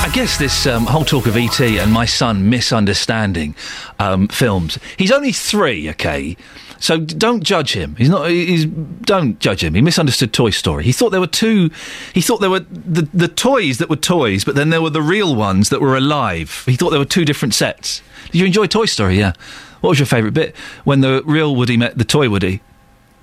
I 0.02 0.10
guess 0.14 0.38
this 0.38 0.66
um, 0.68 0.86
whole 0.86 1.04
talk 1.04 1.26
of 1.26 1.36
ET 1.36 1.60
and 1.60 1.92
my 1.92 2.04
son 2.04 2.48
misunderstanding 2.48 3.56
um, 3.98 4.28
films. 4.28 4.78
He's 4.96 5.10
only 5.10 5.32
three, 5.32 5.90
okay. 5.90 6.36
So 6.80 6.96
don't 6.98 7.42
judge 7.42 7.74
him. 7.74 7.94
He's 7.96 8.08
not. 8.08 8.30
He's 8.30 8.64
don't 8.64 9.38
judge 9.38 9.62
him. 9.62 9.74
He 9.74 9.82
misunderstood 9.82 10.32
Toy 10.32 10.48
Story. 10.48 10.82
He 10.82 10.92
thought 10.92 11.10
there 11.10 11.20
were 11.20 11.26
two. 11.26 11.70
He 12.14 12.22
thought 12.22 12.40
there 12.40 12.50
were 12.50 12.60
the 12.60 13.02
the 13.12 13.28
toys 13.28 13.78
that 13.78 13.90
were 13.90 13.96
toys, 13.96 14.44
but 14.44 14.54
then 14.54 14.70
there 14.70 14.80
were 14.80 14.90
the 14.90 15.02
real 15.02 15.36
ones 15.36 15.68
that 15.68 15.82
were 15.82 15.94
alive. 15.94 16.64
He 16.66 16.76
thought 16.76 16.90
there 16.90 16.98
were 16.98 17.04
two 17.04 17.26
different 17.26 17.52
sets. 17.52 18.02
Did 18.32 18.40
you 18.40 18.46
enjoy 18.46 18.66
Toy 18.66 18.86
Story? 18.86 19.18
Yeah. 19.18 19.34
What 19.82 19.90
was 19.90 19.98
your 19.98 20.06
favourite 20.06 20.34
bit 20.34 20.56
when 20.84 21.02
the 21.02 21.22
real 21.24 21.54
Woody 21.54 21.76
met 21.76 21.98
the 21.98 22.04
toy 22.04 22.28
Woody? 22.28 22.62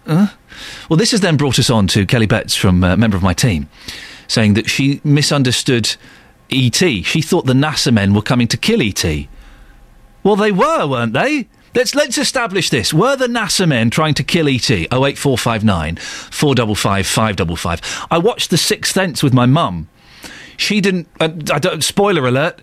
Huh? 0.05 0.27
Well, 0.89 0.97
this 0.97 1.11
has 1.11 1.21
then 1.21 1.35
brought 1.37 1.59
us 1.59 1.69
on 1.69 1.87
to 1.87 2.05
Kelly 2.05 2.25
Betts 2.25 2.55
from 2.55 2.83
a 2.83 2.95
member 2.95 3.17
of 3.17 3.23
my 3.23 3.33
team, 3.33 3.69
saying 4.27 4.53
that 4.53 4.69
she 4.69 5.01
misunderstood 5.03 5.95
E.T. 6.49 7.03
She 7.03 7.21
thought 7.21 7.45
the 7.45 7.53
NASA 7.53 7.93
men 7.93 8.13
were 8.13 8.21
coming 8.21 8.47
to 8.47 8.57
kill 8.57 8.81
E.T. 8.81 9.29
Well, 10.23 10.35
they 10.35 10.51
were, 10.51 10.87
weren't 10.87 11.13
they? 11.13 11.47
Let's 11.75 11.93
let's 11.93 12.17
establish 12.17 12.69
this. 12.69 12.93
Were 12.93 13.15
the 13.15 13.27
NASA 13.27 13.67
men 13.67 13.89
trying 13.89 14.13
to 14.15 14.23
kill 14.23 14.47
ET? 14.47 14.69
08459 14.69 15.97
455 15.97 17.07
555. 17.07 18.07
I 18.09 18.17
watched 18.17 18.49
The 18.49 18.57
Sixth 18.57 18.93
Sense 18.93 19.21
with 19.21 19.33
my 19.33 19.45
mum. 19.45 19.87
She 20.57 20.81
didn't. 20.81 21.07
Uh, 21.19 21.29
I 21.51 21.59
don't. 21.59 21.83
Spoiler 21.83 22.27
alert. 22.27 22.61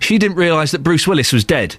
She 0.00 0.18
didn't 0.18 0.36
realise 0.36 0.70
that 0.72 0.82
Bruce 0.82 1.06
Willis 1.06 1.32
was 1.32 1.44
dead. 1.44 1.76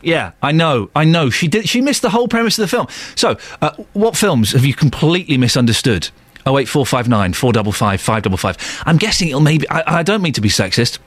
Yeah, 0.00 0.32
I 0.42 0.52
know, 0.52 0.90
I 0.94 1.04
know. 1.04 1.28
She 1.30 1.48
did. 1.48 1.68
She 1.68 1.80
missed 1.80 2.02
the 2.02 2.10
whole 2.10 2.28
premise 2.28 2.58
of 2.58 2.62
the 2.62 2.68
film. 2.68 2.86
So, 3.16 3.36
uh, 3.60 3.72
what 3.94 4.16
films 4.16 4.52
have 4.52 4.64
you 4.64 4.74
completely 4.74 5.36
misunderstood? 5.38 6.10
Oh 6.46 6.58
eight 6.58 6.68
four 6.68 6.86
five 6.86 7.08
nine 7.08 7.32
four 7.32 7.52
double 7.52 7.72
five 7.72 8.00
five 8.00 8.22
double 8.22 8.38
five. 8.38 8.56
I'm 8.86 8.96
guessing 8.96 9.28
it'll 9.28 9.40
maybe. 9.40 9.68
I, 9.68 9.98
I 9.98 10.02
don't 10.02 10.22
mean 10.22 10.34
to 10.34 10.40
be 10.40 10.48
sexist. 10.48 10.98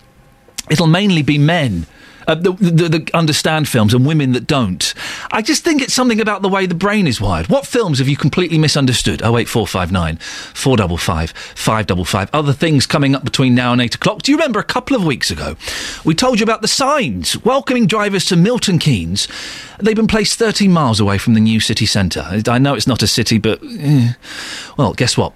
It'll 0.69 0.87
mainly 0.87 1.21
be 1.21 1.37
men. 1.37 1.85
Uh, 2.27 2.35
the, 2.35 2.51
the, 2.53 2.89
the 2.89 3.09
understand 3.13 3.67
films 3.67 3.93
and 3.93 4.05
women 4.05 4.31
that 4.33 4.47
don't. 4.47 4.93
I 5.31 5.41
just 5.41 5.63
think 5.63 5.81
it's 5.81 5.93
something 5.93 6.21
about 6.21 6.41
the 6.41 6.49
way 6.49 6.65
the 6.65 6.75
brain 6.75 7.07
is 7.07 7.19
wired. 7.19 7.47
What 7.47 7.65
films 7.65 7.99
have 7.99 8.07
you 8.07 8.17
completely 8.17 8.57
misunderstood? 8.57 9.21
Oh 9.23 9.37
eight 9.37 9.49
four 9.49 9.67
five 9.67 9.91
nine 9.91 10.17
four 10.17 10.77
double 10.77 10.97
five 10.97 11.31
five 11.31 11.87
double 11.87 12.05
five. 12.05 12.29
Other 12.33 12.53
things 12.53 12.85
coming 12.85 13.15
up 13.15 13.23
between 13.23 13.55
now 13.55 13.73
and 13.73 13.81
eight 13.81 13.95
o'clock. 13.95 14.21
Do 14.21 14.31
you 14.31 14.37
remember 14.37 14.59
a 14.59 14.63
couple 14.63 14.95
of 14.95 15.03
weeks 15.03 15.31
ago 15.31 15.55
we 16.05 16.13
told 16.15 16.39
you 16.39 16.43
about 16.43 16.61
the 16.61 16.67
signs 16.67 17.43
welcoming 17.43 17.87
drivers 17.87 18.25
to 18.25 18.35
Milton 18.35 18.79
Keynes? 18.79 19.27
They've 19.79 19.95
been 19.95 20.07
placed 20.07 20.37
13 20.37 20.71
miles 20.71 20.99
away 20.99 21.17
from 21.17 21.33
the 21.33 21.39
new 21.39 21.59
city 21.59 21.85
centre. 21.85 22.41
I 22.47 22.59
know 22.59 22.75
it's 22.75 22.87
not 22.87 23.01
a 23.01 23.07
city, 23.07 23.39
but 23.39 23.59
eh. 23.63 24.13
well, 24.77 24.93
guess 24.93 25.17
what? 25.17 25.33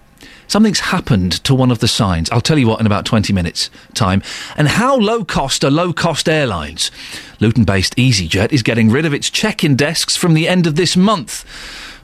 Something's 0.48 0.80
happened 0.80 1.44
to 1.44 1.56
one 1.56 1.72
of 1.72 1.80
the 1.80 1.88
signs. 1.88 2.30
I'll 2.30 2.42
tell 2.42 2.58
you 2.58 2.68
what 2.68 2.80
in 2.80 2.86
about 2.86 3.06
20 3.06 3.34
minutes' 3.34 3.70
time. 3.94 4.22
And 4.56 4.68
how 4.68 4.96
low 4.98 5.24
cost 5.24 5.64
are 5.64 5.72
low 5.72 5.94
cost 5.94 6.30
airlines? 6.30 6.92
Luton 7.40 7.64
based 7.64 7.96
EasyJet 7.96 8.52
is 8.52 8.64
getting 8.64 8.90
rid 8.90 9.06
of 9.06 9.14
its 9.14 9.30
check 9.30 9.64
in 9.64 9.76
desks 9.76 10.16
from 10.16 10.34
the 10.34 10.48
end 10.48 10.68
of 10.68 10.76
this 10.76 10.96
month. 10.96 11.46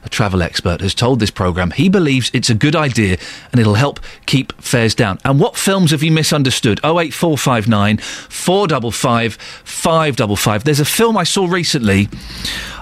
A 0.04 0.08
travel 0.08 0.42
expert 0.42 0.80
has 0.80 0.94
told 0.94 1.20
this 1.20 1.30
programme 1.30 1.70
he 1.70 1.88
believes 1.88 2.30
it's 2.34 2.50
a 2.50 2.54
good 2.54 2.74
idea 2.74 3.18
and 3.52 3.60
it'll 3.60 3.74
help 3.74 4.00
keep 4.26 4.52
fares 4.60 4.96
down. 4.96 5.18
And 5.24 5.38
what 5.38 5.56
films 5.56 5.92
have 5.92 6.02
you 6.02 6.10
misunderstood? 6.10 6.80
08459 6.84 7.98
455 7.98 9.34
555. 9.34 10.64
There's 10.64 10.80
a 10.80 10.84
film 10.84 11.16
I 11.16 11.22
saw 11.22 11.46
recently. 11.46 12.08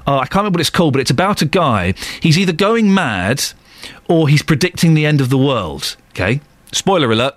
Uh, 0.06 0.16
I 0.16 0.26
can't 0.26 0.36
remember 0.36 0.56
what 0.56 0.60
it's 0.62 0.70
called, 0.70 0.94
but 0.94 1.00
it's 1.00 1.10
about 1.10 1.42
a 1.42 1.46
guy. 1.46 1.92
He's 2.22 2.38
either 2.38 2.54
going 2.54 2.94
mad 2.94 3.44
or 4.08 4.28
he's 4.28 4.42
predicting 4.42 4.94
the 4.94 5.06
end 5.06 5.20
of 5.20 5.30
the 5.30 5.38
world. 5.38 5.96
Okay? 6.10 6.40
Spoiler 6.72 7.10
alert. 7.10 7.34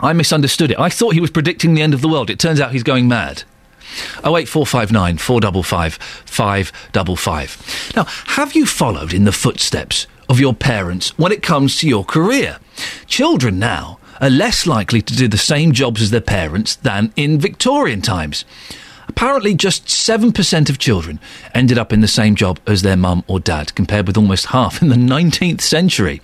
I 0.00 0.12
misunderstood 0.12 0.70
it. 0.70 0.78
I 0.78 0.88
thought 0.88 1.14
he 1.14 1.20
was 1.20 1.30
predicting 1.30 1.74
the 1.74 1.82
end 1.82 1.94
of 1.94 2.00
the 2.00 2.08
world. 2.08 2.30
It 2.30 2.38
turns 2.38 2.60
out 2.60 2.72
he's 2.72 2.82
going 2.82 3.08
mad. 3.08 3.44
08459 4.24 5.18
455 5.18 5.94
555. 5.94 7.92
Now, 7.96 8.04
have 8.04 8.54
you 8.54 8.66
followed 8.66 9.12
in 9.14 9.24
the 9.24 9.32
footsteps 9.32 10.06
of 10.28 10.40
your 10.40 10.54
parents 10.54 11.16
when 11.18 11.32
it 11.32 11.42
comes 11.42 11.78
to 11.78 11.88
your 11.88 12.04
career? 12.04 12.58
Children 13.06 13.58
now 13.58 13.98
are 14.20 14.30
less 14.30 14.66
likely 14.66 15.02
to 15.02 15.16
do 15.16 15.28
the 15.28 15.38
same 15.38 15.72
jobs 15.72 16.02
as 16.02 16.10
their 16.10 16.20
parents 16.20 16.76
than 16.76 17.12
in 17.16 17.38
Victorian 17.38 18.00
times. 18.00 18.44
Apparently, 19.16 19.54
just 19.54 19.86
7% 19.86 20.68
of 20.68 20.78
children 20.78 21.20
ended 21.54 21.78
up 21.78 21.92
in 21.92 22.00
the 22.00 22.08
same 22.08 22.34
job 22.34 22.58
as 22.66 22.82
their 22.82 22.96
mum 22.96 23.22
or 23.28 23.38
dad, 23.38 23.72
compared 23.76 24.08
with 24.08 24.16
almost 24.16 24.46
half 24.46 24.82
in 24.82 24.88
the 24.88 24.96
19th 24.96 25.60
century. 25.60 26.20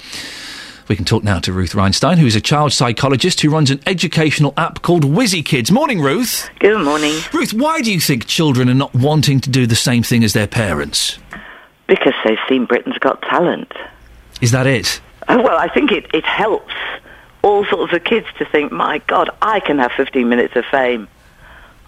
We 0.89 0.97
can 0.97 1.05
talk 1.05 1.23
now 1.23 1.39
to 1.39 1.53
Ruth 1.53 1.73
Reinstein, 1.73 2.19
who 2.19 2.27
is 2.27 2.35
a 2.35 2.41
child 2.41 2.73
psychologist 2.73 3.43
who 3.43 3.51
runs 3.51 3.71
an 3.71 3.79
educational 3.87 4.53
app 4.57 4.83
called 4.83 5.05
Whizzy 5.05 5.45
Kids. 5.45 5.71
Morning, 5.71 6.01
Ruth. 6.01 6.51
Good 6.59 6.85
morning. 6.85 7.15
Ruth, 7.33 7.55
why 7.55 7.81
do 7.81 7.93
you 7.93 8.01
think 8.01 8.27
children 8.27 8.69
are 8.69 8.75
not 8.75 8.93
wanting 8.93 9.39
to 9.43 9.51
do 9.51 9.69
the 9.69 9.77
same 9.77 10.03
thing 10.03 10.25
as 10.25 10.33
their 10.33 10.49
parents? 10.49 11.17
Because 11.87 12.15
they've 12.25 12.39
seen 12.49 12.65
Britain's 12.65 12.99
Got 12.99 13.23
Talent. 13.23 13.73
Is 14.41 14.51
that 14.51 14.67
it? 14.67 15.01
Oh, 15.29 15.41
well, 15.41 15.57
I 15.57 15.69
think 15.69 15.93
it, 15.93 16.07
it 16.13 16.25
helps 16.25 16.75
all 17.43 17.65
sorts 17.67 17.93
of 17.93 18.03
kids 18.03 18.27
to 18.39 18.45
think, 18.47 18.73
my 18.73 18.99
God, 19.07 19.31
I 19.41 19.61
can 19.61 19.79
have 19.79 19.93
15 19.93 20.29
minutes 20.29 20.57
of 20.57 20.65
fame. 20.73 21.07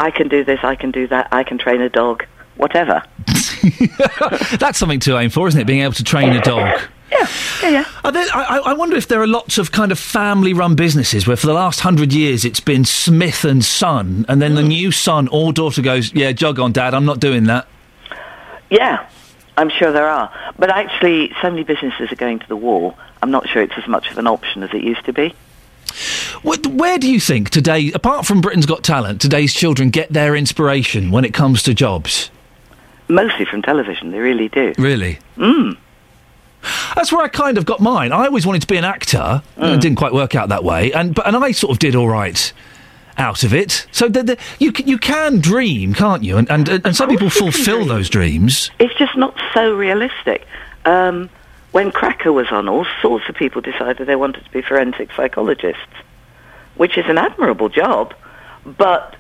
I 0.03 0.11
can 0.11 0.27
do 0.27 0.43
this, 0.43 0.59
I 0.65 0.75
can 0.75 0.91
do 0.91 1.07
that, 1.07 1.29
I 1.31 1.45
can 1.45 1.59
train 1.59 1.81
a 1.81 1.89
dog, 1.89 2.27
whatever. 2.57 3.05
That's 4.59 4.77
something 4.77 4.99
to 5.01 5.17
aim 5.17 5.31
for, 5.31 5.47
isn't 5.47 5.61
it? 5.61 5.65
Being 5.65 5.83
able 5.83 5.95
to 5.95 6.03
train 6.03 6.31
a 6.31 6.41
dog. 6.41 6.81
Yeah, 7.11 7.29
yeah, 7.63 7.69
yeah. 7.69 7.85
Are 8.05 8.11
there, 8.11 8.27
I, 8.35 8.59
I 8.67 8.73
wonder 8.73 8.97
if 8.97 9.07
there 9.07 9.23
are 9.23 9.29
lots 9.29 9.59
of 9.59 9.71
kind 9.71 9.93
of 9.93 10.01
family-run 10.01 10.75
businesses 10.75 11.29
where, 11.29 11.37
for 11.37 11.47
the 11.47 11.55
last 11.55 11.81
hundred 11.81 12.13
years, 12.13 12.45
it's 12.45 12.59
been 12.59 12.85
Smith 12.85 13.45
and 13.45 13.65
Son, 13.65 14.27
and 14.29 14.43
then 14.43 14.57
the 14.57 14.63
mm. 14.63 14.69
new 14.69 14.91
son 14.91 15.29
or 15.29 15.53
daughter 15.53 15.83
goes, 15.83 16.13
"Yeah, 16.15 16.33
jog 16.33 16.59
on, 16.59 16.73
Dad. 16.73 16.95
I'm 16.95 17.05
not 17.05 17.21
doing 17.21 17.45
that." 17.45 17.69
Yeah, 18.71 19.07
I'm 19.57 19.71
sure 19.71 19.93
there 19.93 20.09
are. 20.09 20.33
But 20.59 20.71
actually, 20.71 21.33
so 21.41 21.51
many 21.51 21.63
businesses 21.63 22.11
are 22.11 22.17
going 22.17 22.41
to 22.41 22.49
the 22.49 22.57
wall, 22.57 22.97
I'm 23.23 23.31
not 23.31 23.49
sure 23.49 23.63
it's 23.63 23.79
as 23.79 23.87
much 23.87 24.11
of 24.11 24.19
an 24.19 24.27
option 24.27 24.65
as 24.65 24.75
it 24.75 24.83
used 24.83 25.05
to 25.05 25.13
be. 25.13 25.33
What, 26.43 26.67
where 26.67 26.99
do 26.99 27.11
you 27.11 27.21
think 27.21 27.51
today, 27.51 27.93
apart 27.93 28.27
from 28.27 28.41
Britain's 28.41 28.67
Got 28.67 28.83
Talent, 28.83 29.21
today's 29.21 29.53
children 29.53 29.91
get 29.91 30.13
their 30.13 30.35
inspiration 30.35 31.11
when 31.11 31.25
it 31.25 31.35
comes 31.35 31.63
to 31.65 31.75
jobs? 31.75 32.31
Mostly 33.09 33.45
from 33.45 33.63
television, 33.63 34.11
they 34.11 34.19
really 34.19 34.49
do. 34.49 34.73
Really? 34.79 35.19
Mm. 35.37 35.77
That's 36.95 37.13
where 37.13 37.23
I 37.23 37.29
kind 37.29 37.59
of 37.59 37.65
got 37.65 37.81
mine. 37.81 38.13
I 38.13 38.27
always 38.27 38.47
wanted 38.47 38.63
to 38.63 38.69
be 38.69 38.77
an 38.77 38.85
actor. 38.85 39.43
Mm. 39.57 39.75
It 39.75 39.81
didn't 39.81 39.99
quite 39.99 40.13
work 40.13 40.35
out 40.35 40.49
that 40.51 40.65
way, 40.65 40.93
and 40.93 41.15
but 41.15 41.27
and 41.27 41.37
I 41.37 41.53
sort 41.53 41.73
of 41.73 41.79
did 41.79 41.95
all 41.97 42.09
right 42.09 42.53
out 43.19 43.45
of 43.45 43.53
it. 43.53 43.87
So 43.93 44.09
the, 44.09 44.23
the, 44.23 44.39
you 44.59 44.73
c- 44.75 44.85
you 44.85 44.97
can 44.97 45.41
dream, 45.41 45.93
can't 45.93 46.23
you? 46.23 46.39
And 46.39 46.49
and, 46.51 46.69
and 46.69 46.97
some 46.97 47.09
people 47.09 47.31
fulfil 47.31 47.85
those 47.85 48.09
dreams. 48.09 48.71
It's 48.79 48.95
just 48.95 49.17
not 49.17 49.35
so 49.53 49.75
realistic. 49.75 50.47
Um, 50.85 51.29
when 51.73 51.91
Cracker 51.91 52.33
was 52.33 52.47
on, 52.51 52.69
all 52.69 52.87
sorts 53.01 53.29
of 53.29 53.35
people 53.35 53.61
decided 53.61 54.07
they 54.07 54.17
wanted 54.17 54.45
to 54.45 54.51
be 54.51 54.63
forensic 54.63 55.13
psychologists, 55.13 55.83
which 56.77 56.97
is 56.97 57.07
an 57.09 57.19
admirable 57.19 57.69
job, 57.69 58.15
but 58.65 59.17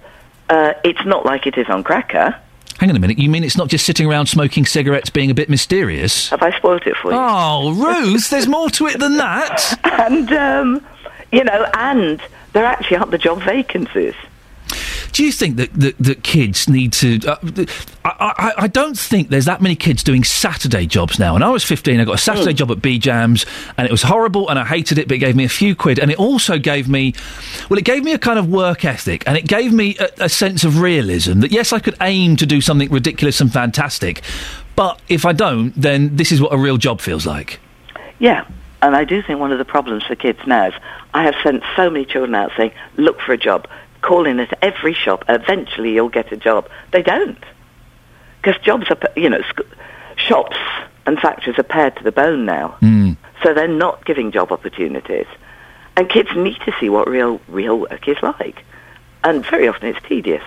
uh, 0.49 0.75
it's 0.85 1.05
not 1.05 1.25
like 1.27 1.47
it 1.47 1.59
is 1.59 1.69
on 1.69 1.83
Cracker. 1.83 2.39
Hang 2.79 2.91
on 2.91 2.97
a 2.97 3.01
minute. 3.01 3.19
You 3.19 3.31
mean 3.31 3.45
it's 3.45 3.57
not 3.57 3.69
just 3.69 3.87
sitting 3.87 4.07
around 4.07 4.27
smoking 4.27 4.67
cigarettes, 4.67 5.09
being 5.11 5.31
a 5.31 5.35
bit 5.35 5.49
mysterious? 5.49 6.31
Have 6.31 6.43
I 6.43 6.57
spoiled 6.57 6.87
it 6.87 6.97
for 6.97 7.13
you? 7.13 7.19
Oh, 7.19 7.73
Ruth, 7.73 8.29
there's 8.31 8.49
more 8.49 8.71
to 8.71 8.87
it 8.87 8.99
than 8.99 9.17
that. 9.19 9.79
and 9.85 10.33
um, 10.33 10.87
you 11.31 11.45
know, 11.45 11.67
and 11.75 12.21
there 12.53 12.65
actually 12.65 12.99
aren't 12.99 13.11
the 13.11 13.19
job 13.19 13.43
vacancies. 13.43 14.15
Do 15.13 15.25
you 15.25 15.33
think 15.33 15.57
that, 15.57 15.73
that, 15.75 15.99
that 15.99 16.23
kids 16.23 16.69
need 16.69 16.93
to? 16.95 17.21
Uh, 17.27 17.37
I, 18.05 18.11
I, 18.37 18.53
I 18.57 18.67
don't 18.67 18.99
think 18.99 19.29
there's 19.29 19.45
that 19.45 19.61
many 19.61 19.77
kids 19.77 20.03
doing 20.03 20.25
Saturday 20.25 20.87
jobs 20.87 21.19
now. 21.19 21.35
When 21.35 21.43
I 21.43 21.51
was 21.51 21.65
15, 21.65 22.01
I 22.01 22.05
got 22.05 22.15
a 22.15 22.19
Saturday 22.19 22.55
job 22.55 22.71
at 22.71 22.79
Bejams, 22.79 23.47
and 23.77 23.87
it 23.87 23.91
was 23.91 24.03
horrible, 24.03 24.49
and 24.49 24.59
I 24.59 24.65
hated 24.65 24.99
it, 24.99 25.09
but 25.09 25.17
it 25.17 25.19
gave 25.19 25.37
me 25.37 25.45
a 25.45 25.51
few 25.51 25.77
quid, 25.77 25.99
and 25.99 26.11
it 26.11 26.19
also 26.19 26.59
gave 26.59 26.89
me, 26.89 27.15
well, 27.69 27.79
it 27.79 27.85
gave 27.85 28.03
me 28.05 28.13
a 28.13 28.19
kind 28.19 28.39
of 28.39 28.49
work 28.49 28.85
ethic, 28.85 29.23
and 29.27 29.37
it 29.37 29.47
gave 29.47 29.73
me 29.73 29.97
a, 29.99 30.25
a 30.25 30.29
sense 30.29 30.65
of 30.65 30.81
realism 30.81 31.41
that 31.41 31.53
yes, 31.53 31.73
I 31.73 31.79
could 31.79 31.97
aim 32.01 32.37
to 32.37 32.47
do 32.47 32.61
something 32.61 32.91
ridiculous 32.91 33.41
and 33.41 33.53
fantastic, 33.53 34.23
but 34.77 35.01
if 35.09 35.27
I 35.27 35.33
don't, 35.33 35.75
then 35.75 36.17
this 36.17 36.33
is 36.33 36.41
what 36.41 36.53
a 36.55 36.57
real 36.57 36.79
job 36.79 37.01
feels 37.01 37.27
like. 37.27 37.61
Yeah, 38.19 38.47
and 38.81 38.97
I 38.97 39.05
do 39.05 39.23
think 39.23 39.39
one 39.39 39.53
of 39.53 39.59
the 39.59 39.65
problems 39.65 40.05
for 40.05 40.17
kids 40.17 40.39
now 40.47 40.69
is 40.69 40.75
I 41.15 41.25
have 41.25 41.35
sent 41.43 41.63
so 41.77 41.91
many 41.91 42.05
children 42.05 42.35
out 42.35 42.51
saying, 42.57 42.73
look 42.97 43.21
for 43.21 43.33
a 43.33 43.39
job, 43.39 43.69
call 44.03 44.27
in 44.27 44.41
at 44.41 44.57
every 44.63 44.93
shop, 44.93 45.25
eventually 45.29 45.95
you'll 45.95 46.09
get 46.09 46.33
a 46.33 46.37
job. 46.37 46.69
They 46.93 47.03
don't. 47.03 47.43
Because 48.43 48.61
jobs 48.63 48.91
are, 48.91 48.99
you 49.17 49.31
know, 49.31 49.43
sc- 49.43 49.77
shops 50.17 50.57
and 51.07 51.19
factories 51.19 51.59
are 51.59 51.65
pared 51.65 51.97
to 51.97 52.05
the 52.05 52.13
bone 52.13 52.45
now. 52.45 52.77
Mm. 52.83 53.17
So 53.43 53.55
they're 53.55 53.69
not 53.69 54.05
giving 54.05 54.33
job 54.33 54.53
opportunities. 54.53 55.27
And 55.97 56.09
kids 56.09 56.31
need 56.35 56.59
to 56.65 56.75
see 56.81 56.89
what 56.89 57.09
real, 57.09 57.41
real 57.49 57.81
work 57.81 58.09
is 58.09 58.17
like. 58.23 58.65
And 59.25 59.45
very 59.47 59.69
often 59.69 59.89
it's 59.89 60.07
tedious. 60.07 60.43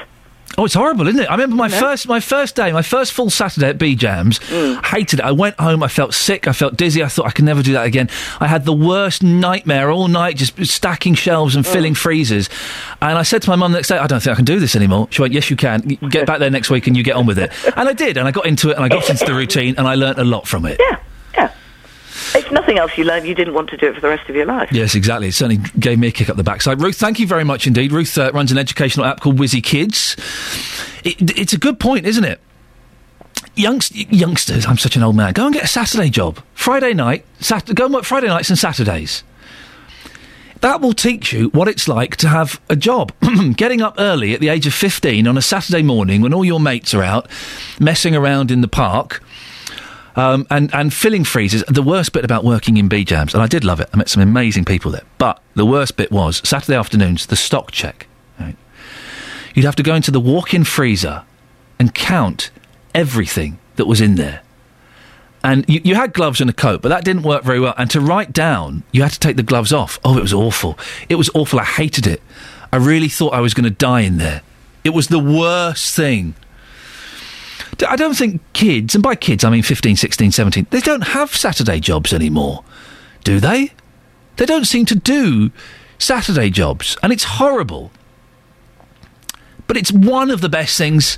Oh, 0.57 0.65
it's 0.65 0.73
horrible, 0.73 1.07
isn't 1.07 1.19
it? 1.19 1.26
I 1.26 1.34
remember 1.34 1.56
my 1.56 1.68
first 1.68 2.07
my 2.07 2.19
first 2.19 2.56
day, 2.56 2.72
my 2.72 2.82
first 2.82 3.11
full 3.11 3.30
Saturday 3.30 3.68
at 3.68 3.77
Bejams. 3.77 4.40
Mm. 4.40 4.86
Hated 4.86 5.19
it. 5.19 5.26
I 5.26 5.32
went 5.32 5.60
home. 5.60 5.84
I 5.84 5.88
felt 5.88 6.14
sick. 6.14 6.48
I 6.48 6.53
felt 6.53 6.77
dizzy. 6.77 7.03
I 7.03 7.07
thought 7.07 7.26
I 7.26 7.32
could 7.32 7.45
never 7.45 7.61
do 7.61 7.73
that 7.73 7.86
again. 7.86 8.10
I 8.40 8.48
had 8.48 8.64
the 8.64 8.73
worst 8.73 9.22
nightmare 9.22 9.91
all 9.91 10.07
night, 10.07 10.38
just 10.38 10.64
stacking 10.65 11.14
shelves 11.14 11.56
and 11.56 11.65
mm. 11.65 11.72
filling 11.72 11.94
freezers. 11.94 12.49
And 13.02 13.18
I 13.18 13.23
said 13.23 13.41
to 13.44 13.49
my 13.49 13.56
mum 13.56 13.73
the 13.73 13.80
next 13.80 13.90
day, 13.90 13.98
"I 13.98 14.07
don't 14.07 14.22
think 14.22 14.34
I 14.34 14.36
can 14.36 14.45
do 14.45 14.60
this 14.60 14.76
anymore." 14.76 15.07
She 15.11 15.22
went, 15.22 15.34
"Yes, 15.34 15.49
you 15.49 15.57
can. 15.57 15.90
You 15.90 15.98
Get 16.10 16.26
back 16.26 16.40
there 16.40 16.49
next 16.49 16.69
week 16.69 16.88
and 16.88 16.95
you 16.95 17.03
get 17.03 17.15
on 17.15 17.26
with 17.26 17.38
it." 17.40 17.52
And 17.76 17.90
I 17.90 17.94
did. 17.94 18.18
And 18.18 18.27
I 18.27 18.32
got 18.32 18.45
into 18.45 18.69
it. 18.69 18.76
And 18.76 18.86
I 18.86 18.88
got 18.88 19.10
into 19.10 19.26
the 19.26 19.34
routine. 19.34 19.76
And 19.77 19.88
I 19.88 19.95
learnt 19.95 20.19
a 20.19 20.23
lot 20.23 20.48
from 20.48 20.65
it. 20.65 20.80
If 22.34 22.52
nothing 22.52 22.78
else, 22.78 22.98
you 22.98 23.04
learn 23.04 23.26
you 23.26 23.36
didn't 23.36 23.54
want 23.54 23.70
to 23.72 23.78
do 23.78 23.88
it 23.88 23.96
for 23.96 24.02
the 24.02 24.08
rest 24.10 24.30
of 24.30 24.36
your 24.36 24.46
life. 24.46 24.72
Yes, 24.72 24.96
exactly. 24.96 25.28
It 25.28 25.34
certainly 25.34 25.64
gave 25.80 26.00
me 26.00 26.08
a 26.08 26.12
kick 26.12 26.30
up 26.30 26.38
the 26.38 26.44
backside. 26.44 26.82
Ruth, 26.82 26.96
thank 26.98 27.20
you 27.20 27.28
very 27.28 27.44
much 27.44 27.68
indeed. 27.68 27.92
Ruth 27.92 28.18
uh, 28.18 28.32
runs 28.34 28.52
an 28.52 28.58
educational 28.58 29.06
app 29.06 29.20
called 29.20 29.38
Wizzy 29.38 29.64
Kids. 29.64 30.16
It, 31.04 31.38
it's 31.38 31.54
a 31.54 31.58
good 31.58 31.80
point, 31.80 32.06
isn't 32.06 32.24
it? 32.24 32.40
Youngst- 33.56 34.08
youngsters, 34.12 34.66
I'm 34.66 34.78
such 34.78 34.96
an 34.96 35.04
old 35.04 35.16
man. 35.16 35.34
Go 35.34 35.46
and 35.46 35.54
get 35.54 35.64
a 35.64 35.68
Saturday 35.68 36.10
job. 36.10 36.40
Friday 36.54 36.94
night, 36.94 37.26
Sat- 37.40 37.74
go 37.74 37.86
and 37.86 37.94
work 37.94 38.04
Friday 38.04 38.28
nights 38.28 38.50
and 38.50 38.60
Saturdays. 38.60 39.24
That 40.62 40.82
will 40.82 40.94
teach 40.94 41.32
you 41.32 41.50
what 41.50 41.68
it's 41.68 41.88
like 41.88 42.16
to 42.18 42.28
have 42.28 42.60
a 42.70 42.76
job. 42.76 43.12
Getting 43.56 43.82
up 43.82 43.96
early 44.00 44.34
at 44.34 44.40
the 44.40 44.48
age 44.50 44.66
of 44.66 44.74
15 44.74 45.28
on 45.28 45.38
a 45.38 45.42
Saturday 45.42 45.84
morning 45.84 46.22
when 46.22 46.34
all 46.34 46.44
your 46.44 46.60
mates 46.60 46.94
are 46.94 47.04
out 47.04 47.30
messing 47.80 48.16
around 48.16 48.50
in 48.52 48.62
the 48.62 48.68
park 48.68 49.22
um, 50.16 50.48
and, 50.50 50.74
and 50.74 50.94
filling 50.94 51.24
freezers. 51.24 51.64
The 51.68 51.82
worst 51.82 52.14
bit 52.14 52.24
about 52.24 52.44
working 52.44 52.78
in 52.78 52.90
Bejams, 52.90 53.34
and 53.34 53.42
I 53.42 53.48
did 53.48 53.64
love 53.64 53.80
it, 53.80 53.90
I 53.94 53.98
met 53.98 54.10
some 54.10 54.24
amazing 54.24 54.66
people 54.66 54.92
there, 54.92 55.04
but 55.18 55.42
the 55.56 55.66
worst 55.66 55.98
bit 55.98 56.12
was 56.12 56.48
Saturday 56.48 56.78
afternoons, 56.78 57.28
the 57.28 57.36
stock 57.36 57.72
check. 57.72 58.08
Right? 58.40 58.56
You'd 59.54 59.66
have 59.66 59.76
to 59.76 59.84
go 59.84 59.96
into 59.96 60.12
the 60.12 60.20
walk 60.20 60.54
in 60.54 60.64
freezer 60.64 61.24
and 61.80 61.94
count 61.94 62.52
everything 62.94 63.60
that 63.76 63.86
was 63.86 64.02
in 64.02 64.16
there. 64.16 64.42
And 65.44 65.64
you, 65.68 65.80
you 65.84 65.96
had 65.96 66.14
gloves 66.14 66.42
and 66.42 66.50
a 66.50 66.54
coat, 66.54 66.82
but 66.82 66.90
that 66.90 67.06
didn't 67.06 67.22
work 67.22 67.44
very 67.44 67.60
well. 67.60 67.76
And 67.78 67.90
to 67.92 68.02
write 68.02 68.34
down, 68.34 68.84
you 68.92 69.04
had 69.04 69.12
to 69.12 69.20
take 69.20 69.36
the 69.36 69.44
gloves 69.44 69.72
off. 69.72 70.00
Oh, 70.04 70.18
it 70.18 70.22
was 70.22 70.34
awful. 70.34 70.80
It 71.08 71.16
was 71.16 71.30
awful. 71.36 71.60
I 71.60 71.66
hated 71.66 72.08
it. 72.08 72.22
I 72.74 72.78
really 72.78 73.10
thought 73.10 73.34
I 73.34 73.42
was 73.42 73.54
going 73.54 73.66
to 73.66 73.70
die 73.70 74.02
in 74.02 74.18
there. 74.18 74.42
It 74.84 74.90
was 74.90 75.08
the 75.08 75.20
worst 75.20 75.96
thing. 75.96 76.34
I 77.88 77.95
don't 77.95 78.15
think 78.15 78.41
kids, 78.53 78.95
and 78.95 79.03
by 79.03 79.15
kids 79.15 79.43
I 79.43 79.49
mean 79.49 79.64
15, 79.64 79.95
16, 79.95 80.31
17, 80.31 80.68
they 80.69 80.81
don't 80.81 81.02
have 81.02 81.35
Saturday 81.35 81.80
jobs 81.80 82.14
anymore, 82.14 82.64
do 83.23 83.39
they? 83.39 83.72
They 84.38 84.45
don't 84.45 84.65
seem 84.65 84.85
to 84.88 84.95
do 84.95 85.52
Saturday 85.97 86.49
jobs, 86.49 86.97
and 87.02 87.11
it's 87.11 87.23
horrible. 87.23 87.91
But 89.68 89.77
it's 89.77 89.91
one 89.91 90.30
of 90.30 90.41
the 90.41 90.49
best 90.49 90.77
things 90.77 91.18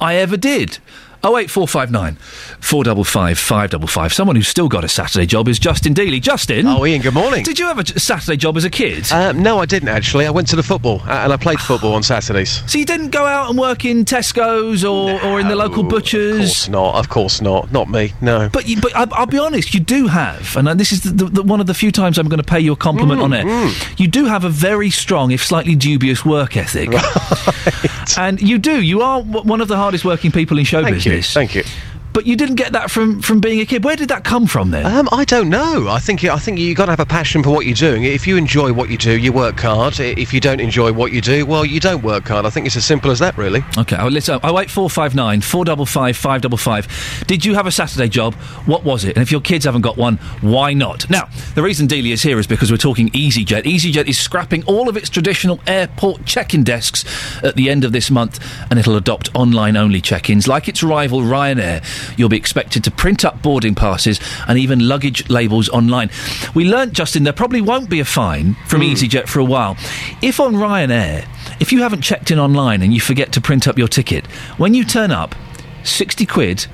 I 0.00 0.16
ever 0.16 0.36
did. 0.36 0.78
08459 1.22 2.16
455 2.60 3.38
555. 3.38 4.12
Someone 4.12 4.36
who's 4.36 4.48
still 4.48 4.68
got 4.68 4.84
a 4.84 4.88
Saturday 4.88 5.26
job 5.26 5.48
is 5.48 5.58
Justin 5.58 5.92
Dealey. 5.94 6.20
Justin. 6.20 6.66
Oh, 6.66 6.84
Iain, 6.84 7.02
good 7.02 7.12
morning. 7.14 7.42
Did 7.44 7.58
you 7.58 7.66
have 7.66 7.78
a 7.78 7.84
j- 7.84 7.94
Saturday 7.98 8.36
job 8.36 8.56
as 8.56 8.64
a 8.64 8.70
kid? 8.70 9.10
Um, 9.12 9.42
no, 9.42 9.58
I 9.58 9.66
didn't 9.66 9.88
actually. 9.90 10.26
I 10.26 10.30
went 10.30 10.48
to 10.48 10.56
the 10.56 10.62
football 10.62 11.00
uh, 11.02 11.10
and 11.24 11.32
I 11.32 11.36
played 11.36 11.60
football 11.60 11.94
on 11.94 12.02
Saturdays. 12.02 12.62
So 12.70 12.78
you 12.78 12.86
didn't 12.86 13.10
go 13.10 13.26
out 13.26 13.50
and 13.50 13.58
work 13.58 13.84
in 13.84 14.04
Tesco's 14.04 14.84
or, 14.84 15.22
or 15.24 15.40
in 15.40 15.48
the 15.48 15.56
local 15.56 15.82
butchers? 15.82 16.32
Of 16.38 16.40
course 16.46 16.68
not. 16.70 16.94
Of 16.96 17.08
course 17.10 17.40
not. 17.42 17.70
Not 17.72 17.88
me. 17.90 18.12
No. 18.22 18.48
But 18.50 18.66
you, 18.68 18.80
but 18.80 18.94
I, 18.96 19.06
I'll 19.12 19.26
be 19.26 19.38
honest, 19.38 19.74
you 19.74 19.80
do 19.80 20.06
have, 20.06 20.56
and 20.56 20.68
uh, 20.68 20.74
this 20.74 20.90
is 20.92 21.02
the, 21.02 21.10
the, 21.10 21.24
the, 21.26 21.42
one 21.42 21.60
of 21.60 21.66
the 21.66 21.74
few 21.74 21.92
times 21.92 22.18
I'm 22.18 22.28
going 22.28 22.38
to 22.42 22.44
pay 22.48 22.60
you 22.60 22.72
a 22.72 22.76
compliment 22.76 23.20
Mm, 23.20 23.24
on 23.24 23.32
air. 23.34 23.72
You 23.98 24.08
do 24.08 24.24
have 24.26 24.44
a 24.44 24.48
very 24.48 24.88
strong, 24.90 25.32
if 25.32 25.44
slightly 25.44 25.74
dubious, 25.74 26.24
work 26.24 26.56
ethic, 26.56 26.88
and 28.18 28.40
you 28.40 28.56
do. 28.58 28.80
You 28.80 29.02
are 29.02 29.20
w- 29.22 29.46
one 29.46 29.60
of 29.60 29.68
the 29.68 29.76
hardest 29.76 30.04
working 30.04 30.30
people 30.32 30.58
in 30.58 30.64
show 30.64 30.82
Thank 30.82 31.04
you, 31.04 31.09
thank 31.18 31.54
you. 31.54 31.64
But 32.20 32.26
you 32.26 32.36
didn't 32.36 32.56
get 32.56 32.72
that 32.72 32.90
from 32.90 33.22
from 33.22 33.40
being 33.40 33.60
a 33.60 33.64
kid. 33.64 33.82
Where 33.82 33.96
did 33.96 34.10
that 34.10 34.24
come 34.24 34.46
from 34.46 34.72
then? 34.72 34.84
Um, 34.84 35.08
I 35.10 35.24
don't 35.24 35.48
know. 35.48 35.88
I 35.88 36.00
think 36.00 36.22
I 36.22 36.36
think 36.36 36.58
you 36.58 36.74
got 36.74 36.84
to 36.84 36.92
have 36.92 37.00
a 37.00 37.06
passion 37.06 37.42
for 37.42 37.48
what 37.48 37.64
you're 37.64 37.74
doing. 37.74 38.04
If 38.04 38.26
you 38.26 38.36
enjoy 38.36 38.74
what 38.74 38.90
you 38.90 38.98
do, 38.98 39.18
you 39.18 39.32
work 39.32 39.58
hard. 39.58 39.98
If 39.98 40.34
you 40.34 40.38
don't 40.38 40.60
enjoy 40.60 40.92
what 40.92 41.12
you 41.12 41.22
do, 41.22 41.46
well, 41.46 41.64
you 41.64 41.80
don't 41.80 42.02
work 42.02 42.28
hard. 42.28 42.44
I 42.44 42.50
think 42.50 42.66
it's 42.66 42.76
as 42.76 42.84
simple 42.84 43.10
as 43.10 43.20
that, 43.20 43.38
really. 43.38 43.64
Okay, 43.78 43.96
oh, 43.98 44.08
listen. 44.08 44.38
Oh 44.44 44.52
wait, 44.52 44.68
four 44.68 44.90
five 44.90 45.14
nine 45.14 45.40
four 45.40 45.64
double 45.64 45.86
five 45.86 46.14
five 46.14 46.42
double 46.42 46.58
five. 46.58 46.86
Did 47.26 47.42
you 47.42 47.54
have 47.54 47.66
a 47.66 47.70
Saturday 47.70 48.10
job? 48.10 48.34
What 48.66 48.84
was 48.84 49.06
it? 49.06 49.16
And 49.16 49.22
if 49.22 49.32
your 49.32 49.40
kids 49.40 49.64
haven't 49.64 49.80
got 49.80 49.96
one, 49.96 50.18
why 50.42 50.74
not? 50.74 51.08
Now, 51.08 51.30
the 51.54 51.62
reason 51.62 51.88
Dealey 51.88 52.12
is 52.12 52.20
here 52.20 52.38
is 52.38 52.46
because 52.46 52.70
we're 52.70 52.76
talking 52.76 53.08
EasyJet. 53.12 53.62
EasyJet 53.62 54.08
is 54.08 54.18
scrapping 54.18 54.62
all 54.64 54.90
of 54.90 54.98
its 54.98 55.08
traditional 55.08 55.58
airport 55.66 56.26
check-in 56.26 56.64
desks 56.64 57.02
at 57.42 57.56
the 57.56 57.70
end 57.70 57.82
of 57.82 57.92
this 57.92 58.10
month, 58.10 58.44
and 58.68 58.78
it'll 58.78 58.96
adopt 58.96 59.34
online-only 59.34 60.02
check-ins 60.02 60.46
like 60.46 60.68
its 60.68 60.82
rival 60.82 61.20
Ryanair. 61.20 61.80
You'll 62.16 62.28
be 62.28 62.36
expected 62.36 62.84
to 62.84 62.90
print 62.90 63.24
up 63.24 63.42
boarding 63.42 63.74
passes 63.74 64.20
and 64.46 64.58
even 64.58 64.86
luggage 64.86 65.28
labels 65.28 65.68
online. 65.68 66.10
We 66.54 66.64
learnt, 66.64 66.92
Justin, 66.92 67.24
there 67.24 67.32
probably 67.32 67.60
won't 67.60 67.90
be 67.90 68.00
a 68.00 68.04
fine 68.04 68.54
from 68.66 68.80
hmm. 68.80 68.88
EasyJet 68.88 69.28
for 69.28 69.38
a 69.38 69.44
while. 69.44 69.76
If 70.22 70.40
on 70.40 70.54
Ryanair, 70.54 71.26
if 71.60 71.72
you 71.72 71.82
haven't 71.82 72.02
checked 72.02 72.30
in 72.30 72.38
online 72.38 72.82
and 72.82 72.92
you 72.92 73.00
forget 73.00 73.32
to 73.32 73.40
print 73.40 73.68
up 73.68 73.78
your 73.78 73.88
ticket, 73.88 74.26
when 74.58 74.74
you 74.74 74.84
turn 74.84 75.10
up, 75.10 75.34
60 75.84 76.26
quid 76.26 76.66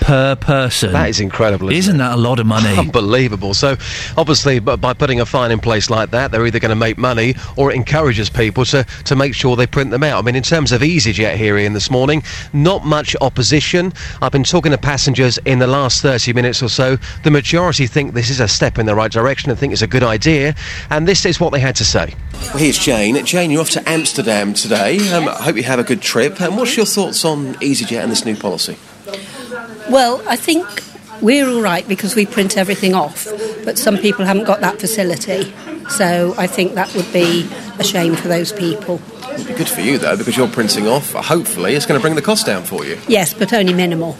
per 0.00 0.36
person. 0.36 0.92
That 0.92 1.08
is 1.08 1.20
incredible. 1.20 1.68
Isn't, 1.68 1.78
Isn't 1.78 1.98
that 1.98 2.14
a 2.14 2.20
lot 2.20 2.38
of 2.38 2.46
money? 2.46 2.76
Unbelievable. 2.78 3.54
So, 3.54 3.76
obviously, 4.16 4.58
but 4.58 4.80
by 4.80 4.92
putting 4.94 5.20
a 5.20 5.26
fine 5.26 5.50
in 5.50 5.60
place 5.60 5.90
like 5.90 6.10
that, 6.10 6.30
they're 6.30 6.46
either 6.46 6.58
going 6.58 6.70
to 6.70 6.76
make 6.76 6.98
money 6.98 7.34
or 7.56 7.70
it 7.70 7.74
encourages 7.76 8.30
people 8.30 8.64
to, 8.66 8.84
to 9.04 9.16
make 9.16 9.34
sure 9.34 9.56
they 9.56 9.66
print 9.66 9.90
them 9.90 10.02
out. 10.02 10.18
I 10.18 10.22
mean, 10.22 10.36
in 10.36 10.42
terms 10.42 10.72
of 10.72 10.80
EasyJet 10.82 11.36
here, 11.36 11.56
Iain, 11.56 11.72
this 11.72 11.90
morning, 11.90 12.22
not 12.52 12.84
much 12.84 13.16
opposition. 13.20 13.92
I've 14.22 14.32
been 14.32 14.44
talking 14.44 14.72
to 14.72 14.78
passengers 14.78 15.38
in 15.44 15.58
the 15.58 15.66
last 15.66 16.02
30 16.02 16.32
minutes 16.32 16.62
or 16.62 16.68
so. 16.68 16.96
The 17.24 17.30
majority 17.30 17.86
think 17.86 18.14
this 18.14 18.30
is 18.30 18.40
a 18.40 18.48
step 18.48 18.78
in 18.78 18.86
the 18.86 18.94
right 18.94 19.10
direction 19.10 19.50
and 19.50 19.58
think 19.58 19.72
it's 19.72 19.82
a 19.82 19.86
good 19.86 20.02
idea. 20.02 20.54
And 20.90 21.06
this 21.06 21.24
is 21.24 21.40
what 21.40 21.50
they 21.52 21.60
had 21.60 21.76
to 21.76 21.84
say. 21.84 22.14
Well, 22.32 22.58
here's 22.58 22.78
Jane. 22.78 23.24
Jane, 23.24 23.50
you're 23.50 23.60
off 23.60 23.70
to 23.70 23.88
Amsterdam 23.88 24.54
today. 24.54 24.98
Um, 25.12 25.28
I 25.28 25.42
hope 25.42 25.56
you 25.56 25.62
have 25.64 25.78
a 25.78 25.84
good 25.84 26.00
trip. 26.00 26.40
And 26.40 26.56
what's 26.56 26.76
your 26.76 26.86
thoughts 26.86 27.24
on 27.24 27.54
EasyJet 27.56 28.02
and 28.02 28.10
this 28.10 28.24
new 28.24 28.36
policy? 28.36 28.47
Well, 29.90 30.22
I 30.28 30.36
think 30.36 30.66
we're 31.20 31.48
all 31.48 31.60
right 31.62 31.86
because 31.88 32.14
we 32.14 32.26
print 32.26 32.56
everything 32.56 32.94
off, 32.94 33.26
but 33.64 33.78
some 33.78 33.98
people 33.98 34.24
haven't 34.24 34.44
got 34.44 34.60
that 34.60 34.80
facility. 34.80 35.52
So 35.90 36.34
I 36.36 36.46
think 36.46 36.74
that 36.74 36.94
would 36.94 37.10
be 37.12 37.48
a 37.78 37.84
shame 37.84 38.14
for 38.14 38.28
those 38.28 38.52
people. 38.52 39.00
It'd 39.32 39.46
be 39.46 39.54
good 39.54 39.68
for 39.68 39.80
you, 39.80 39.98
though, 39.98 40.16
because 40.16 40.36
you're 40.36 40.48
printing 40.48 40.86
off. 40.86 41.12
Hopefully, 41.12 41.74
it's 41.74 41.86
going 41.86 41.98
to 41.98 42.02
bring 42.02 42.14
the 42.14 42.22
cost 42.22 42.44
down 42.44 42.64
for 42.64 42.84
you. 42.84 42.98
Yes, 43.08 43.32
but 43.32 43.52
only 43.52 43.72
minimal. 43.72 44.16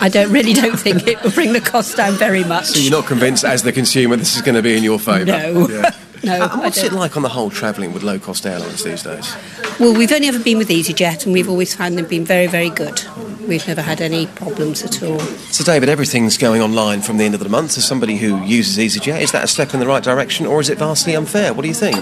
I 0.00 0.08
don't 0.08 0.32
really 0.32 0.52
don't 0.52 0.78
think 0.78 1.06
it 1.06 1.22
will 1.22 1.30
bring 1.30 1.52
the 1.52 1.60
cost 1.60 1.96
down 1.96 2.14
very 2.14 2.42
much. 2.42 2.66
So 2.66 2.80
you're 2.80 2.90
not 2.90 3.06
convinced, 3.06 3.44
as 3.44 3.62
the 3.62 3.72
consumer, 3.72 4.16
this 4.16 4.34
is 4.34 4.42
going 4.42 4.54
to 4.54 4.62
be 4.62 4.76
in 4.76 4.82
your 4.82 4.98
favour? 4.98 5.26
No. 5.26 5.68
Yeah. 5.68 5.94
No, 6.24 6.40
Uh, 6.40 6.48
and 6.52 6.60
what's 6.60 6.82
it 6.82 6.92
like 6.92 7.16
on 7.16 7.22
the 7.22 7.28
whole 7.28 7.50
travelling 7.50 7.92
with 7.92 8.02
low-cost 8.02 8.46
airlines 8.46 8.84
these 8.84 9.02
days? 9.02 9.34
Well, 9.80 9.94
we've 9.94 10.12
only 10.12 10.28
ever 10.28 10.38
been 10.38 10.58
with 10.58 10.68
EasyJet, 10.68 11.24
and 11.24 11.32
we've 11.32 11.48
always 11.48 11.74
found 11.74 11.98
them 11.98 12.06
being 12.06 12.24
very, 12.24 12.46
very 12.46 12.70
good. 12.70 13.02
We've 13.48 13.66
never 13.66 13.82
had 13.82 14.00
any 14.00 14.26
problems 14.28 14.84
at 14.84 15.02
all. 15.02 15.18
So, 15.50 15.64
David, 15.64 15.88
everything's 15.88 16.38
going 16.38 16.62
online 16.62 17.02
from 17.02 17.16
the 17.16 17.24
end 17.24 17.34
of 17.34 17.40
the 17.40 17.48
month. 17.48 17.76
As 17.76 17.84
somebody 17.84 18.16
who 18.16 18.40
uses 18.44 18.78
EasyJet, 18.78 19.20
is 19.20 19.32
that 19.32 19.42
a 19.42 19.48
step 19.48 19.74
in 19.74 19.80
the 19.80 19.86
right 19.86 20.02
direction, 20.02 20.46
or 20.46 20.60
is 20.60 20.68
it 20.70 20.78
vastly 20.78 21.16
unfair? 21.16 21.52
What 21.52 21.62
do 21.62 21.68
you 21.68 21.74
think? 21.74 21.96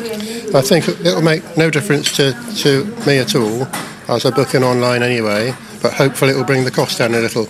I 0.55 0.61
think 0.61 0.87
it'll 0.89 1.23
make 1.23 1.57
no 1.57 1.71
difference 1.71 2.15
to, 2.17 2.35
to 2.59 2.85
me 3.07 3.19
at 3.19 3.35
all, 3.35 3.67
as 4.09 4.27
I 4.27 4.31
book 4.31 4.55
in 4.55 4.63
online 4.63 5.03
anyway, 5.03 5.55
but 5.81 5.95
hopefully 5.95 6.33
it'll 6.33 6.45
bring 6.45 6.65
the 6.65 6.71
cost 6.71 6.99
down 6.99 7.15
a 7.15 7.21
little. 7.21 7.49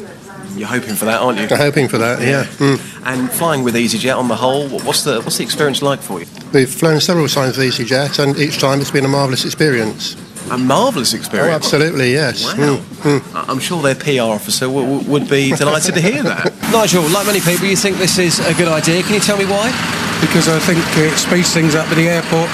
You're 0.61 0.69
hoping 0.69 0.95
for 0.95 1.07
that, 1.07 1.23
aren't 1.23 1.39
you? 1.39 1.45
I'm 1.51 1.57
hoping 1.57 1.89
for 1.89 1.97
that, 1.97 2.21
yeah. 2.21 2.45
Mm. 2.59 3.07
And 3.07 3.31
flying 3.33 3.65
with 3.65 3.75
EasyJet 3.75 4.15
on 4.15 4.29
the 4.29 4.37
whole, 4.37 4.69
what's 4.81 5.05
the 5.05 5.23
what's 5.23 5.39
the 5.39 5.43
experience 5.43 5.81
like 5.81 6.01
for 6.01 6.21
you? 6.21 6.27
We've 6.53 6.69
flown 6.69 7.01
several 7.01 7.29
times 7.29 7.57
with 7.57 7.67
EasyJet, 7.67 8.19
and 8.23 8.37
each 8.37 8.59
time 8.59 8.83
it's 8.83 8.91
been 8.91 9.07
a 9.07 9.09
marvellous 9.09 9.47
experience. 9.47 10.17
A 10.51 10.59
marvellous 10.59 11.15
experience. 11.15 11.51
Oh, 11.51 11.55
absolutely, 11.57 12.13
yes. 12.13 12.45
Wow. 12.45 12.77
Mm, 12.77 13.35
I- 13.35 13.45
I'm 13.51 13.59
sure 13.59 13.81
their 13.81 13.95
PR 13.95 14.29
officer 14.37 14.67
w- 14.67 14.85
w- 14.87 15.11
would 15.11 15.31
be 15.31 15.53
delighted 15.53 15.95
to 15.95 16.01
hear 16.03 16.23
that. 16.25 16.53
Nigel, 16.73 17.09
like 17.09 17.27
many 17.27 17.41
people, 17.41 17.65
you 17.67 17.77
think 17.77 17.97
this 17.97 18.19
is 18.19 18.39
a 18.41 18.53
good 18.53 18.69
idea. 18.69 19.03
Can 19.03 19.15
you 19.15 19.21
tell 19.21 19.39
me 19.39 19.47
why? 19.47 19.73
because 20.21 20.49
I 20.51 20.59
think 20.59 20.77
it 21.01 21.17
speeds 21.17 21.55
things 21.55 21.75
up 21.75 21.89
at 21.89 21.95
the 21.97 22.07
airport. 22.07 22.51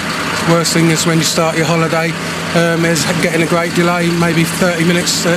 Worst 0.49 0.71
thing 0.71 0.87
is 0.87 1.05
when 1.05 1.17
you 1.17 1.25
start 1.25 1.57
your 1.57 1.65
holiday, 1.65 2.11
um, 2.55 2.85
is 2.85 3.03
getting 3.21 3.41
a 3.41 3.49
great 3.49 3.73
delay, 3.75 4.09
maybe 4.19 4.43
30 4.43 4.85
minutes 4.85 5.25
uh, 5.25 5.35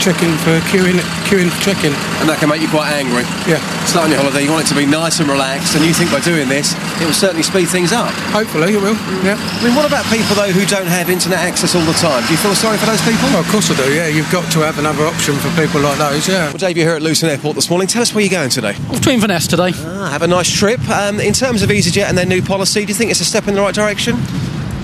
checking 0.00 0.30
for 0.46 0.56
queuing, 0.70 0.98
queuing 1.26 1.50
for 1.50 1.60
check-in. 1.60 1.92
And 2.22 2.28
that 2.28 2.38
can 2.38 2.48
make 2.48 2.62
you 2.62 2.68
quite 2.70 2.90
angry. 2.94 3.26
Yeah. 3.44 3.60
Starting 3.84 4.12
your 4.12 4.22
holiday, 4.22 4.44
you 4.44 4.50
want 4.50 4.64
it 4.64 4.70
to 4.72 4.78
be 4.78 4.86
nice 4.86 5.20
and 5.20 5.28
relaxed, 5.28 5.74
and 5.76 5.84
you 5.84 5.92
think 5.92 6.10
by 6.10 6.20
doing 6.20 6.48
this, 6.48 6.74
it 7.00 7.06
will 7.06 7.16
certainly 7.16 7.42
speed 7.42 7.68
things 7.68 7.92
up. 7.92 8.10
Hopefully 8.32 8.74
it 8.74 8.80
will, 8.80 8.96
yeah. 9.24 9.36
I 9.38 9.60
mean, 9.64 9.74
what 9.74 9.86
about 9.86 10.04
people, 10.06 10.34
though, 10.34 10.50
who 10.50 10.64
don't 10.66 10.88
have 10.88 11.10
internet 11.10 11.40
access 11.40 11.74
all 11.74 11.84
the 11.84 11.96
time? 11.98 12.24
Do 12.26 12.32
you 12.32 12.40
feel 12.40 12.54
sorry 12.54 12.78
for 12.78 12.86
those 12.86 13.02
people? 13.02 13.28
Well, 13.34 13.42
of 13.44 13.48
course 13.48 13.70
I 13.70 13.76
do, 13.76 13.88
yeah. 13.92 14.08
You've 14.08 14.30
got 14.30 14.46
to 14.52 14.60
have 14.64 14.78
another 14.78 15.04
option 15.04 15.34
for 15.38 15.50
people 15.58 15.80
like 15.80 15.98
those, 15.98 16.28
yeah. 16.28 16.48
Well, 16.48 16.60
Dave, 16.62 16.76
you're 16.76 16.86
here 16.86 16.96
at 16.96 17.02
Luton 17.02 17.28
Airport 17.28 17.54
this 17.54 17.70
morning. 17.70 17.86
Tell 17.88 18.02
us 18.02 18.14
where 18.14 18.22
you're 18.22 18.34
going 18.34 18.50
today. 18.50 18.74
Off 18.90 19.00
to 19.02 19.10
Inverness 19.10 19.46
today. 19.46 19.72
Ah, 19.74 20.10
have 20.10 20.22
a 20.22 20.28
nice 20.28 20.50
trip. 20.50 20.80
Um, 20.90 21.20
in 21.20 21.32
terms 21.32 21.62
of 21.62 21.70
EasyJet 21.70 22.08
and 22.08 22.16
their 22.16 22.26
new 22.26 22.42
policy, 22.42 22.82
do 22.84 22.88
you 22.88 22.94
think 22.94 23.10
it's 23.10 23.20
a 23.20 23.24
step 23.24 23.48
in 23.48 23.54
the 23.54 23.60
right 23.60 23.74
direction? 23.74 24.16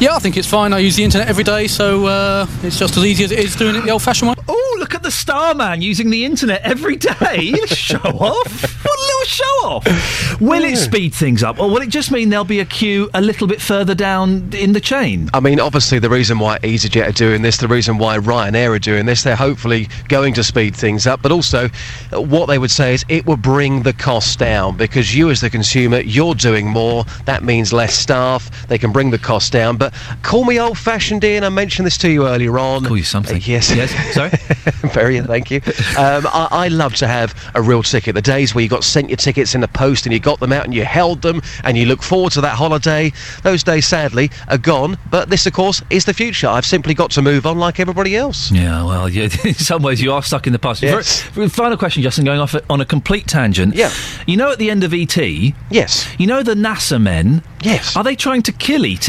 Yeah, 0.01 0.17
I 0.17 0.19
think 0.19 0.37
it's 0.37 0.49
fine. 0.49 0.73
I 0.73 0.79
use 0.81 0.97
the 0.97 1.05
internet 1.05 1.29
every 1.29 1.45
day, 1.45 1.67
so 1.67 2.07
uh, 2.07 2.47
it's 2.63 2.79
just 2.79 2.97
as 2.97 3.05
easy 3.05 3.25
as 3.25 3.31
it 3.31 3.39
is 3.39 3.57
doing 3.57 3.77
it 3.77 3.85
the 3.85 3.91
old-fashioned 3.91 4.29
way. 4.29 4.35
Oh, 4.49 4.77
look 4.79 4.95
at 4.95 5.03
the 5.03 5.11
Starman 5.11 5.81
using 5.83 6.11
the 6.11 6.25
internet 6.25 6.61
every 6.63 6.97
day. 6.97 7.55
show 7.67 7.99
off. 7.99 8.74
What 8.85 8.99
a 8.99 9.03
little 9.03 9.25
show 9.25 9.45
off. 9.67 10.41
Will 10.41 10.65
it 10.65 10.77
speed 10.77 11.15
things 11.15 11.43
up, 11.43 11.59
or 11.59 11.69
will 11.71 11.81
it 11.83 11.89
just 11.89 12.11
mean 12.11 12.29
there'll 12.29 12.45
be 12.45 12.61
a 12.61 12.65
queue 12.65 13.09
a 13.15 13.21
little 13.21 13.47
bit 13.47 13.61
further 13.61 13.95
down 13.95 14.51
in 14.53 14.73
the 14.73 14.81
chain? 14.81 15.31
I 15.33 15.41
mean, 15.41 15.59
obviously, 15.59 15.99
the 15.99 16.11
reason 16.11 16.39
why 16.39 16.59
EasyJet 16.59 17.09
are 17.09 17.13
doing 17.13 17.43
this, 17.43 17.57
the 17.57 17.69
reason 17.69 17.97
why 17.99 18.19
Ryanair 18.19 18.75
are 18.75 18.79
doing 18.79 19.07
this, 19.07 19.23
they're 19.23 19.37
hopefully 19.37 19.89
going 20.09 20.35
to 20.35 20.45
speed 20.45 20.77
things 20.77 21.07
up. 21.07 21.23
But 21.23 21.33
also, 21.33 21.69
what 22.13 22.47
they 22.47 22.59
would 22.59 22.71
say 22.71 22.95
is 22.95 23.05
it 23.09 23.25
will 23.27 23.37
bring 23.37 23.83
the 23.83 23.93
cost 23.93 24.39
down 24.39 24.77
because 24.77 25.15
you, 25.15 25.31
as 25.31 25.41
the 25.41 25.51
consumer, 25.51 26.01
you're 26.01 26.35
doing 26.35 26.69
more. 26.69 27.05
That 27.25 27.43
means 27.43 27.73
less 27.73 27.95
staff. 27.95 28.69
They 28.69 28.79
can 28.79 28.93
bring 28.93 29.11
the 29.11 29.19
cost 29.19 29.53
down. 29.53 29.77
But 29.77 29.95
call 30.23 30.45
me 30.45 30.61
old-fashioned, 30.61 31.25
Iain. 31.25 31.45
I 31.45 31.49
mentioned 31.49 31.87
this 31.87 31.99
to 31.99 32.11
you 32.11 32.27
earlier 32.27 32.59
on. 32.59 32.85
Call 32.85 32.97
you 32.97 33.05
something. 33.05 33.37
Uh, 33.37 33.41
yes. 33.45 33.75
Yes. 33.75 34.15
Sorry. 34.15 34.31
Very, 34.93 35.21
thank 35.21 35.51
you. 35.51 35.61
Um, 35.97 36.27
I, 36.27 36.49
I 36.51 36.69
love 36.69 36.95
to 36.97 37.07
have 37.07 37.35
a 37.55 37.63
real 37.63 37.83
ticket. 37.83 38.15
The 38.15 38.23
days 38.23 38.55
where 38.55 38.63
you 38.63 38.69
got 38.75 38.83
sent 38.83 39.09
your 39.09 39.17
tickets 39.17 39.55
in 39.55 39.61
the 39.61 39.69
post 39.69 40.05
and 40.05 40.13
you 40.13 40.19
got 40.19 40.41
them 40.41 40.53
out 40.53 40.65
and 40.65 40.75
you 40.75 40.85
held 40.85 41.23
them 41.23 41.41
and 41.63 41.79
you 41.79 41.87
look 41.87 42.03
forward 42.03 42.33
to 42.33 42.41
that 42.41 42.57
holiday, 42.57 43.13
those 43.43 43.63
days 43.63 43.87
sadly 43.87 44.31
are 44.49 44.59
gone. 44.59 44.99
But 45.11 45.31
this, 45.31 45.47
of 45.47 45.53
course, 45.53 45.81
is 45.91 46.05
the 46.05 46.13
future. 46.13 46.49
I've 46.49 46.67
simply 46.67 46.93
got 46.93 47.13
to 47.13 47.23
move 47.23 47.47
on 47.47 47.57
like 47.59 47.79
everybody 47.79 48.17
else. 48.17 48.51
Yeah, 48.51 48.85
well, 48.85 49.09
you, 49.09 49.23
in 49.45 49.55
some 49.55 49.83
ways 49.83 50.03
you 50.03 50.13
are 50.13 50.23
stuck 50.23 50.49
in 50.49 50.53
the 50.53 50.59
past. 50.59 50.83
Yes. 50.83 51.23
For- 51.23 51.49
final 51.49 51.77
question, 51.77 52.03
Justin, 52.03 52.25
going 52.25 52.41
off 52.41 52.57
on 52.69 52.81
a 52.81 52.85
complete 52.85 53.29
tangent. 53.29 53.77
Yeah. 53.77 53.93
You 54.27 54.37
know, 54.37 54.51
at 54.51 54.59
the 54.59 54.71
end 54.71 54.83
of 54.83 54.93
ET. 54.93 55.17
Yes. 55.17 56.13
You 56.19 56.27
know 56.27 56.43
the 56.43 56.55
NASA 56.55 57.01
men. 57.01 57.43
Yes. 57.63 57.97
Are 57.97 58.03
they 58.03 58.17
trying 58.17 58.43
to 58.43 58.53
kill 58.53 58.85
ET? 58.85 59.09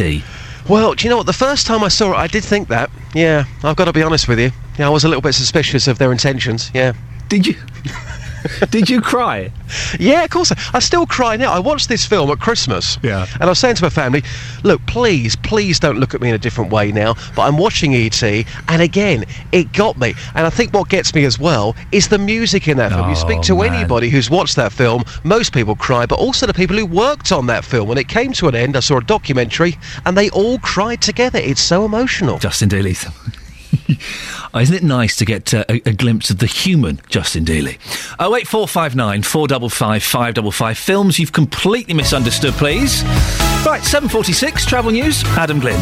Well, 0.70 0.94
do 0.94 1.06
you 1.06 1.10
know 1.10 1.18
what? 1.18 1.26
The 1.26 1.34
first 1.34 1.66
time 1.66 1.84
I 1.84 1.88
saw 1.88 2.14
it, 2.14 2.18
I 2.18 2.28
did 2.28 2.44
think 2.44 2.68
that. 2.68 2.92
Yeah, 3.16 3.46
I've 3.64 3.76
got 3.76 3.86
to 3.86 3.94
be 3.94 4.04
honest 4.04 4.28
with 4.28 4.40
you. 4.40 4.52
Yeah, 4.78 4.88
I 4.88 4.90
was 4.90 5.04
a 5.04 5.08
little 5.08 5.22
bit 5.22 5.34
suspicious 5.34 5.88
of 5.88 5.98
their 5.98 6.12
intentions. 6.12 6.70
Yeah. 6.74 6.94
Did 7.30 7.48
you? 7.48 7.56
Did 8.70 8.90
you 8.90 9.02
cry? 9.02 9.52
Yeah, 10.00 10.24
of 10.24 10.30
course. 10.30 10.52
I, 10.52 10.58
I 10.76 10.80
still 10.80 11.06
cry 11.06 11.36
now. 11.36 11.52
I 11.52 11.60
watched 11.60 11.90
this 11.90 12.06
film 12.06 12.30
at 12.32 12.40
Christmas. 12.40 12.98
Yeah. 13.04 13.26
And 13.36 13.44
I 13.44 13.48
was 13.48 13.60
saying 13.60 13.76
to 13.76 13.84
my 13.84 13.90
family, 13.90 14.24
look, 14.64 14.86
please, 14.86 15.36
please 15.36 15.80
don't 15.80 16.00
look 16.00 16.14
at 16.14 16.22
me 16.22 16.30
in 16.30 16.36
a 16.36 16.40
different 16.40 16.72
way 16.72 16.92
now. 16.92 17.16
But 17.36 17.44
I'm 17.44 17.58
watching 17.58 17.94
E.T. 17.94 18.46
and 18.68 18.82
again, 18.82 19.26
it 19.52 19.72
got 19.74 19.98
me. 19.98 20.14
And 20.36 20.46
I 20.46 20.50
think 20.50 20.74
what 20.74 20.90
gets 20.90 21.14
me 21.14 21.26
as 21.26 21.40
well 21.40 21.76
is 21.92 22.08
the 22.08 22.18
music 22.18 22.68
in 22.68 22.78
that 22.78 22.92
film. 22.92 23.10
You 23.10 23.16
speak 23.16 23.40
Oh, 23.40 23.44
to 23.44 23.56
man. 23.58 23.74
anybody 23.74 24.10
who's 24.10 24.30
watched 24.30 24.56
that 24.58 24.72
film, 24.72 25.04
most 25.24 25.54
people 25.54 25.76
cry, 25.76 26.06
but 26.06 26.20
also 26.20 26.46
the 26.46 26.54
people 26.54 26.76
who 26.78 26.86
worked 26.86 27.32
on 27.32 27.48
that 27.48 27.66
film. 27.66 27.88
When 27.90 27.98
it 27.98 28.08
came 28.08 28.32
to 28.34 28.48
an 28.48 28.56
end, 28.56 28.76
I 28.78 28.80
saw 28.80 28.98
a 28.98 29.04
documentary 29.04 29.78
and 30.06 30.18
they 30.18 30.30
all 30.32 30.60
cried 30.60 31.02
together. 31.02 31.40
It's 31.40 31.62
so 31.62 31.86
emotional. 31.86 32.38
Justin 32.40 32.70
Dealey. 32.70 32.96
Oh, 34.54 34.60
Isn't 34.60 34.76
it 34.76 34.84
nice 34.84 35.18
to 35.18 35.26
get 35.26 35.54
uh, 35.54 35.66
a, 35.68 35.82
a 35.86 35.94
glimpse 35.94 36.30
of 36.30 36.38
the 36.40 36.46
human 36.46 37.02
Justin 37.10 37.44
Dealey? 37.44 37.78
Oh 38.20 38.32
wait, 38.32 38.48
four 38.48 38.68
five 38.68 38.96
nine 38.96 39.22
four 39.22 39.48
double 39.48 39.70
five 39.70 40.02
five 40.02 40.34
double 40.36 40.52
five. 40.52 40.78
Films 40.78 41.20
you've 41.20 41.34
completely 41.34 41.94
misunderstood, 41.94 42.54
please. 42.54 43.04
Right, 43.66 43.82
seven 43.84 44.08
forty 44.08 44.32
six. 44.32 44.66
Travel 44.66 44.92
news. 44.92 45.24
Adam 45.38 45.60
Glynn. 45.60 45.80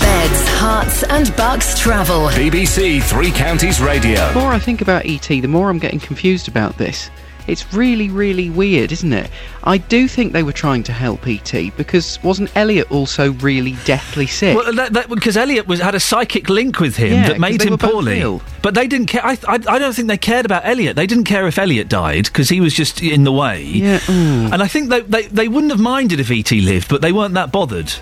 Beds, 0.00 0.48
herts, 0.58 1.02
and 1.08 1.34
bucks 1.36 1.78
travel. 1.78 2.28
BBC 2.28 3.02
Three 3.02 3.30
Counties 3.30 3.80
Radio. 3.80 4.28
The 4.34 4.40
more 4.40 4.52
I 4.52 4.58
think 4.58 4.80
about 4.82 5.06
ET, 5.06 5.22
the 5.28 5.46
more 5.46 5.70
I'm 5.70 5.78
getting 5.78 6.00
confused 6.00 6.48
about 6.48 6.76
this. 6.78 7.10
It's 7.46 7.72
really, 7.72 8.08
really 8.08 8.50
weird, 8.50 8.92
isn't 8.92 9.12
it? 9.12 9.30
I 9.64 9.78
do 9.78 10.08
think 10.08 10.32
they 10.32 10.42
were 10.42 10.52
trying 10.52 10.82
to 10.84 10.92
help 10.92 11.26
ET 11.26 11.52
because 11.76 12.22
wasn't 12.22 12.54
Elliot 12.56 12.90
also 12.90 13.32
really 13.34 13.76
deathly 13.84 14.26
sick? 14.26 14.56
Well, 14.56 14.72
that, 14.72 14.92
that, 14.92 15.08
because 15.08 15.36
Elliot 15.36 15.66
was 15.66 15.80
had 15.80 15.94
a 15.94 16.00
psychic 16.00 16.48
link 16.48 16.80
with 16.80 16.96
him 16.96 17.12
Yeah, 17.12 17.28
that 17.28 17.40
made 17.40 17.62
him 17.62 17.78
poorly. 17.78 18.20
ill. 18.20 18.42
But 18.62 18.74
they 18.74 18.86
didn't 18.86 19.06
care. 19.06 19.24
I, 19.24 19.38
I, 19.48 19.54
I 19.68 19.78
don't 19.78 19.94
think 19.94 20.08
they 20.08 20.18
cared 20.18 20.44
about 20.46 20.66
Elliot. 20.66 20.96
They 20.96 21.06
didn't 21.06 21.24
care 21.24 21.46
if 21.46 21.58
Elliot 21.58 21.88
died 21.88 22.24
because 22.24 22.48
he 22.48 22.60
was 22.60 22.74
just 22.74 23.02
in 23.02 23.24
the 23.24 23.32
way. 23.32 23.62
Yeah, 23.62 23.98
mm. 24.00 24.52
And 24.52 24.62
I 24.62 24.68
think 24.68 24.90
they, 24.90 25.00
they 25.02 25.26
they 25.26 25.48
wouldn't 25.48 25.72
have 25.72 25.80
minded 25.80 26.20
if 26.20 26.30
ET 26.30 26.50
lived, 26.50 26.88
but 26.88 27.00
they 27.02 27.12
weren't 27.12 27.34
that 27.34 27.52
bothered. 27.52 27.92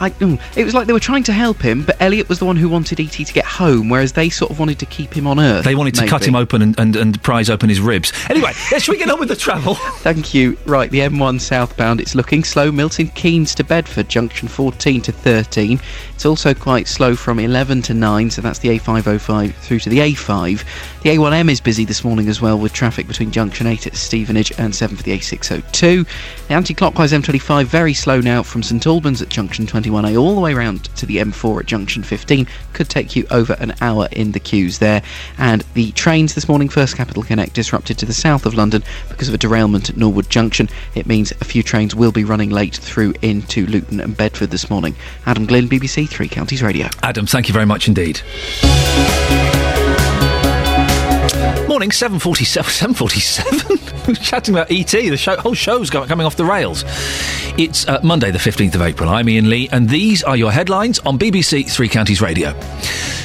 I, 0.00 0.10
mm, 0.10 0.40
it 0.56 0.64
was 0.64 0.72
like 0.72 0.86
they 0.86 0.94
were 0.94 1.00
trying 1.00 1.22
to 1.24 1.32
help 1.32 1.60
him, 1.60 1.84
but 1.84 2.00
Elliot 2.00 2.28
was 2.28 2.38
the 2.38 2.46
one 2.46 2.56
who 2.56 2.68
wanted 2.68 2.98
ET 2.98 3.12
to 3.12 3.32
get 3.32 3.44
home, 3.44 3.90
whereas 3.90 4.14
they 4.14 4.30
sort 4.30 4.50
of 4.50 4.58
wanted 4.58 4.78
to 4.78 4.86
keep 4.86 5.14
him 5.14 5.26
on 5.26 5.38
Earth. 5.38 5.64
They 5.64 5.74
wanted 5.74 5.94
to 5.96 6.06
cut 6.06 6.26
him 6.26 6.34
open 6.34 6.62
and, 6.62 6.78
and, 6.80 6.96
and 6.96 7.22
prise 7.22 7.50
open 7.50 7.68
his 7.68 7.80
ribs. 7.80 8.12
Anyway, 8.30 8.52
yeah, 8.72 8.78
should 8.78 8.92
we 8.92 8.98
get 8.98 9.10
on 9.10 9.20
with 9.20 9.28
the 9.28 9.36
travel? 9.36 9.74
Thank 9.98 10.32
you. 10.32 10.56
Right, 10.64 10.90
the 10.90 11.00
M1 11.00 11.40
southbound, 11.40 12.00
it's 12.00 12.14
looking 12.14 12.44
slow. 12.44 12.72
Milton 12.72 13.08
Keynes 13.08 13.54
to 13.56 13.64
Bedford, 13.64 14.08
junction 14.08 14.48
14 14.48 15.02
to 15.02 15.12
13. 15.12 15.78
It's 16.14 16.24
also 16.24 16.54
quite 16.54 16.88
slow 16.88 17.14
from 17.14 17.38
11 17.38 17.82
to 17.82 17.94
9, 17.94 18.30
so 18.30 18.40
that's 18.40 18.58
the 18.58 18.78
A505 18.78 19.54
through 19.54 19.80
to 19.80 19.90
the 19.90 19.98
A5. 19.98 20.64
The 21.02 21.10
A1M 21.10 21.50
is 21.50 21.60
busy 21.60 21.84
this 21.84 22.04
morning 22.04 22.28
as 22.28 22.40
well, 22.40 22.58
with 22.58 22.72
traffic 22.72 23.06
between 23.06 23.30
junction 23.30 23.66
8 23.66 23.86
at 23.86 23.96
Stevenage 23.96 24.52
and 24.58 24.74
7 24.74 24.96
for 24.96 25.02
the 25.02 25.16
A602. 25.18 26.06
The 26.48 26.54
anti 26.54 26.74
clockwise 26.74 27.12
M25 27.12 27.64
very 27.66 27.94
slow 27.94 28.20
now 28.20 28.42
from 28.42 28.62
St 28.62 28.86
Albans 28.86 29.20
at 29.20 29.28
junction 29.28 29.66
21A 29.90 30.20
all 30.20 30.34
the 30.34 30.40
way 30.40 30.54
around 30.54 30.84
to 30.96 31.06
the 31.06 31.16
M4 31.16 31.60
at 31.60 31.66
junction 31.66 32.02
15. 32.02 32.46
Could 32.72 32.88
take 32.88 33.16
you 33.16 33.26
over 33.30 33.54
an 33.54 33.74
hour 33.80 34.08
in 34.12 34.32
the 34.32 34.40
queues 34.40 34.78
there. 34.78 35.02
And 35.38 35.62
the 35.74 35.92
trains 35.92 36.34
this 36.34 36.48
morning, 36.48 36.68
First 36.68 36.96
Capital 36.96 37.22
Connect, 37.22 37.54
disrupted 37.54 37.98
to 37.98 38.06
the 38.06 38.12
south 38.12 38.46
of 38.46 38.54
London 38.54 38.82
because 39.08 39.28
of 39.28 39.34
a 39.34 39.38
derailment 39.38 39.90
at 39.90 39.96
Norwood 39.96 40.30
Junction. 40.30 40.68
It 40.94 41.06
means 41.06 41.32
a 41.32 41.44
few 41.44 41.62
trains 41.62 41.94
will 41.94 42.12
be 42.12 42.24
running 42.24 42.50
late 42.50 42.76
through 42.76 43.14
into 43.22 43.66
Luton 43.66 44.00
and 44.00 44.16
Bedford 44.16 44.50
this 44.50 44.70
morning. 44.70 44.94
Adam 45.26 45.46
Glynn, 45.46 45.68
BBC 45.68 46.08
Three 46.08 46.28
Counties 46.28 46.62
Radio. 46.62 46.88
Adam, 47.02 47.26
thank 47.26 47.48
you 47.48 47.52
very 47.52 47.66
much 47.66 47.88
indeed. 47.88 48.20
Morning, 51.68 51.90
7.47. 51.90 52.94
7.47? 52.94 53.90
We're 54.08 54.14
chatting 54.14 54.54
about 54.54 54.70
E.T. 54.70 55.08
The 55.08 55.16
show, 55.16 55.36
whole 55.36 55.54
show's 55.54 55.88
coming 55.88 56.26
off 56.26 56.36
the 56.36 56.44
rails. 56.44 56.84
It's 57.58 57.86
uh, 57.86 58.00
Monday, 58.02 58.30
the 58.30 58.38
15th 58.38 58.74
of 58.74 58.82
April. 58.82 59.08
I'm 59.08 59.28
Iain 59.28 59.48
Lee, 59.48 59.68
and 59.70 59.88
these 59.88 60.22
are 60.24 60.36
your 60.36 60.50
headlines 60.50 60.98
on 61.00 61.18
BBC 61.18 61.70
Three 61.70 61.88
Counties 61.88 62.20
Radio. 62.20 62.58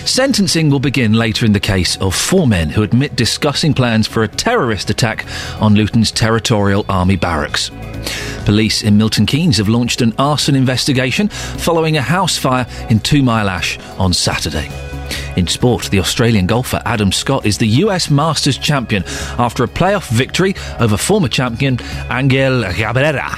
Sentencing 0.06 0.70
will 0.70 0.80
begin 0.80 1.14
later 1.14 1.46
in 1.46 1.54
the 1.54 1.60
case 1.60 1.98
of 1.98 2.14
four 2.14 2.46
men 2.46 2.70
who 2.70 2.84
admit 2.84 3.16
discussing 3.16 3.74
plans 3.74 4.06
for 4.06 4.22
a 4.22 4.28
terrorist 4.28 4.92
attack 4.92 5.26
on 5.60 5.74
Luton's 5.74 6.12
territorial 6.12 6.86
army 6.88 7.16
barracks. 7.16 7.72
Police 8.46 8.84
in 8.84 8.96
Milton 8.96 9.26
Keynes 9.26 9.58
have 9.58 9.70
launched 9.70 10.02
an 10.02 10.14
arson 10.20 10.54
investigation 10.54 11.30
following 11.30 11.98
a 11.98 12.02
house 12.02 12.38
fire 12.38 12.68
in 12.92 13.00
Two 13.00 13.24
Mile 13.24 13.50
Ash 13.50 13.80
on 13.98 14.14
Saturday. 14.14 14.70
In 15.36 15.48
sport, 15.48 15.90
the 15.92 16.00
Australian 16.00 16.48
golfer 16.48 16.82
Adam 16.86 17.12
Scott 17.12 17.46
is 17.46 17.58
the 17.58 17.68
US 17.68 18.10
Masters 18.10 18.58
champion 18.58 19.04
after 19.38 19.64
a 19.64 19.68
playoff 19.68 20.08
victory 20.10 20.56
over 20.80 20.96
former 20.96 21.28
champion 21.28 21.78
Angel 22.10 22.64
Cabrera. 22.72 23.30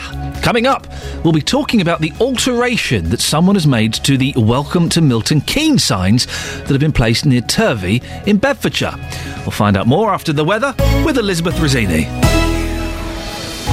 Coming 0.43 0.67
up, 0.67 0.87
we'll 1.23 1.33
be 1.33 1.41
talking 1.41 1.81
about 1.81 1.99
the 1.99 2.13
alteration 2.19 3.09
that 3.09 3.19
someone 3.19 3.55
has 3.55 3.65
made 3.65 3.93
to 3.95 4.17
the 4.17 4.33
Welcome 4.37 4.89
to 4.89 5.01
Milton 5.01 5.41
Keynes 5.41 5.83
signs 5.83 6.27
that 6.59 6.69
have 6.69 6.79
been 6.79 6.91
placed 6.91 7.25
near 7.25 7.41
Turvey 7.41 8.01
in 8.27 8.37
Bedfordshire. 8.37 8.93
We'll 9.39 9.51
find 9.51 9.75
out 9.75 9.87
more 9.87 10.11
after 10.13 10.31
the 10.31 10.45
weather 10.45 10.75
with 11.03 11.17
Elizabeth 11.17 11.55
Rizzini. 11.55 12.03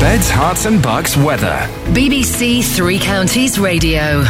Beds, 0.00 0.30
Herts 0.30 0.66
and 0.66 0.82
Bucks 0.82 1.16
weather. 1.16 1.68
BBC 1.92 2.64
Three 2.64 2.98
Counties 2.98 3.58
Radio. 3.58 4.24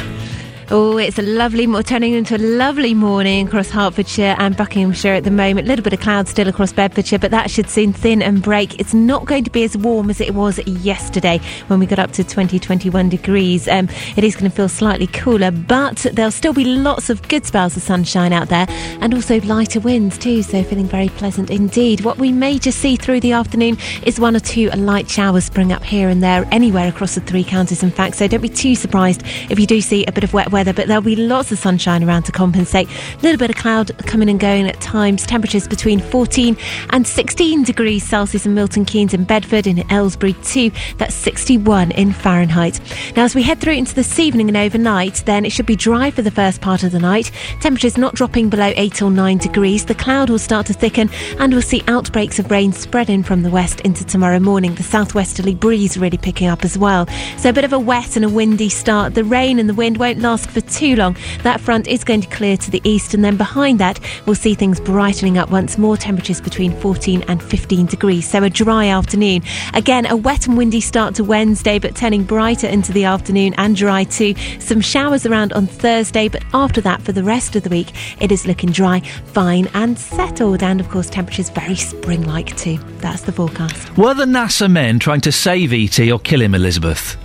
Oh, 0.76 0.98
it's 0.98 1.20
a 1.20 1.22
lovely, 1.22 1.68
turning 1.84 2.14
into 2.14 2.34
a 2.34 2.38
lovely 2.38 2.94
morning 2.94 3.46
across 3.46 3.70
Hertfordshire 3.70 4.34
and 4.40 4.56
Buckinghamshire 4.56 5.14
at 5.14 5.22
the 5.22 5.30
moment. 5.30 5.68
A 5.68 5.68
little 5.68 5.84
bit 5.84 5.92
of 5.92 6.00
cloud 6.00 6.26
still 6.26 6.48
across 6.48 6.72
Bedfordshire, 6.72 7.20
but 7.20 7.30
that 7.30 7.48
should 7.48 7.70
soon 7.70 7.92
thin 7.92 8.20
and 8.20 8.42
break. 8.42 8.80
It's 8.80 8.92
not 8.92 9.24
going 9.24 9.44
to 9.44 9.50
be 9.50 9.62
as 9.62 9.76
warm 9.76 10.10
as 10.10 10.20
it 10.20 10.34
was 10.34 10.58
yesterday 10.66 11.38
when 11.68 11.78
we 11.78 11.86
got 11.86 12.00
up 12.00 12.10
to 12.14 12.24
20, 12.24 12.58
21 12.58 13.08
degrees. 13.08 13.68
Um, 13.68 13.88
it 14.16 14.24
is 14.24 14.34
going 14.34 14.50
to 14.50 14.56
feel 14.56 14.68
slightly 14.68 15.06
cooler, 15.06 15.52
but 15.52 16.06
there'll 16.12 16.32
still 16.32 16.52
be 16.52 16.64
lots 16.64 17.08
of 17.08 17.22
good 17.28 17.46
spells 17.46 17.76
of 17.76 17.84
sunshine 17.84 18.32
out 18.32 18.48
there 18.48 18.66
and 18.68 19.14
also 19.14 19.40
lighter 19.42 19.78
winds 19.78 20.18
too, 20.18 20.42
so 20.42 20.64
feeling 20.64 20.86
very 20.86 21.08
pleasant 21.10 21.50
indeed. 21.50 22.00
What 22.00 22.18
we 22.18 22.32
may 22.32 22.58
just 22.58 22.80
see 22.80 22.96
through 22.96 23.20
the 23.20 23.30
afternoon 23.30 23.78
is 24.02 24.18
one 24.18 24.34
or 24.34 24.40
two 24.40 24.70
light 24.70 25.08
showers 25.08 25.44
spring 25.44 25.70
up 25.70 25.84
here 25.84 26.08
and 26.08 26.20
there, 26.20 26.48
anywhere 26.50 26.88
across 26.88 27.14
the 27.14 27.20
three 27.20 27.44
counties, 27.44 27.84
in 27.84 27.92
fact, 27.92 28.16
so 28.16 28.26
don't 28.26 28.40
be 28.40 28.48
too 28.48 28.74
surprised 28.74 29.22
if 29.50 29.60
you 29.60 29.68
do 29.68 29.80
see 29.80 30.04
a 30.06 30.10
bit 30.10 30.24
of 30.24 30.34
wet 30.34 30.50
weather 30.50 30.63
weather, 30.64 30.74
but 30.74 30.88
there'll 30.88 31.02
be 31.02 31.16
lots 31.16 31.52
of 31.52 31.58
sunshine 31.58 32.02
around 32.02 32.22
to 32.22 32.32
compensate. 32.32 32.88
A 32.88 33.22
little 33.22 33.38
bit 33.38 33.50
of 33.50 33.56
cloud 33.56 33.96
coming 34.06 34.30
and 34.30 34.40
going 34.40 34.66
at 34.66 34.80
times. 34.80 35.26
Temperatures 35.26 35.68
between 35.68 36.00
14 36.00 36.56
and 36.90 37.06
16 37.06 37.64
degrees 37.64 38.02
Celsius 38.02 38.46
in 38.46 38.54
Milton 38.54 38.84
Keynes 38.84 39.12
and 39.12 39.26
Bedford 39.26 39.66
in 39.66 39.84
Aylesbury 39.92 40.32
too. 40.44 40.70
That's 40.96 41.14
61 41.14 41.90
in 41.92 42.12
Fahrenheit. 42.12 42.80
Now, 43.14 43.24
as 43.24 43.34
we 43.34 43.42
head 43.42 43.60
through 43.60 43.74
into 43.74 43.94
this 43.94 44.18
evening 44.18 44.48
and 44.48 44.56
overnight, 44.56 45.22
then 45.26 45.44
it 45.44 45.52
should 45.52 45.66
be 45.66 45.76
dry 45.76 46.10
for 46.10 46.22
the 46.22 46.30
first 46.30 46.60
part 46.60 46.82
of 46.82 46.92
the 46.92 46.98
night. 46.98 47.30
Temperatures 47.60 47.98
not 47.98 48.14
dropping 48.14 48.48
below 48.48 48.72
8 48.74 49.02
or 49.02 49.10
9 49.10 49.38
degrees. 49.38 49.84
The 49.84 49.94
cloud 49.94 50.30
will 50.30 50.38
start 50.38 50.66
to 50.66 50.72
thicken 50.72 51.10
and 51.38 51.52
we'll 51.52 51.62
see 51.62 51.82
outbreaks 51.88 52.38
of 52.38 52.50
rain 52.50 52.72
spreading 52.72 53.22
from 53.22 53.42
the 53.42 53.50
west 53.50 53.80
into 53.80 54.04
tomorrow 54.04 54.40
morning. 54.40 54.74
The 54.74 54.82
southwesterly 54.82 55.54
breeze 55.54 55.98
really 55.98 56.18
picking 56.18 56.48
up 56.48 56.64
as 56.64 56.78
well. 56.78 57.06
So 57.36 57.50
a 57.50 57.52
bit 57.52 57.64
of 57.64 57.72
a 57.72 57.78
wet 57.78 58.16
and 58.16 58.24
a 58.24 58.28
windy 58.28 58.70
start. 58.70 59.14
The 59.14 59.24
rain 59.24 59.58
and 59.58 59.68
the 59.68 59.74
wind 59.74 59.98
won't 59.98 60.20
last 60.20 60.43
for 60.50 60.60
too 60.60 60.96
long. 60.96 61.16
That 61.42 61.60
front 61.60 61.88
is 61.88 62.04
going 62.04 62.20
to 62.22 62.28
clear 62.28 62.56
to 62.56 62.70
the 62.70 62.80
east, 62.84 63.14
and 63.14 63.24
then 63.24 63.36
behind 63.36 63.78
that, 63.80 64.00
we'll 64.26 64.34
see 64.34 64.54
things 64.54 64.80
brightening 64.80 65.38
up 65.38 65.50
once 65.50 65.78
more. 65.78 65.96
Temperatures 65.96 66.40
between 66.40 66.72
14 66.80 67.22
and 67.28 67.42
15 67.42 67.86
degrees. 67.86 68.28
So 68.28 68.42
a 68.42 68.50
dry 68.50 68.88
afternoon. 68.88 69.42
Again, 69.74 70.06
a 70.06 70.16
wet 70.16 70.46
and 70.46 70.56
windy 70.56 70.80
start 70.80 71.14
to 71.16 71.24
Wednesday, 71.24 71.78
but 71.78 71.96
turning 71.96 72.24
brighter 72.24 72.66
into 72.66 72.92
the 72.92 73.04
afternoon 73.04 73.54
and 73.58 73.76
dry 73.76 74.04
too. 74.04 74.34
Some 74.58 74.80
showers 74.80 75.26
around 75.26 75.52
on 75.52 75.66
Thursday, 75.66 76.28
but 76.28 76.42
after 76.52 76.80
that, 76.82 77.02
for 77.02 77.12
the 77.12 77.24
rest 77.24 77.56
of 77.56 77.62
the 77.62 77.70
week, 77.70 77.92
it 78.20 78.30
is 78.30 78.46
looking 78.46 78.70
dry, 78.70 79.00
fine, 79.00 79.68
and 79.74 79.98
settled. 79.98 80.62
And 80.62 80.80
of 80.80 80.88
course, 80.88 81.10
temperatures 81.10 81.50
very 81.50 81.76
spring 81.76 82.26
like 82.26 82.56
too. 82.56 82.78
That's 82.98 83.22
the 83.22 83.32
forecast. 83.32 83.96
Were 83.96 84.14
the 84.14 84.24
NASA 84.24 84.70
men 84.70 84.98
trying 84.98 85.20
to 85.22 85.32
save 85.32 85.72
E.T. 85.72 86.10
or 86.10 86.18
kill 86.18 86.40
him, 86.40 86.54
Elizabeth? 86.54 87.16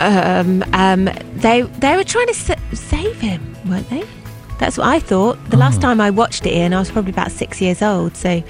Um, 0.00 0.62
um, 0.72 1.04
they 1.36 1.62
they 1.62 1.96
were 1.96 2.04
trying 2.04 2.26
to 2.28 2.34
sa- 2.34 2.54
save 2.72 3.20
him, 3.20 3.56
weren't 3.66 3.88
they? 3.90 4.04
That's 4.58 4.76
what 4.76 4.86
I 4.88 4.98
thought. 4.98 5.38
The 5.50 5.56
last 5.56 5.80
time 5.80 6.00
I 6.00 6.10
watched 6.10 6.44
it, 6.46 6.52
Iain, 6.52 6.74
I 6.74 6.78
was 6.80 6.90
probably 6.90 7.12
about 7.12 7.30
six 7.30 7.60
years 7.60 7.80
old, 7.80 8.16
so 8.16 8.42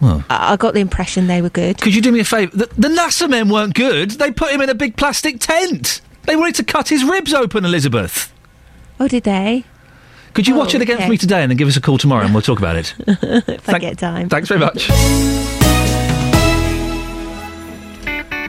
Well. 0.00 0.24
I, 0.30 0.52
I 0.52 0.56
got 0.56 0.74
the 0.74 0.80
impression 0.80 1.26
they 1.26 1.42
were 1.42 1.50
good. 1.50 1.80
Could 1.80 1.94
you 1.96 2.00
do 2.02 2.12
me 2.12 2.20
a 2.20 2.24
favour? 2.24 2.56
The, 2.56 2.66
the 2.78 2.88
NASA 2.88 3.28
men 3.28 3.48
weren't 3.48 3.74
good. 3.74 4.12
They 4.12 4.30
put 4.30 4.52
him 4.52 4.60
in 4.60 4.68
a 4.68 4.74
big 4.74 4.96
plastic 4.96 5.40
tent. 5.40 6.00
They 6.26 6.36
wanted 6.36 6.54
to 6.56 6.64
cut 6.64 6.88
his 6.88 7.02
ribs 7.02 7.34
open, 7.34 7.64
Elizabeth. 7.64 8.32
Oh, 9.00 9.08
did 9.08 9.24
they? 9.24 9.64
Could 10.34 10.46
you 10.46 10.54
watch 10.54 10.74
Oh, 10.74 10.76
it 10.78 10.82
again 10.82 10.98
for 11.00 11.08
me 11.08 11.16
today 11.16 11.42
and 11.42 11.50
then 11.50 11.56
give 11.56 11.66
us 11.66 11.76
a 11.76 11.80
call 11.80 11.98
tomorrow 11.98 12.24
and 12.24 12.32
we'll 12.32 12.42
talk 12.42 12.58
about 12.58 12.76
it? 12.76 12.94
if 13.08 13.68
I 13.68 13.78
get 13.80 13.98
time. 13.98 14.28
Thanks 14.28 14.48
very 14.48 14.60
much. 14.60 14.88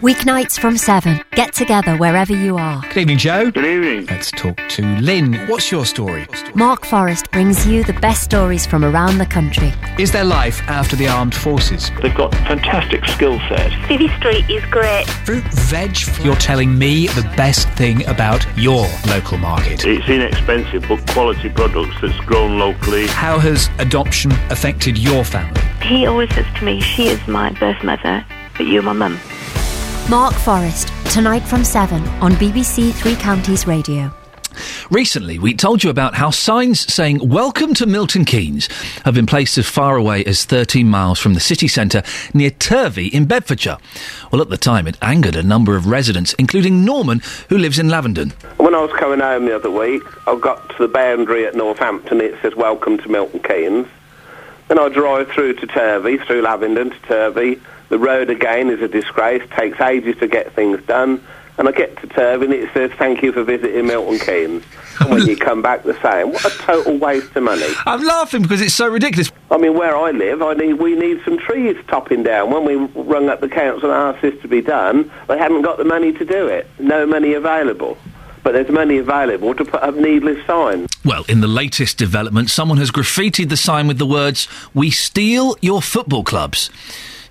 Weeknights 0.01 0.57
from 0.57 0.77
7. 0.77 1.19
Get 1.31 1.53
together 1.53 1.97
wherever 1.97 2.31
you 2.31 2.57
are. 2.57 2.81
Good 2.83 2.99
evening, 2.99 3.17
Joe. 3.17 3.51
Good 3.51 3.65
evening. 3.65 4.05
Let's 4.05 4.31
talk 4.31 4.57
to 4.69 4.81
Lynn. 5.01 5.33
What's 5.49 5.73
your 5.73 5.85
story? 5.85 6.25
Mark 6.55 6.85
Forrest 6.85 7.29
brings 7.31 7.67
you 7.67 7.83
the 7.83 7.91
best 7.99 8.23
stories 8.23 8.65
from 8.65 8.85
around 8.85 9.17
the 9.17 9.25
country. 9.25 9.73
Is 9.97 10.13
there 10.13 10.23
life 10.23 10.61
after 10.69 10.95
the 10.95 11.09
armed 11.09 11.35
forces? 11.35 11.91
They've 12.01 12.15
got 12.15 12.33
fantastic 12.33 13.03
skill 13.07 13.39
set. 13.49 13.73
City 13.89 14.07
Street 14.15 14.49
is 14.49 14.63
great. 14.71 15.05
Fruit, 15.25 15.43
veg. 15.43 15.97
You're 16.23 16.37
telling 16.37 16.77
me 16.77 17.07
the 17.07 17.29
best 17.35 17.67
thing 17.71 18.05
about 18.05 18.45
your 18.57 18.87
local 19.05 19.37
market. 19.37 19.85
It's 19.85 20.07
inexpensive 20.07 20.85
but 20.87 21.05
quality 21.09 21.49
products 21.49 21.99
that's 22.01 22.17
grown 22.21 22.57
locally. 22.57 23.07
How 23.07 23.37
has 23.39 23.69
adoption 23.79 24.31
affected 24.49 24.97
your 24.97 25.25
family? 25.25 25.59
He 25.81 26.05
always 26.05 26.33
says 26.33 26.45
to 26.55 26.63
me, 26.63 26.79
she 26.79 27.07
is 27.09 27.27
my 27.27 27.51
birth 27.59 27.83
mother, 27.83 28.25
but 28.55 28.65
you're 28.65 28.81
my 28.81 28.93
mum. 28.93 29.19
Mark 30.09 30.33
Forrest, 30.33 30.91
tonight 31.13 31.41
from 31.41 31.63
7 31.63 32.03
on 32.19 32.31
BBC 32.31 32.91
Three 32.91 33.15
Counties 33.15 33.67
Radio. 33.67 34.11
Recently, 34.89 35.37
we 35.37 35.53
told 35.53 35.83
you 35.83 35.91
about 35.91 36.15
how 36.15 36.31
signs 36.31 36.91
saying 36.91 37.29
Welcome 37.29 37.75
to 37.75 37.85
Milton 37.85 38.25
Keynes 38.25 38.65
have 39.05 39.13
been 39.13 39.27
placed 39.27 39.59
as 39.59 39.69
far 39.69 39.97
away 39.97 40.25
as 40.25 40.45
13 40.45 40.87
miles 40.87 41.19
from 41.19 41.35
the 41.35 41.39
city 41.39 41.67
centre 41.67 42.01
near 42.33 42.49
Turvey 42.49 43.05
in 43.05 43.25
Bedfordshire. 43.25 43.77
Well, 44.31 44.41
at 44.41 44.49
the 44.49 44.57
time, 44.57 44.87
it 44.87 44.97
angered 45.03 45.35
a 45.35 45.43
number 45.43 45.75
of 45.75 45.85
residents, 45.85 46.33
including 46.39 46.83
Norman, 46.83 47.21
who 47.49 47.59
lives 47.59 47.77
in 47.77 47.89
Lavendon. 47.89 48.31
When 48.57 48.73
I 48.73 48.81
was 48.81 48.91
coming 48.93 49.19
home 49.19 49.45
the 49.45 49.55
other 49.55 49.69
week, 49.69 50.01
I 50.27 50.35
got 50.39 50.69
to 50.69 50.75
the 50.79 50.87
boundary 50.87 51.45
at 51.45 51.53
Northampton. 51.53 52.19
It 52.19 52.33
says 52.41 52.55
"Welcome 52.55 52.97
to 52.97 53.09
Milton 53.09 53.41
Keynes." 53.41 53.85
Then 54.69 54.79
I 54.79 54.89
drive 54.89 55.29
through 55.29 55.53
to 55.53 55.67
Turvey, 55.67 56.17
through 56.17 56.41
Lavendon 56.41 56.89
to 56.89 57.07
Turvey. 57.07 57.61
The 57.89 57.99
road 57.99 58.29
again 58.29 58.69
is 58.69 58.81
a 58.81 58.87
disgrace. 58.87 59.43
Takes 59.51 59.79
ages 59.81 60.15
to 60.19 60.27
get 60.27 60.53
things 60.53 60.81
done. 60.85 61.23
And 61.57 61.67
I 61.67 61.73
get 61.73 61.97
to 61.97 62.07
Turvey 62.07 62.45
and 62.45 62.53
it 62.53 62.69
says 62.73 62.89
"Thank 62.97 63.21
you 63.21 63.33
for 63.33 63.43
visiting 63.43 63.85
Milton 63.85 64.17
Keynes." 64.19 64.63
And 65.01 65.09
when 65.11 65.25
you 65.27 65.35
come 65.35 65.61
back, 65.61 65.83
the 65.83 65.99
same. 66.01 66.31
What 66.31 66.45
a 66.45 66.57
total 66.57 66.97
waste 66.97 67.35
of 67.35 67.43
money. 67.43 67.67
I'm 67.85 68.01
laughing 68.01 68.41
because 68.41 68.61
it's 68.61 68.73
so 68.73 68.87
ridiculous. 68.87 69.29
I 69.51 69.57
mean, 69.57 69.73
where 69.73 69.97
I 69.97 70.11
live, 70.11 70.41
I 70.41 70.53
need 70.53 70.73
we 70.73 70.95
need 70.95 71.21
some 71.25 71.37
trees 71.37 71.75
topping 71.89 72.23
down. 72.23 72.51
When 72.51 72.63
we 72.63 72.75
rung 73.01 73.27
up 73.27 73.41
the 73.41 73.49
council 73.49 73.91
and 73.91 74.15
asked 74.15 74.21
this 74.21 74.41
to 74.41 74.47
be 74.47 74.61
done, 74.61 75.11
they 75.27 75.37
hadn't 75.37 75.63
got 75.63 75.77
the 75.77 75.83
money 75.83 76.13
to 76.13 76.23
do 76.23 76.47
it. 76.47 76.65
No 76.79 77.05
money 77.05 77.33
available. 77.33 77.97
But 78.41 78.53
there's 78.53 78.69
money 78.69 78.97
available 78.97 79.53
to 79.55 79.65
put 79.65 79.83
up 79.83 79.95
needless 79.95 80.45
signs. 80.47 80.89
Well, 81.03 81.25
in 81.27 81.41
the 81.41 81.47
latest 81.47 81.97
development, 81.97 82.49
someone 82.49 82.77
has 82.77 82.89
graffitied 82.89 83.49
the 83.49 83.57
sign 83.57 83.85
with 83.87 83.97
the 83.97 84.05
words, 84.05 84.47
We 84.73 84.91
steal 84.91 85.57
your 85.61 85.81
football 85.81 86.23
clubs. 86.23 86.69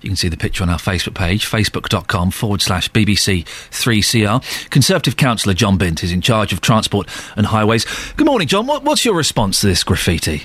You 0.01 0.09
can 0.09 0.15
see 0.15 0.29
the 0.29 0.37
picture 0.37 0.63
on 0.63 0.69
our 0.69 0.77
Facebook 0.77 1.13
page, 1.13 1.45
facebook.com 1.45 2.31
forward 2.31 2.61
slash 2.61 2.89
BBC3CR. 2.91 4.69
Conservative 4.69 5.17
councillor 5.17 5.53
John 5.53 5.77
Bint 5.77 6.03
is 6.03 6.11
in 6.11 6.21
charge 6.21 6.53
of 6.53 6.61
transport 6.61 7.07
and 7.35 7.47
highways. 7.47 7.85
Good 8.15 8.25
morning, 8.25 8.47
John. 8.47 8.65
What, 8.65 8.83
what's 8.83 9.03
your 9.03 9.15
response 9.15 9.59
to 9.61 9.67
this 9.67 9.83
graffiti? 9.83 10.43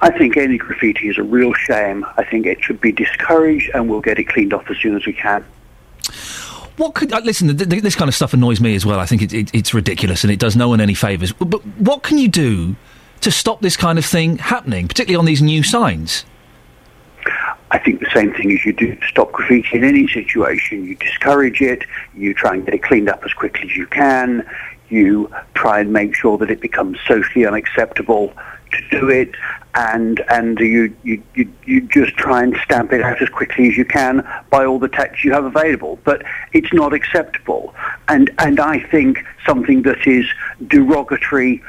I 0.00 0.10
think 0.10 0.36
any 0.36 0.56
graffiti 0.56 1.08
is 1.08 1.18
a 1.18 1.22
real 1.22 1.52
shame. 1.52 2.06
I 2.16 2.24
think 2.24 2.46
it 2.46 2.62
should 2.62 2.80
be 2.80 2.90
discouraged 2.90 3.70
and 3.74 3.88
we'll 3.88 4.00
get 4.00 4.18
it 4.18 4.28
cleaned 4.28 4.54
off 4.54 4.68
as 4.70 4.78
soon 4.78 4.96
as 4.96 5.06
we 5.06 5.12
can. 5.12 5.44
What 6.76 6.94
could 6.94 7.12
uh, 7.12 7.20
listen? 7.22 7.54
Th- 7.56 7.68
th- 7.68 7.82
this 7.82 7.94
kind 7.94 8.08
of 8.08 8.14
stuff 8.14 8.32
annoys 8.32 8.60
me 8.60 8.74
as 8.74 8.86
well. 8.86 8.98
I 8.98 9.06
think 9.06 9.22
it, 9.22 9.32
it, 9.32 9.50
it's 9.54 9.74
ridiculous 9.74 10.24
and 10.24 10.32
it 10.32 10.38
does 10.38 10.56
no 10.56 10.68
one 10.68 10.80
any 10.80 10.94
favours. 10.94 11.32
But, 11.32 11.50
but 11.50 11.66
what 11.78 12.02
can 12.02 12.18
you 12.18 12.28
do 12.28 12.76
to 13.20 13.30
stop 13.30 13.60
this 13.60 13.76
kind 13.76 13.98
of 13.98 14.04
thing 14.04 14.38
happening, 14.38 14.88
particularly 14.88 15.18
on 15.18 15.26
these 15.26 15.42
new 15.42 15.62
signs? 15.62 16.24
I 17.72 17.78
think 17.78 18.00
the 18.00 18.10
same 18.14 18.34
thing 18.34 18.52
as 18.52 18.64
you 18.66 18.74
do 18.74 18.96
stop 19.08 19.32
graffiti 19.32 19.78
in 19.78 19.82
any 19.82 20.06
situation. 20.06 20.84
You 20.84 20.94
discourage 20.94 21.62
it, 21.62 21.84
you 22.14 22.34
try 22.34 22.54
and 22.54 22.64
get 22.66 22.74
it 22.74 22.82
cleaned 22.82 23.08
up 23.08 23.24
as 23.24 23.32
quickly 23.32 23.70
as 23.70 23.76
you 23.76 23.86
can, 23.86 24.46
you 24.90 25.32
try 25.54 25.80
and 25.80 25.90
make 25.90 26.14
sure 26.14 26.36
that 26.36 26.50
it 26.50 26.60
becomes 26.60 26.98
socially 27.08 27.46
unacceptable 27.46 28.34
to 28.72 28.88
do 28.90 29.08
it, 29.08 29.30
and 29.74 30.22
and 30.30 30.58
you, 30.58 30.94
you, 31.02 31.22
you, 31.34 31.50
you 31.64 31.80
just 31.80 32.14
try 32.14 32.42
and 32.42 32.54
stamp 32.62 32.92
it 32.92 33.00
out 33.00 33.22
as 33.22 33.30
quickly 33.30 33.68
as 33.68 33.76
you 33.76 33.86
can 33.86 34.26
by 34.50 34.66
all 34.66 34.78
the 34.78 34.88
text 34.88 35.24
you 35.24 35.32
have 35.32 35.44
available. 35.44 35.98
But 36.04 36.22
it's 36.52 36.72
not 36.74 36.92
acceptable. 36.92 37.74
And, 38.08 38.30
and 38.38 38.60
I 38.60 38.80
think 38.80 39.24
something 39.46 39.80
that 39.82 40.06
is 40.06 40.26
derogatory 40.66 41.62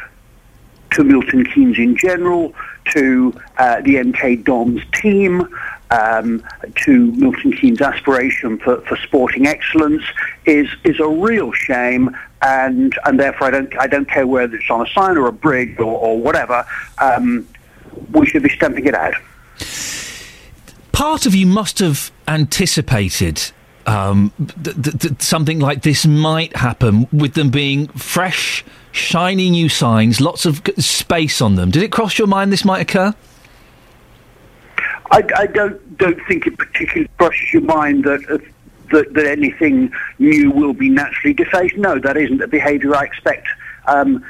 to 0.92 1.04
Milton 1.04 1.46
Keynes 1.46 1.78
in 1.78 1.96
general, 1.98 2.54
to 2.92 3.34
uh, 3.58 3.82
the 3.82 3.96
MK 3.96 4.44
Dons 4.44 4.82
team, 4.94 5.48
um, 5.94 6.44
to 6.86 7.12
Milton 7.12 7.54
Keynes' 7.54 7.82
aspiration 7.82 8.58
for, 8.58 8.82
for 8.82 8.98
sporting 8.98 9.46
excellence 9.46 10.04
is 10.46 10.68
is 10.84 11.00
a 11.00 11.08
real 11.08 11.52
shame, 11.52 12.16
and 12.42 12.96
and 13.06 13.20
therefore 13.20 13.48
I 13.48 13.52
don't 13.52 13.80
I 13.80 13.88
don't 13.88 14.10
care 14.10 14.26
whether 14.26 14.56
it's 14.56 14.70
on 14.70 14.86
a 14.86 14.90
sign 14.90 15.18
or 15.18 15.28
a 15.28 15.34
bridge 15.34 15.78
or, 15.78 15.86
or 15.86 16.20
whatever. 16.20 16.66
Um, 17.00 17.48
we 18.12 18.26
should 18.26 18.44
be 18.44 18.50
stamping 18.50 18.86
it 18.86 18.96
out. 18.96 19.14
Part 20.92 21.26
of 21.26 21.36
you 21.36 21.46
must 21.46 21.80
have 21.80 22.12
anticipated 22.28 23.52
um, 23.86 24.32
th- 24.38 24.82
th- 24.82 25.00
th- 25.00 25.22
something 25.22 25.60
like 25.60 25.82
this 25.84 26.06
might 26.06 26.56
happen 26.56 27.08
with 27.12 27.34
them 27.34 27.50
being 27.50 27.88
fresh, 27.90 28.64
shiny 28.92 29.50
new 29.50 29.70
signs, 29.70 30.22
lots 30.22 30.46
of 30.46 30.62
space 30.78 31.42
on 31.42 31.56
them. 31.56 31.70
Did 31.72 31.84
it 31.84 31.92
cross 31.92 32.18
your 32.18 32.28
mind 32.28 32.52
this 32.52 32.66
might 32.66 32.82
occur? 32.82 33.14
I, 35.12 35.24
I 35.36 35.48
don't 35.48 35.98
don't 35.98 36.20
think 36.28 36.48
it 36.48 36.58
particularly 36.58 37.10
crosses 37.18 37.54
your 37.54 37.62
mind 37.64 38.04
that, 38.06 38.30
uh, 38.30 38.38
that 38.92 39.14
that 39.14 39.26
anything 39.26 39.92
new 40.20 40.52
will 40.52 40.74
be 40.74 40.90
naturally 40.90 41.34
defaced. 41.34 41.78
No, 41.78 42.00
that 42.00 42.18
isn't 42.18 42.38
the 42.38 42.48
behaviour 42.48 42.96
I 42.96 43.04
expect 43.04 43.48
um, 43.86 44.24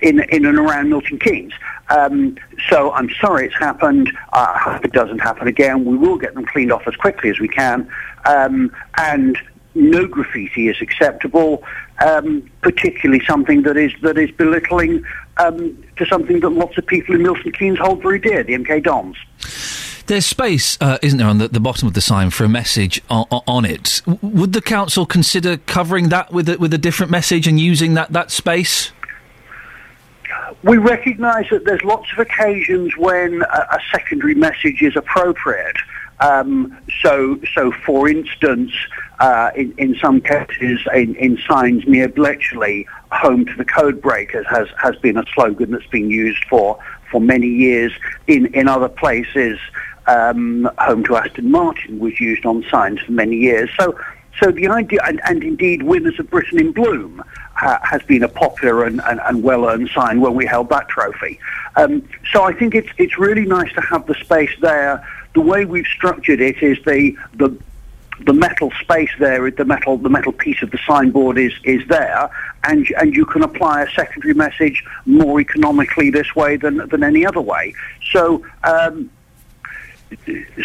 in 0.00 0.20
in 0.20 0.44
and 0.44 0.58
around 0.58 0.90
Milton 0.90 1.18
Keynes. 1.18 1.52
Um, 1.90 2.36
so 2.68 2.92
I'm 2.92 3.10
sorry 3.20 3.46
it's 3.46 3.58
happened. 3.58 4.10
I 4.32 4.58
hope 4.58 4.84
it 4.84 4.92
doesn't 4.92 5.18
happen 5.18 5.48
again. 5.48 5.84
We 5.84 5.96
will 5.96 6.16
get 6.16 6.34
them 6.34 6.46
cleaned 6.46 6.72
off 6.72 6.86
as 6.86 6.96
quickly 6.96 7.30
as 7.30 7.38
we 7.38 7.48
can, 7.48 7.90
um, 8.24 8.74
and 8.98 9.38
no 9.74 10.06
graffiti 10.06 10.68
is 10.68 10.80
acceptable. 10.80 11.62
Um, 12.00 12.50
particularly 12.62 13.24
something 13.26 13.62
that 13.62 13.76
is 13.76 13.92
that 14.02 14.18
is 14.18 14.30
belittling 14.32 15.04
um, 15.36 15.84
to 15.96 16.06
something 16.06 16.40
that 16.40 16.50
lots 16.50 16.76
of 16.78 16.86
people 16.86 17.14
in 17.14 17.22
Milton 17.22 17.52
Keynes 17.52 17.78
hold 17.78 18.02
very 18.02 18.18
dear, 18.18 18.42
the 18.42 18.54
MK 18.54 18.82
Dons. 18.82 19.16
There's 20.06 20.26
space, 20.26 20.78
uh, 20.80 20.98
isn't 21.02 21.18
there, 21.18 21.28
on 21.28 21.38
the, 21.38 21.48
the 21.48 21.60
bottom 21.60 21.88
of 21.88 21.94
the 21.94 22.00
sign 22.00 22.30
for 22.30 22.44
a 22.44 22.48
message 22.48 23.00
on, 23.08 23.26
on 23.30 23.64
it. 23.64 24.02
W- 24.06 24.36
would 24.40 24.52
the 24.52 24.62
council 24.62 25.06
consider 25.06 25.56
covering 25.56 26.08
that 26.10 26.32
with 26.32 26.48
a, 26.48 26.58
with 26.58 26.74
a 26.74 26.78
different 26.78 27.10
message 27.10 27.46
and 27.46 27.58
using 27.60 27.94
that, 27.94 28.12
that 28.12 28.30
space? 28.30 28.92
We 30.62 30.76
recognise 30.78 31.46
that 31.50 31.64
there's 31.64 31.82
lots 31.82 32.12
of 32.12 32.18
occasions 32.18 32.96
when 32.96 33.42
a, 33.42 33.68
a 33.72 33.78
secondary 33.90 34.34
message 34.34 34.82
is 34.82 34.96
appropriate. 34.96 35.76
Um, 36.20 36.78
so, 37.02 37.40
so 37.54 37.72
for 37.84 38.08
instance, 38.08 38.70
uh, 39.18 39.50
in, 39.56 39.74
in 39.76 39.96
some 39.96 40.20
cases, 40.20 40.80
in, 40.94 41.16
in 41.16 41.38
signs 41.48 41.86
near 41.86 42.08
Bletchley, 42.08 42.86
"Home 43.10 43.44
to 43.44 43.54
the 43.56 43.64
Code 43.64 44.00
Breakers" 44.00 44.46
has, 44.50 44.68
has 44.80 44.96
been 44.96 45.16
a 45.16 45.24
slogan 45.34 45.72
that's 45.72 45.86
been 45.86 46.10
used 46.10 46.44
for 46.44 46.78
for 47.10 47.20
many 47.20 47.48
years. 47.48 47.92
In 48.26 48.46
in 48.54 48.68
other 48.68 48.88
places, 48.88 49.58
um, 50.06 50.70
"Home 50.78 51.04
to 51.04 51.16
Aston 51.16 51.50
Martin" 51.50 51.98
was 51.98 52.20
used 52.20 52.44
on 52.46 52.64
signs 52.70 53.00
for 53.00 53.12
many 53.12 53.36
years. 53.36 53.70
So, 53.78 53.98
so 54.40 54.50
the 54.50 54.68
idea, 54.68 55.00
and, 55.04 55.20
and 55.24 55.42
indeed, 55.42 55.82
"Winners 55.82 56.18
of 56.18 56.30
Britain 56.30 56.60
in 56.60 56.72
Bloom." 56.72 57.22
Has 57.54 58.02
been 58.02 58.24
a 58.24 58.28
popular 58.28 58.84
and, 58.84 59.00
and, 59.04 59.20
and 59.24 59.44
well-earned 59.44 59.88
sign 59.94 60.20
when 60.20 60.34
we 60.34 60.44
held 60.44 60.68
that 60.70 60.88
trophy. 60.88 61.38
Um, 61.76 62.02
so 62.32 62.42
I 62.42 62.52
think 62.52 62.74
it's 62.74 62.88
it's 62.98 63.18
really 63.18 63.44
nice 63.44 63.72
to 63.74 63.80
have 63.80 64.06
the 64.06 64.14
space 64.14 64.50
there. 64.60 65.06
The 65.34 65.42
way 65.42 65.64
we've 65.64 65.86
structured 65.86 66.40
it 66.40 66.60
is 66.60 66.78
the 66.84 67.16
the 67.34 67.56
the 68.26 68.32
metal 68.32 68.72
space 68.80 69.10
there, 69.18 69.48
the 69.50 69.64
metal 69.64 69.96
the 69.96 70.08
metal 70.08 70.32
piece 70.32 70.60
of 70.62 70.70
the 70.72 70.78
signboard 70.88 71.38
is 71.38 71.52
is 71.62 71.86
there, 71.86 72.28
and 72.64 72.86
and 72.98 73.14
you 73.14 73.24
can 73.24 73.42
apply 73.42 73.82
a 73.82 73.90
secondary 73.90 74.34
message 74.34 74.84
more 75.06 75.40
economically 75.40 76.10
this 76.10 76.34
way 76.34 76.56
than 76.56 76.88
than 76.88 77.04
any 77.04 77.24
other 77.24 77.40
way. 77.40 77.74
So. 78.10 78.44
Um, 78.64 79.10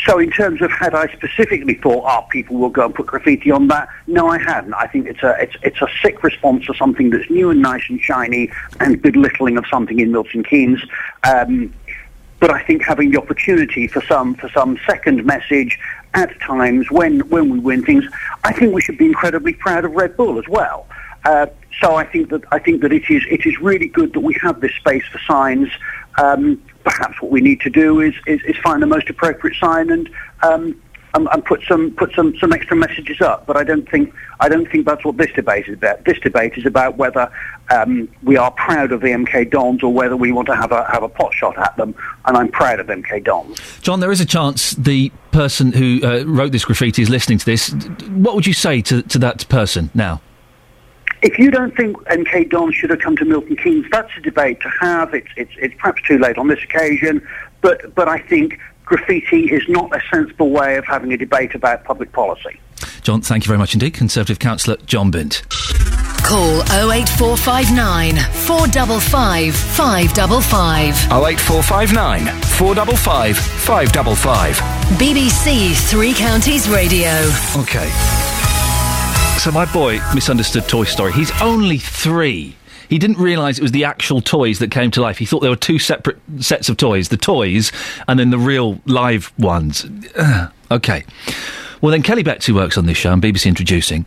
so 0.06 0.20
in 0.20 0.32
terms 0.32 0.62
of 0.62 0.72
had 0.72 0.94
I 0.94 1.08
specifically 1.14 1.76
thought, 1.76 2.04
oh, 2.08 2.26
people 2.30 2.58
will 2.58 2.70
go 2.70 2.86
and 2.86 2.96
put 2.96 3.08
graffiti 3.08 3.52
on 3.52 3.68
that? 3.68 3.90
No, 4.08 4.28
I 4.28 4.40
hadn't. 4.40 4.74
I 4.74 4.88
think 4.88 5.08
it's 5.08 5.24
a 5.24 5.36
it's 5.42 5.56
it's 5.64 5.82
a 5.82 5.88
sick 6.02 6.24
response 6.24 6.66
to 6.68 6.74
something 6.74 7.10
that's 7.10 7.30
new 7.30 7.50
and 7.50 7.62
nice 7.62 7.84
and 7.90 8.00
shiny 8.00 8.52
and 8.80 9.02
belittling 9.02 9.58
of 9.58 9.66
something 9.68 10.00
in 10.00 10.12
Milton 10.12 10.44
Keynes. 10.44 10.82
Um, 11.24 11.74
but 12.40 12.52
I 12.52 12.62
think 12.64 12.84
having 12.84 13.12
the 13.12 13.18
opportunity 13.18 13.88
for 13.88 14.02
some 14.04 14.36
for 14.36 14.50
some 14.50 14.78
second 14.86 15.26
message 15.26 15.80
at 16.14 16.40
times 16.42 16.92
when 16.92 17.22
when 17.30 17.50
we 17.50 17.60
win 17.60 17.84
things, 17.84 18.06
I 18.44 18.54
think 18.54 18.74
we 18.74 18.82
should 18.82 18.98
be 18.98 19.06
incredibly 19.06 19.54
proud 19.54 19.86
of 19.86 19.94
Red 19.94 20.16
Bull 20.18 20.38
as 20.40 20.48
well. 20.48 20.88
Uh, 21.26 21.48
so 21.82 21.96
I 21.96 22.06
think 22.06 22.30
that 22.30 22.44
I 22.52 22.60
think 22.60 22.82
that 22.82 22.94
it 22.94 23.10
is 23.10 23.24
it 23.30 23.46
is 23.46 23.60
really 23.60 23.88
good 23.88 24.14
that 24.14 24.22
we 24.22 24.36
have 24.42 24.62
this 24.62 24.74
space 24.76 25.06
for 25.12 25.20
signs. 25.20 25.70
Um, 26.18 26.62
perhaps 26.88 27.22
what 27.22 27.32
we 27.32 27.42
need 27.42 27.60
to 27.62 27.70
do 27.70 28.00
is, 28.00 28.14
is, 28.26 28.42
is 28.44 28.56
find 28.58 28.82
the 28.82 28.88
most 28.88 29.10
appropriate 29.10 29.58
sign 29.58 29.90
and, 29.90 30.10
um, 30.42 30.82
and 31.14 31.28
and 31.32 31.44
put 31.46 31.62
some 31.68 31.92
put 31.92 32.14
some, 32.14 32.36
some 32.38 32.54
extra 32.54 32.76
messages 32.76 33.20
up. 33.22 33.46
But 33.46 33.58
I 33.58 33.64
don't 33.64 33.90
think 33.90 34.14
I 34.40 34.50
don't 34.50 34.70
think 34.70 34.86
that's 34.86 35.04
what 35.04 35.18
this 35.18 35.32
debate 35.34 35.68
is 35.68 35.74
about. 35.74 36.06
This 36.06 36.20
debate 36.20 36.54
is 36.58 36.66
about 36.66 36.98
whether 36.98 37.32
um, 37.70 38.08
we 38.24 38.38
are 38.38 38.52
proud 38.52 38.92
of 38.92 39.02
the 39.02 39.08
MK 39.08 39.50
Dons 39.50 39.84
or 39.84 39.92
whether 39.92 40.16
we 40.16 40.32
want 40.32 40.48
to 40.48 40.56
have 40.56 40.72
a 40.72 40.86
have 40.92 41.04
a 41.04 41.10
pot 41.10 41.34
shot 41.34 41.58
at 41.58 41.76
them. 41.78 41.96
And 42.26 42.38
I'm 42.38 42.50
proud 42.50 42.80
of 42.80 42.88
MK 42.88 43.24
Dons. 43.24 43.60
John, 43.82 44.00
there 44.00 44.12
is 44.12 44.22
a 44.22 44.26
chance 44.26 44.72
the 44.72 45.12
person 45.32 45.72
who 45.72 46.02
uh, 46.04 46.24
wrote 46.26 46.52
this 46.52 46.66
graffiti 46.66 47.02
is 47.02 47.10
listening 47.10 47.38
to 47.40 47.46
this. 47.46 47.70
What 48.10 48.36
would 48.36 48.48
you 48.48 48.54
say 48.54 48.82
to, 48.84 49.02
to 49.04 49.20
that 49.20 49.48
person 49.50 49.90
now? 49.94 50.22
If 51.22 51.40
you 51.40 51.50
don't 51.50 51.76
think 51.76 51.98
MK 52.06 52.50
Don 52.50 52.72
should 52.72 52.90
have 52.90 53.00
come 53.00 53.16
to 53.18 53.26
Milton 53.26 53.56
Keynes, 53.56 53.86
that's 53.92 54.12
a 54.18 54.22
debate 54.22 54.62
to 54.62 54.70
have. 54.82 55.14
It's, 55.14 55.28
it's, 55.36 55.52
it's 55.58 55.74
perhaps 55.76 56.02
too 56.08 56.20
late 56.20 56.38
on 56.38 56.48
this 56.48 56.64
occasion, 56.64 57.28
but, 57.62 57.96
but 57.96 58.08
I 58.08 58.20
think 58.20 58.60
graffiti 58.86 59.52
is 59.52 59.64
not 59.68 59.96
a 59.96 60.02
sensible 60.12 60.52
way 60.52 60.78
of 60.78 60.86
having 60.86 61.12
a 61.12 61.18
debate 61.18 61.56
about 61.56 61.84
public 61.84 62.12
policy. 62.12 62.60
John, 63.02 63.22
thank 63.22 63.46
you 63.46 63.48
very 63.48 63.58
much 63.58 63.74
indeed. 63.74 63.94
Conservative 63.94 64.40
councillor 64.40 64.78
John 64.86 65.12
Bint. 65.12 65.44
Call 66.24 66.62
08459 66.92 68.18
455 68.18 69.56
555. 69.56 70.96
08459 71.12 72.26
455 72.44 73.38
555. 73.38 74.58
BBC 75.00 75.90
Three 75.90 76.14
Counties 76.14 76.68
Radio. 76.68 77.12
Okay. 77.56 77.88
So 79.48 79.54
my 79.54 79.72
boy 79.72 80.02
misunderstood 80.14 80.68
Toy 80.68 80.84
Story. 80.84 81.14
He's 81.14 81.32
only 81.42 81.78
three. 81.78 82.58
He 82.90 83.00
didn't 83.00 83.18
realise 83.18 83.58
it 83.58 83.62
was 83.62 83.72
the 83.72 83.86
actual 83.86 84.20
toys 84.20 84.60
that 84.60 84.72
came 84.72 84.92
to 84.92 85.02
life. 85.02 85.20
He 85.20 85.26
thought 85.26 85.40
there 85.40 85.50
were 85.50 85.56
two 85.56 85.80
separate 85.80 86.18
sets 86.40 86.68
of 86.68 86.76
toys 86.76 87.08
the 87.08 87.16
toys 87.16 87.72
and 88.10 88.20
then 88.20 88.30
the 88.30 88.38
real 88.38 88.82
live 88.86 89.32
ones. 89.40 89.86
Okay. 90.70 91.06
Well, 91.80 91.94
then 91.94 92.04
Kelly 92.04 92.24
Betts, 92.24 92.46
who 92.46 92.56
works 92.56 92.78
on 92.78 92.88
this 92.88 92.98
show 92.98 93.14
and 93.14 93.24
BBC 93.24 93.46
Introducing, 93.46 94.06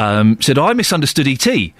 um, 0.00 0.42
said, 0.42 0.58
I 0.58 0.72
misunderstood 0.72 1.28
E.T. 1.28 1.72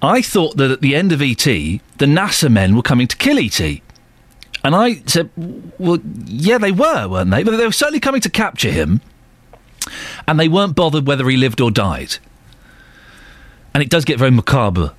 I 0.00 0.22
thought 0.22 0.56
that 0.56 0.70
at 0.70 0.80
the 0.80 0.96
end 0.96 1.12
of 1.12 1.20
E.T., 1.20 1.82
the 1.98 2.06
NASA 2.06 2.50
men 2.50 2.74
were 2.74 2.82
coming 2.82 3.06
to 3.08 3.16
kill 3.18 3.38
E.T. 3.38 3.82
And 4.64 4.74
I 4.74 5.02
said, 5.04 5.28
well, 5.36 5.98
yeah, 6.24 6.56
they 6.56 6.72
were, 6.72 7.08
weren't 7.08 7.30
they? 7.30 7.42
But 7.42 7.58
they 7.58 7.66
were 7.66 7.72
certainly 7.72 8.00
coming 8.00 8.22
to 8.22 8.30
capture 8.30 8.70
him. 8.70 9.02
And 10.26 10.40
they 10.40 10.48
weren't 10.48 10.74
bothered 10.74 11.06
whether 11.06 11.28
he 11.28 11.36
lived 11.36 11.60
or 11.60 11.70
died. 11.70 12.16
And 13.78 13.84
it 13.84 13.90
does 13.90 14.04
get 14.04 14.18
very 14.18 14.32
macabre. 14.32 14.92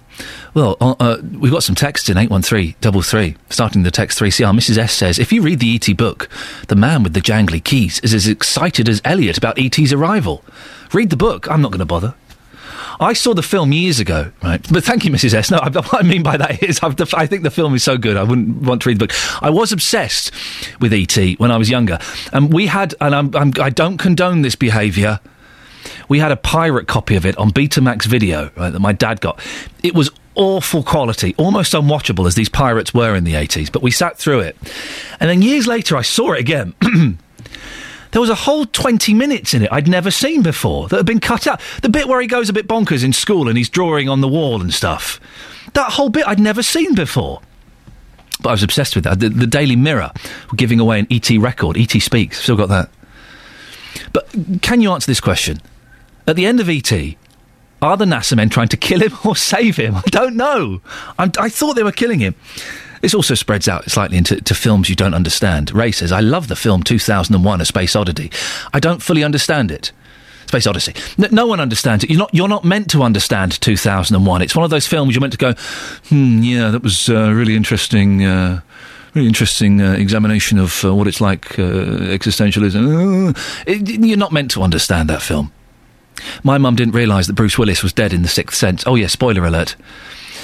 Well, 0.54 0.78
uh, 0.80 0.96
uh, 1.02 1.18
we've 1.22 1.52
got 1.52 1.64
some 1.64 1.76
texts 1.76 2.08
in 2.08 2.18
81333, 2.18 3.36
starting 3.50 3.84
the 3.84 3.92
text 3.92 4.18
3CR. 4.18 4.58
Mrs. 4.58 4.78
S 4.78 4.94
says, 4.94 5.20
if 5.20 5.34
you 5.34 5.42
read 5.42 5.60
the 5.60 5.68
E.T. 5.68 5.92
book, 5.96 6.30
the 6.70 6.78
man 6.78 7.04
with 7.04 7.14
the 7.14 7.20
jangly 7.20 7.62
keys 7.62 8.00
is 8.00 8.14
as 8.14 8.26
excited 8.26 8.88
as 8.88 9.02
Elliot 9.04 9.38
about 9.38 9.60
E.T.'s 9.60 9.92
arrival. 9.92 10.46
Read 10.94 11.10
the 11.10 11.18
book. 11.18 11.52
I'm 11.52 11.62
not 11.62 11.72
going 11.72 11.80
to 11.80 11.86
bother. 11.86 12.16
I 13.02 13.12
saw 13.12 13.34
the 13.34 13.44
film 13.44 13.74
years 13.74 14.00
ago, 14.00 14.32
right? 14.42 14.66
But 14.72 14.86
thank 14.86 15.04
you, 15.04 15.12
Mrs. 15.12 15.34
S. 15.34 15.52
No, 15.52 15.58
I, 15.62 15.70
what 15.72 15.94
I 15.94 16.04
mean 16.04 16.24
by 16.24 16.38
that 16.38 16.64
is 16.64 16.80
I 16.82 17.26
think 17.28 17.44
the 17.44 17.52
film 17.52 17.76
is 17.76 17.84
so 17.84 17.98
good, 17.98 18.16
I 18.16 18.24
wouldn't 18.24 18.62
want 18.62 18.84
to 18.84 18.88
read 18.88 19.00
the 19.00 19.08
book. 19.08 19.44
I 19.44 19.50
was 19.50 19.74
obsessed 19.74 20.32
with 20.80 20.94
E.T. 20.94 21.36
when 21.36 21.52
I 21.52 21.58
was 21.58 21.70
younger. 21.70 22.00
And 22.32 22.54
we 22.54 22.68
had, 22.68 22.96
and 23.02 23.14
I'm, 23.14 23.36
I'm, 23.36 23.52
I 23.60 23.72
don't 23.72 23.98
condone 23.98 24.42
this 24.42 24.56
behaviour, 24.56 25.20
we 26.10 26.20
had 26.20 26.32
a 26.32 26.36
pirate 26.36 26.88
copy 26.88 27.16
of 27.16 27.26
it 27.26 27.38
on 27.38 27.52
Betamax 27.52 28.06
video 28.06 28.52
right, 28.58 28.72
that 28.72 28.80
my 28.80 28.92
dad 28.92 29.22
got. 29.22 29.40
It 29.84 29.94
was 29.94 30.12
awful 30.36 30.84
quality, 30.84 31.36
almost 31.38 31.74
unwatchable 31.74 32.28
as 32.28 32.36
these 32.36 32.50
pirates 32.50 32.94
were 32.94 33.16
in 33.16 33.24
the 33.24 33.34
80s, 33.34 33.72
but 33.72 33.82
we 33.82 33.92
sat 33.92 34.18
through 34.18 34.40
it. 34.40 34.58
And 35.20 35.30
then 35.30 35.42
years 35.42 35.68
later, 35.68 35.96
I 35.96 36.02
saw 36.02 36.34
it 36.34 36.40
again. 36.40 36.74
there 38.12 38.22
was 38.22 38.30
a 38.30 38.36
whole 38.36 38.66
20 38.66 39.14
minutes 39.14 39.54
in 39.54 39.64
it 39.64 39.72
I'd 39.72 39.88
never 39.88 40.12
seen 40.12 40.42
before 40.42 40.88
that 40.88 40.98
had 40.98 41.06
been 41.06 41.20
cut 41.20 41.46
out. 41.46 41.62
The 41.82 41.90
bit 41.90 42.08
where 42.08 42.22
he 42.22 42.28
goes 42.28 42.50
a 42.50 42.54
bit 42.54 42.68
bonkers 42.68 43.04
in 43.04 43.14
school 43.14 43.48
and 43.48 43.58
he's 43.58 43.70
drawing 43.70 44.10
on 44.10 44.22
the 44.22 44.28
wall 44.28 44.62
and 44.62 44.74
stuff. 44.74 45.20
That 45.74 45.92
whole 45.94 46.10
bit 46.10 46.28
I'd 46.28 46.40
never 46.40 46.64
seen 46.64 46.96
before. 46.96 47.42
But 48.42 48.50
I 48.50 48.52
was 48.54 48.64
obsessed 48.64 48.96
with 48.96 49.04
that. 49.04 49.20
The, 49.20 49.30
the 49.30 49.48
Daily 49.48 49.76
Mirror 49.76 50.12
were 50.50 50.56
giving 50.56 50.80
away 50.80 51.00
an 51.00 51.08
ET 51.12 51.30
record. 51.38 51.78
ET 51.78 51.92
Speaks. 51.92 52.42
Still 52.42 52.56
got 52.56 52.70
that. 52.70 52.90
But 54.14 54.30
can 54.62 54.82
you 54.82 54.92
answer 54.92 55.08
this 55.08 55.20
question? 55.20 55.62
At 56.30 56.36
the 56.36 56.46
end 56.46 56.60
of 56.60 56.70
ET, 56.70 56.92
are 57.82 57.98
the 57.98 58.06
NASA 58.06 58.36
men 58.36 58.50
trying 58.50 58.68
to 58.68 58.78
kill 58.78 59.02
him 59.02 59.18
or 59.26 59.36
save 59.36 59.78
him? 59.78 59.96
I 59.96 60.04
don't 60.12 60.36
know. 60.36 60.80
I'm, 61.18 61.32
i 61.40 61.50
thought 61.50 61.76
they 61.76 61.82
were 61.82 61.92
killing 61.92 62.20
him. 62.20 62.36
This 63.02 63.16
also 63.16 63.34
spreads 63.34 63.68
out 63.68 63.90
slightly 63.90 64.16
into 64.16 64.40
to 64.40 64.54
films 64.54 64.90
you 64.90 64.96
don't 64.96 65.16
understand. 65.16 65.72
Ray 65.72 65.92
says, 65.92 66.12
I 66.12 66.20
love 66.20 66.48
the 66.48 66.56
film 66.56 66.84
2001 66.84 67.62
A 67.62 67.66
Space 67.66 67.96
Oddity. 67.96 68.32
I 68.72 68.80
don't 68.80 69.02
fully 69.02 69.24
understand 69.24 69.72
it. 69.72 69.92
Space 70.46 70.68
Odyssey. 70.68 70.94
No, 71.18 71.30
no, 71.32 71.48
one 71.48 71.60
understands 71.60 72.04
it. 72.04 72.12
You're 72.12 72.20
not, 72.20 72.30
you're 72.32 72.48
not 72.48 72.64
meant 72.64 72.92
to 72.92 73.02
understand 73.02 73.60
2001. 73.60 74.42
It's 74.44 74.56
one 74.56 74.66
of 74.66 74.70
those 74.70 74.86
films 74.86 75.16
you're 75.16 75.22
meant 75.22 75.34
to 75.34 75.40
go, 75.40 75.54
hmm, 76.10 76.44
yeah, 76.44 76.70
that 76.70 76.84
was 76.84 77.10
uh, 77.10 77.32
really 77.32 77.56
interesting. 77.56 78.24
Uh, 78.24 78.62
really 79.16 79.28
interesting 79.28 79.82
uh, 79.82 79.94
examination 79.94 80.60
of 80.60 80.86
uh, 80.86 80.94
what 80.94 81.08
it's 81.08 81.20
like 81.20 81.58
uh, 81.58 81.64
existentialism. 82.14 83.36
It, 83.66 84.06
you're 84.06 84.18
not 84.18 84.32
meant 84.32 84.52
to 84.52 84.62
understand 84.62 85.10
that 85.10 85.24
film. 85.24 85.52
My 86.44 86.58
mum 86.58 86.76
didn't 86.76 86.94
realise 86.96 87.28
that 87.28 87.34
Bruce 87.34 87.58
Willis 87.58 87.84
was 87.84 87.94
dead 87.94 88.14
in 88.14 88.22
The 88.22 88.28
Sixth 88.28 88.58
Sense. 88.58 88.84
Oh, 88.86 88.96
yeah, 88.96 89.08
spoiler 89.08 89.46
alert. 89.46 89.76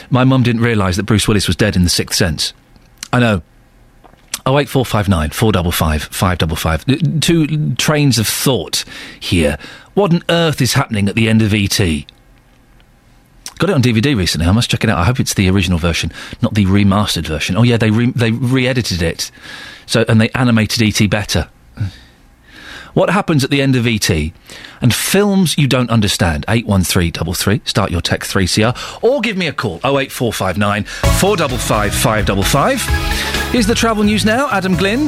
My 0.10 0.24
mum 0.24 0.44
didn't 0.44 0.62
realise 0.62 0.96
that 0.98 1.04
Bruce 1.04 1.28
Willis 1.28 1.48
was 1.48 1.56
dead 1.56 1.76
in 1.76 1.84
The 1.84 1.90
Sixth 1.90 2.18
Sense. 2.18 2.54
I 3.12 3.20
know. 3.20 3.42
Oh 4.48 4.60
eight 4.60 4.70
four 4.70 4.86
five 4.86 5.10
nine 5.10 5.32
four 5.32 5.52
double 5.52 5.72
five 5.72 6.04
five 6.04 6.38
double 6.38 6.56
five. 6.56 6.86
Two 7.20 7.74
trains 7.76 8.20
of 8.20 8.28
thought 8.28 8.84
here. 9.20 9.58
What 9.96 10.14
on 10.14 10.24
earth 10.30 10.62
is 10.62 10.74
happening 10.74 11.10
at 11.10 11.16
the 11.16 11.30
end 11.30 11.42
of 11.42 11.52
ET? 11.52 11.80
Got 13.58 13.70
it 13.70 13.74
on 13.74 13.82
DVD 13.82 14.16
recently. 14.16 14.46
I 14.46 14.52
must 14.52 14.70
check 14.70 14.84
it 14.84 14.90
out. 14.90 15.00
I 15.00 15.06
hope 15.06 15.20
it's 15.20 15.34
the 15.34 15.50
original 15.50 15.80
version, 15.80 16.12
not 16.42 16.54
the 16.54 16.66
remastered 16.66 17.26
version. 17.26 17.56
Oh 17.58 17.64
yeah, 17.64 17.78
they 17.78 17.90
re- 17.90 18.12
they 18.12 18.32
re-edited 18.32 19.02
it, 19.02 19.32
so 19.88 20.06
and 20.08 20.22
they 20.22 20.30
animated 20.32 20.82
ET 20.84 21.10
better. 21.10 21.50
What 22.96 23.10
happens 23.10 23.44
at 23.44 23.50
the 23.50 23.62
end 23.62 23.76
of 23.76 23.86
ET? 23.86 24.10
And 24.10 24.94
films 24.96 25.58
you 25.58 25.68
don't 25.68 25.90
understand. 25.90 26.46
81333. 26.48 27.62
Start 27.66 27.92
your 27.92 28.00
Tech 28.00 28.22
3CR. 28.22 29.04
Or 29.04 29.20
give 29.20 29.36
me 29.36 29.48
a 29.48 29.54
call. 29.54 29.76
08459 29.84 30.86
455 30.86 31.94
555. 31.94 33.52
Here's 33.52 33.68
the 33.68 33.76
travel 33.76 34.04
news 34.04 34.24
now. 34.26 34.50
Adam 34.50 34.76
Glynn. 34.76 35.08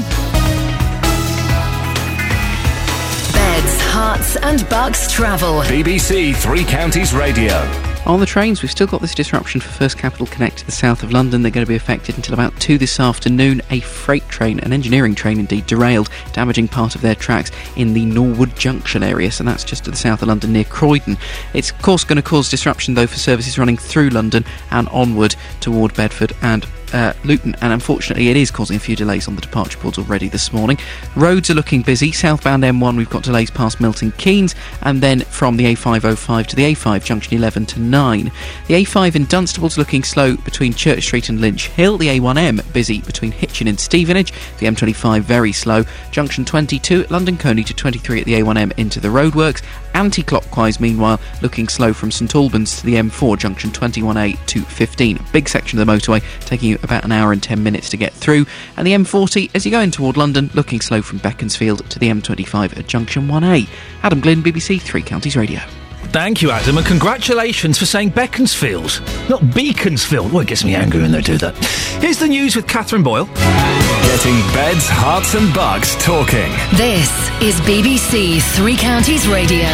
Beds, 3.32 3.82
herts, 3.82 4.36
and 4.44 4.68
bucks 4.70 5.10
travel. 5.10 5.62
BBC 5.62 6.36
Three 6.36 6.66
Counties 6.66 7.14
Radio. 7.14 7.87
On 8.08 8.22
the 8.22 8.26
trains, 8.26 8.62
we've 8.62 8.72
still 8.72 8.88
got 8.88 9.02
this 9.02 9.14
disruption 9.14 9.60
for 9.60 9.68
First 9.68 9.98
Capital 9.98 10.28
Connect 10.28 10.60
to 10.60 10.66
the 10.66 10.72
south 10.72 11.04
of 11.04 11.12
London. 11.12 11.42
They're 11.42 11.52
going 11.52 11.66
to 11.66 11.70
be 11.70 11.76
affected 11.76 12.16
until 12.16 12.34
about 12.34 12.58
2 12.62 12.78
this 12.78 13.02
afternoon. 13.02 13.62
A 13.70 13.82
freight 13.82 14.26
train, 14.30 14.62
an 14.62 14.72
engineering 14.72 15.14
train 15.14 15.42
indeed, 15.42 15.66
derailed, 15.66 16.10
damaging 16.32 16.70
part 16.70 16.96
of 16.96 17.02
their 17.02 17.16
tracks 17.16 17.52
in 17.76 17.94
the 17.94 18.06
Norwood 18.06 18.56
Junction 18.56 19.04
area. 19.04 19.30
So 19.30 19.44
that's 19.44 19.66
just 19.66 19.84
to 19.84 19.92
the 19.92 19.98
south 19.98 20.22
of 20.22 20.30
London 20.30 20.54
near 20.54 20.64
Croydon. 20.64 21.18
It's, 21.54 21.70
of 21.72 21.82
course, 21.82 22.06
going 22.06 22.16
to 22.16 22.22
cause 22.22 22.50
disruption, 22.50 22.94
though, 22.94 23.08
for 23.08 23.18
services 23.18 23.60
running 23.60 23.76
through 23.76 24.12
London 24.12 24.46
and 24.72 24.88
onward 24.88 25.36
toward 25.60 25.94
Bedford 25.94 26.32
and 26.42 26.66
uh, 26.94 27.14
Luton, 27.24 27.56
and 27.62 27.74
unfortunately, 27.74 28.30
it 28.30 28.38
is 28.38 28.52
causing 28.52 28.78
a 28.78 28.80
few 28.80 28.96
delays 28.96 29.28
on 29.28 29.36
the 29.36 29.42
departure 29.42 29.80
boards 29.80 29.98
already 29.98 30.30
this 30.30 30.54
morning. 30.54 30.78
Roads 31.16 31.50
are 31.50 31.54
looking 31.54 31.82
busy. 31.82 32.12
Southbound 32.12 32.64
M1, 32.64 32.98
we've 32.98 33.10
got 33.10 33.24
delays 33.24 33.52
past 33.52 33.80
Milton 33.80 34.12
Keynes, 34.14 34.56
and 34.82 35.02
then 35.02 35.22
from 35.22 35.58
the 35.58 35.66
A505 35.66 36.48
to 36.48 36.56
the 36.56 36.74
A5, 36.74 37.04
junction 37.04 37.38
11 37.38 37.66
to 37.68 37.80
9. 37.80 38.32
The 38.68 38.74
A5 38.74 39.16
in 39.16 39.26
Dunstable's 39.26 39.78
looking 39.78 40.04
slow 40.04 40.38
between 40.38 40.74
Church 40.74 41.04
Street 41.04 41.30
and 41.30 41.42
Lynch 41.42 41.68
Hill. 41.68 41.98
The 41.98 42.20
A1M 42.20 42.74
busy 42.74 43.02
between 43.02 43.32
Hitchin 43.32 43.68
and 43.68 43.80
Stevenage. 43.80 44.34
The 44.60 44.68
M25 44.68 45.22
very 45.22 45.52
slow. 45.52 45.84
Junction 46.12 46.46
22 46.46 47.02
at 47.02 47.12
London 47.12 47.38
Colney 47.38 47.64
to 47.64 47.74
23 47.74 48.22
at 48.22 48.26
the 48.26 48.34
A1M 48.34 48.78
into 48.78 49.00
the 49.00 49.08
roadworks. 49.08 49.64
Anti 49.94 50.22
clockwise, 50.22 50.80
meanwhile, 50.80 51.20
looking 51.42 51.68
slow 51.68 51.92
from 51.92 52.12
St 52.12 52.36
Albans 52.36 52.80
to 52.80 52.86
the 52.86 52.96
M4, 52.96 53.38
junction 53.38 53.72
21A 53.72 54.46
to 54.46 54.62
15. 54.62 55.20
Big 55.34 55.50
section 55.50 55.80
of 55.80 55.88
the 55.88 55.92
motorway 55.92 56.24
taking 56.42 56.70
you 56.70 56.77
about 56.84 57.04
an 57.04 57.12
hour 57.12 57.32
and 57.32 57.42
10 57.42 57.64
minutes 57.64 57.90
to 57.90 57.98
get 57.98 58.14
through. 58.14 58.46
And 58.76 58.86
the 58.86 58.94
M40, 58.94 59.52
as 59.54 59.66
you 59.66 59.72
go 59.72 59.80
in 59.80 59.92
toward 59.92 60.18
London, 60.18 60.50
looking 60.54 60.82
slow 60.82 61.02
from 61.02 61.20
Beaconsfield 61.20 61.90
to 61.90 62.00
the 62.00 62.08
M25 62.10 62.78
at 62.78 62.88
junction 62.88 63.28
1A. 63.28 63.68
Adam 64.04 64.20
Glynn, 64.20 64.42
BBC 64.44 64.82
Three 64.82 65.02
Counties 65.02 65.36
Radio. 65.36 65.60
Thank 66.12 66.42
you, 66.42 66.52
Adam, 66.52 66.78
and 66.78 66.86
congratulations 66.88 67.78
for 67.78 67.86
saying 67.86 68.10
Beaconsfield, 68.10 69.02
not 69.30 69.54
Beaconsfield. 69.54 70.32
Well, 70.32 70.42
it 70.42 70.48
gets 70.48 70.64
me 70.64 70.74
angry 70.74 71.02
when 71.02 71.12
they 71.12 71.22
do 71.22 71.38
that. 71.40 71.56
Here's 72.02 72.18
the 72.18 72.30
news 72.30 72.56
with 72.56 72.66
Catherine 72.66 73.04
Boyle. 73.04 73.26
Getting 73.26 74.40
beds, 74.54 74.88
herts, 74.88 75.36
and 75.36 75.54
bucks 75.54 75.96
talking. 76.04 76.50
This 76.78 77.12
is 77.42 77.60
BBC 77.62 78.42
Three 78.56 78.78
Counties 78.78 79.28
Radio. 79.28 79.68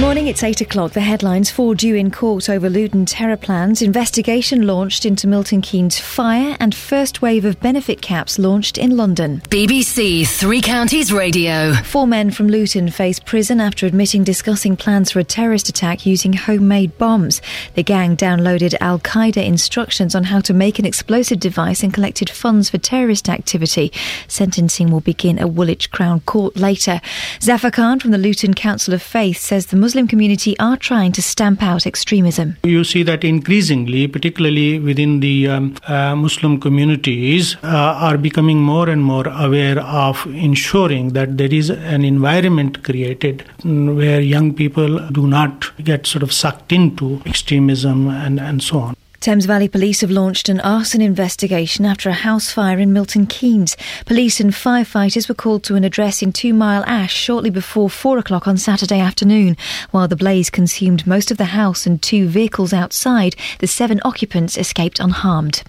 Good 0.00 0.06
morning, 0.06 0.28
it's 0.28 0.42
8 0.42 0.62
o'clock. 0.62 0.92
The 0.92 1.02
headlines 1.02 1.50
Four 1.50 1.74
due 1.74 1.94
in 1.94 2.10
court 2.10 2.48
over 2.48 2.70
Luton 2.70 3.04
terror 3.04 3.36
plans. 3.36 3.82
Investigation 3.82 4.66
launched 4.66 5.04
into 5.04 5.26
Milton 5.26 5.60
Keynes 5.60 6.00
fire 6.00 6.56
and 6.58 6.74
first 6.74 7.20
wave 7.20 7.44
of 7.44 7.60
benefit 7.60 8.00
caps 8.00 8.38
launched 8.38 8.78
in 8.78 8.96
London. 8.96 9.42
BBC 9.50 10.26
Three 10.26 10.62
Counties 10.62 11.12
Radio. 11.12 11.74
Four 11.74 12.06
men 12.06 12.30
from 12.30 12.48
Luton 12.48 12.88
face 12.88 13.20
prison 13.20 13.60
after 13.60 13.84
admitting 13.84 14.24
discussing 14.24 14.74
plans 14.74 15.10
for 15.12 15.18
a 15.18 15.24
terrorist 15.24 15.68
attack 15.68 16.06
using 16.06 16.32
homemade 16.32 16.96
bombs. 16.96 17.42
The 17.74 17.82
gang 17.82 18.16
downloaded 18.16 18.74
Al 18.80 19.00
Qaeda 19.00 19.44
instructions 19.44 20.14
on 20.14 20.24
how 20.24 20.40
to 20.40 20.54
make 20.54 20.78
an 20.78 20.86
explosive 20.86 21.40
device 21.40 21.82
and 21.82 21.92
collected 21.92 22.30
funds 22.30 22.70
for 22.70 22.78
terrorist 22.78 23.28
activity. 23.28 23.92
Sentencing 24.28 24.90
will 24.90 25.00
begin 25.00 25.38
at 25.38 25.50
Woolwich 25.50 25.90
Crown 25.90 26.20
Court 26.20 26.56
later. 26.56 27.02
Zafar 27.42 27.70
Khan 27.70 28.00
from 28.00 28.12
the 28.12 28.18
Luton 28.18 28.54
Council 28.54 28.94
of 28.94 29.02
Faith 29.02 29.36
says 29.36 29.66
the 29.66 29.76
Muslim 29.76 29.89
community 29.94 30.58
are 30.58 30.76
trying 30.76 31.12
to 31.12 31.22
stamp 31.22 31.62
out 31.62 31.86
extremism. 31.86 32.56
You 32.62 32.84
see 32.84 33.02
that 33.04 33.24
increasingly, 33.24 34.06
particularly 34.08 34.78
within 34.78 35.20
the 35.20 35.48
um, 35.48 35.76
uh, 35.86 36.14
Muslim 36.16 36.60
communities, 36.60 37.56
uh, 37.62 37.66
are 37.66 38.18
becoming 38.18 38.58
more 38.60 38.88
and 38.88 39.02
more 39.02 39.26
aware 39.28 39.78
of 39.80 40.24
ensuring 40.26 41.10
that 41.10 41.36
there 41.38 41.52
is 41.52 41.70
an 41.70 42.04
environment 42.04 42.82
created 42.84 43.44
where 43.64 44.20
young 44.20 44.54
people 44.54 44.98
do 45.10 45.26
not 45.26 45.70
get 45.82 46.06
sort 46.06 46.22
of 46.22 46.32
sucked 46.32 46.72
into 46.72 47.20
extremism 47.26 48.08
and, 48.08 48.40
and 48.40 48.62
so 48.62 48.78
on. 48.78 48.96
Thames 49.20 49.44
Valley 49.44 49.68
Police 49.68 50.00
have 50.00 50.10
launched 50.10 50.48
an 50.48 50.60
arson 50.60 51.02
investigation 51.02 51.84
after 51.84 52.08
a 52.08 52.14
house 52.14 52.50
fire 52.50 52.78
in 52.78 52.94
Milton 52.94 53.26
Keynes. 53.26 53.76
Police 54.06 54.40
and 54.40 54.50
firefighters 54.50 55.28
were 55.28 55.34
called 55.34 55.62
to 55.64 55.74
an 55.74 55.84
address 55.84 56.22
in 56.22 56.32
Two 56.32 56.54
Mile 56.54 56.82
Ash 56.86 57.12
shortly 57.12 57.50
before 57.50 57.90
four 57.90 58.16
o'clock 58.16 58.48
on 58.48 58.56
Saturday 58.56 58.98
afternoon. 58.98 59.58
While 59.90 60.08
the 60.08 60.16
blaze 60.16 60.48
consumed 60.48 61.06
most 61.06 61.30
of 61.30 61.36
the 61.36 61.52
house 61.52 61.86
and 61.86 62.00
two 62.00 62.28
vehicles 62.28 62.72
outside, 62.72 63.36
the 63.58 63.66
seven 63.66 64.00
occupants 64.06 64.56
escaped 64.56 65.00
unharmed. 65.00 65.64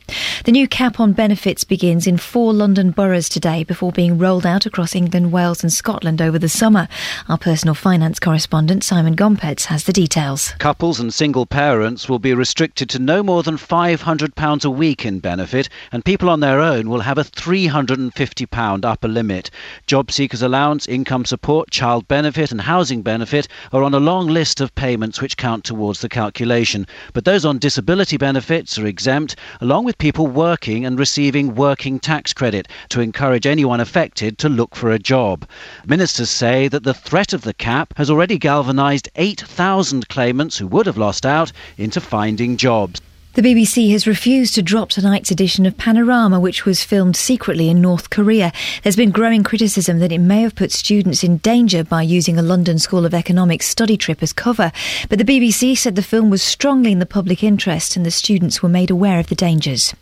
The 0.46 0.54
new 0.54 0.66
cap 0.66 1.02
on 1.02 1.12
benefits 1.12 1.66
begins 1.66 2.08
in 2.08 2.20
four 2.20 2.54
London 2.54 2.92
boroughs 2.92 3.28
today 3.28 3.66
before 3.66 3.92
being 3.92 4.18
rolled 4.18 4.46
out 4.46 4.66
across 4.66 4.96
England, 4.96 5.34
Wales, 5.34 5.62
and 5.62 5.74
Scotland 5.74 6.22
over 6.22 6.40
the 6.40 6.48
summer. 6.48 6.88
Our 7.28 7.38
personal 7.38 7.76
finance 7.76 8.18
correspondent 8.18 8.86
Simon 8.86 9.18
Gompertz 9.18 9.66
has 9.66 9.84
the 9.84 9.92
details. 9.92 10.54
Couples 10.60 11.02
and 11.02 11.14
single 11.14 11.46
parents 11.46 12.08
will 12.08 12.20
be 12.20 12.34
restricted 12.34 12.90
to 12.92 13.00
no 13.00 13.22
more 13.22 13.41
than 13.44 13.58
£500 13.58 14.66
a 14.66 14.70
week 14.70 15.06
in 15.06 15.20
benefit, 15.20 15.70
and 15.92 16.06
people 16.06 16.30
on 16.30 16.40
their 16.40 16.60
own 16.60 16.90
will 16.90 17.02
have 17.02 17.18
a 17.18 17.24
£350 17.24 18.86
upper 18.86 19.08
limit. 19.08 19.50
Job 19.88 20.12
seekers 20.12 20.42
allowance, 20.42 20.88
income 20.88 21.26
support, 21.26 21.70
child 21.72 22.08
benefit, 22.08 22.52
and 22.52 22.62
housing 22.62 23.02
benefit 23.02 23.48
are 23.72 23.84
on 23.84 23.94
a 23.94 24.00
long 24.00 24.28
list 24.28 24.62
of 24.62 24.76
payments 24.76 25.22
which 25.22 25.38
count 25.38 25.64
towards 25.64 26.02
the 26.02 26.10
calculation. 26.10 26.86
But 27.14 27.26
those 27.26 27.46
on 27.46 27.58
disability 27.58 28.18
benefits 28.18 28.78
are 28.78 28.86
exempt, 28.86 29.36
along 29.60 29.86
with 29.86 29.98
people 29.98 30.28
working 30.28 30.86
and 30.86 31.00
receiving 31.00 31.56
working 31.56 32.00
tax 32.00 32.34
credit 32.34 32.68
to 32.90 33.02
encourage 33.02 33.46
anyone 33.46 33.80
affected 33.80 34.38
to 34.40 34.50
look 34.50 34.76
for 34.76 34.92
a 34.92 35.00
job. 35.00 35.48
Ministers 35.86 36.30
say 36.30 36.68
that 36.68 36.84
the 36.84 36.94
threat 36.94 37.34
of 37.34 37.42
the 37.42 37.54
cap 37.54 37.94
has 37.98 38.10
already 38.10 38.38
galvanised 38.38 39.10
8,000 39.16 40.10
claimants 40.10 40.58
who 40.58 40.68
would 40.68 40.86
have 40.86 40.98
lost 40.98 41.26
out 41.26 41.52
into 41.78 42.02
finding 42.02 42.58
jobs. 42.58 43.02
The 43.34 43.42
BBC 43.42 43.94
has 43.94 44.08
refused 44.08 44.56
to 44.56 44.62
drop 44.62 44.90
tonight's 44.90 45.32
edition 45.32 45.66
of 45.66 45.78
Panorama, 45.78 46.38
which 46.38 46.66
was 46.66 46.84
filmed 46.84 47.16
secretly 47.16 47.70
in 47.70 47.80
North 47.80 48.10
Korea. 48.10 48.52
There's 48.84 48.98
been 48.98 49.12
growing 49.12 49.42
criticism 49.42 50.00
that 50.00 50.12
it 50.12 50.18
may 50.18 50.42
have 50.42 50.54
put 50.54 50.74
students 50.74 51.24
in 51.24 51.38
danger 51.38 51.86
by 51.86 52.02
using 52.02 52.38
a 52.38 52.42
London 52.42 52.78
School 52.78 53.06
of 53.06 53.14
Economics 53.14 53.70
study 53.70 53.96
trip 53.96 54.22
as 54.22 54.34
cover. 54.34 54.74
But 55.08 55.18
the 55.18 55.24
BBC 55.24 55.78
said 55.78 55.96
the 55.96 56.02
film 56.02 56.30
was 56.30 56.44
strongly 56.44 56.92
in 56.92 57.00
the 57.00 57.06
public 57.06 57.42
interest 57.42 57.96
and 57.96 58.06
the 58.06 58.12
students 58.12 58.62
were 58.62 58.68
made 58.68 58.92
aware 58.92 59.18
of 59.18 59.28
the 59.28 59.36
dangers. 59.36 59.96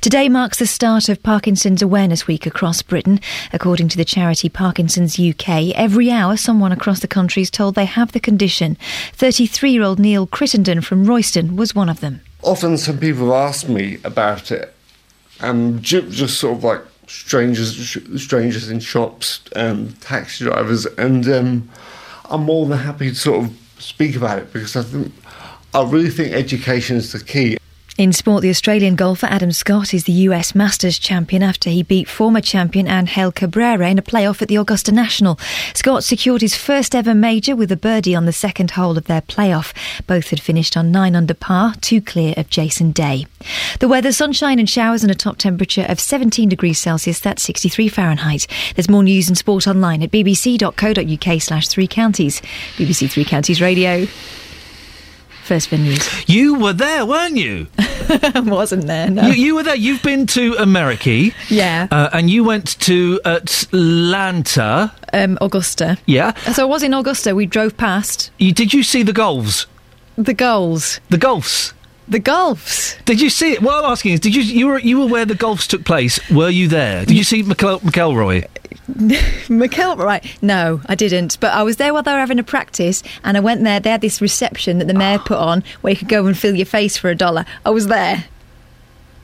Today 0.00 0.28
marks 0.28 0.60
the 0.60 0.66
start 0.68 1.08
of 1.08 1.24
Parkinson's 1.24 1.82
Awareness 1.82 2.28
Week 2.28 2.46
across 2.46 2.82
Britain. 2.82 3.18
According 3.52 3.88
to 3.88 3.96
the 3.96 4.04
charity 4.04 4.48
Parkinson's 4.48 5.18
UK, 5.18 5.74
every 5.74 6.08
hour 6.12 6.36
someone 6.36 6.70
across 6.70 7.00
the 7.00 7.08
country 7.08 7.42
is 7.42 7.50
told 7.50 7.74
they 7.74 7.84
have 7.84 8.12
the 8.12 8.20
condition. 8.20 8.78
33 9.14 9.72
year 9.72 9.82
old 9.82 9.98
Neil 9.98 10.24
Crittenden 10.24 10.82
from 10.82 11.04
Royston 11.04 11.56
was 11.56 11.74
one 11.74 11.88
of 11.88 11.98
them 11.98 12.20
often 12.46 12.78
some 12.78 12.98
people 12.98 13.26
have 13.26 13.48
asked 13.48 13.68
me 13.68 13.98
about 14.04 14.50
it, 14.50 14.72
and 15.40 15.82
just 15.82 16.38
sort 16.38 16.56
of 16.56 16.64
like 16.64 16.80
strangers, 17.06 17.98
strangers 18.22 18.70
in 18.70 18.80
shops, 18.80 19.40
um, 19.54 19.92
taxi 20.00 20.44
drivers, 20.44 20.86
and 20.86 21.28
um, 21.28 21.70
I'm 22.30 22.44
more 22.44 22.64
than 22.66 22.78
happy 22.78 23.10
to 23.10 23.14
sort 23.14 23.44
of 23.44 23.58
speak 23.78 24.16
about 24.16 24.38
it 24.38 24.52
because 24.52 24.76
I 24.76 24.82
think 24.82 25.12
I 25.74 25.82
really 25.82 26.10
think 26.10 26.32
education 26.32 26.96
is 26.96 27.12
the 27.12 27.22
key. 27.22 27.58
In 27.98 28.12
sport, 28.12 28.42
the 28.42 28.50
Australian 28.50 28.94
golfer 28.94 29.24
Adam 29.24 29.52
Scott 29.52 29.94
is 29.94 30.04
the 30.04 30.12
US 30.12 30.54
Masters 30.54 30.98
champion 30.98 31.42
after 31.42 31.70
he 31.70 31.82
beat 31.82 32.10
former 32.10 32.42
champion 32.42 32.86
Angel 32.86 33.32
Cabrera 33.32 33.88
in 33.88 33.98
a 33.98 34.02
playoff 34.02 34.42
at 34.42 34.48
the 34.48 34.56
Augusta 34.56 34.92
National. 34.92 35.38
Scott 35.72 36.04
secured 36.04 36.42
his 36.42 36.54
first 36.54 36.94
ever 36.94 37.14
major 37.14 37.56
with 37.56 37.72
a 37.72 37.76
birdie 37.76 38.14
on 38.14 38.26
the 38.26 38.34
second 38.34 38.72
hole 38.72 38.98
of 38.98 39.04
their 39.04 39.22
playoff. 39.22 39.72
Both 40.06 40.28
had 40.28 40.42
finished 40.42 40.76
on 40.76 40.92
9 40.92 41.16
under 41.16 41.32
par, 41.32 41.72
two 41.80 42.02
clear 42.02 42.34
of 42.36 42.50
Jason 42.50 42.92
Day. 42.92 43.26
The 43.80 43.88
weather, 43.88 44.12
sunshine 44.12 44.58
and 44.58 44.68
showers 44.68 45.02
and 45.02 45.10
a 45.10 45.14
top 45.14 45.38
temperature 45.38 45.86
of 45.88 45.98
17 45.98 46.50
degrees 46.50 46.78
Celsius, 46.78 47.20
that's 47.20 47.44
63 47.44 47.88
Fahrenheit. 47.88 48.46
There's 48.74 48.90
more 48.90 49.04
news 49.04 49.28
and 49.28 49.38
sport 49.38 49.66
online 49.66 50.02
at 50.02 50.10
bbc.co.uk 50.10 51.40
slash 51.40 51.68
three 51.68 51.88
counties. 51.88 52.42
BBC 52.76 53.10
Three 53.10 53.24
Counties 53.24 53.62
Radio. 53.62 54.06
First 55.46 55.70
venues. 55.70 56.24
You 56.28 56.58
were 56.58 56.72
there, 56.72 57.06
weren't 57.06 57.36
you? 57.36 57.68
I 57.78 58.40
wasn't 58.44 58.86
there. 58.88 59.08
No. 59.08 59.28
You, 59.28 59.32
you, 59.34 59.54
were 59.54 59.62
there. 59.62 59.76
You've 59.76 60.02
been 60.02 60.26
to 60.26 60.54
America. 60.58 61.30
Yeah. 61.48 61.86
Uh, 61.88 62.10
and 62.12 62.28
you 62.28 62.42
went 62.42 62.80
to 62.80 63.20
Atlanta. 63.24 64.92
Um, 65.12 65.38
Augusta. 65.40 65.98
Yeah. 66.06 66.34
So 66.52 66.62
I 66.62 66.66
was 66.66 66.82
in 66.82 66.92
Augusta. 66.94 67.34
We 67.36 67.46
drove 67.46 67.76
past. 67.76 68.32
You, 68.38 68.52
did 68.52 68.74
you 68.74 68.82
see 68.82 69.04
the 69.04 69.12
goals? 69.12 69.68
The 70.16 70.34
goals. 70.34 70.98
The 71.10 71.18
golfs. 71.18 71.72
The 72.08 72.20
golfs. 72.20 73.04
Did 73.04 73.20
you 73.20 73.30
see 73.30 73.52
it? 73.52 73.62
What 73.62 73.84
I'm 73.84 73.90
asking 73.90 74.12
is, 74.14 74.20
did 74.20 74.34
you 74.34 74.42
you 74.42 74.66
were 74.68 74.78
you 74.78 75.00
were 75.00 75.06
where 75.06 75.24
the 75.24 75.34
golfs 75.34 75.66
took 75.66 75.84
place? 75.84 76.20
Were 76.30 76.48
you 76.50 76.68
there? 76.68 77.04
Did 77.04 77.16
you 77.16 77.24
see 77.24 77.42
McEl- 77.42 77.80
McIlroy? 77.80 78.46
McKelroy, 79.48 79.98
right? 79.98 80.42
No, 80.42 80.80
I 80.86 80.94
didn't. 80.94 81.40
But 81.40 81.52
I 81.52 81.62
was 81.64 81.76
there 81.76 81.92
while 81.92 82.02
they 82.02 82.12
were 82.12 82.18
having 82.18 82.38
a 82.38 82.44
practice, 82.44 83.02
and 83.24 83.36
I 83.36 83.40
went 83.40 83.64
there. 83.64 83.80
They 83.80 83.90
had 83.90 84.00
this 84.00 84.20
reception 84.20 84.78
that 84.78 84.86
the 84.86 84.94
mayor 84.94 85.18
put 85.18 85.38
on 85.38 85.64
where 85.80 85.92
you 85.92 85.96
could 85.96 86.08
go 86.08 86.26
and 86.26 86.38
fill 86.38 86.54
your 86.54 86.66
face 86.66 86.96
for 86.96 87.10
a 87.10 87.14
dollar. 87.14 87.44
I 87.64 87.70
was 87.70 87.88
there. 87.88 88.24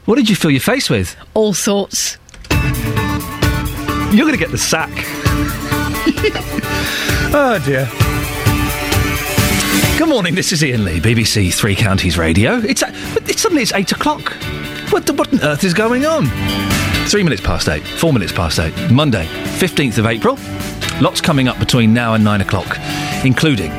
What 0.04 0.16
did 0.16 0.28
you 0.28 0.34
fill 0.34 0.50
your 0.50 0.60
face 0.60 0.90
with? 0.90 1.16
All 1.34 1.54
sorts. 1.54 2.18
You're 4.10 4.26
going 4.26 4.32
to 4.32 4.36
get 4.36 4.50
the 4.50 4.58
sack. 4.58 4.90
oh 7.34 7.62
dear. 7.64 7.88
Good 9.96 10.08
morning. 10.08 10.34
This 10.34 10.52
is 10.52 10.64
Iain 10.64 10.84
Lee, 10.84 11.00
BBC 11.00 11.54
Three 11.54 11.76
Counties 11.76 12.18
Radio. 12.18 12.56
It's, 12.58 12.82
but 12.82 13.30
it's 13.30 13.40
suddenly 13.40 13.62
it's 13.62 13.72
eight 13.72 13.92
o'clock. 13.92 14.36
What, 14.92 15.06
the, 15.06 15.14
what 15.14 15.32
on 15.32 15.40
earth 15.40 15.64
is 15.64 15.72
going 15.72 16.04
on? 16.04 16.26
Three 17.08 17.22
minutes 17.22 17.40
past 17.40 17.66
eight. 17.70 17.82
Four 17.82 18.12
minutes 18.12 18.30
past 18.30 18.58
eight. 18.58 18.74
Monday, 18.90 19.24
fifteenth 19.56 19.96
of 19.96 20.04
April. 20.04 20.36
Lots 21.00 21.22
coming 21.22 21.48
up 21.48 21.58
between 21.58 21.94
now 21.94 22.12
and 22.12 22.22
nine 22.22 22.42
o'clock, 22.42 22.76
including 23.24 23.72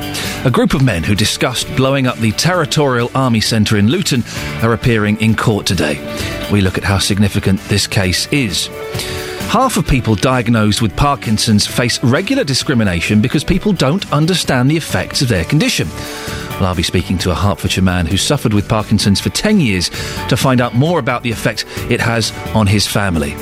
a 0.43 0.49
group 0.51 0.73
of 0.73 0.81
men 0.83 1.03
who 1.03 1.13
discussed 1.13 1.67
blowing 1.75 2.07
up 2.07 2.17
the 2.17 2.31
Territorial 2.31 3.11
Army 3.13 3.41
Centre 3.41 3.77
in 3.77 3.89
Luton 3.89 4.23
are 4.63 4.73
appearing 4.73 5.21
in 5.21 5.35
court 5.35 5.67
today. 5.67 5.99
We 6.51 6.61
look 6.61 6.79
at 6.79 6.83
how 6.83 6.97
significant 6.97 7.59
this 7.65 7.85
case 7.85 8.27
is. 8.33 8.65
Half 9.51 9.77
of 9.77 9.87
people 9.87 10.15
diagnosed 10.15 10.81
with 10.81 10.95
Parkinson's 10.95 11.67
face 11.67 12.03
regular 12.03 12.43
discrimination 12.43 13.21
because 13.21 13.43
people 13.43 13.71
don't 13.71 14.11
understand 14.11 14.71
the 14.71 14.77
effects 14.77 15.21
of 15.21 15.27
their 15.27 15.45
condition. 15.45 15.87
I'll 16.63 16.75
be 16.75 16.83
speaking 16.83 17.17
to 17.19 17.31
a 17.31 17.35
Hertfordshire 17.35 17.83
man 17.83 18.05
who 18.05 18.17
suffered 18.17 18.53
with 18.53 18.67
Parkinson's 18.67 19.19
for 19.19 19.29
10 19.29 19.59
years 19.59 19.89
to 20.29 20.37
find 20.37 20.61
out 20.61 20.73
more 20.73 20.99
about 20.99 21.23
the 21.23 21.31
effect 21.31 21.65
it 21.89 21.99
has 21.99 22.31
on 22.55 22.67
his 22.67 22.87
family. 22.87 23.33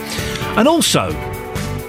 And 0.57 0.67
also, 0.67 1.11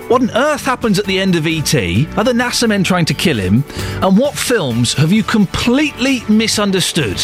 what 0.09 0.23
on 0.23 0.31
earth 0.33 0.65
happens 0.65 0.99
at 0.99 1.07
the 1.07 1.19
end 1.19 1.37
of 1.37 1.47
ET? 1.47 1.75
Are 1.75 2.25
the 2.25 2.33
NASA 2.33 2.69
men 2.69 2.85
trying 2.85 3.07
to 3.07 3.15
kill 3.15 3.39
him? 3.39 3.65
And 4.03 4.19
what 4.19 4.35
films 4.35 4.93
have 4.95 5.13
you 5.13 5.23
completely 5.23 6.21
misunderstood? 6.29 7.17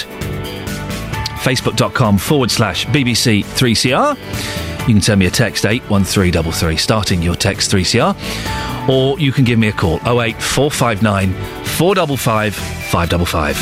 Facebook.com 1.43 2.19
forward 2.19 2.51
slash 2.51 2.87
BBC 2.87 3.45
3CR. 3.45 4.78
You 4.89 4.95
can 4.95 5.03
send 5.03 5.21
me 5.21 5.27
a 5.27 5.31
text 5.31 5.67
81333, 5.67 6.79
starting 6.79 7.21
your 7.21 7.35
text 7.35 7.71
3CR, 7.71 8.89
or 8.89 9.21
you 9.21 9.33
can 9.33 9.45
give 9.45 9.59
me 9.59 9.69
a 9.69 9.73
call 9.73 9.97
08459 10.07 11.35
455 11.77 12.55
555. 12.55 13.57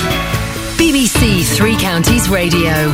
BBC 0.78 1.44
Three 1.56 1.76
Counties 1.78 2.28
Radio. 2.28 2.92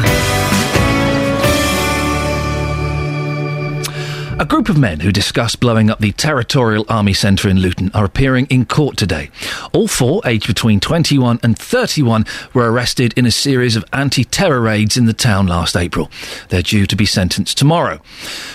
A 4.42 4.44
group 4.44 4.68
of 4.68 4.76
men 4.76 4.98
who 4.98 5.12
discussed 5.12 5.60
blowing 5.60 5.88
up 5.88 6.00
the 6.00 6.10
Territorial 6.10 6.84
Army 6.88 7.12
Centre 7.12 7.48
in 7.48 7.60
Luton 7.60 7.92
are 7.94 8.04
appearing 8.04 8.46
in 8.46 8.64
court 8.64 8.96
today. 8.96 9.30
All 9.72 9.86
four, 9.86 10.20
aged 10.24 10.48
between 10.48 10.80
21 10.80 11.38
and 11.44 11.56
31, 11.56 12.26
were 12.52 12.68
arrested 12.68 13.16
in 13.16 13.24
a 13.24 13.30
series 13.30 13.76
of 13.76 13.84
anti 13.92 14.24
terror 14.24 14.60
raids 14.60 14.96
in 14.96 15.04
the 15.04 15.12
town 15.12 15.46
last 15.46 15.76
April. 15.76 16.10
They're 16.48 16.60
due 16.60 16.86
to 16.86 16.96
be 16.96 17.06
sentenced 17.06 17.56
tomorrow. 17.56 18.00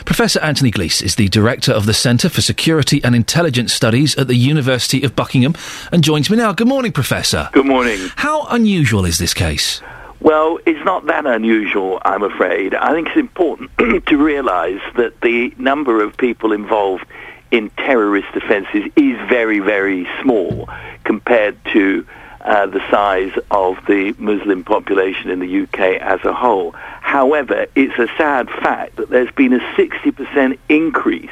Professor 0.03 0.41
Anthony 0.41 0.71
Glees 0.71 1.01
is 1.01 1.15
the 1.15 1.29
director 1.29 1.71
of 1.71 1.85
the 1.85 1.93
Centre 1.93 2.27
for 2.27 2.41
Security 2.41 3.01
and 3.01 3.15
Intelligence 3.15 3.71
Studies 3.71 4.13
at 4.17 4.27
the 4.27 4.35
University 4.35 5.03
of 5.03 5.15
Buckingham 5.15 5.55
and 5.93 6.03
joins 6.03 6.29
me 6.29 6.35
now. 6.35 6.51
Good 6.51 6.67
morning, 6.67 6.91
Professor. 6.91 7.49
Good 7.53 7.65
morning. 7.65 8.09
How 8.17 8.43
unusual 8.47 9.05
is 9.05 9.19
this 9.19 9.33
case? 9.33 9.81
Well, 10.19 10.59
it's 10.65 10.83
not 10.83 11.05
that 11.07 11.25
unusual, 11.25 12.01
I'm 12.03 12.23
afraid. 12.23 12.73
I 12.73 12.91
think 12.91 13.09
it's 13.09 13.17
important 13.17 13.71
to 14.07 14.17
realise 14.17 14.81
that 14.95 15.21
the 15.21 15.53
number 15.57 16.03
of 16.03 16.17
people 16.17 16.53
involved 16.53 17.05
in 17.51 17.69
terrorist 17.71 18.29
offences 18.35 18.91
is 18.95 19.17
very, 19.29 19.59
very 19.59 20.07
small 20.21 20.69
compared 21.03 21.63
to 21.73 22.05
uh, 22.41 22.65
the 22.65 22.79
size 22.89 23.31
of 23.51 23.77
the 23.87 24.15
Muslim 24.17 24.63
population 24.63 25.29
in 25.29 25.39
the 25.39 25.63
UK 25.63 26.01
as 26.01 26.23
a 26.23 26.33
whole. 26.33 26.71
However, 26.71 27.67
it's 27.75 27.97
a 27.99 28.07
sad 28.17 28.49
fact 28.49 28.95
that 28.95 29.09
there's 29.09 29.31
been 29.31 29.53
a 29.53 29.59
60% 29.59 30.57
increase 30.67 31.29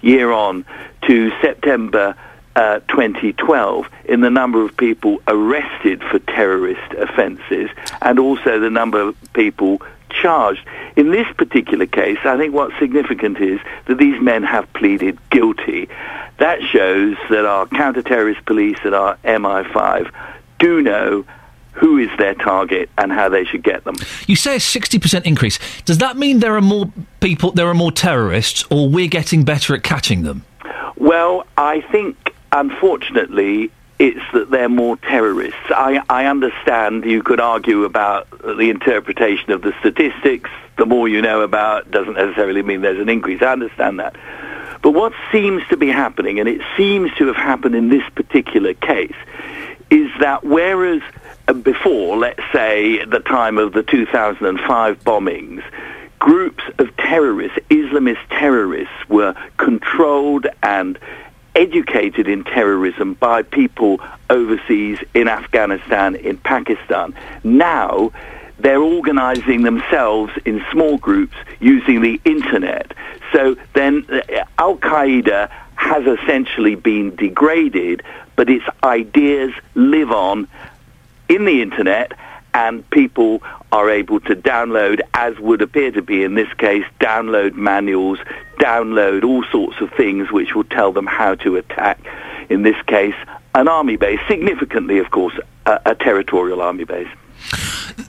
year 0.00 0.30
on 0.32 0.64
to 1.02 1.30
September 1.40 2.16
uh, 2.56 2.80
2012 2.88 3.86
in 4.06 4.22
the 4.22 4.30
number 4.30 4.64
of 4.64 4.76
people 4.76 5.20
arrested 5.28 6.02
for 6.02 6.18
terrorist 6.20 6.92
offences 6.94 7.68
and 8.00 8.18
also 8.18 8.58
the 8.58 8.70
number 8.70 9.00
of 9.00 9.16
people 9.34 9.82
charged. 10.08 10.66
In 10.96 11.10
this 11.10 11.26
particular 11.36 11.84
case, 11.84 12.18
I 12.24 12.38
think 12.38 12.54
what's 12.54 12.76
significant 12.78 13.38
is 13.40 13.60
that 13.86 13.98
these 13.98 14.20
men 14.22 14.42
have 14.42 14.72
pleaded 14.72 15.18
guilty. 15.30 15.88
That 16.38 16.62
shows 16.62 17.16
that 17.28 17.44
our 17.44 17.66
counter-terrorist 17.66 18.44
police 18.46 18.78
and 18.84 18.94
our 18.94 19.16
MI5 19.24 20.10
do 20.58 20.80
know 20.80 21.26
who 21.72 21.98
is 21.98 22.08
their 22.16 22.34
target 22.34 22.88
and 22.96 23.12
how 23.12 23.28
they 23.28 23.44
should 23.44 23.62
get 23.62 23.84
them. 23.84 23.96
You 24.26 24.34
say 24.34 24.56
a 24.56 24.58
60% 24.58 25.26
increase. 25.26 25.58
Does 25.82 25.98
that 25.98 26.16
mean 26.16 26.40
there 26.40 26.56
are 26.56 26.62
more 26.62 26.90
people, 27.20 27.52
there 27.52 27.68
are 27.68 27.74
more 27.74 27.92
terrorists, 27.92 28.64
or 28.70 28.88
we're 28.88 29.08
getting 29.08 29.44
better 29.44 29.74
at 29.74 29.82
catching 29.82 30.22
them? 30.22 30.42
Well, 30.96 31.46
I 31.58 31.82
think 31.92 32.32
unfortunately, 32.52 33.70
it's 33.98 34.20
that 34.32 34.50
they're 34.50 34.68
more 34.68 34.96
terrorists. 34.96 35.58
I, 35.70 36.02
I 36.08 36.26
understand 36.26 37.04
you 37.04 37.22
could 37.22 37.40
argue 37.40 37.84
about 37.84 38.28
the 38.30 38.68
interpretation 38.70 39.52
of 39.52 39.62
the 39.62 39.74
statistics. 39.80 40.50
The 40.76 40.86
more 40.86 41.08
you 41.08 41.22
know 41.22 41.40
about 41.40 41.90
doesn't 41.90 42.14
necessarily 42.14 42.62
mean 42.62 42.82
there's 42.82 43.00
an 43.00 43.08
increase. 43.08 43.40
I 43.40 43.52
understand 43.52 43.98
that. 44.00 44.16
But 44.82 44.90
what 44.90 45.12
seems 45.32 45.66
to 45.68 45.76
be 45.76 45.88
happening, 45.88 46.38
and 46.38 46.48
it 46.48 46.60
seems 46.76 47.10
to 47.14 47.26
have 47.26 47.36
happened 47.36 47.74
in 47.74 47.88
this 47.88 48.02
particular 48.14 48.74
case, 48.74 49.16
is 49.90 50.10
that 50.20 50.44
whereas 50.44 51.00
uh, 51.48 51.54
before, 51.54 52.16
let's 52.16 52.42
say, 52.52 53.04
the 53.04 53.20
time 53.20 53.56
of 53.56 53.72
the 53.72 53.82
2005 53.82 55.04
bombings, 55.04 55.62
groups 56.18 56.64
of 56.78 56.94
terrorists, 56.96 57.58
Islamist 57.70 58.28
terrorists, 58.30 58.94
were 59.08 59.34
controlled 59.56 60.46
and 60.62 60.98
educated 61.56 62.28
in 62.28 62.44
terrorism 62.44 63.14
by 63.14 63.42
people 63.42 63.98
overseas 64.30 64.98
in 65.14 65.26
Afghanistan, 65.26 66.14
in 66.14 66.36
Pakistan. 66.36 67.14
Now, 67.42 68.12
they're 68.58 68.80
organizing 68.80 69.62
themselves 69.62 70.32
in 70.44 70.64
small 70.70 70.98
groups 70.98 71.36
using 71.58 72.02
the 72.02 72.20
internet. 72.24 72.92
So 73.32 73.56
then 73.74 74.06
uh, 74.08 74.44
Al 74.58 74.76
Qaeda 74.76 75.50
has 75.76 76.06
essentially 76.06 76.74
been 76.74 77.14
degraded, 77.16 78.02
but 78.34 78.48
its 78.48 78.64
ideas 78.84 79.52
live 79.74 80.10
on 80.10 80.48
in 81.28 81.44
the 81.44 81.62
internet 81.62 82.12
and 82.56 82.88
people 82.88 83.42
are 83.70 83.90
able 83.90 84.18
to 84.18 84.34
download, 84.34 85.00
as 85.12 85.38
would 85.38 85.60
appear 85.60 85.90
to 85.90 86.00
be 86.00 86.24
in 86.24 86.36
this 86.36 86.50
case, 86.54 86.84
download 87.00 87.52
manuals, 87.52 88.18
download 88.58 89.24
all 89.24 89.44
sorts 89.52 89.78
of 89.82 89.92
things 89.92 90.32
which 90.32 90.54
will 90.54 90.64
tell 90.64 90.90
them 90.90 91.06
how 91.06 91.34
to 91.34 91.56
attack, 91.56 92.00
in 92.48 92.62
this 92.62 92.80
case, 92.86 93.14
an 93.54 93.68
army 93.68 93.96
base, 93.96 94.20
significantly, 94.26 94.98
of 94.98 95.10
course, 95.10 95.34
a, 95.66 95.78
a 95.84 95.94
territorial 95.94 96.62
army 96.62 96.84
base. 96.84 97.08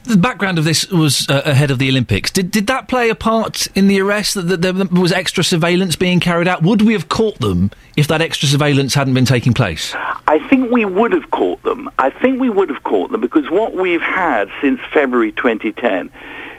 The 0.04 0.18
background 0.18 0.58
of 0.58 0.66
this 0.66 0.90
was 0.90 1.30
uh, 1.30 1.42
ahead 1.46 1.72
of 1.72 1.80
the 1.80 1.90
Olympics. 1.90 2.32
Did 2.32 2.52
did 2.52 2.68
that 2.68 2.88
play 2.88 3.10
a 3.10 3.16
part 3.16 3.68
in 3.76 3.88
the 3.88 4.02
arrest? 4.02 4.36
That, 4.36 4.44
that 4.44 4.62
there 4.62 4.74
was 4.74 5.12
extra 5.12 5.44
surveillance 5.44 5.96
being 5.96 6.20
carried 6.20 6.48
out. 6.48 6.62
Would 6.64 6.82
we 6.82 6.94
have 6.94 7.10
caught 7.10 7.40
them 7.40 7.72
if 7.96 8.08
that 8.08 8.22
extra 8.22 8.48
surveillance 8.48 8.94
hadn't 8.94 9.14
been 9.14 9.26
taking 9.26 9.54
place? 9.54 9.94
I 10.28 10.46
think 10.50 10.72
we 10.72 10.84
would 10.86 11.14
have 11.14 11.32
caught 11.32 11.64
them. 11.64 11.90
I 12.00 12.10
think 12.10 12.40
we 12.40 12.50
would 12.50 12.70
have 12.70 12.84
caught 12.84 13.12
them 13.12 13.22
because 13.22 13.50
what 13.50 13.74
we've 13.74 14.02
had 14.02 14.50
since 14.62 14.80
February 14.94 15.32
2010 15.32 16.12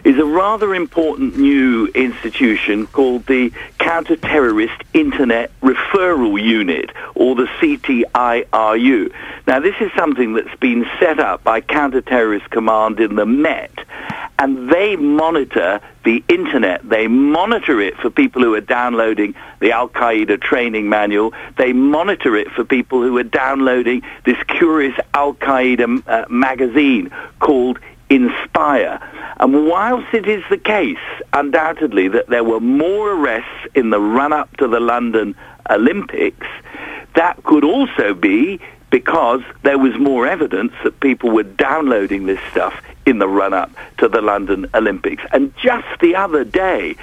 is 0.08 0.18
a 0.18 0.24
rather 0.24 0.74
important 0.74 1.36
new 1.36 1.86
institution 1.88 2.86
called 2.86 3.26
the 3.26 3.52
Counter-Terrorist 3.78 4.82
Internet 4.94 5.50
Referral 5.60 6.42
Unit, 6.42 6.90
or 7.14 7.34
the 7.34 7.44
CTIRU. 7.60 9.12
Now, 9.46 9.60
this 9.60 9.74
is 9.82 9.90
something 9.94 10.32
that's 10.32 10.58
been 10.60 10.86
set 10.98 11.20
up 11.20 11.44
by 11.44 11.60
Counter-Terrorist 11.60 12.48
Command 12.48 13.00
in 13.00 13.16
the 13.16 13.26
Met, 13.26 13.70
and 14.38 14.70
they 14.72 14.96
monitor 14.96 15.82
the 16.04 16.24
internet. 16.30 16.88
They 16.88 17.06
monitor 17.06 17.78
it 17.78 17.94
for 17.98 18.08
people 18.08 18.40
who 18.40 18.54
are 18.54 18.62
downloading 18.62 19.34
the 19.60 19.72
Al 19.72 19.90
Qaeda 19.90 20.40
training 20.40 20.88
manual. 20.88 21.34
They 21.58 21.74
monitor 21.74 22.34
it 22.34 22.50
for 22.52 22.64
people 22.64 23.02
who 23.02 23.18
are 23.18 23.24
downloading 23.24 24.00
this 24.24 24.42
curious 24.44 24.98
Al 25.12 25.34
Qaeda 25.34 26.02
uh, 26.06 26.24
magazine 26.30 27.10
called 27.40 27.78
Inspire. 28.10 29.00
And 29.38 29.66
whilst 29.66 30.12
it 30.14 30.26
is 30.26 30.42
the 30.50 30.58
case, 30.58 30.96
undoubtedly, 31.32 32.08
that 32.08 32.28
there 32.28 32.44
were 32.44 32.60
more 32.60 33.12
arrests 33.12 33.66
in 33.74 33.90
the 33.90 34.00
run-up 34.00 34.56
to 34.56 34.66
the 34.66 34.80
London 34.80 35.34
Olympics, 35.70 36.46
that 37.14 37.42
could 37.44 37.64
also 37.64 38.14
be 38.14 38.60
because 38.90 39.42
there 39.62 39.78
was 39.78 39.96
more 39.98 40.26
evidence 40.26 40.72
that 40.82 40.98
people 41.00 41.30
were 41.30 41.42
downloading 41.42 42.26
this 42.26 42.40
stuff 42.50 42.80
in 43.04 43.18
the 43.18 43.28
run-up 43.28 43.70
to 43.98 44.08
the 44.08 44.22
London 44.22 44.66
Olympics. 44.74 45.22
And 45.32 45.54
just 45.56 45.86
the 46.00 46.16
other 46.16 46.44
day, 46.44 46.96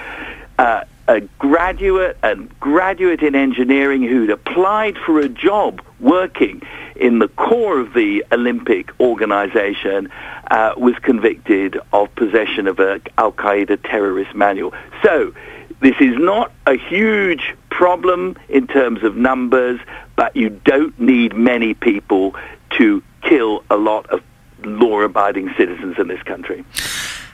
uh, 0.57 0.83
a 1.07 1.21
graduate, 1.37 2.17
a 2.23 2.35
graduate 2.59 3.21
in 3.21 3.35
engineering 3.35 4.01
who'd 4.01 4.31
applied 4.31 4.97
for 4.97 5.19
a 5.19 5.29
job 5.29 5.81
working 5.99 6.61
in 6.95 7.19
the 7.19 7.27
core 7.27 7.79
of 7.79 7.93
the 7.93 8.23
Olympic 8.31 8.91
organization, 8.99 10.09
uh, 10.49 10.73
was 10.77 10.95
convicted 11.01 11.77
of 11.93 12.13
possession 12.15 12.67
of 12.67 12.79
a 12.79 13.01
Al 13.17 13.31
Qaeda 13.31 13.81
terrorist 13.83 14.33
manual. 14.35 14.73
So 15.03 15.33
this 15.81 15.95
is 15.99 16.17
not 16.17 16.51
a 16.65 16.77
huge 16.77 17.55
problem 17.69 18.37
in 18.47 18.67
terms 18.67 19.03
of 19.03 19.15
numbers, 19.17 19.79
but 20.15 20.35
you 20.35 20.49
don't 20.49 20.97
need 20.99 21.35
many 21.35 21.73
people 21.73 22.35
to 22.77 23.03
kill 23.21 23.63
a 23.69 23.75
lot 23.75 24.09
of 24.09 24.21
law-abiding 24.63 25.53
citizens 25.57 25.97
in 25.99 26.07
this 26.07 26.21
country. 26.23 26.63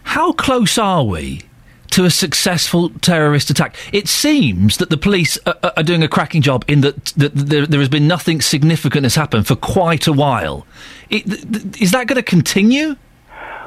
How 0.03 0.31
close 0.33 0.77
are 0.77 1.03
we 1.03 1.41
to 1.91 2.05
a 2.05 2.09
successful 2.09 2.89
terrorist 3.01 3.49
attack? 3.49 3.75
It 3.91 4.07
seems 4.07 4.77
that 4.77 4.89
the 4.89 4.97
police 4.97 5.37
are, 5.45 5.55
are 5.77 5.83
doing 5.83 6.03
a 6.03 6.07
cracking 6.07 6.41
job 6.41 6.65
in 6.67 6.81
that, 6.81 7.05
that 7.17 7.35
there, 7.35 7.65
there, 7.65 7.79
has 7.79 7.89
been 7.89 8.07
nothing 8.07 8.41
significant 8.41 9.03
has 9.03 9.15
happened 9.15 9.47
for 9.47 9.55
quite 9.55 10.07
a 10.07 10.13
while. 10.13 10.65
It, 11.09 11.25
th- 11.25 11.81
is 11.81 11.91
that 11.91 12.07
going 12.07 12.17
to 12.17 12.23
continue? 12.23 12.95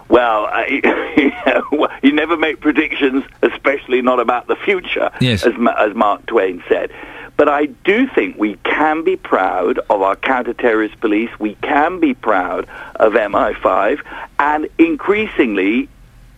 Well, 0.09 0.47
uh, 0.47 0.65
you 2.03 2.13
never 2.13 2.37
make 2.37 2.61
predictions, 2.61 3.25
especially 3.43 4.03
not 4.03 4.21
about 4.21 4.47
the 4.47 4.57
future, 4.57 5.11
yes. 5.21 5.45
as, 5.45 5.55
as 5.79 5.95
Mark 5.95 6.27
Twain 6.27 6.63
said. 6.69 6.91
But 7.37 7.49
I 7.49 7.67
do 7.67 8.07
think 8.07 8.39
we 8.39 8.57
can 8.65 9.03
be 9.03 9.17
proud 9.17 9.79
of 9.91 10.03
our 10.03 10.15
counter-terrorist 10.15 11.01
police. 11.01 11.31
We 11.41 11.57
can 11.57 11.99
be 11.99 12.15
proud 12.15 12.69
of 12.97 13.15
MI5, 13.15 14.01
and 14.39 14.69
increasingly, 14.79 15.89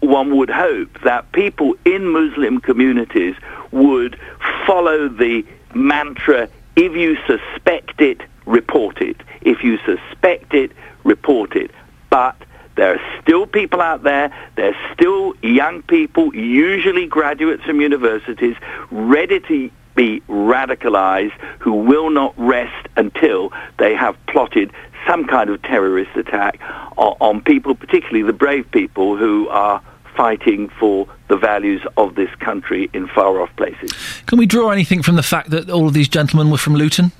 one 0.00 0.36
would 0.36 0.50
hope 0.50 1.00
that 1.02 1.30
people 1.32 1.74
in 1.84 2.06
Muslim 2.06 2.60
communities 2.60 3.34
would 3.70 4.18
follow 4.66 5.08
the 5.08 5.44
mantra: 5.74 6.48
"If 6.76 6.92
you 6.96 7.16
suspect 7.26 8.00
it, 8.00 8.20
report 8.44 9.00
it. 9.00 9.16
If 9.42 9.62
you 9.64 9.78
suspect 9.78 10.54
it, 10.54 10.72
report 11.04 11.56
it." 11.56 11.70
But 12.10 12.36
there 12.76 12.94
are 12.94 13.00
still 13.22 13.46
people 13.46 13.80
out 13.80 14.02
there, 14.02 14.30
there's 14.56 14.76
still 14.92 15.34
young 15.42 15.82
people, 15.82 16.34
usually 16.34 17.06
graduates 17.06 17.64
from 17.64 17.80
universities, 17.80 18.54
ready 18.90 19.40
to 19.40 19.70
be 19.94 20.20
radicalized 20.28 21.32
who 21.58 21.72
will 21.72 22.10
not 22.10 22.34
rest 22.36 22.86
until 22.96 23.50
they 23.78 23.94
have 23.94 24.14
plotted 24.26 24.70
some 25.08 25.24
kind 25.24 25.48
of 25.48 25.62
terrorist 25.62 26.14
attack 26.16 26.60
on, 26.98 27.16
on 27.20 27.40
people, 27.40 27.74
particularly 27.74 28.22
the 28.22 28.32
brave 28.32 28.70
people 28.70 29.16
who 29.16 29.48
are 29.48 29.80
fighting 30.16 30.68
for 30.80 31.06
the 31.28 31.36
values 31.36 31.82
of 31.96 32.14
this 32.14 32.34
country 32.36 32.90
in 32.92 33.06
far 33.08 33.40
off 33.40 33.54
places. 33.56 33.92
Can 34.26 34.38
we 34.38 34.46
draw 34.46 34.70
anything 34.70 35.02
from 35.02 35.16
the 35.16 35.22
fact 35.22 35.50
that 35.50 35.68
all 35.70 35.86
of 35.86 35.94
these 35.94 36.08
gentlemen 36.08 36.50
were 36.50 36.58
from 36.58 36.74
Luton? 36.74 37.12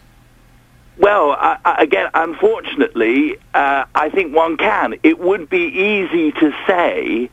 Well, 0.98 1.32
I, 1.32 1.59
I, 1.64 1.82
again, 1.82 2.09
unfortunately, 2.14 3.36
uh, 3.52 3.85
I 3.94 4.09
think 4.10 4.35
one 4.35 4.56
can. 4.56 4.94
It 5.02 5.18
would 5.18 5.51
be 5.51 5.64
easy 5.66 6.32
to 6.32 6.55
say, 6.66 7.31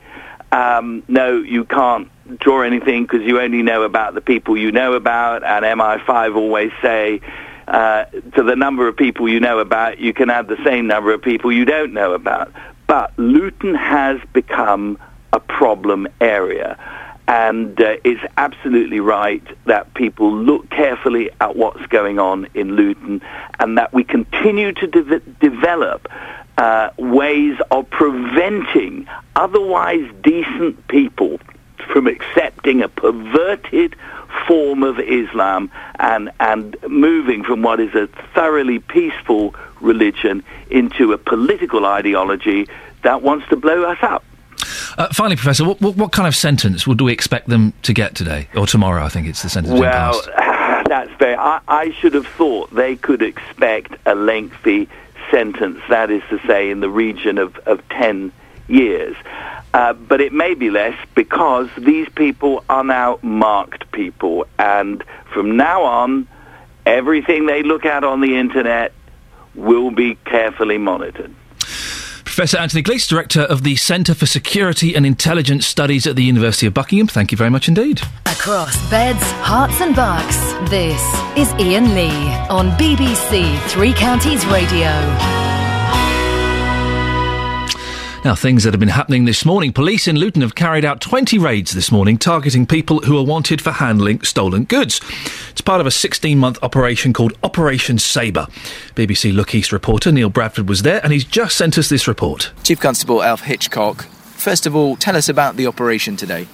um, 0.51 1.03
no, 1.07 1.37
you 1.37 1.63
can't 1.63 2.09
draw 2.39 2.61
anything 2.61 3.03
because 3.03 3.21
you 3.21 3.39
only 3.39 3.63
know 3.63 3.83
about 3.83 4.15
the 4.15 4.21
people 4.21 4.57
you 4.57 4.71
know 4.71 4.93
about, 4.93 5.43
and 5.43 5.63
MI5 5.63 6.35
always 6.35 6.71
say, 6.81 7.21
uh, 7.67 8.05
to 8.35 8.43
the 8.43 8.55
number 8.55 8.87
of 8.87 8.97
people 8.97 9.29
you 9.29 9.39
know 9.39 9.59
about, 9.59 9.97
you 9.97 10.13
can 10.13 10.29
add 10.29 10.47
the 10.47 10.61
same 10.65 10.87
number 10.87 11.13
of 11.13 11.21
people 11.21 11.51
you 11.51 11.63
don't 11.63 11.93
know 11.93 12.13
about. 12.13 12.51
But 12.87 13.17
Luton 13.17 13.75
has 13.75 14.19
become 14.33 14.97
a 15.33 15.39
problem 15.39 16.07
area. 16.21 16.77
And 17.27 17.79
uh, 17.81 17.95
it's 18.03 18.21
absolutely 18.37 18.99
right 18.99 19.43
that 19.65 19.93
people 19.93 20.31
look 20.31 20.69
carefully 20.69 21.29
at 21.41 21.55
what's 21.55 21.85
going 21.87 22.19
on 22.19 22.47
in 22.53 22.75
Luton 22.75 23.21
and 23.59 23.77
that 23.77 23.93
we 23.93 24.03
continue 24.03 24.73
to 24.73 24.87
de- 24.87 25.19
develop 25.19 26.07
uh, 26.57 26.89
ways 26.97 27.57
of 27.71 27.89
preventing 27.89 29.07
otherwise 29.35 30.09
decent 30.21 30.87
people 30.87 31.39
from 31.91 32.07
accepting 32.07 32.81
a 32.81 32.89
perverted 32.89 33.95
form 34.47 34.83
of 34.83 34.99
Islam 34.99 35.71
and, 35.99 36.31
and 36.39 36.75
moving 36.87 37.43
from 37.43 37.61
what 37.61 37.79
is 37.79 37.93
a 37.95 38.07
thoroughly 38.35 38.79
peaceful 38.79 39.55
religion 39.79 40.43
into 40.69 41.13
a 41.13 41.17
political 41.17 41.85
ideology 41.85 42.67
that 43.03 43.21
wants 43.21 43.47
to 43.49 43.55
blow 43.55 43.83
us 43.83 43.97
up. 44.01 44.23
Uh, 44.97 45.07
finally, 45.13 45.35
Professor, 45.35 45.65
what, 45.65 45.81
what, 45.81 45.95
what, 45.95 46.11
kind 46.11 46.27
of 46.27 46.35
sentence 46.35 46.85
would 46.87 47.01
we 47.01 47.11
expect 47.11 47.47
them 47.47 47.73
to 47.83 47.93
get 47.93 48.15
today 48.15 48.47
or 48.55 48.65
tomorrow? 48.67 49.03
I 49.03 49.09
think 49.09 49.27
it's 49.27 49.43
the 49.43 49.49
sentence. 49.49 49.79
Well, 49.79 50.21
that's 50.87 51.11
very. 51.19 51.35
I, 51.35 51.59
I 51.67 51.91
should 51.91 52.13
have 52.13 52.27
thought 52.27 52.73
they 52.73 52.95
could 52.95 53.21
expect 53.21 53.95
a 54.05 54.15
lengthy 54.15 54.87
sentence. 55.31 55.79
That 55.89 56.11
is 56.11 56.21
to 56.29 56.39
say, 56.47 56.69
in 56.69 56.79
the 56.79 56.89
region 56.89 57.37
of, 57.37 57.57
of 57.59 57.87
ten 57.89 58.31
years. 58.67 59.15
Uh, 59.73 59.93
but 59.93 60.21
it 60.21 60.31
may 60.31 60.53
be 60.53 60.69
less 60.69 60.95
because 61.15 61.67
these 61.77 62.07
people 62.09 62.63
are 62.69 62.83
now 62.83 63.19
marked 63.23 63.91
people, 63.91 64.45
and 64.59 65.03
from 65.33 65.57
now 65.57 65.83
on, 65.83 66.27
everything 66.85 67.47
they 67.47 67.63
look 67.63 67.85
at 67.85 68.03
on 68.03 68.21
the 68.21 68.37
internet 68.37 68.93
will 69.55 69.91
be 69.91 70.15
carefully 70.25 70.77
monitored. 70.77 71.33
Professor 72.33 72.57
Anthony 72.57 72.81
Gleeson, 72.81 73.15
Director 73.15 73.41
of 73.41 73.61
the 73.61 73.75
Centre 73.75 74.15
for 74.15 74.25
Security 74.25 74.95
and 74.95 75.05
Intelligence 75.05 75.67
Studies 75.67 76.07
at 76.07 76.15
the 76.15 76.23
University 76.23 76.65
of 76.65 76.73
Buckingham. 76.73 77.05
Thank 77.05 77.31
you 77.31 77.37
very 77.37 77.51
much 77.51 77.67
indeed. 77.67 78.01
Across 78.25 78.89
beds, 78.89 79.21
herts, 79.43 79.79
and 79.81 79.95
bucks, 79.95 80.37
this 80.71 80.99
is 81.37 81.53
Iain 81.61 81.93
Lee 81.93 82.33
on 82.49 82.71
BBC 82.71 83.59
Three 83.69 83.93
Counties 83.93 84.43
Radio. 84.47 85.52
Now, 88.23 88.35
things 88.35 88.63
that 88.63 88.71
have 88.71 88.79
been 88.79 88.87
happening 88.87 89.25
this 89.25 89.43
morning. 89.43 89.73
Police 89.73 90.07
in 90.07 90.15
Luton 90.15 90.43
have 90.43 90.55
carried 90.55 90.85
out 90.85 91.01
20 91.01 91.37
raids 91.37 91.73
this 91.73 91.91
morning 91.91 92.17
targeting 92.17 92.65
people 92.65 93.01
who 93.01 93.17
are 93.17 93.23
wanted 93.25 93.61
for 93.61 93.71
handling 93.71 94.21
stolen 94.21 94.63
goods. 94.63 95.01
It's 95.49 95.59
part 95.59 95.81
of 95.81 95.87
a 95.87 95.91
16 95.91 96.37
month 96.37 96.57
operation 96.63 97.11
called 97.11 97.33
Operation 97.43 97.99
Sabre. 97.99 98.47
BBC 98.95 99.35
Look 99.35 99.53
East 99.53 99.73
reporter 99.73 100.09
Neil 100.09 100.29
Bradford 100.29 100.69
was 100.69 100.83
there 100.83 101.01
and 101.03 101.11
he's 101.11 101.25
just 101.25 101.57
sent 101.57 101.77
us 101.77 101.89
this 101.89 102.07
report. 102.07 102.53
Chief 102.63 102.79
Constable 102.79 103.21
Alf 103.21 103.41
Hitchcock, 103.41 104.05
first 104.05 104.65
of 104.65 104.73
all, 104.73 104.95
tell 104.95 105.17
us 105.17 105.27
about 105.27 105.57
the 105.57 105.67
operation 105.67 106.15
today. 106.15 106.47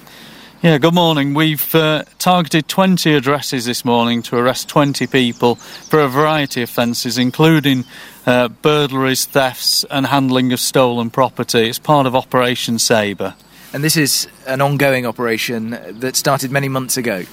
Yeah, 0.62 0.76
good 0.76 0.92
morning. 0.92 1.32
We've 1.32 1.74
uh, 1.74 2.04
targeted 2.18 2.68
20 2.68 3.14
addresses 3.14 3.64
this 3.64 3.82
morning 3.82 4.20
to 4.24 4.36
arrest 4.36 4.68
20 4.68 5.06
people 5.06 5.54
for 5.54 6.00
a 6.00 6.06
variety 6.06 6.60
of 6.60 6.68
offences, 6.68 7.16
including 7.16 7.86
uh, 8.26 8.48
burglaries, 8.48 9.24
thefts, 9.24 9.84
and 9.84 10.08
handling 10.08 10.52
of 10.52 10.60
stolen 10.60 11.08
property. 11.08 11.70
It's 11.70 11.78
part 11.78 12.06
of 12.06 12.14
Operation 12.14 12.78
Sabre. 12.78 13.36
And 13.72 13.82
this 13.82 13.96
is 13.96 14.28
an 14.46 14.60
ongoing 14.60 15.06
operation 15.06 15.78
that 15.98 16.14
started 16.14 16.50
many 16.50 16.68
months 16.68 16.98
ago. 16.98 17.24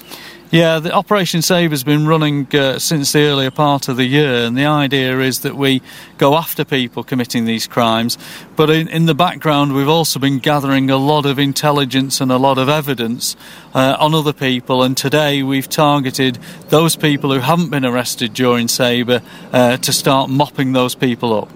Yeah, 0.50 0.80
the 0.80 0.94
Operation 0.94 1.42
Sabre 1.42 1.72
has 1.72 1.84
been 1.84 2.08
running 2.08 2.48
uh, 2.56 2.80
since 2.80 3.12
the 3.12 3.24
earlier 3.24 3.52
part 3.52 3.90
of 3.90 3.98
the 3.98 4.06
year, 4.06 4.46
and 4.46 4.58
the 4.58 4.66
idea 4.66 5.20
is 5.20 5.42
that 5.42 5.58
we 5.58 5.82
go 6.18 6.36
after 6.36 6.64
people 6.64 7.04
committing 7.04 7.44
these 7.44 7.68
crimes. 7.68 8.18
But 8.56 8.70
in, 8.70 8.88
in 8.88 9.08
the 9.08 9.14
background, 9.14 9.76
we've 9.76 9.90
also 9.90 10.20
been 10.20 10.40
gathering 10.40 10.90
a 10.90 10.96
lot 10.96 11.26
of 11.26 11.38
intelligence 11.38 12.22
and 12.22 12.32
a 12.32 12.38
lot 12.38 12.58
of 12.58 12.70
evidence 12.70 13.36
uh, 13.74 13.98
on 14.00 14.14
other 14.14 14.32
people, 14.32 14.84
and 14.84 14.96
today 14.96 15.44
we've 15.44 15.68
targeted 15.68 16.40
those 16.70 16.96
people 16.96 17.34
who 17.34 17.40
haven't 17.40 17.70
been 17.70 17.84
arrested 17.84 18.34
during 18.34 18.70
Sabre 18.70 19.22
uh, 19.52 19.76
to 19.76 19.92
start 19.92 20.30
mopping 20.30 20.72
those 20.72 20.96
people 20.96 21.34
up. 21.34 21.50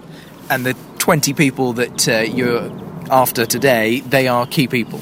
And 0.50 0.66
the 0.66 0.76
20 0.98 1.32
people 1.32 1.72
that 1.72 2.06
uh, 2.06 2.20
you're 2.20 2.70
after 3.10 3.46
today, 3.46 4.00
they 4.00 4.28
are 4.28 4.46
key 4.46 4.68
people. 4.68 5.00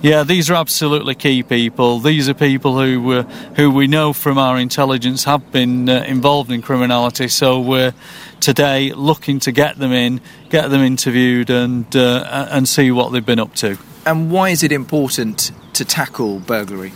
Yeah, 0.00 0.22
these 0.22 0.48
are 0.48 0.54
absolutely 0.54 1.16
key 1.16 1.42
people. 1.42 1.98
These 1.98 2.28
are 2.28 2.34
people 2.34 2.80
who 2.80 3.12
uh, 3.12 3.22
who 3.56 3.68
we 3.72 3.88
know 3.88 4.12
from 4.12 4.38
our 4.38 4.56
intelligence 4.56 5.24
have 5.24 5.50
been 5.50 5.88
uh, 5.88 6.04
involved 6.06 6.52
in 6.52 6.62
criminality. 6.62 7.26
So 7.26 7.58
we're 7.58 7.92
today 8.38 8.92
looking 8.92 9.40
to 9.40 9.50
get 9.50 9.76
them 9.76 9.90
in, 9.90 10.20
get 10.50 10.70
them 10.70 10.82
interviewed, 10.82 11.50
and 11.50 11.94
uh, 11.96 12.46
and 12.48 12.68
see 12.68 12.92
what 12.92 13.10
they've 13.10 13.26
been 13.26 13.40
up 13.40 13.56
to. 13.56 13.76
And 14.06 14.30
why 14.30 14.50
is 14.50 14.62
it 14.62 14.70
important 14.70 15.50
to 15.72 15.84
tackle 15.84 16.38
burglary? 16.38 16.92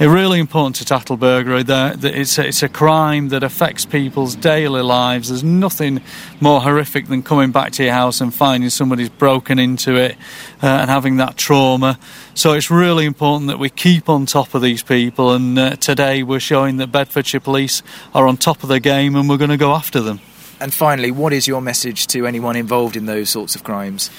It's 0.00 0.08
really 0.08 0.40
important 0.40 0.76
to 0.76 0.86
tackle 0.86 1.18
burglary. 1.18 1.62
It's 1.68 2.38
a, 2.38 2.46
it's 2.46 2.62
a 2.62 2.70
crime 2.70 3.28
that 3.28 3.42
affects 3.42 3.84
people's 3.84 4.34
daily 4.34 4.80
lives. 4.80 5.28
There's 5.28 5.44
nothing 5.44 6.00
more 6.40 6.62
horrific 6.62 7.08
than 7.08 7.22
coming 7.22 7.52
back 7.52 7.72
to 7.72 7.84
your 7.84 7.92
house 7.92 8.22
and 8.22 8.32
finding 8.32 8.70
somebody's 8.70 9.10
broken 9.10 9.58
into 9.58 9.96
it 9.96 10.16
uh, 10.62 10.68
and 10.68 10.88
having 10.88 11.18
that 11.18 11.36
trauma. 11.36 11.98
So 12.32 12.54
it's 12.54 12.70
really 12.70 13.04
important 13.04 13.48
that 13.48 13.58
we 13.58 13.68
keep 13.68 14.08
on 14.08 14.24
top 14.24 14.54
of 14.54 14.62
these 14.62 14.82
people. 14.82 15.34
And 15.34 15.58
uh, 15.58 15.76
today 15.76 16.22
we're 16.22 16.40
showing 16.40 16.78
that 16.78 16.90
Bedfordshire 16.90 17.40
Police 17.40 17.82
are 18.14 18.26
on 18.26 18.38
top 18.38 18.62
of 18.62 18.70
their 18.70 18.80
game 18.80 19.14
and 19.16 19.28
we're 19.28 19.36
going 19.36 19.50
to 19.50 19.58
go 19.58 19.74
after 19.74 20.00
them. 20.00 20.20
And 20.62 20.72
finally, 20.72 21.10
what 21.10 21.34
is 21.34 21.46
your 21.46 21.60
message 21.60 22.06
to 22.06 22.26
anyone 22.26 22.56
involved 22.56 22.96
in 22.96 23.04
those 23.04 23.28
sorts 23.28 23.54
of 23.54 23.64
crimes? 23.64 24.10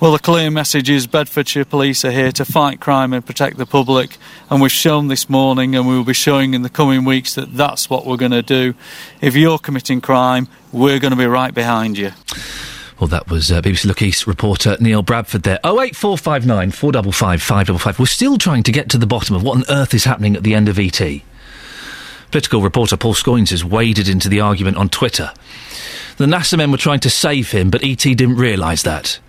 Well, 0.00 0.12
the 0.12 0.18
clear 0.18 0.50
message 0.50 0.88
is 0.88 1.06
Bedfordshire 1.06 1.66
Police 1.66 2.06
are 2.06 2.10
here 2.10 2.32
to 2.32 2.46
fight 2.46 2.80
crime 2.80 3.12
and 3.12 3.24
protect 3.24 3.58
the 3.58 3.66
public, 3.66 4.16
and 4.48 4.62
we've 4.62 4.72
shown 4.72 5.08
this 5.08 5.28
morning 5.28 5.76
and 5.76 5.86
we 5.86 5.94
will 5.94 6.04
be 6.04 6.14
showing 6.14 6.54
in 6.54 6.62
the 6.62 6.70
coming 6.70 7.04
weeks 7.04 7.34
that 7.34 7.54
that's 7.54 7.90
what 7.90 8.06
we're 8.06 8.16
going 8.16 8.30
to 8.30 8.40
do. 8.40 8.72
If 9.20 9.36
you're 9.36 9.58
committing 9.58 10.00
crime, 10.00 10.48
we're 10.72 11.00
going 11.00 11.10
to 11.10 11.18
be 11.18 11.26
right 11.26 11.52
behind 11.52 11.98
you. 11.98 12.12
Well, 12.98 13.08
that 13.08 13.28
was 13.28 13.52
uh, 13.52 13.60
BBC 13.60 13.84
Look 13.84 14.00
East 14.00 14.26
reporter 14.26 14.78
Neil 14.80 15.02
Bradford 15.02 15.42
there. 15.42 15.58
08459 15.64 16.70
455 16.70 17.42
555. 17.42 17.98
We're 17.98 18.06
still 18.06 18.38
trying 18.38 18.62
to 18.62 18.72
get 18.72 18.88
to 18.88 18.96
the 18.96 19.06
bottom 19.06 19.36
of 19.36 19.42
what 19.42 19.58
on 19.58 19.64
earth 19.68 19.92
is 19.92 20.04
happening 20.04 20.34
at 20.34 20.44
the 20.44 20.54
end 20.54 20.70
of 20.70 20.78
ET. 20.78 20.98
Political 22.30 22.62
reporter 22.62 22.96
Paul 22.96 23.12
Scoins 23.12 23.50
has 23.50 23.66
waded 23.66 24.08
into 24.08 24.30
the 24.30 24.40
argument 24.40 24.78
on 24.78 24.88
Twitter. 24.88 25.30
The 26.16 26.24
NASA 26.24 26.56
men 26.56 26.70
were 26.70 26.78
trying 26.78 27.00
to 27.00 27.10
save 27.10 27.50
him, 27.50 27.68
but 27.68 27.84
ET 27.84 27.98
didn't 27.98 28.36
realise 28.36 28.82
that. 28.84 29.20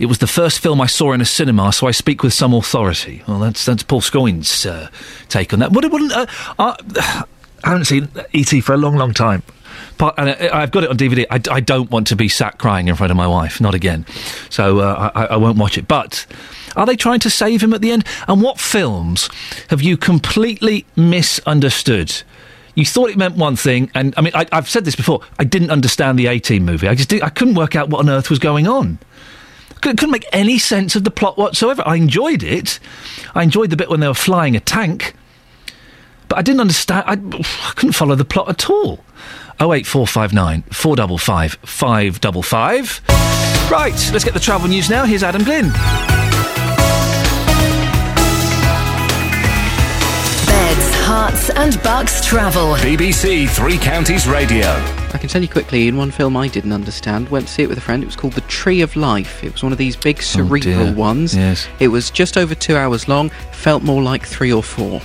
It 0.00 0.06
was 0.06 0.16
the 0.16 0.26
first 0.26 0.60
film 0.60 0.80
I 0.80 0.86
saw 0.86 1.12
in 1.12 1.20
a 1.20 1.26
cinema, 1.26 1.74
so 1.74 1.86
I 1.86 1.90
speak 1.90 2.22
with 2.22 2.32
some 2.32 2.54
authority. 2.54 3.22
Well, 3.28 3.38
that's 3.38 3.66
that's 3.66 3.82
Paul 3.82 4.00
Scoins' 4.00 4.64
uh, 4.64 4.88
take 5.28 5.52
on 5.52 5.58
that. 5.58 5.72
What, 5.72 5.92
what, 5.92 6.10
uh, 6.10 6.26
uh, 6.58 6.74
I 7.62 7.68
haven't 7.68 7.84
seen 7.84 8.08
ET 8.32 8.48
for 8.64 8.72
a 8.72 8.78
long, 8.78 8.96
long 8.96 9.12
time. 9.12 9.42
But, 9.98 10.14
and 10.16 10.30
I, 10.30 10.62
I've 10.62 10.70
got 10.70 10.84
it 10.84 10.90
on 10.90 10.96
DVD. 10.96 11.26
I, 11.30 11.54
I, 11.54 11.60
don't 11.60 11.90
want 11.90 12.06
to 12.06 12.16
be 12.16 12.28
sat 12.28 12.56
crying 12.58 12.88
in 12.88 12.96
front 12.96 13.10
of 13.10 13.18
my 13.18 13.26
wife, 13.26 13.60
not 13.60 13.74
again. 13.74 14.06
So 14.48 14.78
uh, 14.78 15.10
I, 15.14 15.26
I 15.26 15.36
won't 15.36 15.58
watch 15.58 15.76
it. 15.76 15.86
But 15.86 16.24
are 16.76 16.86
they 16.86 16.96
trying 16.96 17.20
to 17.20 17.28
save 17.28 17.62
him 17.62 17.74
at 17.74 17.82
the 17.82 17.90
end? 17.90 18.06
And 18.26 18.40
what 18.40 18.58
films 18.58 19.28
have 19.68 19.82
you 19.82 19.98
completely 19.98 20.86
misunderstood? 20.96 22.22
You 22.74 22.86
thought 22.86 23.10
it 23.10 23.18
meant 23.18 23.36
one 23.36 23.56
thing, 23.56 23.90
and 23.94 24.14
I 24.16 24.22
mean, 24.22 24.32
I, 24.34 24.46
have 24.50 24.70
said 24.70 24.86
this 24.86 24.96
before. 24.96 25.20
I 25.38 25.44
didn't 25.44 25.70
understand 25.70 26.18
the 26.18 26.28
A 26.28 26.38
Team 26.38 26.64
movie. 26.64 26.88
I 26.88 26.94
just 26.94 27.10
did, 27.10 27.22
I 27.22 27.28
couldn't 27.28 27.54
work 27.54 27.76
out 27.76 27.90
what 27.90 27.98
on 27.98 28.08
earth 28.08 28.30
was 28.30 28.38
going 28.38 28.66
on. 28.66 28.98
Couldn't, 29.80 29.96
couldn't 29.96 30.12
make 30.12 30.26
any 30.32 30.58
sense 30.58 30.94
of 30.94 31.04
the 31.04 31.10
plot 31.10 31.38
whatsoever. 31.38 31.82
I 31.86 31.96
enjoyed 31.96 32.42
it. 32.42 32.78
I 33.34 33.42
enjoyed 33.42 33.70
the 33.70 33.76
bit 33.76 33.88
when 33.88 34.00
they 34.00 34.08
were 34.08 34.14
flying 34.14 34.56
a 34.56 34.60
tank, 34.60 35.14
but 36.28 36.38
I 36.38 36.42
didn't 36.42 36.60
understand. 36.60 37.04
I, 37.06 37.12
I 37.12 37.72
couldn't 37.74 37.92
follow 37.92 38.14
the 38.14 38.24
plot 38.24 38.48
at 38.48 38.68
all. 38.68 39.00
08459 39.60 40.62
455 40.72 41.58
555. 41.62 43.00
Right, 43.70 44.10
let's 44.12 44.24
get 44.24 44.34
the 44.34 44.40
travel 44.40 44.68
news 44.68 44.88
now. 44.88 45.04
Here's 45.04 45.22
Adam 45.22 45.44
Glynn. 45.44 45.68
Beds, 50.46 50.90
Herts, 51.06 51.50
and 51.56 51.82
Bucks 51.82 52.24
travel. 52.24 52.74
BBC 52.76 53.48
Three 53.50 53.78
Counties 53.78 54.26
Radio. 54.26 54.99
I 55.20 55.24
can 55.24 55.28
tell 55.28 55.42
you 55.42 55.48
quickly, 55.48 55.86
in 55.86 55.98
one 55.98 56.10
film 56.10 56.34
I 56.34 56.48
didn't 56.48 56.72
understand, 56.72 57.28
went 57.28 57.46
to 57.46 57.52
see 57.52 57.62
it 57.62 57.68
with 57.68 57.76
a 57.76 57.80
friend. 57.82 58.02
It 58.02 58.06
was 58.06 58.16
called 58.16 58.32
The 58.32 58.40
Tree 58.40 58.80
of 58.80 58.96
Life. 58.96 59.44
It 59.44 59.52
was 59.52 59.62
one 59.62 59.70
of 59.70 59.76
these 59.76 59.94
big 59.94 60.16
oh, 60.16 60.22
cerebral 60.22 60.60
dear. 60.86 60.94
ones. 60.94 61.36
Yes. 61.36 61.68
It 61.78 61.88
was 61.88 62.10
just 62.10 62.38
over 62.38 62.54
two 62.54 62.74
hours 62.74 63.06
long, 63.06 63.28
felt 63.52 63.82
more 63.82 64.02
like 64.02 64.24
three 64.24 64.50
or 64.50 64.62
four. 64.62 65.02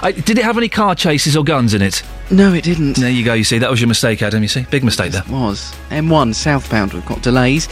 I, 0.00 0.12
did 0.12 0.38
it 0.38 0.44
have 0.44 0.56
any 0.56 0.70
car 0.70 0.94
chases 0.94 1.36
or 1.36 1.44
guns 1.44 1.74
in 1.74 1.82
it? 1.82 2.02
No, 2.30 2.54
it 2.54 2.64
didn't. 2.64 2.96
There 2.96 3.10
you 3.10 3.26
go, 3.26 3.34
you 3.34 3.44
see. 3.44 3.58
That 3.58 3.70
was 3.70 3.78
your 3.78 3.88
mistake, 3.88 4.22
Adam, 4.22 4.40
you 4.40 4.48
see. 4.48 4.64
Big 4.70 4.84
mistake 4.84 5.12
there. 5.12 5.20
It 5.20 5.28
was. 5.28 5.74
M1 5.90 6.34
southbound, 6.34 6.94
we've 6.94 7.04
got 7.04 7.20
delays 7.20 7.68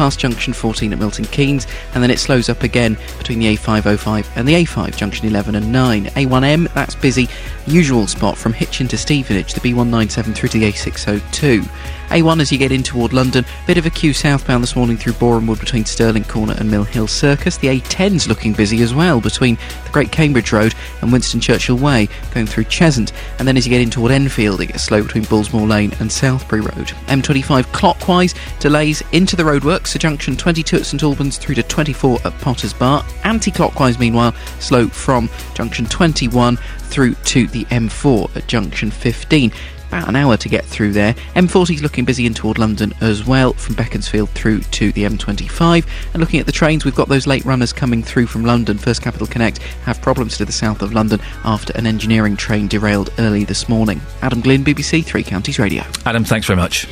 past 0.00 0.18
junction 0.18 0.54
14 0.54 0.94
at 0.94 0.98
Milton 0.98 1.26
Keynes, 1.26 1.66
and 1.92 2.02
then 2.02 2.10
it 2.10 2.18
slows 2.18 2.48
up 2.48 2.62
again 2.62 2.96
between 3.18 3.38
the 3.38 3.54
A505 3.54 4.26
and 4.34 4.48
the 4.48 4.54
A5 4.54 4.96
junction 4.96 5.26
11 5.26 5.54
and 5.54 5.70
9. 5.70 6.06
A1M, 6.06 6.72
that's 6.72 6.94
busy. 6.94 7.28
Usual 7.70 8.08
spot 8.08 8.36
from 8.36 8.52
Hitchin 8.52 8.88
to 8.88 8.98
Stevenage, 8.98 9.54
the 9.54 9.60
B197 9.60 10.34
through 10.34 10.48
to 10.48 10.58
the 10.58 10.72
A602. 10.72 11.60
A1 12.08 12.40
as 12.40 12.50
you 12.50 12.58
get 12.58 12.72
in 12.72 12.82
toward 12.82 13.12
London, 13.12 13.44
bit 13.68 13.78
of 13.78 13.86
a 13.86 13.90
queue 13.90 14.12
southbound 14.12 14.64
this 14.64 14.74
morning 14.74 14.96
through 14.96 15.12
Boreham 15.12 15.46
Wood 15.46 15.60
between 15.60 15.84
Stirling 15.84 16.24
Corner 16.24 16.56
and 16.58 16.68
Mill 16.68 16.82
Hill 16.82 17.06
Circus. 17.06 17.58
The 17.58 17.68
A10's 17.68 18.26
looking 18.26 18.54
busy 18.54 18.82
as 18.82 18.92
well 18.92 19.20
between 19.20 19.54
the 19.84 19.90
Great 19.92 20.10
Cambridge 20.10 20.50
Road 20.50 20.74
and 21.00 21.12
Winston 21.12 21.38
Churchill 21.38 21.76
Way 21.76 22.08
going 22.34 22.48
through 22.48 22.64
Cheshunt. 22.64 23.12
And 23.38 23.46
then 23.46 23.56
as 23.56 23.64
you 23.64 23.70
get 23.70 23.80
in 23.80 23.90
toward 23.90 24.10
Enfield, 24.10 24.60
it 24.60 24.66
gets 24.66 24.82
slow 24.82 25.04
between 25.04 25.22
Bullsmoor 25.22 25.68
Lane 25.68 25.92
and 26.00 26.10
Southbury 26.10 26.62
Road. 26.62 26.88
M25 27.06 27.72
clockwise, 27.72 28.34
delays 28.58 29.04
into 29.12 29.36
the 29.36 29.44
roadworks, 29.44 29.92
to 29.92 30.00
junction 30.00 30.36
22 30.36 30.78
at 30.78 30.86
St 30.86 31.04
Albans 31.04 31.38
through 31.38 31.54
to 31.54 31.62
24 31.62 32.18
at 32.24 32.36
Potters 32.40 32.72
Bar. 32.72 33.04
Anti-clockwise, 33.22 34.00
meanwhile, 34.00 34.32
slow 34.58 34.88
from 34.88 35.30
junction 35.54 35.86
21 35.86 36.58
through 36.90 37.14
to 37.14 37.46
the 37.46 37.64
M4 37.66 38.36
at 38.36 38.46
junction 38.46 38.90
15 38.90 39.52
about 39.90 40.08
an 40.08 40.14
hour 40.14 40.36
to 40.36 40.48
get 40.48 40.64
through 40.64 40.92
there. 40.92 41.14
M40 41.34 41.74
is 41.74 41.82
looking 41.82 42.04
busy 42.04 42.24
in 42.24 42.32
toward 42.32 42.58
London 42.58 42.92
as 43.00 43.26
well, 43.26 43.54
from 43.54 43.74
Beaconsfield 43.74 44.30
through 44.30 44.60
to 44.60 44.92
the 44.92 45.02
M25. 45.02 45.84
And 46.14 46.20
looking 46.20 46.38
at 46.38 46.46
the 46.46 46.52
trains, 46.52 46.84
we've 46.84 46.94
got 46.94 47.08
those 47.08 47.26
late 47.26 47.44
runners 47.44 47.72
coming 47.72 48.00
through 48.00 48.26
from 48.26 48.44
London. 48.44 48.78
First 48.78 49.02
Capital 49.02 49.26
Connect 49.26 49.58
have 49.84 50.00
problems 50.00 50.36
to 50.38 50.44
the 50.44 50.52
south 50.52 50.80
of 50.82 50.92
London 50.92 51.20
after 51.44 51.76
an 51.76 51.86
engineering 51.86 52.36
train 52.36 52.68
derailed 52.68 53.10
early 53.18 53.42
this 53.42 53.68
morning. 53.68 54.00
Adam 54.22 54.40
Glynn, 54.40 54.64
BBC 54.64 55.04
Three 55.04 55.24
Counties 55.24 55.58
Radio. 55.58 55.82
Adam, 56.06 56.22
thanks 56.22 56.46
very 56.46 56.56
much. 56.56 56.86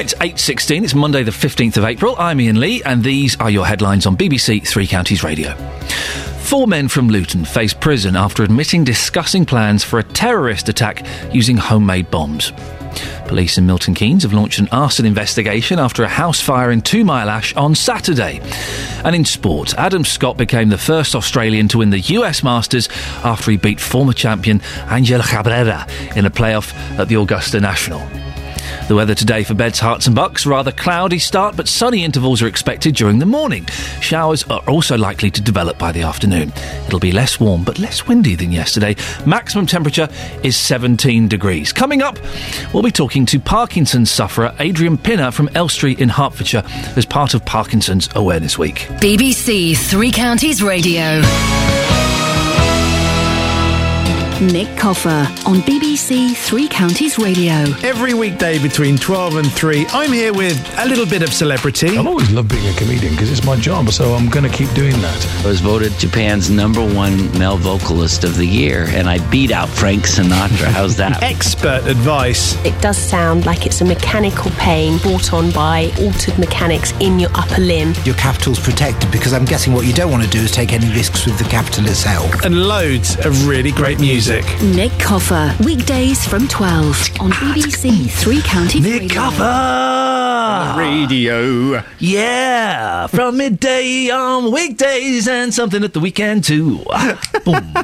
Right, 0.00 0.14
8.16, 0.18 0.84
it's 0.84 0.94
Monday 0.94 1.22
the 1.22 1.30
15th 1.30 1.76
of 1.76 1.84
April. 1.84 2.14
I'm 2.18 2.40
Iain 2.40 2.58
Lee, 2.58 2.82
and 2.84 3.04
these 3.04 3.38
are 3.38 3.50
your 3.50 3.66
headlines 3.66 4.06
on 4.06 4.16
BBC 4.16 4.66
Three 4.66 4.86
Counties 4.86 5.22
Radio. 5.22 5.52
Four 6.40 6.66
men 6.66 6.88
from 6.88 7.08
Luton 7.08 7.44
face 7.44 7.74
prison 7.74 8.16
after 8.16 8.42
admitting 8.42 8.82
discussing 8.82 9.44
plans 9.44 9.84
for 9.84 9.98
a 9.98 10.02
terrorist 10.02 10.70
attack 10.70 11.04
using 11.34 11.58
homemade 11.58 12.10
bombs. 12.10 12.50
Police 13.26 13.58
in 13.58 13.66
Milton 13.66 13.92
Keynes 13.92 14.22
have 14.22 14.32
launched 14.32 14.58
an 14.58 14.70
arson 14.72 15.04
investigation 15.04 15.78
after 15.78 16.02
a 16.02 16.08
house 16.08 16.40
fire 16.40 16.70
in 16.70 16.80
Two 16.80 17.04
Mile 17.04 17.28
Ash 17.28 17.54
on 17.54 17.74
Saturday. 17.74 18.40
And 19.04 19.14
in 19.14 19.26
sport, 19.26 19.74
Adam 19.74 20.06
Scott 20.06 20.38
became 20.38 20.70
the 20.70 20.78
first 20.78 21.14
Australian 21.14 21.68
to 21.68 21.78
win 21.78 21.90
the 21.90 22.00
US 22.00 22.42
Masters 22.42 22.88
after 23.22 23.50
he 23.50 23.58
beat 23.58 23.78
former 23.78 24.14
champion 24.14 24.62
Angel 24.90 25.20
Cabrera 25.20 25.86
in 26.16 26.24
a 26.24 26.30
playoff 26.30 26.72
at 26.98 27.08
the 27.08 27.20
Augusta 27.20 27.60
National. 27.60 28.00
The 28.90 28.96
weather 28.96 29.14
today 29.14 29.44
for 29.44 29.54
Beds, 29.54 29.78
Herts 29.78 30.08
and 30.08 30.16
Bucks, 30.16 30.44
rather 30.44 30.72
cloudy 30.72 31.20
start, 31.20 31.54
but 31.56 31.68
sunny 31.68 32.02
intervals 32.02 32.42
are 32.42 32.48
expected 32.48 32.96
during 32.96 33.20
the 33.20 33.24
morning. 33.24 33.64
Showers 34.00 34.42
are 34.50 34.68
also 34.68 34.98
likely 34.98 35.30
to 35.30 35.40
develop 35.40 35.78
by 35.78 35.92
the 35.92 36.02
afternoon. 36.02 36.52
It'll 36.88 36.98
be 36.98 37.12
less 37.12 37.38
warm, 37.38 37.62
but 37.62 37.78
less 37.78 38.08
windy 38.08 38.34
than 38.34 38.50
yesterday. 38.50 38.96
Maximum 39.24 39.66
temperature 39.66 40.08
is 40.42 40.56
17 40.56 41.28
degrees. 41.28 41.72
Coming 41.72 42.02
up, 42.02 42.18
we'll 42.74 42.82
be 42.82 42.90
talking 42.90 43.26
to 43.26 43.38
Parkinson's 43.38 44.10
sufferer 44.10 44.52
Adrian 44.58 44.98
Pinner 44.98 45.30
from 45.30 45.48
Elstree 45.54 45.92
in 45.92 46.08
Hertfordshire 46.08 46.64
as 46.96 47.06
part 47.06 47.32
of 47.32 47.46
Parkinson's 47.46 48.08
Awareness 48.16 48.58
Week. 48.58 48.88
BBC 48.98 49.76
Three 49.76 50.10
Counties 50.10 50.64
Radio. 50.64 51.22
Nick 54.40 54.74
Coffer 54.78 55.28
on 55.46 55.56
BBC 55.66 56.34
Three 56.34 56.66
Counties 56.66 57.18
Radio. 57.18 57.52
Every 57.82 58.14
weekday 58.14 58.58
between 58.58 58.96
12 58.96 59.36
and 59.36 59.52
3, 59.52 59.84
I'm 59.90 60.10
here 60.12 60.32
with 60.32 60.56
a 60.78 60.86
little 60.86 61.04
bit 61.04 61.22
of 61.22 61.30
celebrity. 61.30 61.98
I've 61.98 62.06
always 62.06 62.30
loved 62.30 62.48
being 62.48 62.66
a 62.66 62.72
comedian 62.78 63.12
because 63.12 63.30
it's 63.30 63.44
my 63.44 63.56
job, 63.56 63.90
so 63.90 64.14
I'm 64.14 64.30
going 64.30 64.50
to 64.50 64.56
keep 64.56 64.70
doing 64.72 64.98
that. 65.02 65.44
I 65.44 65.48
was 65.48 65.60
voted 65.60 65.92
Japan's 65.98 66.48
number 66.48 66.80
one 66.80 67.30
male 67.38 67.58
vocalist 67.58 68.24
of 68.24 68.38
the 68.38 68.46
year, 68.46 68.86
and 68.88 69.10
I 69.10 69.18
beat 69.28 69.50
out 69.50 69.68
Frank 69.68 70.04
Sinatra. 70.04 70.68
How's 70.68 70.96
that? 70.96 71.22
Expert 71.22 71.84
advice. 71.86 72.56
It 72.64 72.80
does 72.80 72.96
sound 72.96 73.44
like 73.44 73.66
it's 73.66 73.82
a 73.82 73.84
mechanical 73.84 74.50
pain 74.52 74.96
brought 74.98 75.34
on 75.34 75.50
by 75.50 75.92
altered 76.00 76.38
mechanics 76.38 76.92
in 77.00 77.18
your 77.18 77.30
upper 77.34 77.60
limb. 77.60 77.92
Your 78.04 78.14
capital's 78.14 78.58
protected 78.58 79.10
because 79.10 79.34
I'm 79.34 79.44
guessing 79.44 79.74
what 79.74 79.84
you 79.84 79.92
don't 79.92 80.10
want 80.10 80.24
to 80.24 80.30
do 80.30 80.38
is 80.38 80.50
take 80.50 80.72
any 80.72 80.88
risks 80.94 81.26
with 81.26 81.36
the 81.36 81.44
capital 81.44 81.84
itself. 81.86 82.42
And 82.42 82.66
loads 82.66 83.16
of 83.26 83.46
really 83.46 83.72
great 83.72 84.00
music. 84.00 84.29
Nick 84.30 84.92
Coffer, 85.00 85.52
weekdays 85.64 86.24
from 86.24 86.46
12 86.46 86.86
on 87.18 87.32
BBC 87.32 88.08
Three 88.08 88.40
Counties 88.42 88.80
Nick 88.80 89.00
Radio. 89.02 89.20
Coffer! 89.22 90.78
Radio. 90.78 91.82
Yeah, 91.98 93.08
from 93.08 93.38
midday 93.38 94.08
on 94.10 94.52
weekdays 94.52 95.26
and 95.26 95.52
something 95.52 95.82
at 95.82 95.94
the 95.94 95.98
weekend 96.00 96.44
too. 96.44 96.76
Boom. 97.44 97.74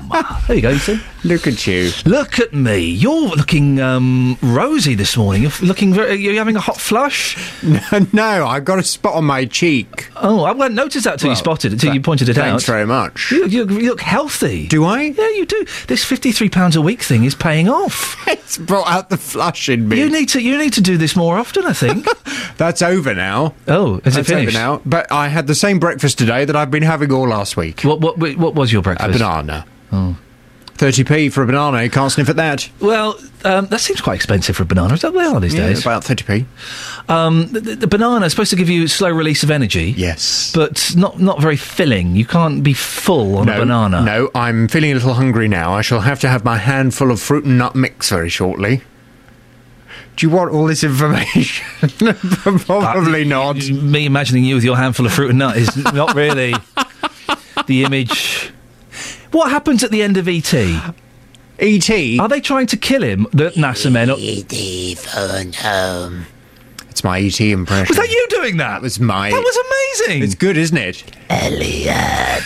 There 0.47 0.55
you 0.55 0.63
go, 0.63 0.71
you 0.71 0.79
see. 0.79 1.01
Look 1.27 1.49
at 1.49 1.67
you. 1.67 1.91
Look 2.05 2.39
at 2.39 2.53
me. 2.53 2.79
You're 2.79 3.31
looking 3.31 3.81
um, 3.81 4.39
rosy 4.41 4.95
this 4.95 5.17
morning. 5.17 5.43
You're 5.43 5.51
looking 5.61 5.93
very. 5.93 6.15
You're 6.15 6.35
having 6.35 6.55
a 6.55 6.61
hot 6.61 6.81
flush. 6.81 7.37
no, 8.13 8.47
I've 8.47 8.65
got 8.65 8.79
a 8.79 8.85
spot 8.85 9.15
on 9.15 9.25
my 9.25 9.45
cheek. 9.45 10.09
Oh, 10.15 10.45
I 10.45 10.55
hadn't 10.55 10.77
noticed 10.77 11.05
that 11.05 11.19
till 11.19 11.31
you 11.31 11.35
spotted 11.35 11.73
it. 11.73 11.81
Till 11.81 11.93
you 11.93 12.01
pointed 12.01 12.29
it 12.29 12.39
out. 12.39 12.43
thanks 12.43 12.65
very 12.65 12.87
much. 12.87 13.33
You, 13.33 13.47
you, 13.47 13.69
you 13.69 13.89
look 13.91 14.03
healthy. 14.03 14.69
Do 14.69 14.85
I? 14.85 15.03
Yeah, 15.03 15.29
you 15.31 15.47
do. 15.47 15.67
This 15.89 16.05
fifty-three 16.05 16.49
pounds 16.49 16.77
a 16.77 16.81
week 16.81 17.03
thing 17.03 17.25
is 17.25 17.35
paying 17.35 17.69
off. 17.69 18.17
it's 18.29 18.57
brought 18.57 18.87
out 18.87 19.11
the 19.11 19.17
flush 19.17 19.69
in 19.69 19.89
me. 19.89 19.99
You 19.99 20.09
need 20.09 20.29
to. 20.29 20.41
You 20.41 20.57
need 20.57 20.75
to 20.75 20.81
do 20.81 20.97
this 20.97 21.17
more 21.17 21.39
often. 21.39 21.65
I 21.65 21.73
think. 21.73 22.07
That's 22.57 22.83
over 22.83 23.15
now. 23.15 23.53
Oh, 23.67 23.97
is 23.97 24.15
That's 24.15 24.19
it 24.19 24.27
finished? 24.27 24.57
over 24.57 24.65
now. 24.65 24.81
But 24.87 25.11
I 25.11 25.27
had 25.27 25.49
the 25.49 25.57
same 25.57 25.81
breakfast 25.81 26.19
today 26.19 26.45
that 26.45 26.55
I've 26.55 26.71
been 26.71 26.85
having 26.85 27.11
all 27.13 27.27
last 27.27 27.57
week. 27.57 27.81
What? 27.83 28.01
What? 28.01 28.17
What 28.39 28.55
was 28.55 28.73
your 28.73 28.83
breakfast? 28.83 29.11
A 29.11 29.13
banana. 29.13 29.67
Oh. 29.91 30.17
30p 30.77 31.33
for 31.33 31.43
a 31.43 31.47
banana. 31.47 31.83
You 31.83 31.91
can't 31.91 32.11
sniff 32.13 32.29
at 32.29 32.37
that. 32.37 32.69
Well, 32.81 33.19
um, 33.45 33.67
that 33.67 33.81
seems 33.81 34.01
quite 34.01 34.15
expensive 34.15 34.57
for 34.57 34.63
a 34.65 34.67
banana. 34.67 34.95
Is 34.95 35.03
that 35.03 35.13
what 35.15 35.23
they 35.23 35.27
are 35.29 35.41
these 35.41 35.55
Yeah, 35.55 35.69
days? 35.69 35.83
about 35.83 36.03
30p. 36.05 36.47
Um, 37.09 37.47
the, 37.53 37.61
the 37.61 37.87
banana 37.87 38.27
is 38.27 38.33
supposed 38.33 38.51
to 38.51 38.57
give 38.57 38.69
you 38.69 38.87
slow 38.89 39.11
release 39.11 39.43
of 39.43 39.51
energy. 39.51 39.95
Yes. 39.97 40.53
But 40.55 40.93
not 40.97 41.21
not 41.21 41.41
very 41.41 41.57
filling. 41.57 42.17
You 42.17 42.25
can't 42.27 42.63
be 42.63 42.73
full 42.75 43.37
on 43.39 43.47
no, 43.47 43.57
a 43.57 43.59
banana. 43.61 44.03
No, 44.03 44.31
I'm 44.35 44.69
feeling 44.69 44.91
a 44.91 44.95
little 44.95 45.15
hungry 45.15 45.49
now. 45.49 45.73
I 45.73 45.83
shall 45.83 46.01
have 46.01 46.21
to 46.21 46.29
have 46.29 46.45
my 46.45 46.57
handful 46.59 47.11
of 47.11 47.21
fruit 47.21 47.45
and 47.45 47.59
nut 47.59 47.75
mix 47.75 48.11
very 48.11 48.29
shortly. 48.29 48.83
Do 50.17 50.27
you 50.27 50.31
want 50.35 50.51
all 50.53 50.67
this 50.67 50.83
information? 50.83 51.67
Probably 52.65 53.25
not. 53.25 53.57
Me 53.69 54.07
imagining 54.07 54.45
you 54.45 54.55
with 54.55 54.65
your 54.65 54.77
handful 54.77 55.05
of 55.05 55.13
fruit 55.13 55.29
and 55.31 55.39
nut 55.39 55.57
is 55.59 55.77
not 55.77 56.15
really 56.15 56.55
the 57.67 57.85
image. 57.85 58.51
What 59.37 59.51
happens 59.51 59.85
at 59.85 59.91
the 59.91 60.03
end 60.03 60.17
of 60.17 60.27
ET? 60.29 60.55
ET? 60.55 61.91
Are 62.19 62.27
they 62.27 62.41
trying 62.41 62.69
to 62.69 62.77
kill 62.79 63.03
him, 63.03 63.27
the 63.33 63.51
NASA 63.51 63.93
men? 63.93 64.09
ET 64.09 64.99
phone 64.99 65.53
home. 65.53 66.25
It's 66.89 67.05
my 67.05 67.21
ET 67.21 67.39
impression. 67.39 67.95
Was 67.95 67.99
that 67.99 68.09
you 68.09 68.27
doing 68.31 68.57
that? 68.57 68.77
That 68.77 68.81
was 68.81 68.99
my. 68.99 69.29
That 69.29 69.37
was 69.37 69.59
amazing. 70.07 70.23
It's 70.23 70.35
good, 70.35 70.57
isn't 70.57 70.79
it? 70.79 71.05
Elliot. 71.29 72.45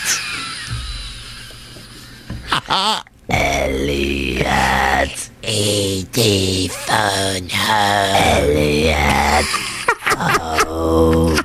Elliot. 3.31 4.51
E.D. 5.45 6.69
phone 6.71 7.49
home. 7.53 8.17
Elliot. 8.51 9.47
Home. 10.67 11.39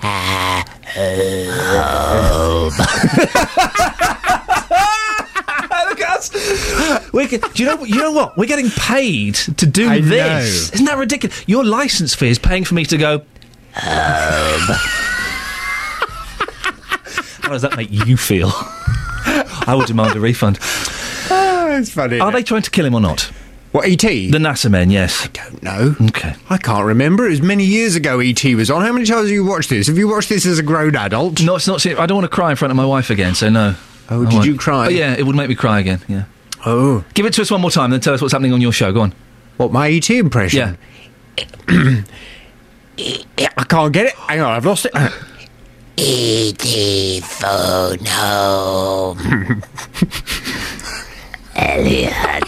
Home. 2.14 2.72
Us. 6.34 7.12
We're, 7.12 7.26
do 7.28 7.38
you 7.54 7.64
know? 7.66 7.84
You 7.84 7.96
know 7.96 8.12
what? 8.12 8.36
We're 8.36 8.46
getting 8.46 8.70
paid 8.70 9.34
to 9.34 9.66
do 9.66 9.88
I 9.88 10.00
this. 10.00 10.70
know. 10.70 10.74
Isn't 10.74 10.86
that 10.86 10.98
ridiculous? 10.98 11.44
Your 11.48 11.64
license 11.64 12.14
fee 12.14 12.28
is 12.28 12.38
paying 12.38 12.64
for 12.64 12.74
me 12.74 12.84
to 12.86 12.96
go. 12.96 13.18
Home. 13.74 14.76
How 17.42 17.50
does 17.50 17.62
that 17.62 17.76
make 17.76 17.90
you 17.90 18.16
feel? 18.16 18.50
I 19.66 19.74
will 19.76 19.84
demand 19.84 20.16
a 20.16 20.20
refund. 20.20 20.58
Oh, 21.30 21.76
it's 21.78 21.90
funny. 21.90 22.20
Are 22.20 22.32
they 22.32 22.42
trying 22.42 22.62
to 22.62 22.70
kill 22.70 22.86
him 22.86 22.94
or 22.94 23.00
not? 23.00 23.30
What, 23.72 23.88
ET? 23.88 23.98
The 23.98 24.38
NASA 24.38 24.70
men, 24.70 24.90
yes. 24.90 25.24
I 25.24 25.28
don't 25.28 25.62
know. 25.62 25.96
Okay. 26.08 26.34
I 26.48 26.58
can't 26.58 26.84
remember. 26.84 27.26
It 27.26 27.30
was 27.30 27.42
many 27.42 27.64
years 27.64 27.96
ago 27.96 28.20
ET 28.20 28.44
was 28.44 28.70
on. 28.70 28.82
How 28.82 28.92
many 28.92 29.04
times 29.04 29.22
have 29.22 29.30
you 29.30 29.44
watched 29.44 29.68
this? 29.68 29.88
Have 29.88 29.98
you 29.98 30.06
watched 30.08 30.28
this 30.28 30.46
as 30.46 30.60
a 30.60 30.62
grown 30.62 30.94
adult? 30.94 31.42
No, 31.42 31.56
it's 31.56 31.66
not. 31.66 31.84
I 31.84 32.06
don't 32.06 32.16
want 32.16 32.24
to 32.30 32.34
cry 32.34 32.50
in 32.50 32.56
front 32.56 32.70
of 32.70 32.76
my 32.76 32.86
wife 32.86 33.10
again, 33.10 33.34
so 33.34 33.48
no. 33.50 33.74
Oh, 34.10 34.22
I 34.22 34.24
did 34.24 34.34
won't. 34.34 34.46
you 34.46 34.56
cry? 34.56 34.86
Oh, 34.86 34.90
yeah, 34.90 35.14
it 35.14 35.24
would 35.24 35.36
make 35.36 35.48
me 35.48 35.54
cry 35.54 35.80
again. 35.80 36.00
Yeah. 36.08 36.24
Oh. 36.66 37.04
Give 37.14 37.26
it 37.26 37.32
to 37.34 37.42
us 37.42 37.50
one 37.50 37.60
more 37.60 37.70
time, 37.70 37.90
then 37.90 38.00
tell 38.00 38.14
us 38.14 38.20
what's 38.20 38.32
happening 38.32 38.52
on 38.52 38.60
your 38.60 38.72
show. 38.72 38.92
Go 38.92 39.00
on. 39.02 39.14
What, 39.56 39.72
my 39.72 39.90
ET 39.90 40.08
impression? 40.10 40.76
Yeah. 41.38 41.44
I 43.56 43.64
can't 43.64 43.92
get 43.92 44.06
it. 44.06 44.14
Hang 44.14 44.40
on, 44.40 44.52
I've 44.52 44.64
lost 44.66 44.86
it. 44.86 44.92
ET 45.98 47.22
phone 47.24 48.04
home. 48.04 49.62
Elliot. 51.56 52.44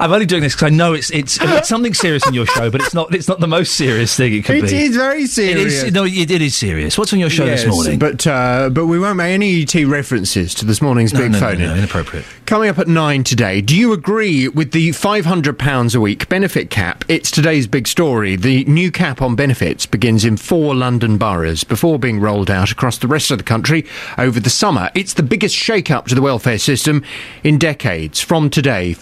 I'm 0.00 0.12
only 0.12 0.26
doing 0.26 0.42
this 0.42 0.54
because 0.54 0.66
I 0.66 0.74
know 0.74 0.92
it's, 0.94 1.10
it's 1.10 1.38
it's 1.40 1.68
something 1.74 1.94
serious 1.94 2.26
in 2.26 2.34
your 2.34 2.46
show, 2.46 2.70
but 2.70 2.80
it's 2.80 2.94
not 2.94 3.14
it's 3.14 3.28
not 3.28 3.40
the 3.40 3.46
most 3.46 3.74
serious 3.74 4.16
thing 4.16 4.32
it 4.34 4.44
could 4.44 4.56
It 4.56 4.70
be. 4.70 4.76
is 4.84 4.96
very 4.96 5.26
serious. 5.26 5.82
It 5.82 5.86
is, 5.88 5.92
no, 5.92 6.04
it, 6.04 6.30
it 6.30 6.42
is 6.42 6.56
serious. 6.56 6.96
What's 6.98 7.12
on 7.12 7.18
your 7.18 7.30
show 7.30 7.44
Yes, 7.44 7.64
this 7.64 7.74
morning? 7.74 7.98
But 7.98 8.26
uh, 8.26 8.70
but 8.70 8.86
we 8.86 8.98
won't 8.98 9.16
make 9.16 9.32
any 9.34 9.62
ET 9.62 9.74
references 9.86 10.54
to 10.54 10.64
this 10.64 10.80
morning's 10.82 11.12
no, 11.12 11.20
big 11.20 11.32
no, 11.32 11.40
no, 11.40 11.46
phone. 11.50 11.58
no, 11.58 11.74
inappropriate. 11.74 12.24
Coming 12.46 12.68
up 12.68 12.78
at 12.78 12.88
nine 12.88 13.24
today, 13.24 13.60
do 13.60 13.76
you 13.76 13.92
agree 13.92 14.48
with 14.48 14.72
the 14.72 14.90
£500 14.90 15.94
a 15.94 16.00
week 16.00 16.28
benefit 16.28 16.70
cap? 16.70 17.04
It's 17.08 17.30
today's 17.30 17.66
big 17.66 17.86
story. 17.86 18.36
The 18.36 18.64
new 18.64 18.90
cap 18.90 19.22
on 19.22 19.36
benefits 19.36 19.86
begins 19.86 20.24
in 20.24 20.36
four 20.36 20.74
London 20.74 21.16
boroughs 21.18 21.64
before 21.64 21.98
being 21.98 22.20
rolled 22.20 22.50
out 22.50 22.70
across 22.70 22.98
the 22.98 23.08
rest 23.08 23.30
of 23.30 23.38
the 23.38 23.44
country 23.44 23.86
over 24.18 24.38
the 24.40 24.50
summer. 24.50 24.90
It's 24.94 25.14
the 25.14 25.22
biggest 25.22 25.54
shake 25.54 25.90
up 25.90 26.06
to 26.08 26.14
the 26.14 26.20
welfare 26.22 26.58
system 26.58 27.04
in 27.42 27.58
decades. 27.58 28.20
From 28.20 28.50
today, 28.50 28.92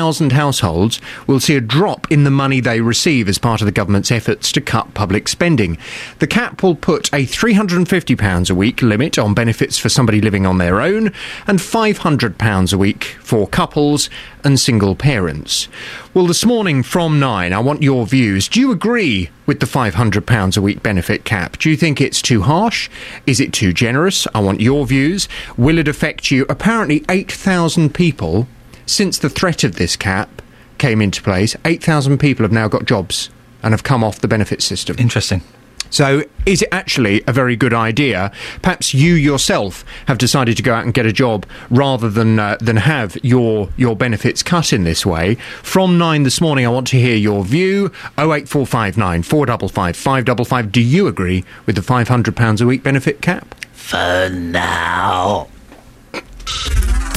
40,000 0.00 0.32
households 0.32 0.98
will 1.26 1.40
see 1.40 1.56
a 1.56 1.60
drop 1.60 2.10
in 2.10 2.24
the 2.24 2.30
money 2.30 2.58
they 2.58 2.80
receive 2.80 3.28
as 3.28 3.36
part 3.36 3.60
of 3.60 3.66
the 3.66 3.72
government's 3.72 4.10
efforts 4.10 4.50
to 4.50 4.58
cut 4.58 4.94
public 4.94 5.28
spending. 5.28 5.76
The 6.20 6.26
cap 6.26 6.62
will 6.62 6.74
put 6.74 7.08
a 7.08 7.26
£350 7.26 8.50
a 8.50 8.54
week 8.54 8.80
limit 8.80 9.18
on 9.18 9.34
benefits 9.34 9.76
for 9.76 9.90
somebody 9.90 10.22
living 10.22 10.46
on 10.46 10.56
their 10.56 10.80
own 10.80 11.12
and 11.46 11.58
£500 11.58 12.72
a 12.72 12.78
week 12.78 13.04
for 13.20 13.46
couples 13.46 14.08
and 14.42 14.58
single 14.58 14.96
parents. 14.96 15.68
Well, 16.14 16.26
this 16.26 16.46
morning 16.46 16.82
from 16.82 17.20
9, 17.20 17.52
I 17.52 17.58
want 17.58 17.82
your 17.82 18.06
views. 18.06 18.48
Do 18.48 18.58
you 18.58 18.72
agree 18.72 19.28
with 19.44 19.60
the 19.60 19.66
£500 19.66 20.56
a 20.56 20.62
week 20.62 20.82
benefit 20.82 21.24
cap? 21.26 21.58
Do 21.58 21.68
you 21.68 21.76
think 21.76 22.00
it's 22.00 22.22
too 22.22 22.40
harsh? 22.40 22.88
Is 23.26 23.38
it 23.38 23.52
too 23.52 23.74
generous? 23.74 24.26
I 24.34 24.40
want 24.40 24.62
your 24.62 24.86
views. 24.86 25.28
Will 25.58 25.76
it 25.76 25.88
affect 25.88 26.30
you? 26.30 26.46
Apparently, 26.48 27.04
8,000 27.10 27.94
people, 27.94 28.48
since 28.90 29.18
the 29.18 29.30
threat 29.30 29.62
of 29.62 29.76
this 29.76 29.96
cap 29.96 30.42
came 30.78 31.00
into 31.00 31.22
place, 31.22 31.56
8,000 31.64 32.18
people 32.18 32.42
have 32.42 32.52
now 32.52 32.66
got 32.66 32.86
jobs 32.86 33.30
and 33.62 33.72
have 33.72 33.84
come 33.84 34.02
off 34.02 34.20
the 34.20 34.28
benefit 34.28 34.62
system. 34.62 34.96
Interesting. 34.98 35.42
So, 35.90 36.22
is 36.46 36.62
it 36.62 36.68
actually 36.70 37.22
a 37.26 37.32
very 37.32 37.56
good 37.56 37.74
idea? 37.74 38.30
Perhaps 38.62 38.94
you 38.94 39.14
yourself 39.14 39.84
have 40.06 40.18
decided 40.18 40.56
to 40.56 40.62
go 40.62 40.72
out 40.72 40.84
and 40.84 40.94
get 40.94 41.04
a 41.04 41.12
job 41.12 41.46
rather 41.68 42.08
than 42.08 42.38
uh, 42.38 42.58
than 42.60 42.76
have 42.76 43.16
your 43.24 43.70
your 43.76 43.96
benefits 43.96 44.44
cut 44.44 44.72
in 44.72 44.84
this 44.84 45.04
way. 45.04 45.34
From 45.64 45.98
nine 45.98 46.22
this 46.22 46.40
morning, 46.40 46.64
I 46.64 46.68
want 46.68 46.86
to 46.88 46.96
hear 46.96 47.16
your 47.16 47.44
view. 47.44 47.90
Oh 48.16 48.32
eight 48.32 48.48
four 48.48 48.66
five 48.66 48.96
nine 48.96 49.24
four 49.24 49.46
double 49.46 49.68
five 49.68 49.96
five 49.96 50.24
double 50.24 50.44
five. 50.44 50.70
Do 50.70 50.80
you 50.80 51.08
agree 51.08 51.44
with 51.66 51.74
the 51.74 51.82
five 51.82 52.06
hundred 52.06 52.36
pounds 52.36 52.60
a 52.60 52.66
week 52.66 52.84
benefit 52.84 53.20
cap? 53.20 53.56
For 53.72 54.28
now. 54.30 55.48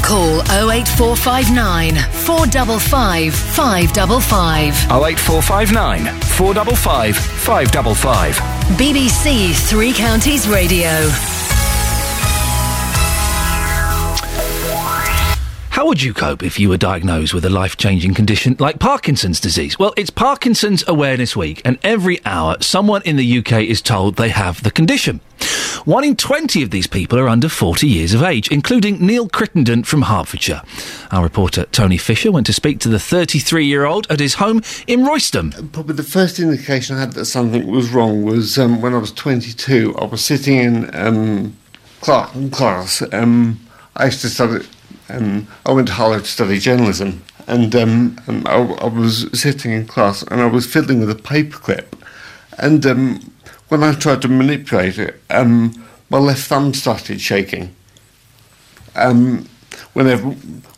Call 0.03 0.41
08459 0.51 1.95
455 2.25 3.33
555. 3.33 4.91
08459 4.91 6.05
455 6.21 7.15
555. 7.15 8.39
BBC 8.77 9.53
Three 9.69 9.93
Counties 9.93 10.47
Radio. 10.47 10.89
How 15.83 15.89
would 15.89 16.01
you 16.01 16.13
cope 16.13 16.43
if 16.43 16.61
you 16.61 16.69
were 16.69 16.77
diagnosed 16.77 17.33
with 17.33 17.43
a 17.43 17.49
life 17.49 17.75
changing 17.75 18.13
condition 18.13 18.55
like 18.57 18.79
Parkinson's 18.79 19.41
disease? 19.41 19.77
Well, 19.77 19.93
it's 19.97 20.09
Parkinson's 20.09 20.81
Awareness 20.87 21.35
Week, 21.35 21.61
and 21.65 21.77
every 21.83 22.25
hour 22.25 22.55
someone 22.61 23.01
in 23.01 23.17
the 23.17 23.39
UK 23.39 23.63
is 23.63 23.81
told 23.81 24.15
they 24.15 24.29
have 24.29 24.63
the 24.63 24.71
condition. 24.71 25.19
One 25.83 26.05
in 26.05 26.15
20 26.15 26.63
of 26.63 26.69
these 26.69 26.87
people 26.87 27.19
are 27.19 27.27
under 27.27 27.49
40 27.49 27.85
years 27.85 28.13
of 28.13 28.23
age, 28.23 28.49
including 28.49 29.05
Neil 29.05 29.27
Crittenden 29.27 29.83
from 29.83 30.03
Hertfordshire. 30.03 30.61
Our 31.11 31.21
reporter 31.21 31.65
Tony 31.65 31.97
Fisher 31.97 32.31
went 32.31 32.45
to 32.45 32.53
speak 32.53 32.79
to 32.79 32.87
the 32.87 32.97
33 32.97 33.65
year 33.65 33.83
old 33.83 34.09
at 34.09 34.21
his 34.21 34.35
home 34.35 34.61
in 34.87 35.03
Royston. 35.03 35.51
Probably 35.73 35.95
the 35.95 36.03
first 36.03 36.39
indication 36.39 36.95
I 36.95 37.01
had 37.01 37.11
that 37.11 37.25
something 37.25 37.67
was 37.67 37.89
wrong 37.89 38.23
was 38.23 38.57
um, 38.57 38.81
when 38.81 38.93
I 38.93 38.99
was 38.99 39.11
22. 39.11 39.97
I 39.97 40.05
was 40.05 40.23
sitting 40.23 40.59
in 40.59 40.95
um, 40.95 41.57
class. 41.99 43.03
Um, 43.11 43.59
I 43.97 44.05
used 44.05 44.21
to 44.21 44.29
study. 44.29 44.65
Um, 45.13 45.47
I 45.65 45.71
went 45.71 45.87
to 45.87 45.93
Harvard 45.93 46.25
to 46.25 46.29
study 46.29 46.59
journalism, 46.59 47.23
and 47.47 47.75
um, 47.75 48.19
um, 48.27 48.43
I, 48.47 48.55
I 48.55 48.87
was 48.87 49.29
sitting 49.39 49.71
in 49.71 49.85
class 49.87 50.23
and 50.23 50.41
I 50.41 50.47
was 50.47 50.65
fiddling 50.65 50.99
with 50.99 51.09
a 51.09 51.15
paperclip, 51.15 51.85
and 52.57 52.85
um, 52.85 53.31
when 53.69 53.83
I 53.83 53.93
tried 53.93 54.21
to 54.23 54.27
manipulate 54.27 54.97
it, 54.97 55.21
um, 55.29 55.85
my 56.09 56.17
left 56.17 56.47
thumb 56.47 56.73
started 56.73 57.21
shaking. 57.21 57.75
Um, 58.95 59.47
whenever, 59.93 60.29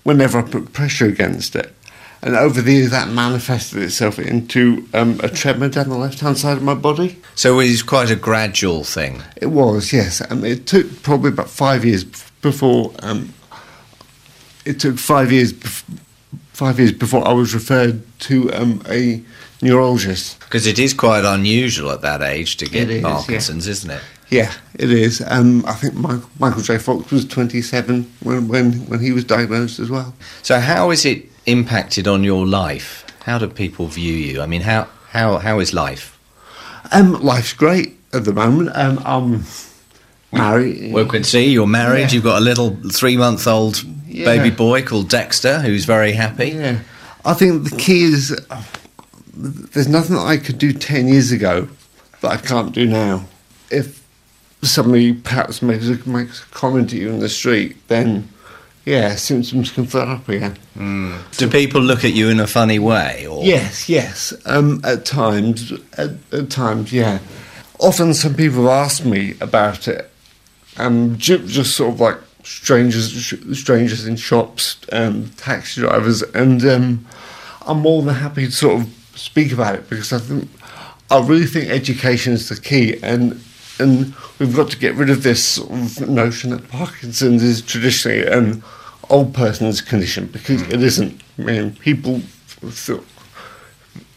whenever 0.03 0.39
I 0.39 0.41
put 0.43 0.73
pressure 0.73 1.05
against 1.05 1.55
it. 1.55 1.73
And 2.22 2.35
over 2.35 2.61
the 2.61 2.73
years, 2.73 2.91
that 2.91 3.09
manifested 3.09 3.83
itself 3.83 4.17
into 4.17 4.88
um, 4.93 5.19
a 5.22 5.30
tremor 5.30 5.69
down 5.69 5.89
the 5.89 5.97
left 5.97 6.22
hand 6.22 6.38
side 6.38 6.57
of 6.57 6.64
my 6.64 6.73
body. 6.73 7.22
So 7.35 7.59
it 7.59 7.69
was 7.69 7.83
quite 7.83 8.09
a 8.09 8.15
gradual 8.15 8.83
thing. 8.83 9.22
It 9.35 9.47
was, 9.47 9.93
yes. 9.93 10.22
Um, 10.31 10.43
it 10.43 10.65
took 10.65 11.03
probably 11.03 11.30
about 11.30 11.49
five 11.49 11.85
years 11.85 12.03
before. 12.41 12.93
Um, 12.99 13.33
it 14.66 14.80
took 14.80 14.98
five 14.98 15.32
years, 15.32 15.53
five 16.53 16.80
years 16.80 16.92
before 16.92 17.27
I 17.27 17.34
was 17.34 17.53
referred 17.53 18.02
to 18.22 18.52
um, 18.53 18.82
a 18.90 19.22
neurologist. 19.61 20.40
Because 20.40 20.68
it 20.68 20.80
is 20.80 20.94
quite 20.94 21.24
unusual 21.24 21.92
at 21.92 22.02
that 22.02 22.22
age 22.22 22.58
to 22.58 22.66
get 22.66 22.90
is, 22.90 23.02
yeah. 23.02 23.14
Parkinson's, 23.14 23.68
isn't 23.68 23.92
it? 23.92 24.02
Yeah, 24.30 24.52
it 24.74 24.92
is. 24.92 25.24
Um, 25.27 25.64
I 25.68 25.74
think 25.74 25.94
Michael, 25.94 26.30
Michael 26.40 26.61
J. 26.61 26.80
Fox 26.80 27.11
was 27.11 27.26
27 27.26 28.11
when, 28.24 28.48
when, 28.48 28.74
when 28.88 29.00
he 29.00 29.11
was 29.11 29.24
diagnosed 29.24 29.80
as 29.80 29.90
well. 29.90 30.16
So 30.42 30.60
how 30.60 30.90
is 30.90 31.06
it 31.06 31.26
impacted 31.45 32.08
on 32.08 32.24
your 32.24 32.48
life? 32.48 33.06
How 33.22 33.38
do 33.38 33.48
people 33.48 33.88
view 33.88 34.14
you? 34.14 34.42
I 34.42 34.45
mean, 34.45 34.61
how 34.61 34.88
how 35.10 35.38
how 35.38 35.60
is 35.60 35.74
life? 35.74 36.19
Um, 36.92 37.14
life's 37.14 37.53
great 37.53 37.98
at 38.14 38.26
the 38.26 38.34
moment. 38.34 38.69
Um, 38.76 39.02
I'm 39.03 39.45
Married. 40.35 40.94
We 40.94 41.06
can 41.06 41.24
see 41.24 41.50
you're 41.50 41.68
married. 41.68 42.02
Yeah. 42.02 42.10
You've 42.11 42.24
got 42.24 42.40
a 42.40 42.44
little 42.44 42.76
three-month-old 42.92 43.84
Yeah. 44.16 44.26
baby 44.26 44.50
boy 44.50 44.84
called 44.84 45.10
Dexter, 45.10 45.60
who's 45.60 45.85
very 45.85 46.14
happy. 46.14 46.50
Yeah. 46.50 46.80
I 47.26 47.34
think 47.34 47.69
the 47.69 47.76
key 47.76 48.03
is 48.03 48.35
there's 49.35 49.88
nothing 49.88 50.16
that 50.16 50.26
I 50.26 50.38
could 50.38 50.58
do 50.58 50.72
10 50.72 51.08
years 51.08 51.32
ago 51.32 51.68
that 52.22 52.32
I 52.32 52.38
can't 52.38 52.72
do 52.74 52.85
now. 52.85 53.26
If 53.69 54.02
somebody 54.61 55.14
perhaps 55.14 55.61
makes 55.61 55.88
a, 55.88 56.10
makes 56.10 56.44
a 56.44 56.45
comment 56.48 56.94
at 56.94 57.00
you 57.00 57.10
in 57.10 57.19
the 57.19 57.30
street, 57.30 57.76
then 57.88 58.30
yeah, 58.85 59.16
symptoms 59.16 59.72
can 59.72 59.85
flare 59.85 60.08
up 60.08 60.30
again. 60.30 60.58
Do 61.38 61.50
people 61.50 61.82
look 61.82 62.06
at 62.06 62.14
you 62.14 62.30
in 62.30 62.40
a 62.40 62.48
funny 62.48 62.80
way? 62.80 63.26
Or 63.27 63.44
Yes, 63.44 63.90
yes. 63.90 64.34
Um, 64.45 64.80
at 64.84 65.06
times, 65.06 65.74
at, 65.98 66.11
at 66.32 66.50
times, 66.52 66.94
yeah. 66.94 67.19
Often, 67.80 68.14
some 68.14 68.35
people 68.35 68.64
have 68.64 68.85
asked 68.85 69.03
me 69.03 69.34
about 69.42 69.88
it. 69.88 70.10
Ju- 70.77 71.45
just 71.48 71.76
sort 71.76 71.94
of 71.95 72.00
like 72.00 72.18
strangers, 72.45 73.11
sh- 73.11 73.33
strangers 73.53 74.06
in 74.06 74.15
shops, 74.15 74.77
um, 74.91 75.30
taxi 75.38 75.82
drivers, 75.82 76.22
and 76.22 76.64
um, 76.65 77.06
I'm 77.65 77.80
more 77.80 78.01
than 78.01 78.15
happy 78.15 78.45
to 78.45 78.51
sort 78.51 78.82
of 78.82 78.88
speak 79.15 79.51
about 79.51 79.75
it 79.75 79.90
because 79.90 80.14
I 80.14 80.19
think 80.19 80.49
I 81.09 81.19
really 81.25 81.45
think 81.45 81.69
education 81.69 82.33
is 82.33 82.49
the 82.49 82.59
key, 82.59 82.98
and 83.03 83.41
and 83.80 84.14
we've 84.40 84.56
got 84.56 84.69
to 84.72 84.77
get 84.77 84.95
rid 84.95 85.09
of 85.09 85.24
this 85.24 85.43
sort 85.43 85.72
of 85.72 86.09
notion 86.09 86.51
that 86.51 86.69
Parkinson's 86.69 87.43
is 87.43 87.61
traditionally 87.61 88.25
an 88.25 88.64
old 89.09 89.33
person's 89.33 89.82
condition 89.82 90.27
because 90.27 90.61
it 90.64 90.82
isn't. 90.82 91.22
I 91.38 91.41
mean, 91.41 91.75
people 91.75 92.22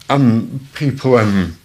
um, 0.09 0.59
people 0.73 1.15
um, 1.15 1.57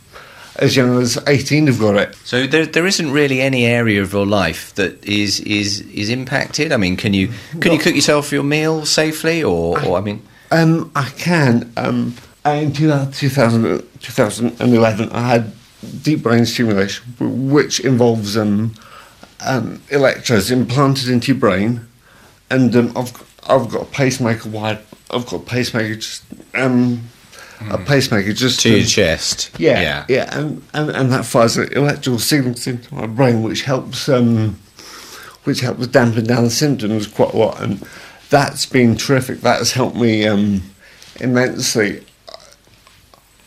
as 0.57 0.77
young 0.77 1.01
as 1.01 1.19
18 1.27 1.67
have 1.67 1.79
got 1.81 1.97
it. 1.97 2.15
So 2.25 2.47
there, 2.47 2.67
there 2.67 2.87
isn't 2.87 3.11
really 3.11 3.41
any 3.41 3.65
area 3.67 4.01
of 4.03 4.13
your 4.13 4.27
life 4.27 4.75
that 4.75 5.03
is 5.05 5.41
is 5.41 5.81
is 5.81 6.09
impacted. 6.11 6.73
I 6.73 6.77
mean, 6.77 6.97
can 6.97 7.15
you 7.15 7.33
can 7.61 7.73
you 7.73 7.79
cook 7.79 7.95
yourself 7.95 8.33
your 8.33 8.45
meal 8.45 8.85
safely, 8.87 9.43
or, 9.43 9.83
or 9.85 9.99
I 9.99 10.01
mean, 10.01 10.23
Um, 10.51 10.91
I 10.95 11.09
can. 11.17 11.73
Um, 11.77 12.15
in 12.45 12.73
2000, 12.73 13.13
2000, 13.13 13.63
2011, 14.01 15.11
I 15.11 15.29
had 15.29 15.53
deep 16.03 16.23
brain 16.23 16.45
stimulation, 16.47 17.05
which 17.51 17.81
involves 17.81 18.37
um, 18.37 18.75
um, 19.41 19.81
electrodes 19.91 20.51
implanted 20.51 21.09
into 21.09 21.33
your 21.33 21.41
brain, 21.41 21.87
and 22.51 22.75
um, 22.77 22.93
I've 22.97 23.13
I've 23.49 23.69
got 23.71 23.83
a 23.83 23.87
pacemaker 23.87 24.49
wired. 24.49 24.79
I've 25.11 25.27
got 25.27 25.37
a 25.37 25.45
pacemaker 25.45 25.97
just 25.97 26.23
um, 26.55 27.09
a 27.71 27.79
pacemaker 27.79 28.33
just 28.33 28.61
to 28.61 28.71
your 28.71 28.81
um, 28.81 28.85
chest? 28.87 29.51
Yeah, 29.59 29.81
yeah. 29.81 30.07
yeah, 30.09 30.39
and, 30.39 30.63
and, 30.75 30.91
and 30.91 31.13
that 31.13 31.25
fires 31.25 31.57
electrical 31.57 32.19
signals 32.19 32.67
into 32.67 32.95
my 32.95 33.07
brain, 33.07 33.43
which 33.43 33.63
helps 33.63 34.09
um, 34.09 34.59
which 35.45 35.61
helps 35.61 35.87
dampen 35.89 36.25
down 36.25 36.45
the 36.45 36.51
symptoms 36.51 37.07
quite 37.07 37.33
a 37.33 37.37
lot, 37.37 37.61
and 37.61 37.87
that's 38.31 38.67
been 38.67 38.97
terrific. 38.97 39.41
That 39.41 39.59
has 39.59 39.73
helped 39.73 39.97
me 39.97 40.27
um, 40.27 40.63
immensely. 41.21 42.05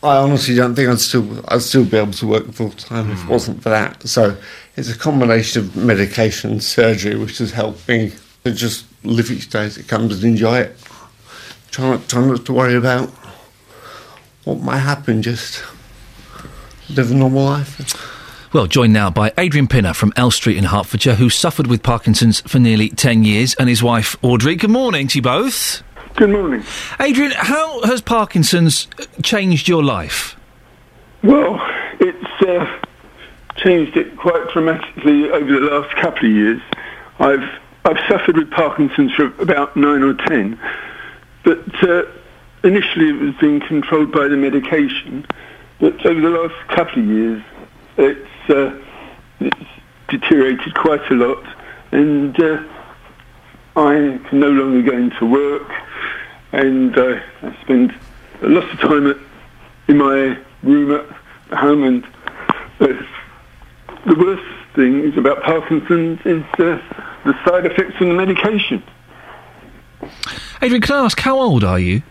I 0.02 0.16
honestly 0.16 0.54
don't 0.54 0.76
think 0.76 0.88
I'd 0.88 1.00
still 1.00 1.44
I'd 1.48 1.62
still 1.62 1.84
be 1.84 1.96
able 1.96 2.12
to 2.12 2.26
work 2.26 2.52
full 2.52 2.70
time 2.70 3.10
if 3.10 3.24
it 3.24 3.28
wasn't 3.28 3.62
for 3.62 3.70
that. 3.70 4.08
So 4.08 4.36
it's 4.76 4.90
a 4.90 4.96
combination 4.96 5.62
of 5.62 5.76
medication 5.76 6.52
and 6.52 6.62
surgery 6.62 7.16
which 7.16 7.38
has 7.38 7.50
helped 7.50 7.88
me 7.88 8.12
to 8.44 8.52
just 8.52 8.86
live 9.02 9.30
each 9.30 9.50
day 9.50 9.64
as 9.64 9.76
it 9.76 9.88
comes 9.88 10.14
and 10.14 10.24
enjoy 10.24 10.60
it. 10.60 10.76
Try 11.72 11.90
not, 11.90 12.08
try 12.08 12.24
not 12.24 12.46
to 12.46 12.52
worry 12.52 12.76
about 12.76 13.10
what 14.48 14.60
might 14.60 14.78
happen. 14.78 15.22
Just 15.22 15.62
live 16.88 17.10
a 17.10 17.14
normal 17.14 17.44
life. 17.44 17.94
Well, 18.54 18.66
joined 18.66 18.94
now 18.94 19.10
by 19.10 19.32
Adrian 19.36 19.66
Pinner 19.66 19.92
from 19.92 20.10
Elstree 20.16 20.56
in 20.56 20.64
Hertfordshire, 20.64 21.16
who 21.16 21.28
suffered 21.28 21.66
with 21.66 21.82
Parkinson's 21.82 22.40
for 22.40 22.58
nearly 22.58 22.88
10 22.88 23.24
years, 23.24 23.54
and 23.56 23.68
his 23.68 23.82
wife 23.82 24.16
Audrey. 24.22 24.56
Good 24.56 24.70
morning 24.70 25.06
to 25.08 25.18
you 25.18 25.22
both. 25.22 25.82
Good 26.16 26.30
morning. 26.30 26.64
Adrian, 26.98 27.32
how 27.32 27.82
has 27.82 28.00
Parkinson's 28.00 28.88
uh, 28.98 29.04
changed 29.22 29.68
your 29.68 29.84
life? 29.84 30.34
Well, 31.22 31.60
it's 32.00 32.42
uh, 32.42 32.80
changed 33.56 33.98
it 33.98 34.16
quite 34.16 34.50
dramatically 34.50 35.30
over 35.30 35.52
the 35.52 35.60
last 35.60 35.94
couple 35.96 36.26
of 36.26 36.34
years. 36.34 36.62
I've 37.18 37.48
I've 37.84 37.98
suffered 38.08 38.36
with 38.36 38.50
Parkinson's 38.50 39.12
for 39.12 39.26
about 39.40 39.76
nine 39.76 40.02
or 40.02 40.14
ten, 40.14 40.58
but 41.44 41.82
uh, 41.82 42.04
initially 42.64 43.10
it 43.10 43.20
was 43.20 43.34
being 43.40 43.60
controlled 43.60 44.12
by 44.12 44.28
the 44.28 44.36
medication. 44.36 45.26
But 45.80 46.04
over 46.04 46.20
the 46.20 46.30
last 46.30 46.54
couple 46.68 47.02
of 47.02 47.08
years, 47.08 47.42
it's 47.96 48.50
uh, 48.50 48.76
it's 49.40 49.70
deteriorated 50.08 50.74
quite 50.74 51.08
a 51.10 51.14
lot, 51.14 51.44
and 51.92 52.38
uh, 52.40 52.62
I 53.76 54.18
can 54.28 54.40
no 54.40 54.50
longer 54.50 54.90
go 54.90 54.96
into 54.96 55.26
work, 55.26 55.70
and 56.52 56.96
uh, 56.96 57.20
I 57.42 57.56
spend 57.62 57.94
a 58.42 58.48
lot 58.48 58.68
of 58.72 58.78
time 58.80 59.06
at, 59.08 59.16
in 59.86 59.98
my 59.98 60.38
room 60.62 60.92
at 61.50 61.58
home, 61.58 61.84
and 61.84 62.04
uh, 62.80 63.00
the 64.06 64.14
worst 64.16 64.42
thing 64.74 65.00
is 65.00 65.16
about 65.16 65.42
Parkinson's 65.42 66.20
is 66.24 66.42
uh, 66.54 66.80
the 67.24 67.34
side 67.44 67.66
effects 67.66 67.96
from 67.96 68.08
the 68.08 68.14
medication. 68.14 68.82
Adrian, 70.60 70.82
can 70.82 70.96
I 70.96 71.04
ask, 71.04 71.20
how 71.20 71.38
old 71.38 71.62
are 71.62 71.78
you? 71.78 72.02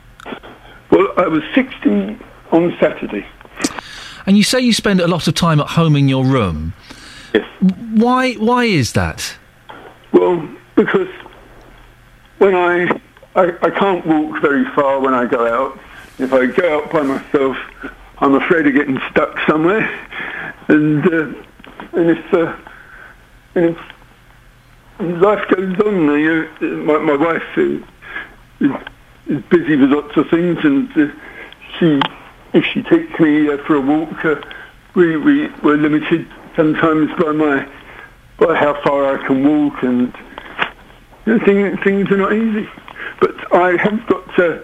Well, 0.98 1.14
I 1.16 1.28
was 1.28 1.44
60 1.54 2.18
on 2.52 2.76
Saturday. 2.80 3.24
And 4.26 4.36
you 4.36 4.42
say 4.42 4.60
you 4.60 4.74
spend 4.74 5.00
a 5.00 5.08
lot 5.08 5.28
of 5.28 5.36
time 5.36 5.60
at 5.60 5.68
home 5.68 5.96
in 5.96 6.10
your 6.10 6.26
room. 6.26 6.74
Yes. 7.36 7.48
Why, 7.94 8.34
why 8.34 8.64
is 8.64 8.94
that? 8.94 9.38
Well, 10.12 10.50
because 10.74 11.08
when 12.40 12.56
I, 12.56 13.00
I 13.36 13.54
I 13.62 13.70
can't 13.70 14.08
walk 14.08 14.42
very 14.42 14.66
far 14.74 15.00
when 15.00 15.14
I 15.14 15.28
go 15.28 15.46
out. 15.46 15.80
If 16.18 16.34
I 16.34 16.48
go 16.48 16.80
out 16.80 16.92
by 16.92 17.04
myself, 17.04 17.58
I'm 18.18 18.34
afraid 18.34 18.66
of 18.66 18.74
getting 18.74 19.00
stuck 19.12 19.38
somewhere, 19.48 19.88
and 20.68 21.06
uh, 21.06 21.34
and 21.94 22.10
if 22.10 22.34
uh, 22.34 22.56
and 23.54 23.66
if 23.66 25.22
life 25.22 25.48
goes 25.50 25.80
on, 25.80 26.20
you, 26.20 26.50
my 26.86 26.98
my 26.98 27.16
wife 27.16 27.44
uh, 27.56 28.80
is, 29.30 29.38
is 29.38 29.44
busy 29.50 29.76
with 29.76 29.92
lots 29.92 30.16
of 30.18 30.30
things, 30.30 30.58
and 30.64 30.90
uh, 30.98 31.12
she 31.78 32.00
if 32.54 32.66
she 32.66 32.82
takes 32.84 33.20
me 33.20 33.50
uh, 33.50 33.58
for 33.66 33.76
a 33.76 33.82
walk, 33.82 34.26
uh, 34.26 34.42
we 34.96 35.18
we 35.18 35.48
we're 35.64 35.78
limited 35.78 36.28
sometimes 36.56 37.12
by 37.22 37.32
my 37.32 37.68
by 38.40 38.56
how 38.56 38.82
far 38.84 39.16
I 39.16 39.26
can 39.26 39.44
walk, 39.48 39.84
and 39.84 40.14
you 41.26 41.38
know, 41.38 41.46
things 41.46 41.80
things 41.84 42.12
are 42.12 42.18
not 42.18 42.34
easy. 42.34 42.70
But 43.20 43.54
I 43.54 43.78
have 43.78 44.06
got 44.08 44.40
uh, 44.40 44.60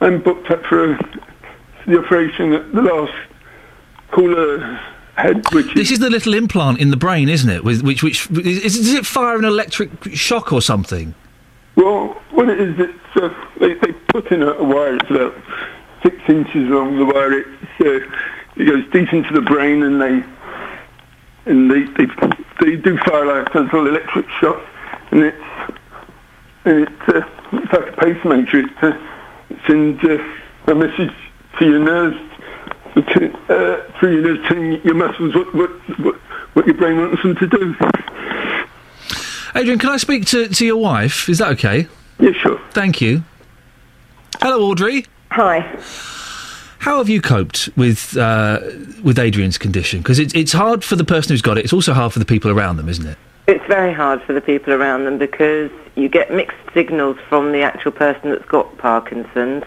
I'm 0.00 0.22
booked 0.22 0.50
up 0.50 0.64
for 0.64 0.92
a, 0.92 1.20
the 1.86 1.98
operation 1.98 2.50
that 2.50 2.72
the 2.72 2.82
last 2.82 3.12
caller 4.10 4.80
had, 5.16 5.44
which 5.52 5.74
This 5.74 5.90
is 5.90 5.98
the 5.98 6.10
little 6.10 6.34
implant 6.34 6.78
in 6.78 6.90
the 6.90 6.96
brain, 6.96 7.28
isn't 7.28 7.50
it? 7.50 7.64
With 7.64 7.82
which, 7.82 8.02
which 8.02 8.30
is, 8.30 8.76
does 8.76 8.94
it 8.94 9.06
fire 9.06 9.38
an 9.38 9.44
electric 9.44 9.90
shock 10.14 10.52
or 10.52 10.62
something? 10.62 11.14
Well, 11.80 12.08
what 12.32 12.50
it 12.50 12.60
is, 12.60 12.78
it's 12.78 13.16
uh, 13.16 13.30
they, 13.58 13.72
they 13.72 13.92
put 14.08 14.30
in 14.30 14.42
a, 14.42 14.50
a 14.52 14.62
wire. 14.62 14.96
It's 14.96 15.10
about 15.10 15.34
six 16.02 16.14
inches 16.28 16.68
long. 16.68 16.98
The 16.98 17.06
wire. 17.06 17.38
It's, 17.40 17.48
uh, 17.80 18.00
it 18.56 18.64
goes 18.66 18.84
deep 18.92 19.10
into 19.14 19.32
the 19.32 19.40
brain, 19.40 19.82
and 19.82 19.98
they 19.98 20.22
and 21.46 21.70
they 21.70 21.84
they, 21.96 22.06
they 22.60 22.76
do 22.76 22.98
fire 22.98 23.24
like 23.24 23.54
a 23.54 23.60
little 23.60 23.86
electric 23.86 24.28
shock, 24.28 24.62
and 25.10 25.22
it's 25.22 25.44
and 26.66 26.82
it's, 26.82 27.08
uh, 27.08 27.22
it's 27.52 27.72
like 27.72 27.88
a 27.88 27.96
pacemaker. 27.96 28.58
It, 28.58 28.70
uh, 28.82 28.92
sends 29.66 30.04
uh, 30.04 30.18
a 30.66 30.74
message 30.74 31.14
to 31.58 31.64
your 31.64 31.80
nerves. 31.80 32.16
To, 32.94 33.32
uh, 33.48 33.98
through 33.98 34.20
your 34.20 34.22
nerves, 34.22 34.48
telling 34.48 34.82
your 34.82 34.94
muscles 34.94 35.34
what, 35.34 35.54
what, 35.54 35.70
what, 36.00 36.14
what 36.54 36.66
your 36.66 36.74
brain 36.74 36.98
wants 36.98 37.22
them 37.22 37.36
to 37.36 37.46
do. 37.46 37.74
Adrian, 39.54 39.78
can 39.78 39.90
I 39.90 39.96
speak 39.96 40.26
to, 40.26 40.48
to 40.48 40.66
your 40.66 40.76
wife? 40.76 41.28
Is 41.28 41.38
that 41.38 41.48
okay? 41.52 41.86
Yeah, 42.18 42.32
sure. 42.32 42.60
Thank 42.70 43.00
you. 43.00 43.22
Hello, 44.40 44.70
Audrey. 44.70 45.06
Hi. 45.30 45.60
How 46.78 46.98
have 46.98 47.08
you 47.08 47.20
coped 47.20 47.68
with 47.76 48.16
uh, 48.16 48.60
with 49.02 49.18
Adrian's 49.18 49.58
condition? 49.58 50.00
Because 50.00 50.18
it's 50.18 50.34
it's 50.34 50.52
hard 50.52 50.82
for 50.82 50.96
the 50.96 51.04
person 51.04 51.32
who's 51.32 51.42
got 51.42 51.58
it. 51.58 51.64
It's 51.64 51.74
also 51.74 51.92
hard 51.92 52.12
for 52.12 52.18
the 52.18 52.24
people 52.24 52.50
around 52.50 52.76
them, 52.78 52.88
isn't 52.88 53.06
it? 53.06 53.18
It's 53.46 53.64
very 53.66 53.92
hard 53.92 54.22
for 54.22 54.32
the 54.32 54.40
people 54.40 54.72
around 54.72 55.04
them 55.04 55.18
because 55.18 55.70
you 55.94 56.08
get 56.08 56.32
mixed 56.32 56.56
signals 56.72 57.18
from 57.28 57.52
the 57.52 57.62
actual 57.62 57.92
person 57.92 58.30
that's 58.30 58.44
got 58.46 58.78
Parkinson's 58.78 59.64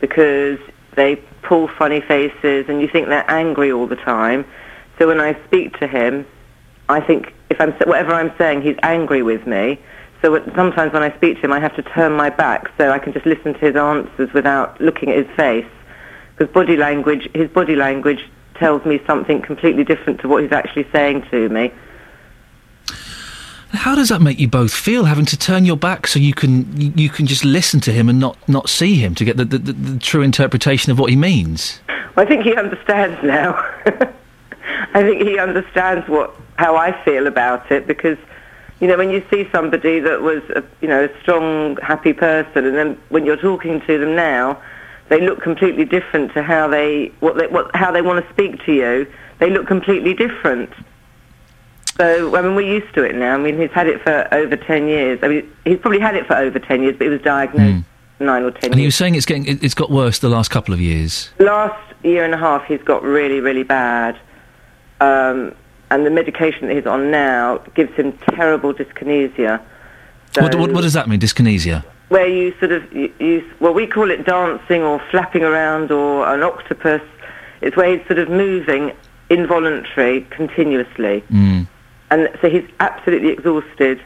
because 0.00 0.58
they 0.94 1.16
pull 1.42 1.66
funny 1.66 2.00
faces 2.00 2.66
and 2.68 2.80
you 2.80 2.88
think 2.88 3.08
they're 3.08 3.30
angry 3.30 3.72
all 3.72 3.86
the 3.86 3.96
time. 3.96 4.44
So 4.98 5.08
when 5.08 5.20
I 5.20 5.36
speak 5.46 5.78
to 5.78 5.86
him, 5.86 6.26
I 6.88 7.00
think 7.00 7.34
if 7.50 7.60
I'm 7.60 7.72
whatever 7.72 8.12
I'm 8.12 8.32
saying, 8.38 8.62
he's 8.62 8.76
angry 8.82 9.22
with 9.22 9.46
me. 9.46 9.78
So 10.22 10.42
sometimes 10.54 10.92
when 10.92 11.02
I 11.02 11.14
speak 11.16 11.36
to 11.36 11.42
him, 11.42 11.52
I 11.52 11.60
have 11.60 11.74
to 11.76 11.82
turn 11.82 12.12
my 12.12 12.30
back 12.30 12.70
so 12.78 12.90
I 12.90 12.98
can 12.98 13.12
just 13.12 13.26
listen 13.26 13.54
to 13.54 13.60
his 13.60 13.76
answers 13.76 14.32
without 14.32 14.80
looking 14.80 15.10
at 15.10 15.16
his 15.16 15.36
face. 15.36 15.66
Because 16.36 16.52
body 16.52 16.76
language, 16.76 17.28
his 17.34 17.48
body 17.50 17.76
language 17.76 18.28
tells 18.54 18.84
me 18.84 19.00
something 19.06 19.42
completely 19.42 19.84
different 19.84 20.20
to 20.20 20.28
what 20.28 20.42
he's 20.42 20.52
actually 20.52 20.86
saying 20.90 21.26
to 21.30 21.48
me. 21.48 21.72
How 23.70 23.94
does 23.94 24.08
that 24.08 24.22
make 24.22 24.38
you 24.38 24.48
both 24.48 24.72
feel, 24.72 25.04
having 25.04 25.26
to 25.26 25.36
turn 25.36 25.64
your 25.64 25.76
back 25.76 26.06
so 26.06 26.18
you 26.18 26.32
can 26.32 26.96
you, 26.96 27.10
can 27.10 27.26
just 27.26 27.44
listen 27.44 27.80
to 27.80 27.92
him 27.92 28.08
and 28.08 28.18
not, 28.18 28.36
not 28.48 28.68
see 28.68 28.94
him 28.94 29.14
to 29.16 29.24
get 29.24 29.36
the, 29.36 29.44
the, 29.44 29.58
the, 29.58 29.72
the 29.72 29.98
true 29.98 30.22
interpretation 30.22 30.92
of 30.92 30.98
what 30.98 31.10
he 31.10 31.16
means? 31.16 31.80
I 32.16 32.24
think 32.24 32.44
he 32.44 32.56
understands 32.56 33.22
now. 33.22 33.54
I 34.94 35.02
think 35.02 35.22
he 35.22 35.38
understands 35.38 36.08
what 36.08 36.34
how 36.58 36.76
I 36.76 36.92
feel 37.04 37.26
about 37.26 37.70
it 37.70 37.86
because, 37.86 38.18
you 38.80 38.88
know, 38.88 38.96
when 38.96 39.10
you 39.10 39.24
see 39.30 39.48
somebody 39.52 40.00
that 40.00 40.22
was, 40.22 40.42
a, 40.54 40.62
you 40.80 40.88
know, 40.88 41.04
a 41.04 41.20
strong, 41.20 41.76
happy 41.82 42.12
person, 42.12 42.64
and 42.66 42.76
then 42.76 43.00
when 43.08 43.26
you're 43.26 43.36
talking 43.36 43.80
to 43.82 43.98
them 43.98 44.14
now, 44.14 44.60
they 45.08 45.20
look 45.20 45.40
completely 45.40 45.84
different 45.84 46.32
to 46.34 46.42
how 46.42 46.66
they 46.66 47.12
what 47.20 47.38
they 47.38 47.46
what 47.46 47.70
how 47.76 47.92
they 47.92 48.02
want 48.02 48.24
to 48.26 48.32
speak 48.32 48.64
to 48.64 48.72
you. 48.72 49.06
They 49.38 49.50
look 49.50 49.66
completely 49.66 50.14
different. 50.14 50.70
So 51.96 52.36
I 52.36 52.42
mean, 52.42 52.56
we're 52.56 52.80
used 52.80 52.92
to 52.94 53.04
it 53.04 53.14
now. 53.14 53.34
I 53.34 53.38
mean, 53.38 53.58
he's 53.58 53.70
had 53.70 53.86
it 53.86 54.02
for 54.02 54.26
over 54.34 54.56
ten 54.56 54.88
years. 54.88 55.20
I 55.22 55.28
mean, 55.28 55.52
he's 55.64 55.78
probably 55.78 56.00
had 56.00 56.16
it 56.16 56.26
for 56.26 56.34
over 56.34 56.58
ten 56.58 56.82
years, 56.82 56.96
but 56.98 57.04
he 57.04 57.10
was 57.10 57.22
diagnosed 57.22 57.84
nine 58.18 58.42
or 58.42 58.50
ten. 58.50 58.60
Hmm. 58.60 58.72
And 58.72 58.74
he 58.74 58.82
years. 58.82 58.88
was 58.88 58.94
saying 58.96 59.14
it's 59.14 59.26
getting 59.26 59.46
it, 59.46 59.62
it's 59.62 59.74
got 59.74 59.90
worse 59.90 60.18
the 60.18 60.28
last 60.28 60.50
couple 60.50 60.74
of 60.74 60.80
years. 60.80 61.30
Last 61.38 61.94
year 62.02 62.24
and 62.24 62.34
a 62.34 62.38
half, 62.38 62.64
he's 62.64 62.82
got 62.82 63.02
really, 63.02 63.40
really 63.40 63.62
bad. 63.62 64.18
Um, 65.00 65.54
and 65.90 66.04
the 66.06 66.10
medication 66.10 66.68
that 66.68 66.74
he's 66.76 66.86
on 66.86 67.10
now 67.10 67.58
gives 67.74 67.92
him 67.94 68.12
terrible 68.30 68.72
dyskinesia. 68.74 69.60
So 70.34 70.42
What, 70.42 70.54
what, 70.56 70.72
what 70.72 70.80
does 70.82 70.92
that 70.94 71.08
mean? 71.08 71.20
Dyskinesia. 71.20 71.84
where 72.08 72.26
you 72.28 72.54
sort 72.58 72.72
of 72.72 72.92
you, 72.92 73.12
you, 73.18 73.44
well, 73.60 73.72
we 73.74 73.86
call 73.86 74.10
it 74.10 74.24
dancing 74.26 74.82
or 74.82 75.00
flapping 75.10 75.42
around 75.42 75.90
or 75.90 76.26
an 76.32 76.42
octopus. 76.42 77.02
It's 77.62 77.76
where 77.76 77.96
he's 77.96 78.06
sort 78.06 78.18
of 78.18 78.28
moving 78.28 78.92
involuntary 79.30 80.22
continuously, 80.30 81.24
Mm. 81.32 81.66
and 82.10 82.28
so 82.40 82.48
he's 82.50 82.68
absolutely 82.80 83.30
exhausted. 83.30 84.00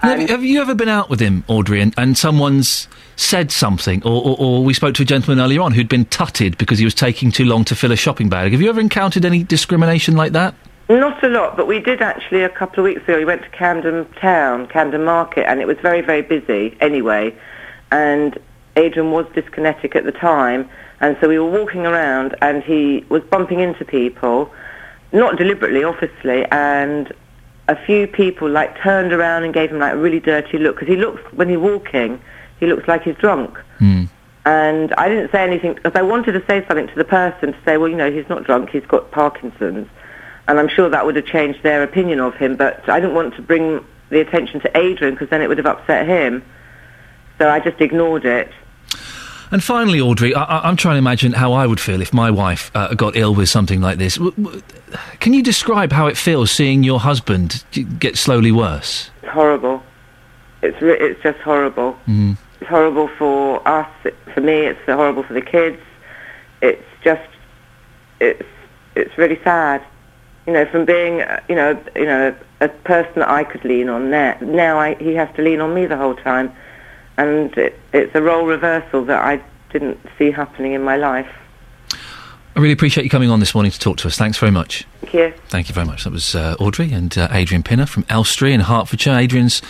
Have, 0.00 0.20
you- 0.20 0.28
have 0.28 0.44
you 0.44 0.60
ever 0.60 0.74
been 0.74 0.88
out 0.88 1.10
with 1.10 1.20
him, 1.20 1.44
Audrey, 1.48 1.80
and, 1.80 1.92
and 1.98 2.16
someone's 2.16 2.86
said 3.18 3.50
something, 3.50 4.02
or, 4.04 4.22
or, 4.24 4.36
or 4.38 4.64
we 4.64 4.72
spoke 4.72 4.94
to 4.94 5.02
a 5.02 5.04
gentleman 5.04 5.44
earlier 5.44 5.60
on 5.60 5.72
who'd 5.72 5.88
been 5.88 6.04
tutted 6.06 6.56
because 6.56 6.78
he 6.78 6.84
was 6.84 6.94
taking 6.94 7.32
too 7.32 7.44
long 7.44 7.64
to 7.64 7.74
fill 7.74 7.92
a 7.92 7.96
shopping 7.96 8.28
bag? 8.28 8.52
Have 8.52 8.62
you 8.62 8.70
ever 8.70 8.80
encountered 8.80 9.24
any 9.24 9.42
discrimination 9.42 10.16
like 10.16 10.32
that? 10.32 10.54
Not 10.88 11.22
a 11.22 11.28
lot, 11.28 11.56
but 11.56 11.66
we 11.66 11.80
did 11.80 12.00
actually 12.00 12.42
a 12.44 12.48
couple 12.48 12.78
of 12.78 12.84
weeks 12.84 13.02
ago. 13.02 13.18
We 13.18 13.24
went 13.24 13.42
to 13.42 13.50
Camden 13.50 14.06
Town, 14.20 14.68
Camden 14.68 15.04
Market, 15.04 15.46
and 15.46 15.60
it 15.60 15.66
was 15.66 15.76
very, 15.82 16.00
very 16.00 16.22
busy 16.22 16.76
anyway. 16.80 17.34
And 17.90 18.38
Adrian 18.76 19.10
was 19.10 19.26
dyskinetic 19.26 19.96
at 19.96 20.04
the 20.04 20.12
time, 20.12 20.70
and 21.00 21.16
so 21.20 21.28
we 21.28 21.38
were 21.38 21.50
walking 21.50 21.86
around, 21.86 22.36
and 22.40 22.62
he 22.62 23.04
was 23.08 23.22
bumping 23.24 23.60
into 23.60 23.84
people, 23.84 24.50
not 25.12 25.36
deliberately, 25.36 25.82
obviously, 25.82 26.44
and 26.46 27.12
a 27.66 27.76
few 27.84 28.06
people 28.06 28.48
like 28.48 28.80
turned 28.80 29.12
around 29.12 29.44
and 29.44 29.52
gave 29.52 29.70
him 29.70 29.78
like 29.78 29.92
a 29.92 29.98
really 29.98 30.20
dirty 30.20 30.58
look 30.58 30.76
because 30.76 30.88
he 30.88 30.96
looks 30.96 31.20
when 31.32 31.48
he's 31.48 31.58
walking, 31.58 32.20
he 32.60 32.66
looks 32.66 32.86
like 32.88 33.02
he's 33.02 33.16
drunk. 33.16 33.58
And 34.46 34.94
I 34.94 35.08
didn't 35.08 35.30
say 35.30 35.42
anything 35.42 35.74
because 35.74 35.92
I 35.94 36.00
wanted 36.02 36.32
to 36.32 36.44
say 36.46 36.64
something 36.66 36.88
to 36.88 36.94
the 36.94 37.04
person 37.04 37.52
to 37.52 37.58
say, 37.64 37.76
well, 37.76 37.88
you 37.88 37.96
know, 37.96 38.10
he's 38.10 38.28
not 38.30 38.44
drunk, 38.44 38.70
he's 38.70 38.86
got 38.86 39.10
Parkinson's. 39.10 39.88
And 40.46 40.58
I'm 40.58 40.68
sure 40.68 40.88
that 40.88 41.04
would 41.04 41.16
have 41.16 41.26
changed 41.26 41.62
their 41.62 41.82
opinion 41.82 42.20
of 42.20 42.34
him, 42.34 42.56
but 42.56 42.88
I 42.88 42.98
didn't 42.98 43.14
want 43.14 43.34
to 43.36 43.42
bring 43.42 43.84
the 44.08 44.20
attention 44.20 44.60
to 44.60 44.74
Adrian 44.76 45.14
because 45.14 45.28
then 45.28 45.42
it 45.42 45.48
would 45.48 45.58
have 45.58 45.66
upset 45.66 46.06
him. 46.06 46.42
So 47.36 47.50
I 47.50 47.60
just 47.60 47.78
ignored 47.80 48.24
it. 48.24 48.50
And 49.50 49.62
finally, 49.62 50.00
Audrey, 50.00 50.34
I, 50.34 50.66
I'm 50.68 50.76
trying 50.76 50.94
to 50.94 50.98
imagine 50.98 51.32
how 51.32 51.52
I 51.52 51.66
would 51.66 51.80
feel 51.80 52.00
if 52.00 52.12
my 52.12 52.30
wife 52.30 52.70
uh, 52.74 52.94
got 52.94 53.16
ill 53.16 53.34
with 53.34 53.48
something 53.48 53.80
like 53.80 53.98
this. 53.98 54.16
W- 54.16 54.32
w- 54.32 54.62
can 55.20 55.32
you 55.34 55.42
describe 55.42 55.92
how 55.92 56.06
it 56.06 56.16
feels 56.16 56.50
seeing 56.50 56.82
your 56.82 57.00
husband 57.00 57.64
get 57.98 58.16
slowly 58.16 58.52
worse? 58.52 59.10
It's 59.22 59.32
horrible. 59.32 59.82
It's 60.62 60.80
re- 60.82 60.98
it's 60.98 61.22
just 61.22 61.38
horrible. 61.40 61.98
Mm. 62.06 62.36
It's 62.60 62.68
horrible 62.68 63.08
for 63.08 63.66
us. 63.66 63.88
For 64.34 64.40
me, 64.40 64.66
it's 64.66 64.80
horrible 64.86 65.22
for 65.22 65.34
the 65.34 65.42
kids. 65.42 65.80
It's 66.60 66.84
just 67.02 67.28
it's 68.20 68.48
it's 68.94 69.16
really 69.16 69.40
sad. 69.44 69.82
You 70.46 70.54
know, 70.54 70.66
from 70.66 70.84
being 70.84 71.22
you 71.48 71.54
know 71.54 71.80
you 71.94 72.04
know 72.04 72.34
a 72.60 72.68
person 72.68 73.12
that 73.16 73.28
I 73.28 73.44
could 73.44 73.64
lean 73.64 73.88
on 73.88 74.10
now 74.10 74.36
now 74.40 74.78
I, 74.78 74.94
he 74.96 75.14
has 75.14 75.28
to 75.36 75.42
lean 75.42 75.60
on 75.60 75.74
me 75.74 75.86
the 75.86 75.96
whole 75.96 76.16
time, 76.16 76.52
and 77.16 77.56
it, 77.56 77.78
it's 77.92 78.14
a 78.14 78.22
role 78.22 78.46
reversal 78.46 79.04
that 79.04 79.22
I 79.22 79.42
didn't 79.70 80.00
see 80.18 80.30
happening 80.30 80.72
in 80.72 80.82
my 80.82 80.96
life. 80.96 81.30
I 82.58 82.60
really 82.60 82.72
appreciate 82.72 83.04
you 83.04 83.10
coming 83.10 83.30
on 83.30 83.38
this 83.38 83.54
morning 83.54 83.70
to 83.70 83.78
talk 83.78 83.98
to 83.98 84.08
us. 84.08 84.18
Thanks 84.18 84.36
very 84.36 84.50
much. 84.50 84.84
Thank 85.02 85.14
you. 85.14 85.32
Thank 85.46 85.68
you 85.68 85.76
very 85.76 85.86
much. 85.86 86.02
That 86.02 86.12
was 86.12 86.34
uh, 86.34 86.56
Audrey 86.58 86.92
and 86.92 87.16
uh, 87.16 87.28
Adrian 87.30 87.62
Pinner 87.62 87.86
from 87.86 88.04
Elstree 88.08 88.52
in 88.52 88.58
Hertfordshire. 88.58 89.16
Adrian's, 89.16 89.62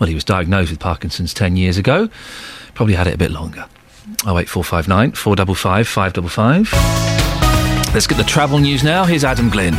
well, 0.00 0.08
he 0.08 0.14
was 0.16 0.24
diagnosed 0.24 0.70
with 0.70 0.80
Parkinson's 0.80 1.32
10 1.32 1.54
years 1.54 1.78
ago. 1.78 2.08
Probably 2.74 2.94
had 2.94 3.06
it 3.06 3.14
a 3.14 3.16
bit 3.16 3.30
longer. 3.30 3.66
08459 4.26 5.12
455 5.12 5.86
555. 5.86 7.94
Let's 7.94 8.08
get 8.08 8.18
the 8.18 8.24
travel 8.24 8.58
news 8.58 8.82
now. 8.82 9.04
Here's 9.04 9.22
Adam 9.22 9.48
Glynn. 9.48 9.74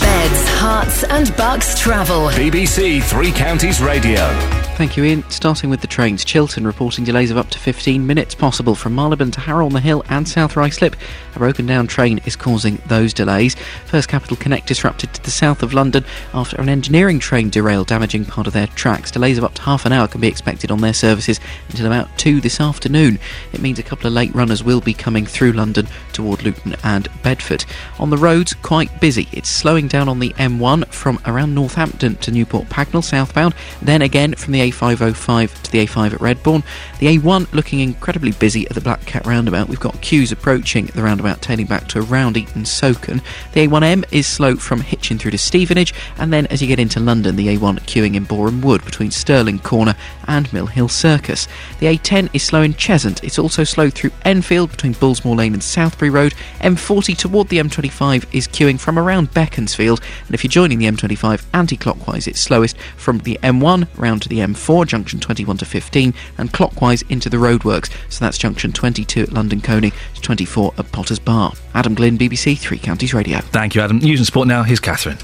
Beds, 0.00 0.48
Herts 0.58 1.04
and 1.10 1.36
Bucks 1.36 1.78
travel. 1.78 2.28
BBC 2.28 3.02
Three 3.02 3.30
Counties 3.30 3.82
Radio. 3.82 4.61
Thank 4.82 4.96
you, 4.96 5.04
Ian. 5.04 5.30
Starting 5.30 5.70
with 5.70 5.80
the 5.80 5.86
trains, 5.86 6.24
Chiltern 6.24 6.66
reporting 6.66 7.04
delays 7.04 7.30
of 7.30 7.38
up 7.38 7.48
to 7.50 7.58
15 7.60 8.04
minutes 8.04 8.34
possible 8.34 8.74
from 8.74 8.96
Marylebone 8.96 9.30
to 9.30 9.40
Harrow 9.40 9.64
on 9.64 9.72
the 9.72 9.80
Hill 9.80 10.04
and 10.08 10.28
South 10.28 10.54
Ruislip. 10.54 10.96
A 11.36 11.38
broken 11.38 11.66
down 11.66 11.86
train 11.86 12.18
is 12.24 12.34
causing 12.34 12.82
those 12.88 13.14
delays. 13.14 13.54
First 13.86 14.08
Capital 14.08 14.36
Connect 14.36 14.66
disrupted 14.66 15.14
to 15.14 15.22
the 15.22 15.30
south 15.30 15.62
of 15.62 15.72
London 15.72 16.04
after 16.34 16.60
an 16.60 16.68
engineering 16.68 17.20
train 17.20 17.48
derailed, 17.48 17.86
damaging 17.86 18.24
part 18.24 18.48
of 18.48 18.54
their 18.54 18.66
tracks. 18.66 19.12
Delays 19.12 19.38
of 19.38 19.44
up 19.44 19.54
to 19.54 19.62
half 19.62 19.86
an 19.86 19.92
hour 19.92 20.08
can 20.08 20.20
be 20.20 20.26
expected 20.26 20.72
on 20.72 20.80
their 20.80 20.92
services 20.92 21.38
until 21.68 21.86
about 21.86 22.08
2 22.18 22.40
this 22.40 22.60
afternoon. 22.60 23.20
It 23.52 23.62
means 23.62 23.78
a 23.78 23.84
couple 23.84 24.08
of 24.08 24.12
late 24.12 24.34
runners 24.34 24.64
will 24.64 24.80
be 24.80 24.94
coming 24.94 25.26
through 25.26 25.52
London 25.52 25.86
toward 26.12 26.42
Luton 26.42 26.74
and 26.82 27.06
Bedford. 27.22 27.64
On 28.00 28.10
the 28.10 28.18
roads, 28.18 28.52
quite 28.52 29.00
busy. 29.00 29.28
It's 29.30 29.48
slowing 29.48 29.86
down 29.86 30.08
on 30.08 30.18
the 30.18 30.30
M1 30.30 30.88
from 30.88 31.20
around 31.24 31.54
Northampton 31.54 32.16
to 32.16 32.32
Newport 32.32 32.68
Pagnell 32.68 33.04
southbound, 33.04 33.54
then 33.80 34.02
again 34.02 34.34
from 34.34 34.52
the 34.52 34.71
A505 34.72 35.62
to 35.62 35.70
the 35.70 35.86
A5 35.86 36.14
at 36.14 36.20
Redbourn. 36.20 36.64
The 36.98 37.18
A1 37.18 37.52
looking 37.52 37.80
incredibly 37.80 38.32
busy 38.32 38.66
at 38.66 38.74
the 38.74 38.80
Black 38.80 39.04
Cat 39.06 39.26
roundabout. 39.26 39.68
We've 39.68 39.78
got 39.78 40.00
queues 40.00 40.32
approaching 40.32 40.86
the 40.86 41.02
roundabout 41.02 41.42
tailing 41.42 41.66
back 41.66 41.88
to 41.88 42.00
around 42.00 42.36
Eaton 42.36 42.62
Socon. 42.62 43.22
The 43.52 43.66
A1M 43.66 44.04
is 44.10 44.26
slow 44.26 44.56
from 44.56 44.80
Hitchin 44.80 45.18
through 45.18 45.32
to 45.32 45.38
Stevenage, 45.38 45.94
and 46.18 46.32
then 46.32 46.46
as 46.46 46.60
you 46.60 46.68
get 46.68 46.80
into 46.80 47.00
London, 47.00 47.36
the 47.36 47.56
A1 47.56 47.80
queuing 47.80 48.14
in 48.14 48.24
Boreham 48.24 48.60
Wood 48.60 48.84
between 48.84 49.10
Stirling 49.10 49.58
Corner 49.58 49.94
and 50.26 50.52
Mill 50.52 50.66
Hill 50.66 50.88
Circus. 50.88 51.48
The 51.80 51.86
A10 51.86 52.30
is 52.32 52.42
slow 52.42 52.62
in 52.62 52.74
Cheshunt. 52.74 53.22
It's 53.22 53.38
also 53.38 53.64
slow 53.64 53.90
through 53.90 54.10
Enfield 54.24 54.70
between 54.70 54.94
Bullsmoor 54.94 55.36
Lane 55.36 55.54
and 55.54 55.62
Southbury 55.62 56.12
Road. 56.12 56.34
M40 56.60 57.16
toward 57.16 57.48
the 57.48 57.58
M25 57.58 58.26
is 58.32 58.48
queuing 58.48 58.78
from 58.78 58.98
around 58.98 59.34
Beaconsfield, 59.34 60.00
and 60.26 60.34
if 60.34 60.44
you're 60.44 60.50
joining 60.50 60.78
the 60.78 60.86
M25 60.86 61.44
anti-clockwise, 61.52 62.26
it's 62.26 62.40
slowest 62.40 62.76
from 62.96 63.18
the 63.18 63.38
M1 63.42 63.88
round 63.96 64.22
to 64.22 64.28
the 64.28 64.38
M4, 64.54 64.86
junction 64.86 65.20
21 65.20 65.58
to 65.58 65.64
15, 65.64 66.14
and 66.38 66.52
clockwise 66.52 67.02
into 67.02 67.28
the 67.28 67.36
roadworks. 67.36 67.90
So 68.08 68.24
that's 68.24 68.38
junction 68.38 68.72
22 68.72 69.22
at 69.22 69.32
London 69.32 69.60
Colney 69.60 69.92
to 70.14 70.20
24 70.20 70.74
at 70.78 70.92
Potters 70.92 71.18
Bar. 71.18 71.52
Adam 71.74 71.94
Glynn, 71.94 72.18
BBC 72.18 72.58
Three 72.58 72.78
Counties 72.78 73.14
Radio. 73.14 73.38
Thank 73.38 73.74
you, 73.74 73.80
Adam. 73.80 73.98
News 73.98 74.20
and 74.20 74.26
sport 74.26 74.48
now. 74.48 74.62
Here's 74.62 74.80
Catherine. 74.80 75.18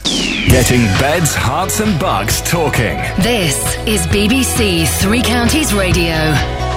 Getting 0.49 0.81
beds, 1.01 1.35
herts, 1.35 1.81
and 1.81 1.99
bucks 2.01 2.41
talking. 2.43 2.97
This 3.23 3.77
is 3.87 4.07
BBC 4.07 4.89
Three 5.01 5.23
Counties 5.23 5.75
Radio. 5.75 6.68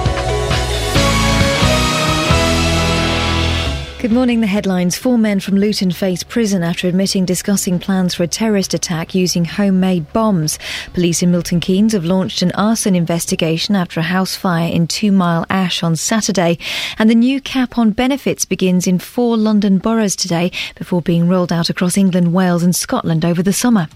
Good 4.02 4.10
morning. 4.10 4.40
The 4.40 4.48
headlines. 4.48 4.98
Four 4.98 5.16
men 5.16 5.38
from 5.38 5.54
Luton 5.54 5.92
face 5.92 6.24
prison 6.24 6.64
after 6.64 6.88
admitting 6.88 7.24
discussing 7.24 7.78
plans 7.78 8.16
for 8.16 8.24
a 8.24 8.26
terrorist 8.26 8.74
attack 8.74 9.14
using 9.14 9.44
homemade 9.44 10.12
bombs. 10.12 10.58
Police 10.92 11.22
in 11.22 11.30
Milton 11.30 11.60
Keynes 11.60 11.92
have 11.92 12.04
launched 12.04 12.42
an 12.42 12.50
arson 12.56 12.96
investigation 12.96 13.76
after 13.76 14.00
a 14.00 14.02
house 14.02 14.34
fire 14.34 14.68
in 14.68 14.88
Two 14.88 15.12
Mile 15.12 15.46
Ash 15.48 15.84
on 15.84 15.94
Saturday. 15.94 16.58
And 16.98 17.08
the 17.08 17.14
new 17.14 17.40
cap 17.40 17.78
on 17.78 17.92
benefits 17.92 18.44
begins 18.44 18.88
in 18.88 18.98
four 18.98 19.36
London 19.36 19.78
boroughs 19.78 20.16
today 20.16 20.50
before 20.74 21.00
being 21.00 21.28
rolled 21.28 21.52
out 21.52 21.70
across 21.70 21.96
England, 21.96 22.34
Wales, 22.34 22.64
and 22.64 22.74
Scotland 22.74 23.24
over 23.24 23.40
the 23.40 23.52
summer. 23.52 23.86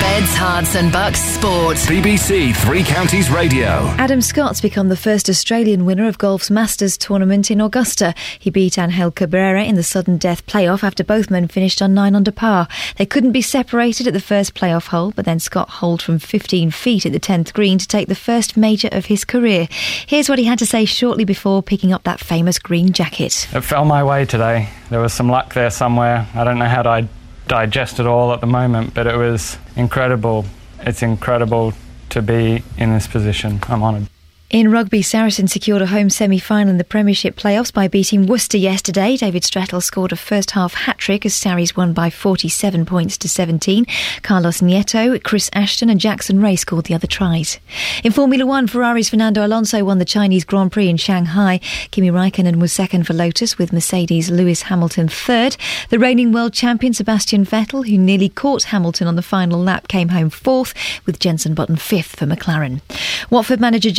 Beds, 0.00 0.34
Herts 0.34 0.74
and 0.74 0.92
Bucks 0.92 1.20
Sport. 1.20 1.76
BBC 1.76 2.54
Three 2.56 2.82
Counties 2.82 3.30
Radio. 3.30 3.86
Adam 3.98 4.20
Scott's 4.20 4.60
become 4.60 4.88
the 4.88 4.96
first 4.96 5.28
Australian 5.28 5.84
winner 5.84 6.06
of 6.06 6.18
golf's 6.18 6.50
Masters 6.50 6.96
tournament 6.96 7.50
in 7.50 7.60
Augusta. 7.60 8.14
He 8.38 8.50
beat 8.50 8.78
Angel 8.78 9.10
Cabrera 9.10 9.64
in 9.64 9.74
the 9.74 9.82
sudden 9.82 10.18
death 10.18 10.46
playoff 10.46 10.82
after 10.82 11.04
both 11.04 11.30
men 11.30 11.48
finished 11.48 11.82
on 11.82 11.94
9 11.94 12.14
under 12.14 12.32
par. 12.32 12.68
They 12.96 13.06
couldn't 13.06 13.32
be 13.32 13.42
separated 13.42 14.06
at 14.06 14.12
the 14.12 14.20
first 14.20 14.54
playoff 14.54 14.88
hole, 14.88 15.12
but 15.14 15.24
then 15.24 15.40
Scott 15.40 15.68
holed 15.68 16.02
from 16.02 16.18
15 16.18 16.70
feet 16.70 17.06
at 17.06 17.12
the 17.12 17.20
10th 17.20 17.52
green 17.52 17.78
to 17.78 17.88
take 17.88 18.08
the 18.08 18.14
first 18.14 18.56
major 18.56 18.88
of 18.92 19.06
his 19.06 19.24
career. 19.24 19.68
Here's 20.06 20.28
what 20.28 20.38
he 20.38 20.44
had 20.44 20.58
to 20.60 20.66
say 20.66 20.84
shortly 20.84 21.24
before 21.24 21.62
picking 21.62 21.92
up 21.92 22.04
that 22.04 22.20
famous 22.20 22.58
green 22.58 22.92
jacket. 22.92 23.48
It 23.52 23.60
fell 23.62 23.84
my 23.84 24.02
way 24.02 24.24
today. 24.24 24.68
There 24.90 25.00
was 25.00 25.12
some 25.12 25.28
luck 25.28 25.54
there 25.54 25.70
somewhere. 25.70 26.26
I 26.34 26.44
don't 26.44 26.58
know 26.58 26.68
how 26.68 26.82
to 26.82 27.08
digest 27.46 28.00
it 28.00 28.06
all 28.06 28.32
at 28.32 28.40
the 28.40 28.46
moment, 28.46 28.94
but 28.94 29.06
it 29.06 29.16
was 29.16 29.58
incredible. 29.76 30.44
It's 30.80 31.02
incredible 31.02 31.72
to 32.10 32.22
be 32.22 32.62
in 32.76 32.92
this 32.92 33.06
position. 33.06 33.60
I'm 33.68 33.82
honoured. 33.82 34.08
In 34.50 34.70
rugby, 34.70 35.00
Saracen 35.02 35.48
secured 35.48 35.80
a 35.82 35.86
home 35.86 36.10
semi-final 36.10 36.70
in 36.70 36.78
the 36.78 36.84
Premiership 36.84 37.34
playoffs 37.34 37.72
by 37.72 37.88
beating 37.88 38.26
Worcester 38.26 38.58
yesterday. 38.58 39.16
David 39.16 39.42
Strettle 39.42 39.80
scored 39.80 40.12
a 40.12 40.16
first-half 40.16 40.74
hat-trick 40.74 41.26
as 41.26 41.34
Sarries 41.34 41.74
won 41.76 41.92
by 41.92 42.10
47 42.10 42.84
points 42.84 43.16
to 43.18 43.28
17. 43.28 43.86
Carlos 44.22 44.60
Nieto, 44.60 45.20
Chris 45.24 45.50
Ashton 45.54 45.88
and 45.88 45.98
Jackson 45.98 46.40
Wray 46.40 46.56
scored 46.56 46.84
the 46.84 46.94
other 46.94 47.06
tries. 47.06 47.58
In 48.04 48.12
Formula 48.12 48.44
One, 48.46 48.68
Ferrari's 48.68 49.08
Fernando 49.08 49.44
Alonso 49.44 49.82
won 49.82 49.98
the 49.98 50.04
Chinese 50.04 50.44
Grand 50.44 50.70
Prix 50.70 50.90
in 50.90 50.98
Shanghai. 50.98 51.58
Kimi 51.90 52.10
Raikkonen 52.10 52.60
was 52.60 52.72
second 52.72 53.06
for 53.08 53.14
Lotus 53.14 53.58
with 53.58 53.72
Mercedes 53.72 54.30
Lewis 54.30 54.62
Hamilton 54.62 55.08
third. 55.08 55.56
The 55.88 55.98
reigning 55.98 56.32
world 56.32 56.52
champion 56.52 56.92
Sebastian 56.92 57.44
Vettel, 57.44 57.88
who 57.88 57.98
nearly 57.98 58.28
caught 58.28 58.64
Hamilton 58.64 59.08
on 59.08 59.16
the 59.16 59.22
final 59.22 59.58
lap, 59.58 59.88
came 59.88 60.10
home 60.10 60.30
fourth 60.30 60.74
with 61.06 61.18
Jenson 61.18 61.54
Button 61.54 61.76
fifth 61.76 62.16
for 62.16 62.26
McLaren. 62.26 62.82
Watford 63.30 63.60
manager 63.60 63.90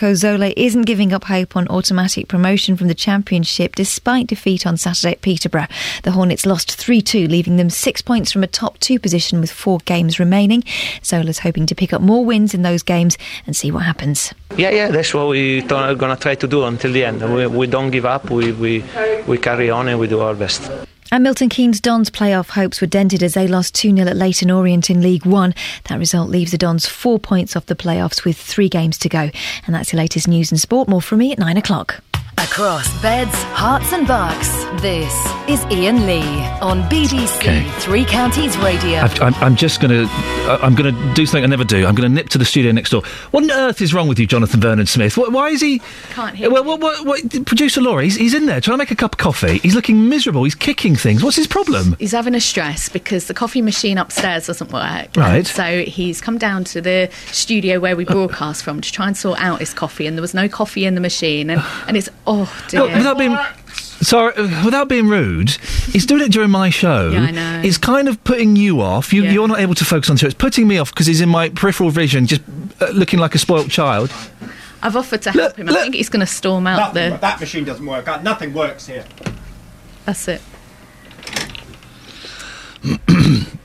Gianfranco 0.00 0.16
Zola 0.16 0.52
isn't 0.56 0.82
giving 0.82 1.12
up 1.12 1.24
hope 1.24 1.56
on 1.56 1.68
automatic 1.68 2.26
promotion 2.26 2.74
from 2.74 2.88
the 2.88 2.94
Championship 2.94 3.76
despite 3.76 4.26
defeat 4.26 4.66
on 4.66 4.78
Saturday 4.78 5.12
at 5.12 5.20
Peterborough. 5.20 5.66
The 6.04 6.12
Hornets 6.12 6.46
lost 6.46 6.74
3 6.74 7.02
2, 7.02 7.28
leaving 7.28 7.56
them 7.56 7.68
six 7.68 8.00
points 8.00 8.32
from 8.32 8.42
a 8.42 8.46
top 8.46 8.78
two 8.78 8.98
position 8.98 9.40
with 9.40 9.50
four 9.50 9.78
games 9.84 10.18
remaining. 10.18 10.64
Zola's 11.04 11.40
hoping 11.40 11.66
to 11.66 11.74
pick 11.74 11.92
up 11.92 12.00
more 12.00 12.24
wins 12.24 12.54
in 12.54 12.62
those 12.62 12.82
games 12.82 13.18
and 13.46 13.54
see 13.54 13.70
what 13.70 13.82
happens. 13.82 14.32
Yeah, 14.56 14.70
yeah, 14.70 14.88
that's 14.88 15.12
what 15.12 15.28
we're 15.28 15.60
going 15.62 16.16
to 16.16 16.16
try 16.16 16.34
to 16.34 16.48
do 16.48 16.64
until 16.64 16.92
the 16.92 17.04
end. 17.04 17.20
We, 17.34 17.46
we 17.46 17.66
don't 17.66 17.90
give 17.90 18.06
up, 18.06 18.30
we, 18.30 18.52
we, 18.52 18.82
we 19.26 19.36
carry 19.36 19.68
on 19.68 19.88
and 19.88 20.00
we 20.00 20.06
do 20.06 20.20
our 20.20 20.34
best. 20.34 20.70
And 21.12 21.24
Milton 21.24 21.48
Keynes 21.48 21.80
Dons 21.80 22.08
playoff 22.08 22.50
hopes 22.50 22.80
were 22.80 22.86
dented 22.86 23.22
as 23.24 23.34
they 23.34 23.48
lost 23.48 23.74
2 23.74 23.96
0 23.96 24.08
at 24.08 24.16
Leyton 24.16 24.50
Orient 24.50 24.90
in 24.90 25.02
League 25.02 25.26
One. 25.26 25.54
That 25.88 25.98
result 25.98 26.30
leaves 26.30 26.52
the 26.52 26.58
Dons 26.58 26.86
four 26.86 27.18
points 27.18 27.56
off 27.56 27.66
the 27.66 27.74
playoffs 27.74 28.24
with 28.24 28.36
three 28.36 28.68
games 28.68 28.96
to 28.98 29.08
go. 29.08 29.30
And 29.66 29.74
that's 29.74 29.90
the 29.90 29.96
latest 29.96 30.28
news 30.28 30.52
and 30.52 30.60
sport. 30.60 30.88
More 30.88 31.02
from 31.02 31.18
me 31.18 31.32
at 31.32 31.38
9 31.38 31.56
o'clock. 31.56 32.00
Across 32.44 33.02
beds, 33.02 33.34
Herts 33.54 33.92
and 33.92 34.06
Bucks, 34.08 34.48
this 34.80 35.12
is 35.48 35.62
Iain 35.66 36.06
Lee 36.06 36.22
on 36.62 36.82
BBC 36.84 37.36
Okay. 37.36 37.68
Three 37.80 38.04
Counties 38.04 38.56
Radio. 38.58 38.98
I've, 39.00 39.20
I'm, 39.20 39.34
I'm 39.36 39.56
just 39.56 39.80
going 39.80 39.90
to. 39.90 40.10
Uh, 40.50 40.58
I'm 40.62 40.74
going 40.74 40.94
to 40.94 41.14
do 41.14 41.26
something 41.26 41.44
I 41.44 41.46
never 41.48 41.64
do. 41.64 41.86
I'm 41.86 41.94
going 41.94 42.08
to 42.08 42.14
nip 42.14 42.30
to 42.30 42.38
the 42.38 42.44
studio 42.46 42.72
next 42.72 42.90
door. 42.90 43.02
What 43.30 43.44
on 43.44 43.50
earth 43.50 43.82
is 43.82 43.92
wrong 43.92 44.08
with 44.08 44.18
you, 44.18 44.26
Jonathan 44.26 44.58
Vernon 44.60 44.86
Smith? 44.86 45.14
Wh- 45.16 45.30
Why 45.30 45.50
is 45.50 45.60
he? 45.60 45.80
Can't 46.10 46.34
hear 46.34 46.50
Well, 46.50 46.64
what, 46.64 46.80
what, 46.80 47.04
what, 47.06 47.46
producer 47.46 47.80
Laura, 47.82 48.04
he's, 48.04 48.16
he's 48.16 48.32
in 48.32 48.46
there 48.46 48.60
trying 48.60 48.74
to 48.74 48.78
make 48.78 48.90
a 48.90 48.96
cup 48.96 49.12
of 49.14 49.18
coffee. 49.18 49.58
He's 49.58 49.74
looking 49.74 50.08
miserable. 50.08 50.42
He's 50.44 50.54
kicking 50.54 50.96
things. 50.96 51.22
What's 51.22 51.36
his 51.36 51.46
problem? 51.46 51.94
He's 51.98 52.12
having 52.12 52.34
a 52.34 52.40
stress 52.40 52.88
because 52.88 53.26
the 53.26 53.34
coffee 53.34 53.60
machine 53.62 53.98
upstairs 53.98 54.46
doesn't 54.46 54.72
work. 54.72 55.14
Right. 55.16 55.46
So 55.46 55.82
he's 55.82 56.20
come 56.22 56.38
down 56.38 56.64
to 56.64 56.80
the 56.80 57.10
studio 57.32 57.80
where 57.80 57.96
we 57.96 58.04
broadcast 58.06 58.62
from 58.64 58.80
to 58.80 58.90
try 58.92 59.06
and 59.08 59.16
sort 59.16 59.38
out 59.40 59.60
his 59.60 59.74
coffee, 59.74 60.06
and 60.06 60.16
there 60.16 60.22
was 60.22 60.34
no 60.34 60.48
coffee 60.48 60.86
in 60.86 60.94
the 60.94 61.00
machine, 61.02 61.50
and, 61.50 61.60
and 61.86 61.96
it's 61.96 62.08
oh 62.30 62.64
dear. 62.68 62.80
Look, 62.82 62.92
without 62.94 63.18
being 63.18 63.36
sorry, 64.00 64.32
without 64.64 64.88
being 64.88 65.08
rude, 65.08 65.50
he's 65.92 66.06
doing 66.06 66.22
it 66.22 66.32
during 66.32 66.50
my 66.50 66.70
show. 66.70 67.10
Yeah, 67.10 67.20
I 67.22 67.30
know. 67.30 67.60
It's 67.64 67.78
kind 67.78 68.08
of 68.08 68.22
putting 68.24 68.56
you 68.56 68.80
off. 68.80 69.12
You, 69.12 69.24
You're 69.24 69.48
not 69.48 69.60
able 69.60 69.74
to 69.74 69.84
focus 69.84 70.08
on 70.10 70.16
the 70.16 70.20
show. 70.20 70.26
It's 70.26 70.34
putting 70.34 70.66
me 70.68 70.78
off 70.78 70.90
because 70.92 71.06
he's 71.06 71.20
in 71.20 71.28
my 71.28 71.48
peripheral 71.50 71.90
vision, 71.90 72.26
just 72.26 72.42
uh, 72.80 72.86
looking 72.90 73.18
like 73.18 73.34
a 73.34 73.38
spoilt 73.38 73.68
child. 73.68 74.12
I've 74.82 74.96
offered 74.96 75.22
to 75.22 75.30
help 75.32 75.56
him. 75.58 75.68
I 75.68 75.74
think 75.74 75.94
he's 75.94 76.08
going 76.08 76.20
to 76.20 76.26
storm 76.26 76.66
out 76.66 76.94
That, 76.94 77.10
the. 77.10 77.16
that 77.18 77.38
machine 77.40 77.64
doesn't 77.64 77.84
work. 77.84 78.08
Uh, 78.08 78.22
Nothing 78.22 78.54
works 78.54 78.86
here. 78.86 79.04
That's 80.06 80.26
it. 80.26 80.40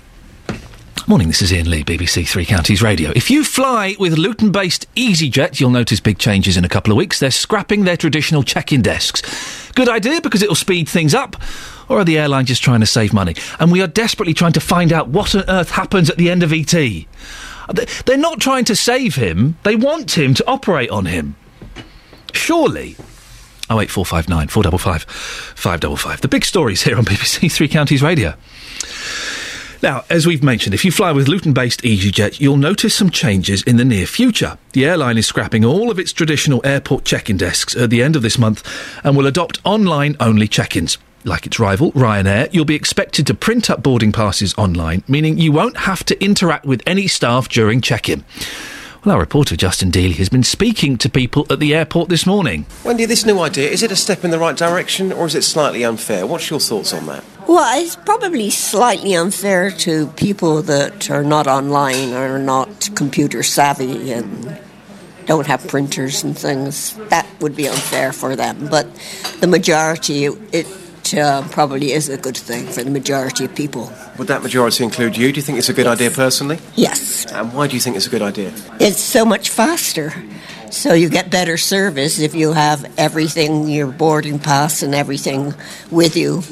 Morning, 1.08 1.28
this 1.28 1.44
is 1.44 1.54
Iain 1.54 1.70
Lee, 1.70 1.84
BBC 1.84 2.28
Three 2.28 2.46
Counties 2.46 2.82
Radio. 2.82 3.12
If 3.16 3.30
you 3.30 3.44
fly 3.44 3.96
with 4.00 4.18
Luton 4.18 4.52
based 4.52 4.92
EasyJet, 4.96 5.60
you'll 5.60 5.70
notice 5.70 6.00
big 6.00 6.18
changes 6.18 6.58
in 6.58 6.66
a 6.66 6.70
couple 6.70 6.92
of 6.92 6.98
weeks. 6.98 7.20
They're 7.20 7.30
scrapping 7.30 7.84
their 7.84 7.96
traditional 7.96 8.42
check 8.42 8.74
in 8.74 8.82
desks. 8.82 9.72
Good 9.74 9.88
idea 9.88 10.20
because 10.20 10.42
it'll 10.42 10.56
speed 10.56 10.90
things 10.90 11.14
up. 11.14 11.36
Or 11.90 12.00
are 12.00 12.04
the 12.04 12.18
airline 12.18 12.48
just 12.48 12.64
trying 12.64 12.80
to 12.80 12.88
save 12.88 13.14
money? 13.14 13.36
And 13.60 13.72
we 13.72 13.84
are 13.84 13.88
desperately 13.88 14.34
trying 14.34 14.54
to 14.54 14.60
find 14.60 14.92
out 14.92 15.08
what 15.10 15.36
on 15.36 15.44
earth 15.48 15.70
happens 15.72 16.10
at 16.10 16.18
the 16.18 16.32
end 16.32 16.42
of 16.42 16.52
ET. 16.52 16.72
They- 16.72 17.06
They're 18.06 18.18
not 18.18 18.40
trying 18.40 18.66
to 18.66 18.76
save 18.76 19.14
him, 19.16 19.58
they 19.62 19.76
want 19.76 20.18
him 20.18 20.34
to 20.34 20.48
operate 20.48 20.90
on 20.90 21.06
him. 21.06 21.36
Surely. 22.34 22.96
Oh 23.70 23.80
eight 23.80 23.92
four 23.92 24.06
five 24.06 24.28
nine 24.28 24.48
four 24.48 24.64
double 24.64 24.78
five 24.80 25.04
five 25.04 25.80
double 25.82 25.98
five. 25.98 26.22
The 26.22 26.28
big 26.28 26.46
stories 26.46 26.82
here 26.84 26.98
on 26.98 27.06
BBC 27.06 27.52
Three 27.52 27.68
Counties 27.68 28.02
Radio. 28.02 28.34
Now, 29.82 30.04
as 30.10 30.26
we've 30.26 30.44
mentioned, 30.44 30.74
if 30.74 30.86
you 30.86 30.92
fly 30.92 31.12
with 31.12 31.28
Luton 31.28 31.54
based 31.54 31.82
EasyJet, 31.82 32.40
you'll 32.40 32.58
notice 32.58 32.96
some 32.96 33.10
changes 33.10 33.62
in 33.64 33.78
the 33.78 33.86
near 33.86 34.06
future. 34.06 34.58
The 34.74 34.86
airline 34.86 35.18
is 35.18 35.28
scrapping 35.28 35.66
all 35.66 35.92
of 35.92 36.00
its 36.00 36.14
traditional 36.14 36.62
airport 36.64 37.06
check 37.06 37.30
in 37.30 37.38
desks 37.38 37.76
at 37.76 37.90
the 37.90 38.02
end 38.02 38.16
of 38.16 38.22
this 38.22 38.38
month 38.38 38.68
and 39.04 39.16
will 39.16 39.28
adopt 39.28 39.60
online 39.64 40.16
only 40.20 40.48
check 40.48 40.76
ins. 40.76 40.98
Like 41.24 41.48
its 41.48 41.60
rival, 41.60 41.92
Ryanair, 41.94 42.54
you'll 42.54 42.66
be 42.66 42.76
expected 42.76 43.26
to 43.28 43.34
print 43.34 43.70
up 43.70 43.82
boarding 43.82 44.12
passes 44.12 44.54
online, 44.58 45.04
meaning 45.08 45.40
you 45.40 45.52
won't 45.52 45.78
have 45.78 46.04
to 46.06 46.24
interact 46.24 46.66
with 46.66 46.84
any 46.86 47.08
staff 47.08 47.50
during 47.50 47.82
check 47.82 48.10
in. 48.10 48.24
Well, 49.06 49.14
our 49.14 49.22
reporter 49.22 49.56
Justin 49.56 49.92
Dealey 49.92 50.16
has 50.16 50.30
been 50.30 50.42
speaking 50.42 50.98
to 50.98 51.12
people 51.12 51.46
at 51.52 51.60
the 51.60 51.76
airport 51.76 52.10
this 52.10 52.26
morning. 52.26 52.66
Wendy, 52.84 53.06
this 53.06 53.24
new 53.24 53.40
idea, 53.40 53.70
is 53.70 53.84
it 53.84 53.92
a 53.92 53.96
step 53.96 54.24
in 54.24 54.32
the 54.32 54.40
right 54.40 54.58
direction 54.58 55.12
or 55.12 55.28
is 55.28 55.36
it 55.36 55.44
slightly 55.44 55.86
unfair? 55.86 56.26
What's 56.26 56.50
your 56.50 56.60
thoughts 56.60 56.92
on 56.92 57.06
that? 57.06 57.24
Well, 57.48 57.80
it's 57.80 57.96
probably 57.98 58.50
slightly 58.50 59.16
unfair 59.16 59.70
to 59.70 60.08
people 60.08 60.64
that 60.64 61.12
are 61.12 61.24
not 61.24 61.46
online 61.46 62.14
or 62.14 62.40
not 62.40 62.90
computer 62.96 63.44
savvy 63.44 64.12
and 64.12 64.60
don't 65.28 65.46
have 65.46 65.68
printers 65.68 66.24
and 66.24 66.36
things. 66.36 66.96
That 67.10 67.28
would 67.42 67.56
be 67.56 67.68
unfair 67.68 68.12
for 68.12 68.36
them. 68.36 68.70
But 68.72 68.88
the 69.40 69.46
majority, 69.46 70.26
it 70.26 70.66
uh, 71.14 71.48
probably 71.50 71.92
is 71.92 72.10
a 72.10 72.18
good 72.18 72.38
thing 72.38 72.66
for 72.68 72.84
the 72.84 72.90
majority 72.90 73.46
of 73.46 73.54
people. 73.56 73.92
Would 74.18 74.28
that 74.28 74.42
majority 74.42 74.84
include 74.84 75.18
you? 75.18 75.32
Do 75.32 75.38
you 75.38 75.42
think 75.42 75.58
it's 75.58 75.70
a 75.70 75.74
good 75.74 75.88
idea 75.88 76.10
personally? 76.12 76.60
Yes. 76.76 77.26
And 77.32 77.54
why 77.54 77.68
do 77.68 77.76
you 77.76 77.80
think 77.80 77.96
it's 77.96 78.08
a 78.08 78.10
good 78.10 78.22
idea? 78.22 78.54
It's 78.80 79.02
so 79.02 79.26
much 79.26 79.50
faster. 79.50 80.14
So 80.72 80.94
you 80.94 81.10
get 81.10 81.30
better 81.30 81.58
service 81.58 82.20
if 82.20 82.36
you 82.36 82.54
have 82.54 82.92
everything, 82.98 83.68
your 83.70 83.88
boarding 83.88 84.40
pass 84.40 84.82
and 84.82 84.96
everything 84.96 85.54
with 85.92 86.18
you. 86.18 86.44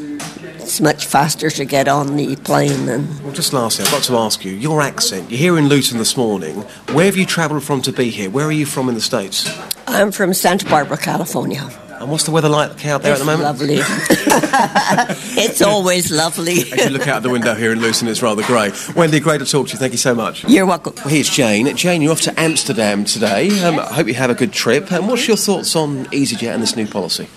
It's 0.57 0.79
much 0.79 1.05
faster 1.05 1.49
to 1.49 1.65
get 1.65 1.89
on 1.89 2.15
the 2.15 2.37
plane 2.37 2.85
than 2.85 3.23
Well, 3.23 3.33
just 3.33 3.51
lastly, 3.51 3.83
I've 3.85 3.91
got 3.91 4.03
to 4.03 4.15
ask 4.15 4.45
you, 4.45 4.53
your 4.53 4.81
accent, 4.81 5.29
you're 5.29 5.39
here 5.39 5.57
in 5.57 5.67
Luton 5.67 5.97
this 5.97 6.15
morning. 6.15 6.61
Where 6.93 7.05
have 7.05 7.17
you 7.17 7.25
travelled 7.25 7.63
from 7.63 7.81
to 7.81 7.91
be 7.91 8.09
here? 8.09 8.29
Where 8.29 8.45
are 8.45 8.51
you 8.51 8.65
from 8.65 8.87
in 8.87 8.95
the 8.95 9.01
States? 9.01 9.45
I'm 9.87 10.11
from 10.11 10.33
Santa 10.33 10.65
Barbara, 10.65 10.97
California. 10.97 11.69
And 12.03 12.11
what's 12.11 12.25
the 12.25 12.31
weather 12.31 12.49
like 12.49 12.85
out 12.85 13.01
there 13.01 13.13
it's 13.13 13.21
at 13.21 13.25
the 13.25 13.25
moment? 13.25 13.43
lovely. 13.43 13.75
it's 15.41 15.61
always 15.61 16.11
lovely. 16.11 16.71
As 16.71 16.83
you 16.85 16.89
look 16.89 17.07
out 17.07 17.23
the 17.23 17.29
window 17.29 17.55
here 17.55 17.71
in 17.71 17.79
Luton, 17.79 18.09
it's 18.09 18.21
rather 18.21 18.43
grey. 18.43 18.71
Wendy, 18.95 19.21
great 19.21 19.39
to 19.39 19.45
talk 19.45 19.67
to 19.67 19.73
you. 19.73 19.79
Thank 19.79 19.93
you 19.93 19.97
so 19.97 20.13
much. 20.13 20.43
You're 20.43 20.65
welcome. 20.65 20.93
Well, 20.97 21.07
here's 21.07 21.29
Jane. 21.29 21.73
Jane, 21.77 22.01
you're 22.01 22.11
off 22.11 22.21
to 22.21 22.39
Amsterdam 22.39 23.05
today. 23.05 23.63
Um, 23.63 23.79
I 23.79 23.93
hope 23.93 24.07
you 24.07 24.13
have 24.15 24.29
a 24.29 24.35
good 24.35 24.51
trip. 24.51 24.91
And 24.91 25.07
what's 25.07 25.27
your 25.27 25.37
thoughts 25.37 25.75
on 25.75 26.05
EasyJet 26.07 26.53
and 26.53 26.61
this 26.61 26.75
new 26.75 26.87
policy? 26.87 27.29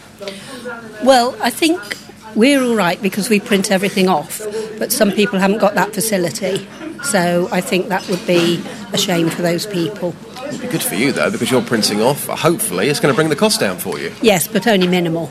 Well, 1.05 1.36
I 1.41 1.51
think 1.51 1.81
we're 2.35 2.61
all 2.61 2.75
right 2.75 3.01
because 3.01 3.31
we 3.31 3.39
print 3.39 3.70
everything 3.70 4.09
off, 4.09 4.41
but 4.78 4.91
some 4.91 5.12
people 5.12 5.39
haven't 5.39 5.59
got 5.59 5.75
that 5.75 5.95
facility. 5.95 6.67
So 7.05 7.49
I 7.52 7.60
think 7.60 7.89
that 7.89 8.08
would 8.08 8.26
be 8.26 8.62
a 8.92 8.99
shame 8.99 9.28
for 9.28 9.42
those 9.42 9.66
people. 9.66 10.15
It'd 10.49 10.60
be 10.60 10.68
good 10.68 10.83
for 10.83 10.94
you, 10.94 11.12
though, 11.12 11.31
because 11.31 11.50
you're 11.50 11.62
printing 11.62 12.00
off. 12.00 12.26
Hopefully, 12.26 12.89
it's 12.89 13.00
going 13.00 13.12
to 13.12 13.16
bring 13.16 13.28
the 13.28 13.36
cost 13.36 13.58
down 13.58 13.78
for 13.78 13.99
you. 13.99 14.12
Yes, 14.23 14.47
but 14.47 14.66
only 14.66 14.86
minimal. 14.86 15.31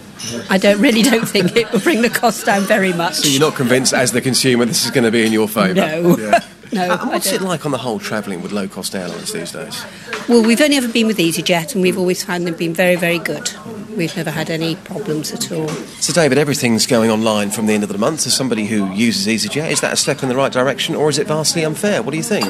I 0.50 0.58
don't 0.58 0.82
really 0.82 1.04
don't 1.04 1.28
think 1.28 1.56
it 1.56 1.72
will 1.72 1.80
bring 1.80 2.02
the 2.02 2.10
cost 2.10 2.46
down 2.46 2.64
very 2.64 2.92
much. 2.92 3.16
So 3.16 3.30
you're 3.30 3.40
not 3.40 3.56
convinced, 3.56 3.94
as 3.94 4.12
the 4.12 4.22
consumer, 4.22 4.66
this 4.66 4.84
is 4.84 4.92
going 4.92 5.06
to 5.06 5.12
be 5.12 5.26
in 5.26 5.32
your 5.32 5.48
favour? 5.48 5.74
No. 5.74 6.18
Yeah. 6.18 6.44
No, 6.76 6.90
Uh, 6.92 6.98
and 7.02 7.10
what's 7.10 7.32
it 7.32 7.42
like 7.42 7.66
on 7.66 7.72
the 7.72 7.78
whole 7.78 8.00
travelling 8.00 8.42
with 8.42 8.52
low-cost 8.52 8.94
airlines 8.94 9.32
these 9.32 9.52
days? 9.52 9.84
Well, 10.28 10.44
we've 10.44 10.60
only 10.62 10.76
ever 10.76 10.90
been 10.90 11.08
with 11.08 11.18
EasyJet, 11.18 11.74
and 11.74 11.82
we've 11.82 11.98
always 11.98 12.22
found 12.24 12.46
them 12.46 12.56
being 12.56 12.74
very, 12.74 12.96
very 12.98 13.18
good. 13.20 13.52
we've 13.96 14.16
never 14.18 14.30
had 14.32 14.50
any 14.50 14.76
problems 14.76 15.32
at 15.32 15.50
all. 15.54 15.70
So, 16.02 16.12
David, 16.12 16.38
everything's 16.38 16.86
going 16.86 17.10
online 17.10 17.50
from 17.50 17.66
the 17.66 17.74
end 17.74 17.84
of 17.84 17.90
the 17.90 17.98
month. 17.98 18.28
As 18.28 18.34
somebody 18.36 18.66
who 18.66 18.92
uses 18.92 19.26
EasyJet, 19.26 19.72
is 19.72 19.80
that 19.80 19.94
a 19.94 19.96
step 19.96 20.22
in 20.22 20.28
the 20.28 20.36
right 20.36 20.52
direction 20.52 20.96
or 20.96 21.10
is 21.10 21.18
it 21.18 21.28
vastly 21.28 21.64
unfair? 21.64 22.04
What 22.04 22.12
do 22.12 22.18
you 22.18 22.24
think? 22.24 22.46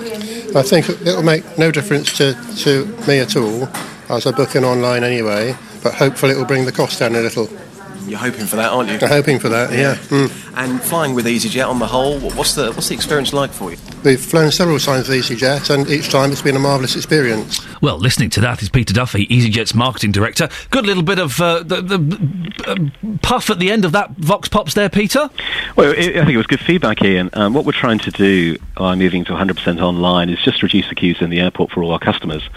I 0.55 0.63
think 0.63 0.89
it'll 0.89 1.21
make 1.21 1.43
no 1.59 1.69
difference 1.69 2.17
to, 2.17 2.33
to 2.63 2.85
me 3.07 3.19
at 3.19 3.35
all, 3.35 3.69
as 4.09 4.25
I 4.25 4.31
book 4.31 4.55
in 4.55 4.63
online 4.63 5.03
anyway, 5.03 5.55
but 5.83 5.93
hopefully 5.93 6.31
it 6.31 6.37
will 6.37 6.45
bring 6.45 6.65
the 6.65 6.71
cost 6.71 6.97
down 6.99 7.13
a 7.13 7.21
little. 7.21 7.47
You're 8.07 8.19
hoping 8.19 8.45
for 8.45 8.55
that, 8.57 8.71
aren't 8.71 8.89
you? 8.89 8.99
I'm 9.01 9.07
hoping 9.07 9.39
for 9.39 9.49
that, 9.49 9.71
yeah. 9.71 9.95
Mm. 9.95 10.53
And 10.57 10.81
flying 10.81 11.15
with 11.15 11.25
EasyJet 11.25 11.67
on 11.67 11.79
the 11.79 11.87
whole, 11.87 12.19
what's 12.19 12.53
the 12.53 12.71
what's 12.71 12.89
the 12.89 12.95
experience 12.95 13.33
like 13.33 13.51
for 13.51 13.71
you? 13.71 13.77
We've 14.03 14.21
flown 14.21 14.51
several 14.51 14.77
times 14.77 15.09
with 15.09 15.17
EasyJet, 15.17 15.73
and 15.73 15.89
each 15.89 16.09
time 16.09 16.31
it's 16.31 16.41
been 16.41 16.55
a 16.55 16.59
marvellous 16.59 16.95
experience. 16.95 17.59
Well, 17.81 17.97
listening 17.97 18.29
to 18.31 18.41
that 18.41 18.61
is 18.61 18.69
Peter 18.69 18.93
Duffy, 18.93 19.25
EasyJet's 19.27 19.73
marketing 19.73 20.11
director. 20.11 20.49
Good 20.69 20.85
little 20.85 21.03
bit 21.03 21.17
of 21.17 21.41
uh, 21.41 21.63
the, 21.63 21.81
the 21.81 22.53
uh, 22.67 23.17
puff 23.21 23.49
at 23.49 23.59
the 23.59 23.71
end 23.71 23.85
of 23.85 23.91
that 23.93 24.11
Vox 24.11 24.47
Pops 24.47 24.75
there, 24.75 24.89
Peter. 24.89 25.29
Well, 25.75 25.91
it, 25.91 26.15
I 26.15 26.25
think 26.25 26.35
it 26.35 26.37
was 26.37 26.47
good 26.47 26.59
feedback, 26.59 27.01
Iain. 27.01 27.31
Um, 27.33 27.53
what 27.53 27.65
we're 27.65 27.71
trying 27.71 27.99
to 27.99 28.11
do 28.11 28.57
by 28.77 28.95
moving 28.95 29.25
to 29.25 29.33
100% 29.33 29.81
online 29.81 30.29
is 30.29 30.39
just 30.39 30.61
reduce 30.61 30.87
the 30.89 30.95
queues 30.95 31.21
in 31.21 31.31
the 31.31 31.39
airport 31.39 31.71
for 31.71 31.81
all 31.83 31.91
our 31.91 31.99
customers. 31.99 32.47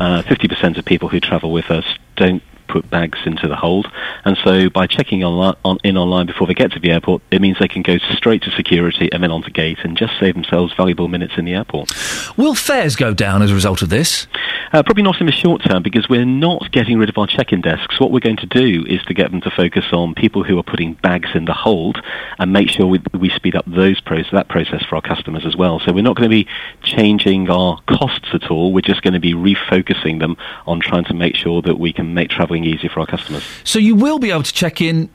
Uh, 0.00 0.22
50% 0.22 0.76
of 0.76 0.84
people 0.84 1.08
who 1.08 1.20
travel 1.20 1.52
with 1.52 1.70
us 1.70 1.84
don't 2.16 2.42
put 2.68 2.88
bags 2.90 3.18
into 3.26 3.48
the 3.48 3.56
hold. 3.56 3.90
And 4.24 4.36
so 4.44 4.70
by 4.70 4.86
checking 4.86 5.24
online, 5.24 5.54
on, 5.64 5.78
in 5.84 5.96
online 5.96 6.26
before 6.26 6.46
they 6.46 6.54
get 6.54 6.72
to 6.72 6.80
the 6.80 6.90
airport, 6.90 7.22
it 7.30 7.40
means 7.40 7.58
they 7.58 7.68
can 7.68 7.82
go 7.82 7.98
straight 7.98 8.42
to 8.42 8.50
security 8.50 9.10
and 9.12 9.22
then 9.22 9.30
onto 9.30 9.50
gate 9.50 9.78
and 9.84 9.96
just 9.96 10.12
save 10.18 10.34
themselves 10.34 10.74
valuable 10.74 11.08
minutes 11.08 11.34
in 11.36 11.44
the 11.44 11.54
airport. 11.54 11.92
Will 12.36 12.54
fares 12.54 12.96
go 12.96 13.14
down 13.14 13.42
as 13.42 13.50
a 13.50 13.54
result 13.54 13.82
of 13.82 13.88
this? 13.88 14.26
Uh, 14.72 14.82
probably 14.82 15.02
not 15.02 15.20
in 15.20 15.26
the 15.26 15.32
short 15.32 15.62
term 15.62 15.82
because 15.82 16.08
we're 16.08 16.24
not 16.24 16.70
getting 16.72 16.98
rid 16.98 17.08
of 17.08 17.16
our 17.18 17.26
check-in 17.26 17.60
desks. 17.60 18.00
What 18.00 18.10
we're 18.10 18.20
going 18.20 18.36
to 18.38 18.46
do 18.46 18.84
is 18.88 19.02
to 19.04 19.14
get 19.14 19.30
them 19.30 19.40
to 19.42 19.50
focus 19.50 19.86
on 19.92 20.14
people 20.14 20.42
who 20.42 20.58
are 20.58 20.62
putting 20.62 20.94
bags 20.94 21.30
in 21.34 21.44
the 21.44 21.54
hold 21.54 22.02
and 22.38 22.52
make 22.52 22.68
sure 22.68 22.86
we, 22.86 23.00
we 23.12 23.30
speed 23.30 23.54
up 23.54 23.64
those 23.66 24.00
process, 24.00 24.32
that 24.32 24.48
process 24.48 24.84
for 24.84 24.96
our 24.96 25.02
customers 25.02 25.46
as 25.46 25.56
well. 25.56 25.80
So 25.80 25.92
we're 25.92 26.02
not 26.02 26.16
going 26.16 26.28
to 26.28 26.36
be 26.36 26.48
changing 26.82 27.48
our 27.48 27.80
costs 27.86 28.28
at 28.32 28.50
all. 28.50 28.72
We're 28.72 28.80
just 28.80 29.02
going 29.02 29.14
to 29.14 29.20
be 29.20 29.34
refocusing 29.34 30.18
them 30.18 30.36
on 30.66 30.80
trying 30.80 31.04
to 31.04 31.14
make 31.14 31.36
sure 31.36 31.62
that 31.62 31.78
we 31.78 31.92
can 31.92 32.14
make 32.14 32.30
travelling 32.56 32.64
easier 32.64 32.90
for 32.90 33.00
our 33.00 33.06
customers. 33.06 33.44
So 33.64 33.78
you 33.78 33.94
will 33.94 34.18
be 34.18 34.30
able 34.30 34.42
to 34.42 34.52
check 34.52 34.80
in 34.80 35.08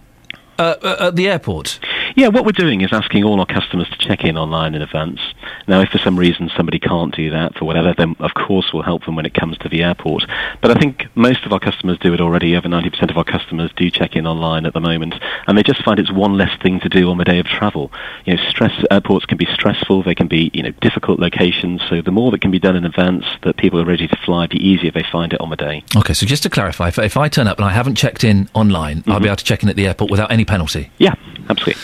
uh, 0.60 0.76
uh, 0.82 1.08
at 1.08 1.16
the 1.16 1.28
airport. 1.28 1.80
Yeah, 2.16 2.28
what 2.28 2.46
we're 2.46 2.52
doing 2.52 2.82
is 2.82 2.92
asking 2.92 3.24
all 3.24 3.40
our 3.40 3.46
customers 3.46 3.90
to 3.90 3.98
check 3.98 4.24
in 4.24 4.38
online 4.38 4.76
in 4.76 4.82
advance. 4.82 5.20
Now, 5.68 5.82
if 5.82 5.90
for 5.90 5.98
some 5.98 6.18
reason 6.18 6.50
somebody 6.56 6.80
can't 6.80 7.16
do 7.16 7.30
that 7.32 7.56
for 7.58 7.66
whatever, 7.66 7.94
then 7.98 8.16
of 8.20 8.34
course 8.34 8.72
we'll 8.74 8.84
help 8.84 9.06
them 9.06 9.16
when 9.16 9.26
it 9.26 9.34
comes 9.34 9.58
to 9.60 9.70
the 9.70 9.84
airport. 9.84 10.26
But 10.62 10.76
I 10.76 10.80
think 10.80 11.08
most 11.16 11.46
of 11.46 11.54
our 11.54 11.60
customers 11.60 11.98
do 12.00 12.14
it 12.14 12.22
already. 12.22 12.56
Over 12.56 12.68
90% 12.68 13.10
of 13.10 13.18
our 13.18 13.24
customers 13.24 13.72
do 13.76 13.90
check 13.90 14.16
in 14.16 14.28
online 14.28 14.66
at 14.66 14.74
the 14.74 14.80
moment, 14.80 15.16
and 15.48 15.58
they 15.58 15.64
just 15.64 15.84
find 15.84 16.00
it's 16.00 16.12
one 16.12 16.38
less 16.38 16.52
thing 16.62 16.80
to 16.82 16.90
do 16.90 17.10
on 17.10 17.18
the 17.18 17.24
day 17.24 17.40
of 17.40 17.46
travel. 17.46 17.92
You 18.26 18.36
know, 18.36 18.44
stress 18.50 18.74
airports 18.92 19.26
can 19.26 19.38
be 19.38 19.48
stressful. 19.54 20.04
They 20.04 20.16
can 20.16 20.28
be 20.28 20.52
you 20.54 20.64
know 20.64 20.72
difficult 20.82 21.20
locations. 21.20 21.82
So 21.90 22.02
the 22.02 22.12
more 22.12 22.32
that 22.32 22.42
can 22.42 22.52
be 22.52 22.60
done 22.60 22.76
in 22.76 22.86
advance, 22.86 23.26
that 23.44 23.58
people 23.58 23.80
are 23.80 23.86
ready 23.86 24.08
to 24.08 24.18
fly, 24.26 24.48
the 24.48 24.58
easier 24.58 24.92
they 24.92 25.06
find 25.12 25.34
it 25.34 25.42
on 25.42 25.50
the 25.50 25.56
day. 25.56 25.84
Okay, 25.96 26.14
so 26.14 26.26
just 26.26 26.44
to 26.44 26.50
clarify, 26.50 26.90
if, 26.90 27.00
if 27.00 27.18
I 27.18 27.28
turn 27.28 27.48
up 27.48 27.58
and 27.58 27.66
I 27.66 27.72
haven't 27.72 27.96
checked 27.96 28.24
in 28.24 28.50
online, 28.54 29.04
I'll 29.08 29.16
mm-hmm. 29.16 29.24
be 29.24 29.30
able 29.30 29.38
to 29.38 29.46
check 29.46 29.64
in 29.64 29.70
at 29.70 29.76
the 29.76 29.88
airport 29.88 30.12
without 30.12 30.32
any 30.32 30.46
penalty. 30.46 30.92
Yeah, 30.98 31.16
absolutely. 31.50 31.82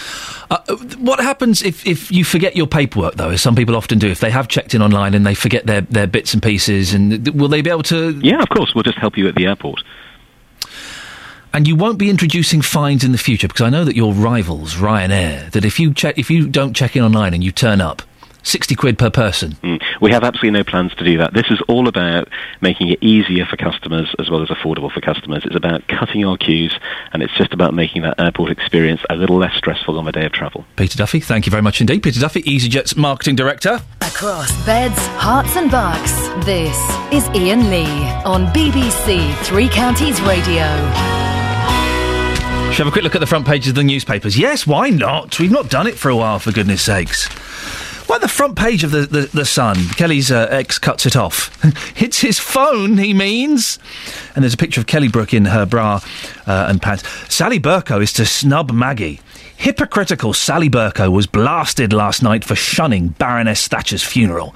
Uh, 0.49 0.59
what 0.99 1.19
happens 1.19 1.61
if, 1.61 1.85
if 1.85 2.11
you 2.11 2.23
forget 2.23 2.55
your 2.55 2.67
paperwork, 2.67 3.15
though, 3.15 3.31
as 3.31 3.41
some 3.41 3.55
people 3.55 3.75
often 3.75 3.99
do? 3.99 4.07
If 4.07 4.21
they 4.21 4.31
have 4.31 4.47
checked 4.47 4.73
in 4.73 4.81
online 4.81 5.13
and 5.13 5.25
they 5.25 5.33
forget 5.33 5.65
their, 5.65 5.81
their 5.81 6.07
bits 6.07 6.33
and 6.33 6.41
pieces, 6.41 6.93
and 6.93 7.27
will 7.29 7.49
they 7.49 7.61
be 7.61 7.69
able 7.69 7.83
to? 7.83 8.17
Yeah, 8.23 8.41
of 8.41 8.49
course. 8.49 8.73
We'll 8.73 8.83
just 8.83 8.97
help 8.97 9.17
you 9.17 9.27
at 9.27 9.35
the 9.35 9.45
airport. 9.45 9.81
And 11.53 11.67
you 11.67 11.75
won't 11.75 11.97
be 11.97 12.09
introducing 12.09 12.61
fines 12.61 13.03
in 13.03 13.11
the 13.11 13.17
future 13.17 13.47
because 13.47 13.61
I 13.61 13.69
know 13.69 13.83
that 13.83 13.95
your 13.95 14.13
rivals, 14.13 14.75
Ryanair, 14.75 15.51
that 15.51 15.65
if 15.65 15.79
you 15.79 15.93
check 15.93 16.17
if 16.17 16.29
you 16.29 16.47
don't 16.47 16.75
check 16.75 16.95
in 16.95 17.03
online 17.03 17.33
and 17.33 17.43
you 17.43 17.51
turn 17.51 17.81
up, 17.81 18.03
sixty 18.47 18.75
quid 18.75 18.97
per 18.97 19.09
person. 19.09 19.51
Mm. 19.63 19.81
We 20.01 20.11
have 20.11 20.23
absolutely 20.23 20.59
no 20.59 20.63
plans 20.63 20.93
to 20.95 21.03
do 21.03 21.17
that. 21.17 21.33
This 21.33 21.47
is 21.49 21.59
all 21.67 21.87
about 21.87 22.29
making 22.61 22.89
it 22.89 23.01
easier 23.01 23.45
for 23.45 23.57
customers 23.57 24.13
as 24.19 24.29
well 24.29 24.41
as 24.41 24.49
affordable 24.49 24.91
for 24.91 25.01
customers. 25.01 25.43
It's 25.45 25.55
about 25.55 25.87
cutting 25.87 26.25
our 26.25 26.37
queues, 26.37 26.77
and 27.13 27.21
it's 27.21 27.33
just 27.33 27.53
about 27.53 27.73
making 27.73 28.03
that 28.03 28.19
airport 28.19 28.51
experience 28.51 29.01
a 29.09 29.15
little 29.15 29.37
less 29.37 29.55
stressful 29.55 29.97
on 29.97 30.05
the 30.05 30.11
day 30.11 30.25
of 30.25 30.31
travel. 30.31 30.65
Peter 30.75 30.97
Duffy, 30.97 31.19
thank 31.19 31.45
you 31.45 31.51
very 31.51 31.61
much 31.63 31.81
indeed. 31.81 32.03
Peter 32.03 32.19
Duffy, 32.19 32.41
EasyJet's 32.43 32.95
marketing 32.95 33.35
director. 33.35 33.81
Across 34.01 34.65
beds, 34.65 34.97
herts, 35.17 35.55
and 35.55 35.69
bucks, 35.69 36.11
this 36.45 36.77
is 37.11 37.27
Iain 37.29 37.69
Lee 37.69 37.85
on 38.25 38.47
BBC 38.47 39.35
Three 39.43 39.69
Counties 39.69 40.21
Radio. 40.21 40.65
Shall 42.71 42.85
we 42.85 42.89
have 42.89 42.89
a 42.89 42.91
quick 42.91 43.03
look 43.03 43.15
at 43.15 43.21
the 43.21 43.27
front 43.27 43.47
pages 43.47 43.69
of 43.69 43.75
the 43.75 43.83
newspapers? 43.83 44.37
Yes, 44.37 44.67
why 44.67 44.89
not? 44.89 45.39
We've 45.39 45.51
not 45.51 45.69
done 45.69 45.87
it 45.87 45.95
for 45.95 46.09
a 46.09 46.15
while, 46.15 46.37
for 46.37 46.51
goodness 46.51 46.83
sakes. 46.83 47.27
Why 48.07 48.19
the 48.19 48.29
front 48.29 48.55
page 48.55 48.85
of 48.85 48.91
the, 48.91 49.01
the, 49.01 49.21
the 49.33 49.45
Sun? 49.45 49.75
Kelly's 49.97 50.31
uh, 50.31 50.47
ex 50.49 50.79
cuts 50.79 51.05
it 51.05 51.17
off. 51.17 51.51
it's 52.01 52.21
his 52.21 52.39
phone, 52.39 52.97
he 52.97 53.13
means. 53.13 53.79
And 54.33 54.43
there's 54.43 54.53
a 54.53 54.57
picture 54.57 54.79
of 54.79 54.87
Kelly 54.87 55.09
Brook 55.09 55.33
in 55.33 55.43
her 55.45 55.65
bra 55.65 55.99
uh, 56.45 56.67
and 56.69 56.81
pants. 56.81 57.03
Sally 57.27 57.59
Bercow 57.59 58.01
is 58.01 58.13
to 58.13 58.25
snub 58.25 58.71
Maggie. 58.71 59.19
Hypocritical 59.57 60.33
Sally 60.33 60.69
Bercow 60.69 61.11
was 61.11 61.25
blasted 61.25 61.91
last 61.91 62.21
night 62.21 62.45
for 62.45 62.55
shunning 62.55 63.09
Baroness 63.09 63.67
Thatcher's 63.67 64.03
funeral. 64.03 64.51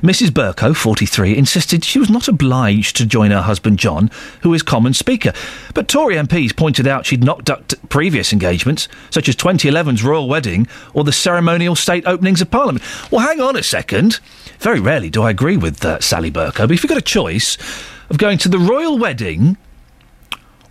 Mrs. 0.00 0.28
Bercow, 0.28 0.76
43, 0.76 1.36
insisted 1.36 1.84
she 1.84 1.98
was 1.98 2.08
not 2.08 2.28
obliged 2.28 2.94
to 2.96 3.04
join 3.04 3.32
her 3.32 3.42
husband 3.42 3.80
John, 3.80 4.12
who 4.42 4.54
is 4.54 4.62
Common 4.62 4.94
Speaker. 4.94 5.32
But 5.74 5.88
Tory 5.88 6.14
MPs 6.14 6.54
pointed 6.56 6.86
out 6.86 7.04
she'd 7.04 7.24
not 7.24 7.44
ducked 7.44 7.88
previous 7.88 8.32
engagements, 8.32 8.86
such 9.10 9.28
as 9.28 9.34
2011's 9.34 10.04
royal 10.04 10.28
wedding 10.28 10.68
or 10.92 11.02
the 11.02 11.12
ceremonial 11.12 11.74
state 11.74 12.06
openings 12.06 12.40
of 12.40 12.52
Parliament. 12.52 12.84
Well, 13.10 13.26
hang 13.26 13.40
on 13.40 13.56
a 13.56 13.62
second. 13.62 14.20
Very 14.60 14.78
rarely 14.78 15.10
do 15.10 15.22
I 15.22 15.30
agree 15.30 15.56
with 15.56 15.84
uh, 15.84 15.98
Sally 15.98 16.30
Bercow, 16.30 16.68
but 16.68 16.70
if 16.70 16.84
you've 16.84 16.88
got 16.88 16.96
a 16.96 17.02
choice 17.02 17.58
of 18.08 18.18
going 18.18 18.38
to 18.38 18.48
the 18.48 18.60
royal 18.60 18.98
wedding 18.98 19.56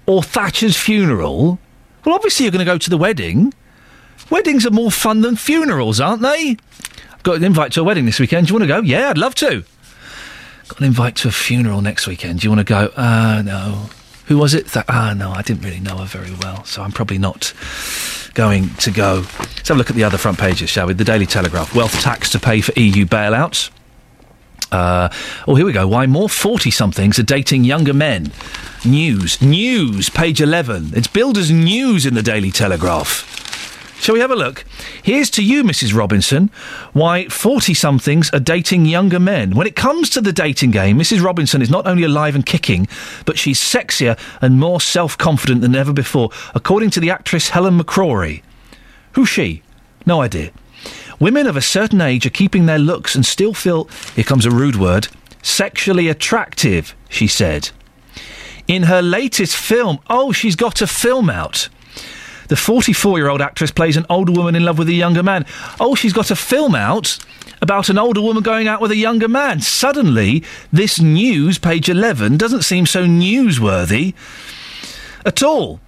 or 0.06 0.24
Thatcher's 0.24 0.78
funeral, 0.78 1.60
well, 2.06 2.16
obviously 2.16 2.46
you're 2.46 2.52
going 2.54 2.66
to 2.66 2.72
go 2.72 2.78
to 2.78 2.90
the 2.90 2.98
wedding. 2.98 3.54
Weddings 4.30 4.66
are 4.66 4.72
more 4.72 4.92
fun 4.92 5.22
than 5.22 5.36
funerals, 5.36 6.00
aren't 6.00 6.22
they? 6.22 6.58
I've 7.12 7.24
got 7.24 7.38
an 7.38 7.44
invite 7.44 7.72
to 7.74 7.82
a 7.82 7.84
wedding 7.84 8.06
this 8.06 8.20
weekend. 8.20 8.48
Do 8.48 8.54
you 8.54 8.60
want 8.60 8.70
to 8.70 8.76
go? 8.76 8.82
Yeah, 8.82 9.10
I'd 9.10 9.18
love 9.18 9.36
to. 9.36 9.64
Got 10.68 10.80
an 10.80 10.86
invite 10.86 11.16
to 11.18 11.28
a 11.28 11.32
funeral 11.32 11.82
next 11.82 12.08
weekend. 12.08 12.40
Do 12.40 12.46
you 12.46 12.50
want 12.52 12.66
to 12.66 12.72
go? 12.72 12.92
Ah, 12.98 13.38
uh, 13.38 13.42
no. 13.42 13.90
Who 14.28 14.38
was 14.38 14.54
it? 14.54 14.68
That 14.68 14.86
ah, 14.88 15.14
no, 15.14 15.32
I 15.32 15.42
didn't 15.42 15.64
really 15.64 15.80
know 15.80 15.98
her 15.98 16.06
very 16.06 16.34
well, 16.42 16.64
so 16.64 16.82
I'm 16.82 16.92
probably 16.92 17.18
not 17.18 17.54
going 18.34 18.70
to 18.76 18.92
go. 18.92 19.26
Let's 19.40 19.68
have 19.68 19.76
a 19.76 19.78
look 19.78 19.90
at 19.90 19.96
the 19.96 20.06
other 20.06 20.18
front 20.18 20.40
pages, 20.40 20.70
shall 20.70 20.88
we? 20.88 20.94
The 20.94 21.04
Daily 21.04 21.26
Telegraph: 21.26 21.76
wealth 21.76 22.00
tax 22.02 22.30
to 22.32 22.40
pay 22.40 22.62
for 22.62 22.72
EU 22.80 23.06
bailouts. 23.06 23.70
Uh, 24.72 25.10
oh, 25.48 25.56
here 25.56 25.66
we 25.66 25.72
go. 25.74 25.88
Why 25.88 26.08
more 26.08 26.28
40 26.28 26.72
somethings 26.72 27.20
are 27.20 27.24
dating 27.24 27.64
younger 27.64 27.94
men? 27.94 28.32
News. 28.84 29.40
News, 29.40 30.10
page 30.10 30.42
11. 30.42 30.94
It's 30.96 31.08
Builders 31.08 31.52
News 31.52 32.08
in 32.08 32.16
the 32.16 32.24
Daily 32.24 32.50
Telegraph. 32.50 33.43
Shall 34.04 34.16
we 34.16 34.20
have 34.20 34.32
a 34.32 34.36
look? 34.36 34.66
Here's 35.02 35.30
to 35.30 35.42
you, 35.42 35.64
Mrs. 35.64 35.96
Robinson, 35.96 36.52
why 36.92 37.30
40 37.30 37.74
somethings 37.74 38.30
are 38.32 38.40
dating 38.42 38.86
younger 38.86 39.18
men. 39.18 39.56
When 39.56 39.66
it 39.66 39.78
comes 39.78 40.10
to 40.10 40.20
the 40.20 40.34
dating 40.34 40.72
game, 40.72 41.00
Mrs. 41.00 41.24
Robinson 41.24 41.62
is 41.62 41.70
not 41.70 41.88
only 41.88 42.04
alive 42.04 42.36
and 42.36 42.46
kicking, 42.46 42.90
but 43.26 43.40
she's 43.40 43.62
sexier 43.62 44.20
and 44.42 44.60
more 44.60 44.82
self 44.82 45.18
confident 45.18 45.62
than 45.62 45.74
ever 45.74 45.94
before, 45.94 46.32
according 46.54 46.90
to 46.90 47.00
the 47.00 47.12
actress 47.12 47.48
Helen 47.48 47.80
McCrory. 47.80 48.44
Who's 49.14 49.30
she? 49.30 49.64
No 50.06 50.20
idea. 50.20 50.52
Women 51.18 51.48
of 51.48 51.56
a 51.56 51.62
certain 51.62 52.02
age 52.02 52.26
are 52.26 52.30
keeping 52.30 52.66
their 52.66 52.80
looks 52.80 53.16
and 53.16 53.26
still 53.26 53.54
feel, 53.54 53.86
here 54.16 54.26
comes 54.26 54.46
a 54.46 54.52
rude 54.52 54.76
word, 54.76 55.08
sexually 55.42 56.10
attractive, 56.10 56.94
she 57.08 57.26
said. 57.26 57.70
In 58.68 58.84
her 58.84 59.02
latest 59.02 59.56
film, 59.56 60.00
oh, 60.10 60.34
she's 60.34 60.58
got 60.58 60.82
a 60.82 60.88
film 60.88 61.30
out. 61.30 61.70
The 62.54 62.58
44 62.58 63.18
year 63.18 63.30
old 63.30 63.42
actress 63.42 63.72
plays 63.72 63.98
an 63.98 64.06
older 64.12 64.32
woman 64.32 64.54
in 64.54 64.64
love 64.64 64.78
with 64.78 64.88
a 64.88 64.94
younger 64.94 65.24
man. 65.24 65.44
Oh, 65.80 65.96
she's 65.96 66.14
got 66.14 66.30
a 66.30 66.36
film 66.36 66.76
out 66.76 67.18
about 67.64 67.90
an 67.90 67.98
older 67.98 68.22
woman 68.22 68.44
going 68.44 68.68
out 68.68 68.80
with 68.80 68.92
a 68.92 68.96
younger 68.96 69.28
man. 69.28 69.60
Suddenly, 69.60 70.44
this 70.72 71.02
news, 71.02 71.58
page 71.58 71.90
11, 71.90 72.38
doesn't 72.38 72.62
seem 72.62 72.86
so 72.86 73.06
newsworthy 73.06 74.14
at 75.26 75.42
all. 75.42 75.80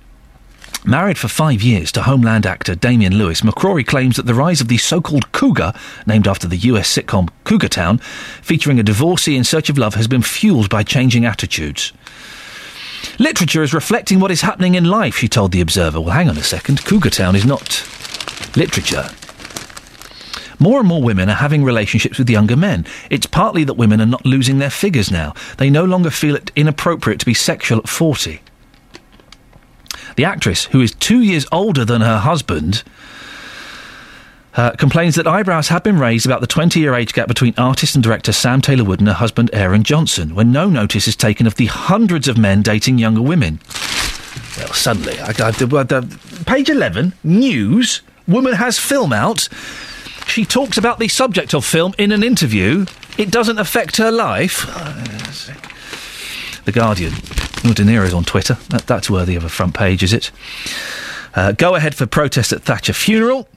Married 0.84 1.20
for 1.20 1.28
five 1.28 1.62
years 1.62 1.92
to 1.92 2.02
Homeland 2.02 2.48
actor 2.48 2.74
Damian 2.74 3.16
Lewis, 3.16 3.42
McCrory 3.42 3.86
claims 3.86 4.16
that 4.16 4.26
the 4.26 4.34
rise 4.34 4.60
of 4.60 4.68
the 4.68 4.80
so 4.80 5.00
called 5.00 5.32
cougar, 5.34 5.72
named 6.08 6.28
after 6.28 6.48
the 6.48 6.58
US 6.58 6.92
sitcom 6.92 7.30
Cougar 7.44 7.70
Town, 7.70 8.00
featuring 8.42 8.80
a 8.80 8.84
divorcee 8.84 9.36
in 9.36 9.44
search 9.44 9.70
of 9.70 9.78
love, 9.78 9.94
has 9.94 10.08
been 10.08 10.24
fueled 10.24 10.72
by 10.72 10.82
changing 10.82 11.26
attitudes. 11.26 11.94
Literature 13.20 13.64
is 13.64 13.74
reflecting 13.74 14.20
what 14.20 14.32
is 14.32 14.42
happening 14.42 14.76
in 14.76 14.86
life, 14.86 15.16
she 15.16 15.28
told 15.28 15.52
The 15.52 15.62
Observer. 15.62 16.02
Well, 16.02 16.14
hang 16.14 16.30
on 16.30 16.38
a 16.38 16.44
second. 16.44 16.84
Cougar 16.86 17.10
Town 17.10 17.36
is 17.36 17.46
not 17.46 17.88
literature. 18.56 19.10
More 20.60 20.80
and 20.80 20.88
more 20.88 21.02
women 21.02 21.30
are 21.30 21.36
having 21.36 21.64
relationships 21.64 22.18
with 22.18 22.30
younger 22.30 22.56
men. 22.56 22.86
It's 23.10 23.26
partly 23.26 23.64
that 23.66 23.74
women 23.74 24.02
are 24.02 24.06
not 24.06 24.26
losing 24.26 24.60
their 24.60 24.70
figures 24.70 25.12
now. 25.12 25.34
They 25.58 25.70
no 25.70 25.84
longer 25.84 26.10
feel 26.10 26.36
it 26.36 26.52
inappropriate 26.56 27.20
to 27.20 27.26
be 27.26 27.34
sexual 27.34 27.80
at 27.80 27.90
40. 27.90 28.42
The 30.16 30.26
actress, 30.26 30.66
who 30.66 30.80
is 30.80 30.94
two 30.94 31.22
years 31.22 31.46
older 31.52 31.84
than 31.84 32.02
her 32.02 32.20
husband, 32.20 32.84
uh, 34.56 34.72
complains 34.72 35.16
that 35.16 35.28
eyebrows 35.28 35.68
have 35.68 35.84
been 35.84 36.00
raised 36.00 36.26
about 36.26 36.42
the 36.42 36.48
20 36.48 36.80
year 36.80 36.96
age 36.96 37.14
gap 37.14 37.28
between 37.28 37.54
artist 37.58 37.96
and 37.96 38.04
director 38.04 38.32
Sam 38.32 38.62
Taylor 38.62 38.84
Wood 38.84 39.00
and 39.00 39.08
her 39.08 39.14
husband 39.14 39.50
Aaron 39.54 39.84
Johnson, 39.84 40.34
when 40.36 40.52
no 40.52 40.70
notice 40.70 41.08
is 41.08 41.16
taken 41.16 41.46
of 41.46 41.56
the 41.56 41.66
hundreds 41.66 42.28
of 42.28 42.38
men 42.38 42.62
dating 42.62 42.98
younger 42.98 43.22
women. 43.22 43.60
Well, 44.58 44.74
suddenly, 44.74 45.20
I, 45.20 45.30
I, 45.30 45.52
the, 45.52 46.20
page 46.46 46.70
11, 46.70 47.14
news, 47.24 48.02
woman 48.28 48.54
has 48.54 48.80
film 48.80 49.12
out. 49.12 49.50
She 50.28 50.46
talks 50.46 50.78
about 50.78 51.00
the 51.00 51.08
subject 51.08 51.54
of 51.54 51.66
film 51.66 51.94
in 51.98 52.12
an 52.12 52.24
interview. 52.24 52.86
It 53.18 53.32
doesn't 53.32 53.60
affect 53.60 53.98
her 53.98 54.12
life. 54.12 54.66
The 56.66 56.72
Guardian. 56.72 57.14
Oh, 57.64 57.74
De 57.74 57.84
Niro's 57.84 58.14
on 58.14 58.24
Twitter. 58.24 58.56
That, 58.70 58.88
that's 58.88 59.10
worthy 59.10 59.36
of 59.36 59.44
a 59.44 59.50
front 59.50 59.74
page, 59.76 60.02
is 60.04 60.14
it? 60.14 60.32
Uh, 61.36 61.52
go 61.52 61.76
ahead 61.76 61.96
for 61.96 62.06
protest 62.06 62.52
at 62.54 62.64
Thatcher 62.64 62.94
funeral. 62.94 63.48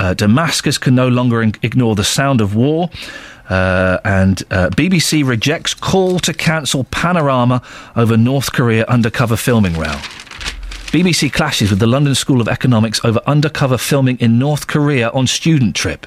Uh, 0.00 0.14
Damascus 0.14 0.78
can 0.78 0.94
no 0.94 1.08
longer 1.08 1.42
in- 1.42 1.52
ignore 1.60 1.94
the 1.94 2.04
sound 2.04 2.40
of 2.40 2.56
war. 2.56 2.88
Uh, 3.50 3.98
and 4.02 4.42
uh, 4.50 4.70
BBC 4.70 5.26
rejects 5.26 5.74
call 5.74 6.18
to 6.20 6.32
cancel 6.32 6.84
Panorama 6.84 7.60
over 7.94 8.16
North 8.16 8.50
Korea 8.50 8.86
undercover 8.86 9.36
filming 9.36 9.74
row. 9.74 9.98
BBC 10.90 11.30
clashes 11.30 11.68
with 11.68 11.80
the 11.80 11.86
London 11.86 12.14
School 12.14 12.40
of 12.40 12.48
Economics 12.48 13.04
over 13.04 13.20
undercover 13.26 13.76
filming 13.76 14.16
in 14.20 14.38
North 14.38 14.68
Korea 14.68 15.10
on 15.10 15.26
student 15.26 15.76
trip. 15.76 16.06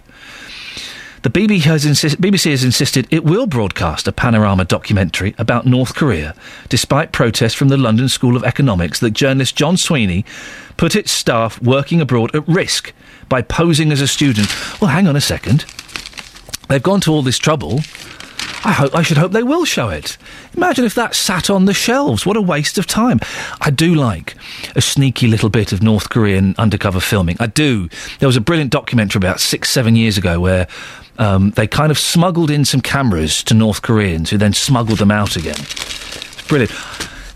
The 1.21 1.29
BBC 1.29 1.61
has, 1.61 1.85
BBC 1.85 2.49
has 2.49 2.63
insisted 2.63 3.07
it 3.11 3.23
will 3.23 3.45
broadcast 3.45 4.07
a 4.07 4.11
panorama 4.11 4.65
documentary 4.65 5.35
about 5.37 5.67
North 5.67 5.93
Korea, 5.93 6.33
despite 6.67 7.11
protests 7.11 7.53
from 7.53 7.67
the 7.69 7.77
London 7.77 8.09
School 8.09 8.35
of 8.35 8.43
Economics 8.43 8.99
that 9.01 9.11
journalist 9.11 9.55
John 9.55 9.77
Sweeney 9.77 10.25
put 10.77 10.95
its 10.95 11.11
staff 11.11 11.61
working 11.61 12.01
abroad 12.01 12.35
at 12.35 12.47
risk 12.47 12.91
by 13.29 13.41
posing 13.41 13.91
as 13.91 14.01
a 14.01 14.07
student. 14.07 14.47
Well, 14.81 14.91
hang 14.91 15.07
on 15.07 15.15
a 15.15 15.21
second. 15.21 15.65
They've 16.69 16.81
gone 16.81 17.01
to 17.01 17.11
all 17.11 17.21
this 17.21 17.37
trouble. 17.37 17.81
I 18.65 18.71
hope 18.71 18.95
I 18.95 19.01
should 19.01 19.17
hope 19.17 19.33
they 19.33 19.43
will 19.43 19.65
show 19.65 19.89
it. 19.89 20.17
Imagine 20.55 20.85
if 20.85 20.95
that 20.95 21.15
sat 21.15 21.49
on 21.49 21.65
the 21.65 21.73
shelves. 21.73 22.25
What 22.25 22.37
a 22.37 22.41
waste 22.41 22.77
of 22.77 22.87
time. 22.87 23.19
I 23.59 23.69
do 23.69 23.93
like 23.93 24.35
a 24.75 24.81
sneaky 24.81 25.27
little 25.27 25.49
bit 25.49 25.73
of 25.73 25.83
North 25.83 26.09
Korean 26.09 26.55
undercover 26.57 27.01
filming. 27.01 27.35
I 27.41 27.47
do. 27.47 27.89
There 28.19 28.27
was 28.27 28.37
a 28.37 28.41
brilliant 28.41 28.71
documentary 28.71 29.19
about 29.19 29.41
six, 29.41 29.69
seven 29.69 29.97
years 29.97 30.17
ago 30.17 30.39
where 30.39 30.67
um, 31.17 31.51
they 31.51 31.67
kind 31.67 31.91
of 31.91 31.99
smuggled 31.99 32.49
in 32.49 32.63
some 32.63 32.79
cameras 32.79 33.43
to 33.43 33.53
North 33.53 33.81
Koreans 33.81 34.29
who 34.29 34.37
then 34.37 34.53
smuggled 34.53 34.99
them 34.99 35.11
out 35.11 35.35
again. 35.35 35.59
It's 35.59 36.47
brilliant. 36.47 36.71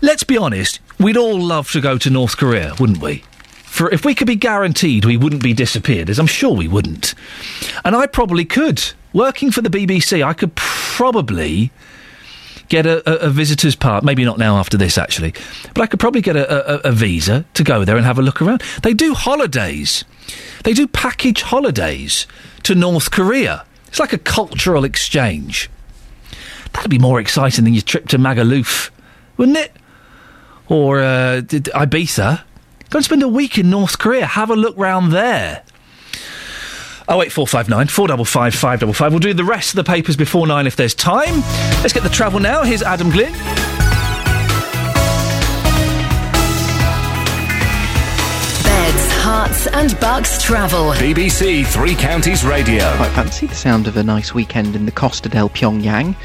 Let's 0.00 0.24
be 0.24 0.38
honest, 0.38 0.80
we'd 0.98 1.16
all 1.18 1.38
love 1.38 1.70
to 1.72 1.80
go 1.82 1.98
to 1.98 2.08
North 2.08 2.38
Korea, 2.38 2.74
wouldn't 2.80 3.00
we? 3.02 3.22
For 3.68 3.90
if 3.90 4.04
we 4.04 4.14
could 4.14 4.26
be 4.26 4.34
guaranteed 4.34 5.04
we 5.04 5.16
wouldn't 5.16 5.42
be 5.42 5.54
disappeared, 5.54 6.10
as 6.10 6.18
I'm 6.18 6.26
sure 6.26 6.52
we 6.54 6.66
wouldn't. 6.66 7.14
And 7.84 7.94
I 7.94 8.06
probably 8.06 8.44
could. 8.44 8.82
Working 9.12 9.52
for 9.52 9.62
the 9.62 9.70
BBC, 9.70 10.24
I 10.24 10.32
could 10.32 10.54
probably 10.56 11.70
get 12.68 12.86
a, 12.86 13.08
a, 13.08 13.28
a 13.28 13.30
visitor's 13.30 13.76
part. 13.76 14.04
Maybe 14.04 14.24
not 14.24 14.38
now 14.38 14.56
after 14.56 14.76
this, 14.76 14.98
actually. 14.98 15.32
But 15.74 15.82
I 15.82 15.86
could 15.86 16.00
probably 16.00 16.20
get 16.20 16.36
a, 16.36 16.86
a, 16.86 16.92
visa 16.92 17.44
to 17.54 17.64
go 17.64 17.84
there 17.84 17.96
and 17.96 18.04
have 18.04 18.18
a 18.18 18.22
look 18.22 18.42
around. 18.42 18.62
They 18.82 18.94
do 18.94 19.14
holidays. 19.14 20.04
They 20.64 20.72
do 20.72 20.86
package 20.86 21.42
holidays 21.42 22.26
to 22.64 22.74
North 22.74 23.10
Korea. 23.10 23.64
It's 23.86 24.00
like 24.00 24.12
a 24.12 24.18
cultural 24.18 24.84
exchange. 24.84 25.70
That'd 26.72 26.90
be 26.90 26.98
more 26.98 27.20
exciting 27.20 27.64
than 27.64 27.74
your 27.74 27.82
trip 27.82 28.08
to 28.08 28.18
Magaluf, 28.18 28.90
wouldn't 29.36 29.56
it? 29.56 29.72
Or 30.68 31.00
uh, 31.00 31.40
Ibiza. 31.42 32.42
Go 32.90 32.98
and 32.98 33.04
spend 33.04 33.22
a 33.22 33.28
week 33.28 33.58
in 33.58 33.68
North 33.68 33.98
Korea. 33.98 34.26
Have 34.26 34.50
a 34.50 34.56
look 34.56 34.76
round 34.78 35.12
there. 35.12 35.62
Oh 37.08 37.22
eight 37.22 37.32
four 37.32 37.46
five 37.46 37.68
nine 37.68 37.86
four 37.88 38.08
double 38.08 38.24
five 38.24 38.54
five 38.54 38.80
double 38.80 38.92
five. 38.94 39.12
We'll 39.12 39.18
do 39.18 39.32
the 39.34 39.44
rest 39.44 39.70
of 39.70 39.76
the 39.76 39.84
papers 39.84 40.16
before 40.16 40.46
nine 40.46 40.66
if 40.66 40.76
there's 40.76 40.94
time. 40.94 41.40
Let's 41.82 41.92
get 41.92 42.02
the 42.02 42.08
travel 42.10 42.40
now. 42.40 42.62
Here's 42.64 42.82
Adam 42.82 43.10
Glynn. 43.10 43.34
Herts 49.28 49.70
and 49.74 50.00
Bucks 50.00 50.42
travel. 50.42 50.92
BBC 50.92 51.66
Three 51.66 51.94
Counties 51.94 52.46
Radio. 52.46 52.96
Quite 52.96 53.12
fancy 53.12 53.46
the 53.46 53.54
sound 53.54 53.86
of 53.86 53.98
a 53.98 54.02
nice 54.02 54.32
weekend 54.32 54.74
in 54.74 54.86
the 54.86 54.90
Costa 54.90 55.28
del 55.28 55.50
Pyongyang. 55.50 56.16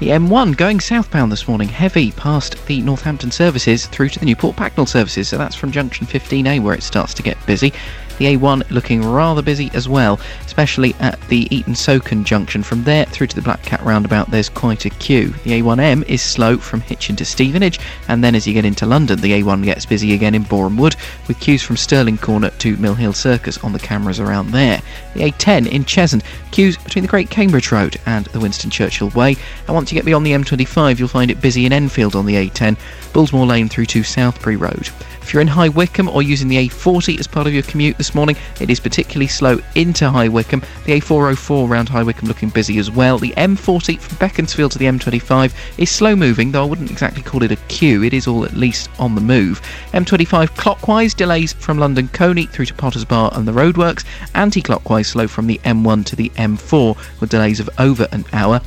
The 0.00 0.08
M1 0.08 0.56
going 0.56 0.80
southbound 0.80 1.30
this 1.30 1.46
morning, 1.46 1.68
heavy 1.68 2.10
past 2.10 2.66
the 2.66 2.82
Northampton 2.82 3.30
services 3.30 3.86
through 3.86 4.08
to 4.08 4.18
the 4.18 4.26
Newport 4.26 4.56
Pagnell 4.56 4.88
services. 4.88 5.28
So 5.28 5.38
that's 5.38 5.54
from 5.54 5.70
junction 5.70 6.04
15A 6.08 6.60
where 6.60 6.74
it 6.74 6.82
starts 6.82 7.14
to 7.14 7.22
get 7.22 7.38
busy. 7.46 7.72
The 8.18 8.36
A1 8.36 8.70
looking 8.70 9.02
rather 9.02 9.42
busy 9.42 9.70
as 9.74 9.88
well, 9.88 10.20
especially 10.44 10.94
at 11.00 11.20
the 11.28 11.46
Eaton 11.54 11.74
Socon 11.74 12.24
junction. 12.24 12.62
From 12.62 12.84
there 12.84 13.04
through 13.06 13.28
to 13.28 13.36
the 13.36 13.42
Black 13.42 13.62
Cat 13.62 13.82
roundabout, 13.84 14.30
there's 14.30 14.48
quite 14.48 14.84
a 14.84 14.90
queue. 14.90 15.28
The 15.44 15.60
A1M 15.60 16.02
is 16.08 16.20
slow 16.20 16.58
from 16.58 16.80
Hitchin 16.80 17.16
to 17.16 17.24
Stevenage, 17.24 17.78
and 18.08 18.22
then 18.22 18.34
as 18.34 18.46
you 18.46 18.54
get 18.54 18.64
into 18.64 18.86
London, 18.86 19.20
the 19.20 19.40
A1 19.40 19.64
gets 19.64 19.86
busy 19.86 20.14
again 20.14 20.34
in 20.34 20.42
Boreham 20.42 20.76
Wood, 20.76 20.96
with 21.28 21.38
queues 21.38 21.62
from 21.62 21.76
Stirling 21.76 22.18
Corner 22.18 22.50
to 22.50 22.76
Mill 22.76 22.94
Hill 22.94 23.12
Circus 23.12 23.58
on 23.58 23.72
the 23.72 23.78
cameras 23.78 24.20
around 24.20 24.50
there. 24.50 24.82
The 25.14 25.30
A10 25.30 25.68
in 25.68 25.84
Cheshunt, 25.84 26.24
queues 26.50 26.76
between 26.76 27.02
the 27.02 27.08
Great 27.08 27.30
Cambridge 27.30 27.70
Road 27.70 27.98
and 28.06 28.26
the 28.26 28.40
Winston 28.40 28.70
Churchill 28.70 29.10
Way, 29.10 29.36
and 29.66 29.74
once 29.74 29.92
you 29.92 29.96
get 29.96 30.04
beyond 30.04 30.26
the 30.26 30.32
M25, 30.32 30.98
you'll 30.98 31.08
find 31.08 31.30
it 31.30 31.40
busy 31.40 31.66
in 31.66 31.72
Enfield 31.72 32.16
on 32.16 32.26
the 32.26 32.34
A10, 32.34 32.76
Bullsmoor 33.12 33.46
Lane 33.46 33.68
through 33.68 33.86
to 33.86 34.00
Southbury 34.00 34.58
Road. 34.58 34.88
If 35.22 35.34
you're 35.34 35.42
in 35.42 35.48
High 35.48 35.68
Wycombe 35.68 36.08
or 36.08 36.22
using 36.22 36.48
the 36.48 36.68
A40 36.68 37.20
as 37.20 37.26
part 37.26 37.46
of 37.46 37.52
your 37.52 37.62
commute 37.62 38.00
morning, 38.14 38.36
it 38.60 38.70
is 38.70 38.80
particularly 38.80 39.26
slow 39.26 39.60
into 39.74 40.08
High 40.08 40.28
Wycombe. 40.28 40.62
The 40.84 41.00
A404 41.00 41.68
around 41.68 41.88
High 41.88 42.02
Wycombe 42.02 42.28
looking 42.28 42.48
busy 42.48 42.78
as 42.78 42.90
well. 42.90 43.18
The 43.18 43.32
M40 43.32 43.98
from 43.98 44.18
Beaconsfield 44.18 44.72
to 44.72 44.78
the 44.78 44.86
M25 44.86 45.54
is 45.78 45.90
slow 45.90 46.16
moving, 46.16 46.52
though 46.52 46.62
I 46.62 46.66
wouldn't 46.66 46.90
exactly 46.90 47.22
call 47.22 47.42
it 47.42 47.52
a 47.52 47.56
queue. 47.68 48.02
It 48.02 48.14
is 48.14 48.26
all 48.26 48.44
at 48.44 48.54
least 48.54 48.90
on 48.98 49.14
the 49.14 49.20
move. 49.20 49.60
M25 49.92 50.56
clockwise 50.56 51.14
delays 51.14 51.52
from 51.52 51.78
London 51.78 52.08
Colney 52.08 52.46
through 52.46 52.66
to 52.66 52.74
Potters 52.74 53.04
Bar 53.04 53.30
and 53.34 53.46
the 53.46 53.52
roadworks. 53.52 54.04
Anti-clockwise 54.34 55.08
slow 55.08 55.28
from 55.28 55.46
the 55.46 55.58
M1 55.64 56.04
to 56.06 56.16
the 56.16 56.30
M4 56.30 56.96
with 57.20 57.30
delays 57.30 57.60
of 57.60 57.70
over 57.78 58.06
an 58.12 58.24
hour. 58.32 58.60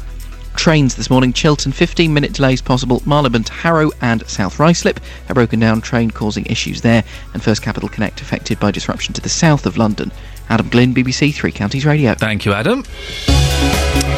Trains 0.56 0.96
this 0.96 1.10
morning, 1.10 1.34
Chiltern 1.34 1.72
15 1.72 2.14
minute 2.14 2.34
delays 2.34 2.62
possible, 2.62 3.02
Marylebone 3.06 3.44
to 3.46 3.54
Harrow 3.54 3.92
and 4.02 4.28
South 4.30 4.58
Ruislip, 4.58 4.98
a 5.30 5.34
broken 5.34 5.60
down 5.60 5.82
train 5.82 6.12
causing 6.12 6.46
issues 6.46 6.82
there, 6.82 7.04
and 7.34 7.42
First 7.42 7.62
Capital 7.62 7.90
Connect 7.90 8.22
affected 8.22 8.60
by 8.60 8.70
disruption 8.72 9.14
to 9.16 9.22
the 9.22 9.30
south 9.30 9.66
of 9.66 9.78
London. 9.78 10.12
Adam 10.50 10.70
Glynn, 10.70 10.94
BBC 10.94 11.34
Three 11.34 11.52
Counties 11.52 11.86
Radio. 11.86 12.14
Thank 12.14 12.46
you, 12.46 12.54
Adam. 12.54 12.84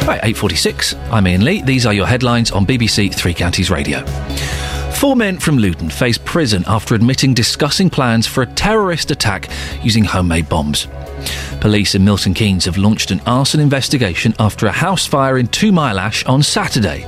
Right, 0.06 0.20
8.46, 0.22 1.10
I'm 1.10 1.26
Iain 1.26 1.44
Lee. 1.44 1.62
These 1.62 1.86
are 1.86 1.94
your 1.94 2.06
headlines 2.06 2.50
on 2.50 2.66
BBC 2.66 3.14
Three 3.14 3.32
Counties 3.32 3.70
Radio. 3.70 4.04
Four 4.96 5.16
men 5.16 5.38
from 5.38 5.58
Luton 5.58 5.90
face 5.90 6.18
prison 6.18 6.64
after 6.66 6.94
admitting 6.94 7.34
discussing 7.34 7.88
plans 7.88 8.26
for 8.26 8.42
a 8.42 8.46
terrorist 8.46 9.10
attack 9.10 9.48
using 9.82 10.04
homemade 10.04 10.48
bombs. 10.48 10.88
Police 11.60 11.94
in 11.94 12.04
Milton 12.04 12.34
Keynes 12.34 12.64
have 12.66 12.76
launched 12.76 13.10
an 13.10 13.20
arson 13.26 13.60
investigation 13.60 14.34
after 14.38 14.66
a 14.66 14.72
house 14.72 15.06
fire 15.06 15.38
in 15.38 15.46
Two 15.48 15.72
Mile 15.72 15.98
Ash 15.98 16.24
on 16.26 16.42
Saturday. 16.42 17.06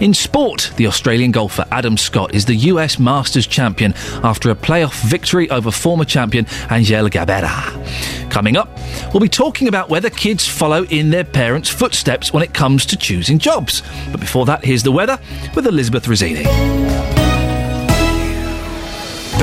In 0.00 0.14
sport, 0.14 0.72
the 0.76 0.86
Australian 0.86 1.32
golfer 1.32 1.66
Adam 1.72 1.96
Scott 1.96 2.32
is 2.32 2.44
the 2.44 2.54
US 2.54 3.00
Masters 3.00 3.48
champion 3.48 3.94
after 4.22 4.50
a 4.50 4.54
playoff 4.54 5.02
victory 5.08 5.50
over 5.50 5.72
former 5.72 6.04
champion 6.04 6.46
Angel 6.70 7.08
Cabrera. 7.10 7.50
Coming 8.30 8.56
up, 8.56 8.68
we'll 9.12 9.20
be 9.20 9.28
talking 9.28 9.66
about 9.66 9.88
whether 9.88 10.08
kids 10.08 10.46
follow 10.46 10.84
in 10.84 11.10
their 11.10 11.24
parents' 11.24 11.68
footsteps 11.68 12.32
when 12.32 12.44
it 12.44 12.54
comes 12.54 12.86
to 12.86 12.96
choosing 12.96 13.38
jobs. 13.38 13.82
But 14.12 14.20
before 14.20 14.46
that, 14.46 14.64
here's 14.64 14.84
the 14.84 14.92
weather 14.92 15.18
with 15.56 15.66
Elizabeth 15.66 16.04
Rizzini. 16.06 17.17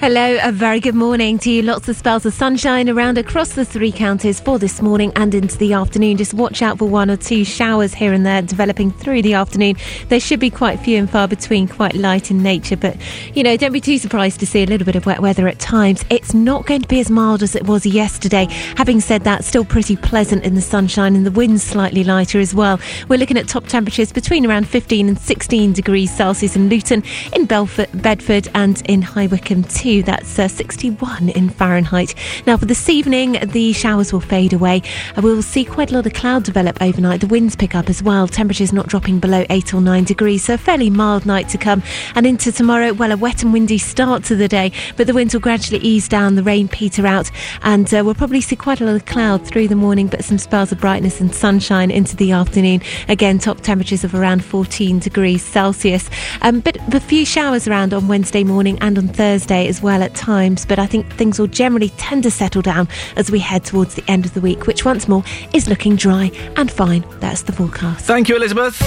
Hello, 0.00 0.38
a 0.42 0.50
very 0.50 0.80
good 0.80 0.94
morning 0.94 1.38
to 1.40 1.50
you. 1.50 1.60
Lots 1.60 1.86
of 1.86 1.94
spells 1.94 2.24
of 2.24 2.32
sunshine 2.32 2.88
around 2.88 3.18
across 3.18 3.52
the 3.52 3.66
three 3.66 3.92
counties 3.92 4.40
for 4.40 4.58
this 4.58 4.80
morning 4.80 5.12
and 5.14 5.34
into 5.34 5.58
the 5.58 5.74
afternoon. 5.74 6.16
Just 6.16 6.32
watch 6.32 6.62
out 6.62 6.78
for 6.78 6.86
one 6.86 7.10
or 7.10 7.18
two 7.18 7.44
showers 7.44 7.92
here 7.92 8.14
and 8.14 8.24
there 8.24 8.40
developing 8.40 8.92
through 8.92 9.20
the 9.20 9.34
afternoon. 9.34 9.76
There 10.08 10.18
should 10.18 10.40
be 10.40 10.48
quite 10.48 10.80
few 10.80 10.96
and 10.96 11.10
far 11.10 11.28
between, 11.28 11.68
quite 11.68 11.92
light 11.94 12.30
in 12.30 12.42
nature, 12.42 12.78
but 12.78 12.96
you 13.34 13.42
know, 13.42 13.58
don't 13.58 13.74
be 13.74 13.80
too 13.82 13.98
surprised 13.98 14.40
to 14.40 14.46
see 14.46 14.62
a 14.62 14.66
little 14.66 14.86
bit 14.86 14.96
of 14.96 15.04
wet 15.04 15.20
weather 15.20 15.46
at 15.46 15.58
times. 15.58 16.02
It's 16.08 16.32
not 16.32 16.64
going 16.64 16.80
to 16.80 16.88
be 16.88 17.00
as 17.00 17.10
mild 17.10 17.42
as 17.42 17.54
it 17.54 17.66
was 17.66 17.84
yesterday. 17.84 18.46
Having 18.78 19.02
said 19.02 19.24
that, 19.24 19.44
still 19.44 19.66
pretty 19.66 19.96
pleasant 19.96 20.44
in 20.44 20.54
the 20.54 20.62
sunshine 20.62 21.14
and 21.14 21.26
the 21.26 21.30
wind's 21.30 21.62
slightly 21.62 22.04
lighter 22.04 22.40
as 22.40 22.54
well. 22.54 22.80
We're 23.08 23.18
looking 23.18 23.36
at 23.36 23.48
top 23.48 23.66
temperatures 23.66 24.12
between 24.12 24.46
around 24.46 24.66
15 24.66 25.10
and 25.10 25.18
16 25.18 25.74
degrees 25.74 26.10
Celsius 26.10 26.56
in 26.56 26.70
Luton, 26.70 27.02
in 27.34 27.44
Belford, 27.44 27.90
Bedford, 28.00 28.48
and 28.54 28.80
in 28.88 29.02
High 29.02 29.26
Wycombe 29.26 29.64
too. 29.64 29.89
62. 29.90 30.02
That's 30.04 30.38
uh, 30.38 30.46
61 30.46 31.30
in 31.30 31.48
Fahrenheit. 31.48 32.14
Now, 32.46 32.56
for 32.56 32.66
this 32.66 32.88
evening, 32.88 33.32
the 33.48 33.72
showers 33.72 34.12
will 34.12 34.20
fade 34.20 34.52
away. 34.52 34.82
Uh, 35.16 35.22
we'll 35.22 35.42
see 35.42 35.64
quite 35.64 35.90
a 35.90 35.94
lot 35.94 36.06
of 36.06 36.12
cloud 36.12 36.44
develop 36.44 36.80
overnight. 36.80 37.20
The 37.20 37.26
winds 37.26 37.56
pick 37.56 37.74
up 37.74 37.88
as 37.88 38.00
well. 38.00 38.28
Temperatures 38.28 38.72
not 38.72 38.86
dropping 38.86 39.18
below 39.18 39.44
8 39.50 39.74
or 39.74 39.80
9 39.80 40.04
degrees. 40.04 40.44
So, 40.44 40.54
a 40.54 40.58
fairly 40.58 40.90
mild 40.90 41.26
night 41.26 41.48
to 41.48 41.58
come. 41.58 41.82
And 42.14 42.24
into 42.24 42.52
tomorrow, 42.52 42.92
well, 42.92 43.10
a 43.10 43.16
wet 43.16 43.42
and 43.42 43.52
windy 43.52 43.78
start 43.78 44.22
to 44.24 44.36
the 44.36 44.46
day, 44.46 44.70
but 44.96 45.08
the 45.08 45.14
winds 45.14 45.34
will 45.34 45.40
gradually 45.40 45.80
ease 45.80 46.08
down, 46.08 46.36
the 46.36 46.42
rain 46.44 46.68
peter 46.68 47.04
out, 47.06 47.30
and 47.62 47.92
uh, 47.92 48.02
we'll 48.04 48.14
probably 48.14 48.40
see 48.40 48.56
quite 48.56 48.80
a 48.80 48.84
lot 48.84 48.94
of 48.94 49.06
cloud 49.06 49.44
through 49.44 49.66
the 49.66 49.74
morning, 49.74 50.06
but 50.06 50.24
some 50.24 50.38
spells 50.38 50.70
of 50.70 50.80
brightness 50.80 51.20
and 51.20 51.34
sunshine 51.34 51.90
into 51.90 52.14
the 52.14 52.30
afternoon. 52.30 52.80
Again, 53.08 53.38
top 53.38 53.60
temperatures 53.60 54.04
of 54.04 54.14
around 54.14 54.44
14 54.44 55.00
degrees 55.00 55.42
Celsius. 55.42 56.08
Um, 56.42 56.60
but 56.60 56.76
a 56.94 57.00
few 57.00 57.26
showers 57.26 57.66
around 57.66 57.92
on 57.92 58.06
Wednesday 58.06 58.44
morning 58.44 58.78
and 58.80 58.96
on 58.96 59.08
Thursday 59.08 59.66
as 59.66 59.79
well 59.82 60.02
at 60.02 60.14
times, 60.14 60.66
but 60.66 60.78
I 60.78 60.86
think 60.86 61.10
things 61.14 61.38
will 61.38 61.46
generally 61.46 61.90
tend 61.90 62.22
to 62.24 62.30
settle 62.30 62.62
down 62.62 62.88
as 63.16 63.30
we 63.30 63.38
head 63.38 63.64
towards 63.64 63.94
the 63.94 64.04
end 64.08 64.24
of 64.24 64.34
the 64.34 64.40
week, 64.40 64.66
which 64.66 64.84
once 64.84 65.08
more 65.08 65.24
is 65.52 65.68
looking 65.68 65.96
dry 65.96 66.30
and 66.56 66.70
fine. 66.70 67.04
That's 67.20 67.42
the 67.42 67.52
forecast. 67.52 68.04
Thank 68.04 68.28
you, 68.28 68.36
Elizabeth. 68.36 68.80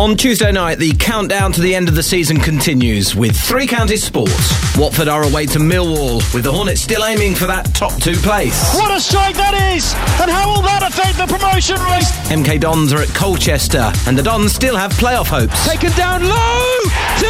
On 0.00 0.16
Tuesday 0.16 0.50
night, 0.50 0.78
the 0.78 0.94
countdown 0.94 1.52
to 1.52 1.60
the 1.60 1.74
end 1.74 1.86
of 1.86 1.94
the 1.94 2.02
season 2.02 2.40
continues 2.40 3.14
with 3.14 3.38
three 3.38 3.66
counties 3.66 4.02
sports. 4.02 4.74
Watford 4.74 5.08
are 5.08 5.24
away 5.24 5.44
to 5.44 5.58
Millwall, 5.58 6.22
with 6.32 6.44
the 6.44 6.50
Hornets 6.50 6.80
still 6.80 7.04
aiming 7.04 7.34
for 7.34 7.44
that 7.44 7.66
top 7.74 7.92
two 8.00 8.14
place. 8.14 8.74
What 8.74 8.96
a 8.96 8.98
strike 8.98 9.36
that 9.36 9.52
is! 9.76 9.92
And 10.18 10.30
how 10.30 10.48
will 10.48 10.62
that 10.62 10.82
affect 10.88 11.18
the 11.18 11.26
promotion 11.26 11.76
race? 11.84 12.08
MK 12.32 12.60
Dons 12.60 12.94
are 12.94 13.02
at 13.02 13.08
Colchester, 13.14 13.92
and 14.06 14.16
the 14.16 14.22
Dons 14.22 14.54
still 14.54 14.74
have 14.74 14.90
playoff 14.92 15.28
hopes. 15.28 15.68
Taken 15.68 15.92
down 15.92 16.24
low! 16.24 16.80
2 17.20 17.28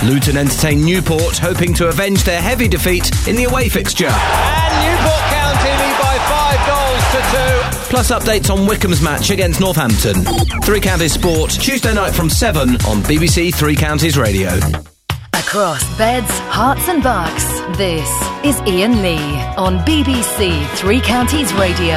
0! 0.00 0.08
Luton 0.08 0.38
entertain 0.38 0.82
Newport, 0.82 1.36
hoping 1.36 1.74
to 1.74 1.88
avenge 1.88 2.24
their 2.24 2.40
heavy 2.40 2.68
defeat 2.68 3.12
in 3.28 3.36
the 3.36 3.44
away 3.44 3.68
fixture. 3.68 4.08
And 4.08 4.72
Newport 4.80 5.24
County 5.28 5.72
lead 5.76 5.96
by 6.00 6.16
five 6.24 6.60
goals 6.64 7.04
to 7.12 7.20
two. 7.36 7.63
Plus 7.94 8.10
updates 8.10 8.50
on 8.50 8.66
Wycombe's 8.66 9.00
match 9.00 9.30
against 9.30 9.60
Northampton. 9.60 10.24
Three 10.62 10.80
Counties 10.80 11.12
Sport, 11.12 11.52
Tuesday 11.52 11.94
night 11.94 12.12
from 12.12 12.28
7 12.28 12.70
on 12.70 13.00
BBC 13.04 13.54
Three 13.54 13.76
Counties 13.76 14.18
Radio. 14.18 14.50
Across 15.32 15.96
beds, 15.96 16.28
herts, 16.50 16.88
and 16.88 17.04
bucks, 17.04 17.44
this 17.78 18.10
is 18.44 18.60
Iain 18.62 19.00
Lee 19.00 19.36
on 19.56 19.78
BBC 19.86 20.66
Three 20.74 21.00
Counties 21.02 21.54
Radio. 21.54 21.94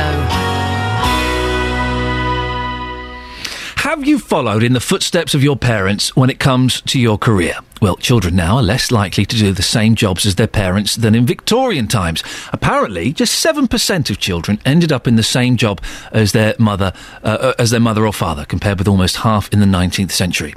Have 3.77 4.05
you 4.05 4.19
followed 4.19 4.61
in 4.61 4.73
the 4.73 4.79
footsteps 4.79 5.33
of 5.33 5.43
your 5.43 5.55
parents 5.55 6.15
when 6.15 6.29
it 6.29 6.37
comes 6.37 6.81
to 6.81 6.99
your 6.99 7.17
career? 7.17 7.55
Well, 7.79 7.95
children 7.97 8.35
now 8.35 8.57
are 8.57 8.63
less 8.63 8.91
likely 8.91 9.25
to 9.25 9.35
do 9.35 9.51
the 9.51 9.61
same 9.61 9.93
jobs 9.93 10.25
as 10.25 10.35
their 10.35 10.47
parents 10.47 10.95
than 10.95 11.13
in 11.13 11.25
Victorian 11.25 11.87
times. 11.87 12.23
Apparently, 12.51 13.13
just 13.13 13.43
7% 13.45 14.09
of 14.09 14.17
children 14.17 14.59
ended 14.65 14.91
up 14.91 15.07
in 15.07 15.15
the 15.15 15.23
same 15.23 15.57
job 15.57 15.81
as 16.11 16.31
their 16.31 16.55
mother 16.57 16.91
uh, 17.23 17.53
as 17.59 17.69
their 17.69 17.79
mother 17.79 18.05
or 18.05 18.13
father, 18.13 18.45
compared 18.45 18.79
with 18.79 18.87
almost 18.87 19.17
half 19.17 19.51
in 19.53 19.59
the 19.59 19.65
19th 19.65 20.11
century. 20.11 20.53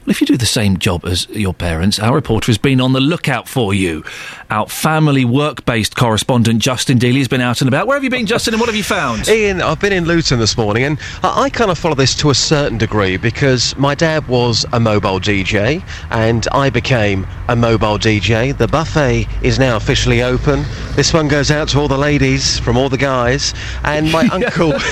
Well, 0.00 0.10
if 0.10 0.20
you 0.20 0.26
do 0.26 0.36
the 0.36 0.46
same 0.46 0.78
job 0.78 1.04
as 1.04 1.28
your 1.30 1.54
parents, 1.54 1.98
our 1.98 2.14
reporter 2.14 2.46
has 2.46 2.58
been 2.58 2.80
on 2.80 2.92
the 2.92 3.00
lookout 3.00 3.48
for 3.48 3.74
you. 3.74 4.04
Our 4.50 4.66
family 4.66 5.24
work-based 5.24 5.94
correspondent 5.94 6.60
Justin 6.60 6.98
Dealey 6.98 7.18
has 7.18 7.28
been 7.28 7.40
out 7.40 7.60
and 7.60 7.68
about. 7.68 7.86
Where 7.86 7.96
have 7.96 8.02
you 8.02 8.10
been, 8.10 8.26
Justin, 8.26 8.52
and 8.54 8.60
what 8.60 8.68
have 8.68 8.74
you 8.74 8.82
found? 8.82 9.28
Iain, 9.28 9.60
I've 9.62 9.78
been 9.80 9.92
in 9.92 10.06
Luton 10.06 10.40
this 10.40 10.56
morning, 10.56 10.82
and 10.82 10.98
I, 11.22 11.42
I 11.42 11.50
kind 11.50 11.70
of 11.70 11.78
follow 11.78 11.94
this 11.94 12.16
to 12.16 12.30
a 12.30 12.34
certain 12.34 12.76
degree 12.76 13.16
because 13.16 13.76
my 13.76 13.94
dad 13.94 14.26
was 14.26 14.66
a 14.72 14.80
mobile 14.80 15.20
DJ, 15.20 15.84
and 16.10 16.48
I 16.50 16.68
became 16.68 17.28
a 17.48 17.54
mobile 17.54 17.96
DJ. 17.96 18.56
The 18.56 18.66
buffet 18.66 19.28
is 19.42 19.60
now 19.60 19.76
officially 19.76 20.20
open. 20.22 20.64
This 20.96 21.12
one 21.14 21.28
goes 21.28 21.52
out 21.52 21.68
to 21.68 21.78
all 21.78 21.86
the 21.86 21.96
ladies 21.96 22.58
from 22.58 22.76
all 22.76 22.88
the 22.88 22.98
guys, 22.98 23.54
and 23.84 24.10
my 24.10 24.26
uncle. 24.32 24.72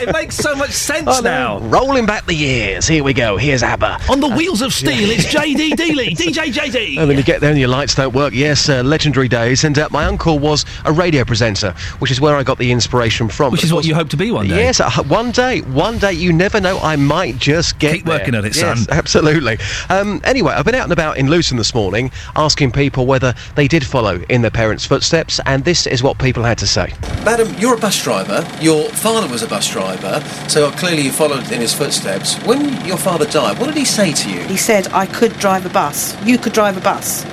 It 0.00 0.12
makes 0.12 0.36
so 0.36 0.54
much 0.54 0.70
sense 0.70 1.08
Oh, 1.08 1.20
now. 1.20 1.58
Rolling 1.60 2.06
back 2.06 2.26
the 2.26 2.34
years. 2.34 2.86
Here 2.86 3.02
we 3.02 3.12
go. 3.12 3.36
Here's 3.36 3.62
ABBA. 3.62 3.98
On 4.10 4.20
the 4.20 4.28
uh, 4.28 4.36
wheels 4.36 4.62
of 4.62 4.72
steel, 4.72 5.10
it's 5.10 5.24
JD 5.26 5.70
Dealey, 5.72 6.10
DJ 6.16 6.52
JD. 6.52 6.90
And 6.90 6.98
oh, 7.00 7.06
then 7.06 7.16
you 7.16 7.22
get 7.22 7.40
there 7.40 7.50
and 7.50 7.58
your 7.58 7.68
lights 7.68 7.94
don't 7.94 8.14
work. 8.14 8.32
Yes, 8.34 8.59
uh, 8.68 8.82
legendary 8.82 9.28
days. 9.28 9.64
And 9.64 9.78
uh, 9.78 9.88
my 9.90 10.04
uncle 10.04 10.38
was 10.38 10.64
a 10.84 10.92
radio 10.92 11.24
presenter, 11.24 11.72
which 12.00 12.10
is 12.10 12.20
where 12.20 12.36
I 12.36 12.42
got 12.42 12.58
the 12.58 12.70
inspiration 12.72 13.28
from. 13.28 13.52
Which 13.52 13.60
But 13.60 13.64
is 13.64 13.70
of 13.70 13.74
what 13.76 13.80
course- 13.80 13.86
you 13.88 13.94
hope 13.94 14.08
to 14.10 14.16
be 14.16 14.30
one 14.30 14.48
day. 14.48 14.56
Yes, 14.56 14.80
uh, 14.80 14.90
one 15.04 15.30
day. 15.30 15.60
One 15.62 15.98
day. 15.98 16.12
You 16.12 16.32
never 16.32 16.60
know. 16.60 16.78
I 16.78 16.96
might 16.96 17.38
just 17.38 17.78
get 17.78 17.94
Keep 17.96 18.06
working 18.06 18.32
there. 18.32 18.40
at 18.40 18.46
it, 18.46 18.56
yes, 18.56 18.78
son. 18.84 18.86
Absolutely. 18.96 19.58
Um, 19.88 20.20
anyway, 20.24 20.52
I've 20.54 20.64
been 20.64 20.74
out 20.74 20.84
and 20.84 20.92
about 20.92 21.16
in 21.16 21.30
Luton 21.30 21.56
this 21.56 21.74
morning 21.74 22.10
asking 22.36 22.72
people 22.72 23.06
whether 23.06 23.34
they 23.54 23.68
did 23.68 23.84
follow 23.86 24.20
in 24.28 24.42
their 24.42 24.50
parents' 24.50 24.84
footsteps, 24.84 25.40
and 25.46 25.64
this 25.64 25.86
is 25.86 26.02
what 26.02 26.18
people 26.18 26.42
had 26.42 26.58
to 26.58 26.66
say. 26.66 26.92
Madam, 27.24 27.54
you're 27.58 27.74
a 27.74 27.78
bus 27.78 28.02
driver. 28.02 28.46
Your 28.60 28.88
father 28.90 29.28
was 29.28 29.42
a 29.42 29.48
bus 29.48 29.68
driver, 29.70 30.20
so 30.48 30.70
clearly 30.72 31.02
you 31.02 31.12
followed 31.12 31.50
in 31.52 31.60
his 31.60 31.72
footsteps. 31.74 32.36
When 32.44 32.84
your 32.86 32.96
father 32.96 33.26
died, 33.26 33.58
what 33.58 33.66
did 33.66 33.76
he 33.76 33.84
say 33.84 34.12
to 34.12 34.30
you? 34.30 34.40
He 34.40 34.56
said 34.56 34.88
I 34.88 35.06
could 35.06 35.32
drive 35.38 35.66
a 35.66 35.70
bus. 35.70 36.16
You 36.24 36.38
could 36.38 36.52
drive 36.52 36.76
a 36.76 36.80
bus. 36.80 37.24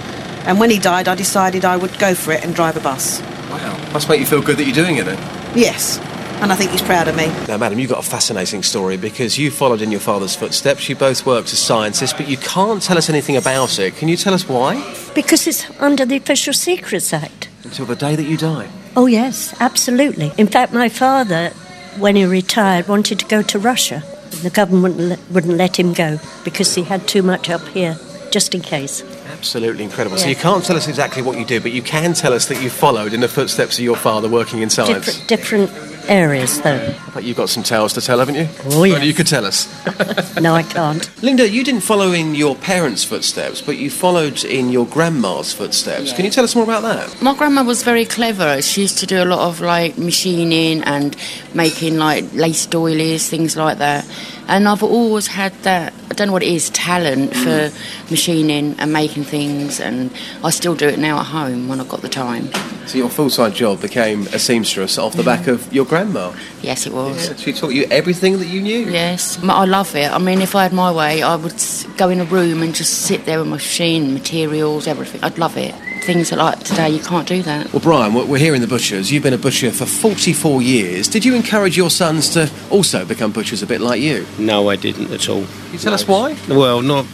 And 0.47 0.59
when 0.59 0.69
he 0.69 0.79
died, 0.79 1.07
I 1.07 1.15
decided 1.15 1.65
I 1.65 1.75
would 1.75 1.99
go 1.99 2.15
for 2.15 2.31
it 2.31 2.43
and 2.43 2.55
drive 2.55 2.77
a 2.77 2.79
bus. 2.79 3.21
Wow. 3.51 3.77
Must 3.91 4.07
make 4.07 4.19
you 4.21 4.25
feel 4.25 4.41
good 4.41 4.57
that 4.57 4.63
you're 4.63 4.73
doing 4.73 4.95
it 4.95 5.05
then. 5.05 5.17
Yes. 5.55 5.99
And 6.41 6.53
I 6.53 6.55
think 6.55 6.71
he's 6.71 6.81
proud 6.81 7.07
of 7.07 7.17
me. 7.17 7.27
Now, 7.47 7.57
madam, 7.57 7.79
you've 7.79 7.89
got 7.89 7.99
a 7.99 8.07
fascinating 8.07 8.63
story 8.63 8.95
because 8.95 9.37
you 9.37 9.51
followed 9.51 9.81
in 9.81 9.91
your 9.91 9.99
father's 9.99 10.35
footsteps. 10.35 10.87
You 10.87 10.95
both 10.95 11.25
worked 11.25 11.51
as 11.51 11.59
scientists, 11.59 12.13
but 12.13 12.29
you 12.29 12.37
can't 12.37 12.81
tell 12.81 12.97
us 12.97 13.09
anything 13.09 13.35
about 13.35 13.77
it. 13.77 13.95
Can 13.95 14.07
you 14.07 14.15
tell 14.15 14.33
us 14.33 14.47
why? 14.47 14.75
Because 15.13 15.47
it's 15.47 15.69
under 15.81 16.05
the 16.05 16.15
Official 16.15 16.53
Secrets 16.53 17.11
Act. 17.11 17.49
Until 17.63 17.85
the 17.85 17.95
day 17.95 18.15
that 18.15 18.23
you 18.23 18.37
die. 18.37 18.69
Oh, 18.95 19.07
yes, 19.07 19.53
absolutely. 19.59 20.31
In 20.37 20.47
fact, 20.47 20.73
my 20.73 20.89
father, 20.89 21.49
when 21.97 22.15
he 22.15 22.23
retired, 22.25 22.87
wanted 22.87 23.19
to 23.19 23.25
go 23.25 23.41
to 23.41 23.59
Russia. 23.59 24.03
The 24.43 24.49
government 24.49 24.95
wouldn't 24.95 25.09
let, 25.09 25.31
wouldn't 25.31 25.57
let 25.57 25.77
him 25.77 25.93
go 25.93 26.19
because 26.43 26.75
he 26.75 26.83
had 26.83 27.07
too 27.07 27.23
much 27.23 27.49
up 27.49 27.67
here, 27.69 27.97
just 28.31 28.53
in 28.53 28.61
case. 28.61 29.01
Absolutely 29.31 29.83
incredible. 29.83 30.17
So 30.17 30.27
you 30.27 30.35
can't 30.35 30.63
tell 30.63 30.75
us 30.75 30.87
exactly 30.87 31.21
what 31.21 31.37
you 31.37 31.45
do, 31.45 31.59
but 31.61 31.71
you 31.71 31.81
can 31.81 32.13
tell 32.13 32.33
us 32.33 32.47
that 32.47 32.61
you 32.61 32.69
followed 32.69 33.13
in 33.13 33.19
the 33.21 33.27
footsteps 33.27 33.77
of 33.77 33.83
your 33.83 33.95
father 33.95 34.27
working 34.29 34.61
in 34.61 34.69
science. 34.69 35.19
Different, 35.25 35.69
different 35.69 36.09
areas, 36.09 36.61
though. 36.61 36.95
But 37.13 37.23
you've 37.23 37.37
got 37.37 37.49
some 37.49 37.63
tales 37.63 37.93
to 37.93 38.01
tell, 38.01 38.19
haven't 38.19 38.35
you? 38.35 38.47
Oh, 38.65 38.83
yes. 38.85 38.93
Well, 38.97 39.03
you 39.03 39.13
could 39.13 39.27
tell 39.27 39.45
us. 39.45 39.67
No, 40.39 40.53
I 40.53 40.61
can't. 40.77 41.09
Linda, 41.23 41.49
you 41.49 41.63
didn't 41.63 41.81
follow 41.81 42.11
in 42.11 42.35
your 42.35 42.55
parents' 42.55 43.03
footsteps, 43.03 43.59
but 43.61 43.77
you 43.77 43.89
followed 43.89 44.43
in 44.45 44.69
your 44.69 44.85
grandma's 44.85 45.51
footsteps. 45.51 46.13
Can 46.13 46.25
you 46.25 46.31
tell 46.31 46.43
us 46.43 46.53
more 46.55 46.63
about 46.63 46.83
that? 46.83 47.21
My 47.23 47.35
grandma 47.35 47.63
was 47.63 47.81
very 47.81 48.05
clever. 48.05 48.61
She 48.61 48.81
used 48.81 48.99
to 48.99 49.07
do 49.07 49.21
a 49.23 49.25
lot 49.25 49.39
of 49.39 49.61
like 49.61 49.97
machining 49.97 50.83
and 50.83 51.15
making 51.55 51.97
like 51.97 52.31
lace 52.33 52.67
doilies, 52.67 53.27
things 53.27 53.57
like 53.57 53.79
that. 53.79 54.05
And 54.47 54.67
I've 54.67 54.83
always 54.83 55.27
had 55.27 55.53
that, 55.63 55.93
I 56.09 56.13
don't 56.13 56.27
know 56.27 56.33
what 56.33 56.43
it 56.43 56.49
is, 56.49 56.69
talent 56.69 57.33
for 57.33 57.69
mm. 57.69 58.09
machining 58.09 58.75
and 58.79 58.93
making 58.93 59.25
things. 59.25 59.79
And 59.79 60.11
I 60.43 60.51
still 60.51 60.73
do 60.73 60.87
it 60.87 60.99
now 60.99 61.19
at 61.19 61.25
home 61.25 61.67
when 61.67 61.81
I've 61.81 61.89
got 61.89 62.01
the 62.01 62.09
time. 62.09 62.49
So 62.85 62.97
your 62.97 63.09
full-time 63.09 63.51
job 63.51 63.81
became 63.81 64.21
a 64.27 64.39
seamstress 64.39 64.97
off 64.97 65.13
the 65.15 65.21
mm. 65.21 65.25
back 65.25 65.47
of 65.47 65.71
your 65.73 65.85
grandma. 65.85 66.33
Yes, 66.61 66.87
it 66.87 66.93
was. 66.93 67.27
Yeah, 67.27 67.35
she 67.35 67.51
taught 67.51 67.73
you 67.73 67.85
everything 67.91 68.39
that 68.39 68.47
you 68.47 68.61
knew. 68.61 68.89
Yes, 68.89 69.37
I 69.43 69.65
love 69.65 69.93
it. 69.95 70.09
I 70.09 70.17
mean, 70.17 70.41
if 70.41 70.55
I 70.55 70.63
had 70.63 70.73
my 70.73 70.91
way, 70.91 71.21
I 71.21 71.35
would 71.35 71.61
go 71.97 72.09
in 72.09 72.21
a 72.21 72.25
room 72.25 72.63
and 72.63 72.73
just 72.73 73.01
sit 73.03 73.25
there 73.25 73.39
with 73.39 73.47
my 73.47 73.57
machine, 73.57 74.13
materials, 74.13 74.87
everything. 74.87 75.21
I'd 75.23 75.37
love 75.37 75.57
it. 75.57 75.75
Things 76.07 76.29
that 76.29 76.39
like 76.39 76.63
today, 76.63 76.89
you 76.89 77.01
can't 77.01 77.27
do 77.27 77.41
that. 77.41 77.73
Well, 77.73 77.81
Brian, 77.81 78.13
we're 78.13 78.25
we're 78.25 78.37
here 78.37 78.55
in 78.55 78.61
the 78.61 78.67
butchers. 78.67 79.11
You've 79.11 79.23
been 79.23 79.33
a 79.33 79.37
butcher 79.37 79.71
for 79.71 79.85
44 79.85 80.61
years. 80.61 81.09
Did 81.09 81.25
you 81.25 81.35
encourage 81.35 81.75
your 81.75 81.89
sons 81.89 82.29
to 82.29 82.49
also 82.69 83.03
become 83.03 83.33
butchers 83.33 83.61
a 83.61 83.67
bit 83.67 83.81
like 83.81 83.99
you? 83.99 84.25
No, 84.39 84.69
I 84.69 84.77
didn't 84.77 85.11
at 85.11 85.27
all. 85.27 85.43
Can 85.43 85.73
you 85.73 85.79
tell 85.79 85.93
us 85.93 86.07
why? 86.07 86.37
Well, 86.47 86.81
not. 86.81 87.05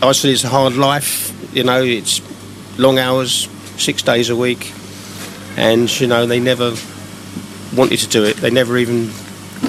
I 0.00 0.12
said 0.12 0.30
it's 0.30 0.44
a 0.44 0.48
hard 0.48 0.74
life. 0.74 1.36
You 1.52 1.64
know, 1.64 1.82
it's 1.82 2.22
long 2.78 3.00
hours, 3.00 3.48
six 3.76 4.02
days 4.02 4.30
a 4.30 4.36
week, 4.36 4.72
and 5.56 5.90
you 6.00 6.06
know 6.06 6.24
they 6.24 6.38
never 6.38 6.76
wanted 7.74 7.98
to 7.98 8.06
do 8.06 8.22
it. 8.22 8.36
They 8.36 8.50
never 8.50 8.78
even 8.78 9.10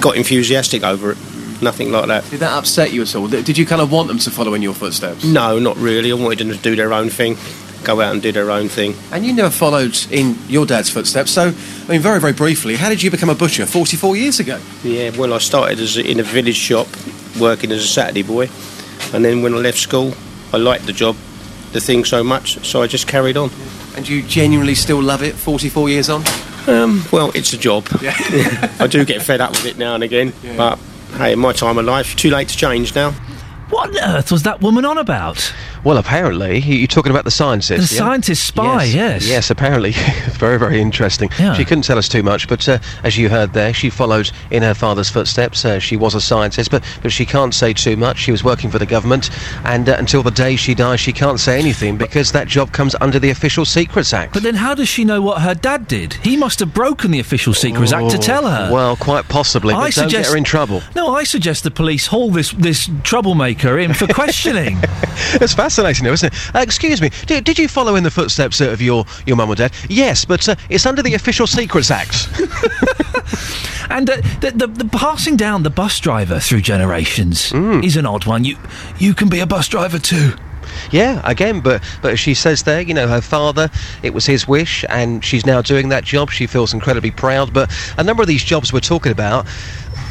got 0.00 0.16
enthusiastic 0.16 0.84
over 0.84 1.10
it. 1.10 1.18
Nothing 1.60 1.90
like 1.90 2.06
that. 2.06 2.30
Did 2.30 2.38
that 2.38 2.56
upset 2.56 2.92
you 2.92 3.02
at 3.02 3.16
all? 3.16 3.26
Did 3.26 3.58
you 3.58 3.66
kind 3.66 3.82
of 3.82 3.90
want 3.90 4.06
them 4.06 4.18
to 4.20 4.30
follow 4.30 4.54
in 4.54 4.62
your 4.62 4.74
footsteps? 4.74 5.24
No, 5.24 5.58
not 5.58 5.76
really. 5.76 6.12
I 6.12 6.14
wanted 6.14 6.38
them 6.38 6.50
to 6.50 6.56
do 6.56 6.76
their 6.76 6.92
own 6.92 7.10
thing, 7.10 7.36
go 7.84 8.00
out 8.00 8.12
and 8.12 8.22
do 8.22 8.32
their 8.32 8.50
own 8.50 8.68
thing. 8.68 8.94
And 9.12 9.24
you 9.24 9.32
never 9.32 9.50
followed 9.50 9.96
in 10.10 10.36
your 10.48 10.66
dad's 10.66 10.90
footsteps. 10.90 11.30
So, 11.30 11.48
I 11.48 11.88
mean, 11.88 12.00
very, 12.00 12.20
very 12.20 12.32
briefly, 12.32 12.76
how 12.76 12.88
did 12.88 13.02
you 13.02 13.10
become 13.10 13.28
a 13.30 13.34
butcher 13.34 13.66
44 13.66 14.16
years 14.16 14.40
ago? 14.40 14.60
Yeah, 14.82 15.10
well, 15.16 15.32
I 15.34 15.38
started 15.38 15.78
as 15.78 15.96
a, 15.96 16.08
in 16.08 16.20
a 16.20 16.22
village 16.22 16.56
shop, 16.56 16.86
working 17.38 17.70
as 17.72 17.84
a 17.84 17.86
Saturday 17.86 18.22
boy, 18.22 18.48
and 19.12 19.24
then 19.24 19.42
when 19.42 19.54
I 19.54 19.58
left 19.58 19.78
school, 19.78 20.14
I 20.52 20.56
liked 20.56 20.86
the 20.86 20.92
job, 20.92 21.16
the 21.72 21.80
thing 21.80 22.04
so 22.04 22.24
much, 22.24 22.64
so 22.66 22.82
I 22.82 22.86
just 22.86 23.06
carried 23.06 23.36
on. 23.36 23.50
And 23.96 24.08
you 24.08 24.22
genuinely 24.22 24.74
still 24.74 25.00
love 25.00 25.22
it 25.22 25.34
44 25.34 25.88
years 25.88 26.08
on? 26.10 26.24
Um, 26.66 27.04
well, 27.12 27.30
it's 27.34 27.52
a 27.52 27.58
job. 27.58 27.86
I 28.00 28.86
do 28.90 29.04
get 29.04 29.22
fed 29.22 29.40
up 29.40 29.50
with 29.50 29.66
it 29.66 29.78
now 29.78 29.94
and 29.94 30.02
again, 30.02 30.32
but 30.56 30.78
hey, 31.16 31.32
in 31.32 31.38
my 31.38 31.52
time 31.52 31.78
of 31.78 31.84
life, 31.84 32.16
too 32.16 32.30
late 32.30 32.48
to 32.48 32.56
change 32.56 32.94
now. 32.94 33.14
What 33.74 33.90
on 34.00 34.16
earth 34.16 34.30
was 34.30 34.44
that 34.44 34.60
woman 34.60 34.84
on 34.84 34.98
about? 34.98 35.52
Well, 35.82 35.98
apparently, 35.98 36.60
you- 36.60 36.76
you're 36.76 36.86
talking 36.86 37.10
about 37.10 37.24
the 37.24 37.30
scientist. 37.32 37.90
The 37.90 37.94
yeah? 37.96 38.00
scientist 38.00 38.44
spy, 38.44 38.84
yes. 38.84 39.26
Yes, 39.26 39.50
apparently. 39.50 39.90
very, 40.38 40.58
very 40.60 40.80
interesting. 40.80 41.28
She 41.56 41.64
couldn't 41.64 41.82
tell 41.82 41.98
us 41.98 42.08
too 42.08 42.22
much, 42.22 42.46
but 42.48 42.66
uh, 42.68 42.78
as 43.02 43.18
you 43.18 43.28
heard 43.28 43.52
there, 43.52 43.74
she 43.74 43.90
followed 43.90 44.30
in 44.52 44.62
her 44.62 44.74
father's 44.74 45.10
footsteps. 45.10 45.64
Uh, 45.64 45.80
she 45.80 45.96
was 45.96 46.14
a 46.14 46.20
scientist, 46.20 46.70
but, 46.70 46.84
but 47.02 47.10
she 47.10 47.26
can't 47.26 47.52
say 47.52 47.72
too 47.72 47.96
much. 47.96 48.18
She 48.18 48.30
was 48.30 48.44
working 48.44 48.70
for 48.70 48.78
the 48.78 48.86
government, 48.86 49.28
and 49.64 49.88
uh, 49.88 49.96
until 49.98 50.22
the 50.22 50.30
day 50.30 50.54
she 50.54 50.74
dies, 50.74 51.00
she 51.00 51.12
can't 51.12 51.40
say 51.40 51.58
anything 51.58 51.96
because 51.98 52.30
that 52.30 52.46
job 52.46 52.70
comes 52.70 52.94
under 53.00 53.18
the 53.18 53.30
Official 53.30 53.64
Secrets 53.64 54.12
Act. 54.14 54.34
But 54.34 54.44
then 54.44 54.54
how 54.54 54.74
does 54.74 54.88
she 54.88 55.04
know 55.04 55.20
what 55.20 55.42
her 55.42 55.54
dad 55.54 55.88
did? 55.88 56.14
He 56.14 56.36
must 56.36 56.60
have 56.60 56.72
broken 56.72 57.10
the 57.10 57.18
Official 57.20 57.52
Secrets 57.54 57.92
Act 57.92 58.10
to 58.12 58.18
Oh, 58.18 58.20
tell 58.20 58.46
her. 58.48 58.72
Well, 58.72 58.94
quite 58.96 59.28
possibly, 59.28 59.74
but 59.74 59.80
I 59.80 59.82
don't 59.84 59.92
suggest 59.92 60.28
get 60.28 60.32
her 60.32 60.36
in 60.38 60.44
trouble. 60.44 60.80
No, 60.94 61.14
I 61.14 61.24
suggest 61.24 61.64
the 61.64 61.70
police 61.72 62.06
haul 62.06 62.30
this 62.30 62.52
this 62.52 62.88
troublemaker 63.02 63.63
in 63.78 63.94
for 63.94 64.06
questioning. 64.06 64.78
It's 65.40 65.54
fascinating, 65.54 66.04
though, 66.04 66.12
isn't 66.12 66.32
it? 66.32 66.54
Uh, 66.54 66.58
excuse 66.60 67.00
me, 67.00 67.10
did, 67.26 67.44
did 67.44 67.58
you 67.58 67.66
follow 67.68 67.94
in 67.96 68.04
the 68.04 68.10
footsteps 68.10 68.60
uh, 68.60 68.68
of 68.70 68.80
your, 68.80 69.04
your 69.26 69.36
mum 69.36 69.48
or 69.50 69.54
dad? 69.54 69.72
Yes, 69.88 70.24
but 70.24 70.48
uh, 70.48 70.54
it's 70.68 70.86
under 70.86 71.02
the 71.02 71.14
Official 71.14 71.46
Secrets 71.46 71.90
Act. 71.90 72.28
and 73.90 74.10
uh, 74.10 74.16
the, 74.40 74.52
the 74.54 74.66
the 74.66 74.84
passing 74.86 75.36
down 75.36 75.62
the 75.62 75.70
bus 75.70 75.98
driver 76.00 76.38
through 76.40 76.60
generations 76.62 77.50
Hmm. 77.50 77.80
is 77.82 77.96
an 77.96 78.06
odd 78.06 78.26
one. 78.26 78.44
You 78.44 78.56
you 78.98 79.14
can 79.14 79.28
be 79.28 79.40
a 79.40 79.46
bus 79.46 79.68
driver 79.68 79.98
too. 79.98 80.32
Yeah, 80.90 81.20
again, 81.24 81.60
but 81.60 81.82
but 82.02 82.12
as 82.12 82.20
she 82.20 82.34
says 82.34 82.62
there, 82.64 82.80
you 82.80 82.94
know, 82.94 83.06
her 83.08 83.20
father, 83.20 83.70
it 84.02 84.12
was 84.14 84.26
his 84.26 84.46
wish, 84.48 84.84
and 84.88 85.24
she's 85.24 85.46
now 85.46 85.62
doing 85.62 85.88
that 85.90 86.04
job. 86.04 86.30
She 86.30 86.46
feels 86.46 86.72
incredibly 86.74 87.10
proud. 87.10 87.52
But 87.52 87.70
a 87.98 88.04
number 88.04 88.22
of 88.22 88.28
these 88.28 88.44
jobs 88.44 88.72
we're 88.72 88.80
talking 88.80 89.12
about. 89.12 89.46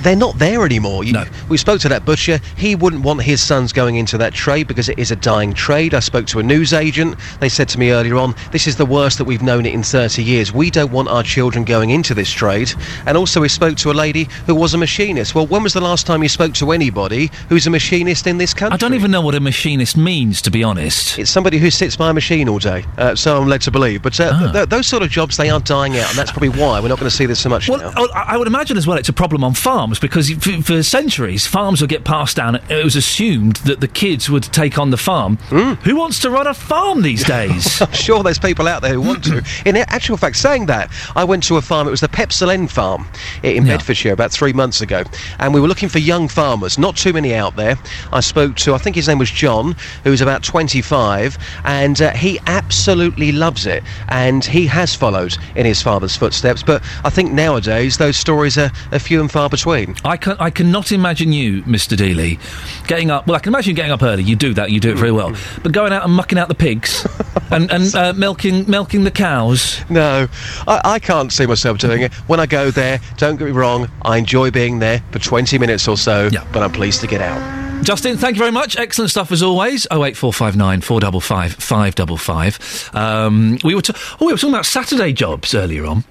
They're 0.03 0.15
not 0.15 0.37
there 0.37 0.65
anymore. 0.65 1.03
You, 1.03 1.13
We 1.49 1.57
spoke 1.57 1.79
to 1.81 1.89
that 1.89 2.05
butcher. 2.05 2.39
He 2.57 2.75
wouldn't 2.75 3.03
want 3.03 3.21
his 3.21 3.41
sons 3.41 3.71
going 3.71 3.95
into 3.95 4.17
that 4.17 4.33
trade 4.33 4.67
because 4.67 4.89
it 4.89 4.99
is 4.99 5.11
a 5.11 5.15
dying 5.15 5.53
trade. 5.53 5.93
I 5.93 5.99
spoke 5.99 6.27
to 6.27 6.39
a 6.39 6.43
news 6.43 6.73
agent. 6.73 7.15
They 7.39 7.49
said 7.49 7.69
to 7.69 7.79
me 7.79 7.91
earlier 7.91 8.17
on, 8.17 8.35
this 8.51 8.67
is 8.67 8.75
the 8.75 8.85
worst 8.85 9.17
that 9.17 9.23
we've 9.23 9.41
known 9.41 9.65
it 9.65 9.73
in 9.73 9.81
30 9.81 10.21
years. 10.23 10.51
We 10.53 10.69
don't 10.69 10.91
want 10.91 11.07
our 11.07 11.23
children 11.23 11.63
going 11.63 11.89
into 11.89 12.13
this 12.13 12.29
trade. 12.29 12.71
And 13.05 13.17
also, 13.17 13.41
we 13.41 13.49
spoke 13.49 13.77
to 13.77 13.91
a 13.91 13.93
lady 13.93 14.27
who 14.45 14.55
was 14.55 14.73
a 14.73 14.77
machinist. 14.77 15.35
Well, 15.35 15.47
when 15.47 15.63
was 15.63 15.73
the 15.73 15.81
last 15.81 16.05
time 16.05 16.21
you 16.21 16.29
spoke 16.29 16.53
to 16.55 16.71
anybody 16.71 17.31
who's 17.49 17.65
a 17.65 17.69
machinist 17.69 18.27
in 18.27 18.37
this 18.37 18.53
country? 18.53 18.73
I 18.75 18.77
don't 18.77 18.93
even 18.93 19.09
know 19.09 19.21
what 19.21 19.35
a 19.35 19.39
machinist 19.39 19.95
means, 19.95 20.41
to 20.41 20.51
be 20.51 20.63
honest. 20.63 21.17
It's 21.17 21.31
somebody 21.31 21.57
who 21.59 21.69
sits 21.71 21.95
by 21.95 22.09
a 22.09 22.13
machine 22.13 22.49
all 22.49 22.59
day, 22.59 22.83
uh, 22.97 23.15
so 23.15 23.41
I'm 23.41 23.47
led 23.47 23.61
to 23.61 23.71
believe. 23.71 24.01
But 24.01 24.19
uh, 24.19 24.37
th- 24.37 24.51
th- 24.51 24.69
those 24.69 24.87
sort 24.87 25.03
of 25.03 25.09
jobs, 25.09 25.37
they 25.37 25.49
are 25.49 25.59
dying 25.61 25.97
out, 25.97 26.09
and 26.09 26.17
that's 26.17 26.31
probably 26.31 26.49
why 26.49 26.79
we're 26.81 26.89
not 26.89 26.99
going 26.99 27.09
to 27.09 27.15
see 27.15 27.25
this 27.25 27.39
so 27.39 27.49
much 27.49 27.69
now. 27.69 27.93
Oh, 27.95 28.09
I 28.13 28.33
I 28.33 28.37
would 28.37 28.47
imagine 28.47 28.75
as 28.77 28.85
well 28.87 28.97
it's 28.97 29.09
a 29.09 29.13
problem 29.13 29.43
on 29.43 29.53
farms 29.53 29.92
because 29.99 30.29
for, 30.29 30.61
for 30.61 30.83
centuries 30.83 31.45
farms 31.45 31.81
would 31.81 31.89
get 31.89 32.03
passed 32.03 32.37
down. 32.37 32.55
It 32.55 32.83
was 32.83 32.95
assumed 32.95 33.57
that 33.57 33.79
the 33.79 33.87
kids 33.87 34.29
would 34.29 34.43
take 34.43 34.77
on 34.77 34.89
the 34.91 34.97
farm. 34.97 35.37
Who 35.83 35.95
wants 35.95 36.19
to 36.21 36.29
run 36.29 36.47
a 36.47 36.53
farm 36.53 37.01
these 37.01 37.23
days? 37.23 37.81
I'm 37.81 37.91
sure 37.91 38.23
there's 38.23 38.39
people 38.39 38.67
out 38.67 38.81
there 38.81 38.93
who 38.93 39.01
want 39.01 39.23
to. 39.25 39.43
In 39.65 39.77
actual 39.77 40.17
fact, 40.17 40.37
saying 40.37 40.67
that, 40.67 40.91
I 41.15 41.23
went 41.23 41.43
to 41.43 41.57
a 41.57 41.61
farm, 41.61 41.87
it 41.87 41.91
was 41.91 42.01
the 42.01 42.07
Pepsel 42.07 42.51
End 42.51 42.71
farm 42.71 43.07
in 43.43 43.65
Bedfordshire 43.65 44.13
about 44.13 44.31
three 44.31 44.53
months 44.53 44.81
ago, 44.81 45.03
and 45.39 45.53
we 45.53 45.59
were 45.59 45.67
looking 45.67 45.89
for 45.89 45.99
young 45.99 46.27
farmers, 46.27 46.77
not 46.77 46.95
too 46.95 47.13
many 47.13 47.33
out 47.33 47.55
there. 47.55 47.77
I 48.11 48.19
spoke 48.19 48.55
to, 48.57 48.73
I 48.73 48.77
think 48.77 48.95
his 48.95 49.07
name 49.07 49.19
was 49.19 49.31
John, 49.31 49.75
who's 50.03 50.21
about 50.21 50.43
25, 50.43 51.37
and 51.65 52.01
uh, 52.01 52.11
he 52.11 52.39
absolutely 52.47 53.31
loves 53.31 53.65
it, 53.65 53.83
and 54.09 54.43
he 54.43 54.65
has 54.67 54.95
followed 54.95 55.37
in 55.55 55.65
his 55.65 55.81
father's 55.81 56.15
footsteps, 56.15 56.63
but 56.63 56.83
I 57.03 57.09
think 57.09 57.31
nowadays 57.31 57.97
those 57.97 58.17
stories 58.17 58.57
are, 58.57 58.71
are 58.91 58.99
few 58.99 59.19
and 59.21 59.31
far 59.31 59.49
between. 59.49 59.82
I 60.03 60.17
can 60.17 60.35
I 60.39 60.49
cannot 60.49 60.91
imagine 60.91 61.31
you, 61.33 61.63
Mr. 61.63 61.95
Dealey, 61.97 62.39
getting 62.87 63.11
up. 63.11 63.27
Well, 63.27 63.35
I 63.35 63.39
can 63.39 63.53
imagine 63.53 63.71
you 63.71 63.75
getting 63.75 63.91
up 63.91 64.03
early. 64.03 64.23
You 64.23 64.35
do 64.35 64.53
that. 64.55 64.71
You 64.71 64.79
do 64.79 64.91
it 64.91 64.97
very 64.97 65.11
well. 65.11 65.33
But 65.63 65.71
going 65.71 65.93
out 65.93 66.03
and 66.03 66.13
mucking 66.13 66.37
out 66.37 66.47
the 66.49 66.55
pigs 66.55 67.05
and 67.51 67.71
and 67.71 67.93
uh, 67.95 68.13
milking 68.13 68.69
milking 68.69 69.03
the 69.03 69.11
cows. 69.11 69.79
No, 69.89 70.27
I, 70.67 70.81
I 70.95 70.99
can't 70.99 71.31
see 71.31 71.45
myself 71.45 71.77
doing 71.77 72.01
it. 72.01 72.13
When 72.27 72.39
I 72.39 72.45
go 72.45 72.71
there, 72.71 72.99
don't 73.17 73.37
get 73.37 73.45
me 73.45 73.51
wrong, 73.51 73.89
I 74.01 74.17
enjoy 74.17 74.51
being 74.51 74.79
there 74.79 75.01
for 75.11 75.19
20 75.19 75.57
minutes 75.57 75.87
or 75.87 75.97
so, 75.97 76.29
Yeah. 76.31 76.45
but 76.51 76.63
I'm 76.63 76.71
pleased 76.71 77.01
to 77.01 77.07
get 77.07 77.21
out. 77.21 77.41
Justin, 77.83 78.15
thank 78.17 78.35
you 78.37 78.39
very 78.39 78.51
much. 78.51 78.77
Excellent 78.77 79.11
stuff 79.11 79.31
as 79.31 79.43
always. 79.43 79.85
Oh 79.91 80.05
eight 80.05 80.15
four 80.15 80.31
five 80.31 80.55
nine 80.55 80.79
four 80.81 80.99
double 81.01 81.19
five 81.19 81.53
five 81.53 81.95
double 81.95 82.15
five. 82.17 82.57
Um, 82.93 83.57
we 83.63 83.75
were 83.75 83.81
ta- 83.81 83.93
oh 84.21 84.25
we 84.25 84.31
were 84.31 84.37
talking 84.37 84.53
about 84.53 84.65
Saturday 84.65 85.11
jobs 85.11 85.53
earlier 85.53 85.85
on 85.85 86.05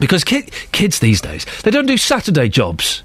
because 0.00 0.24
kid- 0.24 0.50
kids 0.72 0.98
these 0.98 1.20
days 1.20 1.44
they 1.62 1.70
don't 1.70 1.86
do 1.86 1.96
Saturday 1.96 2.48
jobs. 2.48 3.02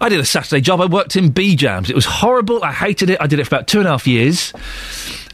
I 0.00 0.08
did 0.10 0.20
a 0.20 0.24
Saturday 0.26 0.60
job. 0.60 0.80
I 0.80 0.86
worked 0.86 1.16
in 1.16 1.32
Bejams. 1.32 1.88
It 1.88 1.94
was 1.94 2.04
horrible. 2.04 2.62
I 2.62 2.72
hated 2.72 3.08
it. 3.08 3.20
I 3.20 3.26
did 3.26 3.38
it 3.38 3.44
for 3.44 3.54
about 3.54 3.66
two 3.66 3.78
and 3.78 3.88
a 3.88 3.92
half 3.92 4.06
years, 4.06 4.52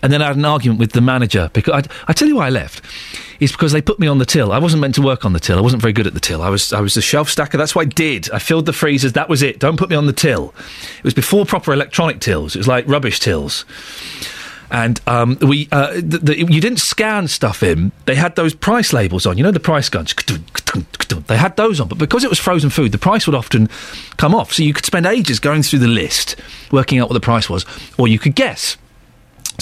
and 0.03 0.13
then 0.13 0.23
I 0.23 0.29
had 0.29 0.37
an 0.37 0.45
argument 0.45 0.79
with 0.79 0.93
the 0.93 1.01
manager 1.01 1.51
because 1.53 1.85
I, 1.85 1.95
I 2.07 2.13
tell 2.13 2.29
you 2.29 2.37
why 2.37 2.47
I 2.47 2.51
left. 2.51 2.85
Is 3.41 3.51
because 3.51 3.73
they 3.73 3.83
put 3.83 3.99
me 3.99 4.07
on 4.07 4.19
the 4.19 4.25
till. 4.25 4.53
I 4.53 4.59
wasn't 4.59 4.83
meant 4.83 4.95
to 4.95 5.03
work 5.03 5.25
on 5.25 5.33
the 5.33 5.41
till. 5.41 5.59
I 5.59 5.61
wasn't 5.61 5.83
very 5.83 5.93
good 5.93 6.07
at 6.07 6.15
the 6.15 6.21
till. 6.21 6.43
I 6.43 6.49
was 6.49 6.73
I 6.73 6.81
was 6.81 6.97
a 6.97 7.03
shelf 7.03 7.29
stacker. 7.29 7.59
That's 7.59 7.75
what 7.75 7.83
I 7.83 7.91
did. 7.91 8.31
I 8.31 8.39
filled 8.39 8.67
the 8.67 8.73
freezers. 8.73 9.15
That 9.15 9.29
was 9.29 9.43
it. 9.43 9.59
Don't 9.59 9.77
put 9.77 9.91
me 9.91 9.97
on 9.97 10.07
the 10.07 10.13
till. 10.13 10.55
It 10.99 11.05
was 11.05 11.15
before 11.15 11.45
proper 11.45 11.73
electronic 11.73 12.21
tills. 12.21 12.55
It 12.55 12.59
was 12.59 12.69
like 12.69 12.87
rubbish 12.87 13.19
tills. 13.19 13.65
And 14.73 15.01
um, 15.07 15.37
we, 15.43 15.69
uh, 15.71 15.93
the, 15.97 16.19
the, 16.19 16.39
you 16.39 16.61
didn't 16.61 16.81
scan 16.81 17.29
stuff 17.29 17.63
in. 17.63 17.93
They 18.07 18.15
had 18.15 18.37
those 18.37 18.55
price 18.55 18.95
labels 18.95 19.27
on. 19.27 19.37
You 19.37 19.45
know 19.45 19.51
the 19.51 19.61
price 19.61 19.91
guns. 19.91 20.15
They 21.27 21.37
had 21.37 21.57
those 21.59 21.79
on, 21.79 21.89
but 21.89 21.99
because 21.99 22.25
it 22.25 22.31
was 22.31 22.39
frozen 22.39 22.71
food, 22.71 22.91
the 22.91 22.99
price 22.99 23.27
would 23.27 23.37
often 23.37 23.69
come 24.17 24.35
off. 24.35 24.55
So 24.55 24.63
you 24.63 24.73
could 24.73 24.87
spend 24.87 25.05
ages 25.05 25.39
going 25.41 25.63
through 25.63 25.81
the 25.81 25.89
list, 25.89 26.37
working 26.71 26.99
out 27.01 27.11
what 27.11 27.15
the 27.15 27.21
price 27.21 27.51
was, 27.51 27.67
or 27.99 28.09
you 28.09 28.19
could 28.19 28.35
guess. 28.35 28.79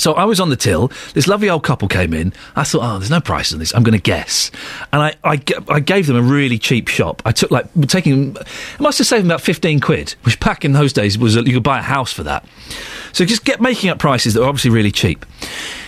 So 0.01 0.15
I 0.15 0.25
was 0.25 0.41
on 0.41 0.49
the 0.49 0.57
till. 0.57 0.91
This 1.12 1.29
lovely 1.29 1.51
old 1.51 1.62
couple 1.62 1.87
came 1.87 2.15
in. 2.15 2.33
I 2.57 2.65
thought, 2.65 2.81
oh, 2.83 2.99
there's 2.99 3.11
no 3.11 3.20
prices 3.20 3.53
on 3.53 3.59
this. 3.59 3.75
I'm 3.75 3.83
going 3.83 3.97
to 3.97 4.03
guess, 4.03 4.51
and 4.93 5.03
I 5.03 5.15
I 5.23 5.81
gave 5.81 6.07
them 6.07 6.17
a 6.17 6.23
really 6.23 6.59
cheap 6.59 6.89
shop. 6.89 7.23
I 7.25 7.33
took 7.33 7.51
like 7.51 7.67
taking, 7.87 8.37
I 8.39 8.83
must 8.83 8.99
have 8.99 9.07
saved 9.07 9.25
them 9.25 9.31
about 9.31 9.43
fifteen 9.43 9.79
quid, 9.79 10.15
which 10.23 10.41
back 10.41 10.65
in 10.65 10.73
those 10.73 10.93
days 10.93 11.19
was 11.19 11.37
you 11.37 11.53
could 11.53 11.62
buy 11.62 11.79
a 11.79 11.83
house 11.83 12.12
for 12.12 12.23
that. 12.23 12.45
So 13.12 13.25
just 13.25 13.45
get 13.45 13.61
making 13.61 13.91
up 13.91 13.99
prices 13.99 14.35
that 14.35 14.41
were 14.41 14.47
obviously 14.47 14.70
really 14.70 14.91
cheap. 14.91 15.27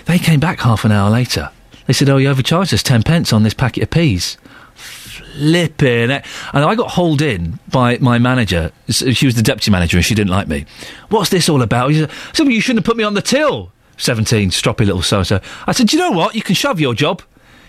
They 0.05 0.19
came 0.19 0.41
back 0.41 0.61
half 0.61 0.85
an 0.85 0.93
hour 0.93 1.09
later. 1.09 1.51
They 1.87 1.93
said, 1.93 2.09
oh, 2.09 2.19
you 2.19 2.29
overcharged 2.29 2.75
us 2.75 2.83
ten 2.83 3.03
pence 3.03 3.33
on 3.33 3.43
this 3.43 3.55
packet 3.55 3.83
of 3.83 3.91
peas. 3.91 4.37
Flipping 4.75 6.11
it. 6.11 6.25
And 6.53 6.65
I 6.65 6.75
got 6.75 6.91
hauled 6.91 7.23
in 7.23 7.59
by 7.71 7.97
my 7.99 8.19
manager. 8.19 8.71
She 8.89 9.25
was 9.25 9.35
the 9.35 9.43
deputy 9.43 9.71
manager 9.71 9.97
and 9.97 10.05
she 10.05 10.15
didn't 10.15 10.31
like 10.31 10.49
me. 10.49 10.67
What's 11.09 11.31
this 11.31 11.49
all 11.49 11.63
about? 11.63 11.93
Said, 11.93 12.11
I 12.11 12.13
said, 12.35 12.43
well, 12.45 12.53
you 12.53 12.61
shouldn't 12.61 12.85
have 12.85 12.91
put 12.91 12.99
me 12.99 13.05
on 13.05 13.15
the 13.15 13.23
till. 13.23 13.73
17, 14.03 14.51
stroppy 14.51 14.81
little 14.87 15.03
so 15.03 15.19
and 15.19 15.27
so. 15.27 15.41
I 15.67 15.73
said, 15.73 15.89
Do 15.89 15.97
you 15.97 16.03
know 16.03 16.11
what? 16.11 16.35
You 16.35 16.43
can 16.43 16.55
shove 16.55 16.81
your 16.81 16.95
job. 16.95 17.23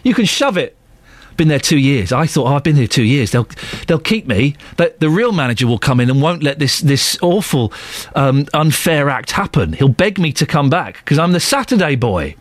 You 0.04 0.14
can 0.14 0.26
shove 0.26 0.58
it. 0.58 0.76
Been 1.38 1.48
there 1.48 1.60
two 1.60 1.80
years. 1.80 2.12
I 2.12 2.28
thought, 2.28 2.48
oh, 2.48 2.56
I've 2.56 2.64
been 2.64 2.76
here 2.76 2.88
two 2.88 3.04
years. 3.04 3.32
They'll 3.32 3.48
they'll 3.88 4.00
keep 4.00 4.28
me. 4.28 4.56
But 4.78 5.00
the 5.00 5.10
real 5.10 5.32
manager 5.32 5.66
will 5.66 5.80
come 5.80 6.00
in 6.00 6.10
and 6.10 6.22
won't 6.22 6.44
let 6.44 6.60
this 6.60 6.80
this 6.82 7.18
awful, 7.22 7.74
um, 8.16 8.46
unfair 8.54 9.10
act 9.10 9.32
happen. 9.32 9.74
He'll 9.74 9.90
beg 9.90 10.20
me 10.20 10.32
to 10.34 10.46
come 10.46 10.70
back 10.70 10.98
because 10.98 11.18
I'm 11.18 11.32
the 11.32 11.40
Saturday 11.40 11.96
boy. 11.96 12.36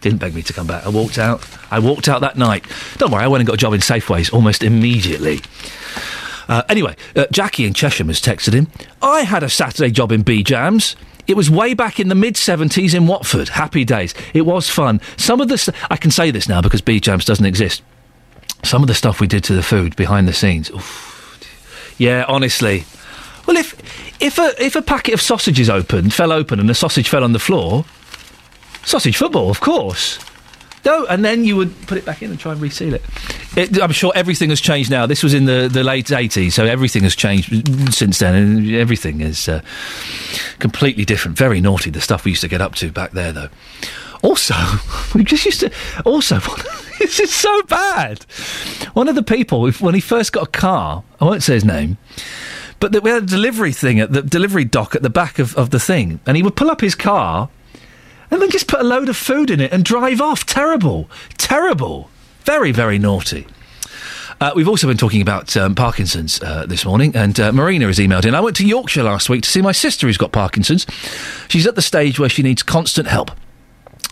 Didn't 0.00 0.18
beg 0.18 0.34
me 0.34 0.42
to 0.42 0.52
come 0.52 0.66
back. 0.66 0.84
I 0.84 0.88
walked 0.88 1.16
out. 1.16 1.46
I 1.70 1.78
walked 1.78 2.08
out 2.08 2.20
that 2.22 2.36
night. 2.36 2.64
Don't 2.98 3.12
worry, 3.12 3.22
I 3.22 3.28
went 3.28 3.40
and 3.40 3.46
got 3.46 3.54
a 3.54 3.58
job 3.58 3.72
in 3.72 3.80
Safeways 3.80 4.32
almost 4.32 4.62
immediately. 4.62 5.40
Uh, 6.48 6.62
anyway, 6.68 6.94
uh, 7.16 7.26
Jackie 7.32 7.64
in 7.64 7.72
Chesham 7.72 8.08
has 8.08 8.20
texted 8.20 8.52
him. 8.52 8.68
I 9.00 9.22
had 9.22 9.42
a 9.42 9.48
Saturday 9.48 9.90
job 9.90 10.12
in 10.12 10.24
Bejams. 10.24 10.94
It 11.26 11.36
was 11.36 11.50
way 11.50 11.74
back 11.74 11.98
in 11.98 12.08
the 12.08 12.14
mid 12.14 12.34
70s 12.34 12.94
in 12.94 13.06
Watford. 13.06 13.48
Happy 13.48 13.84
days. 13.84 14.14
It 14.34 14.42
was 14.42 14.68
fun. 14.68 15.00
Some 15.16 15.40
of 15.40 15.48
the. 15.48 15.58
St- 15.58 15.76
I 15.90 15.96
can 15.96 16.10
say 16.10 16.30
this 16.30 16.48
now 16.48 16.60
because 16.60 16.82
Bejams 16.82 17.24
doesn't 17.24 17.46
exist. 17.46 17.82
Some 18.62 18.82
of 18.82 18.88
the 18.88 18.94
stuff 18.94 19.20
we 19.20 19.26
did 19.26 19.44
to 19.44 19.54
the 19.54 19.62
food 19.62 19.96
behind 19.96 20.28
the 20.28 20.32
scenes. 20.32 20.70
Oof. 20.70 21.94
Yeah, 21.98 22.24
honestly. 22.28 22.84
Well, 23.46 23.56
if 23.56 23.74
if 24.20 24.38
a 24.38 24.52
if 24.62 24.76
a 24.76 24.82
packet 24.82 25.14
of 25.14 25.20
sausages 25.20 25.68
opened, 25.70 26.12
fell 26.14 26.32
open, 26.32 26.60
and 26.60 26.68
the 26.68 26.74
sausage 26.74 27.08
fell 27.08 27.24
on 27.24 27.32
the 27.32 27.38
floor, 27.38 27.84
sausage 28.84 29.16
football, 29.16 29.50
of 29.50 29.60
course. 29.60 30.18
No, 30.84 31.06
and 31.06 31.24
then 31.24 31.44
you 31.44 31.56
would 31.56 31.74
put 31.86 31.96
it 31.96 32.04
back 32.04 32.22
in 32.22 32.30
and 32.30 32.38
try 32.38 32.52
and 32.52 32.60
reseal 32.60 32.94
it. 32.94 33.02
it. 33.56 33.80
I'm 33.80 33.92
sure 33.92 34.12
everything 34.14 34.50
has 34.50 34.60
changed 34.60 34.90
now. 34.90 35.06
This 35.06 35.22
was 35.22 35.32
in 35.32 35.46
the, 35.46 35.68
the 35.72 35.82
late 35.82 36.06
80s, 36.06 36.52
so 36.52 36.64
everything 36.64 37.04
has 37.04 37.16
changed 37.16 37.94
since 37.94 38.18
then, 38.18 38.34
and 38.34 38.74
everything 38.74 39.20
is 39.20 39.48
uh, 39.48 39.62
completely 40.58 41.04
different. 41.04 41.38
Very 41.38 41.60
naughty, 41.60 41.90
the 41.90 42.00
stuff 42.00 42.24
we 42.24 42.32
used 42.32 42.42
to 42.42 42.48
get 42.48 42.60
up 42.60 42.74
to 42.76 42.92
back 42.92 43.12
there, 43.12 43.32
though. 43.32 43.48
Also, 44.22 44.54
we 45.14 45.24
just 45.24 45.44
used 45.46 45.60
to. 45.60 45.72
Also, 46.04 46.38
this 46.98 47.18
is 47.18 47.32
so 47.32 47.62
bad. 47.62 48.24
One 48.92 49.08
of 49.08 49.14
the 49.14 49.22
people, 49.22 49.70
when 49.70 49.94
he 49.94 50.00
first 50.00 50.32
got 50.32 50.48
a 50.48 50.50
car, 50.50 51.02
I 51.20 51.24
won't 51.24 51.42
say 51.42 51.54
his 51.54 51.64
name, 51.64 51.96
but 52.78 53.02
we 53.02 53.10
had 53.10 53.22
a 53.22 53.26
delivery 53.26 53.72
thing 53.72 54.00
at 54.00 54.12
the 54.12 54.20
delivery 54.22 54.64
dock 54.64 54.94
at 54.94 55.02
the 55.02 55.10
back 55.10 55.38
of, 55.38 55.56
of 55.56 55.70
the 55.70 55.80
thing, 55.80 56.20
and 56.26 56.36
he 56.36 56.42
would 56.42 56.56
pull 56.56 56.70
up 56.70 56.82
his 56.82 56.94
car 56.94 57.48
and 58.34 58.42
then 58.42 58.50
just 58.50 58.66
put 58.66 58.80
a 58.80 58.84
load 58.84 59.08
of 59.08 59.16
food 59.16 59.48
in 59.48 59.60
it 59.60 59.72
and 59.72 59.84
drive 59.84 60.20
off. 60.20 60.44
Terrible. 60.44 61.08
Terrible. 61.38 62.10
Very, 62.40 62.72
very 62.72 62.98
naughty. 62.98 63.46
Uh, 64.40 64.50
we've 64.56 64.68
also 64.68 64.88
been 64.88 64.96
talking 64.96 65.22
about 65.22 65.56
um, 65.56 65.76
Parkinson's 65.76 66.42
uh, 66.42 66.66
this 66.66 66.84
morning, 66.84 67.14
and 67.14 67.38
uh, 67.38 67.52
Marina 67.52 67.86
has 67.86 67.98
emailed 67.98 68.26
in. 68.26 68.34
I 68.34 68.40
went 68.40 68.56
to 68.56 68.66
Yorkshire 68.66 69.04
last 69.04 69.30
week 69.30 69.42
to 69.44 69.48
see 69.48 69.62
my 69.62 69.70
sister 69.70 70.08
who's 70.08 70.18
got 70.18 70.32
Parkinson's. 70.32 70.84
She's 71.48 71.66
at 71.66 71.76
the 71.76 71.82
stage 71.82 72.18
where 72.18 72.28
she 72.28 72.42
needs 72.42 72.64
constant 72.64 73.06
help. 73.06 73.30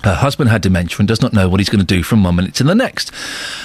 Her 0.04 0.14
husband 0.14 0.50
had 0.50 0.62
dementia 0.62 0.98
and 0.98 1.06
does 1.06 1.22
not 1.22 1.32
know 1.32 1.48
what 1.48 1.60
he's 1.60 1.68
going 1.68 1.84
to 1.84 1.94
do 1.94 2.02
from 2.02 2.24
one 2.24 2.34
minute 2.36 2.54
to 2.54 2.64
the 2.64 2.74
next. 2.74 3.10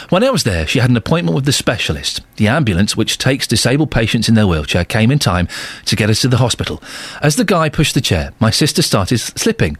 When 0.09 0.24
I 0.24 0.30
was 0.30 0.43
there, 0.43 0.67
she 0.67 0.80
had 0.80 0.90
an 0.90 0.98
appointment 0.98 1.35
with 1.35 1.45
the 1.45 1.51
specialist. 1.51 2.22
The 2.35 2.48
ambulance, 2.48 2.95
which 2.95 3.17
takes 3.17 3.48
disabled 3.48 3.90
patients 3.90 4.30
in 4.30 4.35
their 4.35 4.45
wheelchair, 4.45 4.85
came 4.85 5.09
in 5.09 5.19
time 5.19 5.48
to 5.85 5.95
get 5.95 6.09
us 6.09 6.22
to 6.22 6.27
the 6.27 6.38
hospital. 6.38 6.82
As 7.22 7.35
the 7.35 7.45
guy 7.45 7.69
pushed 7.69 7.95
the 7.95 8.01
chair, 8.01 8.33
my 8.40 8.51
sister 8.51 8.82
started 8.82 9.17
slipping. 9.17 9.77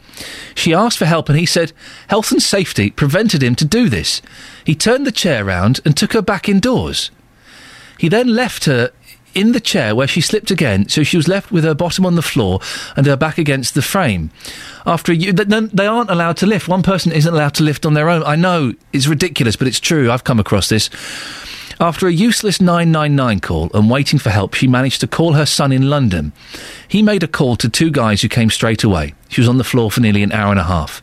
She 0.55 0.73
asked 0.73 0.97
for 0.97 1.05
help 1.05 1.29
and 1.29 1.37
he 1.37 1.45
said 1.45 1.73
health 2.07 2.31
and 2.31 2.41
safety 2.41 2.89
prevented 2.89 3.43
him 3.43 3.55
to 3.55 3.65
do 3.65 3.87
this. 3.87 4.21
He 4.65 4.73
turned 4.73 5.05
the 5.05 5.11
chair 5.11 5.45
round 5.45 5.79
and 5.85 5.95
took 5.95 6.13
her 6.13 6.21
back 6.21 6.49
indoors. 6.49 7.11
He 7.99 8.09
then 8.09 8.27
left 8.27 8.65
her 8.65 8.91
in 9.38 9.51
the 9.51 9.59
chair 9.59 9.95
where 9.95 10.07
she 10.07 10.19
slipped 10.19 10.49
again, 10.49 10.90
so 10.90 11.03
she 11.03 11.16
was 11.16 11.27
left 11.27 11.51
with 11.51 11.64
her 11.64 11.75
bottom 11.75 12.07
on 12.07 12.16
the 12.16 12.24
floor 12.24 12.59
and 12.95 13.06
her 13.06 13.16
back 13.16 13.38
against 13.38 13.75
the 13.75 13.83
frame. 13.83 14.32
After 14.85 15.11
a, 15.11 15.16
th- 15.16 15.72
they 15.72 15.85
aren't 15.85 16.09
allowed 16.09 16.38
to 16.38 16.48
lift. 16.48 16.67
One 16.67 16.82
person 16.82 17.11
isn't 17.11 17.32
allowed 17.32 17.53
to 17.56 17.64
lift 17.64 17.85
on 17.85 17.93
their 17.93 18.09
own. 18.09 18.24
I 18.24 18.35
know 18.35 18.74
it's 18.93 19.06
ridiculous, 19.06 19.56
but 19.56 19.67
it's 19.67 19.80
true. 19.80 20.09
I've 20.11 20.24
come 20.24 20.40
across 20.40 20.69
this. 20.69 20.90
After 21.80 22.07
a 22.07 22.11
useless 22.11 22.59
999 22.59 23.39
call 23.39 23.69
and 23.72 23.88
waiting 23.88 24.17
for 24.17 24.31
help, 24.31 24.56
she 24.56 24.67
managed 24.67 24.99
to 25.01 25.07
call 25.07 25.33
her 25.33 25.45
son 25.45 25.72
in 25.72 25.91
London. 25.91 26.33
He 26.88 27.03
made 27.03 27.22
a 27.22 27.27
call 27.27 27.56
to 27.57 27.69
two 27.69 27.91
guys 27.91 28.23
who 28.23 28.30
came 28.30 28.49
straight 28.49 28.83
away. 28.83 29.14
She 29.30 29.41
was 29.41 29.47
on 29.47 29.59
the 29.59 29.64
floor 29.64 29.91
for 29.91 30.01
nearly 30.01 30.23
an 30.23 30.31
hour 30.31 30.49
and 30.49 30.59
a 30.59 30.64
half. 30.64 31.01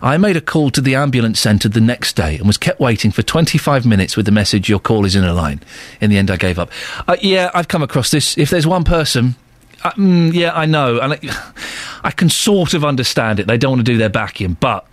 I 0.00 0.16
made 0.18 0.36
a 0.36 0.40
call 0.40 0.70
to 0.70 0.80
the 0.80 0.94
ambulance 0.94 1.40
centre 1.40 1.68
the 1.68 1.80
next 1.80 2.14
day 2.14 2.36
and 2.36 2.46
was 2.46 2.56
kept 2.56 2.78
waiting 2.78 3.10
for 3.10 3.22
25 3.22 3.84
minutes 3.84 4.16
with 4.16 4.26
the 4.26 4.32
message, 4.32 4.68
Your 4.68 4.78
call 4.78 5.04
is 5.04 5.16
in 5.16 5.24
a 5.24 5.34
line. 5.34 5.60
In 6.00 6.08
the 6.08 6.18
end, 6.18 6.30
I 6.30 6.36
gave 6.36 6.56
up. 6.56 6.70
Uh, 7.08 7.16
yeah, 7.20 7.50
I've 7.52 7.68
come 7.68 7.82
across 7.82 8.12
this. 8.12 8.38
If 8.38 8.50
there's 8.50 8.66
one 8.66 8.84
person. 8.84 9.34
Uh, 9.82 9.90
mm, 9.92 10.32
yeah, 10.32 10.52
I 10.54 10.66
know. 10.66 11.00
And 11.00 11.14
I, 11.14 11.18
I 12.04 12.12
can 12.12 12.28
sort 12.28 12.74
of 12.74 12.84
understand 12.84 13.40
it. 13.40 13.48
They 13.48 13.58
don't 13.58 13.72
want 13.72 13.86
to 13.86 13.92
do 13.92 13.98
their 13.98 14.08
back 14.08 14.40
in, 14.40 14.54
but 14.54 14.86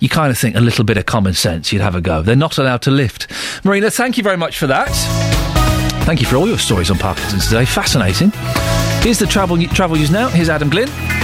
you 0.00 0.08
kind 0.08 0.30
of 0.30 0.38
think 0.38 0.56
a 0.56 0.60
little 0.60 0.84
bit 0.84 0.96
of 0.96 1.06
common 1.06 1.34
sense, 1.34 1.72
you'd 1.72 1.82
have 1.82 1.94
a 1.94 2.00
go. 2.00 2.22
They're 2.22 2.36
not 2.36 2.58
allowed 2.58 2.82
to 2.82 2.90
lift. 2.90 3.26
Marina, 3.64 3.90
thank 3.90 4.16
you 4.16 4.22
very 4.22 4.36
much 4.36 4.58
for 4.58 4.66
that. 4.66 4.90
Thank 6.04 6.20
you 6.20 6.26
for 6.26 6.36
all 6.36 6.46
your 6.46 6.58
stories 6.58 6.90
on 6.90 6.98
Parkinson's 6.98 7.48
today. 7.48 7.64
Fascinating. 7.64 8.30
Here's 9.02 9.18
the 9.18 9.26
travel, 9.26 9.60
travel 9.68 9.96
news 9.96 10.10
now. 10.10 10.28
Here's 10.28 10.48
Adam 10.48 10.70
Glynn. 10.70 11.15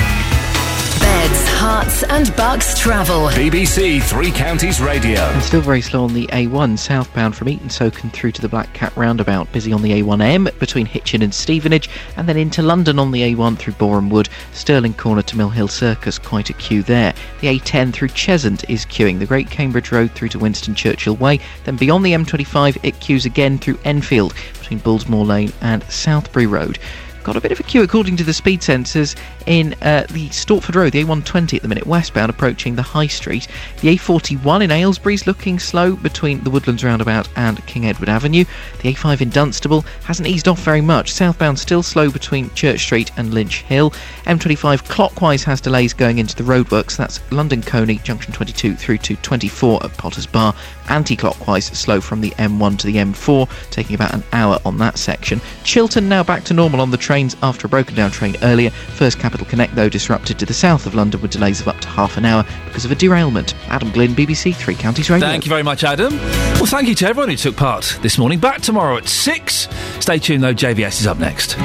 Beds, 1.72 2.02
Herts 2.02 2.04
and 2.10 2.36
Bucks 2.36 2.78
travel. 2.78 3.28
BBC 3.28 4.02
Three 4.02 4.30
Counties 4.30 4.78
Radio. 4.78 5.20
And 5.20 5.42
still 5.42 5.62
very 5.62 5.80
slow 5.80 6.04
on 6.04 6.12
the 6.12 6.26
A1 6.26 6.78
southbound 6.78 7.34
from 7.34 7.48
Eaton 7.48 7.68
Socon 7.68 8.12
through 8.12 8.32
to 8.32 8.42
the 8.42 8.48
Black 8.48 8.72
Cat 8.74 8.94
roundabout. 8.94 9.50
Busy 9.52 9.72
on 9.72 9.80
the 9.80 10.02
A1M 10.02 10.58
between 10.58 10.84
Hitchin 10.84 11.22
and 11.22 11.34
Stevenage, 11.34 11.88
and 12.16 12.28
then 12.28 12.36
into 12.36 12.60
London 12.60 12.98
on 12.98 13.10
the 13.10 13.22
A1 13.22 13.58
through 13.58 13.72
Boreham 13.74 14.10
Wood. 14.10 14.28
Stirling 14.52 14.92
Corner 14.94 15.22
to 15.22 15.36
Mill 15.36 15.48
Hill 15.48 15.68
Circus, 15.68 16.18
quite 16.18 16.50
a 16.50 16.54
queue 16.54 16.82
there. 16.82 17.14
The 17.40 17.58
A10 17.58 17.92
through 17.92 18.08
Cheshunt 18.08 18.68
is 18.68 18.84
queuing. 18.84 19.18
The 19.18 19.26
Great 19.26 19.50
Cambridge 19.50 19.92
Road 19.92 20.12
through 20.12 20.28
to 20.30 20.38
Winston 20.38 20.74
Churchill 20.74 21.16
Way. 21.16 21.40
Then 21.64 21.76
beyond 21.76 22.04
the 22.04 22.12
M25, 22.12 22.78
it 22.82 23.00
queues 23.00 23.24
again 23.24 23.58
through 23.58 23.78
Enfield 23.84 24.34
between 24.58 24.80
Bullsmoor 24.80 25.26
Lane 25.26 25.52
and 25.62 25.82
Southbury 25.84 26.50
Road. 26.50 26.78
Got 27.22 27.36
a 27.36 27.40
bit 27.40 27.52
of 27.52 27.60
a 27.60 27.62
queue 27.62 27.82
according 27.82 28.16
to 28.16 28.24
the 28.24 28.32
speed 28.32 28.60
sensors 28.62 29.14
in 29.46 29.74
uh, 29.74 30.06
the 30.10 30.28
Stortford 30.30 30.74
Road, 30.74 30.92
the 30.92 31.04
A120 31.04 31.54
at 31.54 31.62
the 31.62 31.68
minute, 31.68 31.86
westbound 31.86 32.30
approaching 32.30 32.74
the 32.74 32.82
High 32.82 33.06
Street. 33.06 33.46
The 33.80 33.96
A41 33.96 34.64
in 34.64 34.70
Aylesbury's 34.72 35.26
looking 35.26 35.60
slow 35.60 35.94
between 35.94 36.42
the 36.42 36.50
Woodlands 36.50 36.82
roundabout 36.82 37.28
and 37.36 37.64
King 37.66 37.86
Edward 37.86 38.08
Avenue. 38.08 38.44
The 38.80 38.92
A5 38.92 39.20
in 39.20 39.30
Dunstable 39.30 39.82
hasn't 40.04 40.28
eased 40.28 40.48
off 40.48 40.64
very 40.64 40.80
much. 40.80 41.12
Southbound 41.12 41.60
still 41.60 41.84
slow 41.84 42.10
between 42.10 42.52
Church 42.54 42.80
Street 42.80 43.12
and 43.16 43.32
Lynch 43.32 43.62
Hill. 43.62 43.90
M25 44.24 44.88
clockwise 44.88 45.44
has 45.44 45.60
delays 45.60 45.94
going 45.94 46.18
into 46.18 46.34
the 46.34 46.42
roadworks. 46.42 46.96
That's 46.96 47.20
London 47.30 47.62
Colney, 47.62 47.98
junction 47.98 48.32
22 48.32 48.74
through 48.74 48.98
to 48.98 49.14
24 49.16 49.84
at 49.84 49.96
Potter's 49.96 50.26
Bar. 50.26 50.54
Anti-clockwise 50.88 51.66
slow 51.66 52.00
from 52.00 52.20
the 52.20 52.30
M1 52.32 52.78
to 52.78 52.86
the 52.86 52.96
M4, 52.96 53.48
taking 53.70 53.94
about 53.94 54.14
an 54.14 54.22
hour 54.32 54.58
on 54.64 54.78
that 54.78 54.98
section. 54.98 55.40
Chiltern 55.64 56.08
now 56.08 56.22
back 56.22 56.44
to 56.44 56.54
normal 56.54 56.80
on 56.80 56.90
the 56.90 56.96
trains 56.96 57.36
after 57.42 57.66
a 57.66 57.70
broken 57.70 57.94
down 57.94 58.10
train 58.10 58.36
earlier. 58.42 58.70
First 58.70 59.18
Capital 59.18 59.46
Connect 59.46 59.74
though 59.74 59.88
disrupted 59.88 60.38
to 60.38 60.46
the 60.46 60.54
south 60.54 60.86
of 60.86 60.94
London 60.94 61.20
with 61.20 61.30
delays 61.30 61.60
of 61.60 61.68
up 61.68 61.80
to 61.80 61.88
half 61.88 62.16
an 62.16 62.24
hour 62.24 62.44
because 62.66 62.84
of 62.84 62.92
a 62.92 62.94
derailment. 62.94 63.54
Adam 63.68 63.90
Glynn, 63.90 64.14
BBC 64.14 64.54
Three 64.54 64.74
Counties 64.74 65.10
Radio. 65.10 65.26
Thank 65.26 65.44
you 65.44 65.50
very 65.50 65.62
much, 65.62 65.84
Adam. 65.84 66.16
Well, 66.16 66.66
thank 66.66 66.88
you 66.88 66.94
to 66.96 67.06
everyone 67.06 67.28
who 67.28 67.36
took 67.36 67.56
part 67.56 67.98
this 68.02 68.18
morning. 68.18 68.38
Back 68.38 68.60
tomorrow 68.60 68.96
at 68.96 69.08
6. 69.08 69.68
Stay 70.00 70.18
tuned, 70.18 70.42
though. 70.42 70.54
JVS 70.54 71.00
is 71.00 71.06
up 71.06 71.18
next. 71.18 71.56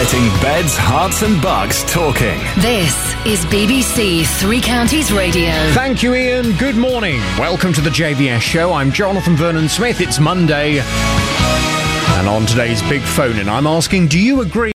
Getting 0.00 0.28
beds, 0.40 0.78
herts, 0.78 1.22
and 1.22 1.42
bucks 1.42 1.82
talking. 1.82 2.38
This 2.56 2.94
is 3.26 3.44
BBC 3.52 4.24
Three 4.40 4.62
Counties 4.62 5.12
Radio. 5.12 5.50
Thank 5.74 6.02
you, 6.02 6.14
Iain. 6.14 6.56
Good 6.56 6.76
morning. 6.76 7.18
Welcome 7.38 7.74
to 7.74 7.82
the 7.82 7.90
JVS 7.90 8.40
show. 8.40 8.72
I'm 8.72 8.92
Jonathan 8.92 9.36
Vernon 9.36 9.68
Smith. 9.68 10.00
It's 10.00 10.18
Monday. 10.18 10.80
And 10.80 12.28
on 12.28 12.44
today's 12.46 12.82
big 12.82 13.02
phone 13.02 13.38
in, 13.38 13.48
I'm 13.48 13.66
asking, 13.66 14.08
do 14.08 14.18
you 14.18 14.40
agree? 14.40 14.68